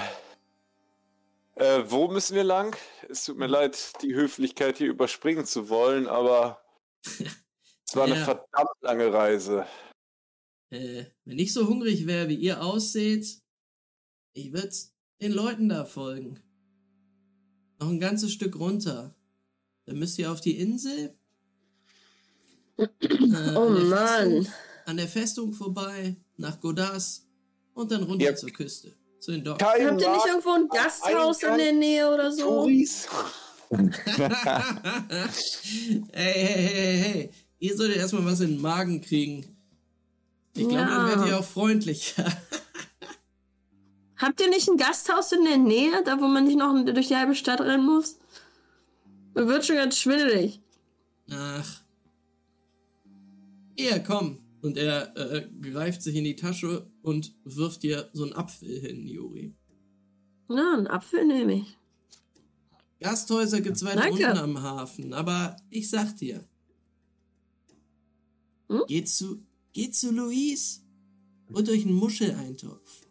Äh, 1.54 1.84
wo 1.86 2.08
müssen 2.08 2.34
wir 2.34 2.44
lang? 2.44 2.76
Es 3.08 3.24
tut 3.24 3.38
mir 3.38 3.46
leid, 3.46 3.92
die 4.02 4.14
Höflichkeit 4.14 4.76
hier 4.76 4.88
überspringen 4.88 5.46
zu 5.46 5.70
wollen, 5.70 6.06
aber 6.06 6.60
es 7.04 7.96
war 7.96 8.04
eine 8.04 8.16
Ja. 8.16 8.24
verdammt 8.24 8.82
lange 8.82 9.10
Reise. 9.12 9.66
Äh, 10.70 11.06
wenn 11.24 11.38
ich 11.38 11.54
so 11.54 11.66
hungrig 11.68 12.06
wäre, 12.06 12.28
wie 12.28 12.34
ihr 12.34 12.62
ausseht, 12.62 13.40
ich 14.34 14.52
würde 14.52 14.74
den 15.22 15.32
Leuten 15.32 15.68
da 15.70 15.86
folgen. 15.86 16.40
Noch 17.78 17.88
ein 17.88 18.00
ganzes 18.00 18.32
Stück 18.32 18.58
runter. 18.58 19.14
Dann 19.86 19.98
müsst 19.98 20.18
ihr 20.18 20.30
auf 20.30 20.40
die 20.42 20.58
Insel. 20.58 21.16
Äh, 22.78 23.54
Oh 23.56 23.70
Mann. 23.70 24.44
Festung, 24.44 24.46
an 24.86 24.96
der 24.96 25.08
Festung 25.08 25.52
vorbei, 25.52 26.16
nach 26.36 26.60
Godas 26.60 27.26
und 27.74 27.90
dann 27.90 28.04
runter 28.04 28.24
Ja. 28.24 28.34
zur 28.34 28.50
Küste. 28.50 28.94
Zu 29.20 29.32
den 29.32 29.44
Docks. 29.44 29.58
Kein 29.58 29.86
Habt 29.86 30.00
ihr 30.00 30.12
nicht 30.12 30.26
irgendwo 30.26 30.50
ein 30.50 30.68
Gasthaus 30.68 31.42
in 31.42 31.58
der 31.58 31.72
Nähe 31.72 32.08
oder 32.12 32.30
so? 32.32 32.42
Touris? 32.42 33.08
hey, 33.70 33.88
hey, 36.12 36.68
hey, 36.68 36.98
hey. 36.98 37.30
Ihr 37.58 37.76
solltet 37.76 37.96
erstmal 37.96 38.24
was 38.26 38.40
in 38.40 38.50
den 38.52 38.60
Magen 38.60 39.00
kriegen. 39.00 39.56
Ich 40.54 40.68
glaube, 40.68 40.76
dann 40.86 40.88
Ja. 40.88 41.08
werdet 41.08 41.26
ihr 41.28 41.38
auch 41.40 41.44
freundlicher. 41.44 42.24
Habt 44.18 44.40
ihr 44.40 44.48
nicht 44.48 44.68
ein 44.68 44.76
Gasthaus 44.76 45.32
in 45.32 45.44
der 45.44 45.58
Nähe, 45.58 46.02
da 46.04 46.20
wo 46.20 46.26
man 46.26 46.44
nicht 46.44 46.56
noch 46.56 46.72
durch 46.84 47.08
die 47.08 47.16
halbe 47.16 47.34
Stadt 47.34 47.60
rennen 47.60 47.84
muss? 47.84 48.16
Mir 49.34 49.46
wird 49.48 49.66
schon 49.66 49.76
ganz 49.76 49.98
schwindelig. 49.98 50.60
Ach. 51.30 51.80
Ja, 53.76 53.98
komm. 53.98 54.38
Und 54.66 54.76
er 54.76 55.16
äh, 55.16 55.48
greift 55.62 56.02
sich 56.02 56.16
in 56.16 56.24
die 56.24 56.34
Tasche 56.34 56.90
und 57.02 57.32
wirft 57.44 57.84
dir 57.84 58.10
so 58.12 58.24
einen 58.24 58.32
Apfel 58.32 58.80
hin, 58.80 59.06
Juri. 59.06 59.54
Na, 60.48 60.74
einen 60.74 60.88
Apfel 60.88 61.24
nehme 61.24 61.54
ich. 61.60 61.78
Gasthäuser 62.98 63.60
gibt's 63.60 63.84
weiter 63.84 64.00
Danke. 64.00 64.26
unten 64.26 64.38
am 64.38 64.60
Hafen, 64.60 65.12
aber 65.12 65.56
ich 65.70 65.88
sag 65.88 66.16
dir. 66.16 66.44
Hm? 68.68 68.82
Geh 68.88 69.04
zu, 69.04 69.46
geh 69.72 69.88
zu 69.92 70.10
Luis 70.10 70.82
und 71.46 71.68
euch 71.68 71.84
einen 71.86 71.94
Muscheleintopf. 71.94 73.05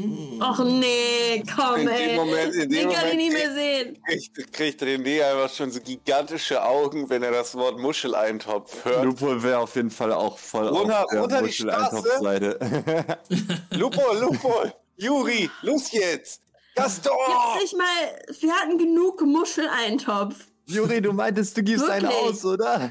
Mm. 0.00 0.40
Och 0.40 0.58
nee, 0.64 1.42
komm 1.56 1.80
In 1.80 1.88
ey. 1.88 2.14
Moment, 2.16 2.54
in 2.54 2.70
Den 2.70 2.88
kann 2.88 3.08
ich 3.08 3.16
nicht 3.16 3.32
mehr 3.32 3.52
sehen. 3.52 3.98
kriegt, 4.06 4.52
kriegt 4.52 4.82
René 4.82 5.24
einfach 5.24 5.52
schon 5.52 5.72
so 5.72 5.80
gigantische 5.80 6.62
Augen, 6.64 7.10
wenn 7.10 7.24
er 7.24 7.32
das 7.32 7.56
Wort 7.56 7.80
Muscheleintopf 7.80 8.84
hört. 8.84 9.04
Lupo 9.04 9.42
wäre 9.42 9.58
auf 9.58 9.74
jeden 9.74 9.90
Fall 9.90 10.12
auch 10.12 10.38
voll 10.38 10.68
Runter- 10.68 11.02
auf 11.02 11.10
der 11.10 11.20
runter. 11.22 11.40
Muscheleintopfseite. 11.42 13.18
Lupo, 13.72 14.02
Lupo, 14.20 14.54
Juri, 14.96 15.50
los 15.62 15.90
jetzt! 15.90 16.42
Gaston! 16.76 17.12
Gibt's 17.26 17.62
nicht 17.62 17.76
mal. 17.76 18.36
Wir 18.40 18.52
hatten 18.54 18.78
genug 18.78 19.20
Muscheleintopf. 19.22 20.36
Juri, 20.66 21.00
du 21.00 21.12
meintest, 21.12 21.56
du 21.56 21.62
gibst 21.64 21.88
einen 21.88 22.06
Wirklich? 22.08 22.30
aus, 22.30 22.44
oder? 22.44 22.90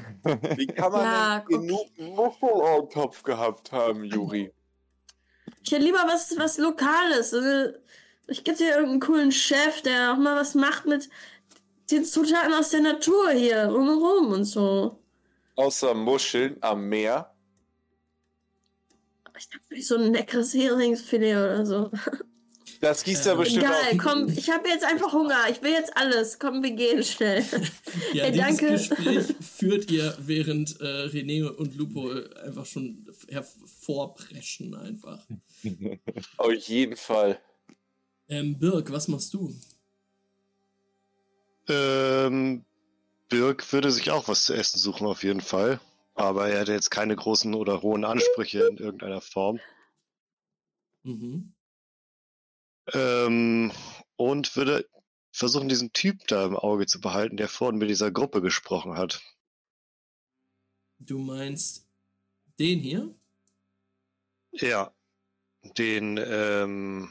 Wie 0.56 0.66
kann 0.66 0.92
man 0.92 1.04
Ja, 1.04 1.44
denn 1.48 1.60
genug 1.60 1.86
Muscheleintopf 1.96 3.22
gehabt 3.22 3.72
haben, 3.72 4.04
Juri? 4.04 4.52
Ich 5.68 5.72
hätte 5.72 5.84
lieber 5.84 6.02
was, 6.06 6.34
was 6.38 6.56
Lokales. 6.56 7.34
Also, 7.34 7.74
ich 8.26 8.42
gibt 8.42 8.56
hier 8.56 8.68
irgendeinen 8.70 9.00
coolen 9.00 9.32
Chef, 9.32 9.82
der 9.82 10.14
auch 10.14 10.16
mal 10.16 10.34
was 10.34 10.54
macht 10.54 10.86
mit 10.86 11.10
den 11.90 12.06
Zutaten 12.06 12.54
aus 12.54 12.70
der 12.70 12.80
Natur 12.80 13.32
hier, 13.32 13.66
rumherum 13.66 14.32
und 14.32 14.44
so. 14.46 14.98
außer 15.56 15.92
Muscheln 15.92 16.56
am 16.62 16.88
Meer? 16.88 17.34
Ich 19.36 19.48
dachte, 19.50 19.64
vielleicht 19.68 19.86
so 19.88 19.96
ein 19.96 20.14
leckeres 20.14 20.54
Heringsfilet 20.54 21.36
oder 21.36 21.66
so. 21.66 21.90
Das 22.80 23.02
gießt 23.02 23.26
ja 23.26 23.32
Ähm, 23.32 23.38
bestimmt 23.38 23.64
Egal, 23.64 23.74
auch. 23.92 23.98
komm, 23.98 24.28
ich 24.28 24.50
habe 24.50 24.68
jetzt 24.68 24.84
einfach 24.84 25.12
Hunger. 25.12 25.36
Ich 25.50 25.60
will 25.62 25.72
jetzt 25.72 25.96
alles. 25.96 26.38
Komm, 26.38 26.62
wir 26.62 26.70
gehen 26.70 27.02
schnell. 27.02 27.44
Ja, 28.12 28.26
Ey, 28.26 28.30
dieses 28.32 28.46
danke. 28.46 28.70
Gespräch 28.72 29.34
führt 29.40 29.90
ihr, 29.90 30.16
während 30.20 30.80
äh, 30.80 30.84
René 31.08 31.42
und 31.48 31.74
Lupo 31.76 32.08
einfach 32.44 32.64
schon 32.66 33.04
hervorpreschen 33.28 34.76
einfach. 34.76 35.26
Auf 36.36 36.52
jeden 36.52 36.96
Fall. 36.96 37.40
Ähm, 38.28 38.58
Birg, 38.58 38.92
was 38.92 39.08
machst 39.08 39.32
du? 39.34 39.54
Ähm, 41.68 42.64
Birk 43.28 43.72
würde 43.72 43.90
sich 43.90 44.10
auch 44.10 44.28
was 44.28 44.44
zu 44.44 44.54
essen 44.54 44.78
suchen, 44.78 45.06
auf 45.06 45.22
jeden 45.22 45.40
Fall. 45.40 45.80
Aber 46.14 46.48
er 46.48 46.60
hätte 46.60 46.72
jetzt 46.72 46.90
keine 46.90 47.14
großen 47.14 47.54
oder 47.54 47.82
hohen 47.82 48.04
Ansprüche 48.04 48.66
in 48.66 48.78
irgendeiner 48.78 49.20
Form. 49.20 49.60
Mhm. 51.04 51.54
Ähm, 52.92 53.72
und 54.16 54.56
würde 54.56 54.88
versuchen, 55.30 55.68
diesen 55.68 55.92
Typ 55.92 56.26
da 56.26 56.44
im 56.44 56.56
Auge 56.56 56.86
zu 56.86 57.00
behalten, 57.00 57.36
der 57.36 57.48
vorhin 57.48 57.78
mit 57.78 57.88
dieser 57.88 58.10
Gruppe 58.10 58.40
gesprochen 58.40 58.96
hat. 58.96 59.22
Du 60.98 61.18
meinst 61.18 61.86
den 62.58 62.80
hier? 62.80 63.14
Ja. 64.50 64.92
Den, 65.62 66.18
ähm. 66.18 67.08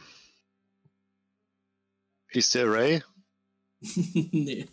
Hieß 2.31 2.49
der 2.51 2.71
Ray? 2.71 3.03
nee, 3.81 4.67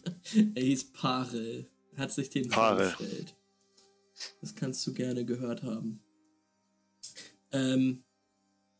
er 0.54 0.62
hieß 0.62 0.92
Parel. 0.92 1.70
Hat 1.96 2.12
sich 2.12 2.30
den 2.30 2.48
Parel. 2.48 2.90
vorgestellt. 2.90 3.36
Das 4.40 4.54
kannst 4.54 4.86
du 4.86 4.92
gerne 4.92 5.24
gehört 5.24 5.62
haben. 5.62 6.02
Ähm, 7.52 8.04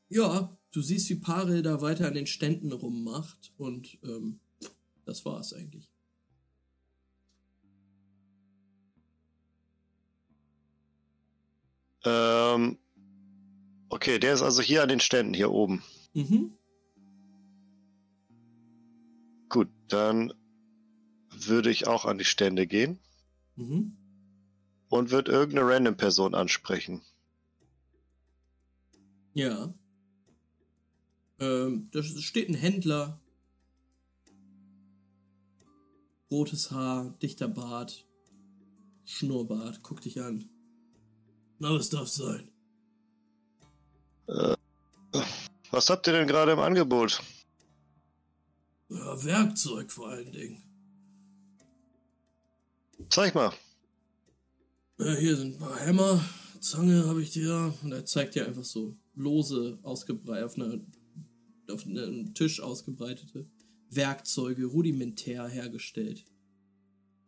ja, 0.09 0.57
du 0.73 0.83
siehst, 0.83 1.11
wie 1.11 1.17
Parel 1.17 1.63
da 1.63 1.81
weiter 1.81 2.09
an 2.09 2.15
den 2.15 2.27
Ständen 2.27 2.73
rummacht 2.73 3.53
und 3.57 3.99
ähm, 4.03 4.41
das 5.05 5.25
war's 5.25 5.53
eigentlich. 5.53 5.91
Ähm. 12.05 12.79
Okay, 13.95 14.19
der 14.19 14.35
ist 14.35 14.43
also 14.43 14.61
hier 14.61 14.83
an 14.83 14.89
den 14.89 14.99
Ständen, 14.99 15.35
hier 15.35 15.53
oben. 15.53 15.81
Mhm. 16.15 16.59
Gut, 19.49 19.69
dann 19.87 20.35
würde 21.31 21.71
ich 21.71 21.87
auch 21.87 22.05
an 22.05 22.19
die 22.19 22.25
Stände 22.25 22.67
gehen 22.67 22.99
Mhm. 23.55 23.97
und 24.89 25.13
würde 25.13 25.31
irgendeine 25.31 25.69
random 25.69 25.97
Person 25.97 26.35
ansprechen. 26.35 27.03
Ja. 29.33 29.73
Ähm, 31.39 31.89
da 31.93 32.03
steht 32.03 32.49
ein 32.49 32.55
Händler. 32.55 33.21
Rotes 36.33 36.73
Haar, 36.73 37.17
dichter 37.23 37.47
Bart, 37.47 38.09
Schnurrbart, 39.05 39.85
guck 39.85 40.01
dich 40.01 40.21
an. 40.21 40.49
Na, 41.61 41.73
was 41.73 41.91
darf 41.91 42.09
sein? 42.09 42.51
Was 45.71 45.91
habt 45.91 46.07
ihr 46.07 46.13
denn 46.13 46.29
gerade 46.29 46.53
im 46.53 46.61
Angebot? 46.61 47.21
Ja, 48.89 49.25
Werkzeug 49.25 49.91
vor 49.91 50.09
allen 50.09 50.33
Dingen. 50.33 50.63
Zeig 53.11 53.35
mal. 53.35 53.53
Ja, 54.99 55.15
hier 55.15 55.37
sind 55.37 55.55
ein 55.55 55.59
paar 55.59 55.79
Hämmer, 55.81 56.25
Zange 56.61 57.07
habe 57.07 57.23
ich 57.23 57.31
dir. 57.31 57.75
Und 57.83 57.93
er 57.93 58.07
zeigt 58.07 58.35
dir 58.35 58.47
einfach 58.47 58.65
so 58.65 58.97
lose, 59.15 59.79
ausgebreitet, 59.83 60.45
auf, 60.45 60.57
einer, 60.57 60.81
auf 61.71 61.87
einem 61.87 62.35
Tisch 62.35 62.61
ausgebreitete 62.61 63.47
Werkzeuge, 63.91 64.67
rudimentär 64.67 65.47
hergestellt. 65.49 66.25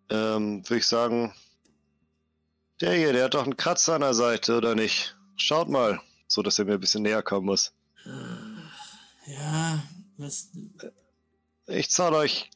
Ähm, 0.08 0.62
würde 0.64 0.78
ich 0.78 0.86
sagen, 0.86 1.32
der 2.80 2.94
hier, 2.94 3.12
der 3.12 3.24
hat 3.24 3.34
doch 3.34 3.44
einen 3.44 3.56
Kratzer 3.56 3.94
an 3.94 4.02
der 4.02 4.14
Seite, 4.14 4.56
oder 4.56 4.74
nicht? 4.74 5.16
Schaut 5.36 5.68
mal, 5.68 6.00
so 6.26 6.42
dass 6.42 6.58
er 6.58 6.64
mir 6.64 6.74
ein 6.74 6.80
bisschen 6.80 7.02
näher 7.02 7.22
kommen 7.22 7.46
muss. 7.46 7.72
Ja, 9.26 9.82
was. 10.16 10.50
Ich 11.66 11.90
zahle 11.90 12.16
euch. 12.16 12.50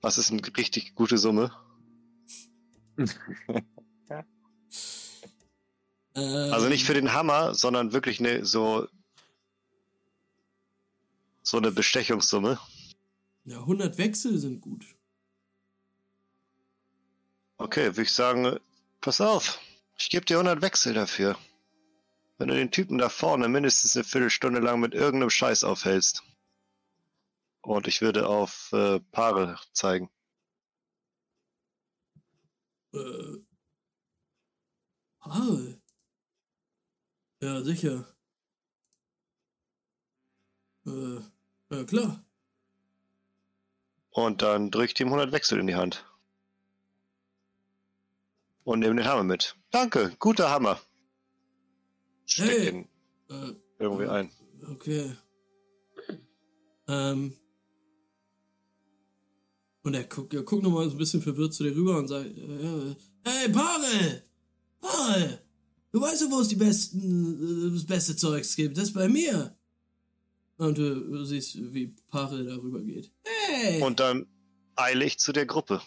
Was 0.00 0.16
ist 0.16 0.30
eine 0.30 0.40
richtig 0.56 0.94
gute 0.94 1.18
Summe? 1.18 1.52
Ähm, 6.14 6.52
Also 6.52 6.68
nicht 6.68 6.84
für 6.84 6.94
den 6.94 7.12
Hammer, 7.12 7.54
sondern 7.54 7.92
wirklich 7.92 8.18
eine 8.18 8.44
so 8.44 8.88
so 11.42 11.56
eine 11.56 11.70
Bestechungssumme. 11.70 12.58
Ja, 13.44 13.60
100 13.60 13.96
Wechsel 13.96 14.38
sind 14.38 14.60
gut. 14.60 14.84
Okay, 17.56 17.86
würde 17.86 18.02
ich 18.02 18.12
sagen, 18.12 18.58
pass 19.00 19.20
auf, 19.20 19.58
ich 19.98 20.10
gebe 20.10 20.26
dir 20.26 20.38
100 20.38 20.60
Wechsel 20.60 20.92
dafür. 20.92 21.38
Wenn 22.38 22.48
du 22.48 22.54
den 22.54 22.70
Typen 22.70 22.98
da 22.98 23.08
vorne 23.08 23.48
mindestens 23.48 23.96
eine 23.96 24.04
Viertelstunde 24.04 24.60
lang 24.60 24.80
mit 24.80 24.94
irgendeinem 24.94 25.30
Scheiß 25.30 25.64
aufhältst. 25.64 26.22
Und 27.62 27.88
ich 27.88 28.00
würde 28.00 28.28
auf 28.28 28.72
äh, 28.72 29.00
Paare 29.12 29.58
zeigen. 29.72 30.08
Äh. 32.94 33.38
Haare. 35.20 35.80
Ja, 37.40 37.62
sicher. 37.62 38.06
Äh, 40.86 41.20
ja, 41.70 41.84
klar. 41.84 42.24
Und 44.10 44.42
dann 44.42 44.70
drücke 44.70 44.92
ich 44.92 45.00
ihm 45.00 45.08
100 45.08 45.32
Wechsel 45.32 45.60
in 45.60 45.66
die 45.66 45.76
Hand. 45.76 46.04
Und 48.64 48.80
nehme 48.80 48.96
den 48.96 49.06
Hammer 49.06 49.24
mit. 49.24 49.56
Danke, 49.70 50.14
guter 50.18 50.50
Hammer. 50.50 50.80
Steck 52.28 52.48
Hey. 52.48 52.88
Äh, 53.30 53.54
irgendwie 53.78 54.06
ein. 54.06 54.30
okay. 54.70 55.10
Ähm. 56.86 57.32
Und 59.82 59.94
er 59.94 60.04
guckt, 60.04 60.34
er 60.34 60.42
guckt 60.42 60.62
nochmal 60.62 60.86
so 60.88 60.94
ein 60.94 60.98
bisschen 60.98 61.22
verwirrt 61.22 61.54
zu 61.54 61.64
dir 61.64 61.74
rüber 61.74 61.98
und 61.98 62.08
sagt, 62.08 62.26
äh, 62.36 62.94
hey, 63.24 63.48
Parel! 63.50 64.22
Parel! 64.80 65.38
Du 65.90 66.00
weißt 66.00 66.22
doch, 66.22 66.30
wo 66.30 66.40
es 66.40 66.48
die 66.48 66.56
besten, 66.56 67.68
äh, 67.68 67.72
das 67.72 67.86
beste 67.86 68.16
Zeugs 68.16 68.54
gibt. 68.54 68.76
Das 68.76 68.84
ist 68.84 68.92
bei 68.92 69.08
mir. 69.08 69.56
Und 70.58 70.76
du, 70.76 70.94
du 70.94 71.24
siehst, 71.24 71.56
wie 71.72 71.94
Parel 72.08 72.44
darüber 72.44 72.80
geht. 72.80 73.10
Hey! 73.22 73.80
Und 73.82 74.00
dann 74.00 74.26
eile 74.76 75.04
ich 75.04 75.18
zu 75.18 75.32
der 75.32 75.46
Gruppe, 75.46 75.80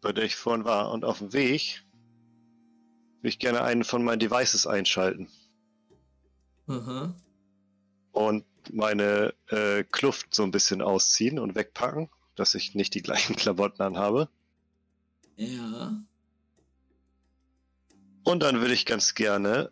bei 0.00 0.12
der 0.12 0.24
ich 0.24 0.36
vorhin 0.36 0.64
war. 0.64 0.90
Und 0.92 1.04
auf 1.04 1.18
dem 1.18 1.32
Weg 1.32 1.84
ich 3.28 3.38
gerne 3.38 3.62
einen 3.62 3.84
von 3.84 4.04
meinen 4.04 4.18
Devices 4.18 4.66
einschalten 4.66 5.28
Aha. 6.66 7.14
und 8.12 8.44
meine 8.72 9.34
äh, 9.48 9.84
Kluft 9.84 10.34
so 10.34 10.42
ein 10.42 10.50
bisschen 10.50 10.82
ausziehen 10.82 11.38
und 11.38 11.54
wegpacken, 11.54 12.10
dass 12.34 12.54
ich 12.54 12.74
nicht 12.74 12.94
die 12.94 13.02
gleichen 13.02 13.36
Klamotten 13.36 13.82
anhabe. 13.82 14.28
Ja. 15.36 16.02
Und 18.24 18.42
dann 18.42 18.60
würde 18.60 18.74
ich 18.74 18.86
ganz 18.86 19.14
gerne 19.14 19.70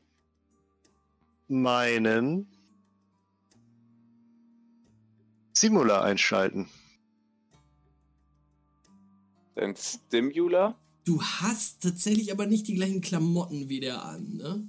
meinen 1.48 2.46
Simula 5.54 6.02
einschalten. 6.02 6.68
Dein 9.54 9.76
Stimula? 9.76 10.76
Du 11.04 11.20
hast 11.20 11.82
tatsächlich 11.82 12.30
aber 12.30 12.46
nicht 12.46 12.68
die 12.68 12.74
gleichen 12.74 13.00
Klamotten 13.00 13.68
wie 13.68 13.80
der 13.80 14.04
an, 14.04 14.36
ne? 14.36 14.68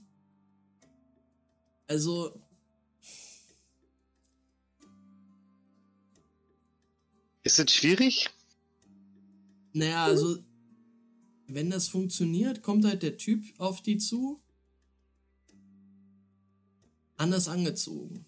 Also. 1.87 2.39
Ist 7.43 7.59
es 7.59 7.71
schwierig? 7.71 8.29
Naja, 9.73 10.05
also. 10.05 10.39
Wenn 11.47 11.69
das 11.69 11.87
funktioniert, 11.89 12.63
kommt 12.63 12.85
halt 12.85 13.03
der 13.03 13.17
Typ 13.17 13.43
auf 13.59 13.81
die 13.81 13.97
zu. 13.97 14.41
Anders 17.17 17.47
angezogen. 17.47 18.25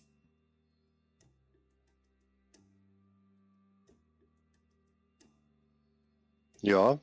Ja. 6.61 6.99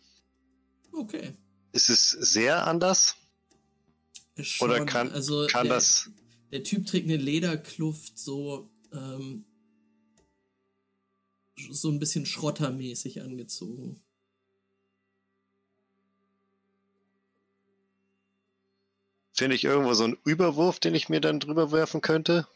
Okay. 0.92 1.32
Ist 1.72 1.88
es 1.88 2.10
sehr 2.10 2.66
anders? 2.66 3.16
Schon, 4.40 4.70
Oder 4.70 4.84
kann, 4.84 5.10
also 5.10 5.46
kann 5.48 5.66
der, 5.66 5.74
das. 5.74 6.10
Der 6.50 6.62
Typ 6.62 6.86
trägt 6.86 7.06
eine 7.06 7.16
Lederkluft, 7.16 8.18
so. 8.18 8.70
Ähm, 8.92 9.44
so 11.70 11.90
ein 11.90 11.98
bisschen 11.98 12.26
schrottermäßig 12.26 13.22
angezogen. 13.22 14.02
Finde 19.34 19.56
ich 19.56 19.64
irgendwo 19.64 19.94
so 19.94 20.04
einen 20.04 20.18
Überwurf, 20.24 20.78
den 20.78 20.94
ich 20.94 21.08
mir 21.08 21.20
dann 21.20 21.40
drüber 21.40 21.72
werfen 21.72 22.00
könnte? 22.00 22.46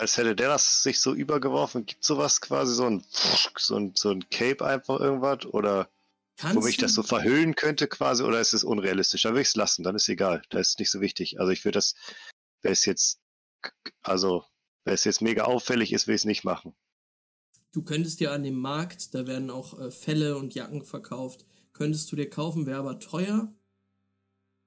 Als 0.00 0.16
hätte 0.16 0.34
der 0.34 0.48
das 0.48 0.82
sich 0.82 0.98
so 1.00 1.14
übergeworfen. 1.14 1.84
Gibt 1.84 2.04
sowas 2.04 2.40
quasi, 2.40 2.74
so 2.74 2.86
ein, 2.86 3.04
so 3.58 3.76
ein, 3.76 3.92
so 3.94 4.10
ein 4.10 4.28
Cape 4.30 4.64
einfach 4.64 4.98
irgendwas? 4.98 5.44
Oder 5.46 5.90
Kannst 6.38 6.56
womit 6.56 6.70
ich 6.70 6.76
das 6.78 6.94
so 6.94 7.02
verhüllen 7.02 7.54
könnte 7.54 7.86
quasi? 7.86 8.22
Oder 8.22 8.40
ist 8.40 8.54
es 8.54 8.64
unrealistisch? 8.64 9.22
Dann 9.22 9.32
würde 9.32 9.42
ich 9.42 9.48
es 9.48 9.56
lassen, 9.56 9.82
dann 9.82 9.94
ist 9.96 10.08
egal. 10.08 10.40
Das 10.48 10.68
ist 10.68 10.78
nicht 10.78 10.90
so 10.90 11.02
wichtig. 11.02 11.38
Also 11.38 11.52
ich 11.52 11.64
würde 11.66 11.76
das, 11.76 11.94
wäre 12.62 12.72
es 12.72 12.86
jetzt, 12.86 13.20
also, 14.02 14.44
wenn 14.84 14.94
es 14.94 15.04
jetzt 15.04 15.20
mega 15.20 15.44
auffällig 15.44 15.92
ist, 15.92 16.06
will 16.06 16.14
ich 16.14 16.22
es 16.22 16.24
nicht 16.24 16.44
machen. 16.44 16.74
du 17.72 17.82
könntest 17.82 18.20
dir 18.20 18.32
an 18.32 18.42
dem 18.42 18.58
Markt, 18.58 19.14
da 19.14 19.26
werden 19.26 19.50
auch 19.50 19.78
äh, 19.78 19.90
Felle 19.90 20.38
und 20.38 20.54
Jacken 20.54 20.84
verkauft, 20.84 21.44
könntest 21.72 22.10
du 22.10 22.16
dir 22.16 22.30
kaufen, 22.30 22.66
wäre 22.66 22.78
aber 22.78 22.98
teuer 23.00 23.54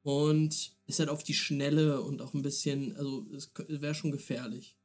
und 0.04 0.78
ist 0.86 1.00
halt 1.00 1.10
auf 1.10 1.24
die 1.24 1.34
Schnelle 1.34 2.02
und 2.02 2.22
auch 2.22 2.34
ein 2.34 2.44
bisschen, 2.44 2.96
also 2.98 3.26
es 3.34 3.52
wäre 3.68 3.96
schon 3.96 4.12
gefährlich. 4.12 4.78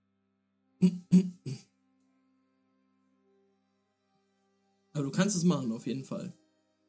Aber 4.93 5.05
du 5.05 5.11
kannst 5.11 5.37
es 5.37 5.45
machen, 5.45 5.73
auf 5.73 5.87
jeden 5.87 6.05
Fall. 6.05 6.33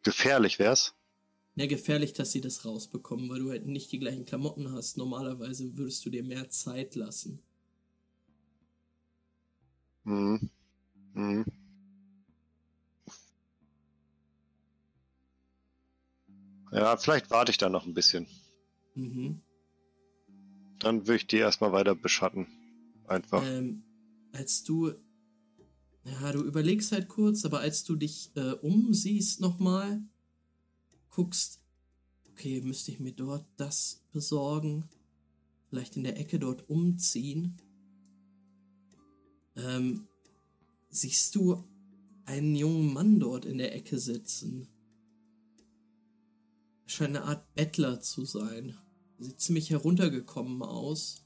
Gefährlich 0.03 0.59
wär's. 0.59 0.95
Ja, 1.55 1.65
gefährlich, 1.67 2.13
dass 2.13 2.31
sie 2.31 2.41
das 2.41 2.65
rausbekommen, 2.65 3.29
weil 3.29 3.39
du 3.39 3.49
halt 3.49 3.65
nicht 3.65 3.91
die 3.91 3.99
gleichen 3.99 4.25
Klamotten 4.25 4.71
hast. 4.71 4.97
Normalerweise 4.97 5.77
würdest 5.77 6.05
du 6.05 6.09
dir 6.09 6.23
mehr 6.23 6.49
Zeit 6.49 6.95
lassen. 6.95 7.41
Mhm. 10.03 10.49
Mhm. 11.13 11.45
Ja, 16.71 16.95
vielleicht 16.97 17.29
warte 17.31 17.51
ich 17.51 17.57
da 17.57 17.69
noch 17.69 17.85
ein 17.85 17.93
bisschen. 17.93 18.27
Mhm. 18.95 19.41
Dann 20.79 21.07
würde 21.07 21.17
ich 21.17 21.27
die 21.27 21.37
erstmal 21.37 21.71
weiter 21.71 21.95
beschatten. 21.95 22.47
Einfach. 23.09 23.43
Ähm, 23.45 23.83
als 24.31 24.63
du. 24.63 24.93
Ja, 26.05 26.31
du 26.31 26.43
überlegst 26.43 26.91
halt 26.91 27.07
kurz, 27.07 27.43
aber 27.45 27.59
als 27.59 27.83
du 27.83 27.95
dich 27.95 28.31
äh, 28.35 28.53
umsiehst 28.53 29.41
nochmal, 29.41 30.01
guckst, 31.09 31.59
okay, 32.31 32.61
müsste 32.61 32.91
ich 32.91 32.99
mir 32.99 33.11
dort 33.11 33.45
das 33.57 34.01
besorgen? 34.11 34.85
Vielleicht 35.69 35.97
in 35.97 36.03
der 36.03 36.17
Ecke 36.17 36.39
dort 36.39 36.69
umziehen? 36.69 37.57
Ähm, 39.55 40.07
siehst 40.89 41.35
du 41.35 41.63
einen 42.25 42.55
jungen 42.55 42.93
Mann 42.93 43.19
dort 43.19 43.45
in 43.45 43.57
der 43.57 43.75
Ecke 43.75 43.99
sitzen? 43.99 44.67
Scheint 46.85 47.17
eine 47.17 47.25
Art 47.25 47.53
Bettler 47.55 48.01
zu 48.01 48.25
sein. 48.25 48.75
Sieht 49.19 49.41
ziemlich 49.41 49.69
heruntergekommen 49.69 50.63
aus. 50.63 51.25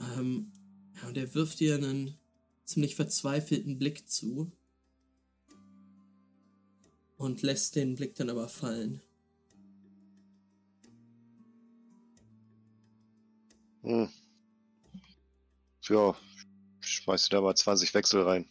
Ähm, 0.00 0.52
ja, 0.96 1.08
und 1.08 1.16
er 1.16 1.34
wirft 1.34 1.60
dir 1.60 1.74
einen 1.74 2.16
ziemlich 2.64 2.94
verzweifelten 2.94 3.78
Blick 3.78 4.08
zu. 4.08 4.52
Und 7.16 7.42
lässt 7.42 7.74
den 7.74 7.96
Blick 7.96 8.14
dann 8.14 8.30
aber 8.30 8.48
fallen. 8.48 9.00
Hm. 13.82 14.08
Ja, 15.82 16.16
schmeiß 16.80 17.24
dir 17.24 17.36
da 17.36 17.40
mal 17.40 17.56
20 17.56 17.92
Wechsel 17.94 18.22
rein. 18.22 18.48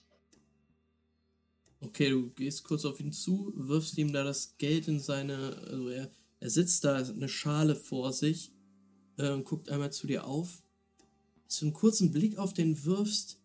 Okay, 1.79 2.09
du 2.09 2.31
gehst 2.31 2.63
kurz 2.63 2.85
auf 2.85 2.99
ihn 2.99 3.11
zu, 3.11 3.53
wirfst 3.55 3.97
ihm 3.97 4.11
da 4.11 4.23
das 4.23 4.57
Geld 4.57 4.87
in 4.87 4.99
seine. 4.99 5.57
Also 5.67 5.89
er, 5.89 6.11
er 6.39 6.49
sitzt 6.49 6.83
da, 6.83 6.95
eine 6.95 7.29
Schale 7.29 7.75
vor 7.75 8.11
sich 8.13 8.51
äh, 9.17 9.29
und 9.29 9.45
guckt 9.45 9.69
einmal 9.69 9.91
zu 9.91 10.07
dir 10.07 10.25
auf. 10.25 10.63
Als 11.47 11.59
du 11.59 11.65
einen 11.67 11.73
kurzen 11.73 12.11
Blick 12.11 12.37
auf 12.37 12.53
den 12.53 12.83
wirfst 12.83 13.39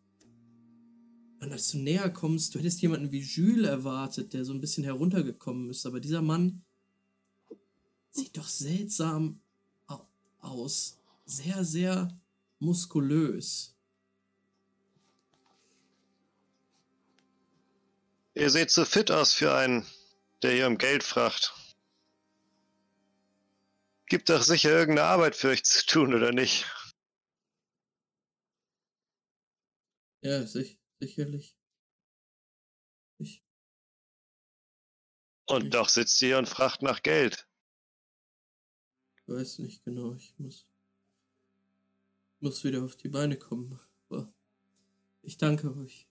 und 1.39 1.53
als 1.53 1.71
du 1.71 1.79
näher 1.79 2.11
kommst, 2.11 2.53
du 2.53 2.59
hättest 2.59 2.83
jemanden 2.83 3.13
wie 3.13 3.21
Jules 3.21 3.69
erwartet, 3.69 4.33
der 4.33 4.45
so 4.45 4.53
ein 4.53 4.61
bisschen 4.61 4.83
heruntergekommen 4.83 5.71
ist, 5.71 5.87
aber 5.87 6.01
dieser 6.01 6.21
Mann 6.21 6.65
sieht 8.11 8.37
doch 8.37 8.49
seltsam 8.49 9.41
au- 9.87 10.05
aus. 10.41 10.99
Sehr, 11.27 11.65
sehr 11.65 12.21
muskulös. 12.59 13.77
Ihr 18.35 18.51
seht 18.51 18.73
so 18.73 18.85
fit 18.85 19.13
aus 19.13 19.33
für 19.33 19.55
einen, 19.55 19.87
der 20.43 20.55
hier 20.55 20.67
um 20.67 20.77
Geld 20.77 21.05
fragt. 21.05 21.55
Gibt 24.07 24.29
doch 24.29 24.43
sicher 24.43 24.71
irgendeine 24.71 25.07
Arbeit 25.07 25.37
für 25.37 25.51
euch 25.51 25.63
zu 25.63 25.87
tun, 25.87 26.15
oder 26.15 26.33
nicht? 26.33 26.67
Ja, 30.23 30.47
sich, 30.47 30.79
sicherlich. 31.01 31.57
Ich, 33.19 33.43
Und 35.47 35.75
doch 35.75 35.89
sitzt 35.89 36.21
ihr 36.23 36.29
hier 36.29 36.39
und 36.39 36.49
fragt 36.49 36.83
nach 36.83 37.03
Geld. 37.03 37.47
weiß 39.27 39.59
nicht 39.61 39.85
genau, 39.85 40.15
ich 40.15 40.35
muss, 40.39 40.67
muss 42.41 42.65
wieder 42.65 42.85
auf 42.85 42.97
die 42.97 43.09
Beine 43.09 43.37
kommen. 43.37 43.79
Aber 44.09 44.33
ich 45.23 45.37
danke 45.37 45.75
euch. 45.77 46.07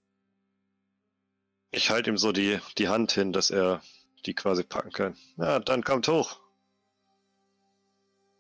Ich 1.72 1.90
halte 1.90 2.10
ihm 2.10 2.18
so 2.18 2.32
die, 2.32 2.60
die 2.78 2.90
Hand 2.90 3.14
hin, 3.14 3.32
dass 3.32 3.50
er 3.50 3.82
die 4.26 4.34
quasi 4.34 4.64
packen 4.64 4.92
kann. 4.92 5.18
Ja, 5.38 5.60
dann 5.60 5.84
kommt 5.84 6.08
hoch. 6.08 6.40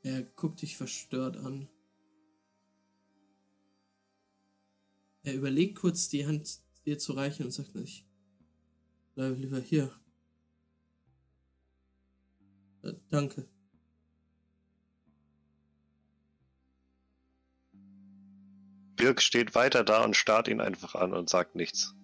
Er 0.03 0.23
guckt 0.23 0.61
dich 0.61 0.75
verstört 0.75 1.37
an. 1.37 1.69
Er 5.23 5.35
überlegt 5.35 5.77
kurz, 5.77 6.09
die 6.09 6.25
Hand 6.25 6.59
dir 6.85 6.97
zu 6.97 7.13
reichen 7.13 7.45
und 7.45 7.51
sagt 7.51 7.75
nicht. 7.75 8.05
Bleib 9.15 9.37
lieber 9.37 9.59
hier. 9.59 9.91
Äh, 12.83 12.93
danke. 13.09 13.47
Birk 18.95 19.21
steht 19.21 19.55
weiter 19.55 19.83
da 19.83 20.03
und 20.03 20.15
starrt 20.15 20.47
ihn 20.47 20.61
einfach 20.61 20.95
an 20.95 21.13
und 21.13 21.29
sagt 21.29 21.55
nichts. 21.55 21.95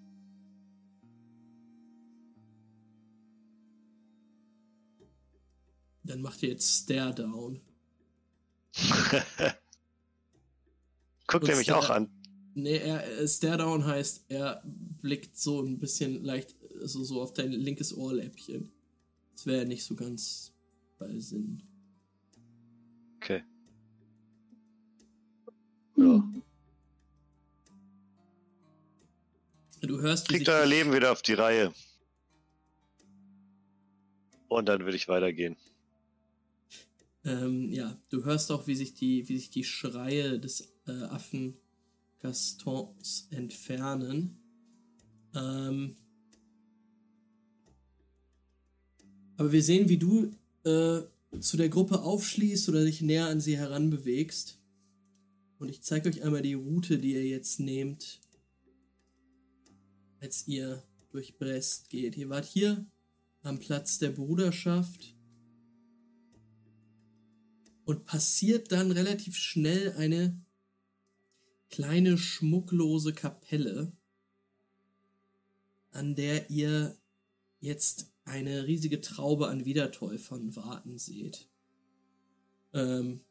Dann 6.03 6.21
macht 6.21 6.41
ihr 6.41 6.49
jetzt 6.49 6.83
Stare 6.83 7.13
Down. 7.13 7.61
Guckt 11.27 11.49
er 11.49 11.57
mich 11.57 11.71
auch 11.73 11.89
an. 11.89 12.16
Nee, 12.59 12.77
er, 12.77 13.27
Stare 13.27 13.59
Down 13.59 13.85
heißt, 13.85 14.25
er 14.29 14.63
blickt 14.65 15.37
so 15.37 15.61
ein 15.61 15.77
bisschen 15.77 16.23
leicht 16.23 16.55
so, 16.81 17.03
so 17.03 17.21
auf 17.21 17.31
dein 17.31 17.51
linkes 17.51 17.95
Ohrläppchen. 17.95 18.71
Das 19.33 19.45
wäre 19.45 19.67
nicht 19.67 19.83
so 19.83 19.93
ganz 19.93 20.55
bei 20.97 21.19
Sinn. 21.19 21.61
Okay. 23.17 23.43
Hm. 25.93 26.03
Ja. 26.03 26.27
Du 29.87 30.01
hörst, 30.01 30.27
Kriegt 30.27 30.49
euer 30.49 30.65
Leben 30.65 30.91
wieder 30.91 31.11
auf 31.11 31.21
die 31.21 31.33
Reihe. 31.33 31.71
Und 34.47 34.67
dann 34.67 34.79
würde 34.79 34.97
ich 34.97 35.07
weitergehen. 35.07 35.57
Ähm, 37.23 37.71
ja, 37.71 37.95
du 38.09 38.25
hörst 38.25 38.51
auch, 38.51 38.65
wie 38.65 38.75
sich 38.75 38.95
die, 38.95 39.29
wie 39.29 39.37
sich 39.37 39.51
die 39.51 39.63
Schreie 39.63 40.39
des 40.39 40.73
äh, 40.87 41.03
Affen 41.03 41.59
Gastons 42.19 43.27
entfernen. 43.31 44.39
Ähm, 45.35 45.95
aber 49.37 49.51
wir 49.51 49.63
sehen, 49.63 49.87
wie 49.89 49.97
du 49.97 50.31
äh, 50.63 51.01
zu 51.39 51.57
der 51.57 51.69
Gruppe 51.69 52.01
aufschließt 52.01 52.69
oder 52.69 52.83
dich 52.83 53.01
näher 53.01 53.27
an 53.27 53.39
sie 53.39 53.57
heranbewegst. 53.57 54.59
Und 55.59 55.69
ich 55.69 55.81
zeige 55.81 56.09
euch 56.09 56.23
einmal 56.23 56.41
die 56.41 56.53
Route, 56.53 56.97
die 56.99 57.13
ihr 57.13 57.25
jetzt 57.25 57.59
nehmt, 57.59 58.19
als 60.19 60.47
ihr 60.47 60.83
durch 61.09 61.37
Brest 61.37 61.89
geht. 61.89 62.17
Ihr 62.17 62.29
wart 62.29 62.45
hier 62.45 62.85
am 63.41 63.59
Platz 63.59 63.97
der 63.99 64.09
Bruderschaft 64.09 65.15
und 67.85 68.03
passiert 68.05 68.71
dann 68.71 68.91
relativ 68.91 69.35
schnell 69.35 69.93
eine 69.93 70.39
kleine 71.77 72.17
schmucklose 72.17 73.13
Kapelle, 73.13 73.91
an 75.91 76.15
der 76.15 76.49
ihr 76.49 76.97
jetzt 77.59 78.11
eine 78.25 78.65
riesige 78.65 78.99
Traube 78.99 79.47
an 79.47 79.63
Wiedertäufern 79.63 80.55
warten 80.55 80.97
seht. 80.97 81.47
Ähm, 82.73 83.21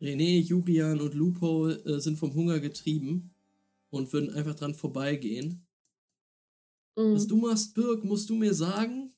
René, 0.00 0.40
Julian 0.40 1.00
und 1.00 1.14
Lupo 1.14 1.68
äh, 1.68 2.00
sind 2.00 2.18
vom 2.18 2.34
Hunger 2.34 2.58
getrieben 2.58 3.32
und 3.90 4.12
würden 4.12 4.30
einfach 4.30 4.56
dran 4.56 4.74
vorbeigehen. 4.74 5.64
Mhm. 6.96 7.14
Was 7.14 7.28
du 7.28 7.36
machst, 7.36 7.74
Birg, 7.74 8.02
musst 8.02 8.28
du 8.28 8.34
mir 8.34 8.54
sagen? 8.54 9.14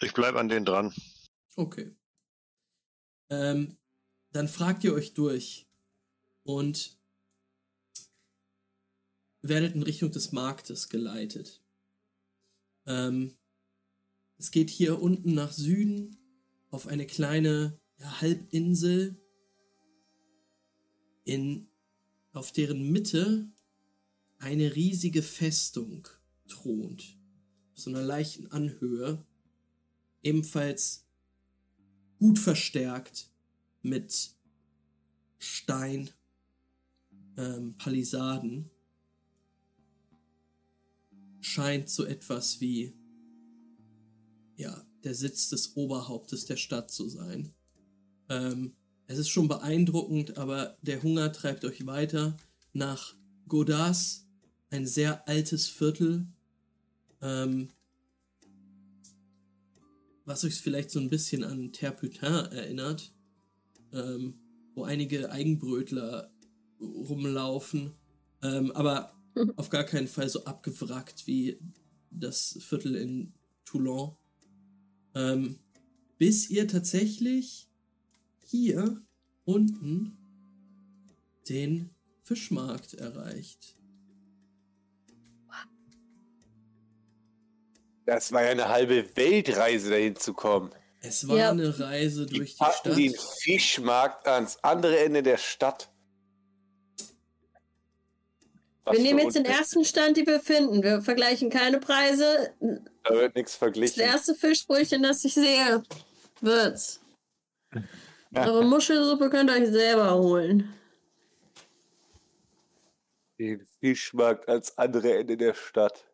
Ich 0.00 0.12
bleib 0.14 0.34
an 0.34 0.48
denen 0.48 0.66
dran. 0.66 0.92
Okay. 1.56 1.96
Ähm, 3.30 3.78
dann 4.32 4.48
fragt 4.48 4.84
ihr 4.84 4.92
euch 4.92 5.14
durch 5.14 5.66
und 6.42 6.98
werdet 9.40 9.74
in 9.74 9.82
Richtung 9.82 10.10
des 10.10 10.32
Marktes 10.32 10.88
geleitet. 10.88 11.62
Ähm, 12.84 13.36
es 14.38 14.50
geht 14.50 14.70
hier 14.70 15.00
unten 15.00 15.34
nach 15.34 15.52
Süden 15.52 16.18
auf 16.70 16.86
eine 16.86 17.06
kleine 17.06 17.80
ja, 17.98 18.20
Halbinsel, 18.20 19.20
in, 21.24 21.68
auf 22.32 22.52
deren 22.52 22.90
Mitte 22.92 23.50
eine 24.38 24.76
riesige 24.76 25.22
Festung 25.22 26.06
thront. 26.46 27.18
Auf 27.72 27.80
so 27.80 27.90
einer 27.90 28.02
leichten 28.02 28.46
Anhöhe. 28.48 29.26
Ebenfalls 30.22 31.05
gut 32.18 32.38
verstärkt 32.38 33.28
mit 33.82 34.30
Stein, 35.38 36.10
ähm, 37.36 37.76
Palisaden. 37.78 38.70
Scheint 41.40 41.88
so 41.88 42.04
etwas 42.04 42.60
wie, 42.60 42.94
ja, 44.56 44.84
der 45.04 45.14
Sitz 45.14 45.48
des 45.48 45.76
Oberhauptes 45.76 46.46
der 46.46 46.56
Stadt 46.56 46.90
zu 46.90 47.08
sein. 47.08 47.54
Ähm, 48.28 48.74
es 49.06 49.18
ist 49.18 49.28
schon 49.28 49.46
beeindruckend, 49.46 50.36
aber 50.36 50.76
der 50.82 51.02
Hunger 51.02 51.32
treibt 51.32 51.64
euch 51.64 51.86
weiter 51.86 52.36
nach 52.72 53.14
Godas, 53.46 54.26
ein 54.70 54.86
sehr 54.86 55.28
altes 55.28 55.68
Viertel, 55.68 56.26
ähm, 57.20 57.68
was 60.26 60.44
euch 60.44 60.60
vielleicht 60.60 60.90
so 60.90 61.00
ein 61.00 61.08
bisschen 61.08 61.44
an 61.44 61.72
Terputin 61.72 62.24
erinnert, 62.24 63.14
ähm, 63.92 64.34
wo 64.74 64.84
einige 64.84 65.30
Eigenbrötler 65.30 66.30
rumlaufen, 66.80 67.94
ähm, 68.42 68.70
aber 68.72 69.14
auf 69.56 69.70
gar 69.70 69.84
keinen 69.84 70.08
Fall 70.08 70.28
so 70.28 70.44
abgewrackt 70.44 71.26
wie 71.26 71.58
das 72.10 72.58
Viertel 72.60 72.96
in 72.96 73.32
Toulon. 73.64 74.16
Ähm, 75.14 75.60
bis 76.18 76.50
ihr 76.50 76.66
tatsächlich 76.68 77.68
hier 78.44 79.02
unten 79.44 80.18
den 81.48 81.90
Fischmarkt 82.22 82.94
erreicht. 82.94 83.75
Das 88.06 88.32
war 88.32 88.44
ja 88.44 88.50
eine 88.50 88.68
halbe 88.68 89.04
Weltreise, 89.16 89.90
dahin 89.90 90.16
zu 90.16 90.32
kommen. 90.32 90.72
Es 91.00 91.26
war 91.28 91.36
Ja. 91.36 91.50
eine 91.50 91.78
Reise 91.78 92.24
Die 92.26 92.38
durch 92.38 92.52
die 92.52 92.58
packen 92.58 92.78
Stadt. 92.78 92.96
den 92.96 93.14
Fischmarkt 93.42 94.26
ans 94.26 94.58
andere 94.62 94.98
Ende 95.00 95.22
der 95.22 95.36
Stadt. 95.36 95.90
Was 98.84 98.96
Wir 98.96 99.02
nehmen 99.02 99.18
jetzt 99.18 99.34
den 99.36 99.44
ersten 99.44 99.84
Stand, 99.84 100.16
den 100.16 100.26
wir 100.26 100.38
finden. 100.40 100.82
Wir 100.82 101.02
vergleichen 101.02 101.50
keine 101.50 101.78
Preise. 101.80 102.54
Da 103.02 103.14
wird 103.14 103.34
nichts 103.34 103.52
Das 103.52 103.58
verglichen. 103.58 104.00
erste 104.00 104.34
Fischbrötchen, 104.36 105.02
das 105.02 105.24
ich 105.24 105.34
sehe, 105.34 105.82
wird's. 106.40 107.00
Eure 108.34 108.64
Muschelsuppe 108.64 109.28
könnt 109.30 109.50
ihr 109.50 109.56
euch 109.56 109.68
selber 109.70 110.14
holen. 110.14 110.72
Den 113.38 113.66
Fischmarkt 113.80 114.48
ans 114.48 114.78
andere 114.78 115.18
Ende 115.18 115.36
der 115.36 115.54
Stadt. 115.54 116.04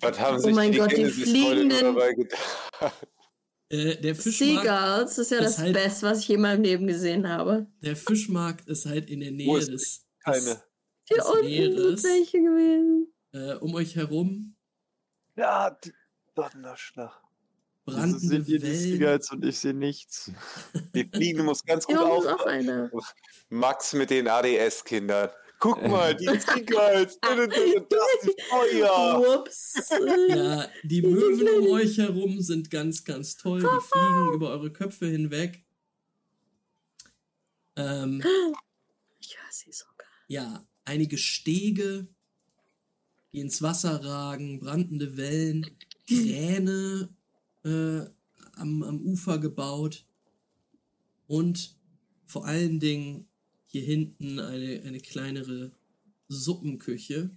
Was 0.00 0.18
haben 0.20 0.36
Oh 0.36 0.40
sich 0.40 0.54
mein 0.54 0.72
die 0.72 0.78
Gott, 0.78 0.92
die 0.96 1.06
fliegenden-? 1.06 1.96
Äh, 3.72 3.96
der 4.00 4.14
Fischmarkt, 4.16 4.64
Seagulls 4.64 5.18
ist 5.18 5.30
ja 5.30 5.38
ist 5.38 5.44
das 5.44 5.58
halt- 5.58 5.74
Beste, 5.74 6.06
was 6.06 6.18
ich 6.20 6.28
je 6.28 6.34
in 6.34 6.40
meinem 6.40 6.62
Leben 6.62 6.86
gesehen 6.86 7.28
habe. 7.28 7.66
der 7.82 7.96
Fischmarkt 7.96 8.68
ist 8.68 8.84
halt 8.86 9.08
in 9.08 9.20
der 9.20 9.30
Nähe 9.30 9.58
ist 9.58 9.70
des, 9.70 10.06
Keine. 10.24 10.40
des 10.40 10.62
Hier 11.04 11.16
Des 11.18 11.26
unten 11.26 11.44
Meeres. 11.46 12.02
sind 12.02 12.10
welche 12.12 12.38
gewesen. 12.42 13.12
äh, 13.32 13.54
um 13.54 13.74
euch 13.74 13.94
herum 13.96 14.56
Ja, 15.36 15.70
die 15.70 15.92
Donnerschlag. 16.34 17.12
Wieso 17.86 17.96
brandende 17.98 18.36
ihr 18.36 18.42
die 18.58 18.62
Wellen. 18.62 18.74
Seagulls 18.76 19.30
und 19.32 19.44
ich 19.44 19.58
sehe 19.58 19.74
nichts? 19.74 20.30
Die 20.94 21.04
Fliegen 21.04 21.44
muss 21.44 21.64
ganz 21.64 21.86
gut 21.86 21.96
Hier 21.96 22.06
oben 22.06 22.22
ist 22.22 22.26
auch 22.28 22.40
auf. 22.40 22.46
einer. 22.46 22.90
Max 23.48 23.94
mit 23.94 24.10
den 24.10 24.28
ADS-Kindern. 24.28 25.30
Guck 25.60 25.86
mal, 25.86 26.16
die 26.16 26.24
Seagulls. 26.26 27.18
Das 27.90 28.24
ist 28.24 28.42
Feuer. 28.48 29.40
Ups. 29.40 29.90
Ja, 30.28 30.68
die 30.82 31.02
Möwen 31.02 31.48
um 31.62 31.70
euch 31.72 31.98
herum 31.98 32.40
sind 32.40 32.70
ganz, 32.70 33.04
ganz 33.04 33.36
toll. 33.36 33.60
Die 33.60 33.86
fliegen 33.86 34.32
über 34.34 34.50
eure 34.50 34.72
Köpfe 34.72 35.06
hinweg. 35.06 35.62
Ähm, 37.76 38.22
Ich 39.20 39.36
höre 39.36 39.52
sie 39.52 39.70
sogar. 39.70 40.08
ja, 40.28 40.66
einige 40.86 41.18
Stege, 41.18 42.08
die 43.32 43.40
ins 43.40 43.60
Wasser 43.60 44.02
ragen, 44.02 44.60
brandende 44.60 45.18
Wellen, 45.18 45.66
Kräne 46.08 47.10
äh, 47.64 48.00
am, 48.56 48.82
am 48.82 49.02
Ufer 49.02 49.38
gebaut 49.38 50.06
und 51.26 51.76
vor 52.24 52.46
allen 52.46 52.80
Dingen 52.80 53.29
hier 53.70 53.82
hinten 53.82 54.40
eine, 54.40 54.82
eine 54.82 54.98
kleinere 54.98 55.70
Suppenküche. 56.28 57.30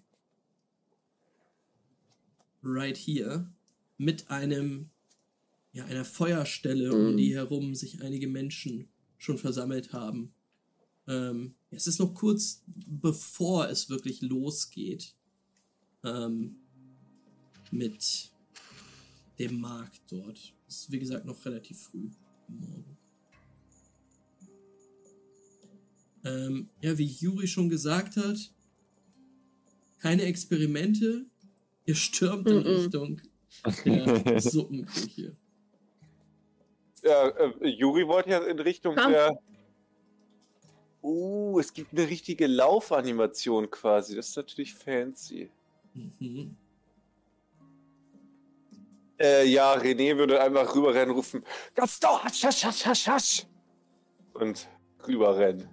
Right 2.64 2.98
here. 2.98 3.52
Mit 3.98 4.30
einem, 4.32 4.90
ja, 5.74 5.86
einer 5.86 6.06
Feuerstelle, 6.06 6.92
um 6.92 7.14
Mhm. 7.14 7.18
die 7.18 7.36
herum 7.36 7.76
sich 7.76 8.02
einige 8.02 8.28
Menschen 8.28 8.90
schon 9.18 9.38
versammelt 9.38 9.94
haben. 9.94 10.34
Ähm, 11.08 11.54
es 11.70 11.86
ist 11.86 12.00
noch 12.00 12.16
kurz 12.16 12.64
bevor 12.66 13.70
es 13.70 13.90
wirklich 13.90 14.22
losgeht 14.22 15.16
ähm, 16.04 16.56
mit 17.72 18.32
dem 19.38 19.60
Markt 19.62 20.02
dort. 20.10 20.54
Es 20.68 20.80
ist 20.80 20.92
wie 20.92 21.00
gesagt 21.00 21.26
noch 21.26 21.46
relativ 21.46 21.78
früh 21.80 22.10
am 22.48 22.60
Morgen. 22.60 22.98
Ähm, 26.26 26.70
ja, 26.82 26.98
wie 26.98 27.06
Juri 27.06 27.48
schon 27.48 27.70
gesagt 27.70 28.16
hat, 28.18 28.38
keine 30.00 30.24
Experimente. 30.24 31.26
Ihr 31.86 31.96
stürmt 31.96 32.48
in 32.48 32.58
Mhm. 32.60 32.64
Richtung 32.64 33.22
der 33.86 34.40
Suppenküche. 34.42 35.36
Ja, 37.04 37.28
äh, 37.28 37.68
Juri 37.68 38.08
wollte 38.08 38.30
ja 38.30 38.38
in 38.40 38.60
Richtung 38.60 38.96
Komm. 38.96 39.12
der. 39.12 39.38
Uh, 41.02 41.60
es 41.60 41.74
gibt 41.74 41.92
eine 41.92 42.08
richtige 42.08 42.48
Laufanimation 42.48 43.70
quasi. 43.70 44.16
Das 44.16 44.30
ist 44.30 44.38
natürlich 44.38 44.74
fancy. 44.74 45.50
Mhm. 45.94 46.56
Äh, 49.20 49.46
ja, 49.48 49.74
René 49.76 50.18
würde 50.18 50.42
einfach 50.42 50.74
rüberrennen 50.74 51.14
rufen: 51.14 51.44
Gaston, 51.76 52.24
hasch, 52.24 52.44
hasch, 52.46 52.64
hasch, 52.64 52.86
hasch, 52.86 53.08
hasch. 53.08 53.46
Und 54.34 54.68
rüberrennen. 55.06 55.68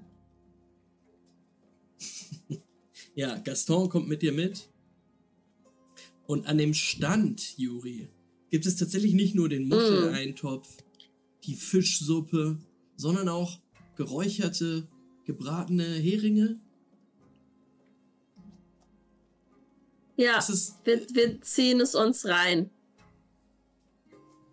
Ja, 3.20 3.36
Gaston 3.36 3.90
kommt 3.90 4.08
mit 4.08 4.22
dir 4.22 4.32
mit. 4.32 4.70
Und 6.26 6.46
an 6.46 6.56
dem 6.56 6.72
Stand, 6.72 7.58
Juri, 7.58 8.08
gibt 8.48 8.64
es 8.64 8.76
tatsächlich 8.76 9.12
nicht 9.12 9.34
nur 9.34 9.50
den 9.50 9.68
Muscheleintopf, 9.68 10.78
die 11.44 11.54
Fischsuppe, 11.54 12.56
sondern 12.96 13.28
auch 13.28 13.60
geräucherte, 13.94 14.88
gebratene 15.26 15.84
Heringe. 15.84 16.58
Ja, 20.16 20.38
ist 20.38 20.78
wir, 20.84 21.06
wir 21.12 21.42
ziehen 21.42 21.82
es 21.82 21.94
uns 21.94 22.24
rein. 22.24 22.70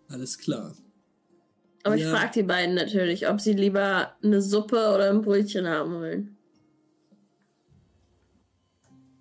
alles 0.08 0.36
klar. 0.36 0.76
Aber 1.84 1.96
ich 1.96 2.02
Ja. 2.02 2.14
frage 2.14 2.32
die 2.34 2.42
beiden 2.42 2.74
natürlich, 2.74 3.30
ob 3.30 3.40
sie 3.40 3.54
lieber 3.54 4.14
eine 4.22 4.42
Suppe 4.42 4.92
oder 4.94 5.08
ein 5.08 5.22
Brötchen 5.22 5.66
haben 5.66 5.94
wollen. 5.94 6.37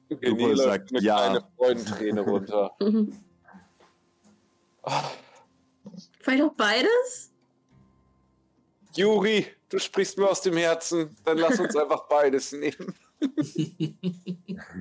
René 0.09 0.55
sagt 0.55 0.91
eine 0.91 1.01
ja. 1.01 1.17
kleine 1.17 1.43
Freudenträne 1.55 2.21
runter. 2.21 2.75
Mhm. 2.79 3.13
Vielleicht 6.21 6.43
auch 6.43 6.53
beides? 6.53 7.31
Juri, 8.95 9.45
du 9.67 9.79
sprichst 9.79 10.17
mir 10.17 10.29
aus 10.29 10.41
dem 10.41 10.55
Herzen. 10.55 11.15
Dann 11.25 11.37
lass 11.37 11.59
uns 11.59 11.75
einfach 11.75 12.07
beides 12.07 12.53
nehmen. 12.53 12.95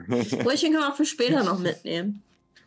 Brötchen 0.08 0.72
kann 0.72 0.80
man 0.80 0.92
auch 0.92 0.96
für 0.96 1.06
später 1.06 1.42
noch 1.42 1.58
mitnehmen. 1.58 2.22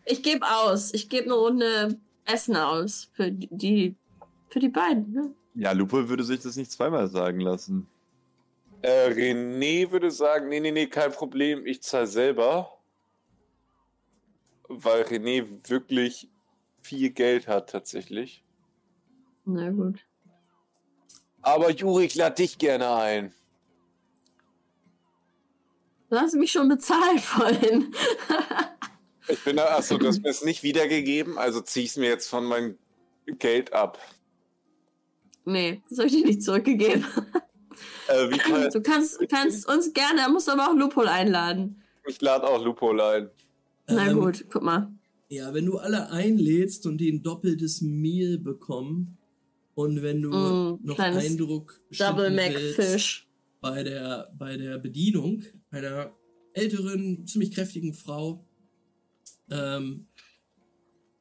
Ich 0.06 0.22
gebe 0.22 0.46
aus. 0.46 0.94
Ich 0.94 1.08
gebe 1.08 1.26
eine 1.26 1.34
Runde 1.36 1.98
Essen 2.26 2.56
aus 2.56 3.10
für 3.14 3.32
die, 3.32 3.96
für 4.50 4.60
die 4.60 4.70
beiden. 4.70 5.12
Ne? 5.14 5.34
Ja, 5.56 5.72
Lupo 5.72 6.10
würde 6.10 6.24
sich 6.24 6.42
das 6.42 6.56
nicht 6.56 6.72
zweimal 6.72 7.08
sagen 7.08 7.40
lassen. 7.40 7.88
Äh, 8.82 9.10
René 9.10 9.92
würde 9.92 10.12
sagen, 10.12 10.50
nee, 10.50 10.60
nee, 10.60 10.72
nee, 10.72 10.88
kein 10.88 11.12
Problem, 11.12 11.66
ich 11.66 11.82
zahle 11.82 12.08
selber. 12.08 12.78
Weil 14.68 15.04
René 15.04 15.46
wirklich 15.70 16.30
viel 16.82 17.10
Geld 17.10 17.48
hat 17.48 17.70
tatsächlich. 17.70 18.44
Na 19.46 19.70
gut. 19.70 20.00
Aber 21.42 21.72
Juri, 21.72 22.06
ich 22.06 22.16
lade 22.16 22.36
dich 22.36 22.58
gerne 22.58 22.92
ein. 22.94 23.34
Du 26.10 26.18
hast 26.18 26.36
mich 26.36 26.52
schon 26.52 26.68
bezahlt 26.70 27.22
vorhin. 27.22 27.94
Ich 29.32 29.44
bin 29.44 29.58
da, 29.58 29.78
achso, 29.78 30.00
du 30.00 30.08
hast 30.08 30.24
mir 30.24 30.30
es 30.30 30.44
nicht 30.44 30.64
wiedergegeben, 30.64 31.38
also 31.38 31.62
zieh 31.62 31.84
ich 31.84 31.92
es 31.92 31.98
mir 31.98 32.10
jetzt 32.10 32.28
von 32.28 32.46
meinem 32.46 32.80
Geld 33.28 33.74
ab. 33.74 34.00
nee, 35.46 35.84
das 35.88 36.00
habe 36.00 36.08
ich 36.08 36.16
dir 36.16 36.26
nicht 36.26 36.42
zurückgegeben. 36.42 37.06
Äh, 38.08 38.30
wie 38.30 38.38
teuer 38.38 38.70
Du 38.70 38.82
kannst, 38.82 39.20
kannst 39.30 39.68
uns 39.68 39.94
gerne, 39.94 40.30
musst 40.32 40.50
aber 40.50 40.70
auch 40.70 40.76
Lupol 40.76 41.08
einladen. 41.08 41.84
Ich 42.08 42.22
lade 42.22 42.48
auch 42.48 42.64
Lupol 42.64 43.00
ein. 43.02 43.30
Na 43.88 44.10
Ähm, 44.10 44.20
gut, 44.20 44.46
guck 44.50 44.64
mal. 44.64 44.92
Ja, 45.30 45.54
wenn 45.54 45.66
du 45.66 45.78
alle 45.78 46.10
einlädst 46.10 46.86
und 46.88 46.98
die 46.98 47.12
ein 47.12 47.22
doppeltes 47.22 47.82
Meal 47.82 48.38
bekommen 48.40 49.18
und 49.76 50.02
wenn 50.02 50.22
du 50.22 50.30
Mm, 50.32 50.80
noch 50.82 50.98
Eindruck 51.00 51.80
Double 51.98 52.36
willst 52.36 52.78
McFish. 52.80 53.28
bei 53.62 53.84
der, 53.84 54.32
bei 54.38 54.58
der 54.58 54.78
Bedienung 54.80 55.44
einer 55.70 56.12
älteren, 56.54 57.28
ziemlich 57.28 57.52
kräftigen 57.54 57.94
Frau, 57.94 58.44
ähm, 59.52 60.08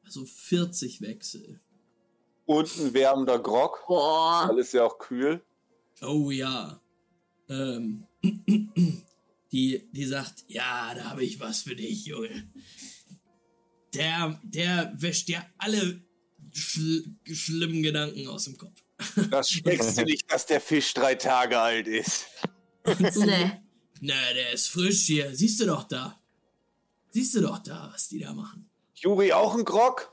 also 0.03 0.25
40 0.25 1.01
Wechsel. 1.01 1.61
Und 2.45 2.67
ein 2.79 2.93
wärmender 2.95 3.37
Grog. 3.37 3.83
Boah. 3.87 4.47
Alles 4.49 4.71
ja 4.71 4.83
auch 4.85 4.97
kühl. 4.97 5.39
Oh 6.01 6.31
ja. 6.31 6.81
Ähm, 7.49 8.05
die, 9.51 9.89
die 9.91 10.05
sagt, 10.05 10.45
ja, 10.47 10.93
da 10.93 11.05
habe 11.05 11.23
ich 11.23 11.39
was 11.39 11.63
für 11.63 11.75
dich, 11.75 12.05
Junge. 12.05 12.49
Der, 13.93 14.39
der 14.43 14.93
wäscht 14.95 15.27
dir 15.27 15.45
alle 15.57 16.01
schl 16.53 17.03
schlimmen 17.31 17.83
Gedanken 17.83 18.27
aus 18.27 18.45
dem 18.45 18.57
Kopf. 18.57 18.81
Das 19.31 19.49
schmeckst 19.49 19.97
du 19.97 20.03
nicht, 20.03 20.31
dass 20.31 20.45
der 20.45 20.61
Fisch 20.61 20.93
drei 20.93 21.15
Tage 21.15 21.59
alt 21.59 21.87
ist. 21.87 22.25
Nee. 23.15 23.51
Na, 24.01 24.33
der 24.33 24.53
ist 24.53 24.69
frisch 24.69 25.01
hier. 25.01 25.35
Siehst 25.35 25.59
du 25.59 25.65
doch 25.65 25.83
da. 25.83 26.19
Siehst 27.11 27.35
du 27.35 27.41
doch 27.41 27.59
da, 27.59 27.89
was 27.93 28.07
die 28.07 28.19
da 28.19 28.33
machen. 28.33 28.69
Juri, 28.95 29.33
auch 29.33 29.55
ein 29.55 29.65
Grog? 29.65 30.11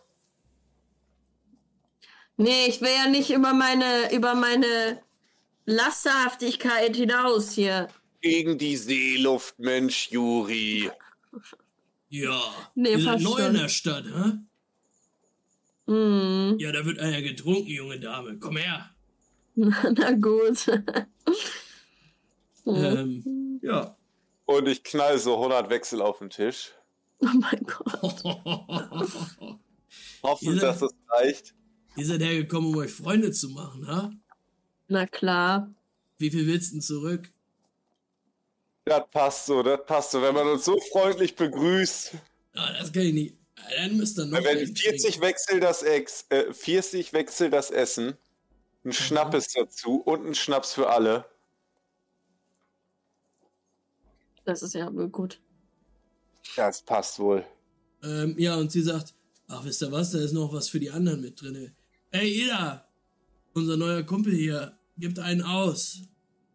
Nee, 2.36 2.66
ich 2.66 2.80
will 2.80 2.90
ja 2.90 3.08
nicht 3.08 3.30
über 3.30 3.54
meine, 3.54 4.12
über 4.12 4.34
meine 4.34 5.00
Lasterhaftigkeit 5.66 6.96
hinaus 6.96 7.52
hier. 7.52 7.88
Gegen 8.22 8.56
die 8.56 8.76
Seeluft, 8.76 9.58
Mensch, 9.58 10.08
Juri. 10.10 10.90
Ja. 12.08 12.40
Nee, 12.74 12.98
fast 12.98 13.22
neu 13.22 13.36
schon. 13.36 13.46
in 13.46 13.54
der 13.54 13.68
Stadt, 13.68 14.04
hä? 14.04 14.32
Hm. 15.86 16.56
Ja, 16.58 16.72
da 16.72 16.84
wird 16.84 16.98
einer 16.98 17.22
getrunken, 17.22 17.68
junge 17.68 18.00
Dame. 18.00 18.38
Komm 18.38 18.56
her. 18.56 18.90
Na 19.54 20.12
gut. 20.12 20.68
oh 22.64 22.74
Ähm, 22.74 23.60
ja. 23.62 23.96
Und 24.44 24.68
ich 24.68 24.82
knall 24.82 25.18
so 25.18 25.34
100 25.36 25.70
Wechsel 25.70 26.00
auf 26.00 26.18
den 26.18 26.30
Tisch. 26.30 26.72
mein 27.20 27.64
Gott. 27.64 28.24
Hoffen, 30.22 30.54
Ihr 30.54 30.60
dass 30.60 30.82
es 30.82 30.92
reicht. 31.08 31.54
Ihr 31.96 32.06
seid 32.06 32.22
hergekommen, 32.22 32.70
um 32.70 32.76
euch 32.78 32.92
Freunde 32.92 33.30
zu 33.32 33.50
machen, 33.50 33.86
ha? 33.86 34.10
Na 34.88 35.06
klar. 35.06 35.70
Wie 36.18 36.30
viel 36.30 36.46
willst 36.46 36.70
du 36.70 36.74
denn 36.76 36.80
zurück? 36.82 37.30
Das 38.84 39.02
passt 39.10 39.46
so, 39.46 39.62
das 39.62 39.84
passt 39.84 40.12
so. 40.12 40.22
Wenn 40.22 40.34
man 40.34 40.46
uns 40.46 40.64
so 40.64 40.78
freundlich 40.92 41.34
begrüßt, 41.36 42.12
Ah, 42.54 42.72
das 42.78 42.90
kann 42.92 43.02
ich 43.02 43.12
nicht. 43.12 43.34
Ah, 43.56 43.62
Dann 43.76 43.96
müsst 43.98 44.18
ihr 44.18 44.24
noch. 44.26 44.38
wenn 44.42 44.58
einen 44.58 44.74
40 44.76 45.02
trinken. 45.02 45.20
Wechsel 45.20 45.60
das 45.60 45.82
Ex, 45.82 46.24
äh, 46.30 46.52
40 46.54 47.12
Wechsel 47.12 47.50
das 47.50 47.70
Essen, 47.70 48.16
ein 48.84 48.92
Schnappes 48.94 49.48
dazu 49.52 49.96
und 50.02 50.24
ein 50.26 50.34
Schnaps 50.34 50.72
für 50.72 50.88
alle. 50.88 51.26
Das 54.44 54.62
ist 54.62 54.74
ja 54.74 54.92
wohl 54.94 55.08
gut. 55.08 55.40
Das 56.54 56.80
passt 56.80 57.18
wohl. 57.18 57.44
Ähm, 58.02 58.36
ja, 58.38 58.54
und 58.56 58.70
sie 58.70 58.82
sagt, 58.82 59.12
ach, 59.48 59.64
wisst 59.64 59.82
ihr 59.82 59.90
was, 59.90 60.12
da 60.12 60.18
ist 60.18 60.32
noch 60.32 60.52
was 60.52 60.68
für 60.68 60.78
die 60.80 60.90
anderen 60.90 61.20
mit 61.20 61.40
drinne. 61.40 61.74
Ey, 62.12 62.44
Ida, 62.44 62.85
unser 63.56 63.76
neuer 63.78 64.02
Kumpel 64.02 64.34
hier, 64.34 64.78
gibt 64.98 65.18
einen 65.18 65.42
aus. 65.42 66.02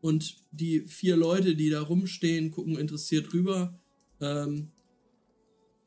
Und 0.02 0.38
die 0.52 0.82
vier 0.82 1.16
Leute, 1.16 1.56
die 1.56 1.70
da 1.70 1.82
rumstehen, 1.82 2.52
gucken 2.52 2.78
interessiert 2.78 3.34
rüber, 3.34 3.80
ähm, 4.20 4.72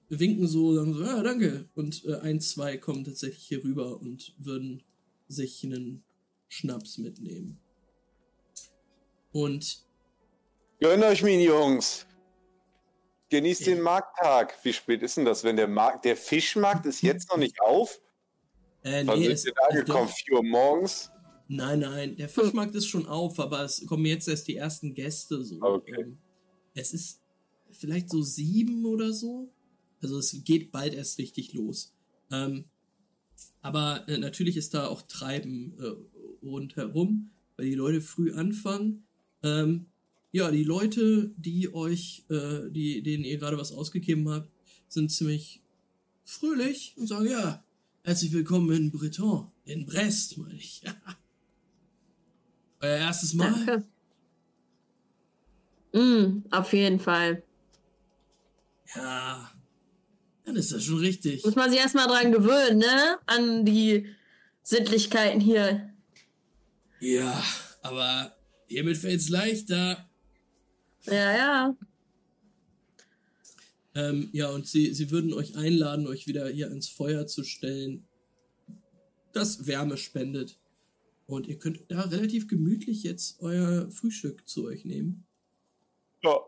winken 0.09 0.47
so, 0.47 0.75
sagen 0.75 0.93
so, 0.93 1.03
ja, 1.03 1.23
danke. 1.23 1.69
Und 1.75 2.05
äh, 2.05 2.17
ein, 2.17 2.41
zwei 2.41 2.77
kommen 2.77 3.05
tatsächlich 3.05 3.45
hier 3.47 3.65
rüber 3.65 4.01
und 4.01 4.35
würden 4.39 4.83
sich 5.29 5.65
einen 5.65 6.05
Schnaps 6.49 6.99
mitnehmen. 6.99 7.59
Und 9.33 9.85
Gönnt 10.81 11.05
euch, 11.05 11.23
meine 11.23 11.43
Jungs. 11.43 12.07
Genießt 13.31 13.67
den 13.67 13.81
Markttag. 13.81 14.55
Wie 14.65 14.73
spät 14.73 15.03
ist 15.03 15.17
denn 15.17 15.25
das, 15.25 15.43
wenn 15.43 15.57
der 15.57 15.69
Markt, 15.69 16.05
der 16.05 16.17
Fischmarkt 16.17 16.87
ist 16.87 17.03
jetzt 17.03 17.31
noch 17.31 17.39
nicht 17.39 17.61
auf? 17.61 18.01
Äh, 18.85 19.05
Wann 19.07 19.19
nee, 19.19 19.35
sind 19.35 19.47
wir 19.47 19.55
da 19.55 19.69
angekommen? 19.69 20.07
dürfen- 20.07 20.25
4 20.27 20.35
Uhr 20.37 20.45
morgens? 20.45 21.11
Nein, 21.49 21.81
nein, 21.81 22.17
der 22.17 22.29
Fischmarkt 22.29 22.75
ist 22.75 22.87
schon 22.87 23.07
auf, 23.07 23.39
aber 23.39 23.65
es 23.65 23.85
kommen 23.87 24.07
jetzt 24.07 24.29
erst 24.29 24.49
die 24.49 24.57
ersten 24.57 24.95
Gäste. 24.95 25.45
So. 25.45 25.61
Okay. 25.61 26.01
Ähm, 26.01 26.19
es 26.75 26.95
ist 26.95 27.21
vielleicht 27.71 28.09
so 28.09 28.23
sieben 28.23 28.87
oder 28.87 29.13
so. 29.13 29.53
Also 30.01 30.19
es 30.19 30.45
geht 30.45 30.73
bald 30.73 30.95
erst 30.95 31.19
richtig 31.19 31.53
los. 31.53 31.93
Ähm, 32.31 32.65
aber 33.61 34.05
äh, 34.09 34.19
natürlich 34.19 34.57
ist 34.57 34.75
da 34.75 34.87
auch 34.87 35.03
Treiben 35.03 35.75
äh, 35.79 36.47
rundherum, 36.47 37.31
weil 37.57 37.67
die 37.67 37.75
Leute 37.75 38.01
früh 38.01 38.33
anfangen. 38.33 39.05
Ähm, 39.43 39.87
ja, 40.33 40.51
die 40.51 40.65
Leute, 40.65 41.33
die 41.37 41.73
euch, 41.73 42.25
äh, 42.29 42.71
die, 42.71 43.03
denen 43.03 43.25
ihr 43.25 43.39
gerade 43.39 43.59
was 43.59 43.73
ausgegeben 43.73 44.29
habt, 44.29 44.51
sind 44.89 45.11
ziemlich 45.11 45.63
fröhlich 46.25 46.95
und 46.97 47.07
sagen, 47.07 47.29
ja, 47.31 47.63
herzlich 48.05 48.33
willkommen 48.33 48.71
in 48.71 48.91
Breton, 48.91 49.51
in 49.65 49.87
Brest, 49.87 50.37
meine 50.37 50.55
ich. 50.55 50.83
Euer 52.81 52.99
erstes 52.99 53.33
Mal? 53.33 53.51
Danke. 53.51 53.85
Mm, 55.93 56.45
auf 56.51 56.73
jeden 56.75 57.01
Fall. 57.01 57.43
Ja, 58.95 59.51
dann 60.45 60.57
ist 60.57 60.71
das 60.73 60.85
schon 60.85 60.99
richtig. 60.99 61.45
Muss 61.45 61.57
man 61.57 61.71
sich 61.71 61.81
erstmal 61.81 62.07
dran 62.07 62.31
gewöhnen, 62.31 62.79
ne? 62.79 63.19
An 63.27 63.65
die 63.65 64.07
Sittlichkeiten 64.63 65.41
hier. 65.41 65.91
Ja, 67.01 67.43
aber 67.81 68.37
hiermit 68.67 68.99
fällt's 68.99 69.31
leichter. 69.31 70.11
Ja, 71.05 71.37
ja. 71.37 71.77
Ähm, 73.95 74.29
ja, 74.33 74.51
und 74.51 74.67
sie, 74.67 74.93
sie 74.93 75.11
würden 75.11 75.33
euch 75.33 75.57
einladen, 75.57 76.07
euch 76.07 76.27
wieder 76.27 76.49
hier 76.49 76.69
ans 76.69 76.89
Feuer 76.89 77.27
zu 77.27 77.45
stellen, 77.45 78.05
das 79.33 79.67
Wärme 79.67 79.97
spendet. 79.97 80.59
Und 81.27 81.47
ihr 81.47 81.59
könnt 81.59 81.81
da 81.89 82.03
relativ 82.03 82.49
gemütlich 82.49 83.03
jetzt 83.03 83.41
euer 83.41 83.91
Frühstück 83.91 84.47
zu 84.49 84.67
euch 84.67 84.85
nehmen. 84.85 85.25
Ja. 86.23 86.39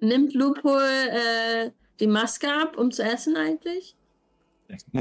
Nimmt 0.00 0.34
Lupo 0.34 0.78
äh, 0.78 1.70
die 2.00 2.06
Maske 2.06 2.52
ab, 2.52 2.76
um 2.76 2.90
zu 2.90 3.02
essen 3.02 3.36
eigentlich? 3.36 3.96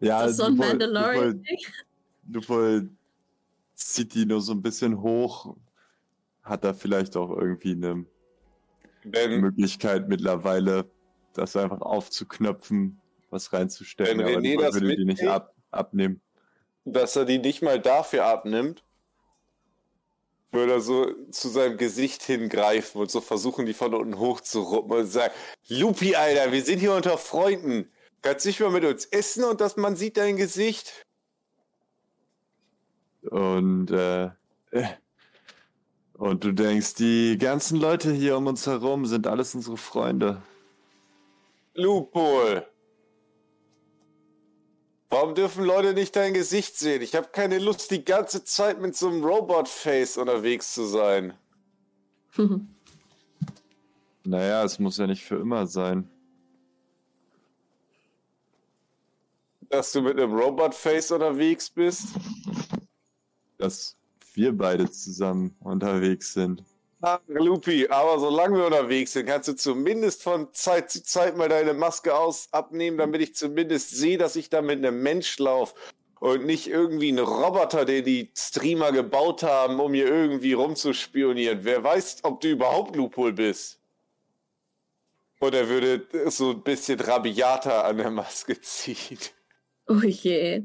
ja, 0.00 0.22
das 0.22 0.32
ist 0.32 0.36
so 0.38 0.44
ein 0.44 0.56
Lupol- 0.56 0.68
Mandalorian-Ding. 0.68 1.58
Lupol 2.30 2.90
zieht 3.74 4.14
die 4.14 4.26
nur 4.26 4.40
so 4.40 4.52
ein 4.52 4.62
bisschen 4.62 5.00
hoch. 5.00 5.56
Hat 6.42 6.64
da 6.64 6.74
vielleicht 6.74 7.16
auch 7.16 7.30
irgendwie 7.30 7.72
eine 7.72 8.04
Wenn, 9.04 9.40
Möglichkeit 9.40 10.08
mittlerweile, 10.08 10.90
das 11.34 11.56
einfach 11.56 11.80
aufzuknöpfen, 11.80 13.00
was 13.30 13.52
reinzustellen. 13.52 14.18
Wenn 14.18 14.44
René 14.44 14.60
das 14.60 14.74
würde 14.74 14.96
die 14.96 15.04
nicht 15.04 15.26
ab, 15.26 15.54
abnehmen. 15.70 16.20
dass 16.84 17.16
er 17.16 17.24
die 17.24 17.38
nicht 17.38 17.62
mal 17.62 17.80
dafür 17.80 18.26
abnimmt, 18.26 18.84
würde 20.52 20.74
er 20.74 20.80
so 20.80 21.12
zu 21.30 21.48
seinem 21.48 21.76
Gesicht 21.76 22.22
hingreifen 22.22 23.00
und 23.00 23.10
so 23.10 23.20
versuchen, 23.20 23.66
die 23.66 23.74
von 23.74 23.92
unten 23.92 24.18
hochzuruppen 24.18 24.98
und 24.98 25.06
sagen, 25.06 25.34
Lupi, 25.68 26.14
Alter, 26.14 26.52
wir 26.52 26.62
sind 26.62 26.78
hier 26.78 26.94
unter 26.94 27.18
Freunden. 27.18 27.90
Kannst 28.22 28.46
nicht 28.46 28.60
mal 28.60 28.70
mit 28.70 28.84
uns 28.84 29.04
essen 29.04 29.44
und 29.44 29.60
dass 29.60 29.76
man 29.76 29.96
sieht 29.96 30.16
dein 30.16 30.36
Gesicht? 30.36 31.04
Und, 33.22 33.90
äh, 33.90 34.26
äh, 34.70 34.86
und 36.24 36.42
du 36.42 36.52
denkst, 36.52 36.94
die 36.94 37.36
ganzen 37.36 37.78
Leute 37.78 38.10
hier 38.10 38.38
um 38.38 38.46
uns 38.46 38.66
herum 38.66 39.04
sind 39.04 39.26
alles 39.26 39.54
unsere 39.54 39.76
Freunde. 39.76 40.40
Lupol. 41.74 42.66
Warum 45.10 45.34
dürfen 45.34 45.66
Leute 45.66 45.92
nicht 45.92 46.16
dein 46.16 46.32
Gesicht 46.32 46.78
sehen? 46.78 47.02
Ich 47.02 47.14
habe 47.14 47.28
keine 47.30 47.58
Lust, 47.58 47.90
die 47.90 48.06
ganze 48.06 48.42
Zeit 48.42 48.80
mit 48.80 48.96
so 48.96 49.08
einem 49.08 49.22
Robot-Face 49.22 50.16
unterwegs 50.16 50.72
zu 50.72 50.84
sein. 50.84 51.34
Naja, 54.26 54.64
es 54.64 54.78
muss 54.78 54.96
ja 54.96 55.06
nicht 55.06 55.22
für 55.22 55.36
immer 55.36 55.66
sein. 55.66 56.08
dass 59.68 59.92
du 59.92 60.00
mit 60.00 60.18
einem 60.18 60.32
Robot-Face 60.32 61.10
unterwegs 61.10 61.68
bist? 61.68 62.06
Dass 63.58 63.98
wir 64.34 64.56
beide 64.56 64.90
zusammen 64.90 65.56
unterwegs 65.60 66.34
sind. 66.34 66.62
Ah, 67.00 67.20
Lupi, 67.26 67.86
aber 67.88 68.18
solange 68.18 68.56
wir 68.56 68.66
unterwegs 68.66 69.12
sind, 69.12 69.26
kannst 69.26 69.48
du 69.48 69.54
zumindest 69.54 70.22
von 70.22 70.48
Zeit 70.52 70.90
zu 70.90 71.02
Zeit 71.02 71.36
mal 71.36 71.50
deine 71.50 71.74
Maske 71.74 72.14
aus 72.14 72.48
abnehmen, 72.50 72.96
damit 72.96 73.20
ich 73.20 73.34
zumindest 73.34 73.90
sehe, 73.90 74.16
dass 74.16 74.36
ich 74.36 74.48
da 74.48 74.62
mit 74.62 74.78
einem 74.78 75.02
Mensch 75.02 75.38
laufe 75.38 75.74
und 76.20 76.46
nicht 76.46 76.66
irgendwie 76.66 77.12
ein 77.12 77.18
Roboter, 77.18 77.84
den 77.84 78.06
die 78.06 78.30
Streamer 78.34 78.92
gebaut 78.92 79.42
haben, 79.42 79.80
um 79.80 79.92
hier 79.92 80.06
irgendwie 80.06 80.54
rumzuspionieren. 80.54 81.64
Wer 81.64 81.84
weiß, 81.84 82.20
ob 82.22 82.40
du 82.40 82.48
überhaupt 82.48 82.96
Loophole 82.96 83.34
bist. 83.34 83.78
Und 85.40 85.54
er 85.54 85.68
würde 85.68 86.06
so 86.30 86.52
ein 86.52 86.62
bisschen 86.62 86.98
rabiater 87.00 87.84
an 87.84 87.98
der 87.98 88.10
Maske 88.10 88.58
ziehen. 88.62 89.18
Oh 89.86 90.00
je. 90.00 90.62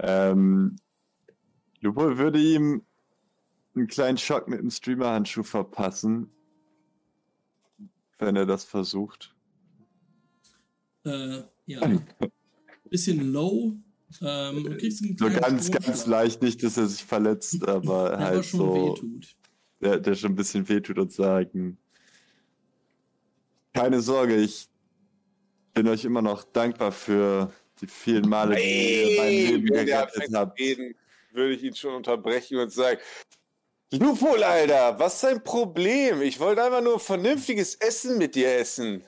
Ähm, 0.00 0.76
Lupo 1.84 2.16
würde 2.16 2.40
ihm 2.40 2.82
einen 3.76 3.86
kleinen 3.86 4.16
Schock 4.16 4.48
mit 4.48 4.58
dem 4.58 4.70
Streamer-Handschuh 4.70 5.42
verpassen, 5.42 6.30
wenn 8.18 8.36
er 8.36 8.46
das 8.46 8.64
versucht. 8.64 9.34
Äh, 11.04 11.42
ja. 11.66 12.00
Bisschen 12.88 13.32
low. 13.32 13.74
Ähm, 14.22 14.64
du 14.64 14.76
kriegst 14.78 15.02
einen 15.02 15.18
So 15.18 15.26
ganz, 15.26 15.66
Stromschlag, 15.66 15.84
ganz 15.84 16.06
leicht, 16.06 16.42
nicht, 16.42 16.62
dass 16.62 16.78
er 16.78 16.86
sich 16.86 17.04
verletzt, 17.04 17.62
aber 17.68 18.10
der 18.10 18.18
halt 18.18 18.44
schon 18.46 18.60
so, 18.60 18.74
wehtut. 18.74 19.36
der, 19.80 20.00
der 20.00 20.14
schon 20.14 20.32
ein 20.32 20.36
bisschen 20.36 20.66
wehtut 20.68 20.98
und 20.98 21.12
sagen, 21.12 21.76
keine 23.74 24.00
Sorge, 24.00 24.36
ich 24.36 24.68
bin 25.74 25.88
euch 25.88 26.04
immer 26.04 26.22
noch 26.22 26.44
dankbar 26.44 26.92
für 26.92 27.52
die 27.80 27.88
vielen 27.88 28.28
Male, 28.28 28.54
die 28.54 28.62
ihr 28.62 29.20
mein 29.20 29.30
Leben 29.32 29.68
er 29.74 29.84
gerettet 29.84 30.34
habt. 30.34 30.58
reden, 30.58 30.94
würde 31.34 31.54
ich 31.54 31.62
ihn 31.62 31.74
schon 31.74 31.94
unterbrechen 31.94 32.58
und 32.58 32.70
sagen, 32.72 33.00
Lupol, 33.92 34.42
Alter, 34.42 34.98
was 34.98 35.14
ist 35.14 35.24
dein 35.24 35.44
Problem? 35.44 36.22
Ich 36.22 36.40
wollte 36.40 36.62
einfach 36.64 36.80
nur 36.80 36.98
vernünftiges 36.98 37.74
Essen 37.76 38.18
mit 38.18 38.34
dir 38.34 38.52
essen. 38.56 39.04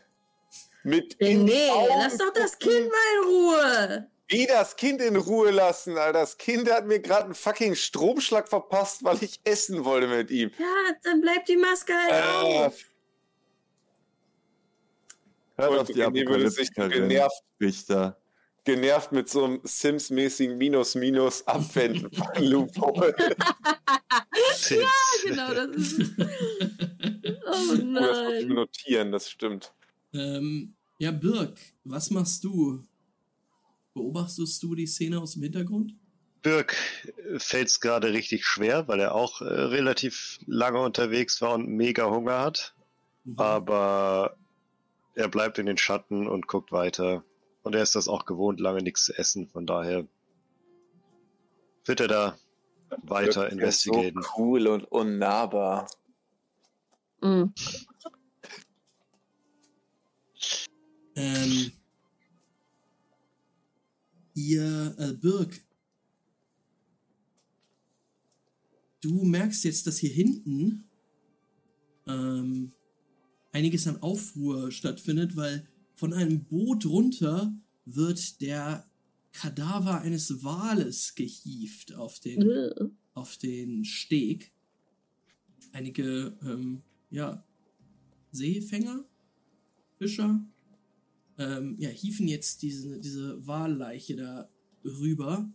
Mit 0.84 1.16
Nee, 1.20 1.68
Augen 1.70 1.88
lass 1.98 2.16
doch 2.18 2.32
das. 2.32 2.56
Kind 2.58 2.88
mal 2.88 3.22
in 3.22 3.28
Ruhe. 3.28 4.10
Wie 4.28 4.46
das 4.46 4.76
Kind 4.76 5.00
in 5.02 5.16
Ruhe 5.16 5.50
lassen, 5.50 5.96
Alter. 5.98 6.20
Das 6.20 6.36
Kind 6.36 6.70
hat 6.70 6.86
mir 6.86 7.00
gerade 7.00 7.24
einen 7.26 7.34
fucking 7.34 7.74
Stromschlag 7.74 8.48
verpasst, 8.48 9.02
weil 9.02 9.20
ich 9.22 9.40
essen 9.44 9.84
wollte 9.84 10.06
mit 10.06 10.30
ihm. 10.30 10.50
Ja, 10.58 10.94
dann 11.02 11.20
bleibt 11.20 11.48
die 11.48 11.56
Maske 11.56 11.92
halt 11.92 12.12
Äh, 12.12 12.66
auf. 12.66 12.78
Hört 15.56 15.78
auf 15.80 15.86
die 15.88 15.94
René 15.94 16.28
würde 16.28 16.50
sich 16.50 16.68
genervt- 16.70 17.42
Richter. 17.60 18.20
Genervt 18.66 19.12
mit 19.12 19.30
so 19.30 19.44
einem 19.44 19.60
Sims-mäßigen 19.64 20.58
Minus-Minus 20.58 21.46
abwenden. 21.46 22.10
Sims. 24.54 24.84
Genau, 25.24 25.54
das 25.54 25.68
ist. 25.76 26.12
Oh 27.48 27.48
Oh, 27.48 27.52
das 27.52 27.68
muss 27.68 27.78
ich 27.78 27.84
mir 27.84 28.00
nein. 28.40 28.48
notieren, 28.48 29.12
das 29.12 29.30
stimmt. 29.30 29.72
Ähm, 30.12 30.74
ja, 30.98 31.10
Birk, 31.10 31.58
was 31.84 32.10
machst 32.10 32.44
du? 32.44 32.82
Beobachtest 33.94 34.62
du 34.62 34.74
die 34.74 34.86
Szene 34.86 35.20
aus 35.20 35.32
dem 35.34 35.42
Hintergrund? 35.42 35.94
Birk 36.42 36.76
fällt 37.38 37.68
es 37.68 37.80
gerade 37.80 38.12
richtig 38.12 38.44
schwer, 38.44 38.86
weil 38.88 39.00
er 39.00 39.14
auch 39.14 39.40
äh, 39.40 39.44
relativ 39.44 40.38
lange 40.46 40.80
unterwegs 40.80 41.40
war 41.40 41.54
und 41.54 41.68
mega 41.68 42.10
Hunger 42.10 42.38
hat. 42.40 42.74
Mhm. 43.24 43.38
Aber 43.38 44.36
er 45.14 45.28
bleibt 45.28 45.58
in 45.58 45.66
den 45.66 45.78
Schatten 45.78 46.26
und 46.28 46.46
guckt 46.46 46.72
weiter. 46.72 47.24
Und 47.66 47.74
er 47.74 47.82
ist 47.82 47.96
das 47.96 48.06
auch 48.06 48.26
gewohnt, 48.26 48.60
lange 48.60 48.80
nichts 48.80 49.06
zu 49.06 49.18
essen. 49.18 49.48
Von 49.48 49.66
daher 49.66 50.06
wird 51.84 51.98
er 51.98 52.06
da 52.06 52.38
weiter 53.02 53.40
Wirkt 53.40 53.54
investigieren. 53.54 54.22
So 54.22 54.28
cool 54.38 54.68
und 54.68 54.84
unnahbar. 54.84 55.90
Mhm. 57.20 57.52
Ähm, 61.16 61.72
ihr, 64.34 64.94
äh, 64.96 65.12
Birk, 65.14 65.60
du 69.00 69.24
merkst 69.24 69.64
jetzt, 69.64 69.88
dass 69.88 69.98
hier 69.98 70.10
hinten 70.10 70.88
ähm, 72.06 72.70
einiges 73.50 73.88
an 73.88 74.00
Aufruhr 74.02 74.70
stattfindet, 74.70 75.34
weil 75.34 75.66
von 75.97 76.12
einem 76.12 76.44
Boot 76.44 76.86
runter 76.86 77.52
wird 77.84 78.41
der 78.41 78.89
Kadaver 79.33 80.00
eines 80.00 80.44
Wales 80.44 81.15
gehievt 81.15 81.94
auf 81.94 82.20
den 82.20 82.94
auf 83.16 83.39
den 83.39 83.84
Steg. 83.84 84.52
Einige, 85.73 86.39
ähm, 86.42 86.83
ja, 87.10 87.44
Seefänger, 88.31 89.05
Fischer, 89.99 90.44
ähm, 91.39 91.76
ja, 91.78 91.89
hieven 91.89 92.28
jetzt 92.28 92.62
diese, 92.62 93.00
diese 93.00 93.47
Walleiche 93.47 94.16
da 94.16 94.50
rüber 94.84 95.50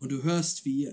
und 0.00 0.10
du 0.10 0.22
hörst, 0.22 0.64
wie 0.64 0.90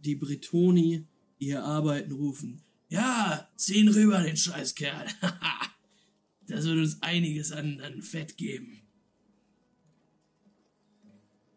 die 0.00 0.16
Bretoni, 0.16 1.06
hier 1.38 1.64
arbeiten, 1.64 2.12
rufen, 2.12 2.62
ja, 2.88 3.48
zieh 3.56 3.78
ihn 3.78 3.88
rüber, 3.88 4.20
den 4.20 4.36
Scheißkerl. 4.36 5.06
das 6.52 6.64
wird 6.66 6.78
uns 6.78 7.02
einiges 7.02 7.52
an, 7.52 7.80
an 7.80 8.02
Fett 8.02 8.36
geben. 8.36 8.80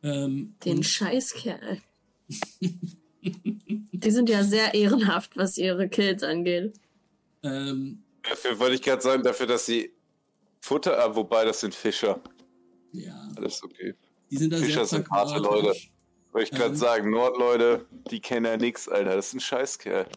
Ähm, 0.04 0.56
Den 0.64 0.84
Scheißkerl. 0.84 1.82
Die 3.22 4.12
sind 4.12 4.30
ja 4.30 4.44
sehr 4.44 4.74
ehrenhaft, 4.74 5.36
was 5.36 5.58
ihre 5.58 5.90
Kills 5.90 6.22
angeht. 6.24 6.74
ähm, 7.44 8.04
Dafür 8.24 8.58
wollte 8.60 8.76
ich 8.76 8.82
gerade 8.82 9.02
sagen, 9.02 9.24
dafür, 9.24 9.46
dass 9.48 9.66
sie 9.68 9.92
Futter, 10.62 10.98
ah, 11.04 11.16
wobei 11.16 11.46
das 11.46 11.60
sind 11.60 11.74
Fischer. 11.76 12.20
ja, 12.92 13.30
Alles 13.36 13.64
okay. 13.64 13.94
die 14.32 14.38
sind 14.38 14.52
da 14.52 14.58
Fischer 14.58 14.86
sehr 14.86 15.00
sind 15.00 15.10
harte 15.12 15.42
pragmatisch. 15.42 15.92
Wollte 16.32 16.46
ich 16.52 16.52
gerade 16.58 16.72
Ähm. 16.72 16.76
sagen, 16.76 17.10
Nordleute, 17.12 17.86
die 18.12 18.20
kennen 18.20 18.46
ja 18.46 18.58
nix, 18.58 18.88
Alter. 18.90 19.16
Das 19.16 19.28
ist 19.28 19.34
ein 19.36 19.40
Scheißkerl. 19.40 20.08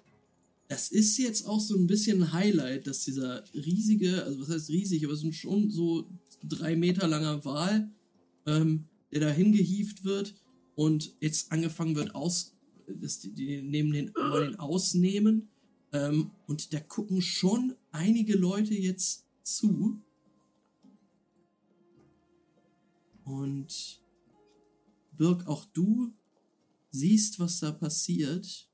Das 0.68 0.88
ist 0.90 1.16
jetzt 1.16 1.46
auch 1.46 1.60
so 1.60 1.74
ein 1.76 1.86
bisschen 1.86 2.22
ein 2.22 2.32
Highlight, 2.32 2.86
dass 2.86 3.04
dieser 3.04 3.42
riesige, 3.54 4.22
also 4.24 4.40
was 4.40 4.50
heißt 4.50 4.68
riesig, 4.68 5.04
aber 5.04 5.14
es 5.14 5.24
ist 5.24 5.36
schon 5.36 5.70
so 5.70 6.08
drei 6.44 6.76
Meter 6.76 7.08
langer 7.08 7.44
Wal, 7.44 7.90
ähm, 8.46 8.84
der 9.10 9.20
da 9.20 9.30
hingehieft 9.30 10.04
wird 10.04 10.34
und 10.74 11.14
jetzt 11.20 11.50
angefangen 11.52 11.96
wird 11.96 12.14
aus, 12.14 12.54
dass 12.86 13.18
die, 13.20 13.32
die 13.32 13.62
nehmen 13.62 13.92
den, 13.92 14.14
wollen 14.14 14.52
den 14.52 14.60
ausnehmen 14.60 15.48
ähm, 15.92 16.30
und 16.46 16.72
da 16.74 16.80
gucken 16.80 17.22
schon 17.22 17.74
einige 17.90 18.36
Leute 18.36 18.74
jetzt 18.74 19.24
zu. 19.42 20.02
Und 23.24 24.02
Birk, 25.16 25.46
auch 25.46 25.64
du 25.66 26.12
siehst, 26.90 27.38
was 27.40 27.60
da 27.60 27.72
passiert. 27.72 28.67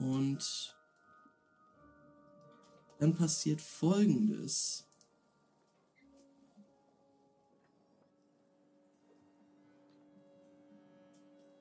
Und 0.00 0.74
dann 2.98 3.14
passiert 3.14 3.60
Folgendes. 3.60 4.86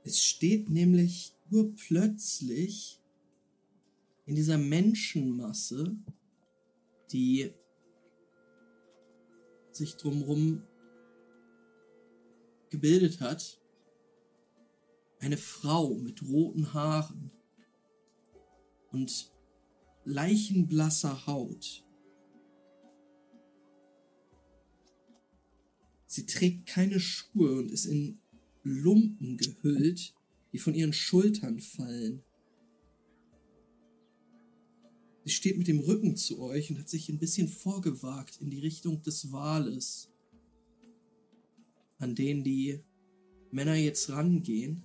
Es 0.03 0.23
steht 0.23 0.69
nämlich 0.69 1.35
urplötzlich 1.51 3.01
in 4.25 4.35
dieser 4.35 4.57
Menschenmasse, 4.57 5.97
die 7.11 7.53
sich 9.71 9.97
drumherum 9.97 10.63
gebildet 12.69 13.19
hat, 13.19 13.59
eine 15.19 15.37
Frau 15.37 15.95
mit 15.95 16.23
roten 16.23 16.73
Haaren 16.73 17.31
und 18.91 19.31
leichenblasser 20.05 21.27
Haut. 21.27 21.85
Sie 26.05 26.25
trägt 26.25 26.65
keine 26.65 26.99
Schuhe 26.99 27.59
und 27.59 27.71
ist 27.71 27.85
in 27.85 28.19
Lumpen 28.63 29.37
gehüllt, 29.37 30.15
die 30.51 30.57
von 30.57 30.73
ihren 30.73 30.93
Schultern 30.93 31.59
fallen. 31.59 32.23
Sie 35.23 35.31
steht 35.31 35.57
mit 35.59 35.67
dem 35.67 35.79
Rücken 35.79 36.15
zu 36.15 36.39
euch 36.41 36.71
und 36.71 36.79
hat 36.79 36.89
sich 36.89 37.09
ein 37.09 37.19
bisschen 37.19 37.47
vorgewagt 37.47 38.41
in 38.41 38.49
die 38.49 38.59
Richtung 38.59 39.03
des 39.03 39.31
Wales, 39.31 40.09
an 41.99 42.15
den 42.15 42.43
die 42.43 42.79
Männer 43.51 43.75
jetzt 43.75 44.09
rangehen. 44.09 44.83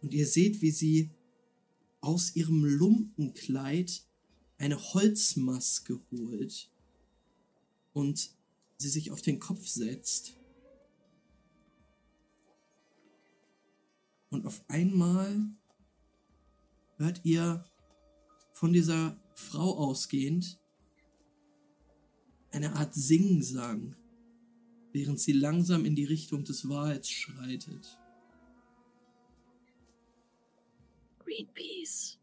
Und 0.00 0.14
ihr 0.14 0.26
seht, 0.26 0.62
wie 0.62 0.70
sie 0.70 1.10
aus 2.06 2.36
ihrem 2.36 2.64
Lumpenkleid 2.64 4.04
eine 4.58 4.78
Holzmaske 4.94 6.00
holt 6.12 6.70
und 7.92 8.30
sie 8.78 8.88
sich 8.88 9.10
auf 9.10 9.22
den 9.22 9.40
Kopf 9.40 9.66
setzt. 9.66 10.36
Und 14.30 14.46
auf 14.46 14.64
einmal 14.68 15.48
hört 16.96 17.22
ihr 17.24 17.64
von 18.52 18.72
dieser 18.72 19.20
Frau 19.34 19.76
ausgehend 19.76 20.60
eine 22.52 22.76
Art 22.76 22.94
Singsang, 22.94 23.96
während 24.92 25.18
sie 25.18 25.32
langsam 25.32 25.84
in 25.84 25.96
die 25.96 26.04
Richtung 26.04 26.44
des 26.44 26.68
Wals 26.68 27.10
schreitet. 27.10 27.98
Greenpeace. 31.26 32.18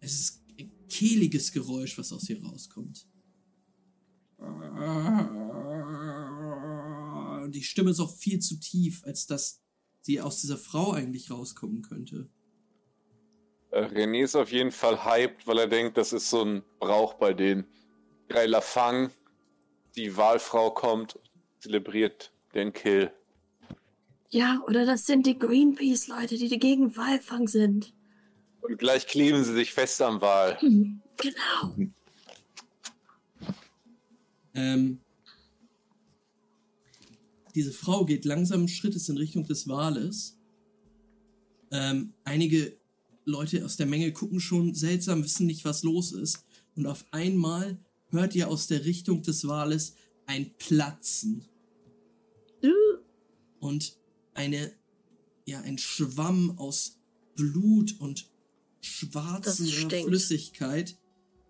Es 0.00 0.12
ist 0.12 0.42
ein 0.58 0.70
kehliges 0.88 1.52
Geräusch, 1.52 1.96
was 1.98 2.12
aus 2.12 2.28
ihr 2.28 2.42
rauskommt. 2.42 3.06
Und 7.42 7.52
die 7.52 7.62
Stimme 7.62 7.90
ist 7.90 8.00
auch 8.00 8.14
viel 8.14 8.40
zu 8.40 8.58
tief, 8.58 9.04
als 9.04 9.26
dass 9.26 9.62
sie 10.00 10.20
aus 10.20 10.40
dieser 10.40 10.58
Frau 10.58 10.92
eigentlich 10.92 11.30
rauskommen 11.30 11.82
könnte. 11.82 12.28
Äh, 13.70 13.84
René 13.84 14.24
ist 14.24 14.34
auf 14.36 14.50
jeden 14.50 14.72
Fall 14.72 15.04
hyped, 15.04 15.46
weil 15.46 15.58
er 15.58 15.68
denkt, 15.68 15.96
das 15.96 16.12
ist 16.12 16.28
so 16.28 16.44
ein 16.44 16.62
Brauch 16.80 17.14
bei 17.14 17.32
denen. 17.32 17.66
Drei 18.28 18.46
Lafang, 18.46 19.10
die 19.94 20.16
Wahlfrau 20.16 20.72
kommt, 20.72 21.18
zelebriert 21.60 22.32
den 22.54 22.72
Kill. 22.72 23.12
Ja, 24.32 24.62
oder 24.66 24.86
das 24.86 25.04
sind 25.04 25.26
die 25.26 25.38
Greenpeace-Leute, 25.38 26.38
die 26.38 26.58
gegen 26.58 26.96
Walfang 26.96 27.48
sind. 27.48 27.92
Und 28.62 28.78
gleich 28.78 29.06
kleben 29.06 29.44
sie 29.44 29.52
sich 29.52 29.74
fest 29.74 30.00
am 30.00 30.22
Wal. 30.22 30.58
Hm, 30.60 31.00
genau. 31.16 31.76
Ähm, 34.54 35.00
diese 37.54 37.72
Frau 37.72 38.04
geht 38.04 38.26
langsam 38.26 38.68
Schrittes 38.68 39.08
in 39.08 39.16
Richtung 39.16 39.46
des 39.46 39.66
Wales. 39.66 40.36
Ähm, 41.70 42.12
einige 42.24 42.76
Leute 43.24 43.64
aus 43.64 43.78
der 43.78 43.86
Menge 43.86 44.12
gucken 44.12 44.40
schon 44.40 44.74
seltsam, 44.74 45.24
wissen 45.24 45.46
nicht, 45.46 45.64
was 45.64 45.84
los 45.84 46.12
ist. 46.12 46.44
Und 46.76 46.84
auf 46.84 47.06
einmal 47.12 47.78
hört 48.10 48.34
ihr 48.34 48.48
aus 48.48 48.66
der 48.66 48.84
Richtung 48.84 49.22
des 49.22 49.48
Wales 49.48 49.94
ein 50.26 50.52
Platzen. 50.58 51.46
Und 53.58 53.96
eine, 54.34 54.72
ja, 55.46 55.60
ein 55.60 55.78
Schwamm 55.78 56.58
aus 56.58 56.98
Blut 57.36 57.98
und 58.00 58.30
schwarzer. 58.80 59.64
Flüssigkeit 60.04 60.96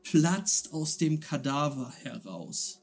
platzt 0.02 0.73
aus 0.73 0.97
dem 0.97 1.20
Kadaver 1.20 1.93
heraus. 2.02 2.83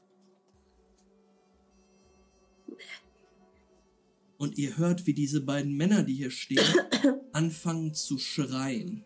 Und 4.38 4.56
ihr 4.56 4.78
hört, 4.78 5.06
wie 5.06 5.12
diese 5.12 5.42
beiden 5.42 5.76
Männer, 5.76 6.02
die 6.02 6.14
hier 6.14 6.30
stehen, 6.30 6.64
anfangen 7.32 7.92
zu 7.94 8.16
schreien. 8.16 9.04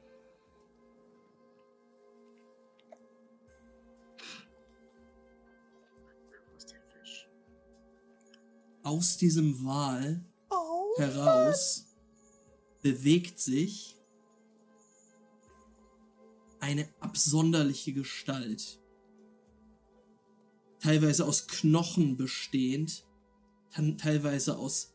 Aus 8.84 9.16
diesem 9.16 9.64
Wal 9.64 10.24
heraus 10.96 11.86
bewegt 12.82 13.40
sich 13.40 13.96
eine 16.60 16.88
absonderliche 17.00 17.92
Gestalt. 17.92 18.80
Teilweise 20.80 21.26
aus 21.26 21.46
Knochen 21.46 22.16
bestehend, 22.16 23.04
teilweise 23.98 24.56
aus 24.56 24.94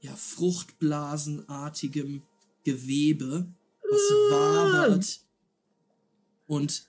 ja, 0.00 0.14
fruchtblasenartigem 0.14 2.22
Gewebe, 2.64 3.54
was 3.82 4.10
wabert 4.30 5.20
und 6.46 6.88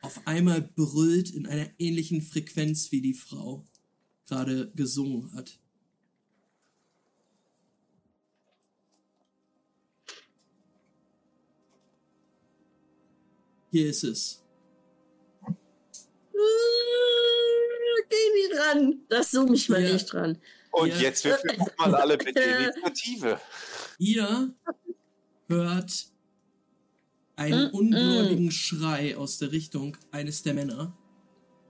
auf 0.00 0.26
einmal 0.26 0.62
brüllt 0.62 1.30
in 1.30 1.46
einer 1.46 1.70
ähnlichen 1.78 2.22
Frequenz 2.22 2.90
wie 2.90 3.00
die 3.00 3.14
Frau 3.14 3.64
gerade 4.26 4.72
gesungen 4.74 5.32
hat. 5.32 5.61
Hier 13.72 13.88
ist 13.88 14.04
es. 14.04 14.44
Geh 18.10 18.32
nicht 18.34 18.60
ran. 18.60 19.00
Das 19.08 19.30
zoom 19.30 19.54
ich 19.54 19.68
mal 19.68 19.82
Ja. 19.82 19.92
nicht 19.94 20.12
dran. 20.12 20.38
Und 20.70 20.88
Ja. 20.88 20.96
jetzt 21.00 21.24
wir 21.24 21.36
führen 21.38 21.66
mal 21.78 21.94
alle 21.94 22.18
bitte 22.18 22.40
Initiative. 22.84 23.40
Ihr 23.98 24.54
hört 25.48 26.06
einen 27.36 27.70
Mm, 27.70 27.74
ungläubigen 27.74 28.50
Schrei 28.50 29.16
aus 29.16 29.38
der 29.38 29.52
Richtung 29.52 29.96
eines 30.10 30.42
der 30.42 30.52
Männer 30.54 30.96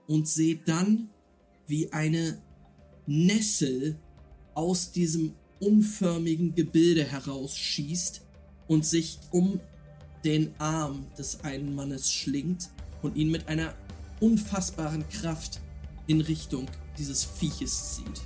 und 0.07 0.27
seht 0.27 0.67
dann, 0.67 1.09
wie 1.67 1.91
eine 1.93 2.41
Nessel 3.07 3.97
aus 4.55 4.91
diesem 4.91 5.35
unförmigen 5.61 6.53
Gebilde 6.53 7.05
herausschießt 7.05 8.21
und 8.67 8.85
sich 8.85 9.19
um 9.31 9.61
den 10.23 10.53
Arm 10.59 11.05
des 11.17 11.43
einen 11.43 11.75
Mannes 11.75 12.11
schlingt 12.11 12.69
und 13.01 13.15
ihn 13.15 13.31
mit 13.31 13.47
einer 13.47 13.73
unfassbaren 14.19 15.07
Kraft 15.09 15.59
in 16.07 16.21
Richtung 16.21 16.67
dieses 16.97 17.23
Vieches 17.23 17.95
zieht. 17.95 18.21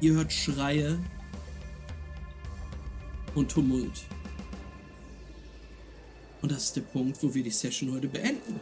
Ihr 0.00 0.14
hört 0.14 0.32
Schreie 0.32 0.98
und 3.34 3.50
Tumult. 3.50 4.04
Und 6.40 6.52
das 6.52 6.64
ist 6.64 6.76
der 6.76 6.82
Punkt, 6.82 7.20
wo 7.22 7.34
wir 7.34 7.42
die 7.42 7.50
Session 7.50 7.92
heute 7.92 8.06
beenden. 8.06 8.60